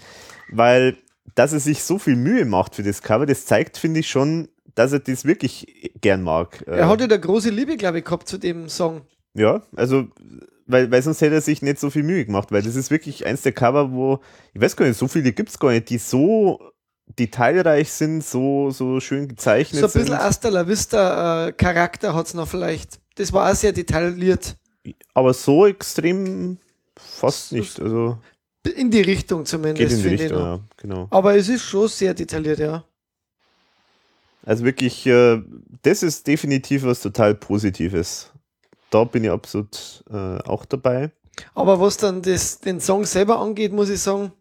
weil 0.51 0.95
dass 1.35 1.51
er 1.51 1.59
sich 1.59 1.83
so 1.83 1.99
viel 1.99 2.15
Mühe 2.15 2.45
macht 2.45 2.75
für 2.75 2.83
das 2.83 3.01
Cover, 3.01 3.25
das 3.25 3.45
zeigt, 3.45 3.77
finde 3.77 3.99
ich 3.99 4.07
schon, 4.09 4.47
dass 4.77 4.91
er 4.93 4.99
das 4.99 5.25
wirklich 5.25 5.91
gern 6.01 6.21
mag. 6.21 6.63
Äh, 6.67 6.77
Er 6.77 6.87
hatte 6.87 7.07
da 7.07 7.17
große 7.17 7.49
Liebe, 7.49 7.77
glaube 7.77 7.99
ich, 7.99 8.05
gehabt 8.05 8.27
zu 8.27 8.37
dem 8.37 8.69
Song. 8.69 9.01
ja, 9.33 9.61
also, 9.75 10.07
weil, 10.67 10.91
weil 10.91 11.01
sonst 11.01 11.21
hätte 11.21 11.35
er 11.35 11.41
sich 11.41 11.61
nicht 11.61 11.79
so 11.79 11.89
viel 11.89 12.03
Mühe 12.03 12.25
gemacht, 12.25 12.51
weil 12.51 12.61
das 12.61 12.75
ist 12.75 12.91
wirklich 12.91 13.25
eins 13.25 13.41
der 13.41 13.53
Cover, 13.53 13.91
wo, 13.91 14.19
ich 14.53 14.61
weiß 14.61 14.75
gar 14.75 14.85
nicht, 14.85 14.97
so 14.97 15.07
viele 15.07 15.31
gibt 15.31 15.49
es 15.49 15.59
gar 15.59 15.71
nicht, 15.71 15.89
die 15.89 15.97
so 15.97 16.59
detailreich 17.17 17.89
sind, 17.91 18.23
so, 18.23 18.69
so 18.69 18.99
schön 18.99 19.27
gezeichnet 19.29 19.79
So 19.79 19.87
ein 19.87 19.93
bisschen 19.93 20.07
sind. 20.07 20.19
Hasta 20.19 20.49
la 20.49 20.67
Vista 20.67 21.47
äh, 21.47 21.51
Charakter 21.53 22.13
hat 22.13 22.27
es 22.27 22.33
noch 22.33 22.47
vielleicht. 22.47 22.99
Das 23.15 23.31
war 23.33 23.49
auch 23.49 23.55
sehr 23.55 23.71
detailliert. 23.71 24.57
Aber 25.13 25.33
so 25.33 25.65
extrem 25.65 26.57
fast 26.97 27.53
nicht. 27.53 27.79
Also 27.79 28.17
In 28.75 28.91
die 28.91 29.01
Richtung 29.01 29.39
geht 29.39 29.47
zumindest, 29.47 29.91
in 29.91 29.97
die 29.97 30.03
finde 30.03 30.15
ich 30.15 30.21
Richtung, 30.23 30.39
ja, 30.43 30.59
genau. 30.75 31.07
Aber 31.09 31.35
es 31.35 31.47
ist 31.49 31.63
schon 31.63 31.87
sehr 31.87 32.13
detailliert, 32.13 32.59
ja. 32.59 32.83
Also 34.47 34.63
wirklich, 34.63 35.05
äh, 35.05 35.41
das 35.83 36.03
ist 36.03 36.25
definitiv 36.25 36.83
was 36.85 37.01
total 37.01 37.35
Positives. 37.35 38.31
Da 38.89 39.03
bin 39.03 39.23
ich 39.25 39.29
absolut 39.29 40.03
äh, 40.09 40.37
auch 40.47 40.63
dabei. 40.65 41.11
Aber 41.53 41.79
was 41.81 41.97
dann 41.97 42.21
das, 42.21 42.59
den 42.59 42.79
Song 42.79 43.03
selber 43.05 43.39
angeht, 43.39 43.73
muss 43.73 43.89
ich 43.89 43.99
sagen, 43.99 44.31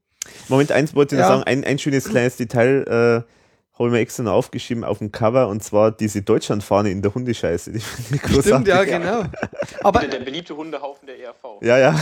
Moment, 0.49 0.71
eins 0.73 0.95
wollte 0.95 1.17
ich 1.17 1.21
noch 1.21 1.29
Ja. 1.29 1.35
sagen, 1.35 1.43
ein, 1.45 1.65
ein 1.65 1.79
schönes 1.79 2.05
kleines 2.09 2.37
Detail 2.37 2.85
äh, 2.87 3.33
habe 3.79 3.89
ich 3.89 3.93
mir 3.93 3.99
extra 3.99 4.23
noch 4.23 4.33
aufgeschrieben 4.33 4.85
auf 4.85 4.99
dem 4.99 5.11
Cover 5.13 5.49
und 5.49 5.63
zwar 5.63 5.91
diese 5.91 6.23
Deutschlandfahne 6.23 6.91
in 6.91 7.03
der 7.03 7.13
Hundescheiße. 7.15 7.73
Die 7.73 7.81
finde 7.81 8.15
ich 8.15 8.21
stimmt, 8.23 8.35
großartig. 8.67 8.69
ja, 8.69 8.85
genau. 8.85 9.25
Aber 9.83 10.01
Der, 10.01 10.09
der 10.11 10.21
beliebte 10.21 10.57
Hundehaufen 10.57 11.07
der 11.07 11.19
ERV. 11.19 11.61
Ja, 11.63 11.79
ja. 11.79 12.01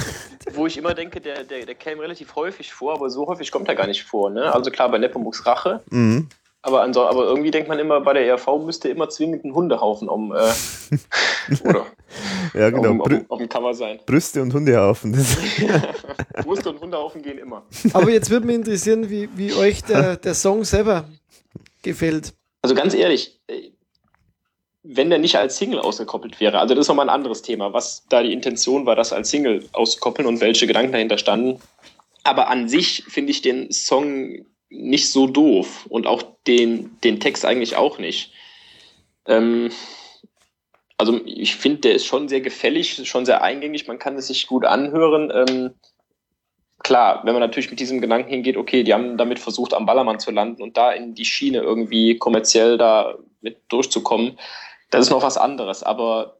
Wo 0.52 0.66
ich 0.66 0.76
immer 0.76 0.92
denke, 0.94 1.20
der, 1.22 1.42
der, 1.44 1.64
der 1.66 1.74
käme 1.74 2.02
relativ 2.02 2.34
häufig 2.36 2.72
vor, 2.72 2.94
aber 2.94 3.08
so 3.10 3.26
häufig 3.26 3.50
kommt 3.50 3.66
er 3.68 3.74
gar 3.74 3.86
nicht 3.86 4.04
vor. 4.04 4.28
Ne? 4.30 4.52
Also 4.52 4.70
klar, 4.70 4.90
bei 4.90 4.98
Nepomuk's 4.98 5.44
Rache, 5.46 5.82
Mhm. 5.90 6.28
Aber, 6.64 6.82
aber 6.82 7.24
irgendwie 7.24 7.50
denkt 7.50 7.68
man 7.68 7.78
immer, 7.78 8.00
bei 8.00 8.14
der 8.14 8.26
ERV 8.26 8.46
müsste 8.64 8.88
immer 8.88 9.08
zwingend 9.10 9.44
ein 9.44 9.54
Hundehaufen 9.54 10.08
um, 10.08 10.32
äh, 10.32 10.38
oder, 11.68 11.86
Ja, 12.54 12.70
genau. 12.70 12.90
um, 12.90 13.00
um, 13.00 13.24
auf 13.28 13.38
dem 13.38 13.48
Cover 13.48 13.74
sein. 13.74 14.00
Brüste 14.06 14.40
und 14.40 14.54
Hundehaufen. 14.54 15.12
Brust 16.42 16.66
und 16.66 16.80
Hundehaufen 16.80 17.22
gehen 17.22 17.38
immer. 17.38 17.64
Aber 17.92 18.08
jetzt 18.08 18.30
würde 18.30 18.46
mich 18.46 18.56
interessieren, 18.56 19.10
wie, 19.10 19.28
wie 19.36 19.52
euch 19.52 19.82
der, 19.84 20.16
der 20.16 20.34
Song 20.34 20.64
selber 20.64 21.04
gefällt. 21.82 22.32
Also 22.62 22.74
ganz 22.74 22.94
ehrlich, 22.94 23.38
äh, 23.46 23.70
wenn 24.82 25.10
der 25.10 25.18
nicht 25.18 25.36
als 25.36 25.58
Single 25.58 25.80
ausgekoppelt 25.80 26.40
wäre, 26.40 26.60
also 26.60 26.74
das 26.74 26.82
ist 26.84 26.88
nochmal 26.88 27.10
ein 27.10 27.14
anderes 27.14 27.42
Thema, 27.42 27.74
was 27.74 28.06
da 28.08 28.22
die 28.22 28.32
Intention 28.32 28.86
war, 28.86 28.96
das 28.96 29.12
als 29.12 29.30
Single 29.30 29.68
auszukoppeln 29.72 30.26
und 30.26 30.40
welche 30.40 30.66
Gedanken 30.66 30.92
dahinter 30.92 31.18
standen. 31.18 31.60
Aber 32.22 32.48
an 32.48 32.70
sich 32.70 33.04
finde 33.06 33.32
ich 33.32 33.42
den 33.42 33.70
Song 33.70 34.46
nicht 34.74 35.10
so 35.10 35.26
doof 35.26 35.86
und 35.88 36.06
auch 36.06 36.22
den, 36.46 36.98
den 37.02 37.20
Text 37.20 37.44
eigentlich 37.44 37.76
auch 37.76 37.98
nicht. 37.98 38.32
Ähm, 39.26 39.70
also 40.98 41.20
ich 41.24 41.56
finde, 41.56 41.80
der 41.80 41.94
ist 41.94 42.06
schon 42.06 42.28
sehr 42.28 42.40
gefällig, 42.40 43.06
schon 43.08 43.26
sehr 43.26 43.42
eingängig, 43.42 43.86
man 43.86 43.98
kann 43.98 44.16
es 44.16 44.28
sich 44.28 44.46
gut 44.46 44.64
anhören. 44.64 45.32
Ähm, 45.34 45.74
klar, 46.82 47.22
wenn 47.24 47.32
man 47.32 47.40
natürlich 47.40 47.70
mit 47.70 47.80
diesem 47.80 48.00
Gedanken 48.00 48.30
hingeht, 48.30 48.56
okay, 48.56 48.84
die 48.84 48.94
haben 48.94 49.16
damit 49.16 49.38
versucht, 49.38 49.74
am 49.74 49.86
Ballermann 49.86 50.20
zu 50.20 50.30
landen 50.30 50.62
und 50.62 50.76
da 50.76 50.92
in 50.92 51.14
die 51.14 51.24
Schiene 51.24 51.58
irgendwie 51.58 52.16
kommerziell 52.18 52.78
da 52.78 53.16
mit 53.40 53.58
durchzukommen, 53.68 54.38
das 54.90 55.06
ist 55.06 55.10
noch 55.10 55.22
was 55.22 55.36
anderes. 55.36 55.82
Aber 55.82 56.36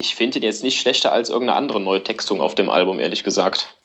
ich 0.00 0.14
finde 0.14 0.38
ihn 0.38 0.44
jetzt 0.44 0.62
nicht 0.62 0.80
schlechter 0.80 1.12
als 1.12 1.28
irgendeine 1.28 1.58
andere 1.58 1.80
neue 1.80 2.02
Textung 2.02 2.40
auf 2.40 2.54
dem 2.54 2.70
Album, 2.70 3.00
ehrlich 3.00 3.24
gesagt. 3.24 3.76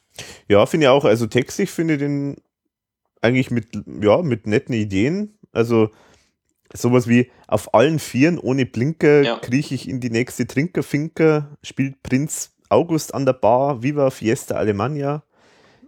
ja, 0.48 0.66
finde 0.66 0.86
ich 0.86 0.90
auch. 0.90 1.06
Also 1.06 1.26
textlich 1.26 1.72
finde 1.72 1.96
ich 1.96 2.00
den 2.00 2.38
eigentlich 3.26 3.52
mit, 3.52 3.68
ja, 4.02 4.22
mit 4.22 4.48
netten 4.48 4.74
Ideen. 4.74 5.38
Also 5.52 5.90
sowas 6.74 7.08
wie 7.08 7.32
auf 7.48 7.74
allen 7.74 8.00
Vieren 8.00 8.40
ohne 8.40 8.66
Blinker 8.66 9.24
Ja. 9.24 9.38
krieche 9.38 9.76
ich 9.76 9.88
in 9.90 10.00
die 10.00 10.10
nächste 10.10 10.48
Trinkerfinker, 10.48 11.58
spielt 11.64 12.02
Prinz 12.04 12.52
August 12.70 13.14
an 13.14 13.26
der 13.26 13.34
Bar, 13.34 13.84
Viva 13.84 14.10
Fiesta 14.10 14.56
Alemania. 14.56 15.24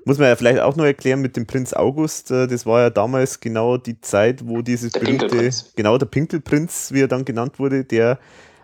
Muss 0.06 0.20
man 0.20 0.30
ja 0.30 0.36
vielleicht 0.38 0.62
auch 0.62 0.76
noch 0.78 0.86
erklären 0.86 1.22
mit 1.22 1.36
dem 1.36 1.46
Prinz 1.48 1.74
August. 1.74 2.32
äh, 2.32 2.48
Das 2.48 2.66
war 2.66 2.82
ja 2.82 2.90
damals 2.90 3.40
genau 3.42 3.78
die 3.78 4.00
Zeit, 4.00 4.48
wo 4.48 4.62
dieses 4.62 4.94
Der 4.94 5.02
berühmte, 5.02 5.50
genau 5.76 5.98
der 5.98 6.06
Pinkelprinz, 6.06 6.92
wie 6.94 7.02
er 7.02 7.08
dann 7.10 7.26
genannt 7.26 7.60
wurde, 7.60 7.84
der 7.84 8.20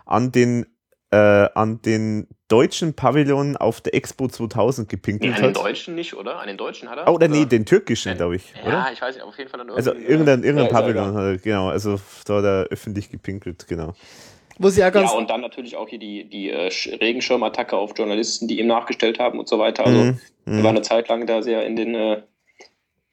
an 0.06 0.32
den 0.32 0.64
äh, 1.10 1.16
an 1.16 1.82
den 1.82 2.28
deutschen 2.48 2.94
Pavillon 2.94 3.56
auf 3.56 3.80
der 3.80 3.94
Expo 3.94 4.28
2000 4.28 4.86
Nee, 4.86 4.90
gepinkelt 4.90 5.34
an 5.34 5.42
den 5.42 5.48
hat. 5.48 5.56
Deutschen 5.56 5.94
nicht, 5.94 6.14
oder? 6.14 6.38
An 6.40 6.46
den 6.46 6.56
Deutschen 6.56 6.90
hat 6.90 6.98
er? 6.98 7.08
Oh, 7.08 7.14
oder 7.14 7.28
nee, 7.28 7.46
den 7.46 7.64
türkischen, 7.64 8.16
glaube 8.16 8.36
ich, 8.36 8.52
Ja, 8.54 8.68
oder? 8.68 8.92
ich 8.92 9.00
weiß 9.00 9.14
nicht, 9.14 9.24
auf 9.24 9.36
jeden 9.38 9.50
Fall 9.50 9.60
an 9.60 9.70
Also 9.70 9.92
irgendein, 9.94 10.42
äh, 10.42 10.46
irgendein 10.46 10.66
ja, 10.66 10.72
ja 10.72 10.80
Pavillon 10.80 11.14
hat 11.14 11.24
er, 11.24 11.38
genau, 11.38 11.68
also 11.68 11.98
da 12.26 12.36
hat 12.36 12.44
er 12.44 12.64
öffentlich 12.66 13.10
gepinkelt, 13.10 13.66
genau. 13.66 13.94
Ich 14.58 14.84
auch 14.84 14.92
ganz, 14.92 15.10
Ja, 15.10 15.16
und 15.16 15.30
dann 15.30 15.40
natürlich 15.40 15.74
auch 15.76 15.88
hier 15.88 15.98
die, 15.98 16.28
die 16.28 16.50
äh, 16.50 16.68
Sch- 16.68 17.00
Regenschirmattacke 17.00 17.76
auf 17.76 17.92
Journalisten, 17.96 18.46
die 18.46 18.60
ihm 18.60 18.68
nachgestellt 18.68 19.18
haben 19.18 19.38
und 19.40 19.48
so 19.48 19.58
weiter. 19.58 19.84
Also 19.84 19.98
Mhm, 19.98 20.20
er 20.46 20.52
mhm. 20.52 20.62
war 20.62 20.70
eine 20.70 20.82
Zeit 20.82 21.08
lang 21.08 21.26
da 21.26 21.42
sehr 21.42 21.66
in 21.66 21.74
den 21.76 21.94
äh, 21.94 22.22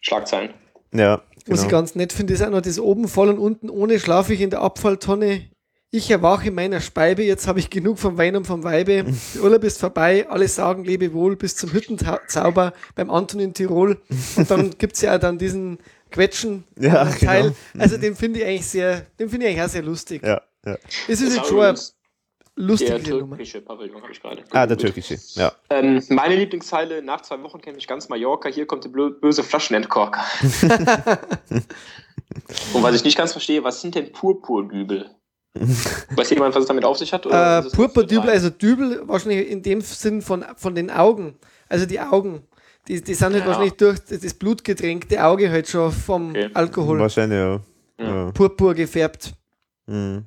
Schlagzeilen. 0.02 0.54
Ja, 0.94 1.22
was 1.48 1.62
ich 1.62 1.68
genau. 1.68 1.80
ganz 1.80 1.96
nett 1.96 2.14
finde, 2.14 2.34
ist 2.34 2.44
auch 2.44 2.50
noch 2.50 2.62
das 2.62 2.80
oben 2.80 3.08
voll 3.08 3.30
und 3.30 3.40
unten 3.40 3.70
ohne 3.70 4.00
schlafe 4.00 4.34
ich 4.34 4.42
in 4.42 4.50
der 4.52 4.62
Abfalltonne. 4.62 5.50
Ich 5.94 6.10
erwache 6.10 6.48
in 6.48 6.56
meiner 6.56 6.80
Speibe, 6.80 7.22
jetzt 7.22 7.50
habe 7.50 7.60
ich 7.60 7.70
genug 7.70 8.00
vom 8.00 8.18
Wein 8.18 8.38
und 8.38 8.48
vom 8.48 8.64
Weibe. 8.64 9.04
Der 9.36 9.44
Urlaub 9.44 9.66
ist 9.66 9.78
vorbei, 9.78 10.26
alle 10.30 10.48
sagen 10.48 10.86
lebe 10.86 11.12
wohl 11.12 11.36
bis 11.36 11.58
zum 11.58 11.74
Hüttenzauber 11.74 12.72
beim 12.96 13.10
Anton 13.10 13.42
in 13.42 13.54
Tirol. 13.54 14.02
Und 14.38 14.50
dann 14.50 14.70
gibt's 14.78 15.02
ja 15.02 15.16
auch 15.16 15.20
dann 15.20 15.38
diesen 15.38 15.80
Quetschen 16.10 16.64
Ja, 16.80 17.06
äh, 17.10 17.20
Teil. 17.20 17.42
genau. 17.74 17.84
Also 17.84 17.98
den 17.98 18.16
finde 18.16 18.40
ich 18.40 18.46
eigentlich 18.46 18.68
sehr, 18.68 19.02
den 19.20 19.30
finde 19.30 19.48
ich 19.48 19.52
eigentlich 19.52 19.66
auch 19.66 19.70
sehr 19.70 19.82
lustig. 19.84 20.24
Ja, 20.24 20.42
ja. 20.66 20.78
Es 21.10 21.20
ist 21.20 21.24
Das 21.28 21.36
jetzt 21.36 21.48
schon 21.50 21.60
eine 21.62 21.78
lustige 22.56 22.98
der 23.00 23.14
Nummer. 23.16 23.36
türkische 23.36 23.60
Pavillon, 23.60 24.02
habe 24.02 24.14
ich 24.14 24.22
gerade. 24.22 24.46
Ah, 24.52 24.66
der 24.66 24.78
türkische, 24.78 25.18
ja. 25.34 25.52
Ähm, 25.70 26.02
meine 26.08 26.38
Lieblingszeile, 26.38 27.02
nach 27.02 27.20
zwei 27.20 27.44
Wochen 27.44 27.60
kenne 27.60 27.78
ich 27.78 27.88
ganz 27.88 28.08
Mallorca, 28.08 28.48
hier 28.48 28.66
kommt 28.66 28.86
der 28.86 28.90
böse 28.90 29.44
Flaschenentkorker. 29.44 30.24
Und 32.74 32.82
was 32.82 32.96
ich 32.96 33.04
nicht 33.04 33.18
ganz 33.18 33.34
verstehe, 33.34 33.62
was 33.66 33.82
sind 33.82 33.96
denn 33.96 34.14
Purpurdübel? 34.14 35.10
Weiß 36.16 36.30
jemand, 36.30 36.56
was 36.56 36.62
es 36.64 36.68
damit 36.68 36.86
auf 36.86 36.98
sich 36.98 37.12
hat? 37.12 37.26
oder 37.26 37.60
Äh, 37.60 37.70
Purpurdübel, 37.70 38.22
total- 38.22 38.30
also 38.36 38.50
Dübel 38.50 39.02
wahrscheinlich 39.08 39.50
in 39.50 39.62
dem 39.62 39.82
Sinn 39.82 40.22
von, 40.22 40.46
von 40.56 40.76
den 40.76 40.90
Augen. 40.90 41.38
Also 41.68 41.86
die 41.86 42.00
Augen. 42.00 42.48
Die, 42.88 43.02
die 43.02 43.14
sind 43.14 43.34
halt 43.34 43.44
Ja. 43.44 43.48
wahrscheinlich 43.48 43.74
durch 43.74 44.00
das 44.00 44.34
blutgetränkte 44.34 45.24
Auge 45.24 45.52
halt 45.52 45.68
schon 45.68 45.92
vom 45.92 46.30
Okay. 46.32 46.50
Alkohol 46.54 47.00
Wahrscheinlich, 47.00 47.38
ja. 47.38 47.60
Ja. 48.00 48.06
ja. 48.26 48.32
purpur 48.32 48.74
gefärbt. 48.74 49.34
Mhm. 49.88 50.26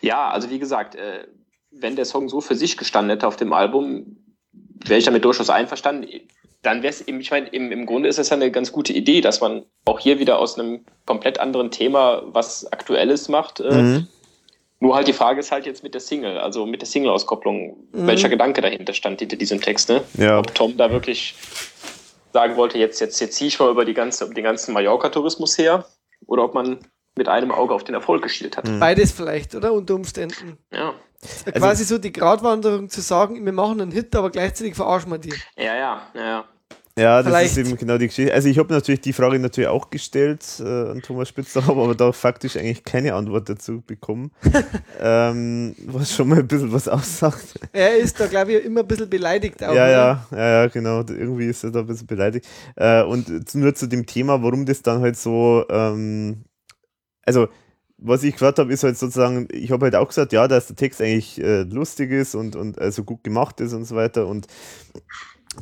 Ja, 0.00 0.30
also 0.30 0.48
wie 0.50 0.58
gesagt, 0.58 0.94
äh, 0.94 1.26
wenn 1.70 1.96
der 1.96 2.04
Song 2.04 2.28
so 2.28 2.40
für 2.40 2.54
sich 2.56 2.76
gestanden 2.76 3.10
hätte 3.10 3.26
auf 3.26 3.36
dem 3.36 3.52
Album, 3.52 4.16
wäre 4.84 4.98
ich 4.98 5.04
damit 5.04 5.24
durchaus 5.24 5.50
einverstanden. 5.50 6.08
Dann 6.62 6.82
wäre 6.82 6.90
es 6.92 7.06
eben, 7.06 7.20
ich 7.20 7.30
meine, 7.30 7.46
im, 7.48 7.70
im 7.70 7.86
Grunde 7.86 8.08
ist 8.08 8.18
es 8.18 8.30
ja 8.30 8.36
eine 8.36 8.50
ganz 8.50 8.72
gute 8.72 8.92
Idee, 8.92 9.20
dass 9.20 9.40
man 9.40 9.64
auch 9.84 10.00
hier 10.00 10.18
wieder 10.18 10.38
aus 10.40 10.58
einem 10.58 10.84
komplett 11.06 11.38
anderen 11.38 11.70
Thema 11.70 12.22
was 12.26 12.70
Aktuelles 12.72 13.28
macht. 13.28 13.60
Äh, 13.60 13.72
Mhm. 13.72 14.06
Nur 14.80 14.94
halt 14.94 15.08
die 15.08 15.12
Frage 15.12 15.40
ist 15.40 15.50
halt 15.50 15.66
jetzt 15.66 15.82
mit 15.82 15.92
der 15.94 16.00
Single, 16.00 16.38
also 16.38 16.64
mit 16.64 16.80
der 16.82 16.86
Single-Auskopplung, 16.88 17.76
Mhm. 17.92 18.06
welcher 18.06 18.28
Gedanke 18.28 18.60
dahinter 18.60 18.92
stand 18.94 19.18
hinter 19.18 19.34
diesem 19.36 19.60
Text, 19.60 19.88
ne? 19.88 20.04
Ja. 20.14 20.38
Ob 20.38 20.54
Tom 20.54 20.76
da 20.76 20.90
wirklich 20.92 21.34
sagen 22.32 22.56
wollte, 22.56 22.78
jetzt, 22.78 23.00
jetzt, 23.00 23.18
jetzt 23.20 23.34
ziehe 23.36 23.48
ich 23.48 23.58
mal 23.58 23.70
über 23.70 23.84
die 23.84 23.94
ganze, 23.94 24.24
über 24.26 24.34
den 24.34 24.44
ganzen 24.44 24.72
Mallorca-Tourismus 24.74 25.58
her, 25.58 25.84
oder 26.26 26.44
ob 26.44 26.54
man 26.54 26.78
mit 27.16 27.26
einem 27.28 27.50
Auge 27.50 27.74
auf 27.74 27.82
den 27.82 27.94
Erfolg 27.96 28.22
geschielt 28.22 28.56
hat. 28.56 28.68
Mhm. 28.68 28.78
Beides 28.78 29.10
vielleicht, 29.10 29.54
oder? 29.56 29.72
Unter 29.72 29.94
Umständen. 29.96 30.58
Ja. 30.72 30.94
Also 31.46 31.58
Quasi 31.58 31.84
so 31.84 31.98
die 31.98 32.12
Gratwanderung 32.12 32.88
zu 32.88 33.00
sagen, 33.00 33.44
wir 33.44 33.52
machen 33.52 33.80
einen 33.80 33.90
Hit, 33.90 34.14
aber 34.14 34.30
gleichzeitig 34.30 34.74
verarschen 34.74 35.10
wir 35.10 35.18
die. 35.18 35.34
Ja, 35.56 35.74
ja, 35.74 36.02
ja, 36.14 36.20
ja. 36.20 36.44
Ja, 36.98 37.22
das 37.22 37.28
Vielleicht. 37.28 37.56
ist 37.56 37.58
eben 37.58 37.76
genau 37.76 37.96
die 37.96 38.08
Geschichte. 38.08 38.34
Also 38.34 38.48
ich 38.48 38.58
habe 38.58 38.74
natürlich 38.74 39.00
die 39.00 39.12
Frage 39.12 39.38
natürlich 39.38 39.68
auch 39.68 39.88
gestellt 39.88 40.44
äh, 40.58 40.90
an 40.90 41.00
Thomas 41.00 41.28
Spitzer, 41.28 41.64
habe 41.66 41.80
aber 41.80 41.94
da 41.94 42.10
faktisch 42.10 42.56
eigentlich 42.56 42.82
keine 42.82 43.14
Antwort 43.14 43.48
dazu 43.48 43.82
bekommen. 43.86 44.32
ähm, 45.00 45.76
was 45.86 46.12
schon 46.12 46.28
mal 46.28 46.40
ein 46.40 46.48
bisschen 46.48 46.72
was 46.72 46.88
aussagt. 46.88 47.60
Er 47.72 47.96
ist 47.96 48.18
da, 48.18 48.26
glaube 48.26 48.52
ich, 48.54 48.64
immer 48.64 48.80
ein 48.80 48.86
bisschen 48.88 49.08
beleidigt. 49.08 49.62
Auch, 49.62 49.74
ja, 49.74 49.84
oder? 49.84 50.26
ja, 50.32 50.38
ja, 50.38 50.62
ja, 50.62 50.66
genau. 50.66 50.98
Irgendwie 51.00 51.46
ist 51.46 51.62
er 51.62 51.70
da 51.70 51.80
ein 51.80 51.86
bisschen 51.86 52.08
beleidigt. 52.08 52.48
Äh, 52.74 53.04
und 53.04 53.54
nur 53.54 53.74
zu 53.76 53.86
dem 53.86 54.04
Thema, 54.04 54.42
warum 54.42 54.66
das 54.66 54.82
dann 54.82 55.00
halt 55.00 55.16
so, 55.16 55.64
ähm, 55.70 56.44
also 57.24 57.48
was 57.98 58.22
ich 58.22 58.36
gehört 58.36 58.58
habe, 58.58 58.72
ist 58.72 58.84
halt 58.84 58.96
sozusagen, 58.96 59.48
ich 59.50 59.70
habe 59.72 59.86
halt 59.86 59.96
auch 59.96 60.08
gesagt, 60.08 60.32
ja, 60.32 60.48
dass 60.48 60.68
der 60.68 60.76
Text 60.76 61.02
eigentlich 61.02 61.42
äh, 61.42 61.62
lustig 61.62 62.10
ist 62.10 62.34
und, 62.34 62.56
und 62.56 62.78
also 62.80 63.04
gut 63.04 63.24
gemacht 63.24 63.60
ist 63.60 63.72
und 63.74 63.84
so 63.84 63.96
weiter 63.96 64.26
und 64.26 64.46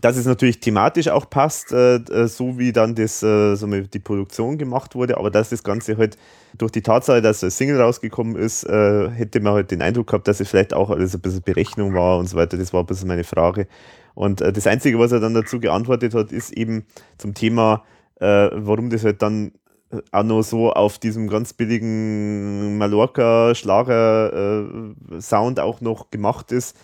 dass 0.00 0.16
es 0.16 0.26
natürlich 0.26 0.60
thematisch 0.60 1.08
auch 1.08 1.30
passt, 1.30 1.72
äh, 1.72 1.96
äh, 1.96 2.28
so 2.28 2.58
wie 2.58 2.72
dann 2.72 2.94
das, 2.94 3.22
äh, 3.22 3.54
so 3.54 3.66
die 3.66 3.98
Produktion 3.98 4.58
gemacht 4.58 4.94
wurde, 4.94 5.16
aber 5.16 5.30
dass 5.30 5.50
das 5.50 5.62
Ganze 5.62 5.96
halt 5.96 6.18
durch 6.58 6.72
die 6.72 6.82
Tatsache, 6.82 7.22
dass 7.22 7.42
ein 7.42 7.50
Single 7.50 7.80
rausgekommen 7.80 8.36
ist, 8.36 8.64
äh, 8.64 9.08
hätte 9.08 9.40
man 9.40 9.54
halt 9.54 9.70
den 9.70 9.82
Eindruck 9.82 10.08
gehabt, 10.08 10.28
dass 10.28 10.40
es 10.40 10.48
vielleicht 10.48 10.74
auch 10.74 10.90
alles 10.90 11.14
ein 11.14 11.20
bisschen 11.20 11.42
Berechnung 11.42 11.94
war 11.94 12.18
und 12.18 12.28
so 12.28 12.36
weiter. 12.36 12.56
Das 12.56 12.72
war 12.72 12.80
ein 12.80 12.86
bisschen 12.86 13.08
meine 13.08 13.24
Frage. 13.24 13.68
Und 14.14 14.40
äh, 14.40 14.52
das 14.52 14.66
Einzige, 14.66 14.98
was 14.98 15.12
er 15.12 15.20
dann 15.20 15.34
dazu 15.34 15.60
geantwortet 15.60 16.14
hat, 16.14 16.32
ist 16.32 16.52
eben 16.52 16.86
zum 17.18 17.34
Thema, 17.34 17.84
äh, 18.20 18.50
warum 18.52 18.90
das 18.90 19.04
halt 19.04 19.22
dann 19.22 19.52
auch 20.10 20.24
noch 20.24 20.42
so 20.42 20.72
auf 20.72 20.98
diesem 20.98 21.28
ganz 21.28 21.52
billigen 21.52 22.76
Mallorca-Schlager-Sound 22.78 25.60
auch 25.60 25.80
noch 25.80 26.10
gemacht 26.10 26.50
ist, 26.52 26.76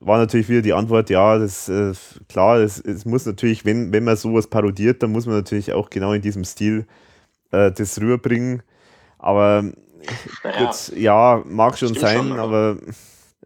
war 0.00 0.18
natürlich 0.18 0.48
wieder 0.48 0.62
die 0.62 0.72
Antwort, 0.72 1.10
ja, 1.10 1.38
das 1.38 1.68
äh, 1.68 1.92
klar, 2.28 2.58
es, 2.58 2.80
es 2.80 3.04
muss 3.04 3.26
natürlich, 3.26 3.64
wenn, 3.64 3.92
wenn 3.92 4.04
man 4.04 4.16
sowas 4.16 4.46
parodiert, 4.46 5.02
dann 5.02 5.12
muss 5.12 5.26
man 5.26 5.36
natürlich 5.36 5.72
auch 5.72 5.90
genau 5.90 6.12
in 6.12 6.22
diesem 6.22 6.44
Stil 6.44 6.86
äh, 7.50 7.72
das 7.72 8.00
rüberbringen. 8.00 8.62
Aber 9.18 9.64
Naja, 10.44 10.66
gut, 10.66 10.92
ja, 10.96 11.42
mag 11.46 11.76
schon 11.76 11.94
sein, 11.94 12.28
schon, 12.28 12.38
aber 12.38 12.76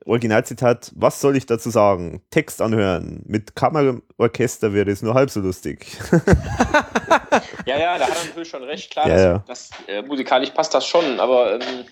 Originalzitat, 0.04 0.92
was 0.96 1.20
soll 1.20 1.36
ich 1.36 1.46
dazu 1.46 1.70
sagen? 1.70 2.22
Text 2.30 2.60
anhören. 2.62 3.22
Mit 3.26 3.54
Kammerorchester 3.56 4.72
wäre 4.74 4.90
es 4.90 5.02
nur 5.02 5.14
halb 5.14 5.30
so 5.30 5.40
lustig. 5.40 5.86
ja, 7.66 7.78
ja, 7.78 7.98
da 7.98 8.04
hat 8.06 8.16
er 8.16 8.24
natürlich 8.26 8.48
schon 8.48 8.62
recht. 8.64 8.90
Klar, 8.90 9.08
Ja, 9.08 9.14
das, 9.14 9.22
ja. 9.24 9.44
das, 9.46 9.70
äh, 9.88 10.02
musikalisch 10.02 10.50
passt 10.50 10.74
das 10.74 10.86
schon, 10.86 11.20
aber 11.20 11.54
ähm, 11.54 11.84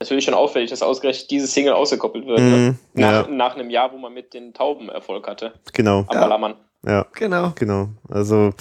natürlich 0.00 0.24
schon 0.24 0.34
auffällig, 0.34 0.70
dass 0.70 0.82
ausgerechnet 0.82 1.30
diese 1.30 1.46
Single 1.46 1.72
ausgekoppelt 1.74 2.26
wird. 2.26 2.40
ne? 2.40 2.56
Mhm, 2.56 2.78
Nach, 3.00 3.26
ja, 3.26 3.32
nach 3.34 3.54
einem 3.54 3.70
Jahr, 3.70 3.92
wo 3.92 3.98
man 3.98 4.12
mit 4.12 4.34
den 4.34 4.52
Tauben 4.54 4.88
Erfolg 4.88 5.28
hatte. 5.28 5.52
genau. 5.72 6.00
Am 6.08 6.14
Ja. 6.14 6.20
Ballermann. 6.20 6.54
Ja, 6.86 7.06
Genau. 7.14 7.52
genau. 7.56 7.88
Also, 8.08 8.52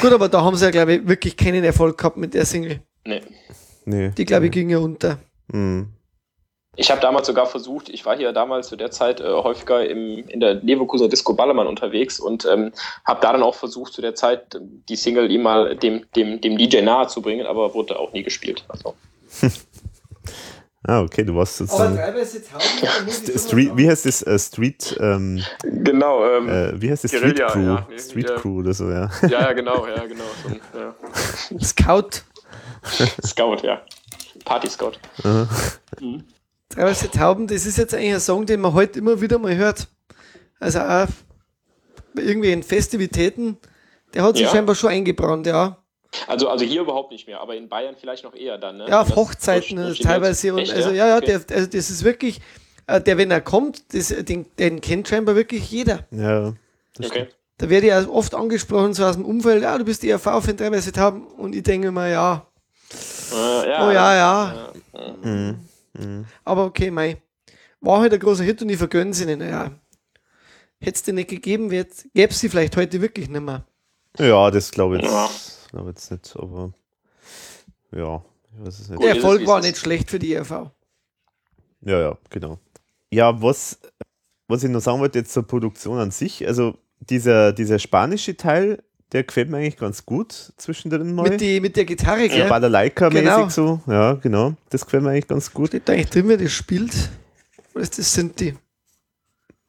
Gut, 0.00 0.12
aber 0.12 0.28
da 0.28 0.42
haben 0.42 0.56
sie 0.56 0.64
ja, 0.64 0.70
glaube 0.70 0.94
ich, 0.94 1.06
wirklich 1.08 1.36
keinen 1.36 1.62
Erfolg 1.64 1.98
gehabt 1.98 2.16
mit 2.16 2.32
der 2.34 2.46
Single. 2.46 2.80
Nee. 3.06 3.22
nee. 3.84 4.08
Die, 4.10 4.24
glaube 4.24 4.46
ich, 4.46 4.52
ging 4.52 4.70
ja 4.70 4.78
unter. 4.78 5.18
Mhm. 5.48 5.88
Ich 6.76 6.90
habe 6.90 7.00
damals 7.00 7.26
sogar 7.26 7.46
versucht, 7.46 7.88
ich 7.88 8.04
war 8.04 8.16
hier 8.16 8.32
damals 8.32 8.68
zu 8.68 8.76
der 8.76 8.90
Zeit 8.90 9.20
äh, 9.20 9.24
häufiger 9.32 9.88
im, 9.88 10.26
in 10.28 10.40
der 10.40 10.54
Leverkusener 10.54 11.08
Disco 11.08 11.34
Ballermann 11.34 11.66
unterwegs 11.66 12.18
und 12.18 12.44
ähm, 12.46 12.72
habe 13.04 13.20
da 13.20 13.32
dann 13.32 13.42
auch 13.42 13.54
versucht, 13.54 13.92
zu 13.92 14.02
der 14.02 14.14
Zeit 14.14 14.54
ähm, 14.54 14.82
die 14.88 14.96
Single 14.96 15.30
ihm 15.30 15.42
mal 15.42 15.76
dem, 15.76 16.04
dem, 16.16 16.40
dem 16.40 16.58
DJ 16.58 16.80
nahe 16.82 17.06
zu 17.06 17.22
bringen, 17.22 17.46
aber 17.46 17.74
wurde 17.74 17.98
auch 17.98 18.12
nie 18.12 18.22
gespielt. 18.22 18.64
Also, 18.68 18.94
Ah, 20.86 21.00
okay, 21.00 21.24
du 21.24 21.34
warst 21.34 21.56
sozusagen. 21.56 21.96
St- 21.98 23.38
Street, 23.48 23.70
wie 23.74 23.88
heißt 23.88 24.04
das? 24.04 24.20
Äh, 24.20 24.38
Street, 24.38 24.94
ähm, 25.00 25.42
genau, 25.62 26.22
ähm, 26.28 26.48
äh, 26.50 26.78
wie 26.82 26.90
heißt 26.90 27.04
das? 27.04 27.10
Street 27.10 27.36
Guerilla, 27.38 27.50
Crew. 27.52 27.60
ja, 27.64 27.86
nee, 27.88 27.98
Street 27.98 28.28
ja. 28.28 28.36
Crew 28.36 28.58
oder 28.58 28.74
so, 28.74 28.90
ja. 28.90 29.10
ja, 29.22 29.28
ja, 29.28 29.52
genau, 29.54 29.86
ja, 29.86 30.04
genau. 30.04 30.24
So, 30.42 30.78
ja. 30.78 30.94
Scout. 31.64 32.20
Scout, 33.26 33.62
ja. 33.62 33.80
Party 34.44 34.68
Scout. 34.68 34.92
Drei 35.22 35.46
weiße 36.76 37.10
Tauben, 37.10 37.46
das 37.46 37.66
ist 37.66 37.78
jetzt 37.78 37.94
eigentlich 37.94 38.14
ein 38.14 38.20
Song, 38.20 38.46
den 38.46 38.60
man 38.60 38.74
heute 38.74 38.98
immer 38.98 39.20
wieder 39.20 39.38
mal 39.38 39.54
hört. 39.56 39.88
Also 40.60 40.80
auch 40.80 41.06
bei 42.14 42.22
irgendwelchen 42.22 42.62
Festivitäten. 42.62 43.58
Der 44.14 44.22
hat 44.22 44.36
sich 44.36 44.46
Ja. 44.46 44.52
scheinbar 44.52 44.74
schon 44.74 44.90
eingebrannt, 44.90 45.46
ja. 45.46 45.78
Also, 46.28 46.48
also 46.48 46.64
hier 46.64 46.82
überhaupt 46.82 47.10
nicht 47.10 47.26
mehr, 47.26 47.40
aber 47.40 47.56
in 47.56 47.68
Bayern 47.68 47.96
vielleicht 48.00 48.22
noch 48.22 48.34
eher 48.36 48.56
dann, 48.56 48.76
ne? 48.76 48.86
Ja, 48.88 49.00
auf 49.00 49.08
Das- 49.08 49.16
Hochzeiten 49.16 49.76
durch- 49.76 49.84
äh, 49.84 49.86
durch 49.88 49.98
die 49.98 50.04
teilweise. 50.04 50.52
Und 50.52 50.60
Echt, 50.60 50.72
also 50.74 50.90
ja, 50.90 51.08
ja, 51.08 51.16
Okay. 51.16 51.40
der, 51.48 51.56
also 51.56 51.68
das 51.68 51.90
ist 51.90 52.04
wirklich, 52.04 52.40
äh, 52.86 53.00
der, 53.00 53.18
wenn 53.18 53.32
er 53.32 53.40
kommt, 53.40 53.92
das, 53.94 54.08
den, 54.08 54.46
den 54.58 54.80
kennt 54.80 55.08
scheinbar 55.08 55.34
wirklich 55.34 55.68
jeder. 55.70 56.06
Ja, 56.12 56.54
das 56.96 57.06
Okay. 57.10 57.26
Da 57.58 57.68
werde 57.68 57.86
ich 57.86 57.92
ja 57.92 58.08
oft 58.08 58.34
angesprochen, 58.34 58.94
so 58.94 59.04
aus 59.04 59.14
dem 59.16 59.24
Umfeld, 59.24 59.62
ja, 59.62 59.76
du 59.78 59.84
bist 59.84 60.02
die 60.02 60.10
ERV-Fan, 60.10 60.56
drei 60.56 60.70
weiße 60.72 60.92
Tauben. 60.92 61.26
Und 61.26 61.54
ich 61.54 61.62
denke 61.64 61.90
mir, 61.92 62.10
ja, 62.10 62.46
Äh, 63.32 63.68
ja, 63.70 63.88
oh 63.88 63.90
ja, 63.90 64.14
ja. 64.16 64.68
Mhm. 65.22 65.58
Mhm. 65.98 66.24
Aber 66.44 66.64
okay, 66.64 66.90
mei. 66.90 67.20
War 67.80 68.00
halt 68.00 68.12
ein 68.14 68.20
großer 68.20 68.44
Hit 68.44 68.62
und 68.62 68.68
ich 68.70 68.78
vergönne 68.78 69.12
sie 69.12 69.24
ihnen. 69.24 69.40
Ja. 69.40 69.70
Hätte 70.80 70.96
es 70.96 71.02
dir 71.02 71.12
nicht 71.14 71.30
gegeben, 71.30 71.68
gäbe 71.70 71.88
es 72.14 72.38
sie 72.40 72.48
vielleicht 72.48 72.76
heute 72.76 73.00
wirklich 73.00 73.28
nicht 73.28 73.40
mehr. 73.42 73.66
Ja, 74.18 74.50
das 74.50 74.70
glaube 74.70 74.96
ich 74.96 75.02
jetzt, 75.02 75.12
Ja. 75.12 75.30
glaub 75.70 75.86
jetzt 75.88 76.10
nicht, 76.10 76.36
aber 76.36 76.72
ja, 77.92 78.24
ich 78.52 78.64
weiß 78.66 78.78
es 78.80 78.88
nicht. 78.88 79.02
Der 79.02 79.16
Erfolg 79.16 79.46
war 79.46 79.60
nicht 79.60 79.76
schlecht 79.76 80.10
für 80.10 80.18
die 80.18 80.32
E 80.32 80.34
ERV. 80.36 80.70
Ja, 81.80 82.00
ja, 82.00 82.18
genau. 82.30 82.58
Ja, 83.10 83.40
was, 83.42 83.78
was 84.48 84.62
ich 84.64 84.70
noch 84.70 84.80
sagen 84.80 85.00
wollte 85.00 85.18
jetzt 85.18 85.32
zur 85.32 85.46
Produktion 85.46 85.98
an 85.98 86.10
sich, 86.10 86.46
also 86.46 86.76
dieser, 87.00 87.52
dieser 87.52 87.78
spanische 87.78 88.36
Teil, 88.36 88.82
der 89.14 89.22
gefällt 89.22 89.48
mir 89.48 89.58
eigentlich 89.58 89.76
ganz 89.76 90.04
gut 90.04 90.52
zwischendrin 90.56 91.14
mal. 91.14 91.30
Mit, 91.30 91.40
die, 91.40 91.60
mit 91.60 91.76
der 91.76 91.84
Gitarre, 91.84 92.28
so 92.28 92.34
gell? 92.34 92.48
Balalaika-mäßig 92.48 93.22
Genau. 93.22 93.48
so. 93.48 93.80
Ja, 93.86 94.14
genau. 94.14 94.54
Das 94.70 94.84
gefällt 94.84 95.04
mir 95.04 95.10
eigentlich 95.10 95.28
ganz 95.28 95.52
gut. 95.52 95.68
Steht 95.68 95.88
da 95.88 95.92
eigentlich 95.92 96.10
drin, 96.10 96.28
wer 96.28 96.36
das 96.36 96.50
spielt? 96.50 96.92
Oder 97.74 97.82
ist 97.84 97.96
das 97.96 98.12
sind 98.12 98.40
die? 98.40 98.54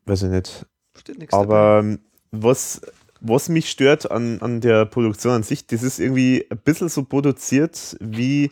Weiß 0.06 0.24
ich 0.24 0.30
nicht. 0.30 0.66
Steht 0.98 1.20
nichts 1.20 1.32
dabei. 1.32 1.44
Aber 1.44 1.80
ähm, 1.80 2.00
was, 2.32 2.82
was 3.22 3.48
mich 3.48 3.70
stört 3.70 4.10
an, 4.10 4.42
an 4.42 4.62
der 4.62 4.86
Produktion 4.86 5.34
an 5.34 5.44
sich, 5.44 5.68
das 5.68 5.84
ist 5.84 6.00
irgendwie 6.00 6.48
ein 6.50 6.58
bisschen 6.58 6.90
so 6.90 7.04
produziert 7.04 7.96
wie 8.00 8.52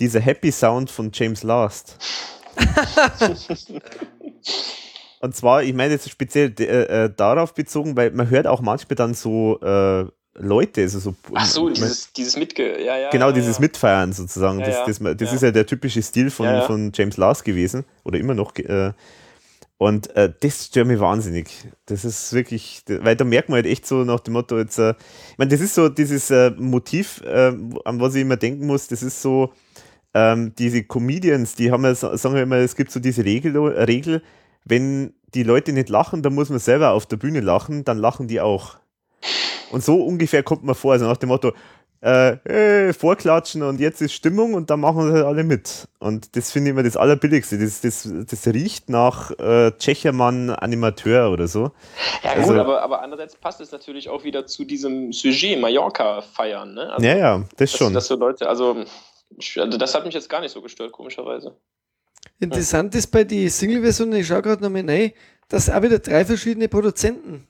dieser 0.00 0.18
Happy 0.18 0.50
Sound 0.50 0.90
von 0.90 1.10
James 1.14 1.44
Last. 1.44 1.96
Und 5.20 5.34
zwar, 5.34 5.62
ich 5.62 5.72
meine 5.74 5.92
jetzt 5.94 6.10
speziell 6.10 6.52
äh, 6.58 7.04
äh, 7.04 7.10
darauf 7.16 7.54
bezogen, 7.54 7.96
weil 7.96 8.10
man 8.10 8.28
hört 8.28 8.48
auch 8.48 8.60
manchmal 8.60 8.96
dann 8.96 9.14
so 9.14 9.58
äh, 9.62 10.04
Leute, 10.36 10.82
also 10.82 10.98
so 10.98 11.14
Ach 11.32 11.46
so, 11.46 11.70
dieses, 11.70 12.12
dieses 12.12 12.36
Mitge... 12.36 12.82
Ja, 12.82 12.96
ja, 12.96 13.10
genau 13.10 13.28
ja, 13.28 13.32
dieses 13.32 13.56
ja. 13.56 13.62
Mitfeiern 13.62 14.12
sozusagen. 14.12 14.60
Ja, 14.60 14.66
das, 14.66 14.98
das, 14.98 15.16
das, 15.16 15.32
ist 15.32 15.42
ja 15.42 15.50
der 15.50 15.66
typische 15.66 16.02
Stil 16.02 16.30
von, 16.30 16.62
von 16.62 16.92
James 16.94 17.16
Last 17.16 17.44
gewesen 17.44 17.84
oder 18.02 18.18
immer 18.18 18.34
noch. 18.34 18.54
Äh, 18.56 18.92
und 19.78 20.14
äh, 20.16 20.32
das 20.40 20.66
stört 20.66 20.86
mich 20.86 21.00
wahnsinnig. 21.00 21.48
Das 21.86 22.04
ist 22.04 22.32
wirklich, 22.32 22.82
weil 22.86 23.16
da 23.16 23.24
merkt 23.24 23.48
man 23.48 23.56
halt 23.56 23.66
echt 23.66 23.86
so 23.86 24.04
nach 24.04 24.20
dem 24.20 24.34
Motto 24.34 24.58
jetzt, 24.58 24.78
äh, 24.78 24.94
ich 25.30 25.38
meine, 25.38 25.50
das 25.50 25.60
ist 25.60 25.74
so 25.74 25.88
dieses 25.88 26.30
äh, 26.30 26.50
Motiv, 26.56 27.20
äh, 27.22 27.52
an 27.84 28.00
was 28.00 28.14
ich 28.14 28.22
immer 28.22 28.36
denken 28.36 28.66
muss, 28.66 28.88
das 28.88 29.02
ist 29.02 29.20
so, 29.20 29.52
ähm, 30.14 30.54
diese 30.56 30.84
Comedians, 30.84 31.56
die 31.56 31.72
haben 31.72 31.84
ja, 31.84 31.94
sagen 31.94 32.36
ja 32.36 32.42
immer, 32.42 32.56
es 32.56 32.76
gibt 32.76 32.92
so 32.92 33.00
diese 33.00 33.24
Regel, 33.24 33.56
Regel, 33.56 34.22
wenn 34.64 35.12
die 35.34 35.42
Leute 35.42 35.72
nicht 35.72 35.88
lachen, 35.88 36.22
dann 36.22 36.34
muss 36.34 36.48
man 36.48 36.60
selber 36.60 36.92
auf 36.92 37.06
der 37.06 37.16
Bühne 37.16 37.40
lachen, 37.40 37.84
dann 37.84 37.98
lachen 37.98 38.28
die 38.28 38.40
auch. 38.40 38.76
Und 39.70 39.82
so 39.84 40.02
ungefähr 40.04 40.42
kommt 40.42 40.64
man 40.64 40.74
vor, 40.74 40.92
also 40.92 41.06
nach 41.06 41.16
dem 41.16 41.28
Motto, 41.28 41.52
äh, 42.02 42.32
äh, 42.88 42.92
vorklatschen 42.92 43.62
und 43.62 43.80
jetzt 43.80 44.02
ist 44.02 44.12
Stimmung 44.12 44.52
und 44.52 44.68
dann 44.68 44.80
machen 44.80 45.14
wir 45.14 45.26
alle 45.26 45.42
mit. 45.42 45.88
Und 46.00 46.36
das 46.36 46.52
finde 46.52 46.68
ich 46.68 46.72
immer 46.72 46.82
das 46.82 46.98
Allerbilligste. 46.98 47.58
Das, 47.58 47.80
das, 47.80 48.06
das 48.28 48.46
riecht 48.46 48.90
nach 48.90 49.30
äh, 49.38 49.72
Tschechermann 49.78 50.50
Animateur 50.50 51.30
oder 51.30 51.48
so. 51.48 51.70
Ja, 52.22 52.34
gut, 52.34 52.42
Also- 52.42 52.60
aber, 52.60 52.82
aber 52.82 53.00
andererseits 53.02 53.36
passt 53.36 53.62
es 53.62 53.72
natürlich 53.72 54.10
auch 54.10 54.22
wieder 54.22 54.44
zu 54.46 54.64
diesem 54.66 55.12
Sujet 55.14 55.58
Mallorca 55.58 56.20
feiern, 56.20 56.74
ne? 56.74 56.92
Also, 56.92 57.06
Ja, 57.06 57.16
ja, 57.16 57.38
das 57.56 57.70
dass, 57.70 57.78
schon. 57.78 57.94
dass 57.94 58.06
so 58.06 58.16
Leute, 58.16 58.50
also, 58.50 58.84
also 59.56 59.78
das 59.78 59.94
hat 59.94 60.04
mich 60.04 60.12
jetzt 60.12 60.28
gar 60.28 60.42
nicht 60.42 60.52
so 60.52 60.60
gestört, 60.60 60.92
komischerweise. 60.92 61.56
Interessant 62.38 62.94
ist 62.94 63.06
bei 63.06 63.24
die 63.24 63.48
Single-Version, 63.48 64.12
ich 64.12 64.26
schaue 64.26 64.42
gerade 64.42 64.62
nochmal 64.62 64.84
rein, 64.88 65.12
dass 65.48 65.70
auch 65.70 65.80
wieder 65.80 65.98
drei 66.00 66.24
verschiedene 66.26 66.68
Produzenten. 66.68 67.46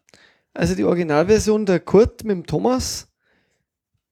Also 0.54 0.74
die 0.74 0.84
Originalversion 0.84 1.66
der 1.66 1.80
Kurt 1.80 2.24
mit 2.24 2.36
dem 2.36 2.46
Thomas, 2.46 3.08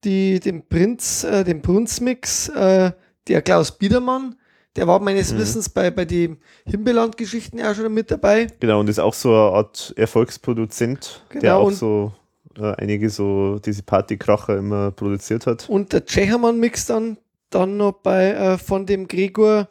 die, 0.04 0.40
den 0.40 0.66
Prinz, 0.68 1.22
äh, 1.24 1.44
den 1.44 1.62
Brunzmix, 1.62 2.48
äh, 2.48 2.92
der 3.28 3.42
Klaus 3.42 3.78
Biedermann, 3.78 4.34
der 4.74 4.88
war 4.88 4.98
meines 5.00 5.32
Mhm. 5.32 5.38
Wissens 5.38 5.68
bei, 5.68 5.90
bei 5.90 6.04
den 6.04 6.38
Himbeland-Geschichten 6.66 7.60
auch 7.62 7.74
schon 7.74 7.92
mit 7.94 8.10
dabei. 8.10 8.48
Genau, 8.58 8.80
und 8.80 8.88
ist 8.88 8.98
auch 8.98 9.14
so 9.14 9.28
eine 9.30 9.56
Art 9.56 9.92
Erfolgsproduzent, 9.96 11.22
der 11.34 11.40
Genau, 11.40 11.60
auch 11.60 11.66
und- 11.68 11.74
so 11.74 12.12
äh, 12.58 12.74
einige 12.76 13.08
so 13.08 13.58
diese 13.64 13.82
Partykracher 13.82 14.58
immer 14.58 14.90
produziert 14.90 15.46
hat. 15.46 15.68
Und 15.70 15.92
der 15.92 16.04
Tschechermann-Mix 16.04 16.86
dann, 16.86 17.16
dann 17.50 17.76
noch 17.76 17.92
bei 17.92 18.30
äh, 18.32 18.58
von 18.58 18.84
dem 18.84 19.06
Gregor 19.08 19.68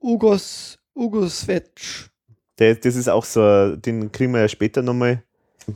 Ugos, 0.00 0.78
Ugosvetsch. 0.94 2.08
Der, 2.58 2.74
das 2.74 2.94
ist 2.96 3.08
auch 3.08 3.24
so, 3.24 3.74
den 3.76 4.12
kriegen 4.12 4.32
wir 4.34 4.40
ja 4.42 4.48
später 4.48 4.82
nochmal. 4.82 5.22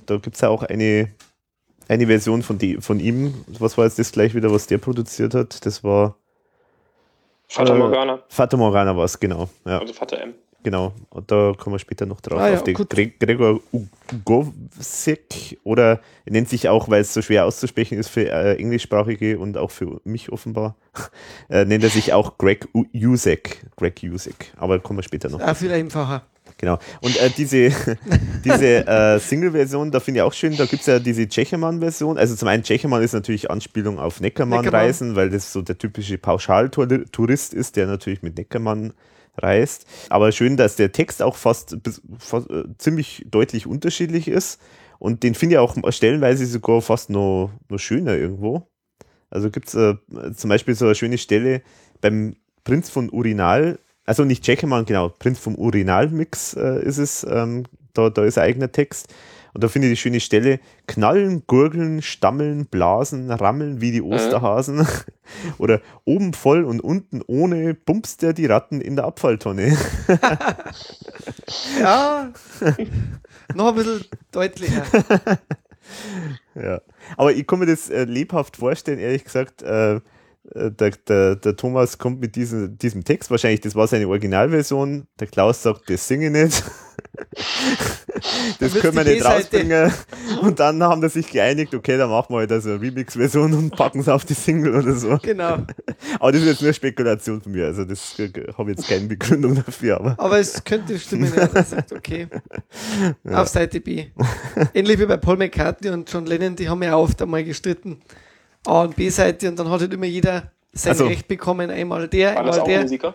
Da 0.06 0.16
gibt 0.16 0.34
es 0.36 0.40
ja 0.40 0.48
auch 0.48 0.62
eine, 0.62 1.10
eine 1.88 2.06
Version 2.06 2.42
von, 2.42 2.58
die, 2.58 2.76
von 2.80 3.00
ihm. 3.00 3.34
Was 3.58 3.76
war 3.78 3.84
jetzt 3.84 3.98
das 3.98 4.12
gleich 4.12 4.34
wieder, 4.34 4.50
was 4.50 4.66
der 4.66 4.78
produziert 4.78 5.34
hat? 5.34 5.64
Das 5.66 5.84
war 5.84 6.16
Vater 7.48 7.74
Äh, 7.74 7.78
Morgana, 7.78 8.22
Fata 8.28 8.56
Morgana 8.56 8.96
war 8.96 9.04
es, 9.04 9.18
genau. 9.20 9.48
Ja, 9.64 9.78
also 9.78 9.92
Vater 9.92 10.20
M. 10.20 10.34
genau. 10.62 10.92
Und 11.10 11.30
da 11.30 11.52
kommen 11.56 11.74
wir 11.74 11.78
später 11.78 12.06
noch 12.06 12.20
drauf. 12.20 12.40
Ah 12.40 12.48
ja, 12.48 12.54
auf 12.54 12.64
den. 12.64 12.74
Gre 12.74 13.08
Gregor 13.08 13.60
Ugovsek 14.12 15.58
oder 15.62 16.00
er 16.24 16.32
nennt 16.32 16.48
sich 16.48 16.68
auch, 16.68 16.88
weil 16.88 17.02
es 17.02 17.14
so 17.14 17.22
schwer 17.22 17.44
auszusprechen 17.44 17.98
ist 17.98 18.08
für 18.08 18.28
äh, 18.28 18.56
Englischsprachige 18.56 19.38
und 19.38 19.56
auch 19.56 19.70
für 19.70 20.00
mich 20.04 20.32
offenbar, 20.32 20.76
äh, 21.48 21.64
nennt 21.64 21.84
er 21.84 21.90
sich 21.90 22.12
auch 22.12 22.38
Greg 22.38 22.66
Usek. 22.94 23.66
Greg 23.76 24.00
Usek. 24.02 24.52
Aber 24.56 24.80
kommen 24.80 24.98
wir 24.98 25.04
später 25.04 25.28
noch. 25.28 25.40
Auch 25.40 25.56
viel 25.56 25.70
einfacher. 25.70 26.22
Genau. 26.58 26.78
Und 27.00 27.16
äh, 27.20 27.30
diese, 27.36 27.70
diese 28.44 28.86
äh, 28.86 29.18
Single-Version, 29.18 29.90
da 29.90 30.00
finde 30.00 30.20
ich 30.20 30.22
auch 30.22 30.32
schön, 30.32 30.56
da 30.56 30.66
gibt 30.66 30.80
es 30.80 30.86
ja 30.86 30.98
diese 30.98 31.28
Tschechermann-Version. 31.28 32.18
Also 32.18 32.36
zum 32.36 32.48
einen 32.48 32.62
Tschechermann 32.62 33.02
ist 33.02 33.12
natürlich 33.12 33.50
Anspielung 33.50 33.98
auf 33.98 34.20
Neckermann-Reisen, 34.20 35.16
weil 35.16 35.30
das 35.30 35.52
so 35.52 35.62
der 35.62 35.78
typische 35.78 36.18
Pauschaltourist 36.18 37.54
ist, 37.54 37.76
der 37.76 37.86
natürlich 37.86 38.22
mit 38.22 38.36
Neckermann 38.36 38.92
reist. 39.36 39.86
Aber 40.10 40.32
schön, 40.32 40.56
dass 40.56 40.76
der 40.76 40.92
Text 40.92 41.22
auch 41.22 41.36
fast, 41.36 41.76
fast 42.18 42.50
äh, 42.50 42.64
ziemlich 42.78 43.26
deutlich 43.28 43.66
unterschiedlich 43.66 44.28
ist. 44.28 44.60
Und 44.98 45.22
den 45.22 45.34
finde 45.34 45.56
ich 45.56 45.58
auch 45.58 45.76
stellenweise 45.90 46.46
sogar 46.46 46.80
fast 46.80 47.10
noch, 47.10 47.50
noch 47.68 47.78
schöner 47.78 48.16
irgendwo. 48.16 48.68
Also 49.28 49.50
gibt 49.50 49.68
es 49.68 49.74
äh, 49.74 49.96
zum 50.34 50.48
Beispiel 50.48 50.74
so 50.74 50.86
eine 50.86 50.94
schöne 50.94 51.18
Stelle 51.18 51.62
beim 52.00 52.36
Prinz 52.62 52.88
von 52.88 53.10
Urinal, 53.10 53.78
also 54.04 54.24
nicht 54.24 54.44
Tschechemann, 54.44 54.84
genau, 54.84 55.08
Prinz 55.08 55.38
vom 55.38 55.54
Urinal-Mix 55.54 56.54
äh, 56.54 56.82
ist 56.84 56.98
es, 56.98 57.26
ähm, 57.28 57.64
da, 57.92 58.10
da 58.10 58.24
ist 58.24 58.38
ein 58.38 58.44
eigener 58.44 58.72
Text. 58.72 59.12
Und 59.54 59.62
da 59.62 59.68
finde 59.68 59.86
ich 59.86 59.92
die 59.92 60.02
schöne 60.02 60.18
Stelle, 60.18 60.58
knallen, 60.88 61.44
gurgeln, 61.46 62.02
stammeln, 62.02 62.66
blasen, 62.66 63.30
rammeln 63.30 63.80
wie 63.80 63.92
die 63.92 64.02
Osterhasen. 64.02 64.84
Oder 65.58 65.80
oben 66.04 66.34
voll 66.34 66.64
und 66.64 66.80
unten 66.80 67.22
ohne, 67.24 67.74
pumpst 67.74 68.22
der 68.22 68.32
die 68.32 68.46
Ratten 68.46 68.80
in 68.80 68.96
der 68.96 69.04
Abfalltonne. 69.06 69.76
Ja, 71.78 72.32
noch 73.54 73.68
ein 73.68 73.74
bisschen 73.74 74.04
deutlicher. 74.32 74.84
Ja. 76.54 76.80
Aber 77.18 77.32
ich 77.32 77.46
kann 77.46 77.58
mir 77.58 77.66
das 77.66 77.90
äh, 77.90 78.04
lebhaft 78.04 78.56
vorstellen, 78.56 78.98
ehrlich 78.98 79.24
gesagt. 79.24 79.62
Äh, 79.62 79.96
äh, 79.96 80.00
der, 80.52 80.90
der, 80.90 81.36
der 81.36 81.56
Thomas 81.56 81.98
kommt 81.98 82.20
mit 82.20 82.36
diesem, 82.36 82.76
diesem 82.76 83.04
Text, 83.04 83.30
wahrscheinlich, 83.30 83.60
das 83.60 83.74
war 83.74 83.86
seine 83.86 84.06
Originalversion. 84.08 85.06
Der 85.18 85.26
Klaus 85.26 85.62
sagt, 85.62 85.88
das 85.88 86.06
singe 86.06 86.26
ich 86.26 86.32
nicht. 86.32 86.64
das 88.58 88.74
können 88.74 88.96
wir 88.96 89.04
nicht 89.04 89.18
B-Seite. 89.18 89.36
rausbringen. 89.36 89.92
Und 90.42 90.60
dann 90.60 90.82
haben 90.82 91.00
die 91.00 91.08
sich 91.08 91.30
geeinigt, 91.30 91.74
okay, 91.74 91.96
dann 91.96 92.10
machen 92.10 92.34
wir 92.34 92.38
halt 92.38 92.52
also 92.52 92.70
eine 92.70 92.80
Remix-Version 92.80 93.54
und 93.54 93.74
packen 93.74 94.00
es 94.00 94.08
auf 94.08 94.24
die 94.24 94.34
Single 94.34 94.74
oder 94.74 94.94
so. 94.94 95.18
Genau. 95.22 95.58
Aber 96.20 96.32
das 96.32 96.42
ist 96.42 96.46
jetzt 96.46 96.62
nur 96.62 96.72
Spekulation 96.72 97.40
von 97.40 97.52
mir. 97.52 97.66
Also, 97.66 97.84
das 97.84 98.18
äh, 98.18 98.30
habe 98.56 98.70
ich 98.70 98.76
jetzt 98.78 98.88
keine 98.88 99.06
Begründung 99.06 99.54
dafür. 99.54 99.96
Aber 99.96 100.14
Aber 100.18 100.38
es 100.38 100.62
könnte 100.62 100.98
stimmen, 100.98 101.32
ja. 101.34 101.48
Er 101.52 101.64
sagt, 101.64 101.92
okay. 101.92 102.28
Auf 103.32 103.48
Seite 103.48 103.80
B. 103.80 104.06
Ähnlich 104.74 104.98
wie 104.98 105.06
bei 105.06 105.16
Paul 105.16 105.36
McCartney 105.36 105.90
und 105.90 106.12
John 106.12 106.26
Lennon, 106.26 106.56
die 106.56 106.68
haben 106.68 106.82
ja 106.82 106.96
oft 106.96 107.20
einmal 107.22 107.44
gestritten. 107.44 108.00
A- 108.66 108.82
und 108.82 108.96
B-Seite 108.96 109.48
und 109.48 109.58
dann 109.58 109.68
hat 109.70 109.80
halt 109.80 109.92
immer 109.92 110.06
jeder 110.06 110.50
sein 110.72 110.92
Also- 110.92 111.06
Recht 111.06 111.28
bekommen. 111.28 111.70
Einmal 111.70 112.08
der, 112.08 112.38
einmal 112.38 112.60
auch 112.60 112.64
der. 112.64 112.82
Musiker? 112.82 113.14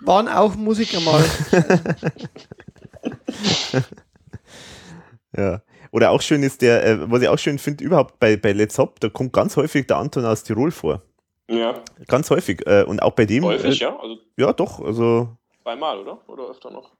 Waren 0.00 0.28
auch 0.28 0.54
Musiker 0.56 1.00
mal. 1.00 1.24
Ja. 5.36 5.62
Oder 5.92 6.10
auch 6.10 6.20
schön 6.22 6.42
ist 6.42 6.62
der, 6.62 6.84
äh, 6.84 7.10
was 7.10 7.22
ich 7.22 7.28
auch 7.28 7.38
schön 7.38 7.58
finde, 7.58 7.84
überhaupt 7.84 8.18
bei, 8.18 8.36
bei 8.36 8.52
Let's 8.52 8.78
Hop, 8.78 9.00
da 9.00 9.08
kommt 9.08 9.32
ganz 9.32 9.56
häufig 9.56 9.86
der 9.86 9.96
Anton 9.98 10.24
aus 10.24 10.42
Tirol 10.42 10.70
vor. 10.70 11.02
Ja, 11.50 11.82
Ganz 12.06 12.30
häufig. 12.30 12.66
Äh, 12.66 12.84
und 12.84 13.02
auch 13.02 13.12
bei 13.12 13.26
dem. 13.26 13.44
häufig, 13.44 13.80
äh, 13.80 13.84
ja. 13.84 13.98
Also 13.98 14.16
Ja, 14.36 14.52
doch. 14.52 14.80
Also, 14.80 15.36
zweimal, 15.62 15.98
oder? 15.98 16.18
Oder 16.28 16.50
öfter 16.50 16.70
noch? 16.70 16.92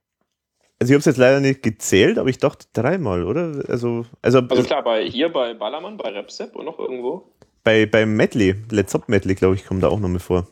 Also 0.83 0.91
ich 0.91 0.95
habe 0.95 0.99
es 0.99 1.05
jetzt 1.05 1.17
leider 1.17 1.39
nicht 1.39 1.63
gezählt, 1.63 2.17
aber 2.17 2.29
ich 2.29 2.37
dachte 2.39 2.65
dreimal, 2.73 3.23
oder? 3.23 3.63
Also, 3.69 4.05
also, 4.21 4.39
Also 4.49 4.63
klar, 4.63 4.83
bei 4.83 5.05
hier 5.09 5.29
bei 5.31 5.53
Ballermann, 5.53 5.97
bei 5.97 6.09
Repsep 6.09 6.55
und 6.55 6.65
noch 6.65 6.77
irgendwo. 6.79 7.31
bei, 7.63 7.85
beim 7.85 8.15
Medley, 8.15 8.55
Let's 8.69 8.93
Hop 8.93 9.07
Medley, 9.07 9.35
glaube 9.35 9.55
ich, 9.55 9.65
kommt 9.65 9.81
da 9.83 9.87
auch 9.87 9.99
nochmal 9.99 10.19
vor. 10.19 10.47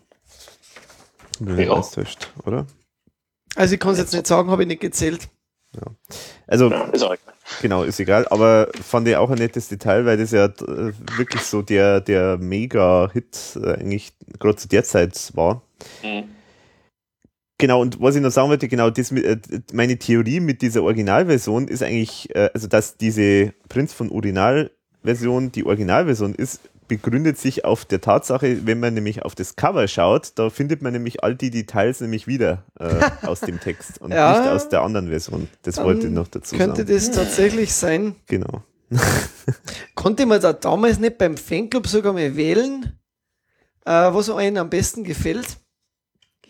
Nicht 1.39 1.67
Ja. 1.67 1.81
täuscht, 1.81 2.31
oder? 2.45 2.65
Also 3.55 3.73
ich 3.73 3.79
kann 3.79 3.91
es 3.93 3.97
jetzt 3.99 4.13
nicht 4.13 4.27
sagen, 4.27 4.49
habe 4.49 4.61
ich 4.63 4.67
nicht 4.67 4.81
gezählt. 4.81 5.27
Also, 6.47 6.69
Ja, 6.69 6.83
ist 6.85 7.01
auch 7.03 7.13
egal. 7.13 7.33
Genau, 7.61 7.83
ist 7.83 7.99
egal, 7.99 8.27
aber 8.29 8.69
fand 8.81 9.07
ich 9.07 9.15
auch 9.17 9.29
ein 9.29 9.37
nettes 9.37 9.67
Detail, 9.67 10.05
weil 10.05 10.17
das 10.17 10.31
ja 10.31 10.45
äh, 10.45 10.93
wirklich 11.17 11.41
so 11.41 11.61
der, 11.61 11.99
der 11.99 12.37
Mega-Hit 12.37 13.57
äh, 13.61 13.73
eigentlich 13.73 14.13
gerade 14.39 14.55
zu 14.55 14.67
der 14.69 14.83
Zeit 14.85 15.31
war. 15.35 15.61
Mhm. 16.03 16.23
Genau, 17.61 17.79
und 17.79 18.01
was 18.01 18.15
ich 18.15 18.21
noch 18.23 18.31
sagen 18.31 18.49
wollte, 18.49 18.67
genau, 18.67 18.89
das 18.89 19.11
mit, 19.11 19.23
äh, 19.23 19.37
meine 19.71 19.97
Theorie 19.97 20.39
mit 20.39 20.63
dieser 20.63 20.81
Originalversion 20.81 21.67
ist 21.67 21.83
eigentlich, 21.83 22.33
äh, 22.35 22.49
also 22.55 22.67
dass 22.67 22.97
diese 22.97 23.53
Prinz 23.69 23.93
von 23.93 24.09
Urinal-Version 24.09 25.51
die 25.51 25.63
Originalversion 25.63 26.33
ist, 26.33 26.59
begründet 26.87 27.37
sich 27.37 27.63
auf 27.63 27.85
der 27.85 28.01
Tatsache, 28.01 28.65
wenn 28.65 28.79
man 28.79 28.95
nämlich 28.95 29.23
auf 29.23 29.35
das 29.35 29.55
Cover 29.55 29.87
schaut, 29.87 30.31
da 30.35 30.49
findet 30.49 30.81
man 30.81 30.91
nämlich 30.91 31.23
all 31.23 31.35
die 31.35 31.51
Details 31.51 32.01
nämlich 32.01 32.25
wieder 32.25 32.65
äh, 32.79 33.11
aus 33.27 33.41
dem 33.41 33.59
Text 33.59 34.01
und 34.01 34.11
Ja. 34.13 34.39
nicht 34.39 34.49
aus 34.49 34.67
der 34.69 34.81
anderen 34.81 35.07
Version. 35.09 35.47
Das 35.61 35.77
wollte 35.77 36.07
ich 36.07 36.13
noch 36.13 36.27
dazu 36.27 36.57
Könnte 36.57 36.77
sagen. 36.77 36.93
das 36.93 37.11
tatsächlich 37.11 37.73
sein? 37.73 38.15
Genau. 38.25 38.63
Konnte 39.95 40.25
man 40.25 40.41
da 40.41 40.51
damals 40.51 40.97
nicht 40.99 41.19
beim 41.19 41.37
Fanclub 41.37 41.85
sogar 41.87 42.11
mal 42.11 42.35
wählen, 42.35 42.99
äh, 43.85 43.91
was 43.91 44.31
einem 44.31 44.57
am 44.57 44.69
besten 44.71 45.03
gefällt? 45.03 45.57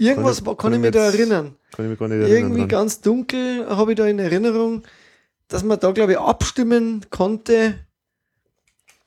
Irgendwas 0.02 0.44
Kann 0.44 0.52
ich- 0.53 0.57
kann 0.57 0.73
ich 0.73 0.80
mir 0.80 0.91
da 0.91 1.06
erinnern. 1.06 1.56
Kann 1.73 1.86
ich 1.86 1.90
mich 1.91 1.99
gar 1.99 2.07
nicht 2.07 2.18
erinnern. 2.18 2.38
Irgendwie 2.38 2.60
dran. 2.61 2.69
ganz 2.69 3.02
dunkel 3.02 3.68
habe 3.69 3.91
ich 3.91 3.98
da 3.98 4.06
in 4.07 4.19
Erinnerung, 4.19 4.84
dass 5.48 5.64
man 5.64 5.80
da, 5.80 5.91
glaube 5.91 6.14
ich, 6.14 6.18
abstimmen 6.19 7.06
konnte, 7.10 7.76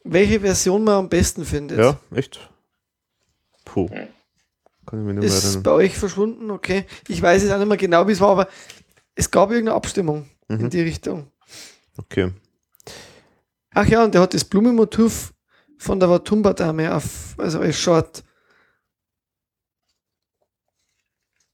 welche 0.04 0.40
Version 0.40 0.84
man 0.84 0.94
am 0.94 1.08
besten 1.08 1.44
findet. 1.44 1.78
Ja, 1.78 1.98
echt? 2.14 2.48
Puh. 3.64 3.88
Kann 3.88 5.00
ich 5.00 5.06
mich 5.06 5.14
nicht 5.14 5.14
mehr 5.16 5.24
Ist 5.24 5.44
erinnern. 5.44 5.62
bei 5.62 5.70
euch 5.72 5.96
verschwunden? 5.98 6.50
Okay. 6.50 6.84
Ich 7.08 7.20
weiß 7.20 7.42
jetzt 7.42 7.52
auch 7.52 7.58
nicht 7.58 7.68
mehr 7.68 7.76
genau, 7.76 8.06
wie 8.06 8.12
es 8.12 8.20
war, 8.20 8.28
aber 8.30 8.48
es 9.14 9.30
gab 9.30 9.50
irgendeine 9.50 9.76
Abstimmung 9.76 10.28
Mhm. 10.48 10.60
in 10.60 10.70
die 10.70 10.82
Richtung. 10.82 11.26
Okay. 11.96 12.30
Ach 13.72 13.86
ja, 13.86 14.04
und 14.04 14.14
der 14.14 14.20
hat 14.20 14.34
das 14.34 14.44
Blumenmotiv 14.44 15.32
von 15.78 15.98
der 15.98 16.08
Watumba-Dame 16.10 16.94
auf, 16.94 17.34
also 17.38 17.58
als 17.60 17.78
Short. 17.78 18.22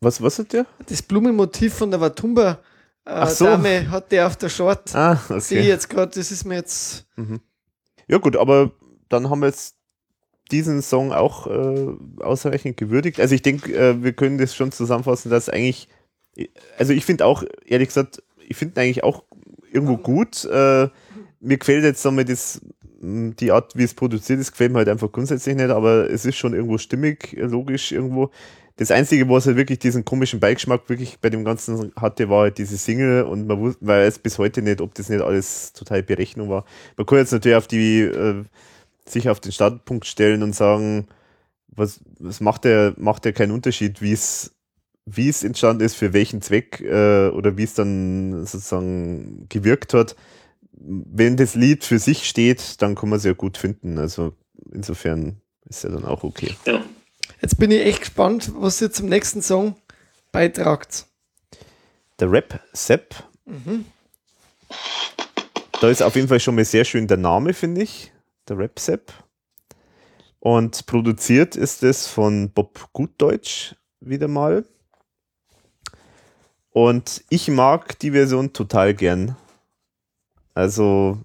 Was, 0.01 0.23
was 0.23 0.39
hat 0.39 0.53
der? 0.53 0.67
Das 0.87 1.03
Blumenmotiv 1.03 1.75
von 1.75 1.91
der 1.91 2.01
Watumba-Dame 2.01 2.59
Ach 3.05 3.29
so. 3.29 3.47
hat 3.47 4.11
der 4.13 4.27
auf 4.27 4.37
der 4.37 4.49
Short. 4.49 4.95
Ah, 4.95 5.17
Sehe 5.17 5.59
ich 5.59 5.65
okay. 5.65 5.69
jetzt 5.69 5.91
gerade, 5.91 6.13
das 6.15 6.31
ist 6.31 6.45
mir 6.45 6.57
jetzt. 6.57 7.07
Ja, 8.09 8.19
gut, 8.19 8.37
aber 8.37 8.73
dann 9.11 9.29
haben 9.29 9.41
wir 9.41 9.49
jetzt 9.49 9.77
diesen 10.51 10.83
Song 10.83 11.13
auch 11.13 11.47
äh, 11.47 11.95
ausreichend 12.23 12.77
gewürdigt. 12.77 13.21
Also 13.21 13.35
ich 13.35 13.43
denke, 13.43 13.73
äh, 13.75 14.03
wir 14.03 14.13
können 14.13 14.39
das 14.39 14.55
schon 14.55 14.73
zusammenfassen, 14.73 15.31
dass 15.31 15.49
eigentlich, 15.49 15.89
also 16.79 16.93
ich 16.93 17.05
finde 17.05 17.27
auch, 17.27 17.45
ehrlich 17.67 17.89
gesagt, 17.89 18.23
ich 18.49 18.57
finde 18.57 18.81
ihn 18.81 18.85
eigentlich 18.85 19.05
auch 19.05 19.25
irgendwo 19.71 19.97
gut. 19.97 20.45
Äh, 20.47 20.89
mir 21.41 21.59
gefällt 21.59 21.85
jetzt 21.85 22.05
einmal 22.07 22.25
das, 22.25 22.61
die 23.01 23.53
Art, 23.53 23.77
wie 23.77 23.85
es 23.85 23.95
produziert 23.95 24.41
ist, 24.41 24.53
gefällt 24.53 24.73
mir 24.73 24.79
halt 24.79 24.89
einfach 24.89 25.13
grundsätzlich 25.13 25.57
nicht, 25.57 25.71
aber 25.71 26.11
es 26.11 26.25
ist 26.25 26.37
schon 26.37 26.55
irgendwo 26.55 26.79
stimmig, 26.79 27.37
äh, 27.37 27.43
logisch 27.43 27.93
irgendwo. 27.93 28.31
Das 28.77 28.91
Einzige, 28.91 29.29
was 29.29 29.47
halt 29.47 29.57
wirklich 29.57 29.79
diesen 29.79 30.05
komischen 30.05 30.41
Beigeschmack 30.41 30.89
wirklich 30.89 31.19
bei 31.21 31.29
dem 31.29 31.45
Ganzen 31.45 31.93
hatte, 31.97 32.31
war 32.31 32.43
halt 32.43 32.59
diese 32.59 32.77
Single 32.77 33.25
und 33.25 33.47
man 33.47 33.59
wusste, 33.61 33.87
weiß 33.87 34.21
bis 34.21 34.39
heute 34.39 34.63
nicht, 34.63 34.81
ob 34.81 34.95
das 34.95 35.09
nicht 35.09 35.21
alles 35.21 35.73
total 35.73 36.03
Berechnung 36.03 36.49
war. 36.49 36.65
Man 36.97 37.07
kann 37.07 37.19
jetzt 37.19 37.33
natürlich 37.33 37.57
auf 37.57 37.67
die, 37.67 38.01
äh, 38.01 38.45
sich 39.07 39.29
auf 39.29 39.41
den 39.41 39.53
Startpunkt 39.53 40.07
stellen 40.07 40.43
und 40.43 40.55
sagen, 40.55 41.09
was, 41.69 42.01
was 42.19 42.41
macht 42.41 42.65
der, 42.65 42.95
macht 42.97 43.25
der 43.25 43.33
keinen 43.33 43.53
Unterschied, 43.53 44.01
wie 44.03 44.13
es, 44.13 44.55
wie 45.07 45.29
es 45.29 45.45
entstanden 45.45 45.85
ist, 45.85 45.97
für 45.97 46.13
welchen 46.13 46.43
Zweck 46.43 46.81
äh, 46.81 47.29
oder 47.29 47.57
wie 47.57 47.65
es 47.65 47.75
dann 47.75 48.47
sozusagen 48.47 49.47
gewirkt 49.49 49.95
hat. 49.95 50.17
Wenn 50.73 51.37
das 51.37 51.55
Lied 51.55 51.85
für 51.85 51.99
sich 51.99 52.27
steht, 52.27 52.81
dann 52.81 52.95
kann 52.95 53.11
man 53.11 53.19
es 53.19 53.25
ja 53.25 53.33
gut 53.33 53.59
finden. 53.59 53.99
Also 53.99 54.33
insofern 54.73 55.41
ist 55.69 55.85
ja 55.85 55.91
dann 55.91 56.05
auch 56.05 56.25
okay. 56.25 56.55
Ja. 56.67 56.83
Jetzt 57.41 57.59
bin 57.59 57.71
ich 57.71 57.81
echt 57.81 58.01
gespannt, 58.01 58.53
was 58.55 58.81
ihr 58.83 58.93
zum 58.93 59.09
nächsten 59.09 59.41
Song 59.41 59.77
beitragt. 60.31 61.07
Der 62.19 62.31
Rap 62.31 62.61
Sepp. 62.73 63.15
Da 65.81 65.89
ist 65.89 66.03
auf 66.03 66.17
jeden 66.17 66.29
Fall 66.29 66.41
schon 66.41 66.55
mal 66.55 66.65
sehr 66.67 66.85
schön 66.85 67.07
der 67.07 67.17
Name, 67.17 67.55
finde 67.55 67.83
ich. 67.83 68.13
Der 68.49 68.59
Rap 68.59 68.79
Sepp. 68.79 69.13
Und 70.39 70.85
produziert 70.85 71.57
ist 71.57 71.83
es 71.83 72.07
von 72.07 72.51
Bob 72.53 72.89
Gutdeutsch 72.93 73.75
wieder 74.01 74.29
mal. 74.29 74.65
Und 76.71 77.25
ich 77.31 77.49
mag 77.49 77.99
die 77.99 78.11
Version 78.11 78.53
total 78.53 78.95
gern. 78.95 79.37
Also, 80.53 81.19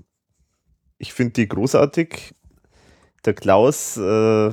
ich 0.97 1.13
finde 1.13 1.33
die 1.33 1.47
großartig. 1.47 2.33
Der 3.25 3.33
Klaus 3.33 3.97
äh, 3.97 4.51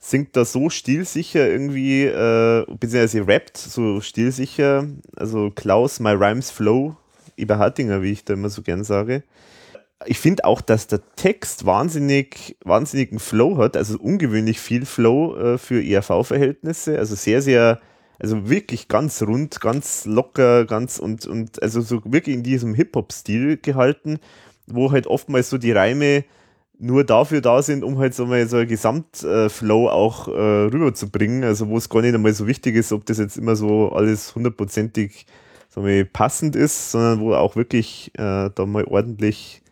singt 0.00 0.34
da 0.34 0.46
so 0.46 0.70
stilsicher 0.70 1.46
irgendwie, 1.46 2.04
äh, 2.04 2.64
beziehungsweise 2.66 3.28
rappt 3.28 3.58
so 3.58 4.00
stilsicher. 4.00 4.88
Also 5.14 5.50
Klaus, 5.50 6.00
My 6.00 6.12
Rhymes 6.12 6.50
Flow, 6.50 6.96
Eberhardinger, 7.36 8.02
wie 8.02 8.12
ich 8.12 8.24
da 8.24 8.32
immer 8.32 8.48
so 8.48 8.62
gern 8.62 8.82
sage. 8.82 9.22
Ich 10.06 10.18
finde 10.18 10.46
auch, 10.46 10.62
dass 10.62 10.86
der 10.86 11.00
Text 11.16 11.66
wahnsinnig, 11.66 12.56
wahnsinnigen 12.64 13.18
Flow 13.18 13.58
hat, 13.58 13.76
also 13.76 13.98
ungewöhnlich 13.98 14.58
viel 14.58 14.86
Flow 14.86 15.36
äh, 15.36 15.58
für 15.58 15.84
ERV-Verhältnisse. 15.84 16.98
Also 16.98 17.14
sehr, 17.14 17.42
sehr, 17.42 17.78
also 18.18 18.48
wirklich 18.48 18.88
ganz 18.88 19.22
rund, 19.22 19.60
ganz 19.60 20.06
locker, 20.06 20.64
ganz 20.64 20.98
und, 20.98 21.26
und 21.26 21.62
also 21.62 21.82
so 21.82 22.00
wirklich 22.06 22.34
in 22.34 22.42
diesem 22.42 22.72
Hip-Hop-Stil 22.74 23.58
gehalten, 23.58 24.18
wo 24.66 24.90
halt 24.92 25.06
oftmals 25.06 25.50
so 25.50 25.58
die 25.58 25.72
Reime 25.72 26.24
nur 26.80 27.04
dafür 27.04 27.40
da 27.40 27.62
sind, 27.62 27.84
um 27.84 27.98
halt 27.98 28.14
so 28.14 28.26
mal 28.26 28.48
so 28.48 28.56
ein 28.56 28.66
Gesamtflow 28.66 29.88
auch 29.88 30.28
äh, 30.28 30.30
rüberzubringen. 30.30 31.44
Also 31.44 31.68
wo 31.68 31.76
es 31.76 31.88
gar 31.88 32.02
nicht 32.02 32.14
einmal 32.14 32.32
so 32.32 32.46
wichtig 32.46 32.74
ist, 32.74 32.92
ob 32.92 33.06
das 33.06 33.18
jetzt 33.18 33.36
immer 33.36 33.54
so 33.54 33.90
alles 33.92 34.34
hundertprozentig 34.34 35.26
so 35.68 35.84
passend 36.12 36.56
ist, 36.56 36.90
sondern 36.90 37.20
wo 37.20 37.34
auch 37.34 37.54
wirklich 37.54 38.10
äh, 38.14 38.50
da 38.54 38.66
mal 38.66 38.84
ordentlich 38.84 39.62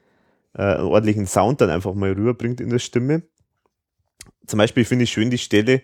äh, 0.54 0.62
einen 0.62 0.86
ordentlichen 0.86 1.26
Sound 1.26 1.60
dann 1.60 1.70
einfach 1.70 1.94
mal 1.94 2.12
rüberbringt 2.12 2.60
in 2.60 2.70
der 2.70 2.78
Stimme. 2.78 3.22
Zum 4.46 4.58
Beispiel 4.58 4.84
finde 4.84 5.04
ich 5.04 5.10
schön 5.10 5.30
die 5.30 5.38
Stelle, 5.38 5.82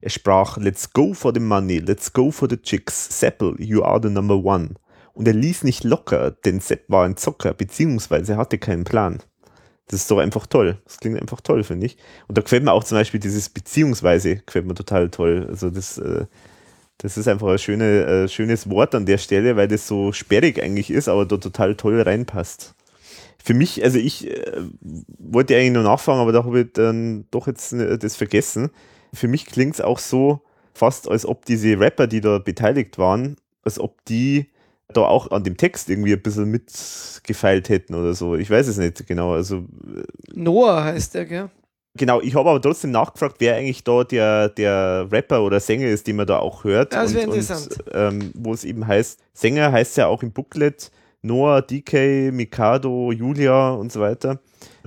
er 0.00 0.10
sprach, 0.10 0.58
let's 0.58 0.92
go 0.92 1.12
for 1.12 1.32
the 1.34 1.40
money, 1.40 1.78
let's 1.78 2.12
go 2.12 2.30
for 2.30 2.48
the 2.48 2.56
chicks, 2.56 3.18
Seppel, 3.18 3.56
you 3.58 3.82
are 3.82 4.00
the 4.00 4.10
number 4.10 4.36
one. 4.36 4.74
Und 5.12 5.26
er 5.26 5.34
ließ 5.34 5.64
nicht 5.64 5.82
locker, 5.82 6.30
denn 6.30 6.60
Sepp 6.60 6.88
war 6.88 7.04
ein 7.04 7.16
Zocker, 7.16 7.52
beziehungsweise 7.52 8.36
hatte 8.36 8.58
keinen 8.58 8.84
Plan. 8.84 9.18
Das 9.88 10.00
ist 10.00 10.10
doch 10.10 10.18
einfach 10.18 10.46
toll. 10.46 10.78
Das 10.84 10.98
klingt 10.98 11.20
einfach 11.20 11.40
toll, 11.40 11.64
finde 11.64 11.86
ich. 11.86 11.96
Und 12.28 12.36
da 12.36 12.42
gefällt 12.42 12.62
mir 12.62 12.72
auch 12.72 12.84
zum 12.84 12.98
Beispiel 12.98 13.20
dieses 13.20 13.48
Beziehungsweise, 13.48 14.36
gefällt 14.36 14.66
mir 14.66 14.74
total 14.74 15.08
toll. 15.08 15.46
Also 15.48 15.70
das, 15.70 15.98
äh, 15.98 16.26
das 16.98 17.16
ist 17.16 17.26
einfach 17.26 17.48
ein 17.48 17.58
schöne, 17.58 18.04
äh, 18.04 18.28
schönes 18.28 18.68
Wort 18.68 18.94
an 18.94 19.06
der 19.06 19.18
Stelle, 19.18 19.56
weil 19.56 19.68
das 19.68 19.86
so 19.88 20.12
sperrig 20.12 20.62
eigentlich 20.62 20.90
ist, 20.90 21.08
aber 21.08 21.24
da 21.24 21.38
total 21.38 21.74
toll 21.74 22.00
reinpasst. 22.00 22.74
Für 23.42 23.54
mich, 23.54 23.82
also 23.82 23.98
ich 23.98 24.28
äh, 24.28 24.60
wollte 25.18 25.56
eigentlich 25.56 25.72
nur 25.72 25.84
nachfragen, 25.84 26.20
aber 26.20 26.32
da 26.32 26.44
habe 26.44 26.60
ich 26.60 26.72
dann 26.74 27.24
doch 27.30 27.46
jetzt 27.46 27.72
das 27.72 28.16
vergessen. 28.16 28.70
Für 29.14 29.28
mich 29.28 29.46
klingt 29.46 29.74
es 29.74 29.80
auch 29.80 29.98
so 29.98 30.42
fast, 30.74 31.08
als 31.08 31.24
ob 31.24 31.46
diese 31.46 31.80
Rapper, 31.80 32.06
die 32.06 32.20
da 32.20 32.38
beteiligt 32.38 32.98
waren, 32.98 33.36
als 33.62 33.80
ob 33.80 34.04
die 34.04 34.50
da 34.92 35.02
auch 35.02 35.30
an 35.30 35.44
dem 35.44 35.56
Text 35.56 35.90
irgendwie 35.90 36.12
ein 36.12 36.22
bisschen 36.22 36.50
mitgefeilt 36.50 37.68
hätten 37.68 37.94
oder 37.94 38.14
so. 38.14 38.36
Ich 38.36 38.50
weiß 38.50 38.68
es 38.68 38.78
nicht 38.78 39.06
genau. 39.06 39.32
Also, 39.32 39.64
Noah 40.34 40.84
heißt 40.84 41.14
der, 41.14 41.26
gell? 41.26 41.50
genau, 41.98 42.20
ich 42.22 42.34
habe 42.34 42.48
aber 42.48 42.62
trotzdem 42.62 42.92
nachgefragt, 42.92 43.36
wer 43.38 43.56
eigentlich 43.56 43.84
da 43.84 44.04
der, 44.04 44.48
der 44.48 45.08
Rapper 45.10 45.42
oder 45.42 45.60
Sänger 45.60 45.88
ist, 45.88 46.06
den 46.06 46.16
man 46.16 46.26
da 46.26 46.38
auch 46.38 46.64
hört. 46.64 46.94
Das 46.94 47.12
wäre 47.12 47.24
interessant. 47.24 47.84
Ähm, 47.92 48.30
wo 48.34 48.54
es 48.54 48.64
eben 48.64 48.86
heißt, 48.86 49.20
Sänger 49.34 49.70
heißt 49.72 49.98
ja 49.98 50.06
auch 50.06 50.22
im 50.22 50.32
Booklet 50.32 50.90
Noah, 51.20 51.60
DK, 51.60 52.32
Mikado, 52.32 53.12
Julia 53.12 53.70
und 53.70 53.92
so 53.92 54.00
weiter. 54.00 54.40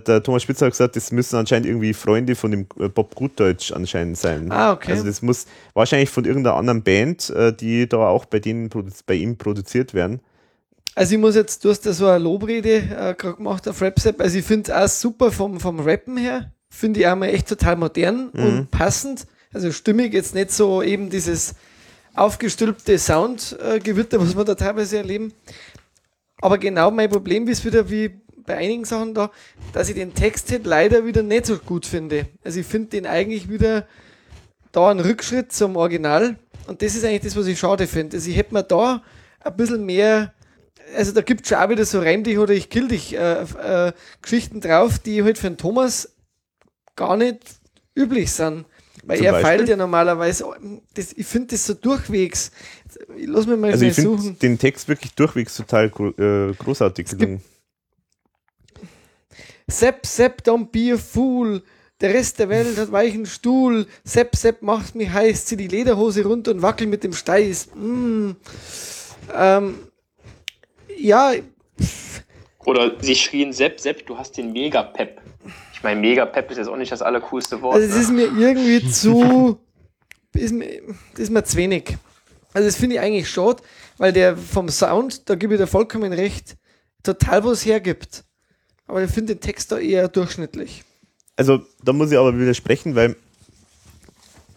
Der 0.08 0.24
Thomas 0.24 0.44
Spitzer 0.44 0.66
hat 0.66 0.74
gesagt, 0.74 0.96
das 0.96 1.12
müssen 1.12 1.36
anscheinend 1.36 1.68
irgendwie 1.68 1.94
Freunde 1.94 2.36
von 2.36 2.52
dem 2.52 2.68
äh, 2.80 2.88
Bob 2.88 3.16
Gutdeutsch 3.16 3.72
anscheinend 3.72 4.18
sein. 4.18 4.52
Ah, 4.52 4.74
okay. 4.74 4.92
Also 4.92 5.06
das 5.06 5.22
muss 5.22 5.46
wahrscheinlich 5.74 6.10
von 6.10 6.26
irgendeiner 6.26 6.56
anderen 6.56 6.84
Band, 6.84 7.30
äh, 7.30 7.54
die 7.54 7.88
da 7.88 7.98
auch 7.98 8.26
bei 8.26 8.40
denen 8.40 8.70
bei 9.06 9.16
ihm 9.16 9.38
produziert 9.38 9.94
werden. 9.94 10.20
Also 10.96 11.16
ich 11.16 11.22
muss 11.22 11.36
jetzt, 11.36 11.64
du 11.64 11.70
hast 11.70 11.86
ja 11.86 11.94
so 11.94 12.08
eine 12.08 12.24
Lobrede 12.24 12.76
äh, 12.76 13.16
gerade 13.18 13.38
gemacht 13.38 13.68
auf 13.68 13.82
Rapsap. 13.82 14.20
Also 14.20 14.38
ich 14.38 14.46
finde 14.46 14.72
es 14.72 14.78
auch 14.78 14.88
super 14.88 15.32
vom, 15.32 15.60
vom 15.60 15.80
Rappen 15.80 16.18
her. 16.18 16.52
Finde 16.70 17.00
ich 17.00 17.08
auch 17.08 17.16
mal 17.16 17.28
echt 17.28 17.48
total 17.48 17.76
modern 17.76 18.30
und 18.30 18.72
passend. 18.72 19.28
Also 19.54 19.72
stimmig, 19.72 20.14
jetzt 20.14 20.34
nicht 20.34 20.52
so 20.52 20.82
eben 20.82 21.10
dieses 21.10 21.56
aufgestülpte 22.16 22.98
Soundgewitter, 22.98 24.20
was 24.20 24.36
wir 24.36 24.44
da 24.44 24.56
teilweise 24.56 24.98
erleben. 24.98 25.34
Aber 26.42 26.58
genau 26.58 26.90
mein 26.90 27.10
Problem 27.10 27.48
ist 27.48 27.64
wieder 27.64 27.90
wie 27.90 28.21
bei 28.46 28.58
einigen 28.58 28.86
Sachen 28.86 29.14
da, 29.14 29.32
dass 29.74 29.90
ich 29.90 29.96
den 29.96 30.14
Text 30.14 30.52
halt 30.52 30.66
leider 30.66 31.06
wieder 31.06 31.24
nicht 31.24 31.46
so 31.46 31.58
gut 31.58 31.86
finde. 31.86 32.28
Also 32.44 32.60
ich 32.60 32.66
finde 32.66 32.90
den 32.90 33.06
eigentlich 33.06 33.50
wieder 33.50 33.88
da 34.72 34.90
einen 34.90 35.00
Rückschritt 35.00 35.52
zum 35.52 35.76
Original. 35.76 36.38
Und 36.68 36.82
das 36.82 36.96
ist 36.96 37.04
eigentlich 37.04 37.22
das, 37.22 37.36
was 37.36 37.48
ich 37.48 37.60
schade 37.60 37.88
finde. 37.88 38.18
Also 38.18 38.30
ich 38.30 38.38
hätte 38.38 38.54
mir 38.54 38.64
da 38.64 39.02
ein 39.42 39.56
bisschen 39.56 39.86
mehr, 39.86 40.34
also 40.96 41.12
da 41.12 41.22
gibt 41.22 41.42
es 41.44 41.50
schon 41.50 41.58
auch 41.58 41.70
wieder 41.70 41.86
so 41.86 42.00
Reim 42.00 42.24
dich 42.24 42.38
oder 42.38 42.54
ich 42.54 42.70
kill 42.70 42.88
dich 42.88 43.16
äh, 43.16 43.42
äh, 43.42 43.92
Geschichten 44.22 44.62
drauf, 44.62 45.00
die 45.00 45.24
halt 45.24 45.38
für 45.38 45.50
den 45.50 45.58
Thomas 45.58 46.14
gar 46.96 47.18
nicht 47.18 47.40
üblich 47.96 48.32
sind. 48.32 48.66
Weil 49.04 49.18
Zum 49.18 49.26
er 49.26 49.32
Beispiel? 49.34 49.48
feilt 49.58 49.70
ja 49.70 49.76
normalerweise, 49.78 50.46
das, 50.94 51.14
ich 51.14 51.26
finde 51.26 51.48
das 51.48 51.66
so 51.66 51.74
durchwegs. 51.74 52.52
Lass 53.26 53.48
mich 53.48 53.58
mal 53.58 53.72
Also 53.72 53.86
ich 53.86 53.96
suchen. 53.96 54.38
den 54.40 54.60
Text 54.60 54.88
wirklich 54.88 55.14
durchwegs 55.16 55.58
total 55.58 55.86
äh, 55.88 56.54
großartig 56.54 57.08
gelungen. 57.08 57.42
Sepp, 59.72 60.06
Sepp, 60.06 60.42
don't 60.44 60.72
be 60.72 60.94
a 60.94 60.98
fool. 60.98 61.62
Der 62.02 62.14
Rest 62.14 62.40
der 62.40 62.50
Welt 62.50 62.78
hat 62.78 62.92
weichen 62.92 63.26
Stuhl. 63.26 63.86
Sepp, 64.04 64.36
Sepp, 64.36 64.62
macht 64.62 64.96
mich 64.96 65.10
heiß. 65.10 65.46
Zieh 65.46 65.56
die 65.56 65.68
Lederhose 65.68 66.24
runter 66.26 66.52
und 66.52 66.62
wackel 66.62 66.88
mit 66.88 67.04
dem 67.04 67.14
Steiß. 67.14 67.70
Mm. 67.76 68.32
Ähm, 69.34 69.76
ja, 70.98 71.34
Oder 72.66 72.92
sie 73.00 73.16
schrien, 73.16 73.54
Sepp, 73.54 73.80
Sepp, 73.80 74.06
du 74.06 74.18
hast 74.18 74.38
den 74.38 74.52
Mega-Pep. 74.52 75.22
Ich 75.74 75.84
meine, 75.84 76.00
Mega-Pep 76.00 76.52
ist 76.52 76.58
jetzt 76.58 76.68
auch 76.68 76.76
nicht 76.76 76.92
das 76.92 77.02
allercoolste 77.02 77.62
Wort. 77.62 77.76
also 77.76 77.88
es 77.88 77.96
ne? 77.96 78.02
ist 78.02 78.12
mir 78.12 78.50
irgendwie 78.50 78.90
zu, 78.90 79.60
ist 80.34 80.54
mir, 80.54 80.82
das 81.14 81.22
ist 81.22 81.30
mir 81.32 81.44
zu 81.44 81.58
wenig. 81.58 81.98
Also 82.54 82.68
das 82.68 82.76
finde 82.76 82.98
ich 82.98 83.02
eigentlich 83.02 83.30
schade, 83.30 83.64
weil 83.98 84.14
der 84.14 84.38
vom 84.38 84.70
Sound, 84.70 85.30
da 85.30 85.36
gebe 85.36 85.56
ich 85.56 85.60
dir 85.60 85.68
vollkommen 85.68 86.14
recht, 86.14 86.56
total 87.04 87.44
was 87.46 87.66
hergibt. 87.66 88.24
Aber 88.92 89.02
ich 89.02 89.10
finde 89.10 89.36
den 89.36 89.40
Text 89.40 89.72
da 89.72 89.78
eher 89.78 90.10
durchschnittlich. 90.10 90.84
Also 91.38 91.62
da 91.82 91.94
muss 91.94 92.12
ich 92.12 92.18
aber 92.18 92.38
widersprechen, 92.38 92.94
weil 92.94 93.16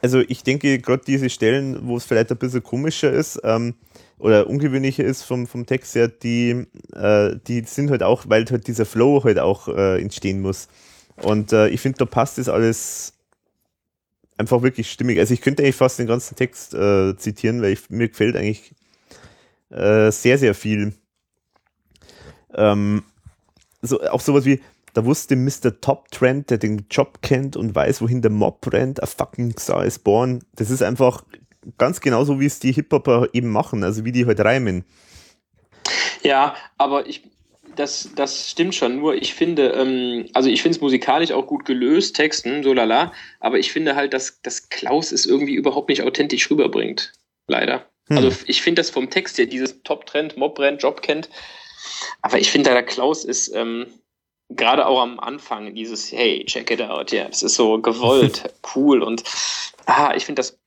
also 0.03 0.23
ich 0.27 0.43
denke, 0.43 0.81
gerade 0.81 1.05
diese 1.07 1.31
Stellen, 1.31 1.87
wo 1.87 1.97
es 1.97 2.05
vielleicht 2.05 2.33
ein 2.33 2.37
bisschen 2.37 2.65
komischer 2.65 3.13
ist 3.13 3.41
ähm, 3.45 3.75
oder 4.19 4.49
ungewöhnlicher 4.49 5.05
ist 5.05 5.23
vom, 5.23 5.47
vom 5.47 5.67
Text 5.67 5.95
her, 5.95 6.09
die, 6.09 6.67
äh, 6.95 7.37
die 7.47 7.61
sind 7.61 7.91
halt 7.91 8.03
auch, 8.03 8.25
weil 8.27 8.45
halt 8.47 8.67
dieser 8.67 8.87
Flow 8.87 9.23
halt 9.23 9.39
auch 9.39 9.69
äh, 9.69 10.03
entstehen 10.03 10.41
muss. 10.41 10.67
Und 11.23 11.53
äh, 11.53 11.69
ich 11.69 11.81
finde, 11.81 11.99
da 11.99 12.05
passt 12.05 12.37
das 12.37 12.49
alles 12.49 13.13
einfach 14.37 14.63
wirklich 14.63 14.91
stimmig. 14.91 15.21
Also 15.21 15.33
ich 15.33 15.43
könnte 15.43 15.63
eigentlich 15.63 15.77
fast 15.77 16.01
den 16.01 16.09
ganzen 16.09 16.35
Text 16.35 16.75
äh, 16.75 17.17
zitieren, 17.17 17.63
weil 17.63 17.75
ich, 17.75 17.89
mir 17.89 18.09
gefällt 18.09 18.35
eigentlich 18.35 18.75
äh, 19.71 20.11
sehr, 20.11 20.39
sehr 20.39 20.57
viel. 20.57 20.93
Ähm, 22.53 23.05
so, 23.85 24.01
auch 24.03 24.21
sowas 24.21 24.45
wie, 24.45 24.61
da 24.95 25.05
wusste 25.05 25.37
Mr. 25.37 25.81
Top 25.81 26.11
Trend, 26.11 26.51
der 26.51 26.59
den 26.59 26.87
Job 26.91 27.19
kennt 27.23 27.57
und 27.57 27.75
weiß, 27.75 28.01
wohin 28.01 28.23
der 28.23 28.31
Mob 28.31 28.73
rennt, 28.73 29.03
a 29.03 29.07
fucking 29.07 29.57
Star 29.59 29.85
is 29.85 29.99
born. 29.99 30.43
Das 30.55 30.71
ist 30.71 30.83
einfach 30.83 31.25
ganz 31.79 32.01
genauso, 32.01 32.41
wie 32.41 32.47
es 32.47 32.61
die 32.61 32.73
Hip-Hopper 32.73 33.29
eben 33.33 33.51
machen, 33.51 33.83
also 33.83 34.05
wie 34.05 34.13
die 34.13 34.27
halt 34.27 34.41
reimen. 34.41 34.85
Ja, 36.23 36.55
aber 36.79 37.07
ich, 37.07 37.23
das, 37.77 38.11
das 38.15 38.51
stimmt 38.51 38.75
schon. 38.75 38.99
Nur 38.99 39.15
ich 39.15 39.35
finde, 39.35 39.71
ähm, 39.71 40.27
also 40.33 40.49
ich 40.49 40.63
finde 40.63 40.77
es 40.77 40.83
musikalisch 40.83 41.33
auch 41.33 41.47
gut 41.47 41.65
gelöst, 41.65 42.17
Texten, 42.17 42.63
so 42.63 42.73
lala. 42.73 43.13
Aber 43.41 43.59
ich 43.59 43.73
finde 43.73 43.97
halt, 43.97 44.15
dass, 44.15 44.41
dass 44.43 44.69
Klaus 44.69 45.13
es 45.13 45.27
irgendwie 45.27 45.55
überhaupt 45.55 45.89
nicht 45.89 46.03
authentisch 46.03 46.51
rüberbringt. 46.51 47.13
Leider. 47.47 47.87
Hm. 48.09 48.19
Also 48.19 48.33
ich 48.47 48.63
finde 48.63 48.81
das 48.81 48.91
vom 48.91 49.11
Text 49.11 49.39
her, 49.39 49.47
dieses 49.47 49.83
Top-Trend, 49.83 50.37
Mob-Trend, 50.37 50.83
Job 50.83 51.03
kennt. 51.03 51.29
Aber 52.23 52.39
ich 52.39 52.51
finde, 52.51 52.71
der 52.71 52.83
Klaus 52.83 53.25
ist 53.25 53.49
ähm, 53.55 53.87
gerade 54.51 54.87
auch 54.87 55.01
am 55.01 55.19
Anfang 55.21 55.75
dieses, 55.75 56.13
hey, 56.13 56.45
check 56.47 56.71
it 56.71 56.83
out, 56.83 57.13
ja, 57.13 57.29
das 57.29 57.43
ist 57.43 57.55
so 57.55 57.81
gewollt, 57.81 58.53
cool 58.77 59.03
und 59.03 59.25
ah, 59.87 60.13
ich 60.17 60.25
finde, 60.27 60.41
das, 60.41 60.59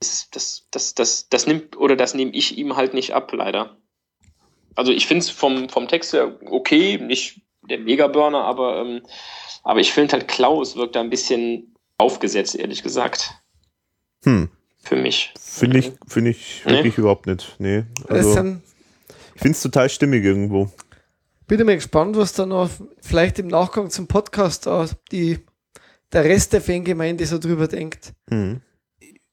ist- 0.00 0.34
das, 0.34 0.66
das, 0.70 0.94
das, 0.94 1.28
das 1.28 1.46
nimmt, 1.46 1.76
oder 1.76 1.96
das 1.96 2.14
nehme 2.14 2.32
ich 2.32 2.56
ihm 2.58 2.76
halt 2.76 2.94
nicht 2.94 3.12
ab, 3.14 3.32
leider. 3.32 3.76
Also 4.76 4.92
ich 4.92 5.06
finde 5.06 5.24
es 5.24 5.30
vom, 5.30 5.68
vom 5.68 5.88
Text 5.88 6.12
her 6.12 6.38
okay, 6.46 6.96
nicht 6.98 7.40
der 7.62 7.78
Mega-Burner, 7.78 8.42
aber, 8.44 8.80
ähm, 8.80 9.02
aber 9.62 9.80
ich 9.80 9.92
finde 9.92 10.12
halt 10.14 10.28
Klaus 10.28 10.76
wirkt 10.76 10.96
da 10.96 11.00
ein 11.00 11.10
bisschen 11.10 11.74
aufgesetzt, 11.98 12.54
ehrlich 12.54 12.82
gesagt, 12.82 13.34
Hm, 14.24 14.48
für 14.82 14.96
mich. 14.96 15.32
finde 15.38 15.78
ich, 15.80 15.92
finde 16.08 16.30
ich 16.30 16.62
Nee. 16.64 16.72
wirklich 16.72 16.96
überhaupt 16.98 17.26
nicht. 17.26 17.54
Nee. 17.58 17.84
Also, 18.08 18.34
finde 19.40 19.56
es 19.56 19.62
total 19.62 19.88
stimmig 19.88 20.24
irgendwo. 20.24 20.70
bin 21.46 21.58
ich 21.58 21.66
mal 21.66 21.74
gespannt, 21.74 22.16
was 22.16 22.32
da 22.32 22.46
noch 22.46 22.70
vielleicht 23.00 23.38
im 23.38 23.48
Nachgang 23.48 23.90
zum 23.90 24.06
Podcast 24.06 24.68
die, 25.10 25.38
der 26.12 26.24
Rest 26.24 26.52
der 26.52 26.60
Fangemeinde 26.60 27.26
so 27.26 27.38
drüber 27.38 27.66
denkt. 27.66 28.12
Hm. 28.28 28.60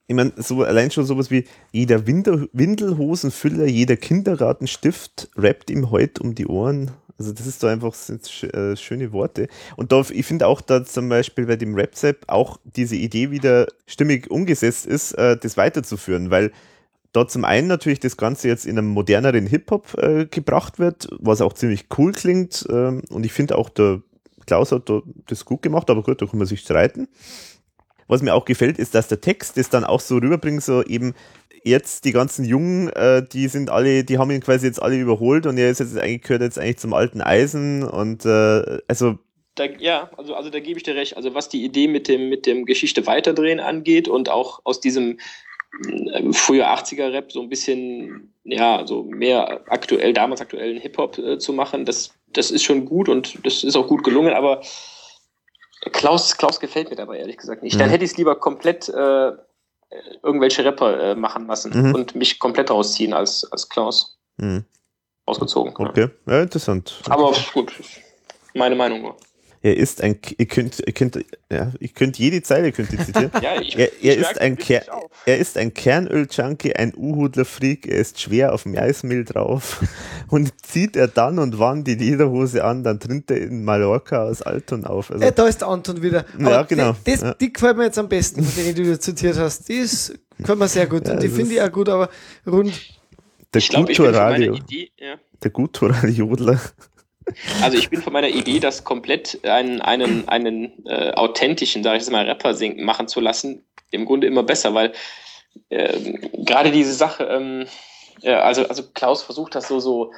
Ich 0.09 0.15
meine, 0.15 0.31
so, 0.37 0.63
allein 0.63 0.89
schon 0.89 1.05
sowas 1.05 1.29
wie 1.29 1.43
jeder 1.73 2.07
Winter, 2.07 2.47
Windelhosenfüller, 2.53 3.65
jeder 3.65 3.97
Kindergartenstift 3.97 5.29
rappt 5.35 5.69
ihm 5.69 5.91
heute 5.91 6.23
um 6.23 6.33
die 6.33 6.47
Ohren. 6.47 6.91
Also 7.19 7.33
das 7.33 7.45
ist 7.45 7.61
da 7.61 7.69
einfach 7.69 7.93
sind 7.93 8.43
äh, 8.53 8.77
schöne 8.77 9.11
Worte. 9.11 9.49
Und 9.75 9.91
da, 9.91 10.03
ich 10.09 10.25
finde 10.25 10.47
auch, 10.47 10.61
da 10.61 10.85
zum 10.85 11.09
Beispiel 11.09 11.45
bei 11.45 11.57
dem 11.57 11.75
Rap-Zap 11.75 12.23
auch 12.27 12.57
diese 12.63 12.95
Idee 12.95 13.31
wieder 13.31 13.67
stimmig 13.85 14.31
umgesetzt 14.31 14.85
ist, 14.85 15.11
äh, 15.13 15.35
das 15.35 15.57
weiterzuführen, 15.57 16.29
weil 16.29 16.51
da 17.17 17.27
zum 17.27 17.45
einen 17.45 17.67
natürlich 17.67 17.99
das 17.99 18.15
Ganze 18.15 18.47
jetzt 18.47 18.67
in 18.67 18.77
einem 18.77 18.89
moderneren 18.89 19.47
Hip-Hop 19.47 19.97
äh, 19.97 20.25
gebracht 20.25 20.77
wird, 20.77 21.07
was 21.19 21.41
auch 21.41 21.53
ziemlich 21.53 21.85
cool 21.97 22.11
klingt. 22.11 22.65
Ähm, 22.69 23.01
und 23.09 23.25
ich 23.25 23.33
finde 23.33 23.57
auch, 23.57 23.69
der 23.69 24.01
Klaus 24.45 24.71
hat 24.71 24.87
da 24.87 25.01
das 25.25 25.43
gut 25.43 25.63
gemacht, 25.63 25.89
aber 25.89 26.03
gut, 26.03 26.21
da 26.21 26.27
kann 26.27 26.37
man 26.37 26.47
sich 26.47 26.59
streiten. 26.59 27.07
Was 28.07 28.21
mir 28.21 28.35
auch 28.35 28.45
gefällt, 28.45 28.77
ist, 28.77 28.93
dass 28.93 29.07
der 29.07 29.19
Text 29.19 29.57
das 29.57 29.69
dann 29.69 29.83
auch 29.83 29.99
so 29.99 30.17
rüberbringt, 30.17 30.63
so 30.63 30.83
eben 30.83 31.15
jetzt 31.63 32.05
die 32.05 32.11
ganzen 32.11 32.45
Jungen, 32.45 32.89
äh, 32.89 33.25
die 33.27 33.47
sind 33.47 33.71
alle, 33.71 34.03
die 34.03 34.19
haben 34.19 34.29
ihn 34.29 34.41
quasi 34.41 34.67
jetzt 34.67 34.81
alle 34.81 34.97
überholt 34.97 35.47
und 35.47 35.57
er 35.57 35.71
ist 35.71 35.79
jetzt 35.79 35.97
eigentlich, 35.97 36.21
gehört 36.21 36.43
jetzt 36.43 36.59
eigentlich 36.59 36.77
zum 36.77 36.93
alten 36.93 37.19
Eisen 37.19 37.83
und 37.83 38.25
äh, 38.25 38.79
also 38.87 39.17
Da, 39.55 39.65
ja, 39.79 40.11
also, 40.17 40.35
also 40.35 40.51
da 40.51 40.59
gebe 40.59 40.77
ich 40.77 40.83
dir 40.83 40.95
recht. 40.95 41.17
Also 41.17 41.33
was 41.33 41.49
die 41.49 41.65
Idee 41.65 41.87
mit 41.87 42.07
dem, 42.07 42.29
mit 42.29 42.45
dem 42.45 42.65
Geschichte 42.65 43.07
weiterdrehen 43.07 43.59
angeht 43.59 44.07
und 44.07 44.29
auch 44.29 44.61
aus 44.63 44.79
diesem 44.79 45.17
äh, 46.11 46.33
früher 46.33 46.67
80er-Rap 46.69 47.31
so 47.31 47.41
ein 47.41 47.49
bisschen, 47.49 48.33
ja, 48.43 48.85
so 48.85 49.03
mehr 49.03 49.61
aktuell, 49.67 50.13
damals 50.13 50.41
aktuellen 50.41 50.79
Hip-Hop 50.79 51.17
äh, 51.17 51.37
zu 51.37 51.53
machen, 51.53 51.85
das, 51.85 52.11
das 52.27 52.51
ist 52.51 52.63
schon 52.63 52.85
gut 52.85 53.09
und 53.09 53.45
das 53.45 53.63
ist 53.63 53.75
auch 53.75 53.87
gut 53.87 54.03
gelungen, 54.03 54.33
aber 54.33 54.61
Klaus, 55.91 56.35
Klaus 56.37 56.59
gefällt 56.59 56.89
mir 56.89 56.95
dabei 56.95 57.17
ehrlich 57.19 57.37
gesagt 57.37 57.63
nicht. 57.63 57.79
Dann 57.79 57.87
Mhm. 57.87 57.91
hätte 57.91 58.05
ich 58.05 58.11
es 58.11 58.17
lieber 58.17 58.35
komplett 58.35 58.89
äh, 58.89 59.31
irgendwelche 60.23 60.65
Rapper 60.65 61.11
äh, 61.11 61.15
machen 61.15 61.47
lassen 61.47 61.71
Mhm. 61.89 61.95
und 61.95 62.15
mich 62.15 62.39
komplett 62.39 62.69
rausziehen 62.71 63.13
als, 63.13 63.49
als 63.51 63.69
Klaus. 63.69 64.17
hm, 64.39 64.65
Ausgezogen. 65.25 65.73
Ja. 65.77 65.89
okay, 65.89 66.09
ja, 66.25 66.41
interessant. 66.41 67.01
Aber 67.09 67.33
gut, 67.53 67.73
meine 68.53 68.75
Meinung 68.75 69.01
nur. 69.01 69.17
Er 69.63 69.75
ist 69.75 70.01
ein, 70.03 70.17
ihr 70.37 70.45
könnt, 70.45 70.79
ihr 70.85 70.93
könnt, 70.93 71.19
ja, 71.51 71.71
ich 71.79 71.93
könnte 71.95 72.21
jede 72.21 72.41
Zeile 72.43 72.71
könnt 72.71 72.93
ihr 72.93 72.99
zitieren. 72.99 73.31
Ja, 73.41 73.59
ich, 73.59 73.77
Er, 73.77 73.87
ich 73.91 74.05
er, 74.05 74.13
ist 74.15 74.21
merke 74.21 74.41
ein 74.41 74.57
wirklich 74.57 74.79
Ker 74.85 74.93
auf. 74.95 75.11
er 75.25 75.37
ist 75.39 75.57
ein 75.57 75.73
Kernöl-Junkie, 75.73 76.75
ein 76.75 76.93
U-Hudler-Freak, 76.95 77.87
er 77.87 77.97
ist 77.97 78.21
schwer 78.21 78.53
auf 78.53 78.63
dem 78.63 78.77
Eismehl 78.77 79.25
drauf. 79.25 79.81
Und 80.29 80.53
zieht 80.65 80.95
er 80.95 81.07
dann 81.07 81.39
und 81.39 81.57
wann 81.57 81.83
die 81.85 81.95
Lederhose 81.95 82.63
an, 82.63 82.83
dann 82.83 82.99
trinkt 82.99 83.31
er 83.31 83.37
in 83.37 83.63
Mallorca 83.63 84.23
aus 84.25 84.41
Altona 84.41 84.89
auf. 84.89 85.09
Also, 85.09 85.23
Äh, 85.23 85.31
da 85.31 85.47
ist 85.47 85.61
der 85.61 85.69
Anton 85.69 86.01
wieder. 86.01 86.25
Ja, 86.37 86.63
genau. 86.63 86.93
Die, 87.05 87.11
das, 87.11 87.21
Ja. 87.21 87.33
die 87.33 87.53
gefällt 87.53 87.77
mir 87.77 87.85
jetzt 87.85 87.97
am 87.97 88.09
besten, 88.09 88.43
von 88.43 88.63
denen 88.63 88.75
die 88.75 88.83
du 88.83 88.99
zitiert 88.99 89.37
hast. 89.37 89.69
Die 89.69 89.75
ist, 89.75 90.13
gefällt 90.37 90.59
mir 90.59 90.67
sehr 90.67 90.85
gut. 90.85 91.07
Ja, 91.07 91.13
und 91.13 91.23
die 91.23 91.29
finde 91.29 91.51
ich 91.53 91.57
ist- 91.59 91.63
auch 91.63 91.71
gut, 91.71 91.87
aber 91.89 92.09
rund. 92.45 92.73
der 93.53 93.59
Ich 93.61 93.69
glaube, 93.69 93.89
ich 93.91 93.97
bin 93.97 94.53
Idee, 94.53 94.91
ja. 94.97 95.15
der 95.41 95.51
Gutural-Jodler. 95.51 96.59
Also 97.61 97.77
ich 97.77 97.89
bin 97.89 98.01
von 98.01 98.14
meiner 98.14 98.30
Idee, 98.30 98.59
das 98.59 98.83
komplett 98.83 99.39
einen, 99.45 99.81
einen, 99.81 100.27
einen 100.27 100.85
äh, 100.85 101.11
authentischen, 101.11 101.83
sage 101.83 101.97
ich 101.97 102.03
jetzt 102.03 102.11
mal, 102.11 102.25
Rapper 102.25 102.53
singen, 102.53 102.83
machen 102.83 103.07
zu 103.07 103.19
lassen, 103.22 103.64
im 103.91 104.06
Grunde 104.06 104.27
immer 104.27 104.43
besser, 104.43 104.73
weil 104.73 104.93
ähm, 105.69 106.19
gerade 106.45 106.72
diese 106.72 106.93
Sache, 106.93 107.23
ähm, 107.25 107.65
ja, 108.22 108.39
also, 108.41 108.67
also 108.67 108.83
Klaus 108.93 109.23
versucht 109.23 109.56
das 109.56 109.67
so, 109.67 109.80
so 109.80 110.11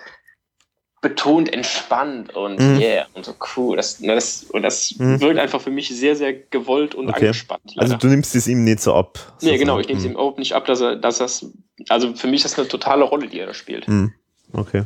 betont 1.02 1.52
entspannt 1.54 2.36
und 2.36 2.60
Mhm. 2.60 2.78
yeah 2.80 3.08
und 3.14 3.26
so 3.26 3.34
cool. 3.56 3.78
Das, 3.78 4.00
na, 4.02 4.16
das, 4.16 4.44
und 4.44 4.64
das 4.64 4.96
Mhm. 5.00 5.22
wirkt 5.22 5.40
einfach 5.40 5.62
für 5.62 5.72
mich 5.72 5.88
sehr, 5.90 6.16
sehr 6.16 6.34
gewollt 6.34 6.94
und 6.94 7.08
Okay. 7.10 7.28
angespannt. 7.28 7.62
Also 7.78 7.94
leider. 7.94 7.98
du 7.98 8.08
nimmst 8.08 8.36
es 8.36 8.48
ihm 8.48 8.66
nicht 8.66 8.82
so 8.82 8.94
ab. 8.94 9.18
nee, 9.42 9.58
genau, 9.58 9.80
ich 9.80 9.88
nehme 9.88 9.98
es 10.00 10.04
Hm. 10.04 10.12
ihm 10.12 10.16
überhaupt 10.16 10.40
nicht 10.40 10.54
ab, 10.54 10.66
dass 10.66 10.82
er, 10.82 10.98
dass 10.98 11.20
das, 11.20 11.46
also 11.88 12.14
für 12.16 12.28
mich 12.28 12.44
ist 12.44 12.52
das 12.52 12.60
eine 12.60 12.68
totale 12.68 13.06
Rolle, 13.06 13.28
die 13.28 13.40
er 13.40 13.48
da 13.48 13.54
spielt. 13.54 13.88
Hm. 13.88 14.14
Okay. 14.52 14.84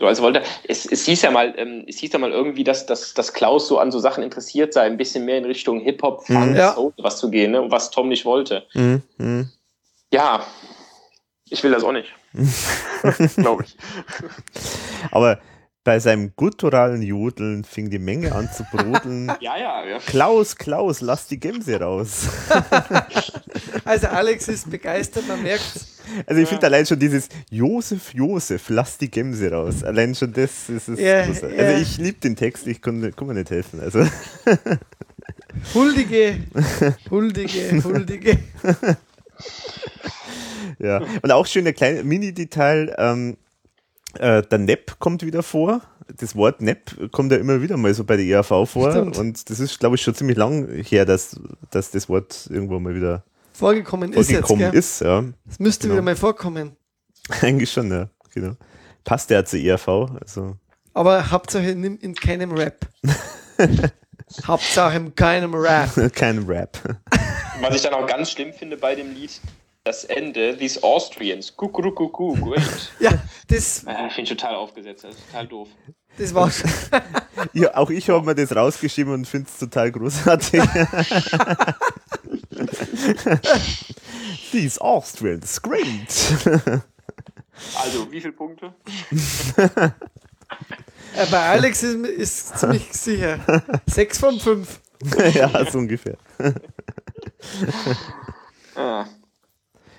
So, 0.00 0.06
also 0.06 0.22
wollte, 0.22 0.42
es, 0.66 0.86
es 0.86 1.04
hieß 1.04 1.20
ja 1.22 1.30
mal, 1.30 1.52
ähm, 1.58 1.84
es 1.86 1.98
hieß 1.98 2.12
ja 2.14 2.18
mal 2.18 2.32
irgendwie, 2.32 2.64
dass, 2.64 2.86
dass, 2.86 3.12
dass 3.12 3.34
Klaus 3.34 3.68
so 3.68 3.78
an 3.78 3.92
so 3.92 3.98
Sachen 3.98 4.24
interessiert 4.24 4.72
sei, 4.72 4.82
ein 4.82 4.96
bisschen 4.96 5.26
mehr 5.26 5.36
in 5.36 5.44
Richtung 5.44 5.78
Hip-Hop, 5.80 6.26
Funk, 6.26 6.50
Mhm. 6.52 6.56
Ja. 6.56 6.72
Soul, 6.72 6.94
was 6.96 7.18
zu 7.18 7.30
gehen, 7.30 7.50
ne? 7.52 7.60
Und 7.60 7.70
was 7.70 7.90
Tom 7.90 8.08
nicht 8.08 8.24
wollte. 8.24 8.66
Hm. 8.72 9.02
Hm. 9.18 9.50
Ja, 10.10 10.42
ich 11.50 11.62
will 11.62 11.70
das 11.70 11.84
auch 11.84 11.92
nicht. 11.92 12.08
Glaube 13.36 13.64
ich. 13.64 13.76
Aber 15.10 15.38
bei 15.84 15.98
seinem 15.98 16.32
gutturalen 16.34 17.02
Jodeln 17.02 17.64
fing 17.64 17.90
die 17.90 17.98
Menge 17.98 18.34
an 18.34 18.50
zu 18.50 18.64
brodeln. 18.72 19.30
Ja, 19.40 19.58
ja, 19.58 19.84
ja. 19.84 19.98
Klaus, 19.98 20.56
Klaus, 20.56 21.02
lass 21.02 21.26
die 21.26 21.38
Gämse 21.38 21.78
raus. 21.78 22.26
Also 23.84 24.08
Alex 24.08 24.48
ist 24.48 24.70
begeistert, 24.70 25.26
man 25.26 25.42
merkt 25.42 25.62
Also 26.26 26.40
ich 26.40 26.48
finde 26.48 26.66
allein 26.66 26.86
schon 26.86 26.98
dieses 26.98 27.28
Josef, 27.50 28.14
Josef, 28.14 28.68
lass 28.68 28.98
die 28.98 29.10
Gämse 29.10 29.50
raus. 29.50 29.84
Allein 29.84 30.14
schon 30.14 30.32
das 30.32 30.68
ist 30.68 30.88
es. 30.88 31.00
Ja. 31.00 31.20
Also 31.20 31.46
ich 31.80 31.98
liebe 31.98 32.18
den 32.20 32.36
Text, 32.36 32.66
ich 32.66 32.80
kann, 32.80 33.00
mir 33.00 33.34
nicht 33.34 33.50
helfen. 33.50 33.80
Also 33.80 34.04
Huldige, 35.74 36.38
Huldige, 37.10 37.82
Huldige. 37.84 38.38
ja. 40.78 41.02
Und 41.22 41.32
auch 41.32 41.46
schöner 41.46 41.72
kleiner 41.72 42.02
Mini-Detail, 42.02 42.94
ähm, 42.98 43.36
äh, 44.18 44.42
der 44.42 44.58
Nepp 44.58 44.98
kommt 44.98 45.24
wieder 45.24 45.42
vor. 45.42 45.82
Das 46.16 46.34
Wort 46.34 46.60
Nepp 46.60 47.12
kommt 47.12 47.30
ja 47.30 47.38
immer 47.38 47.62
wieder 47.62 47.76
mal 47.76 47.94
so 47.94 48.04
bei 48.04 48.16
der 48.16 48.26
ERV 48.26 48.68
vor. 48.68 48.90
Stimmt. 48.90 49.16
Und 49.16 49.48
das 49.48 49.60
ist, 49.60 49.78
glaube 49.78 49.96
ich, 49.96 50.02
schon 50.02 50.14
ziemlich 50.14 50.36
lang 50.36 50.68
her, 50.68 51.04
dass, 51.04 51.40
dass 51.70 51.90
das 51.90 52.08
Wort 52.08 52.48
irgendwo 52.50 52.80
mal 52.80 52.94
wieder 52.94 53.22
Vorgekommen 53.60 54.12
ist 54.12 54.30
jetzt, 54.30 54.46
vorgekommen 54.48 54.72
ist. 54.74 55.00
Ja. 55.00 55.24
Das 55.46 55.58
müsste 55.58 55.82
Genau. 55.84 55.94
wieder 55.94 56.02
mal 56.02 56.16
vorkommen. 56.16 56.76
Eigentlich 57.42 57.70
schon, 57.70 57.90
ja. 57.90 58.08
Genau. 58.34 58.56
Passt 59.04 59.30
ja 59.30 59.44
zur 59.44 59.58
ERV. 59.60 59.88
Also 60.20 60.56
Aber 60.94 61.30
Hauptsache 61.30 61.70
in, 61.70 61.96
in 61.98 62.14
keinem 62.14 62.52
Rap. 62.52 62.86
Hauptsache 64.46 64.96
in 64.96 65.14
keinem 65.14 65.54
Rap. 65.54 65.90
kein 66.14 66.38
Rap. 66.44 66.78
Was 67.60 67.74
ich 67.76 67.82
dann 67.82 67.94
auch 67.94 68.06
ganz 68.06 68.30
schlimm 68.30 68.52
finde 68.52 68.76
bei 68.76 68.94
dem 68.94 69.12
Lied, 69.14 69.40
das 69.84 70.04
Ende, 70.04 70.56
These 70.56 70.82
Austrians, 70.82 71.54
kukurukuku, 71.56 72.34
great. 72.36 72.92
Ja, 73.00 73.12
das, 73.48 73.80
Finde 73.80 74.22
ich 74.22 74.28
total 74.28 74.54
aufgesetzt, 74.54 75.04
das 75.04 75.14
ist 75.14 75.26
total 75.26 75.46
doof. 75.48 75.68
das 76.18 76.34
war 76.34 76.50
schon. 76.50 76.70
Ja, 77.54 77.76
auch 77.76 77.90
ich 77.90 78.08
habe 78.08 78.24
mir 78.24 78.34
das 78.34 78.54
rausgeschrieben 78.54 79.12
und 79.12 79.26
finde 79.26 79.48
es 79.50 79.58
total 79.58 79.90
großartig. 79.90 80.62
These 84.52 84.80
Austrians, 84.80 85.60
great. 85.60 86.08
Also, 87.76 88.10
wie 88.10 88.20
viele 88.20 88.32
Punkte? 88.32 88.74
Bei 91.30 91.40
Alex 91.48 91.82
ist, 91.82 92.06
ist 92.06 92.58
ziemlich 92.58 92.92
sicher. 92.92 93.38
Sechs 93.86 94.18
von 94.18 94.38
fünf. 94.38 94.80
ja, 95.34 95.70
so 95.70 95.78
ungefähr. 95.78 96.16
Ah. 98.74 99.06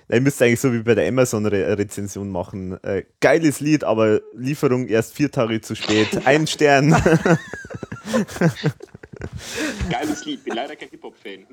Ihr 0.10 0.22
müsst 0.22 0.42
eigentlich 0.42 0.60
so 0.60 0.74
wie 0.74 0.80
bei 0.80 0.94
der 0.96 1.08
Amazon-Rezension 1.08 2.30
machen. 2.30 2.82
Äh, 2.84 3.04
geiles 3.22 3.62
Lied, 3.62 3.84
aber 3.84 4.20
Lieferung 4.34 4.88
erst 4.88 5.14
vier 5.14 5.32
Tage 5.32 5.62
zu 5.62 5.76
spät. 5.76 6.26
Ein 6.26 6.48
Stern. 6.48 6.94
Geiles 9.90 10.26
Lied, 10.26 10.44
bin 10.44 10.56
leider 10.56 10.76
kein 10.76 10.90
Hip-Hop-Fan. 10.90 11.46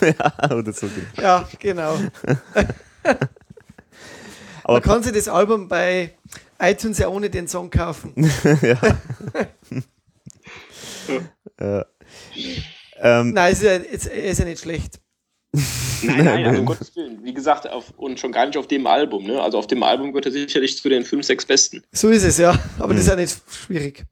ja, 0.00 0.56
oder 0.56 0.72
so. 0.72 0.88
Ja, 1.20 1.48
genau. 1.58 1.98
Aber 4.64 4.74
Man 4.74 4.82
kann 4.82 5.02
sich 5.02 5.12
das 5.12 5.28
Album 5.28 5.68
bei 5.68 6.14
iTunes 6.60 6.98
ja 6.98 7.08
ohne 7.08 7.30
den 7.30 7.48
Song 7.48 7.70
kaufen. 7.70 8.12
äh, 11.56 11.84
ähm, 13.00 13.32
Nein, 13.32 13.52
ist 13.52 13.62
ja, 13.62 13.76
ist, 13.76 14.06
ist 14.06 14.38
ja 14.38 14.44
nicht 14.44 14.60
schlecht. 14.60 15.00
Nein, 16.02 16.24
nein, 16.24 16.46
also 16.46 16.60
um 16.60 16.66
Gottes 16.66 16.94
Willen. 16.94 17.24
Wie 17.24 17.32
gesagt, 17.32 17.68
auf, 17.68 17.94
und 17.96 18.20
schon 18.20 18.30
gar 18.30 18.44
nicht 18.46 18.58
auf 18.58 18.66
dem 18.66 18.86
Album. 18.86 19.24
Ne? 19.24 19.40
Also 19.40 19.58
auf 19.58 19.66
dem 19.66 19.82
Album 19.82 20.08
gehört 20.08 20.26
er 20.26 20.32
sicherlich 20.32 20.76
zu 20.76 20.88
den 20.88 21.04
5, 21.04 21.24
6 21.24 21.46
Besten. 21.46 21.82
So 21.92 22.10
ist 22.10 22.24
es, 22.24 22.36
ja. 22.38 22.58
Aber 22.78 22.92
das 22.92 23.04
ist 23.04 23.08
ja 23.08 23.16
nicht 23.16 23.40
schwierig. 23.50 24.04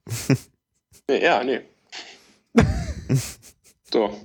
Ja, 1.09 1.43
nee. 1.43 1.61
so. 3.91 4.17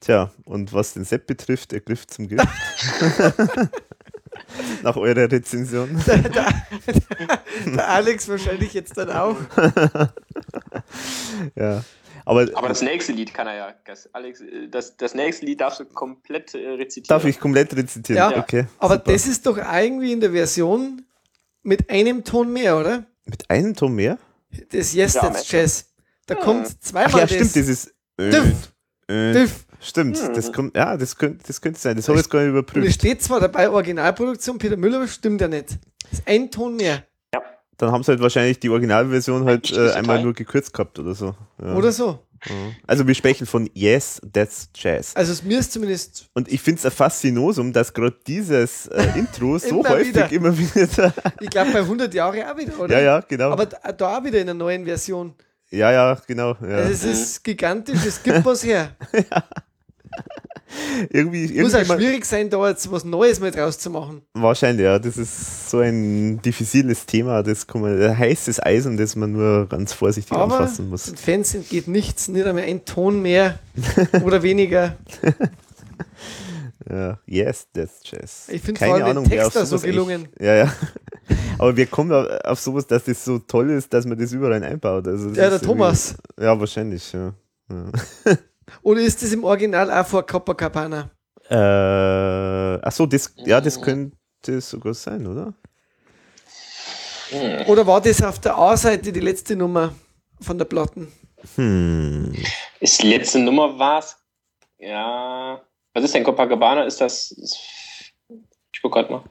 Tja, 0.00 0.30
und 0.44 0.72
was 0.72 0.94
den 0.94 1.04
Sepp 1.04 1.26
betrifft, 1.26 1.72
er 1.72 1.80
griff 1.80 2.06
zum 2.06 2.28
Gift. 2.28 2.46
Nach 4.82 4.96
eurer 4.96 5.30
Rezension. 5.30 6.02
Der, 6.06 6.18
der, 6.18 6.52
der 7.66 7.88
Alex 7.88 8.28
wahrscheinlich 8.28 8.72
jetzt 8.74 8.96
dann 8.96 9.10
auch. 9.10 9.36
Ja. 11.54 11.84
Aber, 12.24 12.46
Aber 12.54 12.68
das 12.68 12.82
nächste 12.82 13.12
Lied 13.12 13.32
kann 13.32 13.46
er 13.46 13.54
ja. 13.54 13.74
Das, 13.84 14.12
Alex, 14.14 14.40
äh, 14.40 14.68
das, 14.68 14.96
das 14.96 15.14
nächste 15.14 15.46
Lied 15.46 15.60
darfst 15.60 15.80
du 15.80 15.84
komplett 15.84 16.54
äh, 16.54 16.68
rezitieren. 16.70 17.08
darf 17.08 17.24
ich 17.24 17.40
komplett 17.40 17.74
rezitieren? 17.74 18.32
Ja, 18.32 18.38
okay. 18.38 18.66
Aber 18.78 18.94
super. 18.94 19.12
das 19.12 19.26
ist 19.26 19.46
doch 19.46 19.56
irgendwie 19.56 20.12
in 20.12 20.20
der 20.20 20.32
Version 20.32 21.02
mit 21.62 21.88
einem 21.90 22.24
Ton 22.24 22.52
mehr, 22.52 22.78
oder? 22.78 23.04
Mit 23.24 23.48
einem 23.48 23.74
Ton 23.74 23.94
mehr? 23.94 24.18
Das 24.70 24.92
Yes, 24.92 25.14
Ja, 25.14 25.22
That's. 25.22 25.50
Jazz. 25.50 25.89
Da 26.30 26.36
kommt 26.36 26.66
Ach 26.68 26.80
zweimal 26.80 27.10
ja, 27.12 27.26
das. 27.26 27.30
stimmt, 27.30 27.54
dieses. 27.56 27.86
Äh, 28.16 28.30
Düff, 28.30 28.72
äh, 29.08 29.32
Düff. 29.32 29.66
Stimmt, 29.80 30.18
das 30.36 30.52
kommt, 30.52 30.76
ja, 30.76 30.96
das 30.96 31.16
könnte, 31.16 31.42
das 31.46 31.60
könnte 31.60 31.80
sein. 31.80 31.96
Das 31.96 32.06
habe 32.08 32.18
ich 32.18 32.24
jetzt 32.24 32.30
gar 32.30 32.40
nicht 32.40 32.50
Und 32.50 32.56
es 32.58 32.60
überprüft. 32.60 32.94
steht 32.94 33.22
zwar 33.22 33.40
dabei 33.40 33.70
Originalproduktion 33.70 34.58
Peter 34.58 34.76
Müller, 34.76 34.98
aber 34.98 35.08
stimmt 35.08 35.40
ja 35.40 35.48
nicht. 35.48 35.78
Das 36.10 36.18
ist 36.20 36.22
ein 36.28 36.50
Ton 36.50 36.76
mehr. 36.76 37.04
dann 37.78 37.90
haben 37.90 38.02
sie 38.02 38.12
halt 38.12 38.20
wahrscheinlich 38.20 38.60
die 38.60 38.68
Originalversion 38.68 39.44
halt 39.46 39.72
äh, 39.72 39.92
einmal 39.92 40.22
nur 40.22 40.34
gekürzt 40.34 40.72
gehabt 40.74 40.98
oder 40.98 41.14
so. 41.14 41.34
Ja. 41.62 41.74
Oder 41.74 41.92
so. 41.92 42.18
Also 42.86 43.06
wir 43.06 43.14
sprechen 43.14 43.46
von 43.46 43.68
Yes, 43.74 44.20
That's 44.32 44.70
Jazz. 44.74 45.14
Also 45.14 45.32
es 45.32 45.42
mir 45.42 45.58
ist 45.58 45.72
zumindest 45.72 46.30
Und 46.34 46.50
ich 46.50 46.60
finde 46.62 46.78
es 46.78 46.86
ein 46.86 46.90
Faszinosum, 46.92 47.72
dass 47.74 47.92
gerade 47.92 48.16
dieses 48.26 48.86
äh, 48.86 49.18
Intro 49.18 49.58
so 49.58 49.80
Immer 49.80 49.88
häufig 49.90 50.08
wieder. 50.14 50.32
immer 50.32 50.56
wieder. 50.58 51.12
Ich 51.40 51.50
glaube 51.50 51.70
bei 51.72 51.80
100 51.80 52.12
Jahre 52.14 52.50
auch 52.50 52.56
wieder, 52.56 52.78
oder? 52.78 52.94
ja, 52.98 53.00
ja, 53.02 53.20
genau. 53.20 53.50
Aber 53.50 53.66
da, 53.66 53.92
da 53.92 54.18
auch 54.18 54.24
wieder 54.24 54.38
in 54.40 54.48
einer 54.48 54.54
neuen 54.58 54.84
Version. 54.86 55.34
Ja, 55.70 55.92
ja, 55.92 56.18
genau. 56.26 56.56
Ja. 56.60 56.80
Es 56.80 57.04
ist 57.04 57.42
gigantisch, 57.44 58.04
es 58.06 58.22
gibt 58.22 58.44
was 58.44 58.64
her. 58.64 58.90
irgendwie, 61.10 61.60
Muss 61.60 61.74
auch 61.74 61.84
schwierig 61.84 62.24
sein, 62.24 62.50
da 62.50 62.68
jetzt 62.68 62.90
was 62.90 63.04
Neues 63.04 63.40
mal 63.40 63.50
draus 63.50 63.78
zu 63.78 63.90
machen. 63.90 64.22
Wahrscheinlich, 64.34 64.84
ja. 64.84 64.98
Das 64.98 65.16
ist 65.16 65.70
so 65.70 65.78
ein 65.78 66.40
diffiziles 66.42 67.06
Thema, 67.06 67.42
das 67.42 67.66
kann 67.66 67.80
man, 67.82 68.00
ein 68.00 68.16
heißes 68.16 68.64
Eisen, 68.64 68.96
das 68.96 69.16
man 69.16 69.32
nur 69.32 69.68
ganz 69.68 69.92
vorsichtig 69.92 70.32
Aber 70.32 70.60
anfassen 70.60 70.88
muss. 70.88 71.04
den 71.04 71.16
Fans 71.16 71.54
entgeht 71.54 71.88
nichts, 71.88 72.28
nicht 72.28 72.46
einmal 72.46 72.64
ein 72.64 72.84
Ton 72.84 73.22
mehr 73.22 73.58
oder 74.22 74.42
weniger. 74.42 74.96
Ja. 76.88 77.18
Yes, 77.26 77.68
that's 77.72 78.00
Jazz. 78.04 78.48
Ich 78.48 78.62
finde 78.62 78.78
Keine 78.78 78.90
vor 78.90 78.94
allem 78.96 79.04
den 79.04 79.10
Ahnung, 79.10 79.30
wer 79.30 79.42
Text 79.42 79.56
auf 79.58 79.62
da 79.62 79.66
so 79.66 79.78
gelungen. 79.80 80.28
Echt, 80.32 80.40
ja, 80.40 80.54
ja. 80.54 80.72
Aber 81.58 81.76
wir 81.76 81.86
kommen 81.86 82.12
auf, 82.12 82.26
auf 82.44 82.60
sowas, 82.60 82.86
dass 82.86 83.04
das 83.04 83.24
so 83.24 83.38
toll 83.38 83.70
ist, 83.70 83.92
dass 83.92 84.06
man 84.06 84.18
das 84.18 84.32
überall 84.32 84.62
einbaut. 84.62 85.06
Also 85.06 85.28
das 85.28 85.38
Ja, 85.38 85.50
der 85.50 85.60
Thomas. 85.60 86.16
Ja, 86.38 86.58
wahrscheinlich, 86.58 87.12
ja. 87.12 87.34
Oder 88.82 89.00
ist 89.00 89.22
das 89.22 89.32
im 89.32 89.44
Original 89.44 89.90
auch 89.90 90.06
vor 90.06 90.24
Copacabana? 90.26 91.10
Äh, 91.48 92.80
ach 92.82 92.92
so, 92.92 93.06
das, 93.06 93.34
ja, 93.36 93.60
das 93.60 93.80
könnte 93.80 94.60
sogar 94.60 94.94
sein, 94.94 95.26
oder? 95.26 95.52
Oder 97.66 97.86
war 97.86 98.00
das 98.00 98.22
auf 98.22 98.38
der 98.40 98.56
A-Seite 98.56 99.12
die 99.12 99.20
letzte 99.20 99.54
Nummer 99.54 99.94
von 100.40 100.58
der 100.58 100.64
Platten? 100.64 101.12
Hm. 101.56 102.34
Ist 102.80 103.02
die 103.02 103.08
letzte 103.08 103.38
Nummer 103.38 103.78
war's? 103.78 104.16
Ja. 104.78 105.60
Was 105.94 106.04
ist 106.04 106.14
denn 106.14 106.24
Copacabana? 106.24 106.84
Ist 106.84 107.00
das. 107.00 107.34
Ich 108.72 108.82
guck 108.82 108.92
grad 108.92 109.10
mal. 109.10 109.24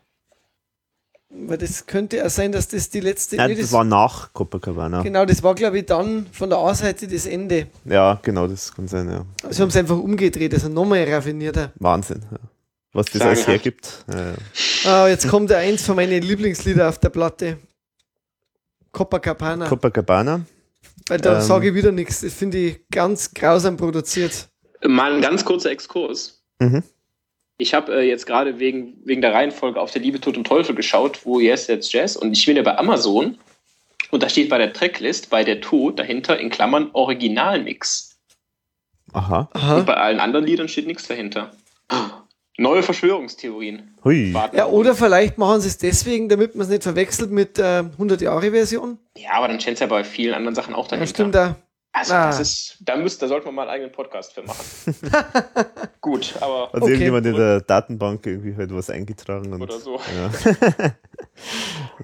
Weil 1.31 1.59
das 1.59 1.85
könnte 1.85 2.25
auch 2.25 2.29
sein, 2.29 2.51
dass 2.51 2.67
das 2.67 2.89
die 2.89 3.01
letzte. 3.01 3.35
Nein, 3.35 3.51
nee, 3.51 3.61
das 3.61 3.71
war 3.71 3.83
nach 3.83 4.33
Copacabana. 4.33 5.03
genau, 5.03 5.25
das 5.25 5.43
war, 5.43 5.53
glaube 5.53 5.79
ich, 5.79 5.85
dann 5.85 6.25
von 6.31 6.49
der 6.49 6.57
A-Seite 6.57 7.07
das 7.07 7.27
Ende. 7.27 7.67
Ja, 7.85 8.19
genau, 8.23 8.47
das 8.47 8.73
kann 8.73 8.87
sein, 8.87 9.09
ja. 9.09 9.25
Sie 9.51 9.61
haben 9.61 9.69
es 9.69 9.75
einfach 9.75 9.97
umgedreht, 9.97 10.53
also 10.55 10.69
nochmal 10.69 11.03
raffinierter. 11.03 11.71
Wahnsinn. 11.75 12.23
Ja. 12.31 12.39
Was 12.93 13.05
das 13.07 13.21
alles 13.21 13.47
hergibt. 13.47 14.05
Ja, 14.11 14.31
ja. 14.31 14.35
Ah, 14.85 15.07
jetzt 15.07 15.27
kommt 15.27 15.51
der 15.51 15.59
eins 15.59 15.85
von 15.85 15.95
meinen 15.95 16.23
Lieblingslieder 16.23 16.89
auf 16.89 16.97
der 16.97 17.09
Platte. 17.09 17.59
Copacabana. 18.91 19.67
Copacabana. 19.67 20.41
Weil 21.07 21.19
da 21.19 21.35
ähm, 21.35 21.41
sage 21.41 21.69
ich 21.69 21.75
wieder 21.75 21.91
nichts. 21.91 22.21
Das 22.21 22.33
finde 22.33 22.57
ich 22.57 22.89
ganz 22.89 23.31
grausam 23.33 23.77
produziert. 23.77 24.49
Mal 24.83 25.13
ein 25.13 25.21
ganz 25.21 25.45
kurzer 25.45 25.69
Exkurs. 25.69 26.38
Mhm. 26.59 26.83
Ich 27.57 27.73
habe 27.73 27.93
äh, 27.93 28.07
jetzt 28.07 28.25
gerade 28.25 28.59
wegen, 28.59 28.93
wegen 29.03 29.21
der 29.21 29.33
Reihenfolge 29.33 29.79
auf 29.81 29.91
der 29.91 30.01
Liebe, 30.01 30.21
Tod 30.21 30.37
und 30.37 30.45
Teufel 30.47 30.75
geschaut, 30.75 31.25
wo 31.25 31.39
Yes, 31.39 31.67
That's 31.67 31.91
Jazz. 31.91 32.15
Und 32.15 32.31
ich 32.31 32.45
bin 32.45 32.55
ja 32.55 32.63
bei 32.63 32.77
Amazon. 32.77 33.37
Und 34.11 34.23
da 34.23 34.29
steht 34.29 34.49
bei 34.49 34.57
der 34.57 34.71
Tracklist, 34.73 35.29
bei 35.29 35.43
der 35.43 35.61
Tod 35.61 35.99
dahinter 35.99 36.39
in 36.39 36.49
Klammern 36.49 36.89
Originalmix. 36.93 38.17
Aha. 39.13 39.49
Und 39.53 39.61
Aha. 39.61 39.79
bei 39.81 39.93
allen 39.95 40.19
anderen 40.19 40.45
Liedern 40.45 40.67
steht 40.67 40.87
nichts 40.87 41.07
dahinter. 41.07 41.51
Neue 42.57 42.83
Verschwörungstheorien. 42.83 43.95
Hui. 44.03 44.33
Ja, 44.53 44.67
oder 44.67 44.95
vielleicht 44.95 45.37
machen 45.37 45.61
sie 45.61 45.67
es 45.69 45.77
deswegen, 45.77 46.27
damit 46.29 46.55
man 46.55 46.63
es 46.65 46.69
nicht 46.69 46.83
verwechselt 46.83 47.31
mit 47.31 47.57
der 47.57 47.89
100-Jahre-Version. 47.99 48.97
Ja, 49.17 49.31
aber 49.33 49.47
dann 49.47 49.59
steht 49.59 49.75
es 49.75 49.79
ja 49.79 49.87
bei 49.87 50.03
vielen 50.03 50.33
anderen 50.33 50.55
Sachen 50.55 50.73
auch 50.75 50.85
Ja, 50.85 50.91
dahinter. 50.91 51.09
stimmt 51.09 51.35
da. 51.35 51.55
Also, 51.91 52.13
Ah. 52.13 52.27
das 52.27 52.39
ist, 52.39 52.77
da, 52.81 52.95
müsst, 52.97 53.21
da 53.21 53.27
sollten 53.27 53.47
wir 53.47 53.51
mal 53.51 53.63
einen 53.63 53.71
eigenen 53.71 53.91
Podcast 53.91 54.33
für 54.33 54.43
machen. 54.43 54.63
Gut, 56.01 56.35
aber. 56.39 56.67
Hat 56.71 56.75
Okay. 56.81 56.91
irgendjemand 56.91 57.25
in 57.25 57.35
der 57.35 57.61
Datenbank 57.61 58.25
irgendwie 58.27 58.55
halt 58.55 58.73
was 58.73 58.89
eingetragen 58.91 59.51
und, 59.51 59.61
Oder 59.61 59.79
so. 59.79 59.99
Ja. 60.15 60.91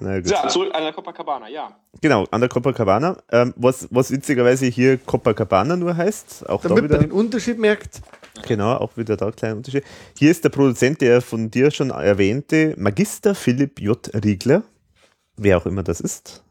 Na 0.00 0.18
gut. 0.20 0.30
Ja, 0.30 0.48
zurück 0.48 0.74
an 0.74 0.82
der 0.82 0.92
Copacabana, 0.92 1.48
ja. 1.48 1.74
Genau, 2.00 2.26
an 2.30 2.40
der 2.40 2.48
Copacabana. 2.50 3.16
Ähm, 3.30 3.54
was, 3.56 3.86
was 3.90 4.10
witzigerweise 4.10 4.66
hier 4.66 4.98
Copacabana 4.98 5.76
nur 5.76 5.96
heißt, 5.96 6.48
auch 6.48 6.62
da 6.62 6.68
Damit 6.68 6.84
wieder. 6.84 6.96
man 6.96 7.06
den 7.08 7.12
Unterschied 7.12 7.58
merkt. 7.58 8.00
Genau, 8.46 8.74
auch 8.76 8.96
wieder 8.96 9.16
da 9.16 9.26
ein 9.26 9.36
kleiner 9.36 9.56
Unterschied. 9.56 9.84
Hier 10.18 10.30
ist 10.30 10.44
der 10.44 10.50
Produzent, 10.50 11.00
der 11.00 11.22
von 11.22 11.50
dir 11.50 11.70
schon 11.70 11.90
erwähnte, 11.90 12.74
Magister 12.76 13.34
Philipp 13.34 13.80
J. 13.80 14.10
Riegler, 14.24 14.62
wer 15.36 15.56
auch 15.58 15.66
immer 15.66 15.82
das 15.82 16.00
ist. 16.00 16.42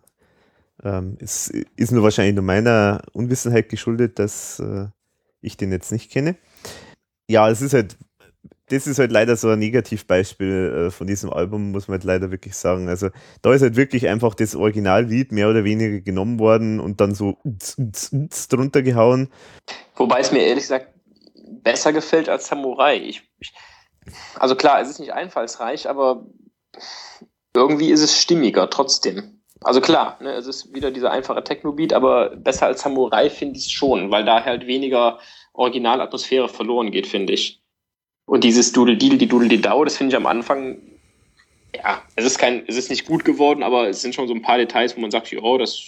Ähm, 0.86 1.18
es 1.20 1.52
ist 1.76 1.92
nur 1.92 2.04
wahrscheinlich 2.04 2.36
nur 2.36 2.44
meiner 2.44 3.02
Unwissenheit 3.12 3.70
geschuldet, 3.70 4.20
dass 4.20 4.60
äh, 4.60 4.86
ich 5.42 5.58
den 5.58 5.72
jetzt 5.72 5.92
nicht 5.92 6.12
kenne. 6.12 6.36
Ja, 7.28 7.50
es 7.50 7.64
ist 7.64 7.74
halt, 7.74 7.98
das 8.70 8.86
ist 8.86 9.00
halt 9.00 9.12
leider 9.12 9.36
so 9.36 9.50
ein 9.50 9.60
Negativbeispiel 9.60 10.88
äh, 10.88 10.92
von 10.92 11.08
diesem 11.08 11.34
Album, 11.34 11.72
muss 11.72 11.88
man 11.88 11.96
halt 11.96 12.04
leider 12.04 12.30
wirklich 12.30 12.56
sagen. 12.56 12.88
Also 12.88 13.10
da 13.42 13.52
ist 13.52 13.64
halt 13.64 13.76
wirklich 13.76 14.08
einfach 14.08 14.36
das 14.36 14.56
Originallied 14.56 15.32
mehr 15.32 15.50
oder 15.50 15.64
weniger 15.64 16.02
genommen 16.02 16.40
worden 16.40 16.80
und 16.80 17.02
dann 17.02 17.16
so 17.16 17.40
uts, 17.44 17.80
uts, 17.80 18.14
uts 18.14 18.48
drunter 18.48 18.84
gehauen. 18.84 19.30
Wobei 19.96 20.20
es 20.20 20.32
mir 20.32 20.46
ehrlich 20.46 20.66
gesagt 20.66 20.94
besser 21.64 21.94
gefällt 21.94 22.30
als 22.30 22.46
Samurai. 22.46 22.98
Ich, 22.98 23.28
ich, 23.40 23.56
also 24.36 24.56
klar, 24.56 24.80
es 24.82 24.90
ist 24.90 25.00
nicht 25.00 25.14
einfallsreich, 25.14 25.90
aber 25.90 26.28
irgendwie 27.56 27.90
ist 27.90 28.02
es 28.02 28.20
stimmiger 28.20 28.70
trotzdem. 28.70 29.35
Also 29.66 29.82
klar, 29.82 30.20
ne, 30.22 30.32
es 30.34 30.46
ist 30.46 30.76
wieder 30.76 30.92
dieser 30.92 31.10
einfache 31.10 31.44
Techno-Beat, 31.44 31.92
aber 31.92 32.36
besser 32.36 32.68
als 32.68 32.84
Samurai 32.84 33.32
finde 33.32 33.58
ich 33.58 33.66
es 33.66 33.72
schon, 33.72 34.12
weil 34.12 34.24
da 34.24 34.46
halt 34.46 34.68
weniger 34.68 35.18
Originalatmosphäre 35.54 36.48
verloren 36.48 36.92
geht, 36.92 37.08
finde 37.08 37.34
ich. 37.34 37.64
Und 38.28 38.44
dieses 38.44 38.72
Doodle-Deal, 38.74 39.18
die 39.18 39.28
Doodle-Dau, 39.28 39.84
das 39.84 39.98
finde 39.98 40.12
ich 40.14 40.18
am 40.18 40.28
Anfang, 40.28 40.78
ja, 41.76 42.00
es 42.16 42.26
ist 42.26 42.38
kein, 42.38 42.64
es 42.68 42.78
ist 42.78 42.92
nicht 42.92 43.08
gut 43.08 43.26
geworden, 43.26 43.64
aber 43.64 43.90
es 43.90 44.02
sind 44.04 44.14
schon 44.14 44.28
so 44.28 44.36
ein 44.36 44.44
paar 44.44 44.60
Details, 44.60 44.96
wo 44.96 45.02
man 45.02 45.10
sagt, 45.10 45.32
ja, 45.32 45.58
das, 45.58 45.82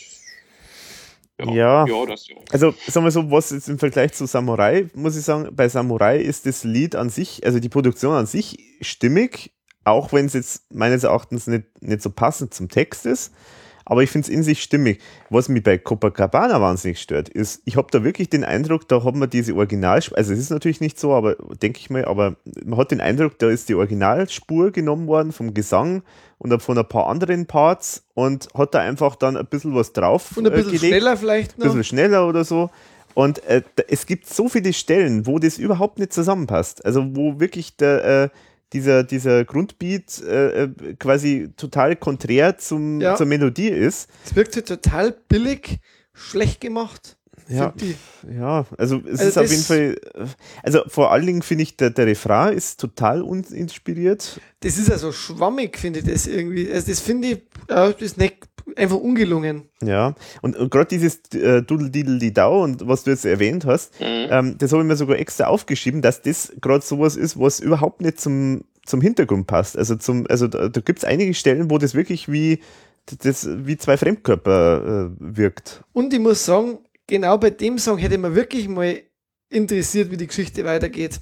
Ja. 1.39 1.85
ja, 1.85 2.05
das, 2.07 2.27
ja. 2.27 2.35
Also, 2.51 2.73
sagen 2.87 3.05
wir 3.05 3.11
so, 3.11 3.29
was 3.29 3.51
jetzt 3.51 3.69
im 3.69 3.77
Vergleich 3.77 4.13
zu 4.13 4.25
Samurai, 4.25 4.89
muss 4.95 5.15
ich 5.15 5.23
sagen, 5.23 5.55
bei 5.55 5.69
Samurai 5.69 6.17
ist 6.17 6.47
das 6.47 6.63
Lied 6.63 6.95
an 6.95 7.09
sich, 7.09 7.45
also 7.45 7.59
die 7.59 7.69
Produktion 7.69 8.15
an 8.15 8.25
sich 8.25 8.57
stimmig, 8.81 9.51
auch 9.83 10.13
wenn 10.13 10.25
es 10.25 10.33
jetzt 10.33 10.73
meines 10.73 11.03
Erachtens 11.03 11.45
nicht, 11.45 11.65
nicht 11.79 12.01
so 12.01 12.09
passend 12.09 12.55
zum 12.55 12.69
Text 12.69 13.05
ist. 13.05 13.33
Aber 13.89 14.03
ich 14.03 14.11
finde 14.11 14.27
es 14.27 14.29
in 14.29 14.43
sich 14.43 14.61
stimmig. 14.61 14.99
Was 15.29 15.47
mich 15.47 15.63
bei 15.63 15.77
Copacabana 15.77 16.59
wahnsinnig 16.59 16.99
stört, 16.99 17.29
ist, 17.29 17.61
ich 17.63 17.77
habe 17.77 17.87
da 17.89 18.03
wirklich 18.03 18.29
den 18.29 18.43
Eindruck, 18.43 18.85
da 18.89 19.01
hat 19.05 19.15
man 19.15 19.29
diese 19.29 19.55
Originalspur, 19.55 20.17
also 20.17 20.33
es 20.33 20.39
ist 20.39 20.49
natürlich 20.49 20.81
nicht 20.81 20.99
so, 20.99 21.13
aber 21.13 21.35
denke 21.61 21.79
ich 21.79 21.89
mal, 21.89 22.03
aber 22.03 22.35
man 22.65 22.77
hat 22.77 22.91
den 22.91 22.99
Eindruck, 22.99 23.39
da 23.39 23.49
ist 23.49 23.69
die 23.69 23.75
Originalspur 23.75 24.71
genommen 24.71 25.07
worden 25.07 25.31
vom 25.31 25.53
Gesang 25.53 26.03
und 26.37 26.49
dann 26.49 26.59
von 26.59 26.77
ein 26.77 26.85
paar 26.85 27.07
anderen 27.07 27.45
Parts 27.45 28.03
und 28.13 28.49
hat 28.53 28.73
da 28.73 28.79
einfach 28.79 29.15
dann 29.15 29.37
ein 29.37 29.45
bisschen 29.45 29.73
was 29.73 29.93
drauf 29.93 30.35
Und 30.35 30.45
ein 30.45 30.51
bisschen 30.51 30.73
äh, 30.73 30.77
gelegt 30.79 30.93
schneller 30.93 31.17
vielleicht 31.17 31.53
ein 31.53 31.63
bisschen 31.63 31.83
schneller 31.85 32.27
oder 32.27 32.43
so. 32.43 32.69
Und 33.13 33.41
äh, 33.45 33.61
es 33.87 34.05
gibt 34.05 34.27
so 34.27 34.49
viele 34.49 34.73
Stellen, 34.73 35.25
wo 35.25 35.39
das 35.39 35.57
überhaupt 35.57 35.97
nicht 35.97 36.11
zusammenpasst. 36.11 36.85
Also 36.85 37.15
wo 37.15 37.39
wirklich 37.39 37.77
der, 37.77 38.03
äh, 38.03 38.29
dieser, 38.73 39.03
dieser 39.03 39.45
Grundbeat 39.45 40.21
äh, 40.21 40.63
äh, 40.63 40.95
quasi 40.99 41.49
total 41.55 41.95
konträr 41.95 42.57
zum, 42.57 43.01
Ja. 43.01 43.15
zur 43.15 43.25
Melodie 43.25 43.69
ist. 43.69 44.09
Es 44.25 44.35
wirkt 44.35 44.53
total 44.67 45.15
billig, 45.27 45.79
schlecht 46.13 46.61
gemacht. 46.61 47.17
Ja, 47.49 47.73
ja 48.29 48.65
also 48.77 49.01
es 49.05 49.21
Also 49.21 49.27
ist 49.29 49.37
auf 49.37 49.51
jeden 49.51 49.63
Fall, 49.63 49.95
äh, 50.15 50.27
also 50.63 50.83
vor 50.87 51.11
allen 51.11 51.25
Dingen 51.25 51.41
finde 51.41 51.63
ich, 51.63 51.77
der, 51.77 51.91
der 51.91 52.07
Refrain 52.07 52.55
ist 52.57 52.79
total 52.79 53.21
uninspiriert. 53.21 54.39
Das 54.59 54.77
ist 54.77 54.89
ja 54.89 54.97
so 54.97 55.11
schwammig, 55.11 55.77
finde 55.77 55.99
ich 55.99 56.05
das 56.05 56.27
irgendwie. 56.27 56.69
Also 56.71 56.87
das 56.87 56.99
finde 56.99 57.27
ich, 57.29 57.41
ja, 57.69 57.89
das 57.91 58.01
ist 58.01 58.17
nicht 58.17 58.47
einfach 58.75 58.97
ungelungen. 58.97 59.63
Ja, 59.81 60.15
und, 60.41 60.55
und 60.57 60.69
gerade 60.71 60.87
dieses 60.87 61.21
äh, 61.33 61.61
Doodle-Diddle-Dau 61.61 62.63
und 62.63 62.87
was 62.87 63.03
du 63.03 63.11
jetzt 63.11 63.25
erwähnt 63.25 63.65
hast, 63.65 63.99
Mhm. 63.99 64.27
ähm, 64.29 64.55
das 64.57 64.71
habe 64.71 64.81
ich 64.83 64.87
mir 64.87 64.95
sogar 64.95 65.17
extra 65.17 65.45
aufgeschrieben, 65.47 66.01
dass 66.01 66.21
das 66.21 66.51
gerade 66.61 66.83
sowas 66.85 67.15
ist, 67.15 67.39
was 67.39 67.59
überhaupt 67.59 68.01
nicht 68.01 68.19
zum, 68.19 68.63
zum 68.85 69.01
Hintergrund 69.01 69.47
passt. 69.47 69.77
Also 69.77 69.95
zum, 69.95 70.25
also 70.29 70.47
da, 70.47 70.67
da 70.69 70.81
gibt 70.81 70.99
es 70.99 71.05
einige 71.05 71.33
Stellen, 71.33 71.69
wo 71.71 71.77
das 71.77 71.93
wirklich 71.95 72.29
wie, 72.31 72.59
das, 73.23 73.47
wie 73.49 73.77
zwei 73.77 73.97
Fremdkörper 73.97 75.09
äh, 75.11 75.37
wirkt. 75.37 75.81
Und 75.93 76.13
ich 76.13 76.19
muss 76.19 76.43
sagen, 76.45 76.79
genau 77.07 77.37
bei 77.37 77.49
dem 77.51 77.77
Song 77.79 77.97
hätte 77.97 78.17
man 78.17 78.35
wirklich 78.35 78.67
mal 78.67 78.99
interessiert, 79.49 80.11
wie 80.11 80.17
die 80.17 80.27
Geschichte 80.27 80.65
weitergeht. 80.65 81.21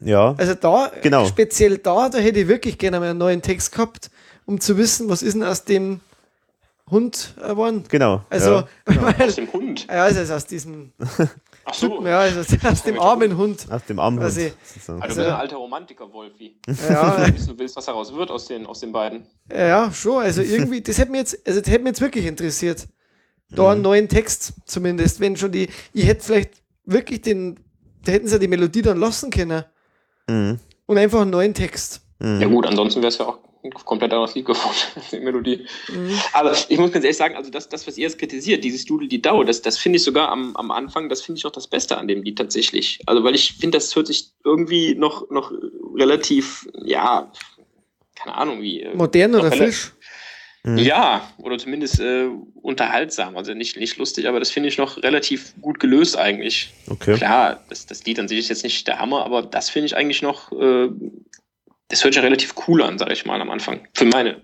Ja, 0.00 0.34
Also 0.38 0.54
da, 0.54 0.92
Genau. 1.02 1.26
speziell 1.26 1.78
da, 1.78 2.08
da 2.08 2.18
hätte 2.18 2.38
ich 2.40 2.46
wirklich 2.48 2.78
gerne 2.78 3.00
mal 3.00 3.10
einen 3.10 3.18
neuen 3.18 3.42
Text 3.42 3.72
gehabt, 3.72 4.10
um 4.46 4.60
zu 4.60 4.78
wissen, 4.78 5.08
was 5.08 5.22
ist 5.22 5.34
denn 5.34 5.42
aus 5.42 5.64
dem 5.64 5.98
Hund 6.90 7.34
äh, 7.42 7.56
waren. 7.56 7.84
Genau. 7.88 8.22
Also, 8.30 8.50
ja. 8.56 8.68
weil, 8.86 9.28
Aus 9.28 9.34
dem 9.36 9.52
Hund. 9.52 9.86
ja, 9.88 10.04
also 10.04 10.20
ist 10.20 10.30
aus 10.30 10.46
diesem 10.46 10.92
Ach 11.64 11.74
so. 11.74 11.88
Typen, 11.88 12.06
ja, 12.06 12.20
also 12.20 12.40
aus 12.66 12.82
dem 12.82 12.98
armen 13.00 13.36
Hund. 13.36 13.68
Nach 13.68 13.80
dem 13.82 13.98
Armhund. 13.98 14.22
Quasi. 14.22 14.52
sozusagen. 14.64 15.02
Also, 15.02 15.14
du 15.16 15.20
bist 15.22 15.32
ein 15.34 15.40
alter 15.40 15.56
Romantiker, 15.56 16.12
Wolfi. 16.12 16.56
Ja, 16.88 17.16
Wenn 17.26 17.34
du 17.46 17.58
willst, 17.58 17.76
was 17.76 17.84
daraus 17.84 18.14
wird 18.14 18.30
aus 18.30 18.46
den, 18.46 18.66
aus 18.66 18.80
den 18.80 18.92
beiden. 18.92 19.26
ja, 19.52 19.92
schon. 19.92 20.22
Also 20.22 20.42
irgendwie, 20.42 20.80
das 20.80 20.98
hätte 20.98 21.10
mich 21.10 21.20
jetzt, 21.20 21.46
also 21.46 21.60
das 21.60 21.68
hätte 21.70 21.82
mich 21.82 21.90
jetzt 21.90 22.00
wirklich 22.00 22.26
interessiert. 22.26 22.86
Da 23.50 23.62
Mhm. 23.62 23.68
einen 23.70 23.82
neuen 23.82 24.08
Text 24.08 24.54
zumindest, 24.66 25.20
wenn 25.20 25.36
schon 25.36 25.52
die, 25.52 25.68
ich 25.94 26.06
hätte 26.06 26.24
vielleicht 26.24 26.50
wirklich 26.84 27.22
den, 27.22 27.58
da 28.04 28.12
hätten 28.12 28.26
sie 28.26 28.34
ja 28.34 28.38
die 28.38 28.48
Melodie 28.48 28.82
dann 28.82 28.98
lassen 28.98 29.30
können. 29.30 29.64
Mhm. 30.28 30.58
Und 30.86 30.98
einfach 30.98 31.20
einen 31.22 31.30
neuen 31.30 31.54
Text. 31.54 32.02
Mhm. 32.18 32.40
Ja 32.40 32.48
gut, 32.48 32.66
ansonsten 32.66 33.00
wäre 33.00 33.08
es 33.08 33.18
ja 33.18 33.26
auch 33.26 33.38
komplett 33.84 34.12
anderes 34.12 34.34
Lied 34.34 34.46
geworden, 34.46 34.76
die 35.12 35.20
Melodie. 35.20 35.66
Mhm. 35.88 36.12
Aber 36.32 36.52
ich 36.52 36.78
muss 36.78 36.92
ganz 36.92 37.04
ehrlich 37.04 37.16
sagen, 37.16 37.36
also 37.36 37.50
das, 37.50 37.68
das 37.68 37.86
was 37.86 37.96
ihr 37.98 38.02
jetzt 38.04 38.18
kritisiert, 38.18 38.64
dieses 38.64 38.84
Dudel 38.84 39.08
die 39.08 39.20
Dau, 39.22 39.44
das, 39.44 39.62
das 39.62 39.78
finde 39.78 39.96
ich 39.96 40.04
sogar 40.04 40.28
am, 40.30 40.56
am 40.56 40.70
Anfang, 40.70 41.08
das 41.08 41.22
finde 41.22 41.38
ich 41.38 41.46
auch 41.46 41.52
das 41.52 41.66
Beste 41.66 41.96
an 41.98 42.08
dem 42.08 42.22
Lied 42.22 42.38
tatsächlich. 42.38 43.00
Also 43.06 43.24
weil 43.24 43.34
ich 43.34 43.54
finde, 43.54 43.78
das 43.78 43.94
hört 43.94 44.06
sich 44.06 44.30
irgendwie 44.44 44.94
noch, 44.94 45.28
noch 45.30 45.52
relativ, 45.94 46.68
ja, 46.84 47.30
keine 48.14 48.36
Ahnung 48.36 48.62
wie. 48.62 48.82
äh, 48.82 48.94
Modern 48.94 49.34
oder 49.34 49.48
rela- 49.50 49.56
frisch? 49.56 49.92
Ja, 50.76 51.32
oder 51.38 51.56
zumindest 51.56 51.98
äh, 52.00 52.28
unterhaltsam. 52.60 53.36
Also 53.38 53.54
nicht, 53.54 53.76
nicht 53.78 53.96
lustig, 53.96 54.28
aber 54.28 54.38
das 54.38 54.50
finde 54.50 54.68
ich 54.68 54.76
noch 54.76 55.02
relativ 55.02 55.54
gut 55.62 55.80
gelöst 55.80 56.18
eigentlich. 56.18 56.70
Okay. 56.88 57.14
Klar, 57.14 57.64
das, 57.70 57.86
das 57.86 58.04
Lied 58.04 58.18
an 58.18 58.28
sich 58.28 58.38
ist 58.40 58.48
jetzt 58.50 58.64
nicht 58.64 58.86
der 58.86 58.98
Hammer, 58.98 59.24
aber 59.24 59.42
das 59.42 59.70
finde 59.70 59.86
ich 59.86 59.96
eigentlich 59.96 60.20
noch, 60.20 60.52
äh, 60.52 60.88
das 61.88 62.04
hört 62.04 62.14
sich 62.14 62.22
ja 62.22 62.26
relativ 62.26 62.54
cool 62.66 62.82
an, 62.82 62.98
sage 62.98 63.12
ich 63.12 63.24
mal 63.26 63.40
am 63.40 63.50
Anfang. 63.50 63.86
Für 63.94 64.04
meine 64.04 64.42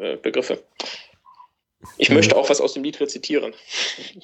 äh, 0.00 0.16
Begriffe. 0.16 0.62
Ich 1.98 2.08
Mhm. 2.08 2.16
möchte 2.16 2.36
auch 2.36 2.48
was 2.48 2.60
aus 2.60 2.74
dem 2.74 2.84
Lied 2.84 3.00
rezitieren. 3.00 3.52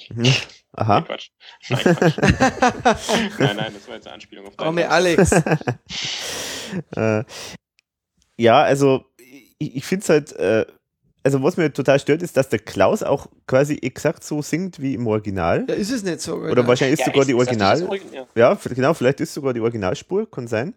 Mhm. 0.09 0.33
Aha. 0.73 0.99
Nein, 0.99 1.05
Quatsch. 1.05 1.29
Nein, 1.69 1.95
Quatsch. 1.95 2.17
nein, 3.39 3.55
nein, 3.57 3.73
das 3.73 3.87
war 3.87 3.95
jetzt 3.95 4.07
eine 4.07 4.13
Anspielung 4.13 4.47
auf 4.47 4.53
Arme 4.57 4.81
Namen. 4.81 4.91
Alex. 4.93 5.31
Äh, 6.95 7.23
ja, 8.37 8.61
also 8.61 9.03
ich, 9.57 9.77
ich 9.77 9.83
finde 9.85 10.03
es 10.03 10.09
halt, 10.09 10.31
äh, 10.33 10.67
also 11.23 11.41
was 11.41 11.57
mir 11.57 11.73
total 11.73 11.99
stört, 11.99 12.21
ist, 12.21 12.37
dass 12.37 12.47
der 12.49 12.59
Klaus 12.59 13.01
auch 13.01 13.25
quasi 13.47 13.79
exakt 13.81 14.23
so 14.23 14.43
singt 14.43 14.79
wie 14.79 14.93
im 14.93 15.07
Original. 15.07 15.65
Ja, 15.67 15.73
ist 15.73 15.89
es 15.89 16.03
nicht 16.03 16.21
so. 16.21 16.35
Oder 16.35 16.67
wahrscheinlich 16.67 16.99
ist 16.99 17.07
Ja, 17.07 17.11
sogar 17.11 17.25
die 17.25 17.33
das 17.33 17.47
heißt, 17.47 17.59
das 17.59 17.67
Original. 17.81 17.81
ist 17.81 17.89
Origin- 17.89 18.13
ja. 18.13 18.27
Ja, 18.35 18.53
genau, 18.75 18.93
vielleicht 18.93 19.19
ist 19.19 19.33
sogar 19.33 19.53
die 19.55 19.61
Originalspur, 19.61 20.29
kann 20.29 20.47
sein. 20.47 20.75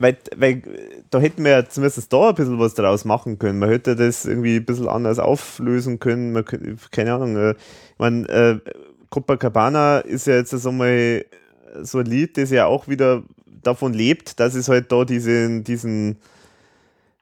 Weil, 0.00 0.16
weil 0.34 0.62
da 1.10 1.20
hätten 1.20 1.44
wir 1.44 1.50
ja 1.50 1.68
zumindest 1.68 2.10
da 2.10 2.30
ein 2.30 2.34
bisschen 2.34 2.58
was 2.58 2.72
draus 2.72 3.04
machen 3.04 3.38
können. 3.38 3.58
Man 3.58 3.68
hätte 3.68 3.94
das 3.94 4.24
irgendwie 4.24 4.56
ein 4.56 4.64
bisschen 4.64 4.88
anders 4.88 5.18
auflösen 5.18 5.98
können. 5.98 6.32
Man 6.32 6.44
keine 6.90 7.12
Ahnung. 7.12 7.36
Äh, 7.36 7.50
ich 7.50 7.98
meine, 7.98 8.28
äh, 8.28 8.58
Copacabana 9.10 9.98
ist 9.98 10.26
ja 10.26 10.36
jetzt 10.36 10.54
also 10.54 10.72
mal 10.72 11.24
so 11.82 11.98
ein 11.98 12.06
Lied, 12.06 12.38
das 12.38 12.50
ja 12.50 12.64
auch 12.64 12.88
wieder 12.88 13.22
davon 13.62 13.92
lebt, 13.92 14.40
dass 14.40 14.54
es 14.54 14.70
halt 14.70 14.90
da 14.90 15.04
diesen, 15.04 15.64
diesen 15.64 16.16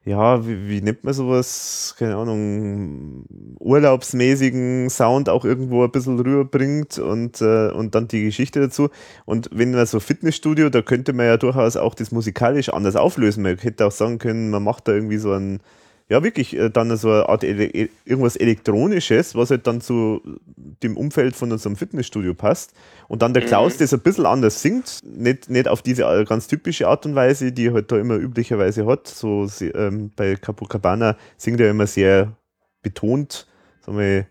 ja, 0.09 0.47
wie, 0.47 0.69
wie 0.69 0.81
nennt 0.81 1.05
man 1.05 1.13
sowas, 1.13 1.95
keine 1.99 2.17
Ahnung, 2.17 3.25
urlaubsmäßigen 3.59 4.89
Sound 4.89 5.29
auch 5.29 5.45
irgendwo 5.45 5.85
ein 5.85 5.91
bisschen 5.91 6.19
rüberbringt 6.19 6.99
und, 6.99 7.41
äh, 7.43 7.71
und 7.71 7.95
dann 7.95 8.09
die 8.09 8.25
Geschichte 8.25 8.61
dazu. 8.61 8.89
Und 9.27 9.51
wenn 9.53 9.73
man 9.73 9.87
so 9.87 10.01
Fitnessstudio, 10.01 10.71
da 10.71 10.83
könnte 10.83 11.13
man 11.13 11.27
ja 11.27 11.37
durchaus 11.37 11.77
auch 11.77 11.95
das 11.95 12.11
musikalisch 12.11 12.71
anders 12.71 12.97
auflösen. 12.97 13.43
Man 13.43 13.59
hätte 13.59 13.87
auch 13.87 13.93
sagen 13.93 14.19
können, 14.19 14.51
man 14.51 14.65
macht 14.65 14.89
da 14.89 14.93
irgendwie 14.93 15.19
so 15.19 15.33
ein, 15.33 15.61
ja 16.09 16.23
wirklich, 16.23 16.57
äh, 16.57 16.71
dann 16.71 16.97
so 16.97 17.11
eine 17.11 17.29
Art 17.29 17.45
ele 17.45 17.65
e- 17.67 17.91
irgendwas 18.05 18.37
Elektronisches, 18.37 19.35
was 19.35 19.51
halt 19.51 19.67
dann 19.67 19.81
zu 19.81 20.21
dem 20.83 20.97
Umfeld 20.97 21.37
von 21.37 21.53
unserem 21.53 21.77
Fitnessstudio 21.77 22.35
passt. 22.35 22.73
Und 23.09 23.23
dann 23.23 23.35
der 23.35 23.45
Klaus 23.45 23.77
das 23.77 23.93
ein 23.93 24.01
bisschen 24.01 24.27
anders 24.27 24.63
singt, 24.63 25.01
nicht, 25.05 25.51
nicht 25.51 25.69
auf 25.69 25.83
diese 25.83 26.05
äh, 26.05 26.25
ganz 26.25 26.47
typische 26.47 26.89
Art 26.89 27.05
und 27.07 27.15
Weise, 27.15 27.53
die 27.53 27.67
er 27.67 27.75
halt 27.75 27.93
da 27.93 27.99
immer 27.99 28.17
üblicherweise 28.17 28.87
hat. 28.87 29.07
So 29.09 29.47
ähm, 29.75 30.11
bei 30.17 30.37
Capocabana 30.37 31.17
singt 31.37 31.61
er 31.61 31.71
immer 31.71 31.87
sehr 31.87 32.33
betont, 32.83 33.47
sagen 33.85 33.99
wir, 33.99 34.27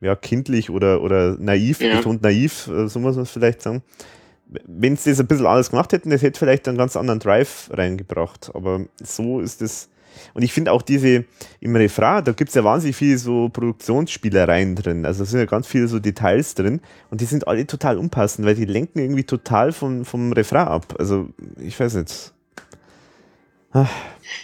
ja, 0.00 0.16
kindlich 0.16 0.70
oder, 0.70 1.02
oder 1.02 1.36
naiv, 1.38 1.80
Ja. 1.80 1.96
betont 1.96 2.22
naiv, 2.22 2.68
äh, 2.68 2.88
so 2.88 3.00
muss 3.00 3.16
man 3.16 3.24
es 3.24 3.30
vielleicht 3.30 3.62
sagen. 3.62 3.82
Wenn 4.66 4.96
sie 4.96 5.10
das 5.10 5.20
ein 5.20 5.26
bisschen 5.26 5.46
anders 5.46 5.70
gemacht 5.70 5.92
hätten, 5.92 6.10
das 6.10 6.22
hätte 6.22 6.38
vielleicht 6.38 6.66
einen 6.66 6.78
ganz 6.78 6.96
anderen 6.96 7.20
Drive 7.20 7.68
reingebracht. 7.72 8.50
Aber 8.54 8.84
so 9.02 9.40
ist 9.40 9.62
es. 9.62 9.88
Und 10.34 10.42
ich 10.42 10.52
finde 10.52 10.72
auch 10.72 10.82
diese, 10.82 11.24
im 11.60 11.76
Refrain, 11.76 12.24
da 12.24 12.32
gibt 12.32 12.48
es 12.48 12.54
ja 12.54 12.64
wahnsinnig 12.64 12.96
viele 12.96 13.18
so 13.18 13.48
Produktionsspielereien 13.48 14.76
drin. 14.76 15.04
Also 15.06 15.24
da 15.24 15.30
sind 15.30 15.40
ja 15.40 15.46
ganz 15.46 15.66
viele 15.66 15.88
so 15.88 15.98
Details 15.98 16.54
drin 16.54 16.80
und 17.10 17.20
die 17.20 17.24
sind 17.24 17.46
alle 17.48 17.66
total 17.66 17.98
unpassend, 17.98 18.46
weil 18.46 18.54
die 18.54 18.64
lenken 18.64 18.98
irgendwie 18.98 19.24
total 19.24 19.72
vom, 19.72 20.04
vom 20.04 20.32
Refrain 20.32 20.68
ab. 20.68 20.94
Also 20.98 21.28
ich 21.60 21.78
weiß 21.78 21.94
nicht. 21.94 22.32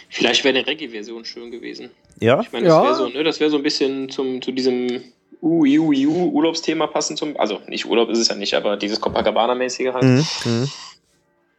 Vielleicht 0.09 0.43
wäre 0.43 0.57
eine 0.57 0.65
Reggae-Version 0.65 1.25
schön 1.25 1.51
gewesen. 1.51 1.89
Ja? 2.19 2.39
Ich 2.41 2.51
meine, 2.51 2.65
das 2.67 2.75
Ja. 2.75 2.83
wäre 2.83 2.95
so, 2.95 3.09
ne, 3.09 3.23
das 3.23 3.39
wäre 3.39 3.49
so 3.49 3.57
ein 3.57 3.63
bisschen 3.63 4.09
zum, 4.09 4.41
zu 4.41 4.51
diesem 4.51 5.01
UIU 5.41 6.29
Urlaubsthema 6.31 6.87
passend 6.87 7.19
zum, 7.19 7.37
also 7.37 7.59
nicht 7.67 7.85
Urlaub 7.85 8.09
ist 8.09 8.19
es 8.19 8.29
ja 8.29 8.35
nicht, 8.35 8.53
aber 8.53 8.77
dieses 8.77 8.99
Copacabana-mäßige 9.01 9.93
halt. 9.93 10.03
Mhm. 10.03 10.67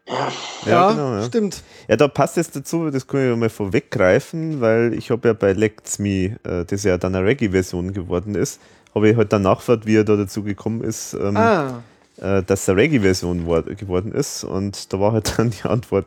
Mhm. 0.09 0.71
Ja, 0.71 0.91
genau, 0.91 1.15
ja. 1.15 1.23
stimmt. 1.25 1.63
Ja, 1.89 1.97
da 1.97 2.09
passt 2.09 2.39
es 2.39 2.51
dazu, 2.51 2.91
das 2.91 3.07
kann 3.07 3.31
ich 3.31 3.37
mal 3.37 3.49
vorweggreifen, 3.49 4.61
weil 4.61 4.95
ich 4.95 5.11
habe 5.11 5.29
ja 5.29 5.35
bei 5.35 5.53
Lects 5.53 5.99
Me, 5.99 6.37
äh, 6.45 6.65
das 6.67 6.85
ja 6.85 6.99
dann 6.99 7.15
eine 7.15 7.27
Reggae-Version 7.27 7.93
geworden 7.93 8.35
ist, 8.35 8.61
habe 8.95 9.09
ich 9.11 9.17
halt 9.17 9.33
dann 9.33 9.43
nachgefragt, 9.43 9.87
wie 9.87 9.97
er 9.97 10.05
da 10.05 10.17
dazu 10.17 10.43
gekommen 10.43 10.83
ist, 10.83 11.15
ähm, 11.15 11.37
Ah, 11.37 11.83
äh, 12.21 12.43
dass 12.43 12.63
es 12.63 12.69
eine 12.69 12.79
Reggae-Version 12.79 13.45
geworden 13.77 14.13
ist. 14.13 14.45
Und 14.45 14.93
da 14.93 15.01
war 15.01 15.13
halt 15.13 15.35
dann 15.39 15.51
die 15.51 15.69
Antwort 15.69 16.07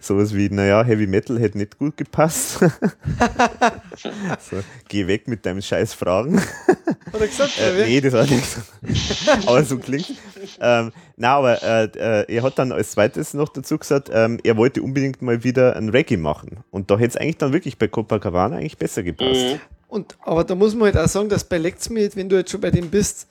sowas 0.00 0.34
wie, 0.34 0.48
naja, 0.50 0.82
Heavy 0.84 1.06
Metal 1.06 1.38
hätte 1.38 1.58
nicht 1.58 1.78
gut 1.78 1.96
gepasst. 1.96 2.58
so, 4.40 4.56
geh 4.88 5.06
weg 5.06 5.28
mit 5.28 5.46
deinen 5.46 5.62
scheiß 5.62 5.94
Fragen. 5.94 6.40
hat 6.40 7.20
er 7.20 7.26
gesagt? 7.26 7.58
Äh, 7.58 7.86
nee, 7.86 8.00
das 8.00 8.12
war 8.12 8.26
nicht 8.26 8.44
aber 9.46 9.62
so 9.64 9.78
klingt. 9.78 10.14
Ähm, 10.60 10.92
na, 11.16 11.36
aber 11.36 11.62
äh, 11.62 11.84
äh, 11.84 12.34
er 12.34 12.42
hat 12.42 12.58
dann 12.58 12.72
als 12.72 12.92
zweites 12.92 13.34
noch 13.34 13.48
dazu 13.48 13.78
gesagt, 13.78 14.10
ähm, 14.12 14.38
er 14.42 14.56
wollte 14.56 14.82
unbedingt 14.82 15.22
mal 15.22 15.44
wieder 15.44 15.76
ein 15.76 15.88
Reggae 15.88 16.16
machen. 16.16 16.64
Und 16.70 16.90
da 16.90 16.98
hätte 16.98 17.10
es 17.10 17.16
eigentlich 17.16 17.38
dann 17.38 17.52
wirklich 17.52 17.78
bei 17.78 17.88
Copacabana 17.88 18.56
eigentlich 18.56 18.78
besser 18.78 19.02
gepasst. 19.02 19.40
Mhm. 19.40 19.60
Und, 19.88 20.16
aber 20.22 20.42
da 20.44 20.54
muss 20.54 20.74
man 20.74 20.86
halt 20.86 20.96
auch 20.96 21.08
sagen, 21.08 21.28
dass 21.28 21.44
bei 21.44 21.58
Lects 21.58 21.90
Me, 21.90 22.08
wenn 22.14 22.28
du 22.28 22.36
jetzt 22.36 22.50
schon 22.50 22.60
bei 22.60 22.70
dem 22.70 22.88
bist, 22.88 23.28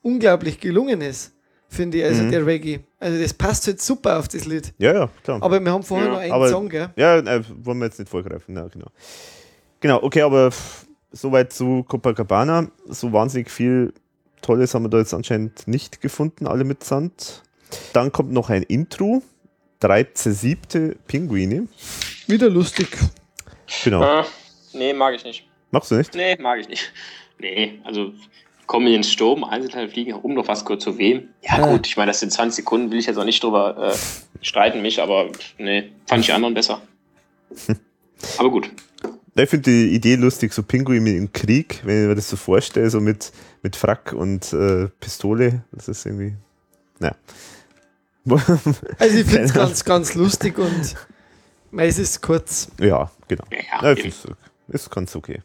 unglaublich 0.00 0.60
gelungen 0.60 1.00
ist, 1.00 1.33
finde 1.74 1.98
ich, 1.98 2.04
also 2.04 2.22
Mhm. 2.22 2.30
der 2.30 2.46
Reggae. 2.46 2.80
Also 3.00 3.20
das 3.20 3.34
passt 3.34 3.66
halt 3.66 3.82
super 3.82 4.18
auf 4.18 4.28
das 4.28 4.46
Lied. 4.46 4.72
Ja, 4.78 4.92
ja, 4.94 5.10
klar. 5.22 5.42
Aber 5.42 5.60
wir 5.60 5.70
haben 5.72 5.82
vorher 5.82 6.06
Ja, 6.06 6.12
noch 6.12 6.20
einen 6.20 6.32
aber- 6.32 6.48
Song, 6.48 6.68
gell? 6.68 6.88
ja, 6.96 7.18
äh, 7.18 7.42
wollen 7.62 7.78
wir 7.78 7.86
jetzt 7.86 7.98
nicht 7.98 8.08
vorgreifen. 8.08 8.56
Ja, 8.56 8.66
genau. 8.68 8.86
Genau, 9.80 10.02
okay, 10.02 10.22
aber 10.22 10.50
soweit 11.12 11.52
zu 11.52 11.82
Copacabana. 11.84 12.68
So 12.88 13.12
wahnsinnig 13.12 13.50
viel 13.50 13.92
Tolles 14.40 14.74
haben 14.74 14.84
wir 14.84 14.88
da 14.88 14.98
jetzt 14.98 15.12
anscheinend 15.14 15.66
nicht 15.68 16.00
gefunden, 16.00 16.46
alle 16.46 16.64
mitsamt. 16.64 17.42
Dann 17.92 18.12
kommt 18.12 18.32
noch 18.32 18.50
ein 18.50 18.62
Intro. 18.62 19.22
13.7. 19.80 20.96
Pinguine. 21.06 21.68
Wieder 22.26 22.48
lustig. 22.48 22.88
Genau. 23.84 24.02
Ah, 24.02 24.26
nee, 24.72 24.92
mag 24.92 25.14
ich 25.14 25.24
nicht. 25.24 25.46
Machst 25.70 25.90
du 25.90 25.96
nicht? 25.96 26.14
Nee, 26.14 26.36
mag 26.40 26.60
ich 26.60 26.68
nicht. 26.68 26.92
Nee, 27.38 27.80
also 27.84 28.12
kommen 28.66 28.86
ins 28.88 29.10
Sturm, 29.10 29.44
Einzelteile 29.44 29.88
fliegen 29.88 30.12
herum, 30.12 30.34
noch 30.34 30.48
was 30.48 30.64
kurz 30.64 30.84
zu 30.84 30.98
wem. 30.98 31.28
Ja, 31.42 31.58
Ja. 31.58 31.72
gut, 31.72 31.86
ich 31.86 31.96
meine, 31.96 32.10
das 32.10 32.20
sind 32.20 32.32
20 32.32 32.56
Sekunden, 32.56 32.90
will 32.90 32.98
ich 32.98 33.06
jetzt 33.06 33.16
auch 33.18 33.24
nicht 33.24 33.42
drüber 33.42 33.92
äh, 33.92 34.44
streiten 34.44 34.82
mich, 34.82 35.00
aber 35.02 35.28
nee, 35.58 35.92
fand 36.06 36.20
ich 36.20 36.26
die 36.26 36.32
anderen 36.32 36.54
besser. 36.54 36.80
aber 38.38 38.50
gut. 38.50 38.70
Ich 39.36 39.50
finde 39.50 39.70
die 39.70 39.94
Idee 39.94 40.14
lustig, 40.14 40.52
so 40.52 40.62
Pinguine 40.62 41.10
im 41.16 41.32
Krieg, 41.32 41.80
wenn 41.84 42.02
ich 42.02 42.08
mir 42.08 42.14
das 42.14 42.30
so 42.30 42.36
vorstelle, 42.36 42.88
so 42.88 43.00
mit, 43.00 43.32
mit 43.62 43.74
Frack 43.74 44.12
und 44.12 44.52
äh, 44.52 44.88
Pistole. 45.00 45.64
Das 45.72 45.88
ist 45.88 46.06
irgendwie. 46.06 46.34
Naja. 47.00 47.14
Also 48.98 49.18
ich 49.18 49.26
finde 49.26 49.42
es 49.42 49.52
ganz, 49.52 49.84
ganz 49.84 50.14
lustig 50.14 50.56
und 50.58 50.94
meist 51.70 51.98
ist 51.98 52.22
kurz. 52.22 52.68
ja, 52.80 53.10
genau. 53.28 53.44
Ja, 53.50 53.82
Ja, 53.82 53.90
okay. 53.92 54.12
ist 54.68 54.90
ganz 54.90 55.14
okay. 55.14 55.42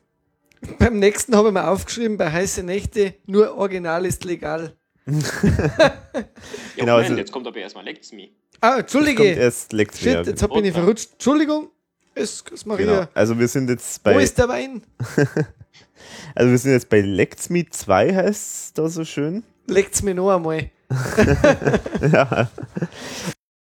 Beim 0.78 1.00
nächsten 1.00 1.36
habe 1.36 1.50
ich 1.50 1.54
mir 1.54 1.68
aufgeschrieben, 1.68 2.18
bei 2.18 2.32
Heiße 2.32 2.64
Nächte, 2.64 3.16
nur 3.26 3.56
Original 3.58 4.06
ist 4.06 4.24
legal. 4.26 4.76
ja, 5.06 5.12
genau, 6.76 6.94
Moment, 6.94 7.10
also- 7.10 7.16
jetzt 7.18 7.32
kommt 7.32 7.48
aber 7.48 7.58
erstmal 7.58 7.84
Lects 7.86 8.12
Me. 8.12 8.30
Ah, 8.62 8.72
Kommt 8.72 8.82
Entschuldige. 8.82 9.24
erst 9.24 9.72
Lex 9.72 9.98
Shit, 10.00 10.06
mehr. 10.06 10.22
jetzt 10.24 10.50
bin 10.50 10.66
ich 10.66 10.74
verrutscht. 10.74 11.14
Entschuldigung. 11.14 11.70
Es 12.14 12.44
ist 12.52 12.66
Maria. 12.66 12.86
Genau. 12.86 13.08
Also 13.14 13.40
wir 13.40 13.48
sind 13.48 13.70
jetzt 13.70 14.00
Wo 14.04 14.10
bei 14.12 14.22
ist 14.22 14.38
der 14.38 14.50
Wein? 14.50 14.82
also 16.36 16.52
wir 16.52 16.58
sind 16.58 16.72
jetzt 16.74 16.90
bei 16.90 17.00
Lex 17.00 17.50
Me 17.50 17.66
2 17.70 18.14
heißt 18.16 18.66
es 18.66 18.74
da 18.74 18.90
so 18.90 19.06
schön. 19.06 19.44
Leckt's 19.68 20.02
mir 20.04 20.14
noch 20.14 20.36
einmal. 20.36 20.70
ja. 22.12 22.50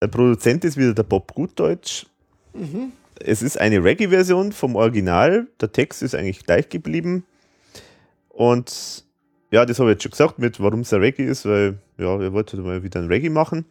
Der 0.03 0.09
Produzent 0.09 0.65
ist 0.65 0.77
wieder 0.77 0.95
der 0.95 1.03
Bob 1.05 1.33
Gutdeutsch. 1.35 2.07
Mhm. 2.55 2.93
Es 3.21 3.43
ist 3.43 3.61
eine 3.61 3.83
Reggae-Version 3.83 4.53
vom 4.53 4.77
Original. 4.77 5.47
Der 5.61 5.73
Text 5.73 6.03
ist 6.03 6.15
eigentlich 6.15 6.45
gleich 6.45 6.69
geblieben. 6.69 7.25
Und 8.29 9.05
ja, 9.51 9.65
das 9.65 9.79
habe 9.79 9.91
ich 9.91 9.95
jetzt 9.95 10.03
schon 10.03 10.11
gesagt, 10.13 10.39
mit 10.39 10.61
warum 10.61 10.81
es 10.81 10.93
ein 10.93 11.01
Reggae 11.01 11.25
ist, 11.25 11.47
weil 11.47 11.79
ja, 11.97 12.21
wir 12.21 12.33
wollten 12.33 12.63
mal 12.63 12.83
wieder 12.83 13.01
ein 13.01 13.07
Reggae 13.09 13.31
machen. 13.31 13.65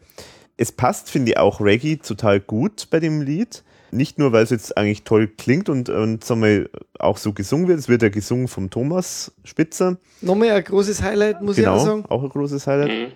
Es 0.58 0.72
passt, 0.72 1.10
finde 1.10 1.32
ich, 1.32 1.38
auch 1.38 1.62
Reggae 1.62 1.98
total 1.98 2.40
gut 2.40 2.88
bei 2.90 3.00
dem 3.00 3.22
Lied. 3.22 3.64
Nicht 3.92 4.20
nur, 4.20 4.34
weil 4.34 4.44
es 4.44 4.50
jetzt 4.50 4.76
eigentlich 4.78 5.04
toll 5.04 5.28
klingt 5.30 5.70
und, 5.70 5.88
und 5.90 6.24
sagen 6.26 6.42
wir, 6.44 6.70
auch 7.00 7.18
so 7.18 7.32
gesungen 7.32 7.70
wird. 7.70 7.80
Es 7.80 7.88
wird 7.88 8.02
ja 8.02 8.10
gesungen 8.10 8.50
vom 8.50 8.70
Thomas 8.70 9.32
Spitzer. 9.46 9.98
Nochmal 10.20 10.50
ein 10.50 10.64
großes 10.64 11.02
Highlight, 11.02 11.42
muss 11.42 11.58
ich 11.58 11.68
auch 11.68 11.74
Genau, 11.78 11.86
sagen. 11.86 12.06
auch 12.10 12.24
ein 12.24 12.30
großes 12.30 12.68
Highlight. 12.68 12.90
Mhm. 12.90 13.12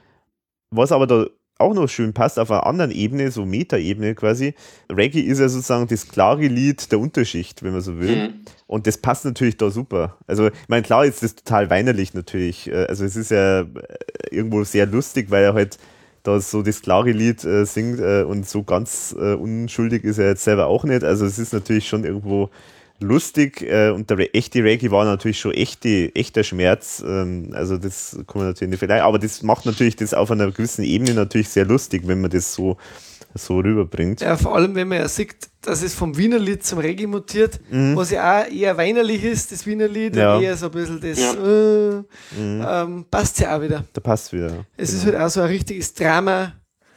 Was 0.69 0.93
aber 0.93 1.07
da 1.07 1.25
auch 1.61 1.73
noch 1.73 1.87
schön 1.87 2.13
passt, 2.13 2.37
auf 2.37 2.51
einer 2.51 2.65
anderen 2.65 2.91
Ebene, 2.91 3.31
so 3.31 3.45
Meta-Ebene 3.45 4.15
quasi. 4.15 4.53
Reggae 4.91 5.21
ist 5.21 5.39
ja 5.39 5.47
sozusagen 5.47 5.87
das 5.87 6.07
klare 6.07 6.47
Lied 6.47 6.91
der 6.91 6.99
Unterschicht, 6.99 7.63
wenn 7.63 7.71
man 7.71 7.81
so 7.81 7.99
will. 7.99 8.15
Mhm. 8.15 8.33
Und 8.67 8.87
das 8.87 8.97
passt 8.97 9.25
natürlich 9.25 9.57
da 9.57 9.69
super. 9.69 10.17
Also, 10.27 10.47
ich 10.47 10.69
meine, 10.69 10.83
klar 10.83 11.05
ist 11.05 11.23
das 11.23 11.35
total 11.35 11.69
weinerlich 11.69 12.13
natürlich. 12.13 12.69
Äh, 12.69 12.85
Also, 12.87 13.05
es 13.05 13.15
ist 13.15 13.31
ja 13.31 13.61
äh, 13.61 13.65
irgendwo 14.31 14.63
sehr 14.63 14.85
lustig, 14.85 15.29
weil 15.29 15.43
er 15.43 15.53
halt 15.53 15.77
da 16.23 16.39
so 16.39 16.61
das 16.61 16.81
klare 16.81 17.11
Lied 17.11 17.43
äh, 17.43 17.65
singt 17.65 17.99
äh, 17.99 18.23
und 18.23 18.47
so 18.47 18.63
ganz 18.63 19.15
äh, 19.17 19.33
unschuldig 19.33 20.03
ist 20.03 20.19
er 20.19 20.27
jetzt 20.29 20.43
selber 20.43 20.67
auch 20.67 20.83
nicht. 20.83 21.03
Also, 21.03 21.25
es 21.25 21.39
ist 21.39 21.53
natürlich 21.53 21.87
schon 21.87 22.03
irgendwo 22.03 22.49
lustig 23.01 23.61
äh, 23.61 23.89
und 23.89 24.09
der 24.09 24.17
Re- 24.17 24.33
echte 24.33 24.63
Reggae 24.63 24.91
war 24.91 25.05
natürlich 25.05 25.39
schon 25.39 25.53
echte, 25.53 26.13
echter 26.15 26.43
Schmerz. 26.43 27.03
Ähm, 27.05 27.49
also, 27.53 27.77
das 27.77 28.17
kann 28.27 28.39
man 28.41 28.47
natürlich 28.47 28.71
nicht 28.71 28.79
vergleichen. 28.79 29.05
Aber 29.05 29.19
das 29.19 29.41
macht 29.43 29.65
natürlich 29.65 29.95
das 29.95 30.13
auf 30.13 30.31
einer 30.31 30.51
gewissen 30.51 30.83
Ebene 30.83 31.13
natürlich 31.13 31.49
sehr 31.49 31.65
lustig, 31.65 32.03
wenn 32.05 32.21
man 32.21 32.31
das 32.31 32.53
so, 32.53 32.77
so 33.33 33.59
rüberbringt. 33.59 34.21
Ja, 34.21 34.37
vor 34.37 34.55
allem, 34.55 34.75
wenn 34.75 34.87
man 34.87 34.99
ja 34.99 35.07
sieht, 35.07 35.35
dass 35.61 35.83
es 35.83 35.93
vom 35.93 36.17
Wiener 36.17 36.39
Lied 36.39 36.63
zum 36.63 36.79
Reggae 36.79 37.05
mutiert, 37.07 37.59
was 37.69 38.09
ja 38.11 38.41
auch 38.41 38.51
eher 38.51 38.75
weinerlich 38.77 39.23
ist, 39.23 39.51
das 39.51 39.65
Wiener 39.67 39.87
Lied, 39.87 40.15
Ja. 40.15 40.39
eher 40.41 40.57
so 40.57 40.65
ein 40.67 40.71
bisschen 40.71 40.99
das, 40.99 41.19
Ja. 41.19 41.33
äh, 41.33 42.03
ähm, 42.39 43.05
passt 43.11 43.39
ja 43.39 43.55
auch 43.57 43.61
wieder. 43.61 43.85
Da 43.93 44.01
passt 44.01 44.33
wieder. 44.33 44.65
Es 44.75 44.91
ist 44.91 45.05
halt 45.05 45.15
auch 45.15 45.29
so 45.29 45.41
ein 45.41 45.47
richtiges 45.47 45.93
Drama 45.93 46.53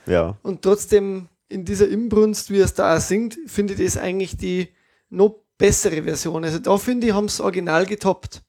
Ja. 0.07 0.37
und 0.43 0.63
trotzdem 0.63 1.29
in 1.51 1.65
dieser 1.65 1.89
Imbrunst, 1.89 2.51
wie 2.51 2.59
er 2.61 2.65
es 2.65 2.75
da 2.75 2.97
auch 2.97 3.01
singt, 3.01 3.37
finde 3.47 3.75
ich 3.75 3.85
das 3.85 3.97
eigentlich 3.99 4.37
die 4.37 4.69
noch 5.11 5.44
bessere 5.59 6.03
Version. 6.03 6.45
Also 6.45 6.59
da 6.59 6.77
finde 6.77 7.07
ich, 7.07 7.13
haben 7.13 7.27
es 7.27 7.41
original 7.41 7.87
getoppt. 7.87 8.43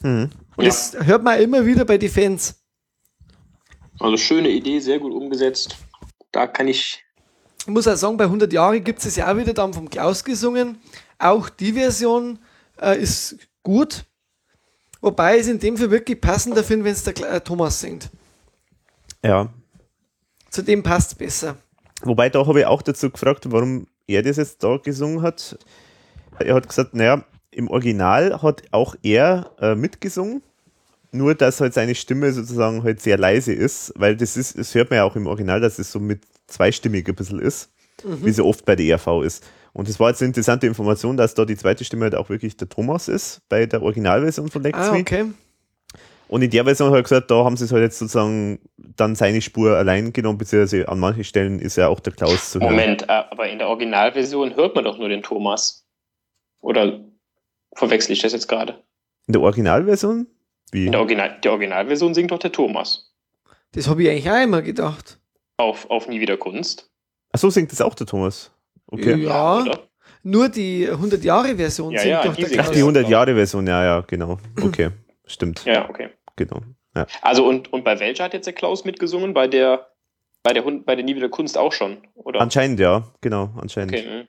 Mhm. 0.00 0.30
Und 0.56 0.66
das 0.66 0.96
hört 0.98 1.22
man 1.22 1.40
immer 1.40 1.64
wieder 1.64 1.84
bei 1.84 1.98
den 1.98 2.10
Fans. 2.10 2.62
Also 4.00 4.16
schöne 4.16 4.48
Idee, 4.48 4.78
sehr 4.80 4.98
gut 4.98 5.12
umgesetzt. 5.12 5.76
Da 6.32 6.46
kann 6.46 6.68
ich. 6.68 7.04
Ich 7.60 7.66
muss 7.66 7.88
auch 7.88 7.96
sagen, 7.96 8.16
bei 8.16 8.24
100 8.24 8.52
Jahre 8.52 8.80
gibt 8.80 9.04
es 9.04 9.16
ja 9.16 9.32
auch 9.32 9.36
wieder 9.36 9.54
dann 9.54 9.72
vom 9.72 9.88
Klaus 9.88 10.24
gesungen. 10.24 10.78
Auch 11.18 11.48
die 11.48 11.72
Version 11.72 12.38
äh, 12.80 13.00
ist 13.00 13.36
gut. 13.62 14.04
Wobei 15.00 15.36
ich 15.36 15.42
es 15.42 15.48
in 15.48 15.58
dem 15.58 15.76
Fall 15.76 15.90
wirklich 15.90 16.20
passender 16.20 16.64
finde, 16.64 16.84
wenn 16.86 16.92
es 16.92 17.04
der 17.04 17.16
äh, 17.30 17.40
Thomas 17.40 17.80
singt. 17.80 18.10
Ja. 19.22 19.48
Zu 20.50 20.62
dem 20.62 20.82
passt 20.82 21.12
es 21.12 21.14
besser. 21.14 21.56
Wobei, 22.02 22.28
da 22.28 22.46
habe 22.46 22.60
ich 22.60 22.66
auch 22.66 22.82
dazu 22.82 23.10
gefragt, 23.10 23.50
warum 23.50 23.86
er 24.06 24.22
das 24.22 24.36
jetzt 24.36 24.62
da 24.62 24.76
gesungen 24.76 25.22
hat. 25.22 25.58
Er 26.38 26.54
hat 26.54 26.68
gesagt, 26.68 26.94
naja, 26.94 27.24
im 27.50 27.68
Original 27.68 28.42
hat 28.42 28.62
auch 28.72 28.94
er 29.02 29.50
äh, 29.60 29.74
mitgesungen, 29.74 30.42
nur 31.12 31.34
dass 31.34 31.60
halt 31.60 31.74
seine 31.74 31.94
Stimme 31.94 32.32
sozusagen 32.32 32.82
halt 32.82 33.00
sehr 33.00 33.16
leise 33.18 33.52
ist, 33.52 33.92
weil 33.96 34.16
das 34.16 34.36
ist, 34.36 34.58
das 34.58 34.74
hört 34.74 34.90
man 34.90 34.98
ja 34.98 35.04
auch 35.04 35.16
im 35.16 35.26
Original, 35.26 35.60
dass 35.60 35.78
es 35.78 35.92
so 35.92 36.00
mit 36.00 36.22
zweistimmig 36.48 37.08
ein 37.08 37.14
bisschen 37.14 37.38
ist, 37.38 37.70
wie 38.02 38.32
so 38.32 38.44
oft 38.46 38.64
bei 38.64 38.74
der 38.74 38.86
ERV 38.86 39.22
ist. 39.24 39.44
Und 39.72 39.88
das 39.88 39.98
war 39.98 40.10
jetzt 40.10 40.20
eine 40.22 40.28
interessante 40.28 40.66
Information, 40.66 41.16
dass 41.16 41.34
da 41.34 41.44
die 41.44 41.56
zweite 41.56 41.84
Stimme 41.84 42.04
halt 42.04 42.14
auch 42.14 42.28
wirklich 42.28 42.56
der 42.56 42.68
Thomas 42.68 43.08
ist, 43.08 43.40
bei 43.48 43.66
der 43.66 43.82
Originalversion 43.82 44.48
von 44.48 44.62
Lex 44.62 44.78
Ah, 44.78 44.92
Me. 44.92 45.00
okay. 45.00 45.24
Und 46.26 46.42
in 46.42 46.50
der 46.50 46.64
Version 46.64 46.88
hat 46.90 46.96
er 46.96 47.02
gesagt, 47.02 47.30
da 47.30 47.44
haben 47.44 47.56
sie 47.56 47.64
es 47.64 47.72
halt 47.72 47.82
jetzt 47.82 47.98
sozusagen 47.98 48.58
dann 48.76 49.14
seine 49.14 49.40
Spur 49.40 49.76
allein 49.76 50.12
genommen, 50.12 50.38
beziehungsweise 50.38 50.88
an 50.88 50.98
manchen 50.98 51.22
Stellen 51.22 51.58
ist 51.60 51.76
ja 51.76 51.88
auch 51.88 52.00
der 52.00 52.12
Klaus 52.12 52.50
zu 52.50 52.60
hören. 52.60 52.70
Moment, 52.72 53.02
äh, 53.04 53.22
aber 53.30 53.48
in 53.48 53.58
der 53.58 53.68
Originalversion 53.68 54.56
hört 54.56 54.74
man 54.74 54.84
doch 54.84 54.98
nur 54.98 55.08
den 55.08 55.22
Thomas. 55.22 55.83
Oder 56.64 57.04
verwechsel 57.74 58.12
ich 58.12 58.22
das 58.22 58.32
jetzt 58.32 58.48
gerade? 58.48 58.82
In 59.26 59.34
der 59.34 59.42
Originalversion? 59.42 60.26
Wie? 60.72 60.86
In 60.86 60.92
der, 60.92 61.00
Original 61.02 61.38
der 61.44 61.52
Originalversion 61.52 62.14
singt 62.14 62.30
doch 62.30 62.38
der 62.38 62.52
Thomas. 62.52 63.12
Das 63.72 63.86
habe 63.86 64.02
ich 64.02 64.08
eigentlich 64.08 64.30
auch 64.30 64.42
immer 64.42 64.62
gedacht. 64.62 65.18
Auf, 65.58 65.90
auf 65.90 66.08
Nie 66.08 66.20
wieder 66.20 66.38
Kunst. 66.38 66.90
Ach 67.32 67.38
so 67.38 67.50
singt 67.50 67.70
das 67.70 67.82
auch 67.82 67.94
der 67.94 68.06
Thomas. 68.06 68.50
Okay. 68.86 69.16
Ja, 69.16 69.60
Oder? 69.60 69.88
nur 70.22 70.48
die 70.48 70.88
100-Jahre-Version 70.88 71.92
Ja, 71.92 72.00
singt 72.00 72.10
ja, 72.10 72.22
doch 72.22 72.34
die 72.34 72.42
der 72.42 72.50
Ach, 72.50 72.64
Klaus. 72.64 72.70
die 72.70 72.80
100 72.80 73.08
Jahre 73.08 73.34
Version, 73.34 73.66
ja, 73.66 73.84
ja, 73.84 74.00
genau. 74.06 74.38
Okay, 74.62 74.90
stimmt. 75.26 75.64
Ja, 75.66 75.88
okay. 75.88 76.10
Genau. 76.36 76.60
Ja. 76.96 77.06
Also 77.20 77.46
und, 77.46 77.72
und 77.72 77.84
bei 77.84 78.00
welcher 78.00 78.24
hat 78.24 78.32
jetzt 78.32 78.46
der 78.46 78.54
Klaus 78.54 78.84
mitgesungen? 78.84 79.34
Bei 79.34 79.48
der 79.48 79.86
bei 80.42 80.52
der 80.52 80.64
Hund, 80.64 80.86
bei 80.86 80.94
der 80.94 81.04
Nie 81.04 81.16
wieder 81.16 81.28
Kunst 81.28 81.58
auch 81.58 81.72
schon, 81.72 81.98
oder? 82.14 82.40
Anscheinend, 82.40 82.78
ja, 82.80 83.04
genau, 83.20 83.50
anscheinend. 83.60 83.92
okay, 83.94 84.06
mhm. 84.06 84.28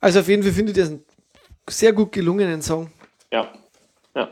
Also 0.00 0.20
auf 0.20 0.28
jeden 0.28 0.42
Fall 0.42 0.52
finde 0.52 0.72
ich 0.72 0.78
das 0.78 0.88
einen 0.88 1.04
sehr 1.68 1.92
gut 1.92 2.12
gelungenen 2.12 2.62
Song. 2.62 2.90
ja. 3.32 3.52
Ja. 4.14 4.30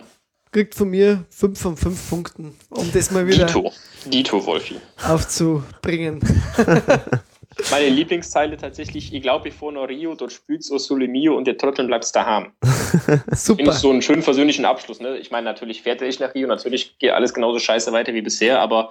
Kriegt 0.50 0.74
von 0.76 0.88
mir 0.88 1.24
5 1.30 1.60
von 1.60 1.76
5 1.76 2.08
Punkten, 2.08 2.56
um 2.70 2.90
das 2.92 3.10
mal 3.10 3.26
wieder 3.26 3.44
Dito. 3.46 3.72
Dito, 4.06 4.46
Wolfi. 4.46 4.76
aufzubringen. 5.06 6.20
Meine 7.70 7.88
Lieblingszeile 7.88 8.56
tatsächlich, 8.56 9.12
ich 9.12 9.20
glaube, 9.22 9.48
ich 9.48 9.54
fahre 9.54 9.72
nach 9.74 9.88
Rio, 9.88 10.14
dort 10.14 10.32
spült's 10.32 10.68
Sole 10.68 11.06
Mio 11.08 11.36
und 11.36 11.46
der 11.46 11.58
Trottel 11.58 11.86
bleibst 11.86 12.14
daheim. 12.16 12.52
Finde 12.62 13.22
Super. 13.36 13.62
ich 13.62 13.70
so 13.72 13.90
einen 13.90 14.00
schönen 14.00 14.22
versöhnlichen 14.22 14.64
Abschluss. 14.64 15.00
Ne? 15.00 15.18
Ich 15.18 15.30
meine, 15.30 15.44
natürlich 15.44 15.82
fährt 15.82 16.00
er 16.00 16.06
nicht 16.06 16.20
nach 16.20 16.34
Rio, 16.34 16.46
natürlich 16.46 16.98
geht 16.98 17.10
alles 17.10 17.34
genauso 17.34 17.58
scheiße 17.58 17.92
weiter 17.92 18.14
wie 18.14 18.22
bisher, 18.22 18.60
aber 18.60 18.90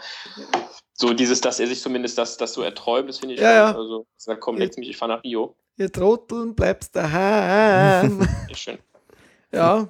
so 0.93 1.13
dieses, 1.13 1.41
dass 1.41 1.59
er 1.59 1.67
sich 1.67 1.81
zumindest 1.81 2.17
das, 2.17 2.37
das 2.37 2.53
so 2.53 2.61
erträumt, 2.61 3.09
das 3.09 3.19
finde 3.19 3.35
ich 3.35 3.41
Ja, 3.41 3.47
schön. 3.47 3.55
ja. 3.57 3.75
Also, 3.75 4.05
sagt, 4.17 4.41
komm, 4.41 4.57
leck 4.57 4.77
mich, 4.77 4.89
ich 4.89 4.97
fahre 4.97 5.13
nach 5.13 5.23
Rio. 5.23 5.55
Ihr 5.77 5.91
Trotteln 5.91 6.53
bleibst 6.55 6.95
daheim. 6.95 8.21
Ist 8.49 8.59
schön. 8.59 8.77
ja. 9.51 9.87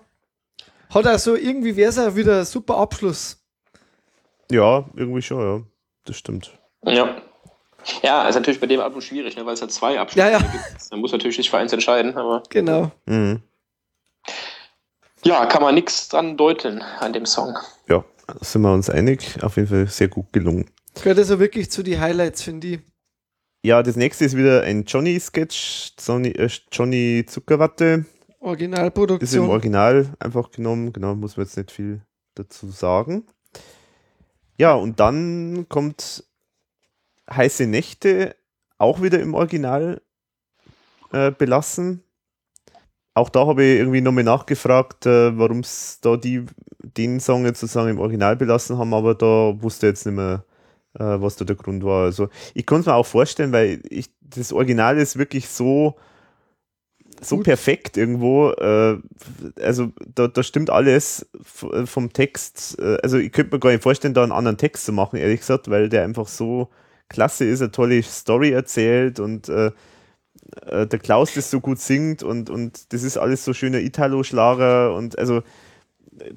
Hat 0.90 1.08
also 1.08 1.36
irgendwie 1.36 1.76
wäre 1.76 1.90
es 1.90 1.98
auch 2.00 2.16
wieder 2.16 2.40
ein 2.40 2.46
super 2.46 2.78
Abschluss. 2.78 3.44
Ja, 4.52 4.86
irgendwie 4.96 5.22
schon, 5.22 5.40
ja. 5.40 5.64
Das 6.06 6.16
stimmt. 6.18 6.58
Ja. 6.86 7.16
Ja, 8.02 8.28
ist 8.30 8.36
natürlich 8.36 8.62
bei 8.62 8.68
dem 8.68 8.80
Album 8.80 9.02
schwierig, 9.02 9.36
ne, 9.36 9.46
weil 9.46 9.56
es 9.56 9.62
halt 9.62 9.72
zwei 9.72 10.00
Abschlüsse 10.00 10.26
Ja, 10.28 10.32
ja. 10.34 10.38
gibt. 10.40 10.92
Man 10.92 11.02
muss 11.02 11.12
natürlich 11.12 11.36
sich 11.36 11.50
für 11.50 11.58
eins 11.58 11.74
entscheiden, 11.74 12.16
aber 12.16 12.44
Genau. 12.50 12.92
Mhm. 13.06 13.42
ja, 15.26 15.46
kann 15.48 15.62
man 15.62 15.76
nichts 15.76 16.08
dran 16.08 16.38
deuteln 16.38 16.82
an 17.00 17.12
dem 17.12 17.26
Song. 17.26 17.58
Ja, 17.90 18.06
sind 18.42 18.62
wir 18.62 18.72
uns 18.74 18.90
einig. 18.90 19.44
Auf 19.44 19.58
jeden 19.58 19.68
Fall 19.68 19.88
sehr 19.88 20.08
gut 20.08 20.32
gelungen. 20.32 20.70
Gehört 20.96 21.18
also 21.18 21.40
wirklich 21.40 21.72
zu 21.72 21.84
die 21.84 22.00
Highlights, 22.00 22.44
finde 22.44 22.68
ich. 22.68 22.80
Ja, 23.66 23.82
das 23.82 23.96
nächste 23.96 24.26
ist 24.26 24.36
wieder 24.36 24.64
ein 24.64 24.84
Johnny-Sketch. 24.84 25.94
Johnny, 26.06 26.30
äh, 26.32 26.50
Johnny 26.70 27.26
Zuckerwatte. 27.26 28.06
Ist 28.06 28.42
im 28.42 28.48
Originalproduktion. 28.50 29.50
Original 29.50 30.14
einfach 30.20 30.52
genommen. 30.52 30.92
Genau, 30.92 31.16
muss 31.16 31.38
man 31.38 31.46
jetzt 31.46 31.56
nicht 31.56 31.72
viel 31.72 32.02
dazu 32.36 32.70
sagen. 32.70 33.26
Ja, 34.58 34.74
und 34.74 35.00
dann 35.00 35.66
kommt 35.70 36.26
Heiße 37.32 37.66
Nächte 37.66 38.36
auch 38.78 39.02
wieder 39.02 39.22
im 39.22 39.34
Original 39.34 40.02
äh, 41.14 41.32
belassen. 41.32 42.04
Auch 43.14 43.30
da 43.30 43.48
habe 43.48 43.64
ich 43.64 43.80
irgendwie 43.80 44.02
nochmal 44.02 44.26
nachgefragt, 44.26 45.06
äh, 45.06 45.38
warum 45.38 45.60
es 45.60 46.02
da 46.02 46.18
die, 46.18 46.46
den 46.80 47.22
Song 47.22 47.46
jetzt 47.46 47.62
sozusagen 47.62 47.92
im 47.92 48.00
Original 48.00 48.36
belassen 48.36 48.78
haben, 48.78 48.94
aber 48.94 49.16
da 49.16 49.54
wusste 49.62 49.88
ich 49.88 49.92
jetzt 49.92 50.06
nicht 50.06 50.16
mehr, 50.16 50.44
was 50.94 51.36
da 51.36 51.46
der 51.46 51.56
Grund 51.56 51.84
war. 51.84 52.06
Also 52.06 52.30
ich 52.54 52.66
konnte 52.66 52.82
es 52.82 52.86
mir 52.88 52.96
auch 52.96 53.06
vorstellen, 53.06 53.52
weil 53.52 53.82
ich, 53.90 54.10
das 54.22 54.54
Original 54.54 54.98
ist 54.98 55.18
wirklich 55.18 55.50
so, 55.50 55.96
so 57.22 57.38
Gut. 57.38 57.46
perfekt 57.46 57.98
irgendwo. 57.98 58.52
Äh, 58.52 58.98
also 59.62 59.92
da, 60.14 60.28
da 60.28 60.44
stimmt 60.44 60.70
alles 60.70 61.28
äh, 61.72 61.86
vom 61.86 62.14
Text. 62.14 62.78
Äh, 62.80 62.98
also 63.02 63.18
ich 63.18 63.32
könnte 63.32 63.56
mir 63.56 63.60
gar 63.60 63.72
nicht 63.72 63.84
vorstellen, 63.84 64.14
da 64.14 64.24
einen 64.24 64.32
anderen 64.32 64.58
Text 64.58 64.86
zu 64.86 64.92
machen, 64.92 65.18
ehrlich 65.18 65.40
gesagt, 65.40 65.70
weil 65.70 65.90
der 65.90 66.04
einfach 66.04 66.28
so 66.28 66.70
klasse 67.10 67.46
ist, 67.46 67.62
eine 67.62 67.72
tolle 67.72 68.02
Story 68.04 68.52
erzählt 68.52 69.20
und 69.20 69.50
äh, 69.50 69.72
äh, 70.66 70.88
der 70.88 71.00
Klaus 71.00 71.34
das 71.34 71.50
so 71.50 71.60
gut 71.60 71.80
singt 71.80 72.24
und, 72.24 72.50
und 72.50 72.94
das 72.94 73.04
ist 73.04 73.18
alles 73.18 73.46
so 73.46 73.54
schöner 73.54 73.80
Italo-Schlager 73.80 74.96
und 74.96 75.18
also 75.18 75.44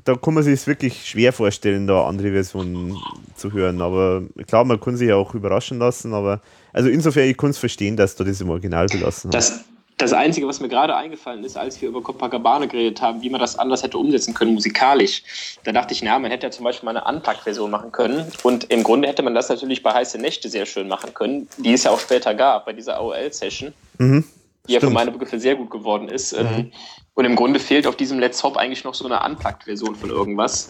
da 0.04 0.14
kann 0.14 0.34
man 0.34 0.42
sich 0.42 0.54
es 0.54 0.66
wirklich 0.66 1.06
schwer 1.08 1.32
vorstellen, 1.32 1.86
da 1.86 2.06
andere 2.06 2.32
Versionen 2.32 2.96
zu 3.34 3.52
hören. 3.52 3.80
Aber 3.82 4.22
klar, 4.46 4.64
man 4.64 4.80
kann 4.80 4.96
sich 4.96 5.08
ja 5.08 5.16
auch 5.16 5.34
überraschen 5.34 5.78
lassen, 5.78 6.14
aber 6.14 6.40
also 6.72 6.88
insofern, 6.88 7.28
ich 7.28 7.36
kann 7.36 7.50
es 7.50 7.58
verstehen, 7.58 7.96
dass 7.96 8.16
da 8.16 8.24
das 8.24 8.40
im 8.40 8.50
Original 8.50 8.86
belassen 8.86 9.28
haben. 9.28 9.32
Das, 9.32 9.64
das 9.98 10.12
Einzige, 10.12 10.46
was 10.46 10.60
mir 10.60 10.68
gerade 10.68 10.94
eingefallen 10.94 11.42
ist, 11.44 11.56
als 11.56 11.80
wir 11.80 11.88
über 11.88 12.02
Copacabana 12.02 12.66
geredet 12.66 13.00
haben, 13.00 13.22
wie 13.22 13.30
man 13.30 13.40
das 13.40 13.58
anders 13.58 13.82
hätte 13.82 13.96
umsetzen 13.96 14.34
können, 14.34 14.52
musikalisch, 14.52 15.22
da 15.64 15.72
dachte 15.72 15.94
ich, 15.94 16.02
na, 16.02 16.18
man 16.18 16.30
hätte 16.30 16.46
ja 16.46 16.50
zum 16.50 16.64
Beispiel 16.64 16.84
mal 16.90 16.96
eine 16.96 17.16
Unplugged-Version 17.16 17.70
machen 17.70 17.92
können. 17.92 18.30
Und 18.42 18.64
im 18.64 18.82
Grunde 18.82 19.08
hätte 19.08 19.22
man 19.22 19.34
das 19.34 19.48
natürlich 19.48 19.82
bei 19.82 19.94
Heiße 19.94 20.18
Nächte 20.18 20.50
sehr 20.50 20.66
schön 20.66 20.86
machen 20.88 21.14
können, 21.14 21.48
die 21.56 21.72
es 21.72 21.84
ja 21.84 21.92
auch 21.92 22.00
später 22.00 22.34
gab, 22.34 22.66
bei 22.66 22.72
dieser 22.74 22.96
AOL-Session, 22.98 23.72
Mhm. 23.98 24.24
die 24.68 24.74
ja 24.74 24.80
für 24.80 24.90
meine 24.90 25.12
Begriffe 25.12 25.40
sehr 25.40 25.56
gut 25.56 25.70
geworden 25.70 26.08
ist. 26.10 26.34
Ähm, 26.34 26.72
Und 27.16 27.24
im 27.24 27.34
Grunde 27.34 27.58
fehlt 27.58 27.86
auf 27.86 27.96
diesem 27.96 28.18
Let's 28.18 28.42
Hop 28.44 28.56
eigentlich 28.58 28.84
noch 28.84 28.94
so 28.94 29.06
eine 29.06 29.24
Unplugged-Version 29.24 29.96
von 29.96 30.10
irgendwas. 30.10 30.68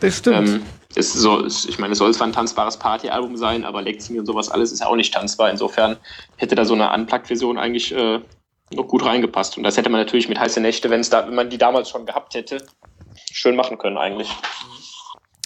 Das 0.00 0.16
stimmt. 0.16 0.48
Ähm, 0.48 0.62
es 0.96 1.14
ist 1.14 1.20
so, 1.20 1.44
es- 1.44 1.66
ich 1.66 1.78
meine, 1.78 1.92
es 1.92 1.98
soll 1.98 2.12
zwar 2.14 2.26
ein 2.26 2.32
tanzbares 2.32 2.78
Partyalbum 2.78 3.36
sein, 3.36 3.64
aber 3.64 3.82
Lexing 3.82 4.18
und 4.18 4.24
sowas 4.24 4.48
alles 4.48 4.72
ist 4.72 4.80
ja 4.80 4.86
auch 4.86 4.96
nicht 4.96 5.12
tanzbar. 5.12 5.50
Insofern 5.50 5.98
hätte 6.36 6.54
da 6.54 6.64
so 6.64 6.72
eine 6.72 6.90
Unplugged-Version 6.92 7.58
eigentlich 7.58 7.94
äh, 7.94 8.18
noch 8.72 8.88
gut 8.88 9.04
reingepasst. 9.04 9.58
Und 9.58 9.62
das 9.62 9.76
hätte 9.76 9.90
man 9.90 10.00
natürlich 10.00 10.28
mit 10.30 10.40
heiße 10.40 10.58
Nächte, 10.60 10.88
wenn 10.88 11.00
es 11.00 11.10
da, 11.10 11.26
wenn 11.26 11.34
man 11.34 11.50
die 11.50 11.58
damals 11.58 11.90
schon 11.90 12.06
gehabt 12.06 12.34
hätte, 12.34 12.66
schön 13.30 13.54
machen 13.54 13.76
können 13.76 13.98
eigentlich. 13.98 14.30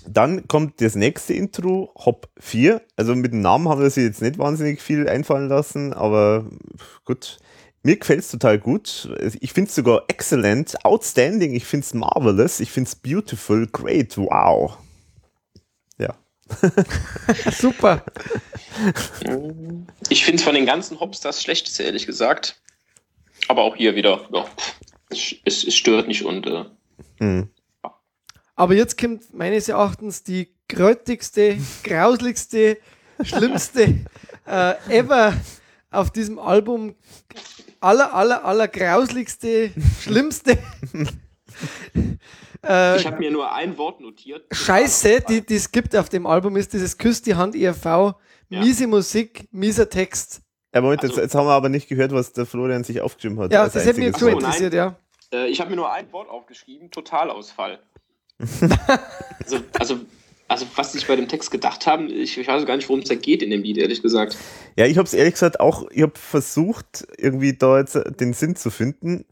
Dann 0.06 0.46
kommt 0.48 0.80
das 0.80 0.94
nächste 0.94 1.32
Intro, 1.32 1.92
Hop 1.96 2.28
4. 2.38 2.80
Also 2.96 3.14
mit 3.16 3.32
dem 3.32 3.40
Namen 3.40 3.68
haben 3.68 3.80
wir 3.80 3.90
sich 3.90 4.04
jetzt 4.04 4.22
nicht 4.22 4.38
wahnsinnig 4.38 4.80
viel 4.82 5.08
einfallen 5.08 5.48
lassen, 5.48 5.92
aber 5.92 6.46
gut. 7.04 7.38
Mir 7.82 7.96
gefällt 7.96 8.20
es 8.20 8.30
total 8.30 8.58
gut. 8.58 9.08
Ich 9.40 9.52
finde 9.52 9.68
es 9.68 9.74
sogar 9.74 10.04
excellent, 10.08 10.84
outstanding, 10.84 11.54
ich 11.54 11.64
finde 11.64 11.84
es 11.84 11.94
marvelous, 11.94 12.60
ich 12.60 12.70
finde 12.70 12.88
es 12.88 12.94
beautiful, 12.94 13.66
great, 13.66 14.16
wow. 14.16 14.78
Ja. 15.98 16.14
Super. 17.50 18.04
Ich 20.08 20.24
finde 20.24 20.36
es 20.36 20.44
von 20.44 20.54
den 20.54 20.66
ganzen 20.66 21.00
Hops 21.00 21.20
das 21.20 21.42
schlechteste, 21.42 21.82
ehrlich 21.82 22.06
gesagt. 22.06 22.60
Aber 23.48 23.62
auch 23.62 23.74
hier 23.74 23.96
wieder, 23.96 24.28
ja, 24.32 24.46
es, 25.10 25.34
es, 25.44 25.74
stört 25.74 26.06
nicht 26.06 26.24
und 26.24 26.46
äh, 26.46 26.64
Hm. 27.18 27.48
Aber 28.54 28.74
jetzt 28.74 28.98
kommt 28.98 29.32
meines 29.32 29.68
Erachtens 29.68 30.22
die 30.22 30.54
grötigste, 30.68 31.58
grausligste, 31.84 32.78
schlimmste 33.22 34.04
äh, 34.46 34.74
ever 34.88 35.34
auf 35.90 36.10
diesem 36.10 36.38
Album. 36.38 36.94
Aller, 37.82 38.14
aller, 38.14 38.44
aller 38.44 38.68
grausligste, 38.68 39.70
schlimmste 40.00 40.58
äh, 42.64 42.96
ich 42.96 43.06
habe 43.06 43.18
mir 43.18 43.30
nur 43.30 43.52
ein 43.52 43.76
Wort 43.76 44.00
notiert. 44.00 44.44
Scheiße, 44.52 45.22
die 45.28 45.44
die 45.44 45.56
es 45.56 45.70
gibt 45.70 45.94
auf 45.96 46.08
dem 46.08 46.26
Album, 46.26 46.56
ist 46.56 46.72
dieses 46.72 46.96
Küss 46.96 47.22
die 47.22 47.34
Hand 47.34 47.54
ERV. 47.54 47.84
Ja. 47.84 48.14
Miese 48.60 48.86
Musik, 48.86 49.48
mieser 49.50 49.88
Text. 49.88 50.42
Ja, 50.74 50.80
Moment, 50.80 51.02
jetzt, 51.02 51.12
Also- 51.12 51.22
jetzt 51.22 51.34
haben 51.34 51.46
wir 51.46 51.52
aber 51.52 51.68
nicht 51.68 51.88
gehört, 51.88 52.12
was 52.12 52.32
der 52.32 52.46
Florian 52.46 52.84
sich 52.84 53.00
aufgeschrieben 53.00 53.38
hat. 53.40 53.52
Ja, 53.52 53.68
das 53.68 53.84
hätte 53.84 53.98
mich 53.98 54.08
jetzt 54.08 54.22
nein. 54.22 54.34
interessiert, 54.34 54.74
ja. 54.74 54.96
Äh, 55.32 55.48
ich 55.48 55.60
habe 55.60 55.70
mir 55.70 55.76
nur 55.76 55.92
ein 55.92 56.10
Wort 56.12 56.28
aufgeschrieben, 56.28 56.90
Totalausfall. 56.90 57.80
also, 58.38 59.58
also, 59.78 59.96
also, 60.52 60.66
was 60.76 60.92
sich 60.92 61.06
bei 61.06 61.16
dem 61.16 61.28
Text 61.28 61.50
gedacht 61.50 61.86
haben, 61.86 62.08
ich, 62.10 62.36
ich 62.38 62.46
weiß 62.46 62.66
gar 62.66 62.76
nicht, 62.76 62.88
worum 62.88 63.00
es 63.00 63.08
da 63.08 63.14
geht 63.14 63.42
in 63.42 63.50
dem 63.50 63.62
Lied, 63.62 63.78
ehrlich 63.78 64.02
gesagt. 64.02 64.36
Ja, 64.76 64.86
ich 64.86 64.98
habe 64.98 65.06
es 65.06 65.14
ehrlich 65.14 65.34
gesagt 65.34 65.60
auch, 65.60 65.90
ich 65.90 66.02
habe 66.02 66.12
versucht, 66.14 67.06
irgendwie 67.18 67.54
da 67.54 67.78
jetzt 67.78 67.98
den 68.20 68.32
Sinn 68.32 68.54
zu 68.54 68.70
finden. 68.70 69.24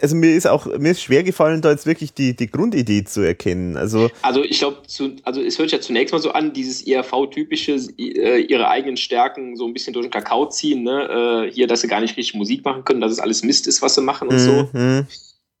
Also 0.00 0.14
mir 0.14 0.36
ist 0.36 0.46
auch, 0.46 0.66
mir 0.78 0.92
ist 0.92 1.02
schwer 1.02 1.24
gefallen, 1.24 1.60
da 1.60 1.72
jetzt 1.72 1.84
wirklich 1.84 2.14
die, 2.14 2.36
die 2.36 2.48
Grundidee 2.48 3.02
zu 3.02 3.20
erkennen. 3.20 3.76
Also, 3.76 4.08
Also 4.22 4.44
ich 4.44 4.60
glaube, 4.60 4.78
also 5.24 5.42
es 5.42 5.58
hört 5.58 5.70
sich 5.70 5.72
ja 5.72 5.80
zunächst 5.80 6.12
mal 6.12 6.20
so 6.20 6.30
an, 6.30 6.52
dieses 6.52 6.86
ERV-typische, 6.86 7.72
äh, 7.98 8.40
ihre 8.40 8.68
eigenen 8.68 8.96
Stärken 8.96 9.56
so 9.56 9.66
ein 9.66 9.72
bisschen 9.72 9.94
durch 9.94 10.06
den 10.06 10.12
Kakao 10.12 10.48
ziehen, 10.48 10.84
ne? 10.84 11.48
Äh, 11.48 11.52
hier, 11.52 11.66
dass 11.66 11.80
sie 11.80 11.88
gar 11.88 12.00
nicht 12.00 12.16
richtig 12.16 12.34
Musik 12.34 12.64
machen 12.64 12.84
können, 12.84 13.00
dass 13.00 13.10
es 13.10 13.18
alles 13.18 13.42
Mist 13.42 13.66
ist, 13.66 13.82
was 13.82 13.96
sie 13.96 14.02
machen 14.02 14.28
und 14.28 14.38
so. 14.38 14.68
mhm. 14.72 15.06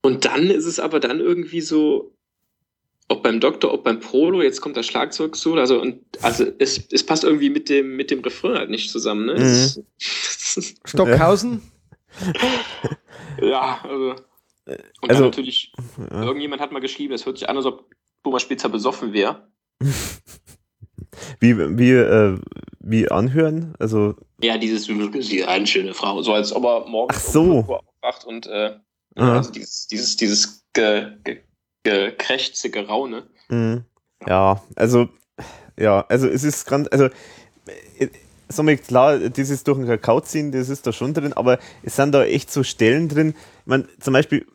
Und 0.02 0.24
dann 0.24 0.50
ist 0.50 0.66
es 0.66 0.78
aber 0.78 1.00
dann 1.00 1.18
irgendwie 1.18 1.60
so, 1.60 2.12
ob 3.08 3.22
beim 3.22 3.40
Doktor, 3.40 3.72
ob 3.72 3.84
beim 3.84 4.00
Prolo, 4.00 4.42
jetzt 4.42 4.60
kommt 4.60 4.76
das 4.76 4.86
Schlagzeug 4.86 5.34
so, 5.36 5.54
also 5.54 5.80
und 5.80 6.00
also 6.22 6.44
es, 6.58 6.86
es 6.92 7.04
passt 7.04 7.24
irgendwie 7.24 7.50
mit 7.50 7.68
dem 7.68 7.96
mit 7.96 8.10
dem 8.10 8.20
Refrain 8.20 8.56
halt 8.56 8.70
nicht 8.70 8.90
zusammen, 8.90 9.26
ne? 9.26 9.32
Es, 9.32 9.80
Stockhausen. 10.84 11.62
ja, 13.40 13.80
also 13.82 14.14
und 15.00 15.10
Also- 15.10 15.22
dann 15.22 15.30
natürlich 15.30 15.72
irgendjemand 16.10 16.60
hat 16.60 16.72
mal 16.72 16.80
geschrieben, 16.80 17.14
es 17.14 17.24
hört 17.24 17.38
sich 17.38 17.48
an, 17.48 17.56
als 17.56 17.66
ob 17.66 17.90
Thomas 18.22 18.42
Spitzer 18.42 18.68
besoffen 18.68 19.12
wäre. 19.12 19.48
wie, 21.40 21.56
wie, 21.78 21.92
äh, 21.92 22.38
wie 22.80 23.08
anhören? 23.10 23.74
Also, 23.78 24.14
Ja, 24.42 24.58
dieses 24.58 24.84
sie 24.86 25.44
eine 25.44 25.66
schöne 25.66 25.94
Frau, 25.94 26.20
so 26.22 26.32
als 26.34 26.52
ob 26.52 26.64
er 26.64 26.86
morgens 26.86 27.16
Ach 27.16 27.30
so. 27.32 27.42
um 27.42 27.52
5 27.64 27.68
Uhr 27.68 27.80
aufwacht 27.86 28.24
und 28.26 28.46
äh, 28.46 28.76
Aha. 29.16 29.36
also 29.38 29.50
dieses 29.50 29.86
dieses 29.86 30.16
dieses 30.16 30.64
ge, 30.74 31.12
ge, 31.24 31.40
gekrächzte 31.88 32.70
Geraune. 32.70 33.24
mhm. 33.48 33.84
ja, 34.26 34.62
also, 34.76 35.08
ja, 35.78 36.04
also 36.08 36.28
es 36.28 36.44
ist 36.44 36.66
ganz, 36.66 36.88
also, 36.90 37.06
äh, 37.98 38.08
sag 38.48 38.64
mal, 38.64 38.76
klar, 38.76 39.18
dieses 39.18 39.64
durch 39.64 39.78
den 39.78 39.86
Kakao 39.86 40.20
ziehen, 40.20 40.52
das 40.52 40.68
ist 40.68 40.86
da 40.86 40.92
schon 40.92 41.14
drin, 41.14 41.32
aber 41.32 41.58
es 41.82 41.96
sind 41.96 42.12
da 42.12 42.24
echt 42.24 42.50
so 42.50 42.62
Stellen 42.62 43.08
drin. 43.08 43.30
Ich 43.30 43.66
meine, 43.66 43.86
zum 44.00 44.14
Beispiel, 44.14 44.46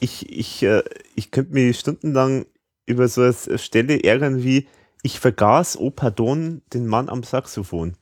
ich, 0.00 0.30
ich, 0.30 0.62
äh, 0.62 0.82
ich 1.14 1.30
könnte 1.30 1.52
mich 1.52 1.78
stundenlang 1.78 2.46
über 2.86 3.08
so 3.08 3.22
eine 3.22 3.58
Stelle 3.58 4.02
ärgern 4.02 4.42
wie, 4.42 4.68
ich 5.02 5.20
vergaß, 5.20 5.78
oh 5.78 5.90
pardon, 5.90 6.62
den 6.72 6.86
Mann 6.86 7.08
am 7.08 7.22
Saxophon. 7.22 7.94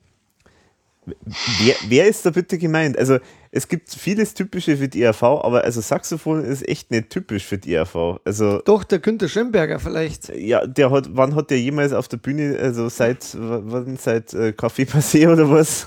Wer, 1.04 1.74
wer 1.88 2.06
ist 2.06 2.24
da 2.24 2.30
bitte 2.30 2.58
gemeint? 2.58 2.96
Also, 2.96 3.18
es 3.54 3.68
gibt 3.68 3.90
vieles 3.90 4.34
Typische 4.34 4.76
für 4.78 4.88
die 4.88 5.02
ERV, 5.02 5.22
aber 5.22 5.62
also 5.64 5.80
Saxophon 5.80 6.42
ist 6.44 6.66
echt 6.66 6.90
nicht 6.90 7.10
typisch 7.10 7.44
für 7.44 7.58
die 7.58 7.74
ERV. 7.74 8.18
Also, 8.24 8.60
Doch, 8.64 8.82
der 8.82 8.98
Günther 8.98 9.28
Schönberger 9.28 9.78
vielleicht. 9.78 10.30
ja, 10.34 10.66
der 10.66 10.90
hat, 10.90 11.06
wann 11.10 11.34
hat 11.36 11.50
der 11.50 11.60
jemals 11.60 11.92
auf 11.92 12.08
der 12.08 12.16
Bühne, 12.16 12.58
also 12.58 12.88
seit, 12.88 13.36
wann, 13.38 13.96
seit 13.98 14.32
äh, 14.32 14.54
Café 14.56 14.88
Passé 14.90 15.30
oder 15.30 15.48
was? 15.50 15.86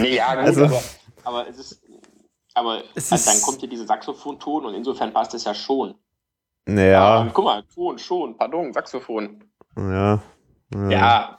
Nee, 0.00 0.16
ja, 0.16 0.34
gut, 0.34 0.44
Also- 0.44 0.64
aber, 0.66 0.82
aber 1.24 1.48
es 1.48 1.58
ist. 1.58 1.82
Aber 2.54 2.82
Es 2.94 3.10
also 3.12 3.14
ist- 3.14 3.26
dann 3.28 3.42
kommt 3.42 3.60
hier 3.60 3.68
dieser 3.68 3.86
Saxophonton 3.86 4.66
und 4.66 4.74
insofern 4.74 5.12
passt 5.12 5.32
es 5.34 5.44
ja 5.44 5.54
schon. 5.54 5.94
Naja, 6.66 7.22
Ähm, 7.22 7.30
guck 7.32 7.44
mal, 7.44 7.62
Ton, 7.74 7.98
schon, 7.98 8.36
pardon, 8.36 8.72
Saxophon. 8.72 9.44
ja. 9.76 10.20
Ja. 10.74 10.90
Ja. 10.90 11.38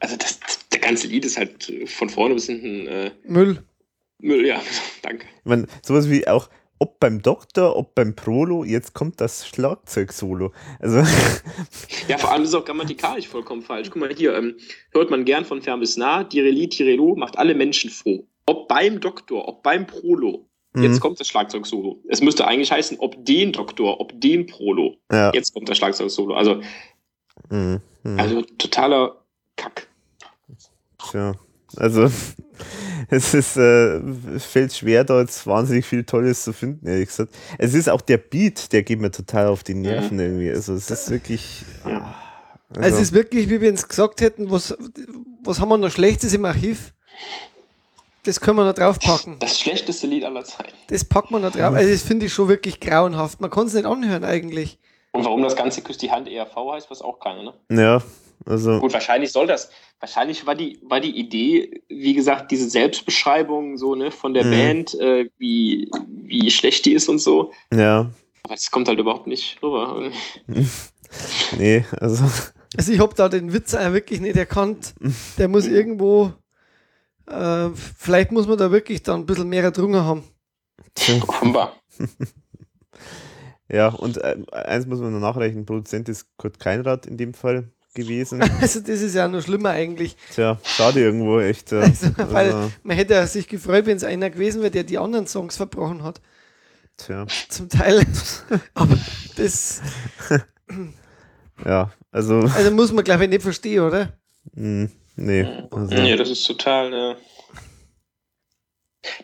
Also 0.00 0.16
das, 0.16 0.38
der 0.72 0.80
ganze 0.80 1.06
Lied 1.06 1.24
ist 1.24 1.38
halt 1.38 1.72
von 1.86 2.10
vorne 2.10 2.34
bis 2.34 2.46
hinten 2.46 2.86
äh, 2.88 3.12
Müll. 3.26 3.64
Müll, 4.22 4.46
ja, 4.46 4.60
danke. 5.02 5.26
Ich 5.38 5.44
meine, 5.44 5.66
sowas 5.82 6.08
wie 6.08 6.26
auch, 6.26 6.48
ob 6.78 6.98
beim 6.98 7.22
Doktor, 7.22 7.76
ob 7.76 7.94
beim 7.94 8.14
Prolo, 8.16 8.64
jetzt 8.64 8.92
kommt 8.94 9.20
das 9.20 9.46
Schlagzeug-Solo. 9.46 10.52
Also, 10.80 10.98
Ja, 12.08 12.18
vor 12.18 12.32
allem 12.32 12.42
ist 12.42 12.48
es 12.48 12.54
auch 12.54 12.64
grammatikalisch 12.64 13.28
vollkommen 13.28 13.62
falsch. 13.62 13.90
Guck 13.90 14.00
mal 14.00 14.12
hier, 14.14 14.34
ähm, 14.36 14.56
hört 14.92 15.10
man 15.10 15.24
gern 15.24 15.44
von 15.44 15.62
fern 15.62 15.78
bis 15.80 15.96
nah, 15.96 16.24
Direli, 16.24 16.68
Tirelo 16.68 17.14
macht 17.14 17.38
alle 17.38 17.54
Menschen 17.54 17.90
froh. 17.90 18.26
Ob 18.46 18.66
beim 18.68 18.98
Doktor, 19.00 19.46
ob 19.46 19.62
beim 19.62 19.86
Prolo. 19.86 20.48
Jetzt 20.74 20.94
Mhm. 20.96 21.00
kommt 21.00 21.20
das 21.20 21.28
Schlagzeug-Solo. 21.28 22.02
Es 22.08 22.22
müsste 22.22 22.46
eigentlich 22.46 22.72
heißen, 22.72 22.98
ob 22.98 23.22
den 23.26 23.52
Doktor, 23.52 24.00
ob 24.00 24.18
den 24.20 24.46
Prolo. 24.46 24.96
ja. 25.12 25.30
Jetzt 25.34 25.52
kommt 25.52 25.68
das 25.68 25.76
Schlagzeug-Solo. 25.78 26.34
Also, 26.34 26.62
Mhm. 27.50 27.80
Mhm. 28.02 28.18
also 28.18 28.42
totaler 28.58 29.22
Kack. 29.56 29.86
Tja, 31.10 31.34
also 31.76 32.10
es 33.08 33.34
ist, 33.34 33.56
äh, 33.56 33.98
es 34.34 34.44
fällt 34.44 34.72
schwer, 34.72 35.04
da 35.04 35.20
jetzt 35.20 35.46
wahnsinnig 35.46 35.86
viel 35.86 36.04
Tolles 36.04 36.44
zu 36.44 36.52
finden, 36.52 36.86
ehrlich 36.86 37.08
gesagt. 37.08 37.34
Es 37.58 37.74
ist 37.74 37.88
auch 37.88 38.00
der 38.00 38.18
Beat, 38.18 38.72
der 38.72 38.82
geht 38.82 39.00
mir 39.00 39.10
total 39.10 39.48
auf 39.48 39.62
die 39.62 39.74
Nerven 39.74 40.18
irgendwie. 40.18 40.50
Also 40.50 40.74
es 40.74 40.90
ist 40.90 41.10
wirklich. 41.10 41.64
Ja. 41.84 42.14
Also, 42.74 42.96
es 42.96 43.02
ist 43.02 43.12
wirklich, 43.12 43.50
wie 43.50 43.60
wir 43.60 43.70
uns 43.70 43.86
gesagt 43.86 44.22
hätten, 44.22 44.50
was, 44.50 44.74
was 45.44 45.60
haben 45.60 45.68
wir 45.68 45.76
noch 45.76 45.90
Schlechtes 45.90 46.32
im 46.32 46.44
Archiv? 46.46 46.94
Das 48.24 48.40
können 48.40 48.56
wir 48.56 48.64
noch 48.64 48.74
draufpacken. 48.74 49.38
Das 49.40 49.58
schlechteste 49.58 50.06
Lied 50.06 50.24
aller 50.24 50.44
Zeiten. 50.44 50.72
Das 50.86 51.04
packen 51.04 51.34
wir 51.34 51.40
noch 51.40 51.52
drauf. 51.52 51.74
Also 51.74 51.90
das 51.90 52.02
finde 52.02 52.26
ich 52.26 52.32
schon 52.32 52.48
wirklich 52.48 52.78
grauenhaft. 52.80 53.40
Man 53.40 53.50
kann 53.50 53.66
es 53.66 53.74
nicht 53.74 53.84
anhören 53.84 54.24
eigentlich. 54.24 54.78
Und 55.10 55.24
warum 55.24 55.42
das 55.42 55.56
Ganze 55.56 55.82
Küsst 55.82 56.00
die 56.02 56.10
Hand 56.10 56.28
ERV 56.28 56.54
heißt, 56.72 56.90
weiß 56.90 57.02
auch 57.02 57.18
keiner, 57.18 57.42
ne? 57.42 57.82
ja, 57.82 58.02
also 58.46 58.80
Gut, 58.80 58.92
wahrscheinlich 58.92 59.32
soll 59.32 59.46
das, 59.46 59.70
wahrscheinlich 60.00 60.46
war 60.46 60.54
die, 60.54 60.78
war 60.82 61.00
die 61.00 61.16
Idee, 61.18 61.82
wie 61.88 62.14
gesagt, 62.14 62.50
diese 62.50 62.68
Selbstbeschreibung 62.68 63.76
so, 63.76 63.94
ne, 63.94 64.10
von 64.10 64.34
der 64.34 64.44
Mhm. 64.44 64.50
Band, 64.50 64.94
äh, 65.00 65.28
wie, 65.38 65.90
wie 66.08 66.50
schlecht 66.50 66.84
die 66.84 66.92
ist 66.92 67.08
und 67.08 67.18
so. 67.18 67.52
ja, 67.72 68.10
Aber 68.44 68.54
das 68.54 68.70
kommt 68.70 68.88
halt 68.88 68.98
überhaupt 68.98 69.26
nicht 69.26 69.62
rüber. 69.62 70.10
nee, 71.58 71.84
also 72.00 72.24
Also 72.76 72.90
ich 72.92 73.00
habe 73.00 73.14
da 73.14 73.28
den 73.28 73.52
Witz 73.52 73.74
auch 73.74 73.92
wirklich 73.92 74.20
nicht 74.20 74.36
erkannt. 74.36 74.94
Der 75.38 75.48
muss 75.48 75.66
irgendwo, 75.66 76.32
äh, 77.26 77.68
vielleicht 77.98 78.32
muss 78.32 78.46
man 78.46 78.56
da 78.58 78.70
wirklich 78.72 79.02
dann 79.02 79.20
ein 79.20 79.26
bisschen 79.26 79.48
mehr 79.48 79.70
drungen 79.70 80.02
haben. 80.02 80.24
Offenbar. 81.28 81.76
ja 83.68 83.88
und 83.88 84.16
äh, 84.18 84.36
eins 84.52 84.86
muss 84.86 85.00
man 85.00 85.12
noch 85.12 85.20
nachreichen, 85.20 85.66
Produzent 85.66 86.08
ist 86.08 86.26
Kurt 86.36 86.58
Keinrad 86.58 87.06
in 87.06 87.16
dem 87.16 87.34
Fall 87.34 87.70
gewesen. 87.94 88.40
Also 88.60 88.80
das 88.80 89.00
ist 89.00 89.14
ja 89.14 89.28
noch 89.28 89.42
schlimmer 89.42 89.70
eigentlich. 89.70 90.16
Tja, 90.30 90.58
schade 90.64 91.00
irgendwo, 91.00 91.40
echt. 91.40 91.72
Ja. 91.72 91.80
Also, 91.80 92.06
weil 92.18 92.54
Also, 92.54 92.72
man 92.82 92.96
hätte 92.96 93.14
ja 93.14 93.26
sich 93.26 93.48
gefreut, 93.48 93.86
wenn 93.86 93.96
es 93.96 94.04
einer 94.04 94.30
gewesen 94.30 94.62
wäre, 94.62 94.70
der 94.70 94.84
die 94.84 94.98
anderen 94.98 95.26
Songs 95.26 95.56
verbrochen 95.56 96.02
hat. 96.02 96.20
tja, 96.96 97.26
Zum 97.48 97.68
Teil. 97.68 98.04
Aber 98.74 98.96
das 99.36 99.80
ja, 101.64 101.92
also, 102.10 102.40
also 102.40 102.70
muss 102.70 102.92
man, 102.92 103.04
glaube 103.04 103.24
ich, 103.24 103.30
nicht 103.30 103.42
verstehen, 103.42 103.82
oder? 103.82 104.12
mh, 104.54 104.88
nee. 105.16 105.46
Also, 105.70 105.94
Nee, 105.94 106.16
das 106.16 106.30
ist 106.30 106.44
total, 106.46 106.92
äh, 106.92 107.16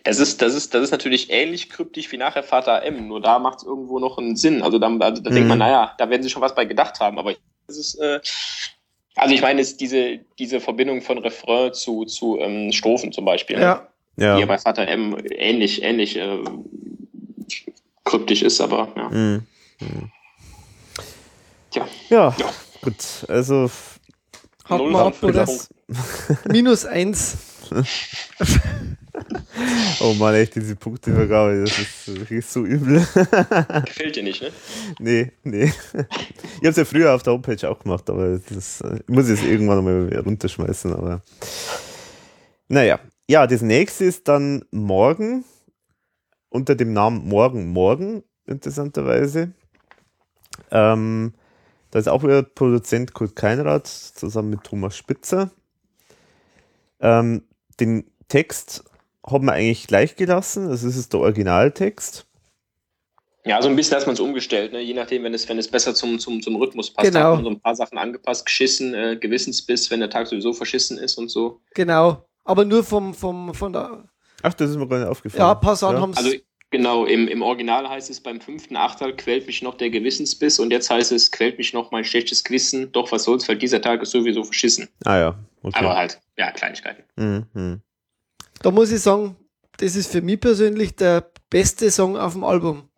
Das 0.05 0.19
ist, 0.19 0.43
das 0.43 0.55
ist, 0.55 0.75
das 0.75 0.83
ist 0.83 0.91
natürlich 0.91 1.31
ähnlich 1.31 1.71
kryptisch 1.71 2.11
wie 2.13 2.17
nachher 2.17 2.43
Vater 2.43 2.83
M, 2.83 3.07
nur 3.09 3.21
da 3.21 3.39
macht 3.39 3.59
es 3.59 3.65
irgendwo 3.65 3.99
noch 4.01 4.19
einen 4.19 4.37
Sinn. 4.37 4.63
Also 4.63 4.79
da, 4.79 4.89
da, 4.91 5.11
da 5.13 5.31
Mhm. 5.31 5.35
denkt 5.35 5.49
man, 5.49 5.59
naja, 5.59 5.95
da 5.99 6.11
werden 6.11 6.23
sie 6.23 6.31
schon 6.31 6.43
was 6.43 6.55
bei 6.55 6.65
gedacht 6.65 6.99
haben, 7.01 7.19
aber 7.19 7.35
ist, 7.77 7.97
äh, 7.97 8.21
also 9.17 9.35
ich 9.35 9.43
meine, 9.43 9.61
es 9.61 9.73
ist 9.73 9.81
diese, 9.81 10.21
diese 10.39 10.61
Verbindung 10.61 11.03
von 11.03 11.19
Refrain 11.19 11.75
zu, 11.75 12.05
zu 12.05 12.39
ähm, 12.39 12.73
Strophen 12.73 13.13
zum 13.13 13.25
Beispiel, 13.25 13.59
Ja. 13.61 13.89
die 14.17 14.23
ja 14.23 14.39
Ja. 14.39 14.47
bei 14.47 14.59
Vater 14.59 14.87
M 14.89 15.17
ähnlich, 15.31 15.83
ähnlich 15.83 16.17
äh, 16.17 16.39
kryptisch 18.05 18.43
ist, 18.43 18.61
aber 18.61 18.93
ja. 18.97 19.09
Mhm. 19.11 19.47
Mhm. 19.81 20.11
Tja. 21.71 21.89
Ja, 22.09 22.35
Ja. 22.39 22.53
gut. 22.83 22.97
Also 23.29 23.71
ab, 24.69 25.15
fünf 25.15 25.69
Minus 26.49 26.85
eins. 26.85 27.37
Oh 30.01 30.15
Mann, 30.15 30.35
echt, 30.35 30.55
diese 30.55 30.77
Punktevergabe, 30.77 31.61
das 31.61 31.79
ist 31.79 32.07
wirklich 32.21 32.47
so 32.47 32.65
übel. 32.65 33.01
Gefällt 33.85 34.17
dir 34.17 34.23
nicht, 34.23 34.43
ne? 34.43 34.53
nee, 34.99 35.33
nee. 35.43 35.65
Ich 35.65 36.59
habe 36.59 36.69
es 36.69 36.77
ja 36.77 36.85
früher 36.85 37.15
auf 37.15 37.23
der 37.23 37.33
Homepage 37.33 37.69
auch 37.69 37.79
gemacht, 37.81 38.09
aber 38.09 38.39
das 38.39 38.81
ich 38.81 39.09
muss 39.09 39.29
jetzt 39.29 39.43
irgendwann 39.43 39.85
mal 39.85 40.23
runterschmeißen. 40.25 40.93
Aber 40.95 41.23
naja, 42.69 43.01
ja, 43.29 43.47
das 43.47 43.63
nächste 43.63 44.05
ist 44.05 44.29
dann 44.29 44.65
morgen 44.71 45.45
unter 46.49 46.75
dem 46.75 46.93
Namen 46.93 47.29
Morgen 47.29 47.69
Morgen, 47.69 48.23
interessanterweise. 48.47 49.53
Ähm, 50.71 51.35
da 51.91 51.99
ist 51.99 52.09
auch 52.09 52.23
wieder 52.23 52.43
Produzent 52.43 53.15
Kurt 53.15 53.37
Keinrad 53.37 53.87
zusammen 53.87 54.51
mit 54.51 54.65
Thomas 54.65 54.97
Spitzer. 54.97 55.51
Ähm, 57.01 57.43
den 57.81 58.11
Text 58.29 58.85
haben 59.31 59.45
wir 59.47 59.53
eigentlich 59.53 59.87
gleich 59.87 60.17
gelassen, 60.17 60.69
also 60.69 60.87
das 60.87 60.97
ist 60.97 61.13
der 61.13 61.21
Originaltext. 61.21 62.27
Ja, 63.45 63.63
so 63.63 63.69
ein 63.69 63.77
bisschen 63.77 63.97
hat 63.97 64.07
man 64.07 64.13
es 64.15 64.21
umgestellt, 64.21 64.73
ne? 64.73 64.81
je 64.81 64.93
nachdem, 64.93 65.23
wenn 65.25 65.33
es, 65.33 65.49
wenn 65.49 65.59
es 65.59 65.69
besser 65.69 65.95
zum, 65.95 66.19
zum, 66.19 66.43
zum 66.43 66.57
Rhythmus 66.57 66.91
passt. 66.91 67.11
Genau. 67.13 67.31
Hat 67.31 67.35
man 67.37 67.45
so 67.45 67.51
ein 67.51 67.61
paar 67.61 67.75
Sachen 67.75 67.97
angepasst, 67.97 68.45
geschissen, 68.45 68.93
äh, 68.93 69.17
Gewissensbiss, 69.19 69.91
wenn 69.91 70.01
der 70.01 70.11
Tag 70.11 70.27
sowieso 70.27 70.53
verschissen 70.53 70.99
ist 70.99 71.17
und 71.17 71.31
so. 71.31 71.61
Genau. 71.75 72.27
Aber 72.45 72.65
nur 72.65 72.85
vom, 72.85 73.15
vom, 73.15 73.55
von 73.55 73.73
der. 73.73 74.05
Ach, 74.43 74.55
das 74.55 74.71
ist 74.71 74.77
mir 74.77 74.87
gar 74.87 74.99
nicht 74.99 75.09
aufgefallen. 75.09 75.41
Ja, 75.41 75.53
ein 75.53 75.61
paar 75.61 75.77
Sachen 75.77 75.97
Ja. 75.97 76.01
haben 76.03 76.11
es. 76.11 76.19
Also 76.19 76.33
genau, 76.71 77.07
im, 77.07 77.27
im 77.29 77.41
Original 77.43 77.89
heißt 77.89 78.11
es 78.11 78.21
beim 78.21 78.41
fünften 78.41 78.77
Achtel 78.77 79.17
quält 79.17 79.47
mich 79.47 79.63
noch 79.63 79.77
der 79.77 79.91
Gewissensbiss 79.91 80.59
und 80.59 80.71
jetzt 80.71 80.91
heißt 80.91 81.13
es 81.13 81.31
quält 81.31 81.57
mich 81.57 81.73
noch 81.73 81.91
mein 81.91 82.05
schlechtes 82.05 82.45
Gewissen, 82.45 82.93
doch 82.93 83.11
was 83.13 83.25
soll's, 83.25 83.49
weil 83.49 83.57
dieser 83.57 83.81
Tag 83.81 84.03
ist 84.03 84.11
sowieso 84.11 84.45
verschissen. 84.45 84.89
Ah 85.05 85.19
ja, 85.19 85.35
okay. 85.63 85.79
Aber 85.79 85.97
halt, 85.97 86.21
ja, 86.37 86.51
Kleinigkeiten. 86.51 87.03
Mhm, 87.17 87.47
mhm. 87.55 87.83
Da 88.63 88.71
muss 88.71 88.91
ich 88.91 89.01
sagen, 89.01 89.37
das 89.79 89.95
ist 89.97 90.11
für 90.13 90.21
mich 90.23 90.41
persönlich 90.41 90.97
der 90.97 91.31
beste 91.51 91.91
Song 91.91 92.17
auf 92.17 92.33
dem 92.33 92.45
Album. 92.45 92.89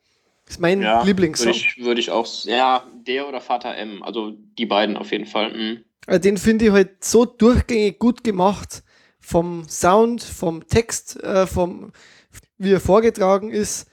Das 0.47 0.57
ist 0.57 0.61
mein 0.61 0.81
Ja, 0.83 0.99
würde 0.99 1.07
Lieblingssong. 1.09 1.51
ich, 1.51 1.79
würde 1.79 2.01
ich 2.01 2.11
auch, 2.11 2.27
ja, 2.45 2.85
der 3.07 3.29
oder 3.29 3.41
Vater 3.41 3.77
M, 3.77 4.03
also 4.03 4.33
die 4.59 4.67
beiden 4.67 4.97
auf 4.97 5.13
jeden 5.13 5.27
Fall. 5.27 5.53
Mhm. 5.53 5.85
Also 6.07 6.21
Den 6.21 6.39
finde 6.39 6.67
ich 6.67 6.71
halt 6.73 7.05
so 7.05 7.25
durchgängig 7.25 7.99
gut 7.99 8.25
gemacht. 8.25 8.83
Vom 9.21 9.69
Sound, 9.69 10.23
vom 10.23 10.67
Text, 10.67 11.23
äh, 11.23 11.47
vom, 11.47 11.93
wie 12.59 12.73
er 12.73 12.81
vorgetragen 12.81 13.51
ist. 13.51 13.87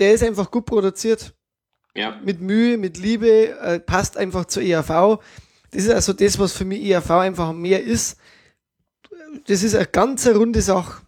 Der 0.00 0.12
ist 0.12 0.24
einfach 0.24 0.50
gut 0.50 0.66
produziert. 0.66 1.34
Ja, 1.94 2.20
Mit 2.24 2.40
Mühe, 2.40 2.76
mit 2.76 2.98
Liebe, 2.98 3.56
äh, 3.60 3.78
passt 3.78 4.16
einfach 4.16 4.46
zur 4.46 4.64
ERV. 4.64 5.20
Das 5.70 5.84
ist 5.84 5.90
also 5.90 6.12
das, 6.12 6.38
was 6.40 6.52
für 6.52 6.64
mich 6.64 6.82
ERV 6.84 7.10
einfach 7.10 7.52
mehr 7.52 7.82
ist. 7.82 8.18
Das 9.46 9.62
ist 9.62 9.74
eine 9.74 9.86
ganz 9.86 10.26
runde 10.26 10.60
Sache. 10.62 11.02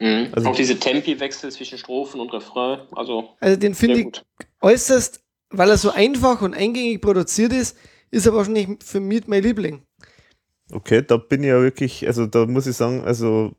mhm. 0.00 0.28
Also- 0.32 0.48
auch 0.50 0.56
diese 0.56 0.78
Tempi-Wechsel 0.78 1.50
zwischen 1.50 1.78
Strophen 1.78 2.20
und 2.20 2.32
Refrain, 2.32 2.80
also 2.92 3.30
Also 3.40 3.56
den 3.56 3.74
finde 3.74 3.98
ich 4.00 4.04
gut. 4.04 4.24
äußerst, 4.60 5.20
weil 5.50 5.70
er 5.70 5.76
so 5.78 5.90
einfach 5.90 6.40
und 6.42 6.54
eingängig 6.54 7.00
produziert 7.00 7.52
ist, 7.52 7.76
ist 8.10 8.26
er 8.26 8.34
wahrscheinlich 8.34 8.68
für 8.84 9.00
mich 9.00 9.26
mein 9.26 9.42
Liebling. 9.42 9.82
Okay, 10.72 11.02
da 11.02 11.16
bin 11.18 11.42
ich 11.42 11.48
ja 11.48 11.60
wirklich, 11.60 12.06
also 12.06 12.26
da 12.26 12.46
muss 12.46 12.66
ich 12.66 12.76
sagen, 12.76 13.04
also 13.04 13.52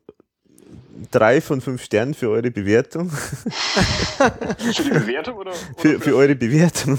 drei 1.10 1.40
von 1.40 1.60
fünf 1.60 1.82
Sternen 1.84 2.14
für 2.14 2.28
eure 2.30 2.50
Bewertung. 2.50 3.10
Für 3.10 4.82
die 4.82 4.90
Bewertung 4.90 5.36
oder? 5.36 5.52
Für, 5.78 6.00
für 6.00 6.16
eure 6.16 6.34
Bewertung. 6.34 6.98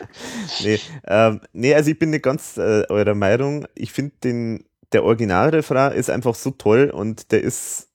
nee, 0.62 0.78
ähm, 1.06 1.40
nee, 1.52 1.74
also 1.74 1.90
ich 1.90 1.98
bin 1.98 2.10
nicht 2.10 2.22
ganz 2.22 2.56
äh, 2.56 2.84
eurer 2.88 3.14
Meinung. 3.14 3.66
Ich 3.74 3.92
finde 3.92 4.12
den, 4.22 4.64
der 4.92 5.04
Originalrefrain 5.04 5.92
ist 5.92 6.10
einfach 6.10 6.34
so 6.34 6.50
toll 6.50 6.90
und 6.90 7.32
der 7.32 7.42
ist, 7.42 7.88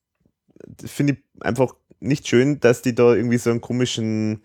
finde 0.83 1.13
ich 1.13 1.19
einfach 1.41 1.75
nicht 1.99 2.27
schön, 2.27 2.59
dass 2.59 2.81
die 2.81 2.95
da 2.95 3.13
irgendwie 3.13 3.37
so 3.37 3.49
einen 3.49 3.61
komischen 3.61 4.43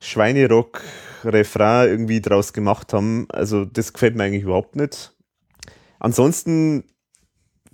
Schweinerock-Refrain 0.00 1.88
irgendwie 1.88 2.20
draus 2.20 2.52
gemacht 2.52 2.92
haben. 2.92 3.26
Also 3.30 3.64
das 3.64 3.92
gefällt 3.92 4.16
mir 4.16 4.24
eigentlich 4.24 4.44
überhaupt 4.44 4.76
nicht. 4.76 5.14
Ansonsten 5.98 6.84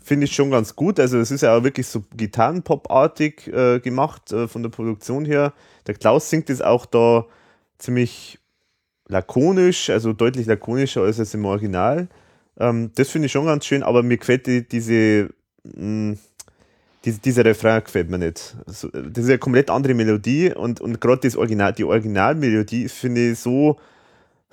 finde 0.02 0.24
ich 0.26 0.34
schon 0.34 0.50
ganz 0.50 0.76
gut. 0.76 0.98
Also 1.00 1.18
es 1.18 1.30
ist 1.30 1.42
ja 1.42 1.56
auch 1.56 1.64
wirklich 1.64 1.86
so 1.86 2.04
Gitarrenpop-artig 2.14 3.48
äh, 3.48 3.80
gemacht 3.80 4.32
äh, 4.32 4.48
von 4.48 4.62
der 4.62 4.70
Produktion 4.70 5.24
her. 5.24 5.52
Der 5.86 5.94
Klaus 5.94 6.30
singt 6.30 6.50
es 6.50 6.62
auch 6.62 6.86
da 6.86 7.26
ziemlich 7.78 8.38
lakonisch, 9.08 9.90
also 9.90 10.12
deutlich 10.12 10.46
lakonischer 10.46 11.02
als 11.02 11.18
es 11.18 11.34
im 11.34 11.44
Original. 11.44 12.08
Ähm, 12.58 12.90
das 12.94 13.10
finde 13.10 13.26
ich 13.26 13.32
schon 13.32 13.46
ganz 13.46 13.66
schön, 13.66 13.82
aber 13.82 14.02
mir 14.02 14.16
gefällt 14.16 14.46
die, 14.46 14.66
diese, 14.66 15.30
mh, 15.64 16.16
diese, 17.04 17.20
dieser 17.20 17.44
Refrain 17.44 17.82
gefällt 17.84 18.10
mir 18.10 18.18
nicht. 18.18 18.56
Also, 18.66 18.88
das 18.88 19.24
ist 19.24 19.30
eine 19.30 19.38
komplett 19.38 19.70
andere 19.70 19.94
Melodie 19.94 20.52
und, 20.54 20.80
und 20.80 21.00
gerade 21.00 21.20
Original, 21.36 21.72
die 21.72 21.84
Originalmelodie 21.84 22.88
finde 22.88 23.32
ich 23.32 23.38
so, 23.38 23.78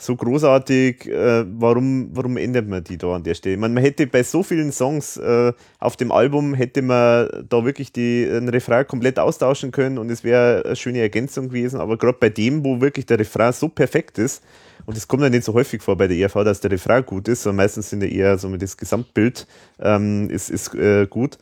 so 0.02 0.16
großartig, 0.16 1.08
äh, 1.08 1.46
warum, 1.60 2.10
warum 2.14 2.38
ändert 2.38 2.68
man 2.68 2.84
die 2.84 2.98
da 2.98 3.16
an 3.16 3.24
der 3.24 3.36
Stelle? 3.36 3.58
Man, 3.58 3.74
man 3.74 3.84
hätte 3.84 4.08
bei 4.08 4.24
so 4.24 4.42
vielen 4.42 4.72
Songs 4.72 5.18
äh, 5.18 5.54
auf 5.80 5.96
dem 5.96 6.12
Album, 6.12 6.56
hätte 6.56 6.82
man 6.82 7.30
da 7.48 7.64
wirklich 7.64 7.92
die, 7.92 8.28
einen 8.30 8.50
Refrain 8.50 8.88
komplett 8.88 9.20
austauschen 9.20 9.72
können 9.72 10.00
und 10.00 10.10
es 10.10 10.24
wäre 10.24 10.64
eine 10.66 10.76
schöne 10.76 11.00
Ergänzung 11.00 11.50
gewesen, 11.50 11.80
aber 11.80 11.98
gerade 11.98 12.18
bei 12.20 12.30
dem, 12.30 12.66
wo 12.66 12.82
wirklich 12.82 13.06
der 13.06 13.20
Refrain 13.20 13.54
so 13.54 13.68
perfekt 13.70 14.18
ist, 14.18 14.44
und 14.88 14.98
das 14.98 15.08
kommt 15.08 15.22
ja 15.22 15.30
nicht 15.30 15.44
so 15.44 15.54
häufig 15.54 15.84
vor 15.84 15.96
bei 15.96 16.08
der 16.08 16.18
ERV, 16.18 16.44
dass 16.44 16.60
der 16.60 16.72
Refrain 16.72 17.06
gut 17.06 17.28
ist, 17.28 17.44
sondern 17.44 17.58
meistens 17.58 17.92
sind 17.92 18.02
ja 18.02 18.10
eher 18.10 18.38
so 18.40 18.50
mit 18.50 18.64
das 18.64 18.78
Gesamtbild 18.78 19.46
ähm, 19.80 20.30
ist, 20.32 20.50
ist 20.50 20.74
äh, 20.74 21.06
gut. 21.08 21.38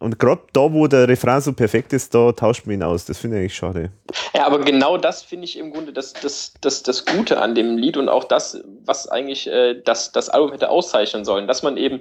Und 0.00 0.18
gerade 0.18 0.40
da, 0.54 0.72
wo 0.72 0.86
der 0.86 1.06
Refrain 1.08 1.42
so 1.42 1.52
perfekt 1.52 1.92
ist, 1.92 2.14
da 2.14 2.32
tauscht 2.32 2.66
man 2.66 2.74
ihn 2.74 2.82
aus. 2.82 3.04
Das 3.04 3.18
finde 3.18 3.42
ich 3.42 3.54
schade. 3.54 3.92
Ja, 4.34 4.46
aber 4.46 4.60
genau 4.60 4.96
das 4.96 5.22
finde 5.22 5.44
ich 5.44 5.58
im 5.58 5.72
Grunde 5.72 5.92
das, 5.92 6.14
das, 6.14 6.54
das, 6.62 6.82
das 6.82 7.04
Gute 7.04 7.40
an 7.40 7.54
dem 7.54 7.76
Lied 7.76 7.98
und 7.98 8.08
auch 8.08 8.24
das, 8.24 8.62
was 8.86 9.08
eigentlich 9.08 9.46
äh, 9.46 9.80
das, 9.84 10.10
das 10.10 10.30
Album 10.30 10.52
hätte 10.52 10.70
auszeichnen 10.70 11.26
sollen, 11.26 11.46
dass 11.46 11.62
man 11.62 11.76
eben 11.76 12.00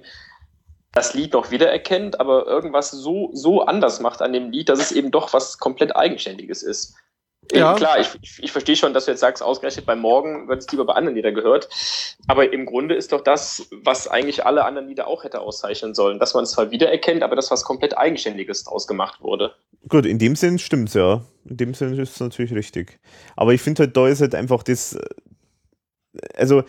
das 0.94 1.14
Lied 1.14 1.34
noch 1.34 1.52
wiedererkennt, 1.52 2.22
aber 2.22 2.48
irgendwas 2.48 2.90
so, 2.92 3.32
so 3.34 3.64
anders 3.64 4.00
macht 4.00 4.22
an 4.22 4.32
dem 4.32 4.50
Lied, 4.50 4.70
dass 4.70 4.80
es 4.80 4.94
eben 4.94 5.12
doch 5.12 5.34
was 5.34 5.58
komplett 5.58 5.94
Eigenständiges 5.94 6.64
ist. 6.64 6.96
Ja. 7.52 7.74
Klar, 7.74 8.00
ich, 8.00 8.10
ich, 8.22 8.44
ich 8.44 8.52
verstehe 8.52 8.76
schon, 8.76 8.94
dass 8.94 9.06
du 9.06 9.12
jetzt 9.12 9.22
sagst, 9.22 9.42
ausgerechnet 9.42 9.86
bei 9.86 9.96
Morgen 9.96 10.48
wird 10.48 10.60
es 10.60 10.72
lieber 10.72 10.86
bei 10.86 10.94
anderen 10.94 11.16
Liedern 11.16 11.34
gehört. 11.34 11.68
Aber 12.28 12.54
im 12.54 12.66
Grunde 12.66 12.96
ist 12.96 13.12
doch 13.12 13.22
das, 13.22 13.68
was 13.72 14.08
eigentlich 14.08 14.46
alle 14.46 14.66
anderen 14.66 14.88
Lieder 14.88 15.08
auch 15.08 15.24
hätte 15.24 15.42
auszeichnen 15.42 15.96
sollen, 15.96 16.20
dass 16.20 16.34
man 16.34 16.44
es 16.44 16.52
zwar 16.52 16.70
wiedererkennt, 16.70 17.24
aber 17.24 17.36
das 17.36 17.50
was 17.50 17.64
komplett 17.64 17.98
Eigenständiges 17.98 18.64
draus 18.66 18.86
gemacht 18.88 19.22
wurde. 19.22 19.56
Gut, 19.88 20.06
in 20.06 20.20
dem 20.20 20.36
Sinn 20.36 20.60
stimmt's 20.60 20.94
ja. 20.94 21.22
In 21.46 21.58
dem 21.58 21.74
Sinn 21.74 21.98
ist 21.98 22.12
es 22.12 22.20
natürlich 22.20 22.54
richtig. 22.54 23.00
Aber 23.36 23.54
ich 23.54 23.62
finde 23.62 23.84
halt, 23.84 23.98
da 23.98 24.08
ist 24.08 24.22
halt 24.22 24.36
einfach 24.36 24.62
das, 24.62 24.94
äh, 24.94 25.02
also, 26.36 26.64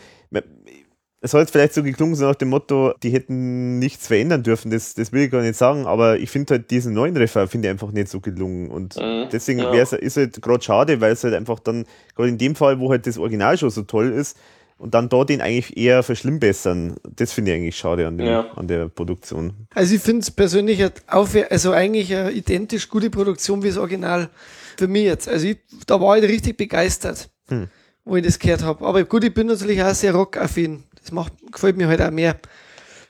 es 1.23 1.32
soll 1.32 1.40
jetzt 1.42 1.50
vielleicht 1.50 1.74
so 1.74 1.82
geklungen 1.82 2.15
sein 2.15 2.28
nach 2.28 2.34
dem 2.34 2.49
Motto, 2.49 2.94
die 3.02 3.10
hätten 3.10 3.78
nichts 3.78 4.07
verändern 4.07 4.42
dürfen, 4.42 4.70
das, 4.70 4.94
das 4.94 5.12
will 5.12 5.23
ich 5.24 5.31
gar 5.31 5.42
nicht 5.42 5.57
sagen, 5.57 5.86
aber 5.86 6.18
ich 6.18 6.31
finde 6.31 6.55
halt 6.55 6.70
diesen 6.70 6.94
neuen 6.94 7.16
Refrain 7.16 7.47
finde 7.49 7.68
ich 7.68 7.73
einfach 7.73 7.92
nicht 7.92 8.08
so 8.08 8.20
gelungen 8.20 8.70
und 8.70 8.97
Mhm, 8.97 9.28
deswegen 9.31 9.60
ja. 9.60 9.73
wär's, 9.73 9.92
ist 9.92 10.16
halt 10.16 10.40
gerade 10.40 10.62
schade, 10.65 11.00
weil 11.00 11.12
es 11.12 11.23
halt 11.24 11.34
einfach 11.34 11.58
dann, 11.60 11.84
gerade 12.16 12.31
in 12.31 12.39
dem 12.39 12.55
Fall, 12.55 12.81
wo 12.81 12.90
halt 12.90 13.07
das 13.07 13.18
Original 13.18 13.58
schon 13.58 13.70
so 13.70 13.82
toll 13.82 14.10
ist 14.12 14.36
und 14.78 14.94
dann 14.94 15.10
da 15.10 15.24
den 15.24 15.42
eigentlich 15.42 15.76
eher 15.76 16.02
verschlimmbessern, 16.02 16.97
das 17.16 17.32
finde 17.32 17.50
ich 17.52 17.57
eigentlich 17.58 17.76
schade 17.76 18.07
an, 18.07 18.16
dem, 18.16 18.26
Ja. 18.26 18.47
an 18.57 18.66
der 18.66 18.89
Produktion. 18.89 19.52
Also 19.74 19.94
ich 19.97 20.00
finde 20.00 20.23
es 20.23 20.31
persönlich 20.31 20.82
aufwär- 21.07 21.50
also 21.50 21.73
eigentlich 21.73 22.15
eine 22.16 22.31
identisch 22.31 22.89
gute 22.89 23.10
Produktion 23.10 23.62
wie 23.62 23.68
das 23.68 23.76
Original 23.76 24.31
für 24.78 24.89
mich 24.89 25.05
jetzt. 25.05 25.28
Also 25.28 25.49
ich, 25.49 25.58
da 25.86 26.00
war 26.00 26.16
ich 26.16 26.24
richtig 26.24 26.57
begeistert, 26.57 27.28
Hm. 27.49 27.68
wo 28.07 28.16
ich 28.16 28.24
das 28.24 28.39
gehört 28.39 28.62
habe. 28.62 28.86
Aber 28.86 29.05
gut, 29.05 29.23
ich 29.24 29.34
bin 29.34 29.49
natürlich 29.49 29.82
auch 29.82 29.92
sehr 29.94 30.15
rockaffin. 30.15 30.84
Das 31.01 31.12
macht, 31.12 31.33
gefällt 31.51 31.77
mir 31.77 31.89
halt 31.89 32.03
auch 32.03 32.11
mehr. 32.11 32.37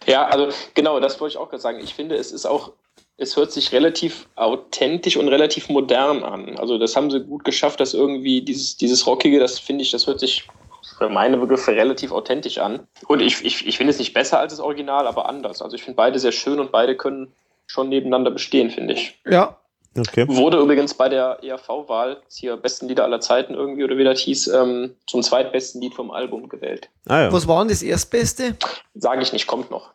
Ja, 0.06 0.26
also 0.26 0.48
genau, 0.74 1.00
das 1.00 1.20
wollte 1.20 1.34
ich 1.34 1.38
auch 1.38 1.50
gerade 1.50 1.62
sagen. 1.62 1.80
Ich 1.82 1.94
finde, 1.94 2.16
es 2.16 2.32
ist 2.32 2.46
auch, 2.46 2.72
es 3.16 3.36
hört 3.36 3.52
sich 3.52 3.72
relativ 3.72 4.28
authentisch 4.36 5.16
und 5.16 5.28
relativ 5.28 5.68
modern 5.68 6.22
an. 6.22 6.58
Also 6.58 6.78
das 6.78 6.96
haben 6.96 7.10
sie 7.10 7.20
gut 7.20 7.44
geschafft, 7.44 7.80
dass 7.80 7.94
irgendwie 7.94 8.42
dieses, 8.42 8.76
dieses 8.76 9.06
Rockige, 9.06 9.38
das 9.38 9.58
finde 9.58 9.82
ich, 9.82 9.90
das 9.90 10.06
hört 10.06 10.20
sich 10.20 10.48
für 10.98 11.08
meine 11.08 11.36
Begriffe 11.36 11.72
relativ 11.72 12.12
authentisch 12.12 12.58
an. 12.58 12.86
Und 13.06 13.20
ich, 13.20 13.44
ich, 13.44 13.66
ich 13.66 13.76
finde 13.76 13.92
es 13.92 13.98
nicht 13.98 14.14
besser 14.14 14.38
als 14.38 14.52
das 14.52 14.60
Original, 14.60 15.06
aber 15.06 15.28
anders. 15.28 15.62
Also 15.62 15.76
ich 15.76 15.82
finde 15.82 15.96
beide 15.96 16.18
sehr 16.18 16.32
schön 16.32 16.60
und 16.60 16.72
beide 16.72 16.96
können 16.96 17.32
schon 17.66 17.88
nebeneinander 17.88 18.30
bestehen, 18.30 18.70
finde 18.70 18.94
ich. 18.94 19.20
Ja, 19.26 19.59
Okay. 19.98 20.28
Wurde 20.28 20.58
übrigens 20.60 20.94
bei 20.94 21.08
der 21.08 21.40
ERV-Wahl, 21.42 22.22
hier 22.28 22.56
besten 22.56 22.86
Lieder 22.86 23.02
aller 23.04 23.20
Zeiten 23.20 23.54
irgendwie, 23.54 23.82
oder 23.82 23.96
wie 23.98 24.04
das 24.04 24.20
hieß, 24.20 24.46
ähm, 24.48 24.94
zum 25.08 25.22
zweitbesten 25.22 25.80
Lied 25.80 25.94
vom 25.94 26.12
Album 26.12 26.48
gewählt. 26.48 26.88
Ah 27.08 27.22
ja. 27.22 27.32
Was 27.32 27.48
war 27.48 27.58
denn 27.60 27.68
das 27.68 27.82
Erstbeste? 27.82 28.56
Sage 28.94 29.22
ich 29.22 29.32
nicht, 29.32 29.48
kommt 29.48 29.70
noch. 29.72 29.90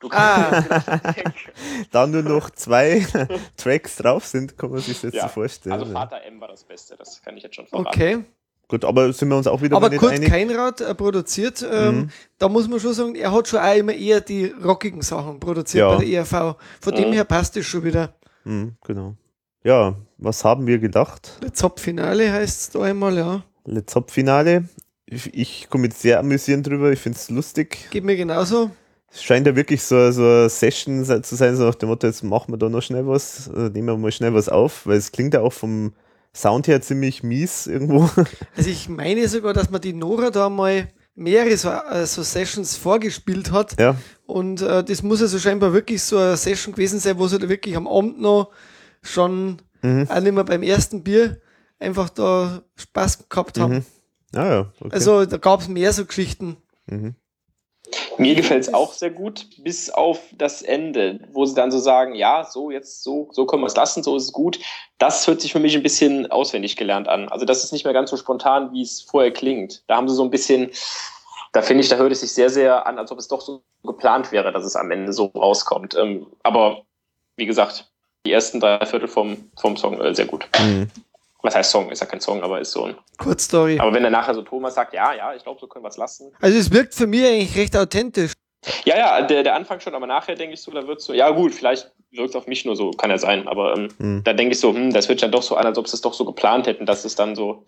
Du 0.00 0.10
Ah, 0.12 0.62
da 1.90 2.06
nur 2.06 2.22
noch 2.22 2.50
zwei 2.50 3.06
Tracks 3.56 3.96
drauf 3.96 4.26
sind, 4.26 4.58
kann 4.58 4.70
man 4.70 4.80
sich 4.80 4.94
das 5.00 5.02
jetzt 5.04 5.14
Ja, 5.14 5.22
so 5.22 5.28
vorstellen. 5.28 5.72
Also. 5.80 5.92
Vater 5.92 6.22
M 6.24 6.38
war 6.42 6.48
das 6.48 6.64
Beste, 6.64 6.94
das 6.98 7.22
kann 7.22 7.36
ich 7.38 7.42
jetzt 7.42 7.56
schon 7.56 7.66
verraten. 7.66 7.88
okay. 7.88 8.24
Gut, 8.68 8.84
aber 8.84 9.12
sind 9.12 9.28
wir 9.28 9.36
uns 9.36 9.46
auch 9.46 9.60
wieder 9.62 9.76
Aber 9.76 9.86
mal 9.86 9.90
nicht 9.90 10.00
Kurt 10.00 10.12
einig? 10.12 10.28
Keinrad 10.28 10.80
äh, 10.82 10.94
produziert, 10.94 11.64
ähm, 11.70 11.96
Mhm. 11.96 12.10
da 12.38 12.48
muss 12.48 12.66
man 12.68 12.80
schon 12.80 12.92
sagen, 12.94 13.14
er 13.14 13.32
hat 13.32 13.48
schon 13.48 13.60
auch 13.60 13.74
immer 13.76 13.92
eher 13.94 14.20
die 14.20 14.46
rockigen 14.46 15.00
Sachen 15.02 15.38
produziert 15.40 15.80
Ja. 15.82 15.96
bei 15.96 16.04
der 16.04 16.08
ERV. 16.20 16.56
Von 16.80 16.94
dem 16.94 17.08
Mhm. 17.10 17.12
her 17.14 17.24
passt 17.24 17.56
es 17.56 17.64
schon 17.66 17.84
wieder. 17.84 18.14
Mhm, 18.44 18.76
genau. 18.84 19.16
Ja, 19.62 19.96
was 20.18 20.44
haben 20.44 20.66
wir 20.66 20.78
gedacht? 20.78 21.38
Das 21.40 21.52
Top-Finale 21.52 22.30
heißt 22.32 22.60
es 22.60 22.70
da 22.70 22.82
einmal, 22.82 23.16
ja. 23.16 23.42
Let's 23.64 23.94
Hop 23.94 24.10
Finale. 24.10 24.68
Ich, 25.06 25.32
ich 25.34 25.68
komme 25.70 25.84
jetzt 25.86 26.00
sehr 26.00 26.18
amüsierend 26.18 26.66
drüber, 26.66 26.92
ich 26.92 26.98
finde 26.98 27.18
es 27.18 27.30
lustig. 27.30 27.88
Geht 27.90 28.04
mir 28.04 28.16
genauso. 28.16 28.70
Es 29.10 29.22
scheint 29.22 29.46
ja 29.46 29.54
wirklich 29.56 29.82
so, 29.82 30.10
so 30.10 30.22
eine 30.22 30.48
Session 30.50 31.04
se- 31.04 31.22
zu 31.22 31.36
sein, 31.36 31.56
so 31.56 31.64
nach 31.64 31.74
dem 31.76 31.88
Motto, 31.88 32.06
jetzt 32.06 32.22
machen 32.24 32.52
wir 32.52 32.58
da 32.58 32.68
noch 32.68 32.82
schnell 32.82 33.06
was, 33.06 33.48
äh, 33.48 33.70
nehmen 33.70 33.86
wir 33.88 33.96
mal 33.96 34.12
schnell 34.12 34.34
was 34.34 34.48
auf, 34.48 34.86
weil 34.86 34.96
es 34.98 35.12
klingt 35.12 35.34
ja 35.34 35.40
auch 35.40 35.52
vom 35.52 35.92
Sound 36.36 36.66
her 36.66 36.82
ziemlich 36.82 37.22
mies 37.22 37.66
irgendwo. 37.66 38.10
Also 38.56 38.68
ich 38.70 38.88
meine 38.88 39.28
sogar, 39.28 39.52
dass 39.54 39.70
man 39.70 39.80
die 39.80 39.92
Nora 39.92 40.30
da 40.30 40.48
mal 40.48 40.88
mehrere 41.14 41.56
so, 41.56 41.68
äh, 41.70 42.06
so 42.06 42.22
Sessions 42.24 42.76
vorgespielt 42.76 43.52
hat. 43.52 43.78
ja, 43.80 43.94
Und 44.26 44.62
äh, 44.62 44.82
das 44.82 45.02
muss 45.02 45.20
also 45.20 45.38
scheinbar 45.38 45.72
wirklich 45.72 46.02
so 46.02 46.16
eine 46.16 46.36
Session 46.36 46.74
gewesen 46.74 46.98
sein, 46.98 47.18
wo 47.18 47.26
sie 47.26 47.38
da 47.38 47.48
wirklich 47.48 47.76
am 47.76 47.86
Abend 47.86 48.20
noch 48.20 48.50
schon 49.02 49.58
Mhm. 49.84 50.08
auch 50.10 50.20
nicht 50.20 50.32
mehr 50.32 50.44
beim 50.44 50.62
ersten 50.62 51.04
Bier 51.04 51.40
einfach 51.78 52.08
da 52.08 52.62
Spaß 52.76 53.28
gehabt 53.28 53.58
haben. 53.60 53.74
Mhm. 53.74 53.84
ah 54.38 54.46
ja, 54.46 54.72
okay. 54.80 54.90
Also 54.94 55.26
da 55.26 55.36
gab 55.36 55.60
es 55.60 55.68
mehr 55.68 55.92
so 55.92 56.06
Geschichten. 56.06 56.56
mhm. 56.86 57.14
Mir 58.16 58.34
gefällt 58.34 58.62
es 58.62 58.72
auch 58.72 58.94
sehr 58.94 59.10
gut, 59.10 59.46
bis 59.62 59.90
auf 59.90 60.18
das 60.32 60.62
Ende, 60.62 61.20
wo 61.32 61.44
sie 61.44 61.54
dann 61.54 61.70
so 61.70 61.78
sagen, 61.78 62.14
ja, 62.14 62.48
so 62.50 62.70
jetzt, 62.70 63.02
so, 63.02 63.28
so 63.32 63.44
können 63.44 63.62
wir 63.62 63.66
es 63.66 63.76
lassen, 63.76 64.02
so 64.02 64.16
ist 64.16 64.24
es 64.24 64.32
gut. 64.32 64.58
Das 64.98 65.26
hört 65.26 65.42
sich 65.42 65.52
für 65.52 65.60
mich 65.60 65.76
ein 65.76 65.82
bisschen 65.82 66.30
auswendig 66.30 66.76
gelernt 66.76 67.08
an. 67.08 67.28
Also 67.28 67.44
das 67.44 67.62
ist 67.62 67.72
nicht 67.72 67.84
mehr 67.84 67.92
ganz 67.92 68.10
so 68.10 68.16
spontan, 68.16 68.72
wie 68.72 68.82
es 68.82 69.02
vorher 69.02 69.32
klingt. 69.32 69.84
Da 69.86 69.96
haben 69.96 70.08
sie 70.08 70.14
so 70.14 70.24
ein 70.24 70.30
bisschen, 70.30 70.70
da 71.54 71.62
finde 71.62 71.84
ich, 71.84 71.88
da 71.88 71.96
hört 71.96 72.10
es 72.12 72.20
sich 72.20 72.32
sehr, 72.32 72.50
sehr 72.50 72.84
an, 72.86 72.98
als 72.98 73.10
ob 73.12 73.18
es 73.18 73.28
doch 73.28 73.40
so 73.40 73.62
geplant 73.84 74.32
wäre, 74.32 74.52
dass 74.52 74.64
es 74.64 74.74
am 74.74 74.90
Ende 74.90 75.12
so 75.12 75.26
rauskommt. 75.26 75.94
Ähm, 75.96 76.26
aber 76.42 76.82
wie 77.36 77.46
gesagt, 77.46 77.90
die 78.26 78.32
ersten 78.32 78.58
drei 78.58 78.84
Viertel 78.84 79.06
vom, 79.08 79.50
vom 79.56 79.76
Song 79.76 80.00
äh, 80.00 80.14
sehr 80.14 80.26
gut. 80.26 80.48
Mhm. 80.60 80.90
Was 81.42 81.54
heißt 81.54 81.70
Song? 81.70 81.90
Ist 81.90 82.00
ja 82.00 82.06
kein 82.06 82.20
Song, 82.20 82.42
aber 82.42 82.60
ist 82.60 82.72
so 82.72 82.84
ein. 82.86 82.96
Kurzstory. 83.18 83.78
Aber 83.78 83.92
wenn 83.92 84.02
dann 84.02 84.12
nachher 84.12 84.34
so 84.34 84.42
Thomas 84.42 84.74
sagt, 84.74 84.94
ja, 84.94 85.14
ja, 85.14 85.32
ich 85.34 85.44
glaube, 85.44 85.60
so 85.60 85.68
können 85.68 85.84
wir 85.84 85.90
es 85.90 85.96
lassen, 85.96 86.32
Also 86.40 86.58
es 86.58 86.72
wirkt 86.72 86.94
für 86.94 87.06
mich 87.06 87.24
eigentlich 87.24 87.56
recht 87.56 87.76
authentisch. 87.76 88.32
Ja, 88.84 88.96
ja, 88.96 89.22
der, 89.22 89.42
der 89.42 89.54
Anfang 89.54 89.78
schon, 89.78 89.94
aber 89.94 90.06
nachher 90.06 90.34
denke 90.34 90.54
ich 90.54 90.62
so, 90.62 90.72
da 90.72 90.86
wird 90.86 91.02
so, 91.02 91.12
ja 91.12 91.30
gut, 91.30 91.54
vielleicht 91.54 91.92
wirkt 92.10 92.30
es 92.30 92.36
auf 92.36 92.46
mich 92.46 92.64
nur 92.64 92.74
so, 92.76 92.92
kann 92.92 93.10
ja 93.10 93.18
sein, 93.18 93.46
aber 93.46 93.76
ähm, 93.76 93.88
Mhm. 93.98 94.24
da 94.24 94.32
denke 94.32 94.54
ich 94.54 94.60
so, 94.60 94.72
hm, 94.72 94.92
das 94.92 95.08
wird 95.08 95.22
dann 95.22 95.32
doch 95.32 95.42
so 95.42 95.54
an, 95.56 95.66
als 95.66 95.76
ob 95.78 95.86
sie 95.86 95.96
es 95.96 96.00
doch 96.00 96.14
so 96.14 96.24
geplant 96.24 96.66
hätten, 96.66 96.86
dass 96.86 97.04
es 97.04 97.14
dann 97.14 97.36
so, 97.36 97.64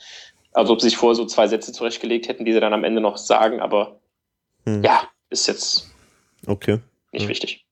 als 0.56 0.70
ob 0.70 0.80
sie 0.80 0.88
sich 0.88 0.96
vorher 0.96 1.14
so 1.14 1.26
zwei 1.26 1.46
Sätze 1.48 1.72
zurechtgelegt 1.72 2.28
hätten, 2.28 2.44
die 2.44 2.52
sie 2.52 2.60
dann 2.60 2.72
am 2.72 2.84
Ende 2.84 3.00
noch 3.00 3.16
sagen, 3.18 3.60
aber 3.60 4.00
Mhm. 4.64 4.82
ja, 4.82 5.08
ist 5.30 5.46
jetzt 5.46 5.88
Okay. 6.46 6.80
nicht 7.12 7.22
Ja. 7.24 7.28
wichtig. 7.28 7.64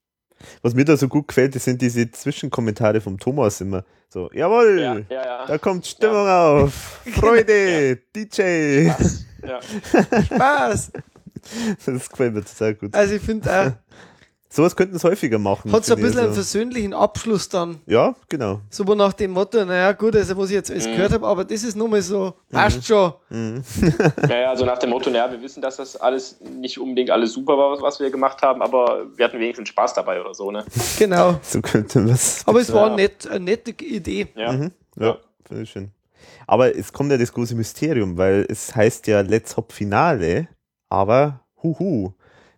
Was 0.62 0.74
mir 0.74 0.84
da 0.84 0.96
so 0.96 1.08
gut 1.08 1.26
gefällt, 1.28 1.54
das 1.54 1.64
sind 1.64 1.80
diese 1.80 2.10
Zwischenkommentare 2.10 3.00
vom 3.00 3.18
Thomas 3.18 3.60
immer. 3.60 3.84
So, 4.10 4.30
jawohl, 4.32 4.78
Ja, 4.80 4.94
ja, 5.08 5.24
ja. 5.24 5.46
da 5.46 5.58
kommt 5.58 5.86
Stimmung 5.86 6.28
auf, 6.28 7.00
Freude, 7.14 7.96
DJ. 8.14 8.88
ja. 9.46 9.60
Spaß. 10.24 10.92
Das 11.86 12.08
gefällt 12.10 12.34
mir 12.34 12.44
total 12.44 12.74
gut. 12.74 12.94
Also 12.94 13.14
ich 13.14 13.22
finde 13.22 13.50
auch, 13.50 13.72
Sowas 14.54 14.76
könnten 14.76 14.94
es 14.94 15.02
häufiger 15.02 15.38
machen. 15.38 15.72
hat 15.72 15.84
so 15.84 15.94
ein 15.94 16.00
bisschen 16.00 16.18
einen 16.18 16.28
also. 16.28 16.36
versöhnlichen 16.42 16.94
Abschluss 16.94 17.48
dann. 17.48 17.80
Ja, 17.86 18.14
genau. 18.28 18.60
So 18.70 18.86
wo 18.86 18.94
nach 18.94 19.12
dem 19.12 19.32
Motto, 19.32 19.64
naja 19.64 19.90
gut, 19.92 20.14
also 20.14 20.36
was 20.36 20.48
ich 20.50 20.54
jetzt 20.54 20.70
alles 20.70 20.86
Mhm. 20.86 20.92
gehört 20.92 21.12
habe, 21.12 21.26
aber 21.26 21.44
das 21.44 21.64
ist 21.64 21.74
nur 21.76 21.88
mal 21.88 22.00
so, 22.00 22.34
passt 22.52 22.86
schon. 22.86 23.12
Mhm. 23.30 23.64
ja, 24.28 24.36
ja, 24.36 24.56
so 24.56 24.64
nach 24.64 24.78
dem 24.78 24.90
Motto, 24.90 25.10
naja, 25.10 25.30
wir 25.32 25.42
wissen, 25.42 25.60
dass 25.60 25.76
das 25.78 25.96
alles 25.96 26.38
nicht 26.40 26.78
unbedingt 26.78 27.10
alles 27.10 27.32
super 27.32 27.58
war, 27.58 27.82
was, 27.82 27.98
wir 27.98 28.10
gemacht 28.10 28.42
haben, 28.42 28.62
aber 28.62 29.06
wir 29.16 29.24
hatten 29.24 29.40
wenigstens 29.40 29.70
Spaß 29.70 29.94
dabei 29.94 30.20
oder 30.20 30.34
so, 30.34 30.50
ne? 30.52 30.64
Genau. 30.98 31.40
So 31.42 31.60
könnte 31.60 31.98
man 32.00 32.10
es. 32.10 32.42
Aber 32.46 32.60
es 32.60 32.72
war 32.72 32.90
Ja. 32.90 32.94
nett, 32.96 33.26
eine 33.28 33.44
nette 33.44 33.72
Idee. 33.84 34.28
Ja. 34.36 34.52
Mhm. 34.52 34.70
Ja, 34.96 35.06
Ja. 35.06 35.16
finde 35.48 35.62
ich 35.64 35.70
schön. 35.70 35.90
Aber 36.46 36.74
es 36.76 36.92
kommt 36.92 37.10
ja 37.10 37.18
das 37.18 37.32
große 37.32 37.54
Mysterium, 37.56 38.16
weil 38.16 38.46
es 38.48 38.74
heißt 38.76 39.06
ja 39.08 39.20
Let's 39.22 39.56
Hop 39.56 39.72
Finale, 39.72 40.46
aber 40.88 41.40
huhu. 41.62 42.12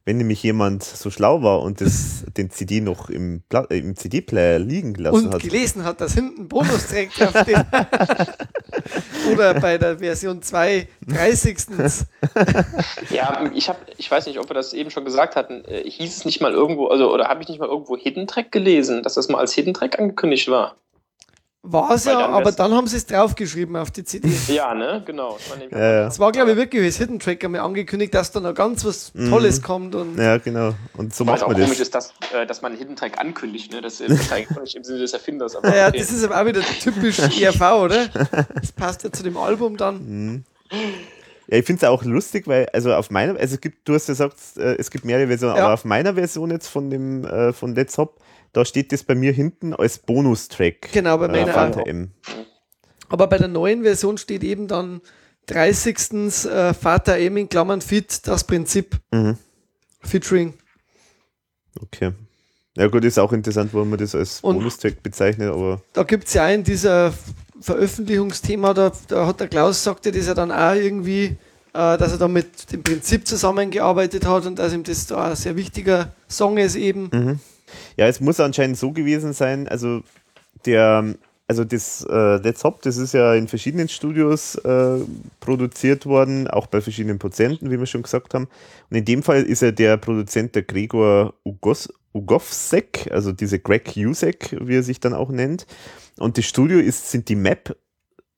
Wenn 0.07 0.19
nämlich 0.19 0.41
jemand 0.45 0.85
so 0.85 1.11
schlau 1.11 1.43
war 1.43 1.63
und 1.63 1.81
das, 1.81 2.25
den 2.37 2.49
CD 2.49 2.81
noch 2.81 3.11
im, 3.11 3.43
äh, 3.53 3.79
im 3.79 3.97
CD-Player 3.97 4.61
liegen 4.61 4.95
gelassen 4.95 5.27
Und 5.27 5.35
hat. 5.35 5.43
gelesen 5.43 5.83
hat, 5.85 6.01
dass 6.01 6.15
hinten 6.15 6.47
Bonustrack 6.47 7.13
draufsteht. 7.13 7.57
Oder 9.33 9.55
bei 9.55 9.79
der 9.79 9.99
Version 9.99 10.43
2 10.43 10.87
30. 11.09 11.57
Ja, 13.11 13.51
ich 13.53 13.69
habe, 13.69 13.79
ich 13.97 14.09
weiß 14.09 14.27
nicht, 14.27 14.39
ob 14.39 14.49
wir 14.49 14.55
das 14.55 14.73
eben 14.73 14.91
schon 14.91 15.05
gesagt 15.05 15.35
hatten, 15.35 15.65
äh, 15.65 15.83
hieß 15.91 16.19
es 16.19 16.25
nicht 16.25 16.41
mal 16.41 16.53
irgendwo, 16.53 16.87
also 16.87 17.13
oder 17.13 17.27
habe 17.27 17.43
ich 17.43 17.49
nicht 17.49 17.59
mal 17.59 17.69
irgendwo 17.69 17.97
Hidden 17.97 18.29
Track 18.29 18.53
gelesen, 18.53 19.03
dass 19.03 19.15
das 19.15 19.29
mal 19.29 19.39
als 19.39 19.55
Hidden 19.55 19.75
Track 19.75 19.99
angekündigt 19.99 20.49
war? 20.49 20.77
War 21.69 21.91
es 21.91 22.05
ja, 22.05 22.29
aber 22.29 22.53
dann 22.53 22.73
haben 22.73 22.87
sie 22.87 22.97
es 22.97 23.07
draufgeschrieben 23.07 23.75
auf 23.77 23.91
die 23.91 24.05
CD. 24.05 24.29
Ja, 24.49 24.73
ne, 24.73 25.03
genau. 25.05 25.37
Das 25.51 25.71
Ja, 25.73 25.79
ja. 25.79 26.07
Es 26.07 26.19
war, 26.21 26.31
glaube 26.31 26.53
ich, 26.53 26.57
wirklich 26.57 26.85
als 26.85 26.97
Hidden 26.99 27.19
Track 27.19 27.45
einmal 27.45 27.63
angekündigt, 27.63 28.15
dass 28.15 28.31
da 28.31 28.39
noch 28.39 28.55
ganz 28.55 28.85
was 28.85 29.13
Tolles 29.13 29.63
kommt. 29.63 29.95
Und 29.97 30.17
ja, 30.17 30.39
genau. 30.39 30.75
Und 30.97 31.13
so 31.15 31.27
Was 31.27 31.41
macht 31.41 31.43
auch 31.43 31.49
man 31.49 31.57
komisch 31.57 31.79
das. 31.79 31.81
ist, 31.81 31.95
dass, 31.95 32.15
äh, 32.33 32.47
dass 32.47 32.63
man 32.63 32.73
einen 32.73 32.79
Hidden 32.79 32.95
Track 32.95 33.19
ankündigt, 33.21 33.73
ne? 33.73 33.81
Das 33.81 34.01
ist 34.01 34.33
eigentlich 34.33 34.57
nicht 34.61 34.77
im 34.77 34.85
Sinne 34.85 35.01
des 35.01 35.13
Erfinders, 35.13 35.57
aber 35.57 35.69
naja, 35.69 35.89
okay. 35.89 35.99
das 35.99 36.11
ist 36.13 36.25
aber 36.25 36.41
auch 36.41 36.47
wieder 36.47 36.61
typisch 36.61 37.19
ERV, 37.41 37.61
oder? 37.83 38.07
Das 38.55 38.71
passt 38.73 39.03
ja 39.03 39.11
zu 39.11 39.25
dem 39.25 39.37
Album 39.37 39.77
dann. 39.77 40.07
Mhm. 40.07 40.45
Ja, 41.49 41.59
ich 41.59 41.65
finde 41.67 41.85
es 41.85 41.89
auch 41.89 42.03
lustig, 42.05 42.47
weil, 42.47 42.69
also 42.73 42.93
auf 42.95 43.11
meiner, 43.11 43.39
also 43.39 43.55
es 43.55 43.61
gibt, 43.61 43.89
du 43.89 43.95
hast 43.95 44.09
ja 44.09 44.13
gesagt, 44.13 44.37
äh, 44.57 44.77
es 44.77 44.91
gibt 44.91 45.05
mehrere 45.05 45.27
Versionen, 45.29 45.57
Ja. 45.57 45.65
aber 45.65 45.75
auf 45.75 45.85
meiner 45.85 46.15
Version 46.15 46.51
jetzt 46.51 46.69
von 46.69 46.91
dem, 46.91 47.25
äh, 47.25 47.53
von 47.53 47.75
Let's 47.75 47.99
Hop, 47.99 48.21
da 48.57 48.65
steht 48.65 48.91
das 48.91 49.03
bei 49.03 49.15
mir 49.15 49.33
hinten 49.33 49.75
als 49.75 49.99
Bonustrack. 49.99 50.91
Genau, 50.93 51.19
bei 51.19 51.27
äh, 51.27 51.29
meiner 51.29 51.53
Fanta 51.53 51.81
auch. 51.81 51.87
M. 51.87 52.13
Aber 53.11 53.27
bei 53.27 53.37
der 53.37 53.49
neuen 53.49 53.83
Version 53.83 54.17
steht 54.17 54.43
eben 54.43 54.67
dann 54.67 55.03
30. 55.47 56.47
Äh, 56.47 56.73
Vater 56.73 57.19
M 57.19 57.37
in 57.37 57.51
Klammern 57.51 57.83
Fit, 57.83 58.27
das 58.27 58.45
Prinzip. 58.45 58.97
Mhm. 59.13 59.37
Featuring. 60.01 60.55
Okay. 61.83 62.13
Ja 62.79 62.87
gut, 62.87 63.05
ist 63.05 63.19
auch 63.19 63.33
interessant, 63.35 63.75
warum 63.75 63.91
man 63.91 63.99
das 63.99 64.15
als 64.15 64.41
Bonustrack 64.41 65.03
bezeichnet, 65.03 65.51
aber 65.53 65.83
Da 65.93 66.03
gibt 66.03 66.27
es 66.27 66.33
ja 66.33 66.45
einen 66.45 66.65
dieser 66.65 67.13
Veröffentlichungsthema, 67.61 68.73
da, 68.73 68.91
da 69.09 69.27
hat 69.27 69.41
der 69.41 69.49
Klaus 69.49 69.85
sagte 69.85 70.13
das 70.13 70.27
ja 70.27 70.35
dann 70.35 70.51
auch 70.51 70.75
irgendwie, 70.75 71.25
äh, 71.75 71.99
dass 71.99 72.13
er 72.13 72.19
da 72.19 72.29
mit 72.29 72.73
dem 72.73 72.83
Prinzip 72.83 73.27
zusammengearbeitet 73.27 74.27
hat 74.27 74.47
und 74.47 74.59
dass 74.59 74.73
ihm 74.73 74.83
das 74.83 75.07
da 75.07 75.31
ein 75.31 75.37
sehr 75.37 75.57
wichtiger 75.57 76.13
Song 76.27 76.57
ist 76.57 76.77
eben. 76.77 77.11
Mhm. 77.13 77.41
Ja, 77.97 78.07
es 78.07 78.21
muss 78.21 78.41
anscheinend 78.41 78.79
so 78.79 78.93
gewesen 78.93 79.33
sein, 79.33 79.69
also 79.69 80.03
der, 80.65 81.15
also 81.49 81.65
das 81.65 82.07
äh, 82.09 82.37
Let's 82.37 82.65
Hop, 82.65 82.83
das 82.83 82.97
ist 82.97 83.15
ja 83.15 83.35
in 83.35 83.49
verschiedenen 83.49 83.89
Studios 83.89 84.57
äh, 84.57 84.99
produziert 85.41 86.07
worden, 86.07 86.49
auch 86.49 86.67
bei 86.67 86.81
verschiedenen 86.81 87.19
Produzenten, 87.19 87.71
wie 87.71 87.79
wir 87.79 87.87
schon 87.87 88.03
gesagt 88.03 88.35
haben. 88.35 88.49
Und 88.91 88.97
in 88.97 89.05
dem 89.05 89.23
Fall 89.23 89.43
ist 89.43 89.63
ja 89.63 89.71
der 89.71 89.97
Produzent 89.97 90.55
der 90.55 90.63
Gregor 90.63 91.35
Ugos, 91.45 91.89
Ugovsek, 92.13 93.11
also 93.13 93.33
diese 93.33 93.59
Greg 93.59 93.93
Usek, 93.97 94.57
wie 94.61 94.77
er 94.77 94.83
sich 94.83 95.01
dann 95.01 95.15
auch 95.15 95.31
nennt. 95.31 95.67
Und 96.19 96.39
das 96.39 96.47
Studio 96.47 96.79
ist, 96.79 97.11
sind 97.11 97.29
die 97.29 97.37
Map 97.37 97.77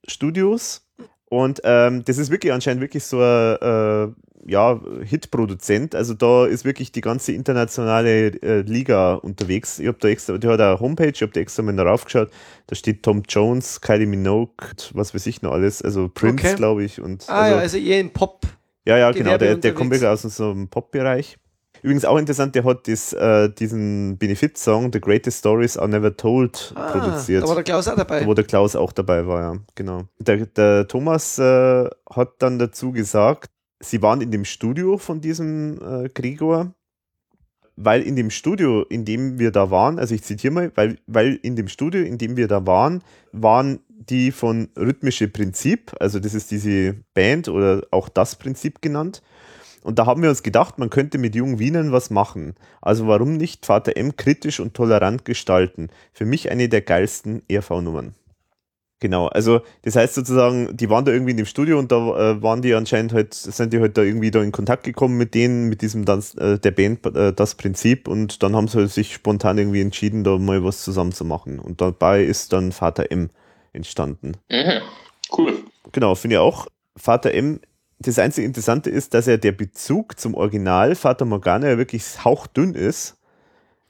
Studios. 0.06 0.84
Und 1.26 1.60
ähm, 1.64 2.04
das 2.04 2.18
ist 2.18 2.30
wirklich 2.30 2.52
anscheinend 2.52 2.80
wirklich 2.80 3.04
so 3.04 3.20
ein 3.20 3.56
äh, 3.60 4.08
ja, 4.46 4.80
Hit-Produzent. 5.04 5.94
Also 5.94 6.14
da 6.14 6.46
ist 6.46 6.64
wirklich 6.64 6.92
die 6.92 7.00
ganze 7.00 7.32
internationale 7.32 8.28
äh, 8.42 8.60
Liga 8.62 9.14
unterwegs. 9.14 9.78
Ich 9.78 9.86
habe 9.88 9.98
da 10.00 10.08
extra, 10.08 10.38
die 10.38 10.46
hat 10.48 10.60
eine 10.60 10.80
Homepage, 10.80 11.08
ich 11.14 11.22
habe 11.22 11.32
da 11.32 11.40
extra 11.40 11.62
mal 11.62 11.74
darauf 11.76 12.04
geschaut. 12.04 12.30
Da 12.66 12.74
steht 12.76 13.02
Tom 13.02 13.22
Jones, 13.28 13.80
Kylie 13.80 14.06
Minogue, 14.06 14.52
was 14.94 15.14
weiß 15.14 15.26
ich 15.26 15.42
noch 15.42 15.52
alles. 15.52 15.82
Also 15.82 16.08
Prince, 16.08 16.46
Okay. 16.46 16.56
glaube 16.56 16.84
ich. 16.84 17.00
Und 17.00 17.24
Ah 17.28 17.34
also, 17.42 17.54
ja, 17.56 17.60
also 17.60 17.76
eher 17.78 18.00
im 18.00 18.10
Pop. 18.10 18.42
ja, 18.86 18.96
ja, 18.98 19.10
genau, 19.12 19.36
der, 19.36 19.56
der 19.56 19.74
kommt 19.74 19.90
wirklich 19.90 20.08
aus 20.08 20.22
so 20.22 20.50
einem 20.50 20.68
Pop-Bereich. 20.68 21.36
Übrigens 21.80 22.04
auch 22.04 22.18
interessant, 22.18 22.56
der 22.56 22.64
hat 22.64 22.88
das, 22.88 23.12
äh, 23.12 23.48
diesen 23.50 24.18
Benefit-Song 24.18 24.90
The 24.92 25.00
Greatest 25.00 25.38
Stories 25.38 25.76
Are 25.76 25.88
Never 25.88 26.16
Told 26.16 26.72
Ah, 26.74 26.90
produziert. 26.90 27.44
Da 27.44 27.46
war 27.48 27.54
der 27.54 27.62
Klaus 27.62 27.86
auch 27.86 27.94
dabei. 27.94 28.26
Wo 28.26 28.34
der 28.34 28.44
Klaus 28.44 28.74
auch 28.74 28.92
dabei 28.92 29.26
war, 29.28 29.40
ja, 29.54 29.60
genau. 29.76 30.02
Der, 30.18 30.38
der 30.46 30.88
Thomas 30.88 31.38
äh, 31.38 31.88
hat 32.10 32.32
dann 32.40 32.58
dazu 32.58 32.90
gesagt, 32.90 33.50
sie 33.80 34.02
waren 34.02 34.20
in 34.20 34.30
dem 34.30 34.44
Studio 34.44 34.98
von 34.98 35.20
diesem 35.20 35.78
äh, 35.80 36.08
Gregor. 36.08 36.74
weil 37.80 38.02
in 38.02 38.16
dem 38.16 38.30
Studio, 38.30 38.82
in 38.82 39.04
dem 39.04 39.38
wir 39.38 39.52
da 39.52 39.70
waren, 39.70 40.00
also 40.00 40.12
ich 40.14 40.24
zitiere 40.24 40.52
mal, 40.52 40.72
weil, 40.74 40.98
weil 41.06 41.38
in 41.42 41.54
dem 41.54 41.68
Studio, 41.68 42.02
in 42.02 42.18
dem 42.18 42.36
wir 42.36 42.48
da 42.48 42.66
waren, 42.66 43.02
waren 43.32 43.78
die 43.88 44.32
von 44.32 44.68
Rhythmische 44.76 45.28
Prinzip, 45.28 45.94
also 46.00 46.18
das 46.18 46.34
ist 46.34 46.50
diese 46.50 46.96
Band 47.14 47.48
oder 47.48 47.86
auch 47.92 48.08
das 48.08 48.34
Prinzip 48.36 48.82
genannt. 48.82 49.22
Und 49.84 49.98
da 50.00 50.06
haben 50.06 50.22
wir 50.22 50.28
uns 50.28 50.42
gedacht, 50.42 50.78
man 50.78 50.90
könnte 50.90 51.18
mit 51.18 51.36
jungen 51.36 51.60
Wienern 51.60 51.92
was 51.92 52.10
machen. 52.10 52.54
Also 52.82 53.06
warum 53.06 53.36
nicht 53.36 53.64
Vater 53.64 53.96
M 53.96 54.16
kritisch 54.16 54.58
und 54.58 54.74
tolerant 54.74 55.24
gestalten? 55.24 55.88
Für 56.12 56.26
mich 56.26 56.50
eine 56.50 56.68
der 56.68 56.82
geilsten 56.82 57.42
ERV-Nummern. 57.48 58.14
Genau, 59.00 59.28
also 59.28 59.60
das 59.82 59.94
heißt 59.94 60.14
sozusagen, 60.14 60.76
die 60.76 60.90
waren 60.90 61.04
da 61.04 61.12
irgendwie 61.12 61.30
in 61.30 61.36
dem 61.36 61.46
Studio 61.46 61.78
und 61.78 61.92
da 61.92 62.32
äh, 62.32 62.42
waren 62.42 62.62
die 62.62 62.74
anscheinend 62.74 63.12
halt, 63.12 63.32
sind 63.32 63.72
die 63.72 63.78
halt 63.78 63.96
da 63.96 64.02
irgendwie 64.02 64.32
da 64.32 64.42
in 64.42 64.50
Kontakt 64.50 64.82
gekommen 64.82 65.16
mit 65.16 65.34
denen, 65.34 65.68
mit 65.68 65.82
diesem 65.82 66.04
das, 66.04 66.34
äh, 66.34 66.58
der 66.58 66.72
Band 66.72 67.06
äh, 67.06 67.32
das 67.32 67.54
Prinzip 67.54 68.08
und 68.08 68.42
dann 68.42 68.56
haben 68.56 68.66
sie 68.66 68.78
halt 68.78 68.90
sich 68.90 69.14
spontan 69.14 69.56
irgendwie 69.56 69.82
entschieden, 69.82 70.24
da 70.24 70.36
mal 70.36 70.64
was 70.64 70.82
zusammen 70.82 71.12
zu 71.12 71.24
machen. 71.24 71.60
Und 71.60 71.80
dabei 71.80 72.24
ist 72.24 72.52
dann 72.52 72.72
Vater 72.72 73.12
M 73.12 73.30
entstanden. 73.72 74.32
Mhm. 74.50 74.80
Cool. 75.36 75.58
Genau, 75.92 76.16
finde 76.16 76.34
ich 76.36 76.40
auch. 76.40 76.66
Vater 76.96 77.32
M, 77.32 77.60
das 78.00 78.18
einzige 78.18 78.46
Interessante 78.48 78.90
ist, 78.90 79.14
dass 79.14 79.28
er 79.28 79.38
der 79.38 79.52
Bezug 79.52 80.18
zum 80.18 80.34
Original 80.34 80.96
Vater 80.96 81.24
Morgana 81.24 81.68
ja 81.68 81.78
wirklich 81.78 82.24
hauchdünn 82.24 82.74
ist. 82.74 83.16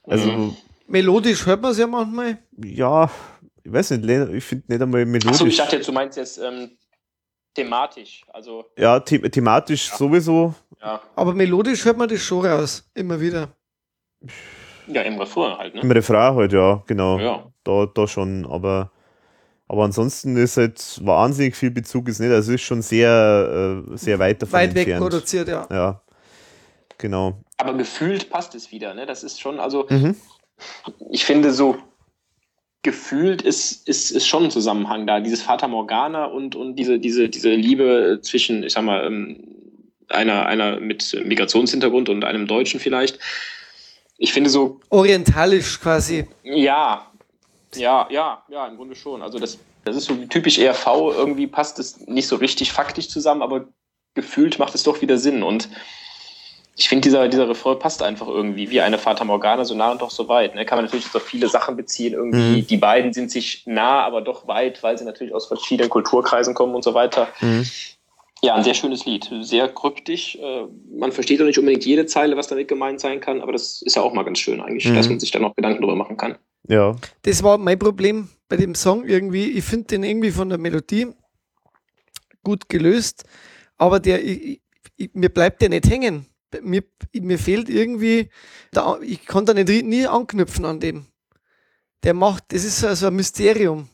Also, 0.03 0.31
Mhm. 0.31 0.57
Melodisch 0.91 1.45
hört 1.45 1.61
man 1.61 1.73
es 1.73 1.79
ja 1.79 1.87
manchmal. 1.87 2.39
ja, 2.63 3.11
ich 3.69 3.75
weiß 3.75 3.91
nicht, 3.93 4.09
ich 4.35 4.45
finde 4.45 4.65
nicht 4.73 4.83
einmal 4.83 5.05
melodisch. 5.05 5.31
Achso, 5.31 5.47
ich 5.47 5.57
dachte 5.57 5.77
jetzt, 5.77 5.87
du 5.87 5.93
meinst 5.93 6.17
jetzt 6.17 6.39
ähm, 6.39 6.71
thematisch. 7.55 8.23
Also, 8.33 8.65
ja, 8.79 9.03
the 9.07 9.19
thematisch 9.21 9.91
sowieso. 9.91 10.55
ja, 10.81 11.01
Aber 11.15 11.35
melodisch 11.35 11.85
hört 11.85 11.99
man 11.99 12.09
das 12.09 12.21
schon 12.21 12.47
raus. 12.47 12.89
Immer 12.95 13.21
wieder. 13.21 13.49
ja 14.87 15.03
im 15.03 15.19
Refrain 15.19 15.57
halt, 15.59 15.75
Im 15.75 15.89
ne? 15.89 15.95
Refrain 15.95 16.35
halt, 16.35 16.53
ja, 16.53 16.83
genau. 16.87 17.19
Ja. 17.19 17.53
Da, 17.65 17.87
da 17.87 18.07
schon, 18.09 18.47
aber, 18.47 18.91
aber 19.69 19.85
ansonsten 19.85 20.37
ist 20.39 20.57
halt 20.57 21.01
wahnsinnig 21.05 21.55
viel 21.55 21.71
Bezug 21.71 22.09
ist 22.09 22.21
nicht. 22.21 22.31
Also 22.31 22.53
es 22.53 22.61
ist 22.61 22.67
schon 22.67 22.81
sehr, 22.81 23.85
äh, 23.91 23.97
sehr 23.97 24.19
weit 24.19 24.41
davon 24.41 24.55
Weit 24.55 24.71
weg 24.75 24.89
entfernt. 24.89 25.03
produziert, 25.03 25.49
ja. 25.49 25.67
Ja, 25.71 26.03
genau. 26.97 27.43
Aber 27.59 27.75
gefühlt 27.75 28.31
passt 28.31 28.55
es 28.55 28.71
wieder, 28.73 28.95
ne? 28.95 29.05
Das 29.05 29.23
ist 29.23 29.41
schon, 29.41 29.61
also, 29.61 29.87
Mhm. 29.91 30.17
ich 31.11 31.25
finde 31.27 31.53
so 31.53 31.77
gefühlt 32.83 33.43
ist, 33.43 33.89
ist, 33.89 34.11
ist 34.11 34.27
schon 34.27 34.45
ein 34.45 34.51
Zusammenhang 34.51 35.07
da. 35.07 35.21
Dieses 35.21 35.43
Vater 35.43 35.69
Morgana 35.69 36.27
und, 36.27 36.55
und 36.55 36.77
diese, 36.77 36.99
diese, 36.99 37.29
diese 37.29 37.51
Liebe 37.51 38.21
zwischen, 38.23 38.63
ich 38.63 38.73
sag 38.73 38.85
mal, 38.85 39.05
ähm, 39.05 39.59
einer, 40.09 40.47
einer 40.47 40.81
mit 40.81 41.17
Migrationshintergrund 41.25 42.09
und 42.09 42.25
einem 42.25 42.47
Deutschen 42.47 42.81
vielleicht. 42.81 43.19
Ich 44.17 44.33
finde 44.33 44.51
so, 44.51 44.81
Orientalisch 44.91 45.81
quasi. 45.81 46.27
ja, 46.43 47.07
ja, 47.75 48.09
ja, 48.11 48.43
ja, 48.49 48.67
im 48.67 48.77
Grunde 48.77 48.97
schon. 48.97 49.23
Also 49.23 49.39
das, 49.39 49.59
das 49.85 49.97
ist 49.97 50.07
so 50.07 50.15
typisch 50.27 50.59
ERV, 50.59 50.87
irgendwie 51.17 51.47
passt 51.47 51.79
es 51.79 52.07
nicht 52.07 52.27
so 52.27 52.37
richtig 52.37 52.73
faktisch 52.73 53.09
zusammen, 53.09 53.43
aber 53.43 53.69
gefühlt 54.15 54.59
macht 54.59 54.75
es 54.75 54.83
doch 54.83 55.01
wieder 55.03 55.19
Sinn. 55.19 55.43
Und 55.43 55.69
ich 56.81 56.89
finde, 56.89 57.03
dieser, 57.09 57.27
dieser 57.29 57.49
Refrain 57.49 57.79
passt 57.79 58.03
einfach 58.03 58.29
irgendwie, 58.29 58.71
wie 58.71 58.81
eine 58.81 58.99
Fata 58.99 59.25
Morgana, 59.25 59.65
so 59.65 59.75
nah 59.75 59.91
und 59.91 60.01
doch 60.01 60.11
so 60.11 60.29
weit. 60.29 60.55
Ne? 60.55 60.65
Kann 60.65 60.79
man 60.79 60.85
natürlich 60.85 61.07
jetzt 61.07 61.17
auf 61.17 61.25
viele 61.25 61.49
Sachen 61.49 61.77
beziehen. 61.77 62.13
Irgendwie, 62.15 62.63
Mhm. 62.63 62.67
die 62.69 62.77
beiden 62.77 63.13
sind 63.13 63.31
sich 63.33 63.65
nah, 63.67 64.05
aber 64.05 64.21
doch 64.21 64.47
weit, 64.47 64.81
weil 64.85 64.97
sie 64.97 65.05
natürlich 65.05 65.35
aus 65.35 65.47
verschiedenen 65.47 65.91
Kulturkreisen 65.91 66.55
kommen 66.55 66.75
und 66.77 66.85
so 66.85 66.95
weiter. 66.95 67.29
Mhm. 67.41 67.67
Ja, 68.43 68.55
ein 68.55 68.63
sehr 68.63 68.75
schönes 68.75 69.05
Lied. 69.05 69.29
Sehr 69.41 69.67
kryptisch. 69.69 70.37
Äh, 70.37 70.67
Man 70.97 71.11
versteht 71.11 71.41
auch 71.43 71.47
nicht 71.47 71.59
unbedingt 71.59 71.85
jede 71.85 72.07
Zeile, 72.07 72.37
was 72.37 72.47
damit 72.47 72.69
gemeint 72.69 73.01
sein 73.01 73.21
kann, 73.21 73.41
aber 73.43 73.51
das 73.51 73.83
ist 73.83 73.97
ja 73.97 74.03
auch 74.03 74.13
mal 74.13 74.23
ganz 74.25 74.39
schön 74.39 74.61
eigentlich, 74.61 74.85
Mhm. 74.89 74.95
dass 74.95 75.09
man 75.09 75.19
sich 75.19 75.33
da 75.33 75.41
noch 75.41 75.57
Gedanken 75.57 75.81
drüber 75.83 75.97
machen 75.97 76.17
kann. 76.17 76.37
Ja. 76.69 76.95
Das 77.23 77.43
war 77.43 77.59
mein 77.59 77.81
Problem 77.81 78.29
bei 78.49 78.57
dem 78.57 78.77
Song 78.77 79.05
irgendwie. 79.05 79.51
Ich 79.51 79.65
finde 79.65 79.87
den 79.89 80.05
irgendwie 80.05 80.31
von 80.31 80.49
der 80.49 80.59
Melodie 80.59 81.09
gut 82.45 82.69
gelöst, 82.69 83.25
aber 83.77 83.99
der, 84.01 84.25
ich, 84.25 84.61
ich, 84.97 85.11
mir 85.15 85.29
bleibt 85.29 85.61
der 85.61 85.71
nicht 85.71 85.89
hängen. 85.91 86.27
Mir, 86.63 86.83
mir 87.13 87.39
fehlt 87.39 87.69
irgendwie, 87.69 88.31
da, 88.73 88.99
ich 89.01 89.25
kann 89.27 89.47
da 89.47 89.55
nicht, 89.55 89.69
nie 89.85 90.07
anknüpfen 90.07 90.65
an 90.65 90.81
den. 90.81 91.07
Der 92.05 92.15
macht, 92.15 92.45
das 92.49 92.65
ist 92.65 92.81
so, 92.81 93.07
ein 93.07 93.15
Mysterium. 93.15 93.89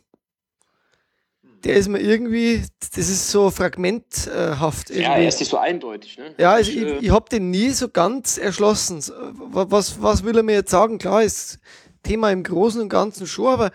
Der 1.64 1.76
ist 1.76 1.88
mir 1.88 2.00
irgendwie, 2.00 2.62
das 2.78 3.08
ist 3.08 3.30
so 3.30 3.50
fragmenthaft. 3.50 4.90
Ja, 4.90 4.96
irgendwie. 4.96 5.22
er 5.22 5.28
ist 5.28 5.40
nicht 5.40 5.48
so 5.48 5.56
eindeutig. 5.56 6.18
Ne? 6.18 6.34
Ja, 6.38 6.52
also 6.52 6.70
Ich, 6.70 6.76
ich, 6.76 6.84
äh, 6.84 6.98
ich 6.98 7.10
habe 7.10 7.28
den 7.30 7.50
nie 7.50 7.70
so 7.70 7.88
ganz 7.88 8.36
erschlossen. 8.36 9.02
Was, 9.32 10.00
was 10.02 10.24
will 10.24 10.36
er 10.36 10.42
mir 10.42 10.56
jetzt 10.56 10.70
sagen? 10.70 10.98
Klar, 10.98 11.22
ist 11.22 11.58
Thema 12.02 12.30
im 12.30 12.42
Großen 12.42 12.80
und 12.80 12.90
Ganzen 12.90 13.26
schon, 13.26 13.46
aber 13.46 13.70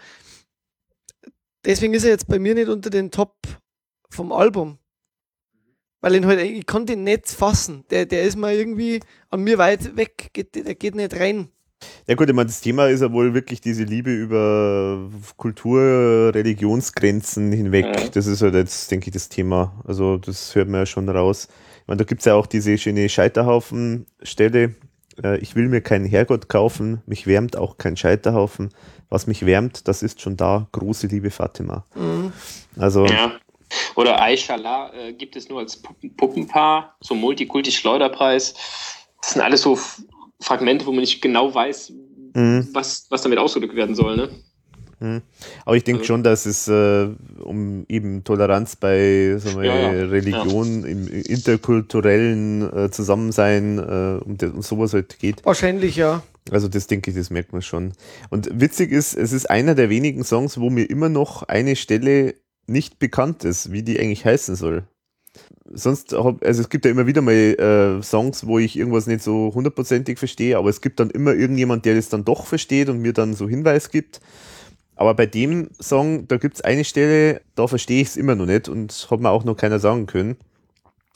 deswegen 1.65 1.93
ist 1.95 2.03
er 2.03 2.11
jetzt 2.11 2.27
bei 2.27 2.39
mir 2.39 2.53
nicht 2.53 2.69
unter 2.69 2.91
den 2.91 3.11
Top 3.11 3.35
vom 4.09 4.31
Album. 4.31 4.77
Weil 6.01 6.15
ihn 6.15 6.25
halt, 6.25 6.39
ich 6.41 6.65
kann 6.65 6.85
den 6.85 7.03
nicht 7.03 7.29
fassen. 7.29 7.83
Der, 7.89 8.05
der 8.05 8.23
ist 8.23 8.37
mal 8.37 8.53
irgendwie 8.53 9.01
an 9.29 9.43
mir 9.43 9.57
weit 9.57 9.95
weg. 9.97 10.29
Geht, 10.33 10.55
der 10.55 10.75
geht 10.75 10.95
nicht 10.95 11.13
rein. 11.19 11.49
Ja 12.07 12.15
gut, 12.15 12.27
ich 12.29 12.35
meine, 12.35 12.47
das 12.47 12.59
Thema 12.61 12.87
ist 12.87 13.01
ja 13.01 13.11
wohl 13.11 13.33
wirklich 13.33 13.61
diese 13.61 13.83
Liebe 13.83 14.11
über 14.11 15.09
Kultur, 15.37 16.31
Religionsgrenzen 16.35 17.51
hinweg. 17.51 17.85
Mhm. 17.85 18.11
Das 18.13 18.27
ist 18.27 18.41
halt 18.41 18.55
jetzt, 18.55 18.91
denke 18.91 19.07
ich, 19.09 19.13
das 19.13 19.29
Thema. 19.29 19.81
Also 19.85 20.17
das 20.17 20.55
hört 20.55 20.67
man 20.67 20.81
ja 20.81 20.85
schon 20.85 21.07
raus. 21.09 21.47
Ich 21.81 21.87
meine, 21.87 21.97
da 21.99 22.03
gibt's 22.03 22.25
ja 22.25 22.35
auch 22.35 22.47
diese 22.47 22.77
schöne 22.77 23.07
Scheiterhaufen-Stelle. 23.07 24.75
Äh, 25.23 25.37
Ich 25.39 25.55
will 25.55 25.69
mir 25.69 25.81
keinen 25.81 26.05
Herrgott 26.05 26.49
kaufen, 26.49 27.01
mich 27.05 27.27
wärmt 27.27 27.55
auch 27.57 27.77
kein 27.77 27.97
Scheiterhaufen. 27.97 28.69
Was 29.09 29.25
mich 29.25 29.45
wärmt, 29.45 29.87
das 29.87 30.03
ist 30.03 30.21
schon 30.21 30.37
da, 30.37 30.67
große 30.71 31.07
Liebe 31.07 31.31
Fatima. 31.31 31.85
Mhm. 31.95 32.31
Also, 32.77 33.05
Ja. 33.05 33.31
Oder 33.95 34.21
Aishala 34.21 34.91
äh, 34.93 35.13
gibt 35.13 35.35
es 35.35 35.49
nur 35.49 35.59
als 35.59 35.77
Puppen 35.77 36.15
Puppenpaar, 36.15 36.95
so 37.01 37.15
Multikulti-Schleuderpreis. 37.15 38.53
Das 39.21 39.33
sind 39.33 39.41
alles 39.41 39.61
so 39.61 39.73
F 39.73 40.01
Fragmente, 40.41 40.85
wo 40.85 40.91
man 40.91 41.01
nicht 41.01 41.21
genau 41.21 41.53
weiß, 41.53 41.91
Mhm. 42.33 42.69
was, 42.73 43.07
was 43.09 43.23
damit 43.23 43.39
ausgedrückt 43.39 43.75
werden 43.75 43.95
soll. 43.95 44.15
Ne? 44.15 44.29
Mhm. 44.99 45.21
Aber 45.65 45.75
ich 45.75 45.83
denke 45.83 46.01
Also- 46.01 46.07
schon, 46.13 46.23
dass 46.23 46.45
es 46.45 46.67
äh, 46.67 47.09
um 47.43 47.85
eben 47.89 48.23
Toleranz 48.23 48.75
bei 48.75 49.37
wir, 49.43 49.63
Ja, 49.63 49.91
ja. 49.91 50.05
Religion, 50.05 50.85
im 50.85 51.07
interkulturellen 51.07 52.71
äh, 52.71 52.91
Zusammensein, 52.91 53.79
äh, 53.79 54.23
um, 54.23 54.37
um 54.55 54.61
sowas 54.61 54.93
halt 54.93 55.19
geht. 55.19 55.45
Wahrscheinlich 55.45 55.95
ja. 55.95 56.23
Also 56.51 56.67
das 56.67 56.87
denke 56.87 57.11
ich, 57.11 57.17
das 57.17 57.29
merkt 57.29 57.51
man 57.53 57.61
schon. 57.61 57.93
Und 58.29 58.49
witzig 58.59 58.91
ist, 58.91 59.13
es 59.15 59.31
ist 59.33 59.49
einer 59.49 59.75
der 59.75 59.89
wenigen 59.89 60.23
Songs, 60.23 60.59
wo 60.59 60.69
mir 60.69 60.89
immer 60.89 61.09
noch 61.09 61.43
eine 61.43 61.75
Stelle 61.75 62.35
nicht 62.69 62.99
bekannt 62.99 63.43
ist, 63.43 63.71
wie 63.71 63.83
die 63.83 63.99
eigentlich 63.99 64.25
heißen 64.25 64.55
soll. 64.55 64.83
Sonst, 65.71 66.13
hab, 66.13 66.43
also 66.43 66.61
es 66.61 66.69
gibt 66.69 66.85
ja 66.85 66.91
immer 66.91 67.05
wieder 67.05 67.21
mal 67.21 67.33
äh, 67.33 68.01
Songs, 68.01 68.47
wo 68.47 68.57
ich 68.57 68.77
irgendwas 68.77 69.05
nicht 69.05 69.21
so 69.21 69.51
hundertprozentig 69.53 70.17
verstehe, 70.17 70.57
aber 70.57 70.69
es 70.69 70.81
gibt 70.81 70.99
dann 70.99 71.11
immer 71.11 71.33
irgendjemand, 71.33 71.85
der 71.85 71.95
das 71.95 72.09
dann 72.09 72.25
doch 72.25 72.45
versteht 72.47 72.89
und 72.89 72.99
mir 72.99 73.13
dann 73.13 73.33
so 73.33 73.47
Hinweis 73.47 73.91
gibt. 73.91 74.19
Aber 74.95 75.13
bei 75.13 75.27
dem 75.27 75.69
Song, 75.79 76.27
da 76.27 76.37
gibt 76.37 76.55
es 76.55 76.61
eine 76.61 76.83
Stelle, 76.83 77.41
da 77.55 77.67
verstehe 77.67 78.01
ich 78.01 78.09
es 78.09 78.17
immer 78.17 78.35
noch 78.35 78.47
nicht 78.47 78.67
und 78.67 79.07
hat 79.09 79.19
mir 79.19 79.29
auch 79.29 79.45
noch 79.45 79.55
keiner 79.55 79.79
sagen 79.79 80.07
können. 80.07 80.37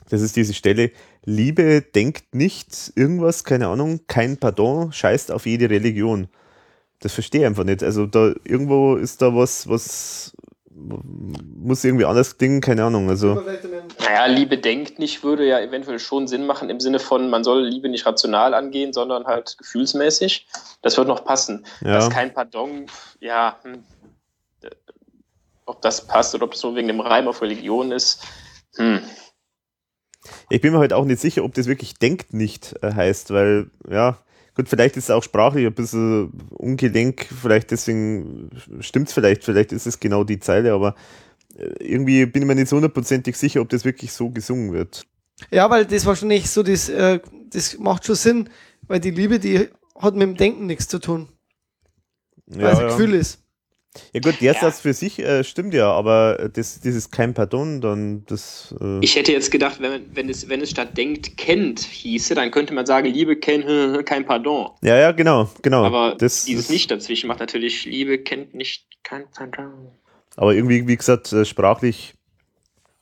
Das 0.09 0.21
ist 0.21 0.35
diese 0.35 0.53
Stelle, 0.53 0.91
Liebe 1.25 1.81
denkt 1.81 2.35
nicht 2.35 2.93
irgendwas, 2.95 3.43
keine 3.43 3.67
Ahnung, 3.67 4.01
kein 4.07 4.37
Pardon, 4.37 4.91
scheißt 4.91 5.31
auf 5.31 5.45
jede 5.45 5.69
Religion. 5.69 6.27
Das 6.99 7.13
verstehe 7.13 7.41
ich 7.41 7.47
einfach 7.47 7.63
nicht. 7.63 7.83
Also 7.83 8.05
da 8.05 8.33
irgendwo 8.43 8.95
ist 8.95 9.21
da 9.21 9.35
was, 9.35 9.67
was 9.67 10.33
muss 10.75 11.83
irgendwie 11.83 12.05
anders 12.05 12.37
klingen, 12.37 12.61
keine 12.61 12.83
Ahnung. 12.83 13.09
Also 13.09 13.35
Naja, 13.99 14.25
Liebe 14.25 14.57
denkt 14.57 14.99
nicht, 14.99 15.23
würde 15.23 15.45
ja 15.45 15.59
eventuell 15.59 15.99
schon 15.99 16.27
Sinn 16.27 16.45
machen 16.45 16.69
im 16.69 16.79
Sinne 16.79 16.99
von, 16.99 17.29
man 17.29 17.43
soll 17.43 17.63
Liebe 17.63 17.89
nicht 17.89 18.05
rational 18.05 18.53
angehen, 18.53 18.93
sondern 18.93 19.25
halt 19.25 19.57
gefühlsmäßig. 19.57 20.47
Das 20.81 20.97
wird 20.97 21.07
noch 21.07 21.25
passen. 21.25 21.65
Ja. 21.81 21.95
Das 21.95 22.05
ist 22.05 22.13
kein 22.13 22.33
Pardon, 22.33 22.87
ja, 23.19 23.57
hm, 23.63 23.83
ob 25.65 25.81
das 25.81 26.05
passt 26.05 26.35
oder 26.35 26.45
ob 26.45 26.53
es 26.53 26.63
nur 26.63 26.75
wegen 26.75 26.87
dem 26.87 26.99
Reim 26.99 27.27
auf 27.27 27.41
Religion 27.41 27.91
ist. 27.91 28.23
Hm. 28.75 29.01
ich 30.49 30.61
bin 30.61 30.73
mir 30.73 30.79
halt 30.79 30.93
auch 30.93 31.05
nicht 31.05 31.21
sicher, 31.21 31.43
ob 31.43 31.53
das 31.53 31.67
wirklich 31.67 31.93
denkt 31.95 32.33
nicht 32.33 32.75
äh, 32.81 32.91
heißt, 32.91 33.31
weil, 33.31 33.69
ja, 33.87 34.17
gut, 34.55 34.69
vielleicht 34.69 34.97
ist 34.97 35.05
es 35.05 35.09
auch 35.09 35.23
sprachlich 35.23 35.65
ein 35.65 35.73
bisschen 35.73 36.31
ungelenk, 36.51 37.27
vielleicht 37.41 37.71
deswegen 37.71 38.49
stimmt's 38.79 39.13
vielleicht, 39.13 39.43
vielleicht 39.43 39.71
ist 39.71 39.87
es 39.87 39.99
genau 39.99 40.23
die 40.23 40.39
Zeile, 40.39 40.73
aber 40.73 40.95
äh, 41.57 41.65
irgendwie 41.79 42.25
bin 42.25 42.43
ich 42.43 42.47
mir 42.47 42.55
nicht 42.55 42.69
so 42.69 42.75
hundertprozentig 42.75 43.35
sicher, 43.37 43.61
ob 43.61 43.69
das 43.69 43.85
wirklich 43.85 44.13
so 44.13 44.29
gesungen 44.29 44.73
wird. 44.73 45.05
Ja, 45.51 45.69
weil 45.69 45.85
das 45.85 46.05
wahrscheinlich 46.05 46.49
so, 46.49 46.63
das, 46.63 46.89
äh, 46.89 47.19
das 47.49 47.77
macht 47.79 48.05
schon 48.05 48.15
Sinn, 48.15 48.49
weil 48.87 48.99
die 48.99 49.11
Liebe, 49.11 49.39
die 49.39 49.69
hat 49.99 50.13
mit 50.13 50.23
dem 50.23 50.35
Denken 50.35 50.65
nichts 50.65 50.87
zu 50.87 50.99
tun, 50.99 51.29
weil 52.47 52.73
es 52.73 52.79
ein 52.79 52.87
Gefühl 52.87 53.13
ist. 53.13 53.42
Ja 54.13 54.19
gut, 54.21 54.41
der 54.41 54.53
Ja. 54.53 54.59
Satz 54.59 54.79
für 54.79 54.93
sich 54.93 55.19
äh, 55.19 55.43
stimmt 55.43 55.73
ja, 55.73 55.91
aber 55.91 56.49
das, 56.51 56.79
dieses 56.79 57.11
kein 57.11 57.33
Pardon, 57.33 57.79
dann 57.81 58.25
das. 58.25 58.73
Äh, 58.81 58.99
Ich 59.01 59.15
hätte 59.15 59.31
jetzt 59.31 59.51
gedacht, 59.51 59.79
wenn, 59.81 60.15
wenn, 60.15 60.29
es, 60.29 60.49
wenn 60.49 60.61
es 60.61 60.71
statt 60.71 60.97
denkt, 60.97 61.37
kennt 61.37 61.79
hieße, 61.81 62.33
dann 62.33 62.49
könnte 62.51 62.73
man 62.73 62.85
sagen, 62.85 63.07
Liebe, 63.07 63.35
kennt, 63.35 63.65
kein 64.05 64.25
Pardon. 64.25 64.71
ja, 64.81 64.97
ja, 64.97 65.11
genau, 65.11 65.49
genau. 65.61 65.83
Aber 65.85 66.15
das, 66.15 66.45
dieses 66.45 66.65
das, 66.65 66.73
Nicht 66.73 66.89
dazwischen 66.91 67.27
macht 67.27 67.39
natürlich 67.39 67.85
Liebe, 67.85 68.17
kennt 68.17 68.53
nicht, 68.55 68.87
kein 69.03 69.29
Pardon. 69.29 69.91
Aber 70.35 70.55
irgendwie, 70.55 70.87
wie 70.87 70.97
gesagt, 70.97 71.31
äh, 71.31 71.45
sprachlich 71.45 72.15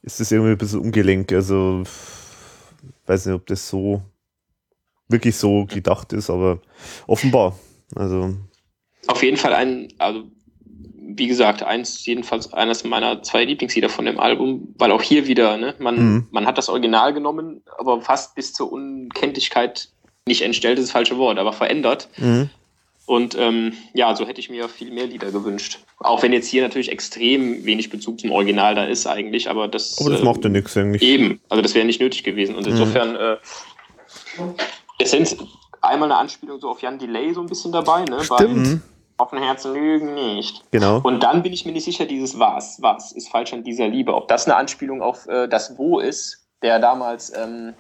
ist 0.02 0.20
das 0.20 0.32
irgendwie 0.32 0.52
ein 0.52 0.58
bisschen 0.58 0.80
ungelenk. 0.80 1.32
Also, 1.32 1.84
weiß 3.06 3.28
nicht, 3.28 3.36
ob 3.36 3.46
das 3.48 3.70
so 3.70 4.02
wirklich 5.08 5.36
so 5.38 5.66
gedacht 5.66 6.12
ist, 6.12 6.30
aber 6.30 6.60
offenbar. 7.08 7.58
Also, 7.96 8.36
Auf 9.08 9.24
jeden 9.24 9.38
Fall 9.38 9.54
ein, 9.54 9.88
also 9.98 10.24
wie 11.22 11.28
gesagt, 11.28 11.62
eins, 11.62 12.04
jedenfalls 12.08 12.52
eines 12.52 12.84
meiner 12.84 13.22
zwei 13.22 13.46
Lieblingslieder 13.46 13.90
von 13.90 14.06
dem 14.06 14.20
Album, 14.20 14.74
weil 14.80 14.92
auch 14.92 15.04
hier 15.04 15.28
wieder, 15.28 15.56
ne, 15.56 15.76
man, 15.78 15.96
Mhm. 15.98 16.28
man 16.32 16.48
hat 16.48 16.58
das 16.58 16.68
Original 16.68 17.14
genommen, 17.14 17.62
aber 17.78 18.02
fast 18.02 18.34
bis 18.34 18.54
zur 18.54 18.72
Unkenntlichkeit 18.72 19.90
nicht 20.26 20.42
entstellt, 20.42 20.80
ist 20.80 20.86
das 20.88 20.92
falsche 20.92 21.20
Wort, 21.20 21.38
aber 21.38 21.54
verändert. 21.54 22.10
mhm. 22.18 22.50
Und 23.06 23.36
ähm, 23.38 23.74
ja, 23.94 24.16
so 24.16 24.26
hätte 24.26 24.40
ich 24.40 24.50
mir 24.50 24.68
viel 24.70 24.90
mehr 24.92 25.06
Lieder 25.06 25.32
gewünscht. 25.32 25.80
Auch 26.00 26.24
wenn 26.24 26.34
jetzt 26.34 26.48
hier 26.48 26.62
natürlich 26.64 26.90
extrem 26.92 27.66
wenig 27.66 27.90
Bezug 27.90 28.20
zum 28.20 28.32
Original 28.32 28.74
da 28.74 28.86
ist 28.86 29.06
eigentlich, 29.06 29.50
aber 29.50 29.68
das, 29.68 30.00
aber 30.00 30.10
das 30.12 30.22
äh, 30.22 30.24
macht 30.26 30.44
ja 30.44 30.50
nichts 30.50 30.76
eigentlich. 30.78 31.02
Eben, 31.04 31.40
also 31.50 31.62
das 31.62 31.76
wäre 31.76 31.86
nicht 31.86 32.00
nötig 32.00 32.24
gewesen. 32.24 32.56
Und 32.56 32.66
insofern, 32.68 33.16
äh, 33.16 33.38
es 35.00 35.12
sind 35.12 35.36
einmal 35.82 36.12
eine 36.12 36.20
Anspielung 36.20 36.60
so 36.60 36.70
auf 36.70 36.82
Jan 36.82 36.98
Delay 37.00 37.34
so 37.34 37.42
ein 37.42 37.48
bisschen 37.48 37.72
dabei, 37.72 38.06
ne? 38.06 38.18
Bei 38.30 38.38
Stimmt. 38.38 38.56
Mhm. 38.58 38.82
Auf 39.22 39.30
den 39.30 39.44
Herzen 39.44 39.74
lügen 39.74 40.16
nicht. 40.16 40.64
Genau. 40.72 41.00
Und 41.04 41.22
dann 41.22 41.44
bin 41.44 41.54
ich 41.54 41.64
mir 41.66 41.72
nicht 41.74 41.86
sicher, 41.86 42.06
dieses 42.06 42.40
Was, 42.40 42.82
was 42.82 43.12
ist 43.12 43.30
falsch 43.30 43.54
an 43.54 43.64
dieser 43.64 43.88
Liebe. 43.88 44.16
Ob 44.16 44.28
das 44.28 44.46
eine 44.48 44.56
Anspielung 44.56 45.02
auf 45.04 45.28
äh, 45.28 45.48
das 45.48 45.78
Wo 45.78 46.00
ist, 46.00 46.48
der 46.64 46.80
damals, 46.80 47.32
ähm, 47.38 47.74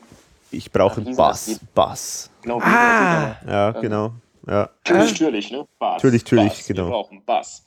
Ich 0.52 0.72
brauche 0.72 1.02
ist 1.02 1.18
Bass. 1.18 1.60
Bass. 1.74 2.30
genau, 2.44 2.60
Ah. 2.61 3.36
Ja, 3.48 3.70
Ähm, 3.76 3.82
genau. 3.82 4.11
Ja. 4.48 4.70
Natürlich, 4.88 5.11
natürlich, 5.20 5.52
ne? 5.52 5.66
Bass. 5.80 5.95
Natürlich, 6.03 6.24
natürlich, 6.26 6.53
Bass. 6.58 6.68
genau. 6.68 6.84
Wir 6.86 6.92
brauchen 6.92 7.24
Bass. 7.26 7.66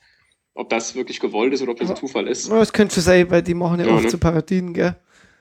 Ob 0.55 0.69
das 0.71 0.95
wirklich 0.95 1.19
gewollt 1.19 1.53
ist 1.53 1.63
oder 1.63 1.73
ob 1.73 1.79
das 1.81 1.91
ein 1.91 1.97
Zufall 1.97 2.29
ist, 2.29 2.49
Das 2.49 2.73
könnte 2.73 2.95
schon 2.95 3.03
sein, 3.03 3.29
weil 3.29 3.43
die 3.43 3.55
machen 3.55 3.81
ja, 3.81 3.87
Ja, 3.87 3.95
oft 3.95 4.05
ne? 4.05 4.11
so 4.11 4.19
Parodien, 4.19 4.73
gell? 4.73 4.95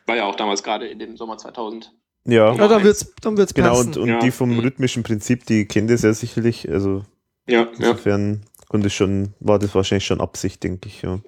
war 0.08 0.16
ja 0.16 0.24
auch 0.26 0.36
damals 0.36 0.64
gerade 0.64 0.88
in 0.88 0.98
dem 0.98 1.18
Sommer 1.18 1.38
2000. 1.38 1.94
Ja, 2.26 2.52
Ja, 2.54 2.68
dann 2.68 2.84
wird's, 2.84 3.14
dann 3.22 3.38
wird's 3.38 3.54
genau. 3.54 3.70
passen. 3.70 3.90
Und, 3.90 3.98
und 3.98 4.10
Ja. 4.10 4.20
die 4.20 4.32
vom 4.32 4.50
Mhm. 4.54 4.60
rhythmischen 4.62 5.04
Prinzip, 5.04 5.46
die 5.46 5.66
kennt 5.68 5.92
es 5.92 6.02
ja 6.02 6.14
sicherlich. 6.14 6.68
Also, 6.70 7.04
Ja, 7.48 7.62
ja. 7.62 7.68
insofern 7.78 8.42
konnte 8.70 8.88
es 8.88 8.94
schon, 8.94 9.34
war 9.40 9.60
das 9.60 9.76
wahrscheinlich 9.76 10.06
schon 10.06 10.22
Absicht, 10.22 10.64
denke 10.64 10.88
ich, 10.88 11.02
ja. 11.02 11.20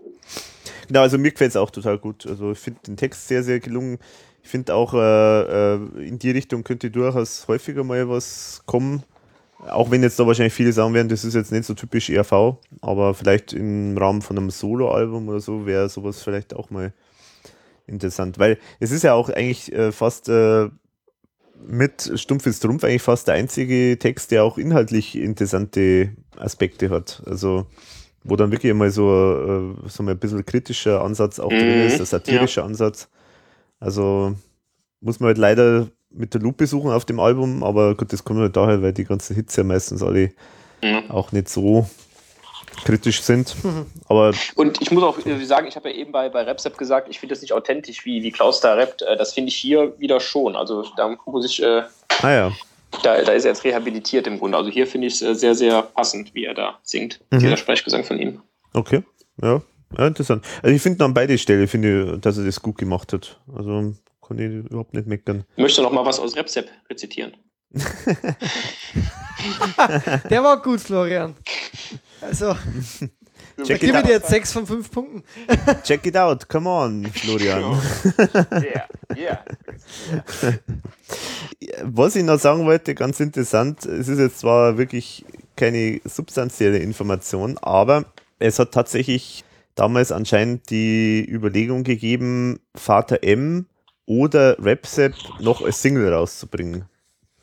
Genau, 0.87 1.01
also 1.01 1.17
mir 1.17 1.31
gefällt 1.31 1.51
es 1.51 1.57
auch 1.57 1.71
total 1.71 1.97
gut. 1.97 2.25
Also 2.27 2.51
ich 2.51 2.59
finde 2.59 2.79
den 2.87 2.97
Text 2.97 3.27
sehr, 3.27 3.43
sehr 3.43 3.59
gelungen. 3.59 3.97
Ich 4.43 4.49
finde 4.49 4.75
auch, 4.75 4.93
äh, 4.93 5.73
äh, 5.73 5.79
in 6.07 6.19
die 6.19 6.31
Richtung 6.31 6.63
könnte 6.63 6.91
durchaus 6.91 7.47
häufiger 7.47 7.83
mal 7.83 8.07
was 8.07 8.61
kommen. 8.65 9.03
Auch 9.67 9.89
wenn 9.89 10.03
jetzt 10.03 10.19
da 10.19 10.27
wahrscheinlich 10.27 10.53
viele 10.53 10.71
sagen 10.71 10.93
werden, 10.93 11.09
das 11.09 11.25
ist 11.25 11.33
jetzt 11.33 11.51
nicht 11.51 11.65
so 11.65 11.73
typisch 11.73 12.09
ERV, 12.09 12.57
aber 12.81 13.13
vielleicht 13.15 13.53
im 13.53 13.97
Rahmen 13.97 14.21
von 14.21 14.37
einem 14.37 14.51
Soloalbum 14.51 15.27
oder 15.29 15.39
so 15.39 15.65
wäre 15.65 15.89
sowas 15.89 16.21
vielleicht 16.21 16.55
auch 16.55 16.69
mal 16.69 16.93
interessant. 17.87 18.37
Weil 18.37 18.59
es 18.79 18.91
ist 18.91 19.03
ja 19.03 19.13
auch 19.13 19.29
eigentlich 19.29 19.73
äh, 19.73 19.91
fast 19.91 20.29
äh, 20.29 20.69
mit 21.67 22.11
Stumpf 22.15 22.45
ist 22.45 22.59
Trumpf 22.59 22.83
eigentlich 22.83 23.01
fast 23.01 23.27
der 23.27 23.35
einzige 23.35 23.97
Text, 23.99 24.31
der 24.31 24.43
auch 24.43 24.57
inhaltlich 24.57 25.15
interessante 25.15 26.11
Aspekte 26.37 26.89
hat. 26.89 27.23
Also 27.25 27.65
wo 28.23 28.35
dann 28.35 28.51
wirklich 28.51 28.73
mal 28.73 28.89
so, 28.89 29.75
äh, 29.85 29.87
so 29.89 30.03
ein 30.03 30.17
bisschen 30.17 30.45
kritischer 30.45 31.03
Ansatz 31.03 31.39
auch 31.39 31.51
drin 31.51 31.79
Mhm, 31.81 31.85
ist, 31.87 31.99
ein 31.99 32.05
satirischer 32.07 32.63
Ansatz. 32.63 33.07
Also 33.79 34.35
muss 34.99 35.19
man 35.19 35.27
halt 35.27 35.37
leider 35.37 35.87
mit 36.09 36.33
der 36.33 36.41
Lupe 36.41 36.65
suchen 36.65 36.91
auf 36.91 37.05
dem 37.05 37.19
Album, 37.19 37.63
aber 37.63 37.93
gut, 37.95 38.11
das 38.13 38.23
kommt 38.23 38.39
halt 38.39 38.55
daher, 38.55 38.81
weil 38.81 38.93
die 38.93 39.03
ganzen 39.03 39.35
Hits 39.35 39.55
ja 39.55 39.63
meistens 39.63 40.01
alle 40.01 40.31
Ja. 40.81 41.03
auch 41.09 41.31
nicht 41.31 41.49
so 41.49 41.87
kritisch 42.83 43.21
sind. 43.21 43.55
Mhm. 43.63 43.85
Aber 44.07 44.33
Und 44.55 44.81
ich 44.81 44.91
muss 44.91 45.03
auch 45.03 45.17
äh, 45.25 45.43
sagen, 45.45 45.67
ich 45.67 45.75
habe 45.75 45.89
ja 45.89 45.95
eben 45.95 46.11
bei, 46.11 46.29
bei 46.29 46.43
Rapsap 46.43 46.77
gesagt, 46.77 47.07
ich 47.09 47.19
finde 47.19 47.33
das 47.33 47.41
nicht 47.41 47.53
authentisch, 47.53 48.05
wie, 48.05 48.23
wie 48.23 48.31
Klaus 48.31 48.59
da 48.59 48.73
rappt. 48.73 49.01
Äh, 49.01 49.17
Das 49.17 49.33
finde 49.33 49.49
ich 49.49 49.55
hier 49.55 49.97
wieder 49.99 50.19
schon. 50.19 50.55
Also 50.55 50.85
da 50.97 51.15
muss 51.25 51.45
ich, 51.45 51.61
äh, 51.63 51.83
naja, 52.21 52.51
da, 53.03 53.21
da 53.21 53.31
ist 53.33 53.45
er 53.45 53.51
jetzt 53.51 53.63
rehabilitiert 53.63 54.27
im 54.27 54.39
Grunde. 54.39 54.57
Also 54.57 54.69
hier 54.69 54.87
finde 54.87 55.07
ich 55.07 55.15
es 55.15 55.21
äh, 55.21 55.35
sehr, 55.35 55.55
sehr 55.55 55.81
passend, 55.81 56.33
wie 56.33 56.45
er 56.45 56.53
da 56.53 56.79
singt. 56.83 57.19
Mhm. 57.31 57.39
Dieser 57.39 57.57
Sprechgesang 57.57 58.03
von 58.03 58.19
ihm. 58.19 58.41
okay. 58.73 59.03
Ja, 59.41 59.61
ja 59.97 60.07
interessant. 60.07 60.45
Also 60.63 60.75
ich 60.75 60.81
finde 60.81 61.03
an 61.03 61.13
beide 61.13 61.37
Stellen, 61.37 61.67
finde 61.67 62.13
ich, 62.15 62.21
dass 62.21 62.37
er 62.37 62.45
das 62.45 62.61
gut 62.61 62.77
gemacht 62.77 63.11
hat. 63.11 63.39
Also 63.53 63.93
kann 64.25 64.39
ich 64.39 64.65
überhaupt 64.65 64.93
nicht 64.93 65.07
meckern. 65.07 65.43
Ich 65.55 65.61
möchte 65.61 65.81
noch 65.81 65.91
mal 65.91 66.05
was 66.05 66.19
aus 66.19 66.37
Rapsap 66.37 66.65
rezitieren. 66.89 67.33
Der 70.29 70.43
war 70.43 70.61
gut, 70.61 70.79
Florian. 70.79 71.35
Also, 72.21 72.55
Check 73.63 73.79
gebe 73.79 73.83
it 73.83 73.83
ich 73.83 73.91
dir 73.91 73.97
out. 73.99 74.07
jetzt 74.09 74.29
sechs 74.29 74.51
von 74.51 74.65
fünf 74.67 74.91
Punkten. 74.91 75.23
Check 75.83 76.05
it 76.05 76.17
out, 76.17 76.47
come 76.49 76.69
on, 76.69 77.05
Florian. 77.05 77.79
Yeah, 78.51 78.87
yeah. 79.15 79.45
Was 81.83 82.15
ich 82.15 82.23
noch 82.23 82.39
sagen 82.39 82.65
wollte, 82.65 82.95
ganz 82.95 83.19
interessant, 83.19 83.85
es 83.85 84.07
ist 84.07 84.19
jetzt 84.19 84.39
zwar 84.39 84.77
wirklich 84.77 85.25
keine 85.55 86.01
substanzielle 86.05 86.79
Information, 86.79 87.57
aber 87.59 88.05
es 88.39 88.59
hat 88.59 88.71
tatsächlich 88.73 89.45
damals 89.75 90.11
anscheinend 90.11 90.69
die 90.69 91.25
Überlegung 91.29 91.83
gegeben, 91.83 92.59
Vater 92.75 93.23
M 93.23 93.67
oder 94.05 94.57
Rapsap 94.59 95.13
noch 95.39 95.61
als 95.61 95.81
Single 95.81 96.13
rauszubringen. 96.13 96.85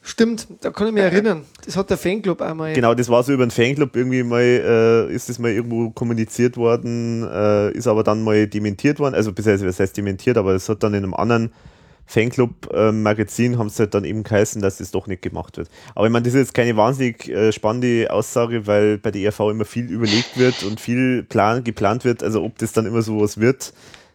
Stimmt, 0.04 0.48
da 0.60 0.70
kann 0.70 0.88
ich 0.88 0.92
mich 0.92 1.02
erinnern. 1.04 1.44
Das 1.64 1.76
hat 1.76 1.88
der 1.88 1.96
Fanclub 1.96 2.42
einmal. 2.42 2.72
Genau, 2.72 2.92
das 2.92 3.08
war 3.08 3.22
so 3.22 3.32
über 3.32 3.46
den 3.46 3.52
Fanclub 3.52 3.94
irgendwie 3.94 4.24
mal, 4.24 4.40
äh, 4.42 5.14
ist 5.14 5.28
das 5.28 5.38
mal 5.38 5.52
irgendwo 5.52 5.90
kommuniziert 5.90 6.56
worden, 6.56 7.22
äh, 7.22 7.70
ist 7.70 7.86
aber 7.86 8.02
dann 8.02 8.24
mal 8.24 8.48
dementiert 8.48 8.98
worden, 8.98 9.14
also 9.14 9.32
beziehungsweise 9.32 9.68
was 9.68 9.78
heißt 9.78 9.96
dementiert, 9.96 10.36
aber 10.36 10.54
es 10.54 10.68
hat 10.68 10.82
dann 10.82 10.94
in 10.94 11.04
einem 11.04 11.14
anderen 11.14 11.52
Fanclub-Magazin 12.06 13.58
haben 13.58 13.68
sie 13.68 13.78
halt 13.78 13.94
dann 13.94 14.04
eben 14.04 14.24
geheißen, 14.24 14.60
dass 14.60 14.78
das 14.78 14.90
doch 14.90 15.06
nicht 15.06 15.22
gemacht 15.22 15.56
wird. 15.56 15.70
Aber 15.94 16.06
ich 16.06 16.12
meine, 16.12 16.24
das 16.24 16.34
ist 16.34 16.40
jetzt 16.40 16.54
keine 16.54 16.76
wahnsinnig 16.76 17.28
äh, 17.28 17.52
spannende 17.52 18.08
Aussage, 18.10 18.66
weil 18.66 18.98
bei 18.98 19.12
der 19.12 19.22
ERV 19.22 19.40
immer 19.50 19.64
viel 19.64 19.88
überlegt 19.88 20.36
wird 20.36 20.64
und 20.64 20.80
viel 20.80 21.22
plan, 21.22 21.62
geplant 21.62 22.04
wird, 22.04 22.24
also 22.24 22.42
ob 22.42 22.58
das 22.58 22.72
dann 22.72 22.86
immer 22.86 23.02
sowas 23.02 23.38
wird, 23.38 23.72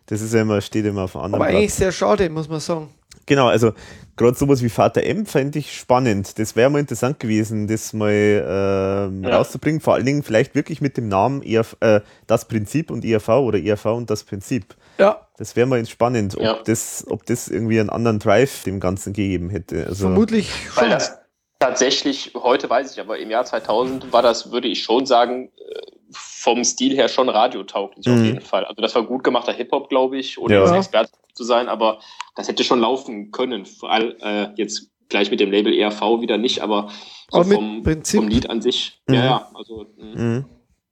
das 0.07 0.21
ist 0.21 0.33
ja 0.33 0.41
immer, 0.41 0.59
steht 0.61 0.85
immer 0.85 1.03
auf 1.03 1.15
einem 1.15 1.25
anderen 1.25 1.41
Aber 1.41 1.49
Blatt. 1.49 1.59
eigentlich 1.59 1.73
sehr 1.73 1.91
schade, 1.91 2.29
muss 2.29 2.49
man 2.49 2.59
sagen. 2.59 2.89
Genau, 3.27 3.47
also 3.47 3.73
gerade 4.15 4.35
sowas 4.35 4.63
wie 4.63 4.69
Vater 4.69 5.03
M 5.03 5.25
fände 5.27 5.59
ich 5.59 5.77
spannend. 5.77 6.39
Das 6.39 6.55
wäre 6.55 6.69
mal 6.71 6.79
interessant 6.79 7.19
gewesen, 7.19 7.67
das 7.67 7.93
mal 7.93 8.11
ähm, 8.11 9.23
Ja. 9.23 9.37
rauszubringen. 9.37 9.79
Vor 9.81 9.93
allen 9.93 10.05
Dingen 10.05 10.23
vielleicht 10.23 10.55
wirklich 10.55 10.81
mit 10.81 10.97
dem 10.97 11.07
Namen 11.09 11.43
ERV, 11.43 11.75
äh, 11.81 12.01
das 12.25 12.47
Prinzip 12.47 12.89
und 12.89 13.05
ERV 13.05 13.29
oder 13.29 13.59
ERV 13.59 13.85
und 13.85 14.09
das 14.09 14.23
Prinzip. 14.23 14.75
Ja, 14.97 15.27
Das 15.37 15.55
wäre 15.55 15.67
mal 15.67 15.85
spannend, 15.85 16.35
ob, 16.35 16.41
Ja. 16.41 16.57
das, 16.65 17.05
ob 17.07 17.23
das 17.27 17.47
irgendwie 17.47 17.79
einen 17.79 17.91
anderen 17.91 18.17
Drive 18.17 18.63
dem 18.63 18.79
Ganzen 18.79 19.13
gegeben 19.13 19.51
hätte. 19.51 19.85
Also, 19.87 20.07
vermutlich 20.07 20.49
Weil 20.73 20.85
schon. 20.85 20.89
das 20.91 21.15
tatsächlich, 21.59 22.31
heute 22.35 22.67
weiß 22.69 22.93
ich, 22.93 22.99
aber 22.99 23.19
im 23.19 23.29
Jahr 23.29 23.45
2000 23.45 24.11
war 24.11 24.23
das, 24.23 24.51
würde 24.51 24.67
ich 24.67 24.81
schon 24.81 25.05
sagen, 25.05 25.51
äh, 25.57 25.81
vom 26.11 26.63
Stil 26.63 26.95
her 26.95 27.07
schon 27.09 27.29
radiotauglich 27.29 28.07
auf 28.09 28.15
Mhm. 28.19 28.25
jeden 28.25 28.41
Fall. 28.41 28.65
Also 28.65 28.81
das 28.81 28.95
war 28.95 29.03
gut 29.03 29.23
gemachter 29.23 29.51
Hip-Hop, 29.53 29.89
glaube 29.89 30.17
ich, 30.17 30.39
ohne 30.39 30.55
Ja. 30.55 30.75
Experte 30.75 31.11
zu 31.33 31.43
sein, 31.43 31.67
aber 31.67 31.99
das 32.37 32.47
hätte 32.47 32.63
schon 32.63 32.79
laufen 32.79 33.31
können. 33.31 33.65
Vor 33.65 33.91
allem 33.91 34.15
äh, 34.21 34.53
jetzt 34.55 34.89
gleich 35.09 35.29
mit 35.31 35.39
dem 35.39 35.51
Label 35.51 35.73
ERV 35.73 36.01
wieder 36.21 36.37
nicht, 36.37 36.61
aber 36.61 36.89
so 37.31 37.43
vom, 37.43 37.83
Prinzip. 37.83 38.19
vom 38.21 38.29
Lied 38.29 38.49
an 38.49 38.61
sich. 38.61 39.01
Mhm. 39.07 39.13
Ja, 39.15 39.25
ja, 39.25 39.51
also 39.53 39.85
mh, 39.97 40.05
Mhm. 40.21 40.45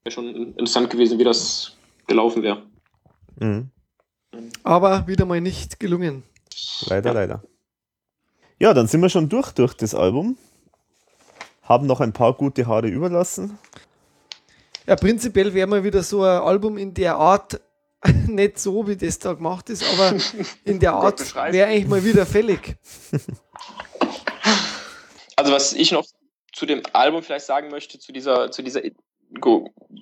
wäre 0.04 0.12
schon 0.12 0.36
interessant 0.36 0.90
gewesen, 0.90 1.18
wie 1.20 1.24
das 1.24 1.74
gelaufen 2.08 2.44
wäre. 2.44 2.64
Mhm. 3.40 3.70
Aber 4.64 5.08
wieder 5.08 5.26
mal 5.26 5.40
nicht 5.40 5.80
gelungen. 5.80 6.24
Leider, 6.88 7.14
leider. 7.14 7.44
Ja, 8.60 8.74
dann 8.74 8.88
sind 8.88 9.02
wir 9.02 9.10
schon 9.10 9.30
durch 9.30 9.52
durch 9.52 9.74
das 9.76 9.94
Album. 9.96 10.38
Haben 11.62 11.88
noch 11.88 12.00
ein 12.00 12.14
paar 12.14 12.34
gute 12.34 12.68
Haare 12.68 12.88
überlassen. 12.88 13.58
Ja, 14.88 14.96
prinzipiell 14.96 15.54
wäre 15.54 15.68
mal 15.68 15.84
wieder 15.84 16.04
so 16.04 16.22
ein 16.22 16.42
Album 16.42 16.78
in 16.78 16.94
der 16.94 17.16
Art, 17.18 17.60
nicht 18.34 18.60
so 18.60 18.88
wie 18.88 18.96
das 18.96 19.20
da 19.20 19.34
gemacht 19.34 19.70
ist, 19.70 19.84
aber 19.84 20.18
in 20.64 20.80
der 20.80 20.94
Art 20.94 21.36
wäre 21.52 21.70
eigentlich 21.70 21.88
mal 21.88 22.04
wieder 22.04 22.26
fällig. 22.26 22.78
Also 25.38 25.52
was 25.52 25.74
ich 25.74 25.92
noch 25.92 26.06
zu 26.54 26.66
dem 26.66 26.82
Album 26.94 27.22
vielleicht 27.22 27.46
sagen 27.46 27.70
möchte, 27.70 28.00
zu 28.00 28.14
dieser, 28.14 28.52
zu 28.52 28.64
dieser 28.64 28.82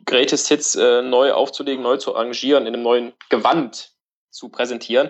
Greatest 0.06 0.48
Hits 0.48 0.76
äh, 0.76 1.02
neu 1.02 1.34
aufzulegen, 1.34 1.82
neu 1.82 1.98
zu 1.98 2.16
arrangieren, 2.16 2.68
in 2.68 2.76
einem 2.76 2.84
neuen 2.84 3.14
Gewand 3.30 3.94
zu 4.30 4.50
präsentieren, 4.50 5.10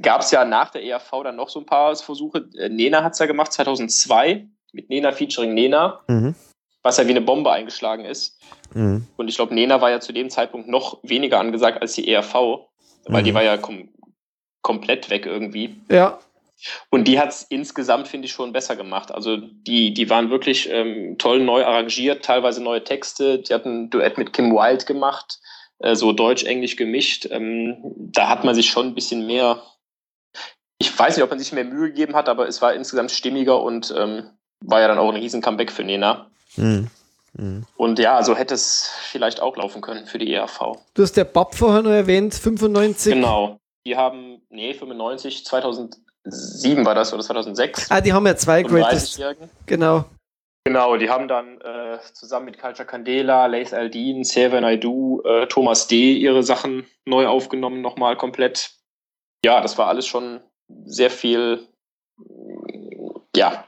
gab 0.00 0.20
es 0.20 0.30
ja 0.30 0.44
nach 0.44 0.70
der 0.70 0.84
ERV 0.84 1.10
dann 1.24 1.36
noch 1.36 1.48
so 1.48 1.60
ein 1.60 1.66
paar 1.66 1.96
Versuche. 1.96 2.48
Äh, 2.56 2.68
Nena 2.68 3.02
hat's 3.02 3.18
ja 3.18 3.26
gemacht, 3.26 3.52
2002, 3.52 4.46
mit 4.72 4.88
Nena 4.88 5.12
featuring 5.12 5.54
Nena. 5.54 6.00
Mhm. 6.06 6.34
Was 6.82 6.96
ja 6.96 7.06
wie 7.06 7.10
eine 7.10 7.20
Bombe 7.20 7.52
eingeschlagen 7.52 8.04
ist. 8.04 8.38
Mhm. 8.74 9.06
Und 9.16 9.28
ich 9.28 9.36
glaube, 9.36 9.54
Nena 9.54 9.80
war 9.80 9.90
ja 9.90 10.00
zu 10.00 10.12
dem 10.12 10.30
Zeitpunkt 10.30 10.68
noch 10.68 10.98
weniger 11.02 11.38
angesagt 11.40 11.80
als 11.82 11.94
die 11.94 12.08
ERV, 12.08 12.34
weil 13.06 13.22
Mhm. 13.22 13.24
die 13.24 13.34
war 13.34 13.42
ja 13.42 13.56
kom 13.56 13.88
komplett 14.62 15.08
weg 15.08 15.24
irgendwie. 15.26 15.76
Ja, 15.90 16.18
Und 16.90 17.08
die 17.08 17.18
hat 17.18 17.30
es 17.30 17.42
insgesamt, 17.44 18.08
finde 18.08 18.26
ich, 18.26 18.32
schon 18.32 18.52
besser 18.52 18.76
gemacht. 18.76 19.10
Also 19.10 19.38
die, 19.38 19.94
die 19.94 20.10
waren 20.10 20.28
wirklich 20.28 20.68
ähm, 20.70 21.16
toll 21.16 21.40
neu 21.40 21.64
arrangiert, 21.64 22.22
teilweise 22.22 22.62
neue 22.62 22.84
Texte. 22.84 23.38
Die 23.38 23.54
hatten 23.54 23.84
ein 23.84 23.90
Duett 23.90 24.18
mit 24.18 24.34
Kim 24.34 24.52
Wilde 24.52 24.84
gemacht, 24.84 25.40
äh, 25.78 25.94
so 25.94 26.12
Deutsch-Englisch 26.12 26.76
gemischt. 26.76 27.26
Ähm, 27.30 27.78
da 27.96 28.28
hat 28.28 28.44
man 28.44 28.54
sich 28.54 28.68
schon 28.70 28.88
ein 28.88 28.94
bisschen 28.94 29.26
mehr, 29.26 29.62
ich 30.78 30.96
weiß 30.98 31.16
nicht, 31.16 31.24
ob 31.24 31.30
man 31.30 31.38
sich 31.38 31.52
mehr 31.52 31.64
Mühe 31.64 31.88
gegeben 31.88 32.14
hat, 32.14 32.28
aber 32.28 32.46
es 32.46 32.60
war 32.60 32.74
insgesamt 32.74 33.10
stimmiger 33.10 33.62
und 33.62 33.94
ähm, 33.96 34.28
war 34.62 34.82
ja 34.82 34.88
dann 34.88 34.98
auch 34.98 35.08
ein 35.08 35.16
riesen 35.16 35.40
Comeback 35.40 35.72
für 35.72 35.84
Nena. 35.84 36.30
Mhm. 36.56 36.90
Mhm. 37.34 37.66
Und 37.76 37.98
ja, 37.98 38.22
so 38.22 38.36
hätte 38.36 38.54
es 38.54 38.90
vielleicht 39.04 39.40
auch 39.40 39.56
laufen 39.56 39.80
können 39.82 40.06
für 40.06 40.18
die 40.18 40.32
ERV. 40.32 40.78
du 40.94 41.02
hast 41.02 41.16
der 41.16 41.24
Bab 41.24 41.54
vorher 41.54 41.82
noch 41.82 41.90
erwähnt, 41.90 42.34
95. 42.34 43.14
Genau. 43.14 43.58
Die 43.86 43.96
haben, 43.96 44.42
nee, 44.50 44.74
95, 44.74 45.44
2007 45.46 46.84
war 46.84 46.94
das 46.94 47.14
oder 47.14 47.22
2006. 47.22 47.90
Ah, 47.90 48.00
die 48.00 48.12
haben 48.12 48.26
ja 48.26 48.36
zwei 48.36 48.62
Greatest. 48.62 49.16
30-Jährigen. 49.16 49.50
Genau. 49.66 50.04
Genau, 50.64 50.96
die 50.98 51.08
haben 51.08 51.26
dann 51.26 51.58
äh, 51.62 51.98
zusammen 52.12 52.44
mit 52.44 52.58
Culture 52.58 52.86
Candela, 52.86 53.46
Lace 53.46 53.72
Aldin, 53.72 54.24
Seven 54.24 54.62
I 54.62 54.78
Do, 54.78 55.22
äh, 55.24 55.46
Thomas 55.46 55.86
D. 55.86 56.12
ihre 56.12 56.42
Sachen 56.42 56.86
neu 57.06 57.26
aufgenommen, 57.26 57.80
nochmal 57.80 58.16
komplett. 58.16 58.70
Ja, 59.42 59.62
das 59.62 59.78
war 59.78 59.86
alles 59.86 60.06
schon 60.06 60.40
sehr 60.84 61.10
viel, 61.10 61.66
ja, 63.34 63.64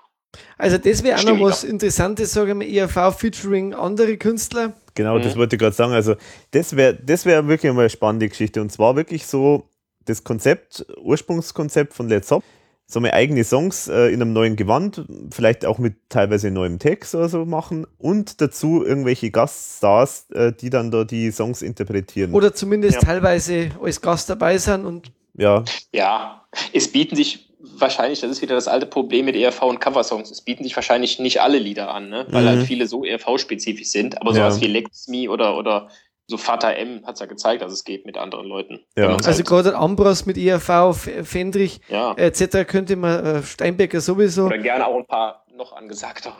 Also 0.63 0.79
das 0.79 1.03
wäre 1.03 1.19
auch 1.19 1.25
noch 1.25 1.41
was 1.41 1.65
Interessantes, 1.65 2.33
sage 2.33 2.53
ich 2.53 2.57
mal, 2.57 2.65
ERV 2.67 3.19
featuring 3.19 3.75
andere 3.75 4.17
Künstler. 4.17 4.75
Genau, 4.95 5.19
Mhm. 5.19 5.23
das 5.23 5.37
wollte 5.37 5.57
ich 5.57 5.61
gerade 5.61 5.75
sagen. 5.75 5.93
Also, 5.93 6.15
das 6.53 6.77
wäre 6.77 6.95
das 6.95 7.27
wär 7.27 7.49
wirklich 7.49 7.73
mal 7.73 7.81
eine 7.81 7.91
spannende 7.91 8.29
Geschichte. 8.29 8.61
Und 8.61 8.71
zwar 8.71 8.95
wirklich 8.95 9.27
so 9.27 9.65
das 10.05 10.23
Konzept, 10.23 10.87
Ursprungskonzept 11.03 11.95
von 11.95 12.09
Let's 12.09 12.31
Up. 12.31 12.45
So 12.87 13.01
meine 13.01 13.15
eigene 13.15 13.43
Songs 13.43 13.89
äh, 13.89 14.09
in 14.13 14.21
einem 14.21 14.33
neuen 14.35 14.55
Gewand, 14.55 15.05
vielleicht 15.33 15.65
auch 15.65 15.79
mit 15.79 15.95
teilweise 16.11 16.51
neuem 16.51 16.79
Text 16.79 17.15
oder 17.15 17.29
so 17.29 17.45
machen 17.47 17.87
und 17.99 18.41
dazu 18.41 18.85
irgendwelche 18.85 19.31
Gaststars, 19.31 20.27
äh, 20.33 20.53
die 20.53 20.69
dann 20.71 20.91
da 20.91 21.05
die 21.05 21.31
Songs 21.33 21.63
interpretieren. 21.63 22.33
Oder 22.35 22.53
zumindest 22.55 22.97
Ja. 22.97 23.01
teilweise 23.01 23.71
als 23.83 24.01
Gast 24.01 24.29
dabei 24.31 24.59
sind 24.59 24.85
und 24.85 25.11
ja, 25.35 25.65
ja, 25.93 26.45
es 26.75 26.87
bieten 26.93 27.17
sich 27.17 27.49
wahrscheinlich, 27.79 28.21
das 28.21 28.31
ist 28.31 28.43
wieder 28.43 28.55
das 28.55 28.69
alte 28.69 28.87
Problem 28.87 29.25
mit 29.27 29.37
ERV 29.37 29.63
und 29.63 29.81
Coversongs, 29.81 30.31
es 30.31 30.41
bieten 30.43 30.65
sich 30.65 30.75
wahrscheinlich 30.77 31.19
nicht 31.19 31.41
alle 31.41 31.59
Lieder 31.59 31.93
an, 31.95 32.09
ne? 32.09 32.27
weil 32.31 32.43
Mhm. 32.45 32.49
halt 32.49 32.63
viele 32.63 32.87
so 32.87 33.05
ERV-spezifisch 33.05 33.89
sind, 33.89 34.21
aber 34.21 34.31
Ja. 34.31 34.51
sowas 34.51 34.61
wie 34.61 34.67
Lex 34.67 35.09
Me 35.09 35.31
oder, 35.31 35.57
oder 35.57 35.89
so 36.29 36.37
Vater 36.39 36.77
M 36.77 37.03
hat 37.05 37.15
es 37.15 37.21
ja 37.21 37.27
gezeigt, 37.27 37.63
dass 37.63 37.73
es 37.73 37.85
geht 37.85 38.07
mit 38.07 38.17
anderen 38.17 38.47
Leuten. 38.47 38.81
Ja. 38.97 39.09
Also 39.09 39.31
halt, 39.31 39.45
gerade 39.47 39.77
Ambros 39.77 40.25
mit 40.25 40.39
ERV, 40.39 40.95
Fendrich 41.25 41.81
ja. 41.89 42.15
etc. 42.17 42.65
könnte 42.67 42.97
man, 42.97 43.25
äh, 43.25 43.43
Steinbecker 43.43 44.01
sowieso. 44.01 44.47
Oder 44.47 44.59
gerne 44.59 44.87
auch 44.87 44.97
ein 44.97 45.07
paar 45.07 45.42
noch 45.57 45.73
angesagtere. 45.73 46.35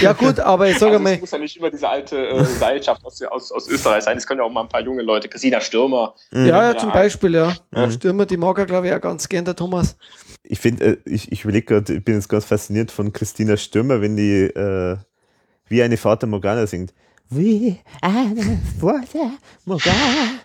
Ja 0.00 0.12
gut, 0.12 0.40
aber 0.40 0.68
ich 0.68 0.78
sage 0.78 0.92
Also 0.92 1.02
mal, 1.02 1.14
es 1.14 1.20
muss 1.20 1.30
ja 1.30 1.38
nicht 1.38 1.56
immer 1.56 1.70
diese 1.70 1.88
alte 1.88 2.28
äh, 2.28 2.44
Seilschaft 2.44 3.04
aus, 3.04 3.22
aus, 3.22 3.52
aus 3.52 3.68
Österreich 3.68 4.04
sein. 4.04 4.16
Es 4.18 4.26
können 4.26 4.40
ja 4.40 4.46
auch 4.46 4.50
mal 4.50 4.62
ein 4.62 4.68
paar 4.68 4.82
junge 4.82 5.02
Leute. 5.02 5.28
Christina 5.28 5.60
Stürmer. 5.60 6.14
Mhm. 6.30 6.46
ja, 6.46 6.72
ja, 6.72 6.78
zum 6.78 6.92
Beispiel, 6.92 7.34
ja. 7.34 7.54
Mhm. 7.70 7.90
Stürmer, 7.92 8.26
die 8.26 8.36
mag 8.36 8.58
er, 8.58 8.66
glaube 8.66 8.88
ich, 8.88 8.92
auch 8.94 9.00
ganz 9.00 9.28
gern, 9.28 9.44
der 9.44 9.56
Thomas. 9.56 9.96
ich 10.42 10.58
finde, 10.60 10.84
äh, 10.84 10.96
ich, 11.04 11.30
ich 11.32 11.44
überlege 11.44 11.66
gerade, 11.66 11.94
ich 11.94 12.04
bin 12.04 12.14
jetzt 12.16 12.28
ganz 12.28 12.44
fasziniert 12.44 12.90
von 12.90 13.12
Christina 13.12 13.56
Stürmer, 13.56 14.00
wenn 14.00 14.16
die 14.16 14.42
äh, 14.44 14.96
wie 15.68 15.82
eine 15.82 15.96
Fata 15.96 16.26
Morgana 16.26 16.66
singt. 16.66 16.92
Wie 17.30 17.78
eine 18.02 18.60
Fata 18.80 19.32
Morgana. 19.64 20.40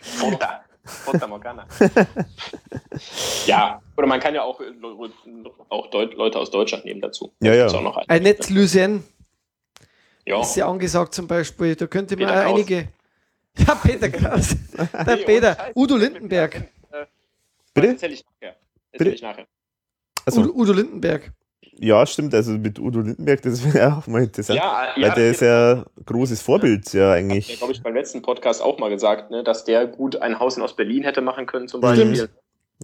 Fota. 0.00 0.62
Fota 0.88 1.26
Morgana. 1.26 1.66
ja, 3.46 3.80
oder 3.96 4.06
man 4.06 4.20
kann 4.20 4.34
ja 4.34 4.42
auch, 4.42 4.60
äh, 4.60 4.72
auch 5.68 5.88
Deut 5.90 6.14
Leute 6.14 6.38
aus 6.38 6.50
Deutschland 6.50 6.84
nehmen 6.84 7.00
dazu. 7.00 7.32
Ja, 7.40 7.54
ja. 7.54 7.66
Ist 7.66 7.74
auch 7.74 7.82
noch 7.82 7.96
ein. 7.96 8.04
Annette 8.08 8.52
Lucien 8.52 9.04
Ja. 10.26 10.40
ist 10.40 10.56
ja 10.56 10.68
angesagt 10.68 11.14
zum 11.14 11.26
Beispiel. 11.26 11.76
Da 11.76 11.86
könnte 11.86 12.16
man 12.16 12.26
Peter 12.28 12.40
auch 12.40 12.44
Kraus. 12.44 12.54
einige. 12.54 12.88
Ja, 13.66 13.74
Peter 13.74 14.08
Kraus. 14.08 14.54
Der 15.06 15.16
Nee, 15.16 15.24
Peter. 15.24 15.56
Scheiß. 15.56 15.72
Udo 15.74 15.96
Lindenberg. 15.96 16.54
Äh, 16.92 17.06
Bitte? 17.74 17.88
Erzähl 17.88 18.12
ich 18.12 18.24
nachher. 18.24 18.56
Bitte? 18.92 19.04
Erzähl 19.04 19.14
ich 19.14 19.22
nachher. 19.22 19.46
Also, 20.24 20.40
Udo, 20.42 20.52
Udo 20.52 20.72
Lindenberg. 20.74 21.32
Ja, 21.80 22.04
stimmt. 22.06 22.34
Also 22.34 22.52
mit 22.52 22.78
Udo 22.78 23.00
Lindenberg, 23.00 23.42
das 23.42 23.72
wäre 23.72 23.96
auch 23.96 24.06
mal 24.06 24.22
interessant. 24.24 24.58
Ja, 24.58 24.88
weil 24.96 25.10
der 25.12 25.30
ist 25.30 25.40
ja 25.42 25.84
großes 26.06 26.42
Vorbild, 26.42 26.92
ja, 26.92 27.00
Ja, 27.08 27.12
eigentlich. 27.12 27.56
glaube 27.58 27.72
ich, 27.72 27.82
beim 27.82 27.94
letzten 27.94 28.22
Podcast 28.22 28.62
auch 28.62 28.78
mal 28.78 28.90
gesagt, 28.90 29.30
ne, 29.30 29.42
dass 29.44 29.64
der 29.64 29.86
gut 29.86 30.16
ein 30.16 30.38
Haus 30.38 30.56
in 30.56 30.62
Ostberlin 30.62 31.04
hätte 31.04 31.20
machen 31.20 31.46
können, 31.46 31.68
zum 31.68 31.80
Stimmt. 31.82 32.10
Beispiel. 32.16 32.28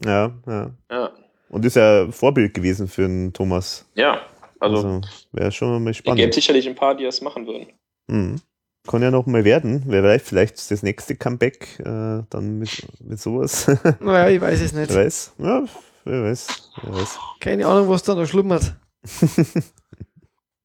Ja, 0.04 0.32
ja. 0.46 0.70
Ja, 0.90 1.10
Und 1.48 1.64
ist 1.64 1.76
ja 1.76 2.08
Vorbild 2.10 2.54
gewesen 2.54 2.88
für 2.88 3.02
den 3.02 3.32
Thomas. 3.32 3.84
ja 3.94 4.20
also, 4.60 4.76
Also 4.76 5.00
wäre 5.32 5.52
schon 5.52 5.82
mal 5.82 5.90
es 5.90 5.98
gäbe 6.02 6.14
spannend. 6.16 6.34
sicherlich 6.34 6.68
ein 6.68 6.74
paar, 6.74 6.94
die 6.96 7.04
das 7.04 7.20
machen 7.20 7.46
würden. 7.46 7.66
Mhm. 8.06 8.40
Kann 8.86 9.02
ja 9.02 9.10
noch 9.10 9.26
mal 9.26 9.44
werden. 9.44 9.82
Wer 9.86 10.02
weiß, 10.02 10.22
vielleicht 10.22 10.70
das 10.70 10.82
nächste 10.82 11.16
Comeback 11.16 11.78
äh, 11.80 12.22
dann 12.30 12.58
mit, 12.58 12.86
mit 13.00 13.18
sowas. 13.20 13.66
Naja, 14.00 14.28
ich 14.28 14.40
weiß 14.40 14.60
es 14.60 14.72
nicht. 14.72 14.92
wer 14.94 15.04
weiß. 15.06 15.34
Ja, 15.38 15.64
wer 16.04 16.24
weiß. 16.24 16.46
Wer 16.82 16.94
weiß. 16.94 17.18
Keine 17.40 17.66
Ahnung, 17.66 17.88
was 17.88 18.02
da 18.02 18.14
noch 18.14 18.26
schlummert. 18.26 18.74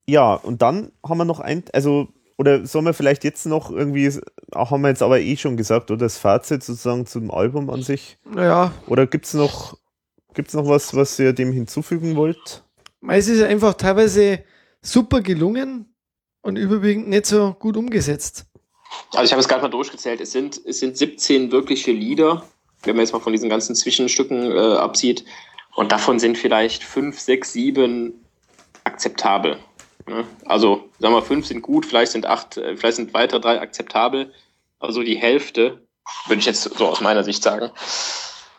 Ja, 0.10 0.34
und 0.34 0.64
dann 0.64 0.92
haben 1.08 1.20
wir 1.20 1.26
noch 1.26 1.40
ein, 1.40 1.64
also, 1.72 2.08
oder 2.36 2.66
sollen 2.66 2.86
wir 2.86 2.94
vielleicht 2.94 3.24
jetzt 3.24 3.46
noch 3.46 3.70
irgendwie, 3.70 4.12
auch 4.52 4.72
haben 4.72 4.82
wir 4.82 4.90
jetzt 4.90 5.04
aber 5.04 5.20
eh 5.20 5.38
schon 5.38 5.56
gesagt, 5.56 5.92
oder 5.92 6.00
das 6.00 6.18
Fazit 6.18 6.64
sozusagen 6.64 7.06
zum 7.06 7.30
Album 7.30 7.70
an 7.70 7.84
sich? 7.84 8.18
Naja, 8.26 8.74
Oder 8.88 9.06
gibt's 9.06 9.36
noch, 9.36 9.78
gibt's 10.34 10.56
noch 10.56 10.68
was, 10.68 10.96
was 10.96 11.20
ihr 11.20 11.34
dem 11.34 11.52
hinzufügen 11.52 12.16
wollt? 12.16 12.64
es 13.08 13.28
ist 13.28 13.44
einfach 13.44 13.76
teilweise 13.76 14.44
super 14.82 15.22
gelungen 15.22 15.94
und 16.42 16.58
überwiegend 16.58 17.08
nicht 17.08 17.28
so 17.28 17.54
gut 17.54 17.78
umgesetzt. 17.78 18.48
Also 19.12 19.26
ich 19.26 19.32
habe 19.32 19.42
es 19.42 19.48
gerade 19.48 19.62
mal 19.62 19.70
durchgezählt. 19.70 20.22
Es 20.22 20.32
sind, 20.32 20.60
es 20.66 20.80
sind 20.80 20.98
17 20.98 21.52
wirkliche 21.52 21.92
Lieder, 21.92 22.44
wenn 22.84 22.96
man 22.96 23.04
jetzt 23.04 23.14
mal 23.14 23.20
von 23.20 23.34
diesen 23.34 23.50
ganzen 23.50 23.76
Zwischenstücken 23.76 24.52
äh, 24.52 24.76
absieht. 24.78 25.26
Und 25.76 25.92
davon 25.92 26.20
sind 26.20 26.38
vielleicht 26.38 26.84
fünf, 26.84 27.20
sechs, 27.20 27.54
sieben 27.54 28.26
akzeptabel. 28.84 29.58
Ne? 30.08 30.26
Also 30.46 30.90
sagen 31.00 31.14
wir, 31.14 31.22
fünf 31.22 31.46
sind 31.46 31.62
gut, 31.62 31.86
vielleicht 31.86 32.12
sind 32.12 32.26
acht, 32.26 32.58
äh, 32.58 32.76
vielleicht 32.76 32.98
sind 32.98 33.14
weitere 33.14 33.40
drei 33.40 33.62
akzeptabel. 33.62 34.34
Also 34.80 35.04
die 35.04 35.18
Hälfte, 35.18 35.82
würde 36.28 36.40
ich 36.40 36.46
jetzt 36.46 36.64
so 36.64 36.88
aus 36.88 37.02
meiner 37.02 37.24
Sicht 37.24 37.44
sagen. 37.44 37.72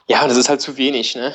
Ja, 0.07 0.27
das 0.27 0.37
ist 0.37 0.49
halt 0.49 0.61
zu 0.61 0.77
wenig, 0.77 1.15
ne? 1.15 1.35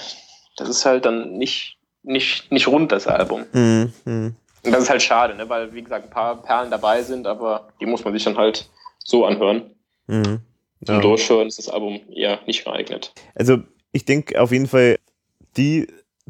Das 0.57 0.69
ist 0.69 0.85
halt 0.85 1.05
dann 1.05 1.37
nicht, 1.37 1.77
nicht, 2.03 2.51
nicht 2.51 2.67
rund, 2.67 2.91
das 2.91 3.07
Album. 3.07 3.45
Mhm. 3.51 3.93
Mhm. 4.05 4.35
Und 4.63 4.71
das 4.71 4.83
ist 4.83 4.89
halt 4.89 5.01
schade, 5.01 5.35
ne? 5.35 5.47
weil, 5.47 5.73
wie 5.73 5.83
gesagt, 5.83 6.05
ein 6.05 6.09
paar 6.09 6.41
Perlen 6.41 6.71
dabei 6.71 7.03
sind, 7.03 7.27
aber 7.27 7.69
die 7.79 7.85
muss 7.85 8.03
man 8.03 8.13
sich 8.13 8.23
dann 8.23 8.37
halt 8.37 8.67
so 8.99 9.25
anhören. 9.25 9.75
Mhm. 10.07 10.39
Zum 10.83 10.95
Ja. 10.95 11.01
Durchhören 11.01 11.47
ist 11.47 11.57
das 11.59 11.69
Album 11.69 11.99
eher 12.13 12.39
nicht 12.45 12.65
geeignet. 12.65 13.13
Also 13.33 13.59
ich 13.91 14.05
denke 14.05 14.41
auf 14.41 14.51
jeden 14.51 14.67
Fall, 14.67 14.97
die, 15.57 15.87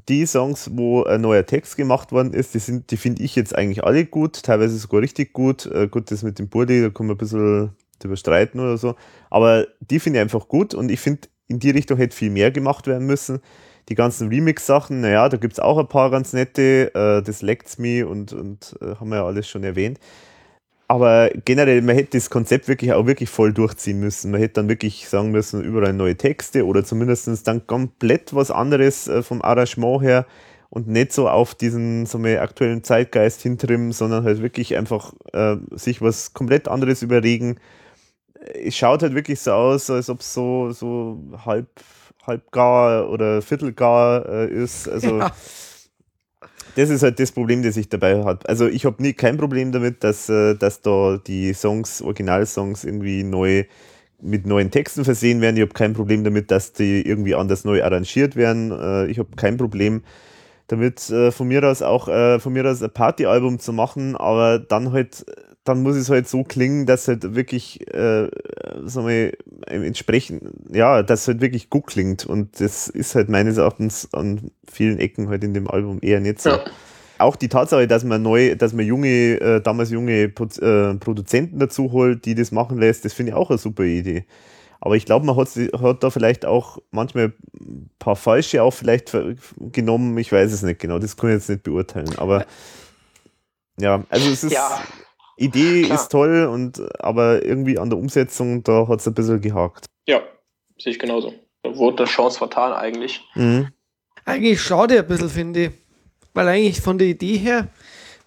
die 0.08 0.26
Songs, 0.26 0.70
wo 0.74 1.04
ein 1.04 1.22
neuer 1.22 1.46
Text 1.46 1.78
gemacht 1.78 2.12
worden 2.12 2.34
ist, 2.34 2.54
die 2.54 2.60
sind, 2.60 2.92
die 2.92 2.98
finde 2.98 3.24
ich 3.24 3.36
jetzt 3.36 3.56
eigentlich 3.56 3.84
alle 3.84 4.06
gut, 4.06 4.44
teilweise 4.44 4.78
sogar 4.78 5.02
richtig 5.02 5.34
gut. 5.34 5.66
Äh, 5.66 5.88
gut, 5.88 6.12
das 6.12 6.24
mit 6.24 6.38
dem 6.38 6.50
Burdi, 6.50 6.82
da 6.82 6.90
kann 6.90 7.08
man 7.08 7.16
ein 7.16 7.18
bisschen 7.18 7.76
drüber 8.00 8.18
streiten 8.18 8.60
oder 8.60 8.78
so. 8.78 8.96
Aber 9.30 9.68
die 9.80 10.00
finde 10.00 10.20
ich 10.20 10.22
einfach 10.22 10.48
gut 10.48 10.74
und 10.74 10.92
ich 10.92 11.00
finde, 11.00 11.28
in 11.48 11.60
die 11.60 11.72
Richtung 11.72 11.98
hätte 11.98 12.16
viel 12.16 12.30
mehr 12.30 12.52
gemacht 12.52 12.88
werden 12.88 13.08
müssen. 13.08 13.40
Die 13.90 13.96
ganzen 13.96 14.30
Remix-Sachen, 14.30 15.02
naja, 15.02 15.30
da 15.30 15.38
gibt 15.38 15.54
es 15.54 15.60
auch 15.60 15.78
ein 15.78 15.88
paar 15.88 16.10
ganz 16.10 16.34
nette, 16.34 16.92
äh, 16.96 17.22
das 17.22 17.42
Lects 17.42 17.78
Me 17.78 18.08
und, 18.08 18.34
und 18.34 18.76
äh, 18.82 18.96
haben 18.96 19.10
wir 19.10 19.18
ja 19.18 19.26
alles 19.26 19.48
schon 19.48 19.64
erwähnt. 19.64 20.00
Aber 20.88 21.32
generell, 21.46 21.82
man 21.82 21.96
hätte 21.96 22.18
das 22.18 22.30
Konzept 22.30 22.68
wirklich 22.68 22.94
auch 22.94 23.08
wirklich 23.08 23.30
voll 23.30 23.54
durchziehen 23.54 24.00
müssen. 24.00 24.32
Man 24.32 24.40
hätte 24.40 24.56
dann 24.56 24.70
wirklich 24.70 25.10
sagen 25.10 25.32
müssen, 25.32 25.64
überall 25.64 25.94
neue 25.94 26.16
Texte 26.16 26.66
oder 26.66 26.84
zumindest 26.84 27.48
dann 27.48 27.66
komplett 27.66 28.36
was 28.36 28.52
anderes 28.52 29.08
äh, 29.08 29.24
vom 29.24 29.42
Arrangement 29.42 30.04
her 30.04 30.28
und 30.70 30.88
nicht 30.88 31.12
so 31.12 31.28
auf 31.28 31.56
diesen 31.56 32.06
so 32.06 32.20
mal 32.20 32.40
aktuellen 32.40 32.84
Zeitgeist 32.84 33.42
hintrimmen, 33.42 33.94
sondern 33.94 34.24
halt 34.24 34.42
wirklich 34.44 34.78
einfach 34.78 35.14
äh, 35.34 35.56
sich 35.72 36.02
was 36.02 36.34
komplett 36.34 36.68
anderes 36.68 37.02
überlegen. 37.02 37.60
Es 38.54 38.76
schaut 38.76 39.02
halt 39.02 39.16
wirklich 39.16 39.40
so 39.40 39.54
aus, 39.54 39.90
als 39.90 40.10
ob 40.10 40.20
es 40.20 40.34
so, 40.34 40.72
so 40.72 41.20
halb, 41.46 41.68
halb 42.28 42.52
gar 42.52 43.10
oder 43.10 43.42
viertelgar 43.42 44.28
äh, 44.30 44.48
ist. 44.50 44.88
Also 44.88 45.20
Ja. 45.20 45.32
Das 46.76 46.90
ist 46.90 47.04
halt 47.04 47.20
das 47.20 47.32
Problem, 47.32 47.64
das 47.64 47.78
ich 47.78 47.90
dabei 47.90 48.24
habe. 48.24 48.48
Also 48.48 48.68
ich 48.68 48.86
habe 48.86 49.14
kein 49.14 49.38
Problem 49.38 49.72
damit, 49.72 50.04
dass, 50.04 50.30
äh, 50.30 50.56
dass 50.56 50.82
da 50.82 51.18
die 51.18 51.54
Songs, 51.54 52.02
Originalsongs 52.02 52.84
irgendwie 52.84 53.24
neu 53.24 53.66
mit 54.22 54.46
neuen 54.46 54.72
Texten 54.72 55.06
versehen 55.06 55.42
werden. 55.42 55.58
Ich 55.58 55.62
habe 55.62 55.74
kein 55.74 55.94
Problem 55.94 56.24
damit, 56.24 56.52
dass 56.52 56.74
die 56.74 57.02
irgendwie 57.08 57.36
anders 57.36 57.64
neu 57.64 57.84
arrangiert 57.84 58.36
werden. 58.36 58.72
Äh, 58.72 59.08
ich 59.08 59.20
habe 59.20 59.30
kein 59.36 59.58
Problem 59.58 60.04
damit 60.68 61.10
äh, 61.12 61.32
von 61.32 61.48
mir 61.48 61.64
aus 61.64 61.82
auch 61.84 62.06
von 62.06 62.54
mir 62.54 62.66
aus 62.66 62.82
ein 62.82 62.90
Partyalbum 62.90 63.60
zu 63.60 63.72
machen, 63.72 64.16
aber 64.16 64.58
dann 64.58 64.92
halt, 64.92 65.26
dann 65.66 65.82
muss 65.82 65.96
es 65.96 66.10
halt 66.10 66.28
so 66.28 66.44
klingen, 66.44 66.86
dass 66.86 67.08
halt 67.08 67.36
wirklich, 67.36 67.82
äh, 67.92 68.30
sagen 68.84 69.08
wir, 69.08 69.34
entsprechend, 69.66 70.44
ja, 70.72 71.02
dass 71.02 71.28
halt 71.28 71.42
wirklich 71.42 71.72
gut 71.72 71.88
klingt 71.88 72.26
und 72.26 72.60
das 72.62 72.88
ist 72.88 73.16
halt 73.16 73.30
meines 73.30 73.58
Erachtens 73.58 74.08
an 74.14 74.52
vielen 74.72 75.00
Ecken 75.00 75.28
halt 75.28 75.44
in 75.44 75.56
dem 75.56 75.68
Album 75.68 75.98
eher 76.02 76.20
nicht 76.20 76.40
so. 76.40 76.52
Ja. 76.52 76.64
Auch 77.18 77.36
die 77.36 77.48
Tatsache, 77.50 77.88
dass 77.88 78.04
man 78.04 78.22
neu, 78.22 78.56
dass 78.56 78.74
man 78.74 78.86
junge, 78.86 79.42
äh, 79.42 79.62
damals 79.62 79.90
junge 79.90 80.30
Pro 80.30 80.46
äh, 80.46 80.94
Produzenten 80.96 81.58
dazu 81.58 81.92
holt, 81.92 82.26
die 82.26 82.36
das 82.36 82.52
machen 82.52 82.78
lässt, 82.78 83.04
das 83.04 83.14
finde 83.14 83.32
ich 83.32 83.36
auch 83.36 83.50
eine 83.50 83.58
super 83.58 83.84
Idee. 83.84 84.26
Aber 84.82 84.96
ich 84.98 85.06
glaube, 85.06 85.26
man 85.26 85.36
hat, 85.36 85.50
hat 85.50 86.04
da 86.04 86.10
vielleicht 86.12 86.46
auch 86.46 86.78
manchmal 86.92 87.34
ein 87.60 87.90
paar 87.98 88.16
falsche 88.16 88.62
auch 88.62 88.74
vielleicht 88.74 89.18
genommen. 89.72 90.16
Ich 90.20 90.32
weiß 90.32 90.52
es 90.52 90.62
nicht 90.62 90.80
genau. 90.80 91.00
Das 91.00 91.18
kann 91.18 91.30
ich 91.30 91.36
jetzt 91.38 91.50
nicht 91.50 91.64
beurteilen. 91.64 92.14
Aber 92.18 92.46
ja, 93.80 94.04
also 94.10 94.30
es 94.30 94.44
ist, 94.44 94.54
Ja. 94.54 94.82
Idee 95.38 95.84
Klar. 95.84 95.96
ist 96.00 96.10
toll 96.10 96.46
und 96.46 96.82
aber 97.04 97.44
irgendwie 97.46 97.78
an 97.78 97.90
der 97.90 98.00
Umsetzung, 98.00 98.64
da 98.64 98.88
hat 98.88 99.00
es 99.02 99.08
ein 99.08 99.14
bisschen 99.14 99.42
gehakt. 99.42 99.86
Ja, 100.08 100.22
sehe 100.78 100.94
ich 100.94 101.00
genauso. 101.00 101.34
Da 101.64 101.76
wurde 101.76 102.04
eine 102.04 102.08
Chance 102.12 102.38
vertan 102.38 102.74
eigentlich. 102.74 103.22
Mhm. 103.36 103.68
Eigentlich 104.24 104.62
schade 104.62 105.00
ein 105.00 105.08
bisschen, 105.08 105.30
finde 105.30 105.64
ich. 105.66 105.72
Weil 106.34 106.48
eigentlich 106.48 106.82
von 106.82 106.98
der 106.98 107.08
Idee 107.08 107.38
her 107.38 107.68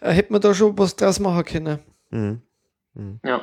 äh, 0.01 0.11
hätte 0.13 0.33
man 0.33 0.41
da 0.41 0.53
schon 0.55 0.77
was 0.79 0.97
draus 0.97 1.19
machen 1.21 1.45
können. 1.45 1.79
Mhm. 2.11 2.41
Ja. 3.25 3.43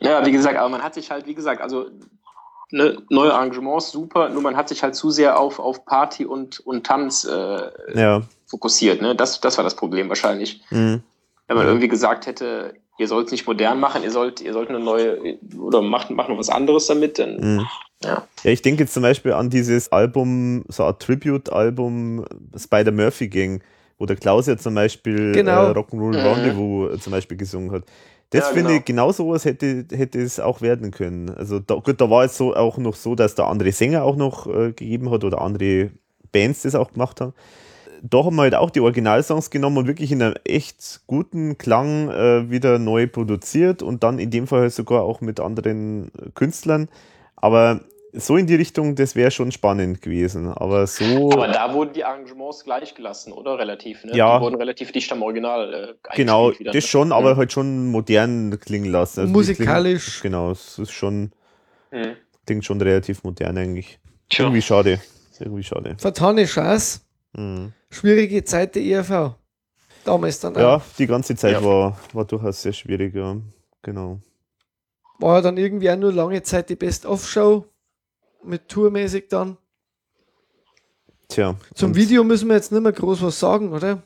Ja, 0.00 0.24
wie 0.24 0.32
gesagt, 0.32 0.56
aber 0.56 0.68
man 0.70 0.82
hat 0.82 0.94
sich 0.94 1.10
halt, 1.10 1.26
wie 1.26 1.34
gesagt, 1.34 1.60
also 1.60 1.86
ne, 2.70 3.02
neue 3.10 3.34
Arrangements 3.34 3.90
super, 3.90 4.28
nur 4.30 4.40
man 4.42 4.56
hat 4.56 4.68
sich 4.68 4.82
halt 4.82 4.94
zu 4.94 5.10
sehr 5.10 5.38
auf, 5.38 5.58
auf 5.58 5.84
Party 5.84 6.24
und, 6.24 6.60
und 6.60 6.86
Tanz 6.86 7.24
äh, 7.24 7.70
Ja. 7.94 8.22
fokussiert. 8.46 9.02
Ne? 9.02 9.14
Das, 9.14 9.40
das 9.40 9.56
war 9.58 9.64
das 9.64 9.74
Problem 9.76 10.08
wahrscheinlich. 10.08 10.62
Mhm. 10.70 11.02
Wenn 11.50 11.56
man 11.56 11.66
irgendwie 11.66 11.88
gesagt 11.88 12.26
hätte, 12.26 12.74
ihr 12.98 13.08
sollt 13.08 13.26
es 13.26 13.32
nicht 13.32 13.44
modern 13.46 13.80
machen, 13.80 14.04
ihr 14.04 14.12
sollt, 14.12 14.40
ihr 14.40 14.52
sollt 14.52 14.68
eine 14.68 14.78
neue 14.78 15.18
oder 15.58 15.82
macht, 15.82 16.10
macht 16.10 16.28
noch 16.28 16.38
was 16.38 16.48
anderes 16.48 16.86
damit, 16.86 17.18
dann 17.18 17.36
Mhm. 17.56 17.66
ja. 18.04 18.26
Ja, 18.44 18.50
ich 18.52 18.62
denke 18.62 18.84
jetzt 18.84 18.94
zum 18.94 19.02
Beispiel 19.02 19.32
an 19.32 19.50
dieses 19.50 19.90
Album, 19.90 20.64
so 20.68 20.84
ein 20.84 20.96
Tribute-Album 20.98 22.24
Spider 22.56 22.92
Murphy 22.92 23.28
Gang, 23.28 23.62
wo 23.98 24.06
der 24.06 24.14
Klaus 24.16 24.46
ja 24.46 24.56
zum 24.56 24.74
Beispiel 24.76 25.32
Genau. 25.32 25.66
äh, 25.66 25.70
Rock'n'Roll 25.72 26.20
Mhm. 26.20 26.26
Rendezvous 26.26 26.94
äh, 26.94 26.98
zum 27.00 27.10
Beispiel 27.10 27.36
gesungen 27.36 27.72
hat. 27.72 27.82
Das 28.30 28.42
Ja, 28.42 28.46
finde 28.52 28.68
genau. 28.68 28.78
ich, 28.78 28.84
genau 28.84 29.10
sowas 29.12 29.44
hätte, 29.44 29.86
hätte 29.92 30.20
es 30.20 30.38
auch 30.38 30.60
werden 30.60 30.92
können. 30.92 31.30
Also 31.30 31.58
da, 31.58 31.74
gut, 31.74 32.00
da 32.00 32.08
war 32.08 32.24
es 32.24 32.36
so 32.36 32.54
auch 32.54 32.78
noch 32.78 32.94
so, 32.94 33.16
dass 33.16 33.34
da 33.34 33.48
andere 33.48 33.72
Sänger 33.72 34.04
auch 34.04 34.14
noch 34.14 34.46
äh, 34.46 34.68
gegeben 34.68 35.10
hat 35.10 35.24
oder 35.24 35.40
andere 35.40 35.90
Bands 36.30 36.62
das 36.62 36.76
auch 36.76 36.92
gemacht 36.92 37.20
haben. 37.20 37.32
Da 38.02 38.24
haben 38.24 38.36
wir 38.36 38.42
halt 38.42 38.54
auch 38.54 38.70
die 38.70 38.80
Originalsongs 38.80 39.50
genommen 39.50 39.76
und 39.78 39.86
wirklich 39.86 40.10
in 40.12 40.22
einem 40.22 40.34
echt 40.44 41.00
guten 41.06 41.58
Klang 41.58 42.08
äh, 42.10 42.50
wieder 42.50 42.78
neu 42.78 43.06
produziert 43.06 43.82
und 43.82 44.02
dann 44.02 44.18
in 44.18 44.30
dem 44.30 44.46
Fall 44.46 44.60
halt 44.62 44.72
sogar 44.72 45.02
auch 45.02 45.20
mit 45.20 45.38
anderen 45.40 46.08
äh, 46.18 46.30
Künstlern. 46.34 46.88
Aber 47.36 47.80
so 48.12 48.36
in 48.36 48.46
die 48.46 48.54
Richtung, 48.56 48.96
das 48.96 49.14
wäre 49.14 49.30
schon 49.30 49.52
spannend 49.52 50.02
gewesen. 50.02 50.48
Aber 50.48 50.86
so. 50.86 51.30
Aber 51.30 51.46
da 51.48 51.72
wurden 51.74 51.92
die 51.92 52.02
Arrangements 52.04 52.64
gleich 52.64 52.94
gelassen, 52.94 53.32
oder? 53.32 53.58
Relativ, 53.58 54.02
ne? 54.04 54.16
Ja. 54.16 54.38
Die 54.38 54.42
wurden 54.44 54.56
relativ 54.56 54.92
dicht 54.92 55.12
am 55.12 55.22
Original 55.22 55.72
äh, 55.74 56.16
Genau, 56.16 56.50
wieder, 56.58 56.72
das 56.72 56.84
ne? 56.84 56.88
schon, 56.88 57.12
aber 57.12 57.34
Mhm. 57.34 57.38
halt 57.38 57.52
schon 57.52 57.86
modern 57.88 58.58
klingen 58.60 58.90
lassen. 58.90 59.20
Also 59.20 59.32
Musikalisch. 59.32 60.20
Klingen, 60.20 60.32
genau, 60.34 60.50
es 60.52 60.78
ist 60.78 60.90
schon, 60.92 61.32
Mhm. 61.92 62.16
klingt 62.46 62.64
schon 62.64 62.80
relativ 62.80 63.22
modern 63.24 63.56
eigentlich. 63.58 64.00
Tja. 64.28 64.46
Irgendwie 64.46 64.62
schade. 64.62 65.00
Irgendwie 65.38 65.62
schade. 65.62 65.96
Vertane 65.98 66.46
Chance. 66.46 67.00
Mhm. 67.34 67.72
Schwierige 67.90 68.44
Zeit 68.44 68.74
der 68.74 68.82
ERV. 68.82 69.34
Damals 70.04 70.40
dann 70.40 70.56
auch. 70.56 70.60
Ja, 70.60 70.82
die 70.98 71.06
ganze 71.06 71.34
Zeit 71.36 71.52
Ja. 71.54 71.64
war, 71.64 71.98
war 72.12 72.24
durchaus 72.24 72.62
sehr 72.62 72.72
schwierig, 72.72 73.14
ja. 73.14 73.36
Genau. 73.82 74.20
War 75.18 75.36
ja 75.36 75.40
dann 75.42 75.56
irgendwie 75.56 75.90
auch 75.90 75.96
nur 75.96 76.12
lange 76.12 76.42
Zeit 76.42 76.70
die 76.70 76.76
Best-of-Show. 76.76 77.66
Mit 78.42 78.68
Tourmäßig 78.68 79.28
dann. 79.28 79.58
Tja. 81.28 81.56
Zum 81.74 81.94
Video 81.94 82.24
müssen 82.24 82.48
wir 82.48 82.56
jetzt 82.56 82.72
nicht 82.72 82.80
mehr 82.80 82.92
groß 82.92 83.22
was 83.22 83.38
sagen, 83.38 83.72
oder? 83.72 84.02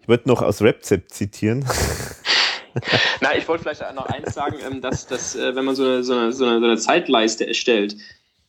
Ich 0.00 0.08
wollte 0.08 0.28
noch 0.28 0.42
aus 0.42 0.62
Rap-Zep 0.62 1.10
zitieren. 1.10 1.64
Na, 3.20 3.36
ich 3.36 3.46
wollte 3.48 3.62
vielleicht 3.64 3.82
noch 3.94 4.06
eins 4.06 4.34
sagen, 4.34 4.56
ähm, 4.64 4.80
dass, 4.80 5.06
dass 5.06 5.34
äh, 5.34 5.54
wenn 5.56 5.64
man 5.64 5.74
so 5.74 5.84
eine, 5.84 6.04
so, 6.04 6.14
eine, 6.14 6.32
so, 6.32 6.44
eine, 6.44 6.60
so 6.60 6.64
eine 6.66 6.76
Zeitleiste 6.76 7.46
erstellt, 7.46 7.96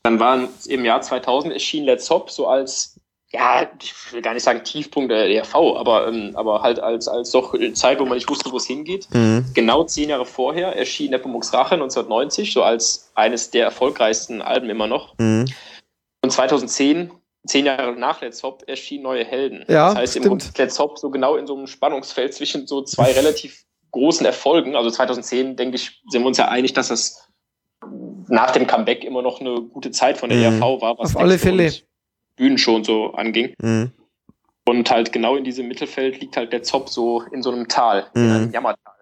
dann 0.03 0.19
waren 0.19 0.47
im 0.67 0.85
Jahr 0.85 1.01
2000 1.01 1.53
erschien 1.53 1.83
Let's 1.85 2.09
Hop 2.09 2.29
so 2.29 2.47
als, 2.47 2.94
ja, 3.35 3.69
ich 3.81 3.93
will 4.13 4.21
gar 4.21 4.33
nicht 4.33 4.43
sagen 4.43 4.63
Tiefpunkt 4.63 5.11
der 5.11 5.29
ERV, 5.29 5.53
aber, 5.55 6.07
ähm, 6.07 6.31
aber 6.35 6.61
halt 6.61 6.79
als, 6.79 7.07
als 7.07 7.31
doch 7.31 7.53
Zeit, 7.73 7.99
wo 7.99 8.05
man 8.05 8.15
nicht 8.15 8.29
wusste, 8.29 8.51
wo 8.51 8.57
es 8.57 8.65
hingeht. 8.65 9.07
Mhm. 9.13 9.45
Genau 9.53 9.83
zehn 9.83 10.09
Jahre 10.09 10.25
vorher 10.25 10.75
erschien 10.75 11.11
Nepomuk's 11.11 11.53
Rache 11.53 11.75
1990, 11.75 12.53
so 12.53 12.63
als 12.63 13.11
eines 13.15 13.51
der 13.51 13.65
erfolgreichsten 13.65 14.41
Alben 14.41 14.69
immer 14.69 14.87
noch. 14.87 15.17
Mhm. 15.17 15.45
Und 16.23 16.31
2010, 16.31 17.11
zehn 17.45 17.65
Jahre 17.65 17.91
nach 17.93 18.21
Let's 18.21 18.41
Hop, 18.41 18.63
erschien 18.67 19.01
Neue 19.03 19.25
Helden. 19.25 19.65
Ja, 19.67 19.89
das 19.89 19.95
heißt, 19.97 20.15
im 20.15 20.21
stimmt. 20.23 20.29
Grunde 20.41 20.45
ist 20.45 20.57
Let's 20.57 20.79
Hop 20.79 20.97
so 20.97 21.09
genau 21.09 21.35
in 21.35 21.45
so 21.45 21.55
einem 21.55 21.67
Spannungsfeld 21.67 22.33
zwischen 22.33 22.67
so 22.67 22.81
zwei 22.83 23.11
relativ 23.13 23.63
großen 23.91 24.25
Erfolgen. 24.25 24.75
Also 24.75 24.89
2010, 24.89 25.55
denke 25.55 25.75
ich, 25.75 26.01
sind 26.09 26.21
wir 26.23 26.27
uns 26.27 26.37
ja 26.37 26.47
einig, 26.47 26.73
dass 26.73 26.87
das 26.87 27.27
nach 28.27 28.51
dem 28.51 28.65
Comeback 28.65 29.03
immer 29.03 29.21
noch 29.21 29.39
eine 29.41 29.61
gute 29.61 29.91
Zeit 29.91 30.17
von 30.17 30.29
der 30.29 30.39
Mhm. 30.39 30.61
ERV 30.61 30.81
war, 30.81 30.97
was 30.97 31.15
Auf 31.15 31.21
alle 31.21 31.37
Fälle. 31.37 31.65
und 31.65 31.83
Bühnenshow 32.35 32.75
und 32.75 32.85
so 32.85 33.13
anging. 33.13 33.53
Mhm. 33.61 33.91
Und 34.67 34.89
halt 34.89 35.11
genau 35.13 35.35
in 35.35 35.43
diesem 35.43 35.67
Mittelfeld 35.67 36.19
liegt 36.21 36.37
halt 36.37 36.51
der 36.51 36.63
Zop 36.63 36.89
so 36.89 37.21
in 37.31 37.43
so 37.43 37.51
einem 37.51 37.67
Tal, 37.67 38.07
in 38.15 38.25
Mhm. 38.25 38.31
einem 38.35 38.51
Jammertal. 38.51 38.93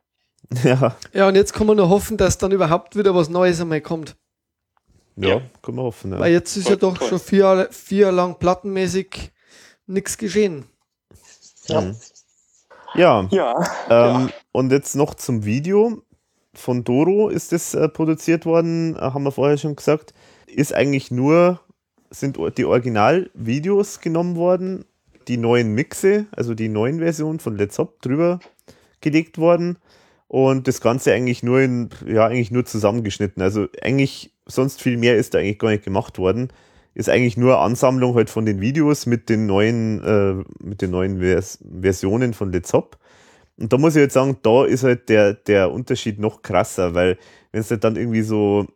Ja, 0.64 0.96
Ja, 1.14 1.28
und 1.30 1.36
jetzt 1.36 1.54
kann 1.54 1.66
man 1.68 1.78
nur 1.78 1.90
hoffen, 1.90 2.18
dass 2.18 2.38
dann 2.38 2.52
überhaupt 2.52 2.96
wieder 2.98 3.16
was 3.16 3.30
Neues 3.30 3.60
einmal 3.62 3.82
kommt. 3.82 4.16
ja, 5.16 5.30
Ja. 5.30 5.42
können 5.62 5.78
wir 5.78 5.84
hoffen. 5.84 6.12
Ja. 6.12 6.20
Weil 6.20 6.32
jetzt 6.34 6.58
ist 6.58 6.66
ja 6.66 6.72
Voll, 6.72 6.92
doch 6.92 6.98
voll. 6.98 7.08
schon 7.10 7.20
vier 7.20 7.40
Jahre, 7.40 7.68
vier 7.72 8.00
Jahre 8.00 8.16
lang 8.16 8.38
plattenmäßig 8.40 9.32
nichts 9.88 10.18
geschehen. 10.18 10.66
Mhm. 11.70 11.96
Ja, 12.96 13.28
Ja. 13.32 13.56
ähm, 13.90 14.30
und 14.52 14.72
jetzt 14.72 14.96
noch 14.96 15.14
zum 15.16 15.46
Video. 15.46 16.02
Von 16.56 16.84
Doro 16.84 17.30
ist 17.30 17.52
das 17.52 17.74
äh, 17.74 17.90
produziert 17.90 18.46
worden, 18.46 18.96
äh, 18.96 19.00
haben 19.00 19.24
wir 19.24 19.32
vorher 19.32 19.58
schon 19.58 19.76
gesagt. 19.76 20.14
Ist 20.46 20.74
eigentlich 20.74 21.10
nur, 21.10 21.60
sind 22.14 22.38
die 22.58 22.66
Originalvideos 22.66 24.02
genommen 24.02 24.36
worden, 24.36 24.86
die 25.28 25.38
neuen 25.38 25.74
Mixe, 25.74 26.28
also 26.32 26.54
die 26.54 26.70
neuen 26.70 27.00
Versionen 27.00 27.40
von 27.40 27.58
Let's 27.58 27.78
Hop 27.80 28.02
drüber 28.02 28.40
gelegt 29.02 29.38
worden 29.38 29.78
und 30.28 30.68
das 30.68 30.82
Ganze 30.82 31.14
eigentlich 31.14 31.44
nur 31.44 31.62
in, 31.62 31.90
ja, 32.08 32.26
eigentlich 32.26 32.52
nur 32.52 32.66
zusammengeschnitten. 32.66 33.44
Also 33.44 33.68
eigentlich, 33.82 34.34
sonst 34.46 34.82
viel 34.82 34.98
mehr 34.98 35.18
ist 35.18 35.34
da 35.34 35.40
eigentlich 35.40 35.60
gar 35.60 35.70
nicht 35.70 35.84
gemacht 35.84 36.18
worden. 36.18 36.52
Ist 36.96 37.10
eigentlich 37.10 37.38
nur 37.38 37.60
Ansammlung 37.60 38.16
halt 38.16 38.30
von 38.30 38.46
den 38.46 38.62
Videos 38.62 39.06
mit 39.06 39.30
den 39.30 39.46
neuen, 39.46 40.04
äh, 40.04 40.44
mit 40.64 40.82
den 40.82 40.92
neuen 40.92 41.20
Vers 41.20 41.60
Versionen 41.82 42.34
von 42.34 42.52
Let's 42.52 42.74
Hop. 42.74 42.98
Und 43.58 43.72
da 43.72 43.78
muss 43.78 43.96
ich 43.96 44.02
jetzt 44.02 44.14
sagen, 44.14 44.38
da 44.42 44.66
ist 44.66 44.84
halt 44.84 45.10
der, 45.10 45.34
der 45.34 45.72
Unterschied 45.72 46.20
noch 46.20 46.42
krasser, 46.42 46.94
weil 46.94 47.18
wenn 47.52 47.62
es 47.62 47.70
halt 47.70 47.84
dann 47.84 47.96
irgendwie 47.96 48.24
so 48.24 48.68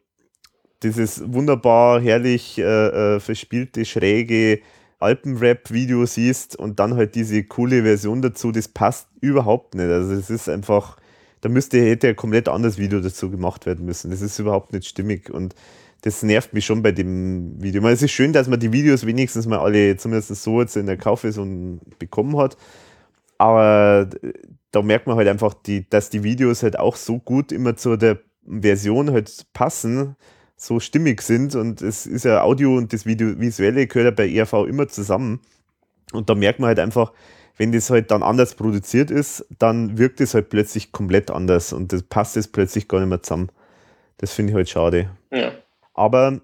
dieses 0.84 1.22
wunderbar 1.32 2.00
herrlich 2.02 2.58
äh, 2.58 3.16
äh, 3.16 3.20
verspielte, 3.20 3.86
schräge 3.86 4.60
Alpenrap-Video 5.00 6.06
siehst 6.06 6.56
und 6.56 6.80
dann 6.80 6.96
halt 6.96 7.16
diese 7.16 7.44
coole 7.44 7.84
Version 7.84 8.22
dazu, 8.22 8.52
das 8.52 8.68
passt 8.68 9.08
überhaupt 9.22 9.76
nicht. 9.76 9.90
Also 9.90 10.14
es 10.14 10.30
ist 10.30 10.50
einfach, 10.50 10.98
da 11.42 11.50
müsste, 11.50 11.80
hätte 11.80 12.10
ein 12.10 12.16
komplett 12.16 12.50
anderes 12.50 12.78
Video 12.78 13.00
dazu 13.00 13.30
gemacht 13.30 13.66
werden 13.66 13.86
müssen. 13.86 14.10
Das 14.12 14.22
ist 14.22 14.40
überhaupt 14.40 14.74
nicht 14.74 14.88
stimmig 14.88 15.30
und 15.30 15.56
das 16.02 16.24
nervt 16.24 16.54
mich 16.54 16.66
schon 16.66 16.84
bei 16.84 16.92
dem 16.92 17.62
Video. 17.62 17.82
Meine, 17.82 17.94
es 17.94 18.02
ist 18.02 18.12
schön, 18.12 18.34
dass 18.34 18.48
man 18.48 18.60
die 18.60 18.72
Videos 18.72 19.06
wenigstens 19.06 19.48
mal 19.48 19.60
alle, 19.60 19.98
zumindest 19.98 20.36
so 20.44 20.62
jetzt 20.62 20.78
in 20.78 20.86
der 20.86 20.98
Kaufversion 20.98 21.82
bekommen 22.00 22.38
hat. 22.38 22.58
Aber 23.38 24.10
da 24.72 24.82
merkt 24.82 25.08
man 25.08 25.18
halt 25.18 25.28
einfach, 25.28 25.54
die, 25.54 25.90
dass 25.90 26.10
die 26.10 26.24
Videos 26.24 26.64
halt 26.64 26.78
auch 26.80 26.96
so 26.96 27.20
gut 27.20 27.52
immer 27.52 27.76
zu 27.76 27.98
der 27.98 28.20
Version 28.48 29.12
halt 29.12 29.46
passen, 29.54 30.16
so 30.58 30.80
stimmig 30.80 31.22
sind 31.22 31.56
und 31.56 31.82
es 31.82 32.06
ist 32.08 32.26
ja 32.26 32.42
Audio 32.42 32.76
und 32.76 32.92
das 32.92 33.06
Video 33.06 33.40
visuelle 33.40 33.86
gehört 33.86 34.06
ja 34.06 34.12
bei 34.12 34.30
ERV 34.30 34.68
immer 34.68 34.88
zusammen. 34.88 35.40
Und 36.12 36.30
da 36.30 36.36
merkt 36.36 36.60
man 36.60 36.70
halt 36.70 36.80
einfach, 36.80 37.14
wenn 37.58 37.72
das 37.72 37.90
halt 37.90 38.12
dann 38.12 38.24
anders 38.24 38.56
produziert 38.56 39.12
ist, 39.12 39.46
dann 39.60 39.98
wirkt 39.98 40.20
es 40.20 40.34
halt 40.34 40.50
plötzlich 40.50 40.92
komplett 40.92 41.30
anders 41.30 41.74
und 41.74 41.94
das 41.94 42.04
passt 42.04 42.36
jetzt 42.36 42.54
plötzlich 42.54 42.88
gar 42.88 43.00
nicht 43.00 43.10
mehr 43.10 43.22
zusammen. 43.22 43.50
Das 44.18 44.34
finde 44.34 44.52
ich 44.52 44.56
halt 44.56 44.70
schade. 44.70 45.10
ja. 45.32 45.52
Aber 45.94 46.42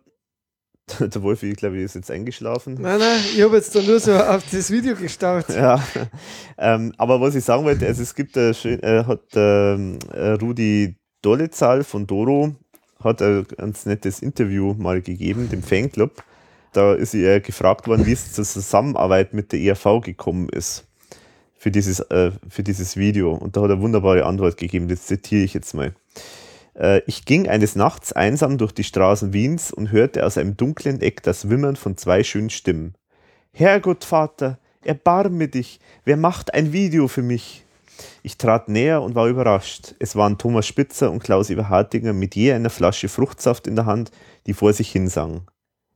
der 1.00 1.24
Wolfi, 1.24 1.52
ich 1.52 1.58
glaube, 1.58 1.80
ist 1.80 1.96
jetzt 1.96 2.12
eingeschlafen. 2.12 2.76
Nein, 2.80 3.00
nein, 3.00 3.20
ich 3.34 3.42
habe 3.42 3.56
jetzt 3.56 3.74
da 3.76 3.82
nur 3.82 4.00
so 4.00 4.14
auf 4.14 4.44
das 4.52 4.70
Video 4.70 4.96
gestarrt. 4.96 5.50
Ja, 5.50 5.82
ähm, 6.58 6.94
aber 6.98 7.22
was 7.22 7.36
ich 7.36 7.44
sagen 7.44 7.64
wollte, 7.64 7.86
also 7.86 8.04
es 8.04 8.14
gibt 8.14 8.38
ein 8.38 8.54
schön, 8.54 8.82
äh, 8.84 9.06
hat 9.06 9.22
ähm, 9.36 9.98
äh, 10.12 10.32
Rudi 10.32 10.98
Dollezahl 11.22 11.84
von 11.84 12.06
Doro 12.06 12.56
hat 13.04 13.22
ein 13.22 13.46
ganz 13.58 13.86
nettes 13.86 14.22
Interview 14.22 14.74
mal 14.74 15.02
gegeben, 15.02 15.50
dem 15.50 15.64
Fanclub. 15.64 16.24
Da 16.72 16.94
ist 16.94 17.14
er 17.14 17.40
gefragt 17.40 17.88
worden, 17.88 18.06
wie 18.06 18.14
es 18.14 18.34
zur 18.34 18.46
Zusammenarbeit 18.46 19.34
mit 19.34 19.52
der 19.52 19.60
ERV 19.60 20.02
gekommen 20.02 20.50
ist 20.50 20.86
für 21.58 21.72
dieses, 21.72 22.00
äh, 22.00 22.32
für 22.50 22.64
dieses 22.64 22.98
Video. 22.98 23.32
Und 23.34 23.56
da 23.56 23.62
hat 23.62 23.70
er 23.70 23.80
wunderbare 23.80 24.26
Antwort 24.26 24.58
gegeben. 24.58 24.88
Das 24.88 25.06
zitiere 25.06 25.44
ich 25.44 25.54
jetzt 25.54 25.74
mal. 25.74 25.94
Äh, 26.76 27.02
ich 27.08 27.26
ging 27.26 27.48
eines 27.48 27.76
Nachts 27.76 28.12
einsam 28.12 28.58
durch 28.58 28.72
die 28.72 28.84
Straßen 28.84 29.34
Wiens 29.34 29.72
und 29.72 29.92
hörte 29.92 30.26
aus 30.26 30.38
einem 30.38 30.58
dunklen 30.58 31.02
Eck 31.02 31.24
das 31.24 31.50
Wimmern 31.50 31.76
von 31.76 31.96
zwei 31.96 32.24
schönen 32.24 32.50
Stimmen. 32.50 32.96
Herrgott, 33.54 34.04
Vater, 34.04 34.58
erbarme 34.84 35.48
dich, 35.48 35.80
wer 36.06 36.18
macht 36.18 36.54
ein 36.54 36.74
Video 36.74 37.08
für 37.08 37.22
mich? 37.22 37.63
Ich 38.22 38.38
trat 38.38 38.70
näher 38.70 39.02
und 39.02 39.16
war 39.16 39.28
überrascht. 39.28 39.96
Es 40.00 40.16
waren 40.16 40.38
Thomas 40.38 40.68
Spitzer 40.68 41.12
und 41.12 41.24
Klaus 41.24 41.50
Eberhardinger 41.50 42.14
mit 42.14 42.36
je 42.36 42.54
einer 42.54 42.70
Flasche 42.70 43.10
Fruchtsaft 43.10 43.68
in 43.68 43.76
der 43.76 43.86
Hand, 43.86 44.12
die 44.46 44.54
vor 44.54 44.74
sich 44.74 44.92
hinsangen. 44.92 45.48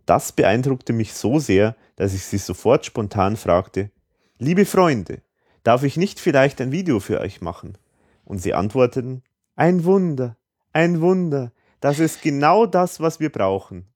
Das 0.05 0.31
beeindruckte 0.31 0.93
mich 0.93 1.13
so 1.13 1.39
sehr, 1.39 1.75
dass 1.95 2.13
ich 2.13 2.23
sie 2.23 2.37
sofort 2.37 2.85
spontan 2.85 3.35
fragte, 3.35 3.91
Liebe 4.39 4.65
Freunde, 4.65 5.21
darf 5.63 5.83
ich 5.83 5.97
nicht 5.97 6.19
vielleicht 6.19 6.61
ein 6.61 6.71
Video 6.71 6.99
für 6.99 7.19
euch 7.19 7.41
machen? 7.41 7.77
Und 8.23 8.41
sie 8.41 8.53
antworteten, 8.53 9.23
ein 9.55 9.83
Wunder, 9.83 10.37
ein 10.73 11.01
Wunder, 11.01 11.51
das 11.79 11.99
ist 11.99 12.21
genau 12.21 12.65
das, 12.65 12.99
was 12.99 13.19
wir 13.19 13.31
brauchen. 13.31 13.87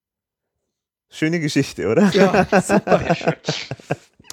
Schöne 1.10 1.40
Geschichte, 1.40 1.88
oder? 1.88 2.10
Ja, 2.14 2.46
super. 2.62 3.02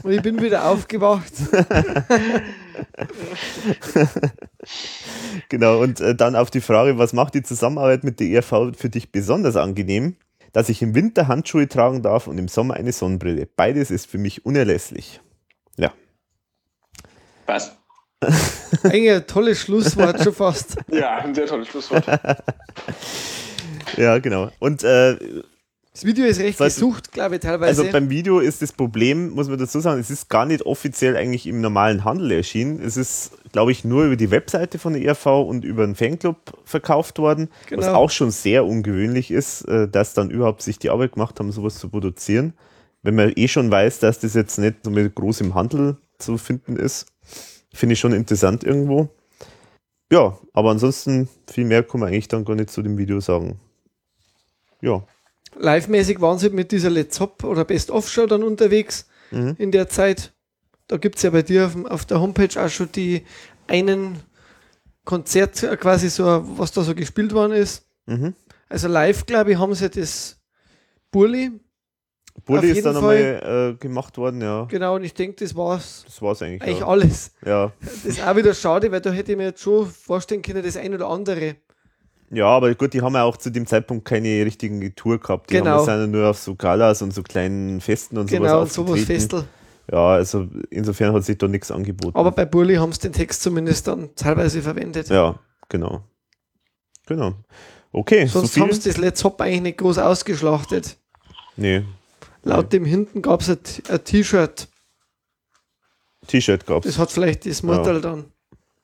Und 0.02 0.12
ich 0.12 0.22
bin 0.22 0.40
wieder 0.40 0.64
aufgewacht. 0.64 1.32
genau, 5.48 5.80
und 5.80 6.00
äh, 6.00 6.14
dann 6.14 6.36
auf 6.36 6.50
die 6.50 6.60
Frage, 6.60 6.98
was 6.98 7.12
macht 7.12 7.34
die 7.34 7.42
Zusammenarbeit 7.42 8.04
mit 8.04 8.20
der 8.20 8.28
ERV 8.28 8.76
für 8.76 8.88
dich 8.88 9.12
besonders 9.12 9.56
angenehm? 9.56 10.16
Dass 10.52 10.70
ich 10.70 10.80
im 10.80 10.94
Winter 10.94 11.28
Handschuhe 11.28 11.68
tragen 11.68 12.02
darf 12.02 12.26
und 12.26 12.38
im 12.38 12.48
Sommer 12.48 12.74
eine 12.74 12.92
Sonnenbrille. 12.92 13.46
Beides 13.54 13.90
ist 13.90 14.06
für 14.06 14.18
mich 14.18 14.46
unerlässlich. 14.46 15.20
Ja. 15.76 15.92
Was? 17.46 17.76
Ein 18.82 19.24
tolles 19.26 19.60
Schlusswort 19.60 20.22
schon 20.22 20.34
fast. 20.34 20.76
Ja, 20.90 21.18
ein 21.18 21.34
sehr 21.34 21.46
tolles 21.46 21.68
Schlusswort. 21.68 22.04
Ja, 23.96 24.18
genau. 24.18 24.50
Und 24.58 24.84
äh, 24.84 25.16
Das 25.98 26.04
Video 26.04 26.26
ist 26.26 26.38
recht 26.38 26.60
Was- 26.60 26.76
gesucht, 26.76 27.10
glaube 27.10 27.34
ich, 27.34 27.40
teilweise. 27.40 27.80
also 27.82 27.90
beim 27.92 28.08
Video 28.08 28.38
ist 28.38 28.62
das 28.62 28.70
Problem, 28.70 29.30
muss 29.30 29.48
man 29.48 29.58
dazu 29.58 29.80
sagen, 29.80 30.00
es 30.00 30.10
ist 30.10 30.28
gar 30.28 30.46
nicht 30.46 30.62
offiziell 30.64 31.16
eigentlich 31.16 31.44
im 31.48 31.60
normalen 31.60 32.04
Handel 32.04 32.30
erschienen. 32.30 32.80
Es 32.80 32.96
ist, 32.96 33.32
glaube 33.50 33.72
ich, 33.72 33.84
nur 33.84 34.04
über 34.04 34.14
die 34.14 34.30
Webseite 34.30 34.78
von 34.78 34.92
der 34.92 35.02
ERV 35.02 35.26
und 35.26 35.64
über 35.64 35.82
einen 35.82 35.96
Fanclub 35.96 36.36
verkauft 36.64 37.18
worden, 37.18 37.48
was 37.62 37.86
Genau. 37.86 37.94
auch 37.94 38.10
schon 38.10 38.30
sehr 38.30 38.64
ungewöhnlich 38.64 39.32
ist, 39.32 39.62
äh, 39.62 39.88
dass 39.88 40.14
dann 40.14 40.30
überhaupt 40.30 40.62
sich 40.62 40.78
die 40.78 40.88
Arbeit 40.90 41.14
gemacht 41.14 41.40
haben, 41.40 41.50
sowas 41.50 41.74
zu 41.80 41.88
produzieren. 41.88 42.52
Wenn 43.02 43.16
man 43.16 43.32
eh 43.34 43.48
schon 43.48 43.68
weiß, 43.68 43.98
dass 43.98 44.20
das 44.20 44.34
jetzt 44.34 44.56
nicht 44.60 44.76
so 44.84 44.92
mit 44.92 45.12
groß 45.16 45.40
im 45.40 45.54
Handel 45.56 45.96
zu 46.20 46.38
finden 46.38 46.76
ist, 46.76 47.06
finde 47.74 47.94
ich 47.94 47.98
schon 47.98 48.12
interessant 48.12 48.62
irgendwo. 48.62 49.08
Ja, 50.12 50.38
aber 50.52 50.70
ansonsten 50.70 51.28
viel 51.50 51.64
mehr 51.64 51.82
kann 51.82 51.98
man 51.98 52.10
eigentlich 52.10 52.28
dann 52.28 52.44
gar 52.44 52.54
nicht 52.54 52.70
zu 52.70 52.82
dem 52.82 52.96
Video 52.98 53.18
sagen. 53.18 53.58
Ja, 54.80 55.02
Live-mäßig 55.58 56.20
waren 56.20 56.38
sie 56.38 56.50
mit 56.50 56.72
dieser 56.72 56.90
Let's 56.90 57.20
Hop 57.20 57.44
oder 57.44 57.64
Best 57.64 57.90
of 57.90 58.08
Show 58.08 58.26
dann 58.26 58.42
unterwegs 58.42 59.06
Mhm. 59.30 59.56
in 59.58 59.70
der 59.72 59.88
Zeit. 59.88 60.32
Da 60.86 60.96
gibt 60.96 61.16
es 61.16 61.22
ja 61.22 61.30
bei 61.30 61.42
dir 61.42 61.66
auf, 61.66 61.76
auf 61.90 62.06
der 62.06 62.20
Homepage 62.20 62.48
auch 62.64 62.68
schon 62.70 62.90
die 62.92 63.24
einen 63.66 64.18
Konzert, 65.04 65.62
äh, 65.62 65.76
quasi 65.76 66.08
so, 66.08 66.24
was 66.58 66.72
da 66.72 66.82
so 66.82 66.94
gespielt 66.94 67.32
worden 67.34 67.52
ist. 67.52 67.84
mhm. 68.06 68.34
Also 68.70 68.88
live, 68.88 69.24
glaube 69.26 69.52
ich, 69.52 69.58
haben 69.58 69.74
sie 69.74 69.88
das 69.88 70.38
Burli. 71.10 71.50
Bulli 72.44 72.70
Auf 72.70 72.76
ist 72.76 72.84
dann 72.86 72.96
einmal 72.96 73.74
äh, 73.74 73.78
gemacht 73.80 74.16
worden, 74.18 74.40
ja. 74.42 74.64
Genau, 74.66 74.94
und 74.96 75.04
ich 75.04 75.12
denke, 75.14 75.42
das 75.44 75.56
war's 75.56 76.04
Das 76.06 76.20
war's 76.22 76.40
eigentlich. 76.42 76.62
eigentlich 76.62 76.80
ja. 76.80 76.86
alles. 76.86 77.32
Ja. 77.44 77.72
Das 77.80 78.04
ist 78.04 78.22
auch 78.26 78.36
wieder 78.36 78.54
schade, 78.54 78.92
weil 78.92 79.00
da 79.00 79.10
hätte 79.10 79.32
ich 79.32 79.38
mir 79.38 79.44
jetzt 79.46 79.62
schon 79.62 79.86
vorstellen 79.86 80.42
können, 80.42 80.62
das 80.62 80.76
ein 80.76 80.94
oder 80.94 81.08
andere. 81.08 81.56
Ja, 82.30 82.46
aber 82.46 82.74
gut, 82.74 82.92
die 82.94 83.02
haben 83.02 83.14
ja 83.14 83.24
auch 83.24 83.36
zu 83.36 83.50
dem 83.50 83.66
Zeitpunkt 83.66 84.04
keine 84.04 84.44
richtigen 84.44 84.94
Tour 84.94 85.18
gehabt. 85.18 85.50
Die 85.50 85.54
Genau. 85.54 85.70
haben 85.78 85.84
sind 85.84 86.00
ja 86.00 86.06
nur 86.06 86.28
auf 86.30 86.38
so 86.38 86.54
Galas 86.54 87.02
und 87.02 87.12
so 87.14 87.22
kleinen 87.22 87.80
Festen 87.80 88.18
und 88.18 88.28
Genau, 88.30 88.60
sowas 88.66 88.74
sowas 88.74 88.90
aufgetreten. 88.92 89.20
Festel. 89.20 89.44
Ja, 89.90 90.06
also 90.08 90.46
insofern 90.70 91.14
hat 91.14 91.24
sich 91.24 91.38
da 91.38 91.48
nichts 91.48 91.70
angeboten. 91.70 92.14
Aber 92.16 92.30
bei 92.30 92.44
Burli 92.44 92.74
haben 92.74 92.92
sie 92.92 93.00
den 93.00 93.12
Text 93.14 93.42
zumindest 93.42 93.86
dann 93.88 94.10
teilweise 94.16 94.60
verwendet. 94.60 95.08
ja, 95.08 95.38
genau. 95.68 96.02
Genau. 97.06 97.32
Okay, 97.92 98.26
Sonst 98.26 98.52
so 98.52 98.60
haben 98.60 98.72
sie 98.72 98.86
das 98.90 98.98
Let's 98.98 99.24
Hop 99.24 99.40
eigentlich 99.40 99.62
nicht 99.62 99.78
groß 99.78 99.96
ausgeschlachtet. 99.98 100.98
Nee, 101.56 101.84
Laut 102.42 102.72
dem 102.72 102.84
hinten 102.84 103.22
gab 103.22 103.40
es 103.40 103.48
ein 103.50 104.04
T-Shirt. 104.04 104.68
T-Shirt 106.26 106.66
gab's. 106.66 106.86
Das 106.86 106.98
hat 106.98 107.10
vielleicht 107.10 107.46
das 107.46 107.62
Mutter 107.62 108.00
dann. 108.00 108.26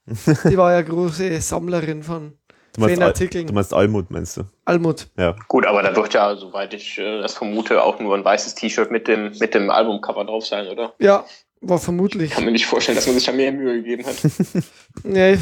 Die 0.06 0.56
war 0.56 0.73
ja 0.73 0.82
große 0.82 1.40
Sammlerin 1.40 2.02
von 2.02 2.32
Du 2.74 2.80
meinst, 2.80 2.92
Al 2.94 2.96
Fanartikeln. 3.00 3.46
du 3.46 3.52
meinst 3.52 3.72
Almut, 3.72 4.10
meinst 4.10 4.36
du? 4.36 4.42
Almut. 4.64 5.06
Ja. 5.16 5.36
Gut, 5.48 5.64
aber 5.66 5.82
da 5.82 5.94
wird 5.94 6.12
ja, 6.12 6.34
soweit 6.36 6.74
ich 6.74 6.98
äh, 6.98 7.20
das 7.20 7.34
vermute, 7.34 7.82
auch 7.82 8.00
nur 8.00 8.16
ein 8.16 8.24
weißes 8.24 8.56
T-Shirt 8.56 8.90
mit 8.90 9.06
dem, 9.08 9.30
mit 9.38 9.54
dem 9.54 9.70
Albumcover 9.70 10.24
drauf 10.24 10.44
sein, 10.46 10.66
oder? 10.68 10.92
Ja, 10.98 11.24
war 11.60 11.78
vermutlich. 11.78 12.32
Kann 12.32 12.44
mir 12.44 12.50
nicht 12.52 12.66
vorstellen, 12.66 12.96
dass 12.96 13.06
man 13.06 13.14
sich 13.14 13.24
da 13.24 13.32
mehr 13.32 13.52
Mühe 13.52 13.82
gegeben 13.82 14.04
hat. 14.06 14.16
Nee, 15.04 15.38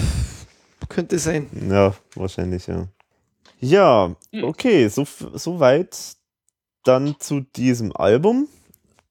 könnte 0.89 1.19
sein. 1.19 1.49
Ja, 1.71 1.95
wahrscheinlich, 2.15 2.67
ja. 2.67 2.87
Ja, 3.61 4.15
Hm. 4.33 4.45
okay, 4.45 4.89
so, 4.89 5.07
so 5.35 5.59
weit 5.61 5.97
dann 6.85 7.17
zu 7.19 7.41
diesem 7.57 7.95
Album. 7.97 8.49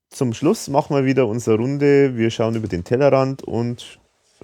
Zum 0.09 0.33
Schluss 0.33 0.67
machen 0.67 0.95
wir 0.95 1.05
wieder 1.05 1.25
unsere 1.27 1.55
Runde. 1.57 2.17
Wir 2.17 2.29
schauen 2.29 2.55
über 2.55 2.67
den 2.67 2.83
Tellerrand 2.83 3.43
und 3.43 3.97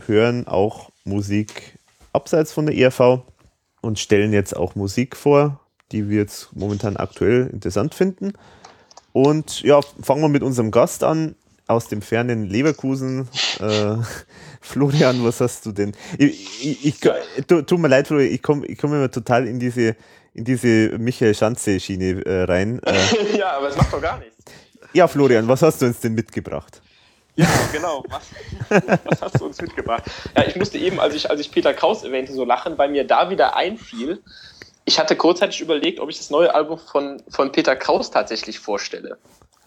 hören 0.08 0.48
auch 0.48 0.90
Musik 1.04 1.78
abseits 2.14 2.54
von 2.54 2.66
der 2.68 2.76
ERV 2.78 3.20
und 3.88 3.98
stellen 4.00 4.34
jetzt 4.34 4.56
auch 4.56 4.76
Musik 4.76 5.16
vor, 5.16 5.60
die 5.94 6.10
wir 6.10 6.18
jetzt 6.20 6.50
momentan 6.56 6.98
aktuell 6.98 7.50
interessant 7.54 7.96
finden. 7.96 8.34
Und 9.14 9.62
ja, 9.62 9.80
fangen 10.02 10.22
wir 10.22 10.28
mit 10.30 10.44
unserem 10.44 10.70
Gast 10.72 11.04
an 11.04 11.36
aus 11.68 11.88
dem 11.88 12.02
fernen 12.02 12.46
Leverkusen. 12.46 13.28
Äh, 13.60 13.96
Florian, 14.62 15.24
was 15.24 15.42
hast 15.42 15.66
du 15.66 15.72
denn? 15.72 15.94
Ich, 16.20 16.64
ich, 16.64 16.86
ich, 16.86 17.00
tu- 17.48 17.62
tut 17.64 17.80
mir 17.80 17.88
leid, 17.88 18.06
Florian, 18.08 18.32
ich 18.32 18.44
komme 18.44 18.68
ich 18.68 18.78
komm 18.78 18.94
immer 18.94 19.10
total 19.10 19.48
in 19.48 19.60
diese, 19.60 19.96
in 20.36 20.44
diese 20.44 20.96
Michael 21.00 21.34
Schanze-Schiene 21.34 22.24
äh, 22.24 22.44
rein. 22.44 22.80
Äh, 22.84 22.94
ja, 23.38 23.58
aber 23.58 23.70
es 23.70 23.76
macht 23.78 23.92
doch 23.92 24.02
gar 24.02 24.20
nichts. 24.20 24.36
ja, 24.94 25.08
Florian, 25.08 25.48
was 25.48 25.64
hast 25.64 25.82
du 25.82 25.88
uns 25.88 26.00
denn 26.02 26.14
mitgebracht? 26.14 26.84
Ja, 27.38 27.48
genau. 27.72 28.04
Was, 28.10 28.32
was 29.06 29.22
hast 29.22 29.40
du 29.40 29.46
uns 29.46 29.62
mitgebracht? 29.62 30.04
Ja, 30.36 30.44
ich 30.46 30.56
musste 30.56 30.78
eben, 30.78 31.00
als 31.00 31.14
ich, 31.14 31.30
als 31.30 31.40
ich 31.40 31.52
Peter 31.52 31.74
Kraus 31.74 32.04
erwähnte, 32.04 32.34
so 32.34 32.44
lachen, 32.44 32.78
weil 32.78 32.90
mir 32.90 33.06
da 33.06 33.30
wieder 33.30 33.56
einfiel. 33.56 34.22
Ich 34.86 35.00
hatte 35.00 35.16
kurzzeitig 35.16 35.62
überlegt, 35.62 36.00
ob 36.00 36.10
ich 36.10 36.18
das 36.18 36.32
neue 36.32 36.54
Album 36.54 36.80
von, 36.80 37.22
von 37.30 37.52
Peter 37.52 37.76
Kraus 37.76 38.10
tatsächlich 38.10 38.60
vorstelle. 38.60 39.18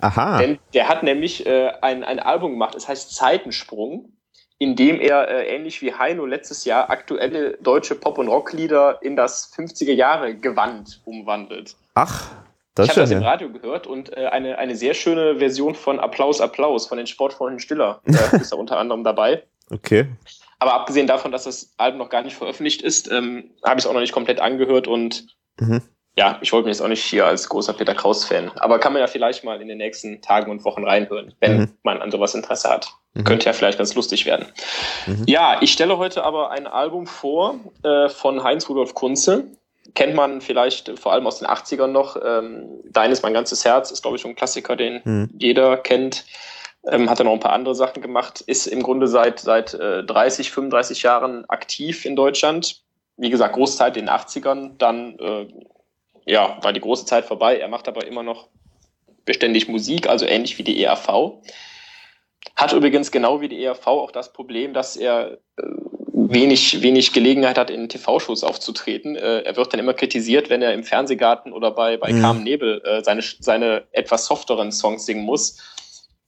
Aha. 0.00 0.38
Denn 0.38 0.58
der 0.74 0.88
hat 0.88 1.02
nämlich 1.02 1.46
äh, 1.46 1.70
ein, 1.80 2.02
ein 2.02 2.18
Album 2.18 2.52
gemacht, 2.52 2.74
es 2.74 2.88
heißt 2.88 3.14
Zeitensprung, 3.14 4.12
in 4.58 4.74
dem 4.74 5.00
er 5.00 5.28
äh, 5.28 5.54
ähnlich 5.54 5.80
wie 5.80 5.94
Heino 5.94 6.26
letztes 6.26 6.64
Jahr 6.64 6.90
aktuelle 6.90 7.56
deutsche 7.58 7.94
Pop- 7.94 8.18
und 8.18 8.28
Rocklieder 8.28 8.98
in 9.02 9.14
das 9.14 9.52
50er 9.54 9.92
Jahre 9.92 10.34
Gewand 10.34 11.00
umwandelt. 11.04 11.76
Ach, 11.94 12.30
das 12.74 12.86
ich 12.86 12.90
habe 12.92 13.00
das 13.00 13.10
im 13.10 13.22
Radio 13.22 13.50
gehört 13.50 13.86
und 13.86 14.16
äh, 14.16 14.26
eine, 14.26 14.58
eine 14.58 14.76
sehr 14.76 14.94
schöne 14.94 15.36
Version 15.38 15.74
von 15.74 15.98
Applaus, 16.00 16.40
Applaus 16.40 16.86
von 16.86 16.98
den 16.98 17.06
Sportfreunden 17.06 17.58
Stiller 17.60 18.00
äh, 18.06 18.12
ist 18.40 18.52
da 18.52 18.56
unter 18.56 18.78
anderem 18.78 19.04
dabei. 19.04 19.42
Okay. 19.70 20.06
Aber 20.58 20.74
abgesehen 20.74 21.06
davon, 21.06 21.32
dass 21.32 21.44
das 21.44 21.72
Album 21.78 21.98
noch 21.98 22.10
gar 22.10 22.22
nicht 22.22 22.36
veröffentlicht 22.36 22.82
ist, 22.82 23.10
ähm, 23.10 23.50
habe 23.64 23.78
ich 23.78 23.84
es 23.84 23.86
auch 23.86 23.94
noch 23.94 24.00
nicht 24.00 24.12
komplett 24.12 24.40
angehört 24.40 24.86
und 24.88 25.26
Mhm. 25.58 25.82
ja, 26.16 26.38
ich 26.40 26.52
wollte 26.52 26.68
mich 26.68 26.76
jetzt 26.76 26.82
auch 26.84 26.88
nicht 26.88 27.04
hier 27.04 27.26
als 27.26 27.48
großer 27.48 27.72
Peter 27.74 27.94
Kraus-Fan. 27.94 28.50
Aber 28.56 28.78
kann 28.78 28.92
man 28.94 29.00
ja 29.00 29.06
vielleicht 29.06 29.44
mal 29.44 29.60
in 29.60 29.68
den 29.68 29.76
nächsten 29.78 30.22
Tagen 30.22 30.50
und 30.50 30.64
Wochen 30.64 30.84
reinhören, 30.84 31.34
wenn 31.40 31.56
Mhm. 31.58 31.72
man 31.82 32.00
an 32.00 32.10
sowas 32.10 32.34
Interesse 32.34 32.68
hat. 32.70 32.90
Mhm. 33.14 33.24
Könnte 33.24 33.46
ja 33.46 33.52
vielleicht 33.52 33.76
ganz 33.78 33.94
lustig 33.94 34.24
werden. 34.26 34.46
Mhm. 35.06 35.24
Ja, 35.26 35.58
ich 35.60 35.72
stelle 35.72 35.98
heute 35.98 36.24
aber 36.24 36.50
ein 36.50 36.66
Album 36.66 37.06
vor 37.06 37.56
äh, 37.82 38.08
von 38.08 38.42
Heinz-Rudolf 38.42 38.94
Kunze. 38.94 39.48
Kennt 39.94 40.14
man 40.14 40.40
vielleicht 40.40 40.98
vor 40.98 41.12
allem 41.12 41.26
aus 41.26 41.38
den 41.38 41.48
80ern 41.48 41.88
noch. 41.88 42.16
Ähm, 42.22 42.80
Dein 42.84 43.10
ist 43.10 43.22
mein 43.22 43.34
ganzes 43.34 43.64
Herz 43.64 43.90
ist, 43.90 44.02
glaube 44.02 44.16
ich, 44.16 44.22
so 44.22 44.28
ein 44.28 44.36
Klassiker, 44.36 44.76
den 44.76 45.00
Mhm. 45.04 45.30
jeder 45.38 45.76
kennt. 45.76 46.24
Ähm, 46.90 47.10
hat 47.10 47.18
er 47.18 47.24
noch 47.24 47.32
ein 47.32 47.40
paar 47.40 47.52
andere 47.52 47.74
Sachen 47.74 48.00
gemacht. 48.02 48.40
Ist 48.40 48.66
im 48.66 48.82
Grunde 48.82 49.06
seit, 49.08 49.40
seit 49.40 49.74
äh, 49.74 50.02
30, 50.04 50.50
35 50.50 51.02
Jahren 51.02 51.44
aktiv 51.48 52.04
in 52.04 52.16
Deutschland. 52.16 52.82
Wie 53.16 53.30
gesagt, 53.30 53.54
Großzeit 53.54 53.96
in 53.96 54.06
den 54.06 54.14
80ern. 54.14 54.78
Dann 54.78 55.18
äh, 55.18 55.46
ja, 56.24 56.58
war 56.62 56.72
die 56.72 56.80
große 56.80 57.04
Zeit 57.04 57.24
vorbei. 57.24 57.58
Er 57.58 57.68
macht 57.68 57.88
aber 57.88 58.06
immer 58.06 58.22
noch 58.22 58.48
beständig 59.24 59.68
Musik, 59.68 60.08
also 60.08 60.24
ähnlich 60.26 60.56
wie 60.58 60.62
die 60.62 60.82
ERV. 60.82 61.42
Hat 62.56 62.72
übrigens 62.72 63.10
genau 63.10 63.40
wie 63.40 63.48
die 63.48 63.62
ERV 63.62 63.86
auch 63.86 64.10
das 64.10 64.32
Problem, 64.32 64.72
dass 64.72 64.96
er 64.96 65.38
äh, 65.56 65.62
wenig, 66.30 66.80
wenig 66.82 67.12
Gelegenheit 67.12 67.58
hat, 67.58 67.70
in 67.70 67.88
TV-Shows 67.88 68.44
aufzutreten. 68.44 69.16
Äh, 69.16 69.40
er 69.40 69.56
wird 69.56 69.72
dann 69.72 69.80
immer 69.80 69.94
kritisiert, 69.94 70.48
wenn 70.48 70.62
er 70.62 70.72
im 70.72 70.84
Fernsehgarten 70.84 71.52
oder 71.52 71.70
bei, 71.72 71.96
bei 71.96 72.12
Mhm. 72.12 72.20
Carmen 72.20 72.44
Nebel 72.44 72.80
äh, 72.84 73.02
seine, 73.02 73.22
seine 73.40 73.84
etwas 73.92 74.26
softeren 74.26 74.70
Songs 74.70 75.06
singen 75.06 75.24
muss, 75.24 75.58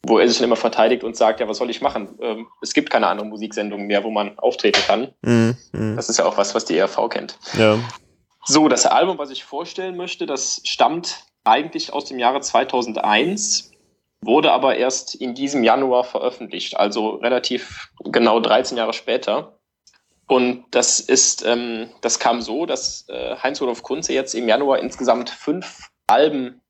wo 0.05 0.19
er 0.19 0.29
sich 0.29 0.39
dann 0.39 0.47
immer 0.47 0.57
verteidigt 0.57 1.05
und 1.05 1.17
sagt, 1.17 1.39
ja, 1.41 1.49
was 1.49 1.59
soll 1.59 1.71
ich 1.71 1.81
machen? 1.81 2.19
Ähm, 2.21 2.49
es 2.61 2.75
gibt 2.75 2.91
keine 2.91 3.07
anderen 3.07 3.31
Musiksendungen 3.31 3.87
mehr, 3.87 4.03
wo 4.03 4.11
man 4.11 4.39
auftreten 4.39 4.81
kann. 4.87 5.13
Mhm. 5.23 5.57
Mhm. 5.73 5.97
Das 5.97 6.09
ist 6.09 6.19
ja 6.19 6.25
auch 6.25 6.37
was, 6.37 6.55
was 6.55 6.65
die 6.65 6.77
ERV 6.77 7.09
kennt. 7.09 7.39
Ja. 7.57 7.79
So, 8.45 8.69
das 8.69 8.87
Album, 8.87 9.19
was 9.19 9.31
ich 9.31 9.45
vorstellen 9.45 9.97
möchte, 9.97 10.27
das 10.27 10.61
stammt 10.65 11.21
eigentlich 11.45 11.93
aus 11.93 12.07
dem 12.07 12.19
Jahre 12.19 12.41
2001, 12.41 13.71
wurde 14.25 14.51
aber 14.53 14.77
erst 14.77 15.15
in 15.15 15.35
diesem 15.35 15.63
Januar 15.63 16.03
veröffentlicht, 16.03 16.77
also 16.77 17.11
relativ 17.17 17.91
genau 18.05 18.41
13 18.41 18.77
Jahre 18.79 18.93
später. 18.93 19.59
Und 20.27 20.65
das 20.71 21.01
ist, 21.01 21.45
ähm, 21.45 21.91
das 22.01 22.19
kam 22.19 22.41
so, 22.41 22.67
dass 22.67 23.09
äh, 23.09 23.37
Heinz-Rudolf 23.37 23.83
Kunze 23.83 24.13
jetzt 24.13 24.35
im 24.35 24.49
Januar 24.49 24.79
insgesamt 24.79 25.31
fünf 25.31 25.91
Alben 26.07 26.61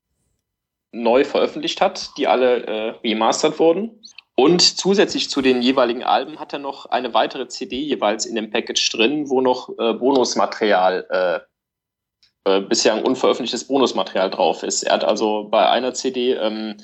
neu 0.91 1.23
veröffentlicht 1.23 1.81
hat, 1.81 2.11
die 2.17 2.27
alle 2.27 2.65
äh, 2.65 2.89
remastert 3.03 3.59
wurden. 3.59 4.01
Und 4.35 4.61
zusätzlich 4.61 5.29
zu 5.29 5.41
den 5.41 5.61
jeweiligen 5.61 6.03
Alben 6.03 6.39
hat 6.39 6.53
er 6.53 6.59
noch 6.59 6.87
eine 6.87 7.13
weitere 7.13 7.47
CD 7.47 7.77
jeweils 7.77 8.25
in 8.25 8.35
dem 8.35 8.49
Package 8.49 8.89
drin, 8.91 9.29
wo 9.29 9.41
noch 9.41 9.69
äh, 9.77 9.93
Bonusmaterial 9.93 11.07
äh, 11.09 11.39
äh, 12.45 12.61
bisher 12.61 13.05
unveröffentlichtes 13.05 13.67
Bonusmaterial 13.67 14.29
drauf 14.29 14.63
ist. 14.63 14.83
Er 14.83 14.95
hat 14.95 15.03
also 15.03 15.45
bei 15.49 15.69
einer 15.69 15.93
CD 15.93 16.33
ähm, 16.33 16.77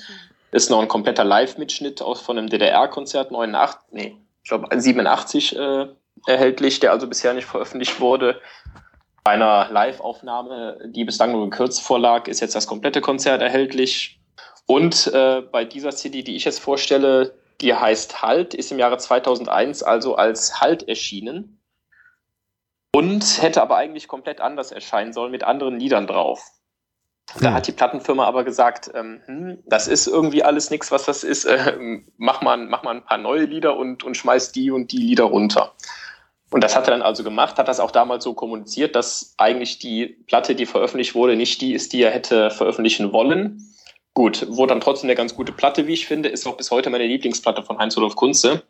ist 0.52 0.70
noch 0.70 0.80
ein 0.80 0.88
kompletter 0.88 1.24
Live-Mitschnitt 1.24 2.02
aus 2.02 2.20
von 2.20 2.38
einem 2.38 2.48
DDR-Konzert 2.48 3.30
89, 3.30 3.80
nee, 3.92 4.16
ich 4.42 4.48
glaube 4.48 4.68
87 4.80 5.56
äh, 5.56 5.88
erhältlich, 6.26 6.80
der 6.80 6.92
also 6.92 7.06
bisher 7.06 7.34
nicht 7.34 7.46
veröffentlicht 7.46 8.00
wurde. 8.00 8.40
Bei 9.24 9.32
einer 9.32 9.68
Live-Aufnahme, 9.70 10.78
die 10.86 11.04
bislang 11.04 11.32
nur 11.32 11.50
gekürzt 11.50 11.82
vorlag, 11.82 12.26
ist 12.26 12.40
jetzt 12.40 12.54
das 12.54 12.66
komplette 12.66 13.00
Konzert 13.00 13.42
erhältlich. 13.42 14.20
Und 14.66 15.08
äh, 15.08 15.42
bei 15.42 15.64
dieser 15.64 15.90
CD, 15.90 16.22
die 16.22 16.36
ich 16.36 16.44
jetzt 16.44 16.60
vorstelle, 16.60 17.34
die 17.60 17.74
heißt 17.74 18.22
Halt, 18.22 18.54
ist 18.54 18.72
im 18.72 18.78
Jahre 18.78 18.98
2001 18.98 19.82
also 19.82 20.14
als 20.14 20.60
Halt 20.60 20.88
erschienen 20.88 21.60
und 22.92 23.42
hätte 23.42 23.62
aber 23.62 23.76
eigentlich 23.76 24.08
komplett 24.08 24.40
anders 24.40 24.72
erscheinen 24.72 25.12
sollen 25.12 25.30
mit 25.30 25.44
anderen 25.44 25.78
Liedern 25.78 26.06
drauf. 26.06 26.42
Da 27.38 27.48
Hm. 27.48 27.54
hat 27.54 27.66
die 27.66 27.72
Plattenfirma 27.72 28.24
aber 28.24 28.44
gesagt, 28.44 28.90
ähm, 28.94 29.20
hm, 29.26 29.62
das 29.66 29.86
ist 29.86 30.06
irgendwie 30.08 30.42
alles 30.42 30.70
nichts, 30.70 30.90
was 30.90 31.04
das 31.04 31.22
ist. 31.22 31.44
Äh, 31.50 32.00
mach, 32.16 32.42
mal, 32.42 32.56
mach 32.56 32.82
mal 32.82 32.96
ein 32.96 33.04
paar 33.04 33.18
neue 33.18 33.44
Lieder 33.44 33.76
und, 33.76 34.02
und 34.02 34.16
schmeiß 34.16 34.52
die 34.52 34.70
und 34.70 34.92
die 34.92 34.98
Lieder 34.98 35.24
runter. 35.24 35.74
Und 36.52 36.64
das 36.64 36.74
hat 36.74 36.88
er 36.88 36.92
dann 36.92 37.02
also 37.02 37.22
gemacht, 37.22 37.58
hat 37.58 37.68
das 37.68 37.78
auch 37.78 37.92
damals 37.92 38.24
so 38.24 38.34
kommuniziert, 38.34 38.96
dass 38.96 39.34
eigentlich 39.38 39.78
die 39.78 40.06
Platte, 40.26 40.54
die 40.54 40.66
veröffentlicht 40.66 41.14
wurde, 41.14 41.36
nicht 41.36 41.60
die 41.60 41.74
ist, 41.74 41.92
die 41.92 42.02
er 42.02 42.10
hätte 42.10 42.50
veröffentlichen 42.50 43.12
wollen. 43.12 43.74
Gut, 44.14 44.46
wurde 44.50 44.74
dann 44.74 44.80
trotzdem 44.80 45.08
eine 45.08 45.14
ganz 45.14 45.36
gute 45.36 45.52
Platte, 45.52 45.86
wie 45.86 45.92
ich 45.92 46.06
finde, 46.06 46.28
ist 46.28 46.46
auch 46.46 46.56
bis 46.56 46.72
heute 46.72 46.90
meine 46.90 47.06
Lieblingsplatte 47.06 47.62
von 47.62 47.78
Heinz-Rudolf 47.78 48.16
Kunze. 48.16 48.64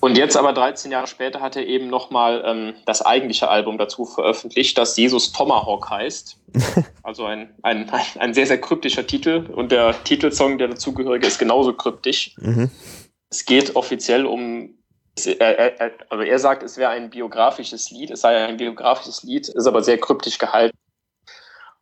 Und 0.00 0.16
jetzt 0.16 0.36
aber 0.36 0.52
13 0.52 0.92
Jahre 0.92 1.06
später 1.06 1.40
hat 1.40 1.56
er 1.56 1.66
eben 1.66 1.88
nochmal 1.88 2.42
ähm, 2.44 2.74
das 2.84 3.04
eigentliche 3.04 3.48
Album 3.48 3.78
dazu 3.78 4.04
veröffentlicht, 4.04 4.76
das 4.78 4.96
Jesus 4.96 5.32
Tomahawk 5.32 5.90
heißt. 5.90 6.38
Also 7.02 7.24
ein, 7.24 7.54
ein, 7.62 7.88
ein 8.18 8.34
sehr, 8.34 8.48
sehr 8.48 8.60
kryptischer 8.60 9.06
Titel. 9.06 9.48
Und 9.54 9.70
der 9.70 9.94
Titelsong, 10.02 10.58
der 10.58 10.66
dazugehörige, 10.66 11.24
ist 11.24 11.38
genauso 11.38 11.72
kryptisch. 11.72 12.34
Mhm. 12.38 12.68
Es 13.30 13.44
geht 13.44 13.76
offiziell 13.76 14.26
um, 14.26 14.70
also 15.16 16.22
er 16.22 16.38
sagt, 16.38 16.62
es 16.62 16.76
wäre 16.76 16.90
ein 16.90 17.10
biografisches 17.10 17.90
Lied, 17.90 18.10
es 18.10 18.20
sei 18.20 18.44
ein 18.46 18.56
biografisches 18.58 19.22
Lied, 19.22 19.48
ist 19.48 19.66
aber 19.66 19.82
sehr 19.82 19.98
kryptisch 19.98 20.38
gehalten. 20.38 20.76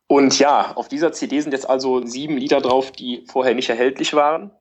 Und 0.07 0.37
ja, 0.39 0.71
auf 0.75 0.87
dieser 0.87 1.11
CD 1.11 1.39
sind 1.41 1.51
jetzt 1.51 1.69
also 1.69 2.05
sieben 2.05 2.37
Lieder 2.37 2.61
drauf, 2.61 2.91
die 2.91 3.23
vorher 3.27 3.55
nicht 3.55 3.69
erhältlich 3.69 4.13
waren. 4.13 4.51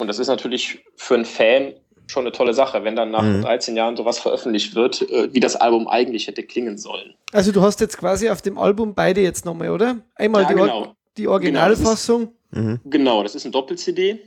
Und 0.00 0.08
das 0.08 0.18
ist 0.18 0.28
natürlich 0.28 0.84
für 0.96 1.14
einen 1.14 1.24
Fan 1.24 1.74
schon 2.08 2.24
eine 2.24 2.32
tolle 2.32 2.52
Sache, 2.52 2.82
wenn 2.82 2.96
dann 2.96 3.12
nach 3.12 3.22
Mhm. 3.22 3.42
13 3.42 3.76
Jahren 3.76 3.96
sowas 3.96 4.18
veröffentlicht 4.18 4.74
wird, 4.74 5.02
äh, 5.02 5.32
wie 5.32 5.38
das 5.38 5.54
Album 5.54 5.86
eigentlich 5.86 6.26
hätte 6.26 6.42
klingen 6.42 6.76
sollen. 6.76 7.14
Also 7.32 7.52
du 7.52 7.62
hast 7.62 7.80
jetzt 7.80 7.96
quasi 7.98 8.28
auf 8.28 8.42
dem 8.42 8.58
Album 8.58 8.94
beide 8.94 9.20
jetzt 9.20 9.44
nochmal, 9.44 9.70
oder? 9.70 9.98
Einmal 10.16 10.42
Ja, 10.42 10.48
die, 10.48 10.54
Or 10.56 10.66
genau. 10.66 10.94
die 11.16 11.28
Originalfassung. 11.28 12.32
Mhm. 12.50 12.80
Genau, 12.86 13.22
das 13.22 13.36
ist 13.36 13.44
ein 13.44 13.52
Doppel-CD. 13.52 14.18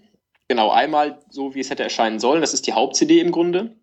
Genau, 0.53 0.69
einmal 0.69 1.19
so, 1.31 1.55
wie 1.55 1.61
es 1.61 1.71
hätte 1.71 1.81
erscheinen 1.81 2.19
sollen. 2.19 2.41
Das 2.41 2.53
ist 2.53 2.67
die 2.67 2.73
Haupt-CD 2.73 3.19
im 3.19 3.31
Grunde. 3.31 3.75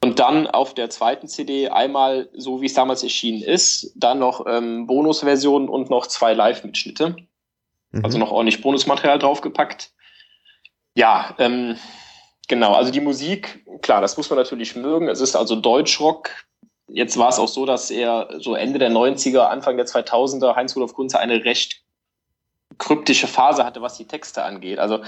Und 0.00 0.20
dann 0.20 0.46
auf 0.46 0.72
der 0.72 0.88
zweiten 0.88 1.26
CD 1.26 1.68
einmal 1.68 2.30
so, 2.32 2.60
wie 2.60 2.66
es 2.66 2.74
damals 2.74 3.02
erschienen 3.02 3.42
ist. 3.42 3.92
Dann 3.96 4.20
noch 4.20 4.46
ähm, 4.46 4.86
Bonusversionen 4.86 5.68
und 5.68 5.90
noch 5.90 6.06
zwei 6.06 6.32
Live-Mitschnitte. 6.32 7.16
Mhm. 7.90 8.04
Also 8.04 8.18
noch 8.18 8.30
ordentlich 8.30 8.62
Bonusmaterial 8.62 9.18
draufgepackt. 9.18 9.90
Ja, 10.94 11.34
ähm, 11.40 11.76
genau. 12.46 12.72
Also 12.74 12.92
die 12.92 13.00
Musik, 13.00 13.66
klar, 13.82 14.00
das 14.00 14.16
muss 14.16 14.30
man 14.30 14.38
natürlich 14.38 14.76
mögen. 14.76 15.08
Es 15.08 15.20
ist 15.20 15.34
also 15.34 15.56
Deutschrock. 15.56 16.30
Jetzt 16.86 17.18
war 17.18 17.30
es 17.30 17.40
auch 17.40 17.48
so, 17.48 17.66
dass 17.66 17.90
er 17.90 18.28
so 18.38 18.54
Ende 18.54 18.78
der 18.78 18.92
90er, 18.92 19.40
Anfang 19.40 19.76
der 19.76 19.86
2000er 19.86 20.54
Heinz-Rudolf 20.54 20.94
Kunze 20.94 21.18
eine 21.18 21.44
recht 21.44 21.79
kryptische 22.80 23.28
Phase 23.28 23.64
hatte, 23.64 23.82
was 23.82 23.96
die 23.96 24.06
Texte 24.06 24.42
angeht. 24.42 24.80
Also 24.80 25.00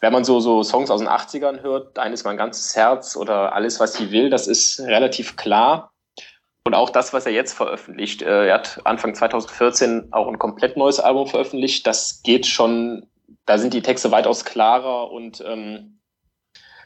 wenn 0.00 0.12
man 0.12 0.24
so, 0.24 0.40
so 0.40 0.62
Songs 0.62 0.90
aus 0.90 1.00
den 1.00 1.08
80ern 1.08 1.60
hört, 1.60 1.98
Dein 1.98 2.12
ist 2.14 2.24
mein 2.24 2.38
ganzes 2.38 2.74
Herz 2.74 3.16
oder 3.16 3.52
Alles, 3.52 3.80
was 3.80 3.94
sie 3.94 4.10
will, 4.10 4.30
das 4.30 4.46
ist 4.46 4.80
relativ 4.80 5.36
klar. 5.36 5.92
Und 6.64 6.74
auch 6.74 6.90
das, 6.90 7.12
was 7.12 7.26
er 7.26 7.32
jetzt 7.32 7.54
veröffentlicht, 7.54 8.22
äh, 8.22 8.48
er 8.48 8.54
hat 8.54 8.80
Anfang 8.84 9.14
2014 9.14 10.12
auch 10.12 10.28
ein 10.28 10.38
komplett 10.38 10.76
neues 10.76 11.00
Album 11.00 11.26
veröffentlicht. 11.26 11.86
Das 11.86 12.22
geht 12.22 12.46
schon, 12.46 13.06
da 13.46 13.58
sind 13.58 13.74
die 13.74 13.82
Texte 13.82 14.10
weitaus 14.10 14.44
klarer 14.44 15.10
und 15.10 15.42
ähm, 15.46 15.98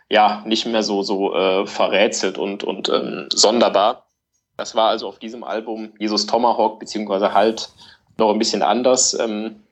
ja, 0.09 0.43
nicht 0.47 0.67
mehr 0.67 0.83
so, 0.83 1.03
so 1.03 1.35
äh, 1.35 1.67
verrätselt 1.67 2.39
und, 2.39 2.65
und 2.65 2.89
ähm, 2.91 3.29
sonderbar. 3.33 4.07
Das 4.57 4.75
war 4.75 4.91
also 4.91 5.09
auf 5.09 5.19
diesem 5.19 5.43
Album 5.43 5.93
Jesus 5.99 6.27
Tomahawk 6.27 6.79
beziehungsweise 6.79 7.35
halt 7.35 7.71
noch 8.19 8.31
ein 8.31 8.39
bisschen 8.39 8.63
anders. 8.63 9.19
Ähm, 9.19 9.63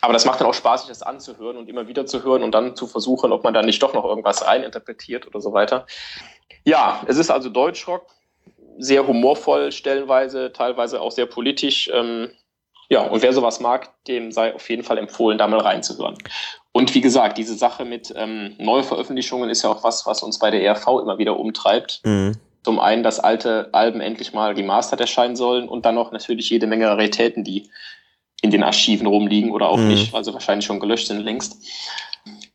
aber 0.00 0.12
das 0.12 0.24
macht 0.24 0.40
dann 0.40 0.46
auch 0.46 0.54
Spaß, 0.54 0.82
sich 0.82 0.88
das 0.88 1.02
anzuhören 1.02 1.56
und 1.56 1.68
immer 1.68 1.88
wieder 1.88 2.06
zu 2.06 2.22
hören 2.22 2.42
und 2.42 2.52
dann 2.52 2.76
zu 2.76 2.86
versuchen, 2.86 3.32
ob 3.32 3.44
man 3.44 3.54
da 3.54 3.62
nicht 3.62 3.82
doch 3.82 3.92
noch 3.92 4.04
irgendwas 4.04 4.46
reininterpretiert 4.46 5.26
oder 5.26 5.40
so 5.40 5.52
weiter. 5.52 5.86
Ja, 6.64 7.02
es 7.06 7.16
ist 7.16 7.30
also 7.30 7.48
Deutschrock, 7.48 8.06
sehr 8.78 9.06
humorvoll 9.06 9.72
stellenweise, 9.72 10.52
teilweise 10.52 11.00
auch 11.00 11.12
sehr 11.12 11.26
politisch. 11.26 11.90
Ähm, 11.92 12.30
ja, 12.88 13.02
und 13.02 13.22
wer 13.22 13.32
sowas 13.32 13.60
mag, 13.60 13.90
dem 14.06 14.32
sei 14.32 14.54
auf 14.54 14.68
jeden 14.68 14.82
Fall 14.82 14.98
empfohlen, 14.98 15.38
da 15.38 15.46
mal 15.46 15.60
reinzuhören. 15.60 16.16
Und 16.72 16.94
wie 16.94 17.00
gesagt, 17.00 17.36
diese 17.38 17.54
Sache 17.54 17.84
mit 17.84 18.12
ähm, 18.16 18.54
Neuveröffentlichungen 18.58 19.50
ist 19.50 19.62
ja 19.62 19.70
auch 19.70 19.84
was, 19.84 20.06
was 20.06 20.22
uns 20.22 20.38
bei 20.38 20.50
der 20.50 20.62
ERV 20.62 20.86
immer 21.02 21.18
wieder 21.18 21.38
umtreibt. 21.38 22.00
Mhm. 22.04 22.36
Zum 22.62 22.78
einen, 22.78 23.02
dass 23.02 23.20
alte 23.20 23.70
Alben 23.72 24.00
endlich 24.00 24.32
mal 24.32 24.52
remastert 24.52 25.00
erscheinen 25.00 25.36
sollen 25.36 25.68
und 25.68 25.84
dann 25.84 25.94
noch 25.94 26.12
natürlich 26.12 26.50
jede 26.50 26.66
Menge 26.66 26.88
Raritäten, 26.88 27.42
die 27.42 27.70
in 28.42 28.50
den 28.50 28.62
Archiven 28.62 29.06
rumliegen 29.06 29.50
oder 29.50 29.68
auch 29.68 29.76
Mhm. 29.78 29.88
nicht, 29.88 30.12
weil 30.12 30.24
sie 30.24 30.32
wahrscheinlich 30.32 30.66
schon 30.66 30.80
gelöscht 30.80 31.08
sind 31.08 31.20
längst. 31.20 31.56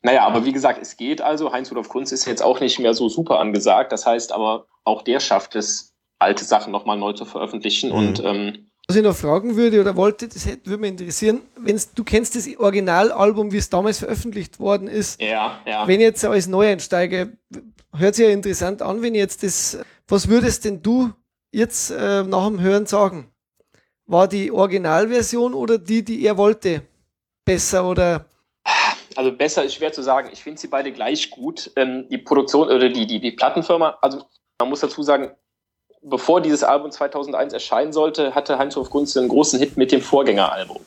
Naja, 0.02 0.26
aber 0.26 0.46
wie 0.46 0.52
gesagt, 0.52 0.80
es 0.82 0.98
geht 0.98 1.22
also. 1.22 1.52
Heinz-Rudolf 1.52 1.90
Kunz 1.90 2.12
ist 2.12 2.26
jetzt 2.26 2.44
auch 2.44 2.60
nicht 2.60 2.80
mehr 2.80 2.94
so 2.94 3.10
super 3.10 3.40
angesagt. 3.40 3.92
Das 3.92 4.06
heißt 4.06 4.32
aber, 4.32 4.68
auch 4.84 5.02
der 5.02 5.20
schafft 5.20 5.56
es, 5.56 5.94
alte 6.20 6.46
Sachen 6.46 6.72
nochmal 6.72 6.98
neu 6.98 7.14
zu 7.14 7.26
veröffentlichen. 7.26 7.90
Mhm. 7.90 7.96
Und 7.96 8.24
ähm, 8.24 8.68
Was 8.88 8.96
ich 8.96 9.04
noch 9.04 9.16
fragen 9.16 9.56
würde 9.56 9.82
oder 9.82 9.96
wollte, 9.96 10.28
das 10.28 10.46
hätte, 10.46 10.68
würde 10.70 10.82
mich 10.82 10.92
interessieren, 10.92 11.42
wenn's, 11.58 11.92
du 11.94 12.04
kennst 12.04 12.36
das 12.36 12.48
Originalalbum, 12.58 13.52
wie 13.52 13.58
es 13.58 13.70
damals 13.70 13.98
veröffentlicht 14.00 14.60
worden 14.60 14.88
ist. 14.88 15.20
ja, 15.20 15.60
ja. 15.66 15.88
Wenn 15.88 16.00
ich 16.00 16.06
jetzt 16.06 16.24
als 16.24 16.48
Neueinsteiger, 16.48 17.30
hört 17.96 18.16
sich 18.16 18.26
ja 18.28 18.32
interessant 18.32 18.82
an, 18.84 19.02
wenn 19.02 19.16
ich 19.16 19.20
jetzt 19.22 19.42
das, 19.44 19.80
was 20.08 20.28
würdest 20.30 20.66
denn 20.66 20.84
du 20.84 21.12
jetzt 21.52 21.90
äh, 21.90 22.24
nach 22.24 22.48
dem 22.48 22.60
Hören 22.62 22.86
sagen? 22.86 23.32
War 24.08 24.28
die 24.28 24.52
Originalversion 24.52 25.54
oder 25.54 25.78
die, 25.78 26.04
die 26.04 26.26
er 26.26 26.38
wollte, 26.38 26.84
besser 27.44 27.90
oder? 27.90 28.26
Also 29.16 29.32
besser 29.32 29.64
ist 29.64 29.76
schwer 29.76 29.94
zu 29.94 30.02
sagen. 30.02 30.30
Ich 30.32 30.44
finde 30.44 30.60
sie 30.60 30.68
beide 30.68 30.92
gleich 30.92 31.30
gut. 31.30 31.72
Ähm, 31.76 32.08
die 32.10 32.18
Produktion 32.18 32.68
oder 32.68 32.90
die, 32.90 33.08
die, 33.08 33.20
die 33.20 33.32
Plattenfirma, 33.32 33.98
also 34.02 34.24
man 34.60 34.70
muss 34.70 34.82
dazu 34.82 35.04
sagen, 35.04 35.32
bevor 36.02 36.42
dieses 36.42 36.64
Album 36.64 36.92
2001 36.92 37.54
erscheinen 37.54 37.94
sollte, 37.94 38.36
hatte 38.36 38.58
Heinz-Rudolf 38.58 38.92
Kunze 38.92 39.20
einen 39.20 39.30
großen 39.30 39.60
Hit 39.60 39.78
mit 39.78 39.92
dem 39.92 40.02
Vorgängeralbum. 40.02 40.86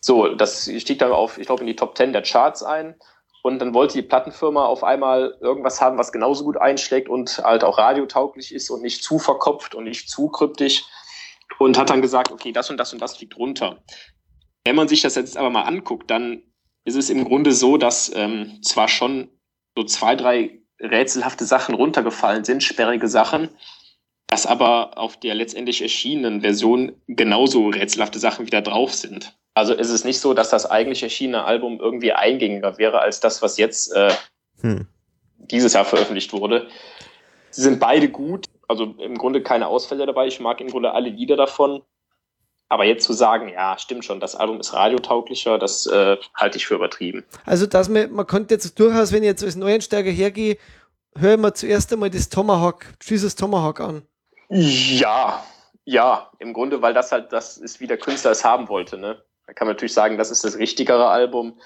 So, 0.00 0.28
das 0.34 0.68
stieg 0.78 0.98
dann 0.98 1.12
auf, 1.12 1.38
ich 1.38 1.46
glaube, 1.46 1.60
in 1.60 1.68
die 1.68 1.76
Top 1.76 1.96
10 1.96 2.12
der 2.12 2.22
Charts 2.22 2.62
ein. 2.62 2.96
Und 3.42 3.58
dann 3.58 3.74
wollte 3.74 3.94
die 3.94 4.02
Plattenfirma 4.02 4.64
auf 4.64 4.84
einmal 4.84 5.36
irgendwas 5.40 5.80
haben, 5.80 5.98
was 5.98 6.12
genauso 6.12 6.44
gut 6.44 6.56
einschlägt 6.56 7.08
und 7.08 7.38
halt 7.38 7.64
auch 7.64 7.78
radiotauglich 7.78 8.54
ist 8.54 8.70
und 8.70 8.82
nicht 8.82 9.02
zu 9.02 9.18
verkopft 9.18 9.74
und 9.74 9.84
nicht 9.84 10.08
zu 10.08 10.28
kryptisch. 10.28 10.84
Und 11.62 11.78
hat 11.78 11.90
dann 11.90 12.02
gesagt, 12.02 12.30
okay, 12.30 12.52
das 12.52 12.70
und 12.70 12.76
das 12.76 12.92
und 12.92 13.00
das 13.00 13.16
fliegt 13.16 13.36
runter. 13.36 13.82
Wenn 14.64 14.76
man 14.76 14.88
sich 14.88 15.02
das 15.02 15.14
jetzt 15.14 15.36
aber 15.36 15.50
mal 15.50 15.62
anguckt, 15.62 16.10
dann 16.10 16.42
ist 16.84 16.96
es 16.96 17.10
im 17.10 17.24
Grunde 17.24 17.52
so, 17.52 17.76
dass 17.76 18.12
ähm, 18.14 18.60
zwar 18.62 18.88
schon 18.88 19.28
so 19.76 19.84
zwei, 19.84 20.16
drei 20.16 20.60
rätselhafte 20.80 21.44
Sachen 21.44 21.74
runtergefallen 21.74 22.44
sind, 22.44 22.62
sperrige 22.62 23.08
Sachen, 23.08 23.48
dass 24.26 24.46
aber 24.46 24.98
auf 24.98 25.18
der 25.18 25.34
letztendlich 25.34 25.82
erschienenen 25.82 26.40
Version 26.40 26.92
genauso 27.06 27.68
rätselhafte 27.68 28.18
Sachen 28.18 28.46
wieder 28.46 28.62
drauf 28.62 28.92
sind. 28.94 29.36
Also 29.54 29.74
ist 29.74 29.90
es 29.90 30.04
nicht 30.04 30.18
so, 30.18 30.34
dass 30.34 30.50
das 30.50 30.66
eigentlich 30.66 31.02
erschienene 31.02 31.44
Album 31.44 31.78
irgendwie 31.78 32.12
eingängiger 32.12 32.78
wäre 32.78 33.00
als 33.00 33.20
das, 33.20 33.42
was 33.42 33.58
jetzt 33.58 33.94
äh, 33.94 34.12
Hm. 34.62 34.86
dieses 35.38 35.72
Jahr 35.74 35.84
veröffentlicht 35.84 36.32
wurde. 36.32 36.68
Sie 37.50 37.62
sind 37.62 37.80
beide 37.80 38.08
gut, 38.08 38.46
also 38.68 38.84
im 38.84 39.16
Grunde 39.16 39.42
keine 39.42 39.68
Ausfälle 39.68 40.06
dabei. 40.06 40.26
Ich 40.26 40.40
mag 40.40 40.60
im 40.60 40.68
Grunde 40.68 40.92
alle 40.92 41.10
Lieder 41.10 41.36
davon. 41.36 41.82
Aber 42.68 42.84
jetzt 42.84 43.04
zu 43.04 43.12
sagen, 43.12 43.50
ja, 43.50 43.76
stimmt 43.78 44.02
schon, 44.02 44.18
das 44.18 44.34
Album 44.34 44.58
ist 44.58 44.72
radiotauglicher, 44.72 45.58
das 45.58 45.84
äh, 45.86 46.16
halte 46.34 46.56
ich 46.56 46.66
für 46.66 46.76
übertrieben. 46.76 47.22
Also, 47.44 47.66
dass 47.66 47.90
man, 47.90 48.10
man 48.12 48.26
könnte 48.26 48.54
jetzt 48.54 48.78
durchaus, 48.80 49.12
wenn 49.12 49.22
ich 49.22 49.28
jetzt 49.28 49.44
als 49.44 49.56
Neuensteiger 49.56 50.10
hergehe, 50.10 50.56
höre 51.14 51.34
ich 51.34 51.40
mir 51.40 51.52
zuerst 51.52 51.92
einmal 51.92 52.08
das 52.08 52.30
Tomahawk, 52.30 52.86
Jesus 53.02 53.34
Tomahawk 53.34 53.80
an. 53.80 54.06
Ja, 54.48 55.44
ja, 55.84 56.30
im 56.38 56.52
Grunde, 56.52 56.80
weil 56.80 56.94
das 56.94 57.12
halt 57.12 57.32
das 57.32 57.58
ist, 57.58 57.80
wie 57.80 57.86
der 57.86 57.98
Künstler 57.98 58.30
es 58.30 58.44
haben 58.44 58.68
wollte. 58.68 58.96
Ne? 58.96 59.22
Da 59.46 59.52
kann 59.52 59.66
man 59.66 59.74
natürlich 59.74 59.94
sagen, 59.94 60.16
das 60.16 60.30
ist 60.30 60.44
das 60.44 60.58
richtigere 60.58 61.08
Album. 61.08 61.60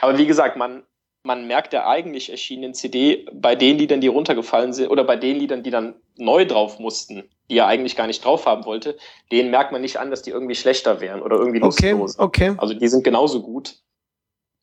Aber 0.00 0.18
wie 0.18 0.26
gesagt, 0.26 0.56
man, 0.56 0.84
man 1.22 1.46
merkt 1.46 1.72
der 1.72 1.88
eigentlich 1.88 2.30
erschienenen 2.30 2.74
CD 2.74 3.26
bei 3.32 3.56
den 3.56 3.78
Liedern, 3.78 4.00
die 4.00 4.08
runtergefallen 4.08 4.72
sind, 4.72 4.90
oder 4.90 5.04
bei 5.04 5.16
den 5.16 5.36
Liedern, 5.36 5.62
die 5.62 5.70
dann 5.70 5.94
neu 6.20 6.44
drauf 6.46 6.78
mussten, 6.78 7.28
die 7.50 7.58
er 7.58 7.66
eigentlich 7.66 7.96
gar 7.96 8.06
nicht 8.06 8.24
drauf 8.24 8.46
haben 8.46 8.64
wollte, 8.64 8.96
denen 9.32 9.50
merkt 9.50 9.72
man 9.72 9.80
nicht 9.80 9.98
an, 9.98 10.10
dass 10.10 10.22
die 10.22 10.30
irgendwie 10.30 10.54
schlechter 10.54 11.00
wären 11.00 11.22
oder 11.22 11.36
irgendwie 11.36 11.62
Okay, 11.62 11.90
lustlos. 11.92 12.18
okay. 12.18 12.54
Also 12.58 12.74
die 12.74 12.88
sind 12.88 13.02
genauso 13.02 13.42
gut, 13.42 13.76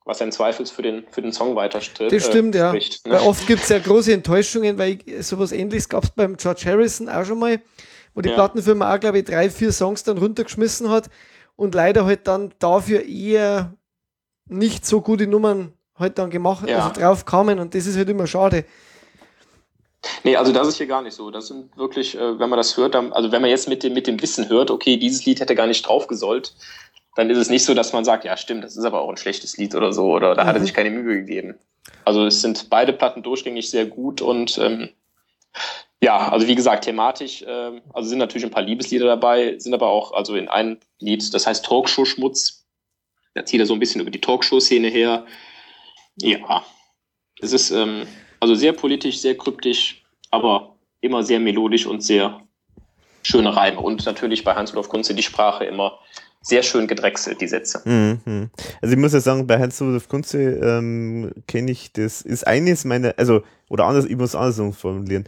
was 0.05 0.21
ein 0.21 0.31
Zweifels 0.31 0.71
für 0.71 0.81
den, 0.83 1.05
für 1.11 1.21
den 1.21 1.33
Song 1.33 1.55
weiterstritt. 1.55 2.11
Das 2.13 2.25
stimmt, 2.25 2.55
ja. 2.55 2.69
spricht, 2.69 3.05
ne? 3.05 3.13
Weil 3.15 3.21
oft 3.21 3.45
gibt 3.45 3.63
es 3.63 3.69
ja 3.69 3.79
große 3.79 4.13
Enttäuschungen, 4.13 4.77
weil 4.77 4.99
ich, 5.05 5.25
sowas 5.27 5.51
ähnliches 5.51 5.89
gab 5.89 6.05
es 6.05 6.11
beim 6.11 6.37
George 6.37 6.63
Harrison 6.65 7.09
auch 7.09 7.25
schon 7.25 7.39
mal, 7.39 7.59
wo 8.15 8.21
die 8.21 8.29
Ja. 8.29 8.35
Plattenfirma 8.35 8.95
auch, 8.95 8.99
glaube 8.99 9.19
ich, 9.19 9.25
drei, 9.25 9.49
vier 9.49 9.71
Songs 9.73 10.03
dann 10.03 10.17
runtergeschmissen 10.17 10.89
hat 10.89 11.09
und 11.57 11.75
leider 11.75 12.05
halt 12.05 12.25
dann 12.27 12.53
dafür 12.59 13.03
eher 13.03 13.73
nicht 14.45 14.85
so 14.85 15.01
gute 15.01 15.27
Nummern 15.27 15.73
halt 15.95 16.17
dann 16.19 16.29
gemacht, 16.29 16.69
Ja. 16.69 16.85
also 16.85 17.01
drauf 17.01 17.25
kamen 17.25 17.59
und 17.59 17.75
das 17.75 17.85
ist 17.85 17.97
halt 17.97 18.07
immer 18.07 18.27
schade. 18.27 18.63
Nee, 20.23 20.35
also 20.35 20.51
das 20.51 20.67
ist 20.67 20.77
hier 20.77 20.87
gar 20.87 21.01
nicht 21.01 21.15
so. 21.15 21.31
Das 21.31 21.47
sind 21.47 21.75
wirklich, 21.77 22.15
äh, 22.15 22.39
wenn 22.39 22.49
man 22.49 22.57
das 22.57 22.77
hört, 22.77 22.95
also 22.95 23.31
wenn 23.31 23.41
man 23.41 23.49
jetzt 23.49 23.67
mit 23.67 23.83
dem, 23.83 23.93
mit 23.93 24.07
dem 24.07 24.21
Wissen 24.21 24.47
hört, 24.49 24.71
okay, 24.71 24.97
dieses 24.97 25.25
Lied 25.25 25.39
hätte 25.39 25.55
gar 25.55 25.67
nicht 25.67 25.87
drauf 25.87 26.07
gesollt, 26.07 26.53
dann 27.15 27.29
ist 27.29 27.37
es 27.39 27.49
nicht 27.49 27.65
so, 27.65 27.73
dass 27.73 27.93
man 27.93 28.05
sagt, 28.05 28.23
ja 28.25 28.37
stimmt, 28.37 28.63
das 28.63 28.77
ist 28.77 28.85
aber 28.85 29.01
auch 29.01 29.09
ein 29.09 29.17
schlechtes 29.17 29.57
Lied 29.57 29.73
oder 29.73 29.91
so, 29.91 30.11
oder 30.13 30.35
da 30.35 30.45
hat 30.45 30.55
er 30.55 30.59
Mhm. 30.61 30.65
sich 30.65 30.73
keine 30.73 30.91
Mühe 30.91 31.15
gegeben. 31.15 31.57
Also 32.05 32.25
es 32.25 32.41
sind 32.41 32.69
beide 32.69 32.93
Platten 32.93 33.23
durchgängig 33.23 33.69
sehr 33.69 33.85
gut 33.85 34.21
und 34.21 34.57
ähm, 34.59 34.89
ja, 35.99 36.29
also 36.29 36.47
wie 36.47 36.53
gesagt, 36.55 36.85
thematisch, 36.85 37.43
ähm, 37.47 37.81
also 37.91 38.07
sind 38.07 38.19
natürlich 38.19 38.45
ein 38.45 38.51
paar 38.51 38.61
Liebeslieder 38.61 39.07
dabei, 39.07 39.57
sind 39.57 39.73
aber 39.73 39.87
auch, 39.87 40.11
also 40.13 40.35
in 40.35 40.47
einem 40.47 40.77
Lied, 40.99 41.33
das 41.33 41.47
heißt 41.47 41.65
Talkshow-Schmutz, 41.65 42.65
da 43.33 43.45
zieht 43.45 43.59
er 43.59 43.65
so 43.65 43.73
ein 43.73 43.79
bisschen 43.79 44.01
über 44.01 44.11
die 44.11 44.21
Talkshow-Szene 44.21 44.89
her. 44.89 45.25
Ja, 46.17 46.63
es 47.41 47.51
ist 47.53 47.71
ähm, 47.71 48.07
also 48.39 48.55
sehr 48.55 48.73
politisch, 48.73 49.19
sehr 49.19 49.37
kryptisch, 49.37 50.03
aber 50.31 50.75
immer 51.01 51.23
sehr 51.23 51.39
melodisch 51.39 51.85
und 51.85 52.01
sehr 52.01 52.41
schöne 53.23 53.55
Reime. 53.55 53.79
Und 53.79 54.05
natürlich 54.05 54.43
bei 54.43 54.55
Hans-Rudolf 54.55 54.89
Kunze 54.89 55.13
die 55.13 55.23
Sprache 55.23 55.65
immer 55.65 55.99
sehr 56.41 56.63
schön 56.63 56.87
gedrechselt, 56.87 57.41
die 57.41 57.47
Sätze. 57.47 57.81
Mhm. 57.83 58.49
Also 58.81 58.93
ich 58.93 58.99
muss 58.99 59.13
ja 59.13 59.19
sagen, 59.19 59.47
bei 59.47 59.59
Hans-Rudolf 59.59 60.07
Kunze 60.07 60.39
ähm, 60.39 61.31
kenne 61.47 61.71
ich 61.71 61.91
das, 61.91 62.21
ist 62.21 62.47
eines 62.47 62.85
meiner, 62.85 63.13
also, 63.17 63.41
oder 63.69 63.85
anders, 63.85 64.05
ich 64.05 64.15
muss 64.15 64.35
andersrum 64.35 64.73
formulieren. 64.73 65.25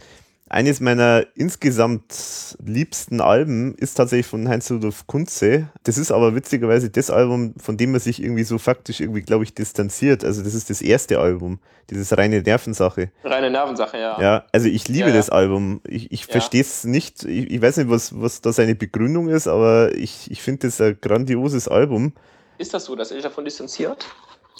Eines 0.52 0.80
meiner 0.80 1.24
insgesamt 1.36 2.56
liebsten 2.64 3.20
Alben 3.20 3.76
ist 3.76 3.94
tatsächlich 3.94 4.26
von 4.26 4.48
Heinz-Rudolf 4.48 5.06
Kunze. 5.06 5.68
Das 5.84 5.96
ist 5.96 6.10
aber 6.10 6.34
witzigerweise 6.34 6.90
das 6.90 7.08
Album, 7.08 7.54
von 7.56 7.76
dem 7.76 7.92
man 7.92 8.00
sich 8.00 8.20
irgendwie 8.20 8.42
so 8.42 8.58
faktisch 8.58 8.98
irgendwie, 9.00 9.22
glaube 9.22 9.44
ich, 9.44 9.54
distanziert. 9.54 10.24
Also 10.24 10.42
das 10.42 10.54
ist 10.54 10.68
das 10.68 10.82
erste 10.82 11.20
Album, 11.20 11.60
dieses 11.88 12.18
reine 12.18 12.42
Nervensache. 12.42 13.12
Reine 13.22 13.48
Nervensache, 13.48 13.96
ja. 13.96 14.20
Ja, 14.20 14.44
also 14.50 14.66
ich 14.66 14.88
liebe 14.88 15.10
Ja, 15.10 15.14
ja. 15.14 15.16
das 15.18 15.30
Album. 15.30 15.82
Ich, 15.86 16.10
ich 16.10 16.22
Ja. 16.26 16.32
verstehe 16.32 16.62
es 16.62 16.82
nicht. 16.82 17.22
Ich, 17.22 17.48
ich 17.48 17.62
weiß 17.62 17.76
nicht, 17.76 17.88
was, 17.88 18.20
was 18.20 18.40
da 18.40 18.52
seine 18.52 18.74
Begründung 18.74 19.28
ist, 19.28 19.46
aber 19.46 19.94
ich, 19.94 20.28
ich 20.32 20.42
finde 20.42 20.66
das 20.66 20.80
ein 20.80 20.98
grandioses 21.00 21.68
Album. 21.68 22.12
Ist 22.58 22.74
das 22.74 22.86
so, 22.86 22.96
dass 22.96 23.12
er 23.12 23.14
sich 23.18 23.22
davon 23.22 23.44
distanziert? 23.44 24.04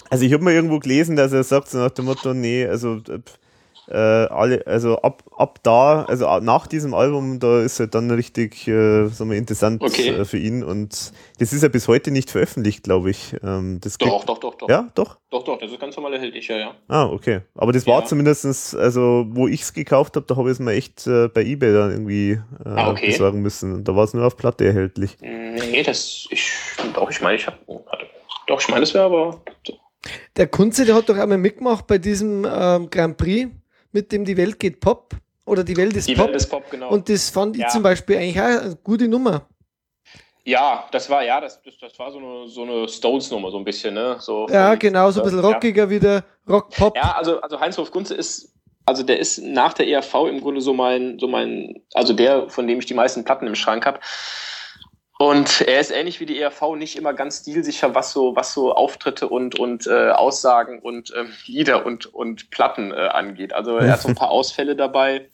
Also 0.09 0.23
ich 0.23 0.31
habe 0.31 0.41
mal 0.45 0.53
irgendwo 0.53 0.79
gelesen, 0.79 1.17
dass 1.17 1.33
er 1.33 1.43
sagt 1.43 1.67
so 1.69 1.79
nach 1.79 1.91
dem 1.91 2.05
Motto, 2.05 2.33
nee, 2.33 2.65
also 2.65 2.95
äh, 3.09 3.19
äh, 3.87 3.95
alle, 3.97 4.65
also 4.67 4.97
ab, 5.01 5.23
ab 5.35 5.59
da, 5.63 6.03
also 6.03 6.39
nach 6.39 6.67
diesem 6.67 6.93
Album, 6.93 7.39
da 7.39 7.61
ist 7.61 7.79
er 7.79 7.87
dann 7.87 8.09
richtig, 8.11 8.67
äh, 8.67 9.07
sagen 9.07 9.31
wir, 9.31 9.37
interessant 9.37 9.81
Okay. 9.81 10.09
äh, 10.09 10.25
für 10.25 10.37
ihn 10.37 10.63
und 10.63 11.11
das 11.39 11.53
ist 11.53 11.63
ja 11.63 11.69
bis 11.69 11.87
heute 11.87 12.11
nicht 12.11 12.29
veröffentlicht, 12.31 12.83
glaube 12.83 13.09
ich. 13.09 13.35
Ähm, 13.43 13.79
das 13.81 13.97
Doch, 13.97 14.23
doch, 14.25 14.37
doch, 14.37 14.55
doch. 14.55 14.69
Ja, 14.69 14.89
doch. 14.95 15.17
Doch, 15.31 15.43
doch, 15.43 15.57
das 15.59 15.71
ist 15.71 15.79
ganz 15.79 15.95
normal 15.95 16.13
erhältlich, 16.13 16.47
ja, 16.47 16.57
ja. 16.57 16.71
Ah, 16.87 17.05
okay. 17.05 17.41
Aber 17.55 17.71
das 17.71 17.87
war 17.87 17.99
Ja. 18.01 18.05
zumindestens, 18.05 18.75
also 18.75 19.25
wo 19.29 19.47
ich 19.47 19.61
es 19.61 19.73
gekauft 19.73 20.15
habe, 20.15 20.25
da 20.25 20.35
habe 20.35 20.49
ich 20.49 20.53
es 20.53 20.59
mir 20.59 20.73
echt 20.73 21.07
äh, 21.07 21.27
bei 21.29 21.43
Ebay 21.43 21.73
dann 21.73 21.91
irgendwie 21.91 22.31
äh, 22.31 22.69
Ah, 22.69 22.91
okay. 22.91 23.07
besorgen 23.07 23.41
müssen. 23.41 23.73
Und 23.73 23.87
da 23.87 23.95
war 23.95 24.03
es 24.03 24.13
nur 24.13 24.25
auf 24.25 24.37
Platte 24.37 24.65
erhältlich. 24.65 25.17
Nee, 25.21 25.83
das, 25.83 26.27
ich, 26.29 26.51
doch, 26.93 27.09
ich 27.09 27.21
meine, 27.21 27.35
ich 27.37 27.47
habe, 27.47 27.57
warte. 27.67 28.05
Doch, 28.47 28.59
ich 28.61 28.67
meine, 28.67 28.81
das 28.81 28.93
wäre 28.93 29.05
aber, 29.05 29.41
Der 30.35 30.47
Kunze, 30.47 30.83
der 30.85 30.95
hat 30.95 31.07
doch 31.09 31.17
einmal 31.17 31.37
mitgemacht 31.37 31.87
bei 31.87 31.97
diesem 31.97 32.45
ähm, 32.51 32.89
Grand 32.89 33.17
Prix, 33.17 33.49
mit 33.91 34.11
dem 34.11 34.25
Die 34.25 34.37
Welt 34.37 34.59
geht 34.59 34.79
Pop 34.79 35.15
oder 35.45 35.63
Die 35.63 35.75
Welt 35.77 35.95
ist 35.95 36.07
die 36.07 36.15
Pop. 36.15 36.27
Welt 36.27 36.35
ist 36.35 36.47
Pop, 36.47 36.69
genau. 36.69 36.89
Und 36.89 37.09
das 37.09 37.29
fand 37.29 37.55
ich 37.55 37.61
Ja. 37.63 37.67
zum 37.69 37.83
Beispiel 37.83 38.17
eigentlich 38.17 38.39
auch 38.39 38.45
eine 38.45 38.77
gute 38.83 39.07
Nummer. 39.07 39.47
ja, 40.43 40.87
das 40.91 41.09
war, 41.09 41.23
ja, 41.23 41.39
das, 41.39 41.61
das, 41.61 41.77
das 41.79 41.97
war 41.99 42.11
so 42.11 42.17
eine, 42.17 42.47
so 42.47 42.63
eine 42.63 42.87
Stones-Nummer, 42.87 43.51
so 43.51 43.57
ein 43.57 43.63
bisschen, 43.63 43.93
ne? 43.93 44.17
So 44.19 44.47
Ja, 44.49 44.75
genau, 44.75 45.11
so 45.11 45.21
ein 45.21 45.25
bisschen 45.25 45.43
Ja. 45.43 45.49
rockiger 45.49 45.89
wieder, 45.89 46.23
Rock-Pop. 46.49 46.95
Ja, 46.95 47.11
also, 47.15 47.39
also 47.41 47.59
Heinz-Hof 47.59 47.91
Kunze 47.91 48.15
ist, 48.15 48.53
also 48.85 49.03
der 49.03 49.19
ist 49.19 49.37
nach 49.39 49.73
der 49.73 49.87
ERV 49.87 50.15
im 50.27 50.41
Grunde 50.41 50.59
so 50.61 50.73
mein, 50.73 51.19
so 51.19 51.27
mein, 51.27 51.83
also 51.93 52.13
der, 52.13 52.49
von 52.49 52.67
dem 52.67 52.79
ich 52.79 52.87
die 52.87 52.95
meisten 52.95 53.23
Platten 53.23 53.45
im 53.45 53.53
Schrank 53.55 53.85
habe. 53.85 53.99
Und 55.21 55.61
er 55.61 55.79
ist 55.79 55.91
ähnlich 55.91 56.19
wie 56.19 56.25
die 56.25 56.39
ERV 56.39 56.75
nicht 56.75 56.95
immer 56.95 57.13
ganz 57.13 57.41
stilsicher, 57.41 57.93
was 57.93 58.11
so, 58.11 58.35
was 58.35 58.55
so 58.55 58.73
Auftritte 58.73 59.29
und, 59.29 59.59
und 59.59 59.85
äh, 59.85 60.09
Aussagen 60.09 60.79
und 60.79 61.13
ähm, 61.15 61.31
Lieder 61.45 61.85
und, 61.85 62.07
und 62.11 62.49
Platten 62.49 62.91
äh, 62.91 62.95
angeht. 62.95 63.53
Also 63.53 63.77
er 63.77 63.91
hat 63.91 64.01
so 64.01 64.07
ein 64.07 64.15
paar 64.15 64.31
Ausfälle 64.31 64.75
dabei. 64.75 65.29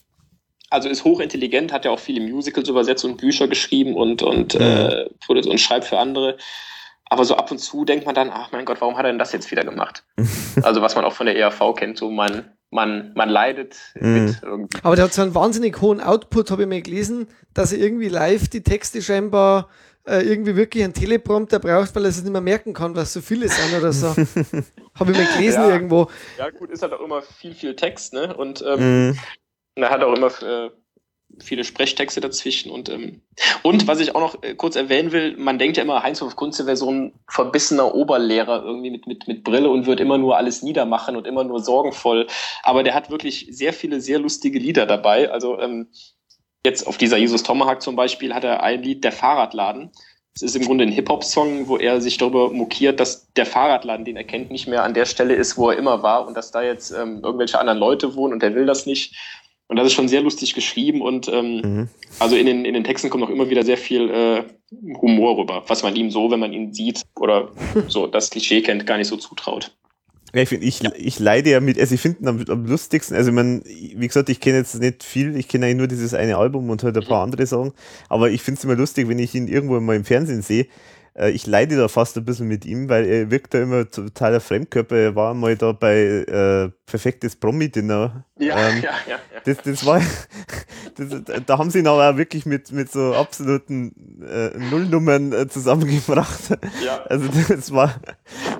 Also 0.69 0.90
ist 0.90 1.06
hochintelligent, 1.06 1.72
hat 1.72 1.85
ja 1.85 1.91
auch 1.91 1.99
viele 1.99 2.19
Musicals 2.19 2.67
übersetzt 2.67 3.06
und 3.06 3.16
Bücher 3.16 3.48
geschrieben 3.48 3.95
und, 3.95 4.24
und, 4.24 4.56
äh, 4.56 5.06
produ- 5.25 5.48
und 5.48 5.57
schreibt 5.57 5.85
für 5.85 5.98
andere. 5.98 6.35
Aber 7.06 7.24
so 7.24 7.38
ab 7.38 7.49
und 7.49 7.59
zu 7.59 7.85
denkt 7.85 8.06
man 8.06 8.14
dann, 8.14 8.30
ach 8.30 8.51
mein 8.51 8.66
Gott, 8.66 8.82
warum 8.82 8.98
hat 8.98 9.06
er 9.06 9.11
denn 9.14 9.19
das 9.19 9.32
jetzt 9.32 9.49
wieder 9.51 9.64
gemacht? 9.64 10.03
Also 10.64 10.82
was 10.82 10.95
man 10.95 11.06
auch 11.06 11.14
von 11.14 11.27
der 11.27 11.38
ERV 11.38 11.75
kennt, 11.77 11.98
so 11.98 12.11
man, 12.11 12.56
man, 12.77 13.11
man 13.15 13.27
leidet 13.30 13.75
Mhm. 13.99 14.14
mit 14.14 14.41
irgendwie. 14.43 14.80
Aber 14.83 14.95
der 14.95 15.06
hat 15.06 15.14
so 15.14 15.22
einen 15.23 15.35
wahnsinnig 15.35 15.81
hohen 15.81 15.99
Output, 15.99 16.51
habe 16.51 16.61
ich 16.64 16.69
mal 16.69 16.81
gelesen, 16.81 17.27
dass 17.53 17.73
er 17.73 17.80
irgendwie 17.80 18.07
live 18.09 18.47
die 18.47 18.61
Texte 18.64 19.01
scheinbar 19.01 19.69
äh, 20.06 20.22
irgendwie 20.22 20.56
wirklich 20.56 20.83
einen 20.83 20.93
Teleprompter 20.93 21.59
braucht, 21.59 21.93
weil 21.95 22.06
er 22.06 22.11
sich 22.11 22.23
nicht 22.23 22.31
mehr 22.31 22.39
merken 22.41 22.73
kann, 22.73 22.95
was 22.95 23.11
so 23.11 23.19
viele 23.19 23.49
sind 23.49 23.77
oder 23.77 23.91
so. 23.91 24.07
habe 24.99 25.11
ich 25.11 25.17
mal 25.17 25.27
gelesen 25.35 25.64
Ja. 25.64 25.69
irgendwo. 25.72 26.07
Ja 26.38 26.49
gut, 26.51 26.69
ist 26.72 26.81
halt 26.81 26.93
auch 26.93 27.01
immer 27.01 27.22
viel, 27.22 27.53
viel 27.53 27.75
Text, 27.75 28.14
ne? 28.14 28.33
Und 28.38 28.64
ähm, 28.65 29.09
Mhm. 29.09 29.17
er 29.75 29.89
hat 29.89 30.01
auch 30.03 30.14
immer 30.15 30.27
äh, 30.27 30.69
viele 31.43 31.64
Sprechtexte 31.64 32.22
dazwischen 32.22 32.72
und 32.72 32.90
ähm, 32.90 33.22
und 33.64 33.88
was 33.88 33.99
ich 33.99 34.16
auch 34.16 34.19
noch 34.19 34.43
äh, 34.43 34.56
kurz 34.56 34.75
erwähnen 34.75 35.11
will, 35.11 35.35
man 35.38 35.59
denkt 35.59 35.77
ja 35.77 35.83
immer, 35.83 36.03
Heinz-Hof 36.03 36.35
Kunze 36.35 36.66
wäre 36.66 36.77
so 36.77 36.91
ein 36.91 37.14
verbissener 37.30 37.93
Oberlehrer 37.93 38.64
irgendwie 38.64 38.91
mit, 38.91 39.07
mit, 39.07 39.27
mit 39.27 39.43
Brille 39.43 39.69
und 39.69 39.85
wird 39.85 39.99
immer 39.99 40.17
nur 40.17 40.38
alles 40.38 40.64
niedermachen 40.64 41.16
und 41.16 41.27
immer 41.27 41.43
nur 41.43 41.59
sorgenvoll. 41.59 42.27
Aber 42.64 42.83
der 42.83 42.93
hat 42.93 43.09
wirklich 43.09 43.48
sehr 43.51 43.74
viele 43.74 44.01
sehr 44.01 44.19
lustige 44.19 44.59
Lieder 44.59 44.85
dabei. 44.85 45.32
Also 45.32 45.59
ähm, 45.59 45.88
jetzt 46.66 46.88
auf 46.88 46.98
dieser 46.98 47.17
Jesus 47.17 47.43
Tomahawk 47.43 47.82
zum 47.82 47.95
Beispiel 47.95 48.33
hat 48.33 48.43
er 48.43 48.64
ein 48.64 48.83
Lied, 48.83 49.03
der 49.03 49.11
Fahrradladen. 49.11 49.91
Es 50.35 50.43
ist 50.43 50.56
im 50.56 50.66
Grunde 50.66 50.83
ein 50.83 50.91
Hip-Hop-Song, 50.91 51.67
wo 51.67 51.77
er 51.77 51.99
sich 51.99 52.19
darüber 52.19 52.51
mokiert, 52.51 52.99
dass 52.99 53.33
der 53.33 53.48
Fahrradladen, 53.48 54.06
den 54.06 54.17
er 54.17 54.24
kennt, 54.24 54.51
nicht 54.51 54.67
mehr 54.67 54.83
an 54.83 54.93
der 54.93 55.06
Stelle 55.06 55.33
ist, 55.33 55.57
wo 55.57 55.72
er 55.72 55.77
immer 55.77 56.03
war 56.03 56.27
und 56.27 56.38
dass 56.38 56.51
da 56.51 56.61
jetzt 56.61 56.91
ähm, 56.91 57.22
irgendwelche 57.24 57.57
anderen 57.57 57.80
Leute 57.80 58.16
wohnen 58.16 58.33
und 58.33 58.43
er 58.43 58.53
will 58.53 58.67
das 58.67 58.85
nicht. 58.85 59.16
Und 59.67 59.75
das 59.75 59.87
ist 59.87 59.93
schon 59.93 60.07
sehr 60.07 60.21
lustig 60.21 60.53
geschrieben 60.53 61.01
und 61.01 61.27
ähm, 61.27 61.61
Mhm. 61.61 61.87
also 62.19 62.35
in 62.37 62.45
den, 62.45 62.63
in 62.63 62.73
den 62.73 62.83
Texten 62.85 63.09
kommt 63.09 63.23
auch 63.23 63.29
immer 63.29 63.49
wieder 63.49 63.63
sehr 63.63 63.77
viel 63.77 64.09
äh, 64.09 64.43
Humor 65.01 65.37
rüber, 65.37 65.63
was 65.67 65.83
man 65.83 65.95
ihm 65.95 66.09
so, 66.09 66.31
wenn 66.31 66.39
man 66.39 66.53
ihn 66.53 66.73
sieht 66.73 67.01
oder 67.19 67.51
so 67.87 68.07
das 68.07 68.29
Klischee 68.29 68.61
kennt, 68.61 68.85
gar 68.85 68.97
nicht 68.97 69.07
so 69.07 69.17
zutraut. 69.17 69.73
Ja, 70.33 70.41
ich 70.41 70.49
finde, 70.49 70.65
ich, 70.65 70.83
ich 70.83 71.19
leide 71.19 71.49
ja 71.51 71.59
mit, 71.61 71.79
also 71.79 71.95
ich 71.95 72.01
finde 72.01 72.29
am, 72.29 72.43
am 72.49 72.65
lustigsten, 72.65 73.15
also 73.15 73.29
ich 73.29 73.35
mein, 73.35 73.63
wie 73.65 74.07
gesagt, 74.07 74.29
ich 74.29 74.39
kenne 74.41 74.57
jetzt 74.57 74.75
nicht 74.75 75.03
viel, 75.03 75.35
ich 75.37 75.47
kenne 75.47 75.65
eigentlich 75.65 75.77
nur 75.77 75.87
dieses 75.87 76.13
eine 76.13 76.37
Album 76.37 76.69
und 76.69 76.83
halt 76.83 76.97
ein 76.97 77.05
paar 77.05 77.23
andere 77.23 77.45
Sachen, 77.45 77.71
aber 78.09 78.29
ich 78.29 78.41
finde 78.41 78.57
es 78.59 78.63
immer 78.65 78.75
lustig, 78.75 79.07
wenn 79.07 79.19
ich 79.19 79.33
ihn 79.35 79.47
irgendwo 79.47 79.79
mal 79.79 79.95
im 79.95 80.03
Fernsehen 80.03 80.41
sehe, 80.41 80.67
ich 81.29 81.47
leide 81.47 81.75
da 81.77 81.87
fast 81.87 82.17
ein 82.17 82.25
bisschen 82.25 82.47
mit 82.47 82.65
ihm, 82.65 82.89
weil 82.89 83.05
er 83.05 83.31
wirkt 83.31 83.53
da 83.53 83.61
immer 83.61 83.89
totaler 83.89 84.39
Fremdkörper. 84.39 84.95
Er 84.95 85.15
war 85.15 85.33
mal 85.33 85.55
da 85.55 85.71
bei 85.71 85.95
äh, 85.97 86.69
Perfektes 86.85 87.35
Promi-Dinner. 87.35 88.23
Ja, 88.39 88.69
Ähm, 88.69 88.77
ja, 88.83 88.91
ja, 89.07 89.15
ja. 89.15 89.19
Das, 89.43 89.57
das 89.63 89.85
war, 89.85 89.99
das, 90.95 91.07
da 91.45 91.57
haben 91.57 91.69
sie 91.71 91.79
ihn 91.79 91.87
aber 91.87 92.09
auch 92.11 92.17
wirklich 92.17 92.45
mit, 92.45 92.71
mit 92.71 92.91
so 92.91 93.13
absoluten 93.13 94.21
äh, 94.29 94.57
Nullnummern 94.69 95.33
äh, 95.33 95.47
zusammengebracht. 95.47 96.49
ja. 96.85 97.01
Also 97.05 97.27
das 97.49 97.71
war, 97.73 97.95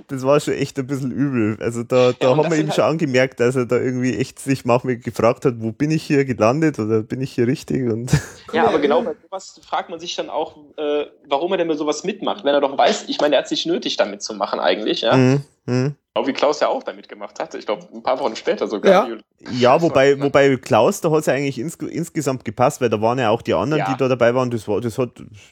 das 0.08 0.24
war 0.24 0.40
schon 0.40 0.54
echt 0.56 0.78
ein 0.80 0.88
bisschen 0.88 1.12
übel. 1.12 1.58
Also 1.62 1.84
da, 1.84 2.12
da 2.20 2.30
Ja, 2.32 2.38
haben 2.38 2.50
wir 2.52 2.58
ihm 2.58 2.72
schon 2.72 2.84
halt- 2.84 2.94
angemerkt, 2.94 3.40
dass 3.40 3.56
er 3.56 3.66
da 3.66 3.78
irgendwie 3.78 4.18
echt 4.18 4.40
sich 4.40 4.66
manchmal 4.66 4.98
gefragt 4.98 5.46
hat, 5.46 5.56
wo 5.60 5.72
bin 5.72 5.92
ich 5.92 6.04
hier 6.04 6.26
gelandet 6.26 6.80
oder 6.80 7.04
bin 7.04 7.22
ich 7.22 7.32
hier 7.34 7.48
richtig 7.48 7.88
und 7.90 8.12
Ja, 8.54 8.68
aber 8.68 8.80
genau 8.82 9.02
bei 9.04 9.14
sowas 9.24 9.60
fragt 9.68 9.90
man 9.90 10.00
sich 10.00 10.16
dann 10.16 10.30
auch, 10.30 10.58
äh, 10.78 11.06
warum 11.30 11.52
er 11.52 11.58
denn 11.58 11.68
mit 11.68 11.78
sowas 11.78 12.04
mitmacht, 12.04 12.44
wenn 12.48 12.56
er 12.56 12.62
doch 12.62 12.76
weiß, 12.78 13.06
ich 13.08 13.20
meine, 13.22 13.36
er 13.36 13.40
hat 13.40 13.48
sich 13.48 13.66
nötig 13.68 13.98
damit 13.98 14.24
zu 14.24 14.34
machen 14.34 14.60
eigentlich, 14.60 15.02
ja. 15.02 15.16
Mhm, 15.16 15.42
mhm. 15.68 15.96
Auch 16.16 16.26
wie 16.26 16.34
Klaus 16.34 16.60
ja 16.62 16.68
auch 16.70 16.82
damit 16.82 17.08
gemacht 17.08 17.40
hat. 17.40 17.54
Ich 17.54 17.68
glaube, 17.68 17.86
ein 17.94 18.02
paar 18.02 18.20
Wochen 18.20 18.36
später 18.36 18.68
sogar. 18.68 19.08
Ja. 19.08 19.18
Ja, 19.52 19.80
wobei, 19.84 20.20
wobei 20.20 20.58
Klaus, 20.58 21.00
da 21.00 21.12
hat 21.12 21.20
es 21.20 21.26
ja 21.28 21.34
eigentlich 21.34 21.60
ins, 21.60 21.76
insgesamt 21.76 22.44
gepasst, 22.44 22.82
weil 22.82 22.90
da 22.90 23.00
waren 23.00 23.20
ja 23.20 23.30
auch 23.30 23.44
die 23.44 23.54
anderen, 23.54 23.82
Ja. 23.82 23.92
die 23.92 23.98
da 23.98 24.08
dabei 24.08 24.34
waren, 24.34 24.50
das 24.50 24.68
war, 24.68 24.82
das 24.82 24.98
hat, 24.98 25.10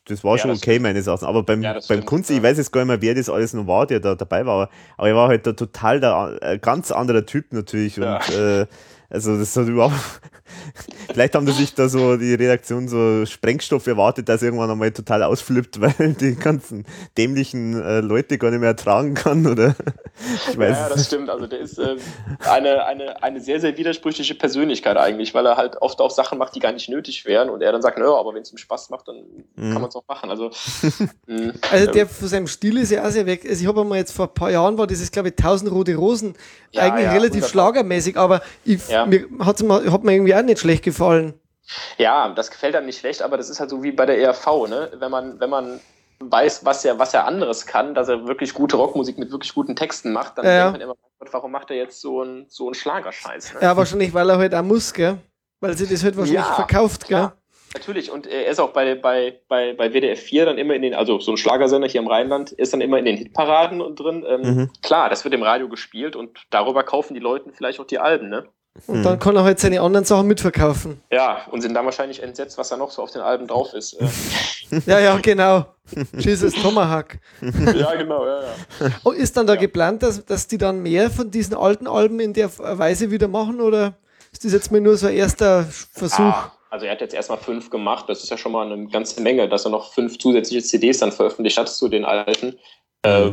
das 0.08 0.24
war 0.24 0.32
Ja, 0.32 0.38
schon 0.40 0.50
das 0.50 0.58
okay, 0.64 0.72
stimmt. 0.72 0.84
meines 0.84 1.06
Erachtens. 1.06 1.28
Aber 1.28 1.44
beim, 1.44 1.62
beim 1.62 1.82
stimmt, 1.82 2.30
ja. 2.30 2.36
ich 2.38 2.42
weiß 2.42 2.58
jetzt 2.58 2.72
gar 2.72 2.82
nicht 2.82 2.88
mehr, 2.88 3.02
wer 3.04 3.14
das 3.14 3.30
alles 3.30 3.54
noch 3.54 3.68
war, 3.68 3.86
der 3.86 4.00
da 4.00 4.16
dabei 4.16 4.44
war, 4.48 4.70
aber 4.98 5.08
er 5.08 5.16
war 5.16 5.28
halt 5.28 5.46
der 5.46 5.56
total 5.56 6.00
der, 6.00 6.36
äh, 6.42 6.58
ganz 6.58 6.92
anderer 6.92 7.24
Typ 7.28 7.54
natürlich 7.54 7.98
Ja. 7.98 8.16
und, 8.16 8.30
äh, 8.36 8.66
also 9.12 9.38
das 9.38 9.56
hat 9.56 9.68
überhaupt, 9.68 9.94
vielleicht 11.14 11.36
haben 11.36 11.46
die 11.46 11.52
sich 11.52 11.74
da 11.74 11.90
so, 11.90 12.18
die 12.18 12.34
Redaktion 12.34 12.88
so 12.88 13.26
Sprengstoff 13.26 13.88
erwartet, 13.88 14.30
dass 14.30 14.42
er 14.42 14.48
irgendwann 14.48 14.70
einmal 14.72 14.92
total 14.92 15.24
ausflippt, 15.24 15.80
weil 16.00 16.14
die 16.14 16.36
ganzen 16.36 16.86
dämlichen 17.18 17.82
äh, 17.82 18.00
Leute 18.02 18.38
gar 18.38 18.52
nicht 18.52 18.60
mehr 18.60 18.70
ertragen 18.70 19.14
kann, 19.14 19.46
oder? 19.48 19.76
Ich 20.50 20.58
weiß 20.58 20.78
Ja, 20.78 20.90
das 20.90 21.06
stimmt. 21.08 21.30
Also 21.30 21.48
der 21.48 21.60
ist 21.60 21.78
äh, 21.78 21.96
eine, 22.50 22.86
eine, 22.86 23.22
eine 23.24 23.42
sehr, 23.42 23.60
sehr 23.60 23.78
widersprüchliche 23.78 24.36
Persönlichkeit 24.36 24.98
eigentlich, 24.98 25.34
weil 25.34 25.46
er 25.46 25.58
halt 25.58 25.78
oft 25.82 26.00
auch 26.00 26.12
Sachen 26.12 26.38
macht, 26.38 26.56
die 26.56 26.60
gar 26.60 26.72
nicht 26.72 26.90
nötig 26.90 27.26
wären 27.26 27.50
und 27.50 27.62
er 27.62 27.72
dann 27.72 27.82
sagt, 27.82 27.98
naja, 27.98 28.14
aber 28.16 28.34
wenn 28.34 28.42
es 28.42 28.52
ihm 28.52 28.58
Spaß 28.58 28.90
macht, 28.90 29.08
dann 29.08 29.16
Mhm. 29.58 29.72
kann 29.72 29.82
man 29.82 29.90
es 29.90 29.96
auch 29.96 30.04
machen. 30.08 30.30
Also, 30.30 30.50
mh, 31.28 31.54
Also 31.72 31.86
ähm, 31.88 31.92
der 31.94 32.08
von 32.08 32.28
seinem 32.28 32.48
Stil 32.48 32.78
ist 32.78 32.92
ja 32.92 33.06
auch 33.06 33.10
sehr 33.10 33.26
weg. 33.26 33.46
Also 33.48 33.62
ich 33.62 33.68
habe 33.68 33.82
einmal 33.82 33.98
jetzt 34.00 34.12
vor 34.12 34.28
ein 34.28 34.34
paar 34.34 34.52
Jahren 34.52 34.78
war 34.78 34.86
dieses, 34.88 35.12
glaube 35.12 35.30
ich, 35.30 35.36
1000 35.38 35.72
rote 35.72 35.96
Rosen. 35.96 36.34
Ja, 36.72 36.84
eigentlich 36.84 37.06
ja, 37.06 37.12
relativ 37.12 37.32
wunderbar. 37.36 37.50
schlagermäßig, 37.50 38.18
aber 38.18 38.42
ich, 38.66 38.88
Ja. 38.90 39.06
mir 39.06 39.26
hat 39.40 39.62
mir 39.64 40.14
irgendwie 40.14 40.34
auch 40.36 40.44
nicht 40.44 40.60
schlecht 40.60 40.84
gefallen. 40.84 41.34
Ja, 41.98 42.30
das 42.30 42.52
gefällt 42.52 42.76
einem 42.76 42.86
nicht 42.86 43.00
schlecht, 43.00 43.22
aber 43.22 43.38
das 43.38 43.50
ist 43.50 43.60
halt 43.60 43.70
so 43.70 43.82
wie 43.82 43.92
bei 43.92 44.06
der 44.06 44.20
ERV, 44.20 44.68
ne? 44.68 44.92
Wenn 45.00 45.10
man, 45.10 45.40
wenn 45.40 45.50
man 45.50 45.80
weiß, 46.20 46.64
was 46.64 46.86
er, 46.86 47.00
was 47.00 47.14
er 47.14 47.26
anderes 47.26 47.66
kann, 47.66 47.96
dass 47.96 48.08
er 48.08 48.28
wirklich 48.28 48.54
gute 48.54 48.78
Rockmusik 48.78 49.18
mit 49.18 49.32
wirklich 49.32 49.54
guten 49.54 49.76
Texten 49.76 50.14
macht, 50.14 50.38
dann 50.38 50.46
Ja, 50.46 50.52
ja. 50.52 50.58
denkt 50.72 50.80
man 50.80 50.82
immer, 50.82 50.96
warum 51.32 51.52
macht 51.52 51.72
er 51.72 51.78
jetzt 51.78 52.00
so 52.02 52.22
einen 52.22 52.46
so 52.50 52.66
einen 52.68 52.76
Schlagerscheiß? 52.76 53.56
Ne? 53.56 53.60
Ja, 53.62 53.76
wahrscheinlich, 53.76 54.14
weil 54.14 54.30
er 54.30 54.38
halt 54.38 54.54
auch 54.54 54.64
muss, 54.64 54.94
gell? 54.94 55.18
Weil 55.60 55.76
sie 55.76 55.88
das 55.88 56.04
halt 56.04 56.16
wahrscheinlich 56.18 56.46
Ja, 56.46 56.54
verkauft, 56.54 57.08
gell? 57.08 57.18
klar. 57.18 57.38
Natürlich, 57.74 58.10
und 58.10 58.26
er 58.28 58.46
ist 58.48 58.60
auch 58.60 58.70
bei, 58.70 58.96
bei, 58.96 59.42
bei, 59.50 59.74
bei 59.74 59.90
WDR 59.92 60.16
4 60.16 60.46
dann 60.46 60.58
immer 60.58 60.76
in 60.76 60.82
den, 60.82 60.94
also 60.94 61.20
so 61.20 61.32
ein 61.32 61.38
Schlagersender 61.38 61.90
hier 61.90 62.00
im 62.00 62.08
Rheinland, 62.08 62.54
ist 62.54 62.72
dann 62.72 62.80
immer 62.80 62.98
in 63.00 63.04
den 63.06 63.18
Hitparaden 63.18 63.82
und 63.82 64.00
drin. 64.00 64.24
Ähm, 64.26 64.42
Mhm. 64.42 64.70
Klar, 64.82 65.10
das 65.10 65.26
wird 65.26 65.34
im 65.34 65.44
Radio 65.44 65.68
gespielt 65.68 66.16
und 66.16 66.40
darüber 66.52 66.84
kaufen 66.84 67.16
die 67.16 67.20
Leute 67.20 67.52
vielleicht 67.54 67.82
auch 67.82 67.86
die 67.86 68.00
Alben, 68.00 68.30
ne? 68.30 68.46
Und 68.88 69.00
Mhm. 69.00 69.04
dann 69.04 69.20
kann 69.20 69.36
er 69.38 69.44
halt 69.44 69.60
seine 69.60 69.80
anderen 69.82 70.06
Sachen 70.06 70.28
mitverkaufen. 70.28 71.02
Ja, 71.12 71.46
und 71.52 71.62
sind 71.62 71.74
dann 71.74 71.86
wahrscheinlich 71.86 72.22
entsetzt, 72.22 72.58
was 72.58 72.70
da 72.70 72.78
noch 72.78 72.92
so 72.92 73.02
auf 73.02 73.12
den 73.12 73.22
Alben 73.22 73.48
drauf 73.48 73.74
ist. 73.74 73.94
Äh, 73.94 74.08
Ja, 74.86 75.00
ja, 75.00 75.18
genau. 75.18 75.66
Jesus 76.18 76.54
Tomahawk. 76.56 77.18
ja, 77.42 77.96
genau, 77.96 78.26
ja, 78.26 78.42
ja. 78.42 78.90
Oh, 79.04 79.12
ist 79.12 79.38
dann 79.38 79.46
da 79.48 79.54
Ja. 79.54 79.60
geplant, 79.62 80.02
dass, 80.04 80.26
dass 80.26 80.48
die 80.48 80.58
dann 80.58 80.82
mehr 80.82 81.10
von 81.12 81.30
diesen 81.32 81.56
alten 81.56 81.88
Alben 81.88 82.20
in 82.20 82.34
der 82.34 82.50
Weise 82.58 83.12
wieder 83.12 83.28
machen 83.28 83.62
oder 83.62 83.94
ist 84.32 84.44
das 84.44 84.52
jetzt 84.54 84.72
mal 84.72 84.82
nur 84.82 84.98
so 84.98 85.08
ein 85.08 85.14
erster 85.16 85.64
Versuch? 85.64 86.20
Ah, 86.20 86.52
also 86.72 86.86
er 86.88 86.92
hat 86.94 87.02
jetzt 87.02 87.14
erstmal 87.14 87.38
fünf 87.38 87.70
gemacht, 87.70 88.06
das 88.10 88.24
ist 88.24 88.30
ja 88.30 88.38
schon 88.38 88.52
mal 88.52 88.70
eine 88.70 88.88
ganze 88.88 89.22
Menge, 89.22 89.48
dass 89.48 89.66
er 89.66 89.72
noch 89.72 89.94
fünf 89.94 90.18
zusätzliche 90.18 90.64
CDs 90.64 90.98
dann 90.98 91.12
veröffentlicht 91.14 91.58
hat 91.58 91.70
zu 91.70 91.88
den 91.88 92.04
alten. 92.04 92.58
Äh, 93.04 93.32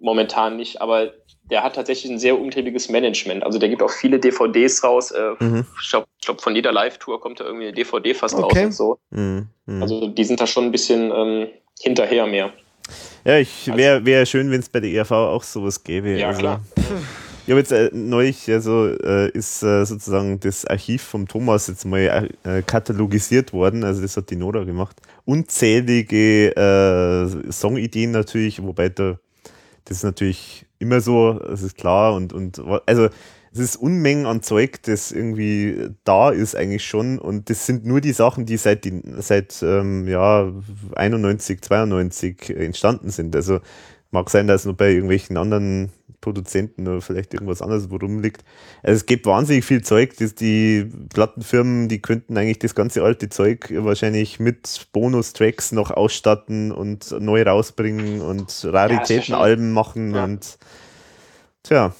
momentan 0.00 0.56
nicht, 0.56 0.82
aber 0.82 1.12
der 1.50 1.62
hat 1.62 1.74
tatsächlich 1.74 2.10
ein 2.10 2.18
sehr 2.18 2.38
umtriebiges 2.38 2.88
Management. 2.88 3.44
Also 3.44 3.58
der 3.58 3.68
gibt 3.68 3.82
auch 3.82 3.90
viele 3.90 4.18
DVDs 4.18 4.82
raus. 4.84 5.10
Äh, 5.10 5.32
Mhm. 5.40 5.64
Ich 5.82 5.90
glaube, 5.90 6.06
glaub, 6.24 6.40
von 6.40 6.54
jeder 6.54 6.72
Live-Tour 6.72 7.20
kommt 7.20 7.40
da 7.40 7.44
irgendwie 7.44 7.66
eine 7.66 7.72
DVD 7.74 8.14
fast 8.14 8.34
Okay. 8.34 8.58
raus 8.58 8.64
und 8.64 8.72
so. 8.72 8.98
Mhm, 9.10 9.48
mhm. 9.66 9.82
Also 9.82 10.08
die 10.08 10.24
sind 10.24 10.40
da 10.40 10.46
schon 10.46 10.64
ein 10.64 10.72
bisschen 10.72 11.10
ähm, 11.14 11.48
hinterher 11.80 12.26
mehr. 12.26 12.52
Ja, 13.24 13.38
ich 13.38 13.66
wäre 13.74 14.04
wär 14.04 14.26
schön, 14.26 14.50
wenn 14.50 14.60
es 14.60 14.68
bei 14.68 14.80
der 14.80 14.90
ERV 14.90 15.12
auch 15.12 15.42
sowas 15.42 15.82
gäbe. 15.82 16.18
Ja, 16.18 16.28
also, 16.28 16.40
klar. 16.40 16.60
Ich 17.44 17.50
habe 17.50 17.58
jetzt 17.58 17.72
äh, 17.72 17.90
neulich, 17.92 18.48
also 18.50 18.86
äh, 18.86 19.28
ist 19.30 19.64
äh, 19.64 19.84
sozusagen 19.84 20.38
das 20.38 20.64
Archiv 20.64 21.02
vom 21.02 21.26
Thomas 21.26 21.66
jetzt 21.66 21.84
mal 21.84 22.28
äh, 22.44 22.62
katalogisiert 22.62 23.52
worden, 23.52 23.82
also 23.82 24.00
das 24.00 24.16
hat 24.16 24.30
die 24.30 24.36
Nora 24.36 24.62
gemacht. 24.62 24.96
Unzählige 25.24 26.54
äh, 26.56 27.52
Songideen 27.52 28.12
natürlich, 28.12 28.62
wobei 28.62 28.90
da 28.90 29.18
das 29.86 30.04
natürlich 30.04 30.66
immer 30.82 31.00
so, 31.00 31.34
das 31.34 31.62
ist 31.62 31.76
klar 31.76 32.14
und, 32.14 32.32
und 32.32 32.60
also 32.86 33.08
es 33.52 33.58
ist 33.58 33.76
Unmengen 33.76 34.26
an 34.26 34.42
Zeug, 34.42 34.82
das 34.82 35.12
irgendwie 35.12 35.90
da 36.04 36.30
ist 36.30 36.56
eigentlich 36.56 36.84
schon 36.84 37.18
und 37.18 37.50
das 37.50 37.66
sind 37.66 37.84
nur 37.84 38.00
die 38.00 38.12
Sachen, 38.12 38.46
die 38.46 38.56
seit, 38.56 38.90
seit 39.18 39.62
ähm, 39.62 40.08
ja, 40.08 40.50
91, 40.94 41.60
92 41.60 42.50
entstanden 42.50 43.10
sind. 43.10 43.36
Also 43.36 43.60
mag 44.12 44.30
sein, 44.30 44.46
dass 44.46 44.64
noch 44.64 44.74
bei 44.74 44.90
irgendwelchen 44.92 45.36
anderen 45.36 45.90
Produzenten 46.20 46.86
oder 46.86 47.00
vielleicht 47.00 47.34
irgendwas 47.34 47.60
anderes 47.60 47.90
wo 47.90 47.96
rumliegt. 47.96 48.44
Also 48.82 48.96
es 48.96 49.06
gibt 49.06 49.26
wahnsinnig 49.26 49.64
viel 49.64 49.82
Zeug, 49.82 50.16
das 50.18 50.34
die 50.36 50.88
Plattenfirmen, 51.12 51.88
die 51.88 52.00
könnten 52.00 52.38
eigentlich 52.38 52.60
das 52.60 52.76
ganze 52.76 53.02
alte 53.02 53.28
Zeug 53.28 53.72
wahrscheinlich 53.76 54.38
mit 54.38 54.86
Bonustracks 54.92 55.72
noch 55.72 55.90
ausstatten 55.90 56.70
und 56.70 57.10
neu 57.20 57.42
rausbringen 57.42 58.20
und 58.20 58.64
Raritätenalben 58.64 59.72
machen 59.72 60.14
Ja. 60.14 60.24
und 60.24 60.58
tja, 61.64 61.92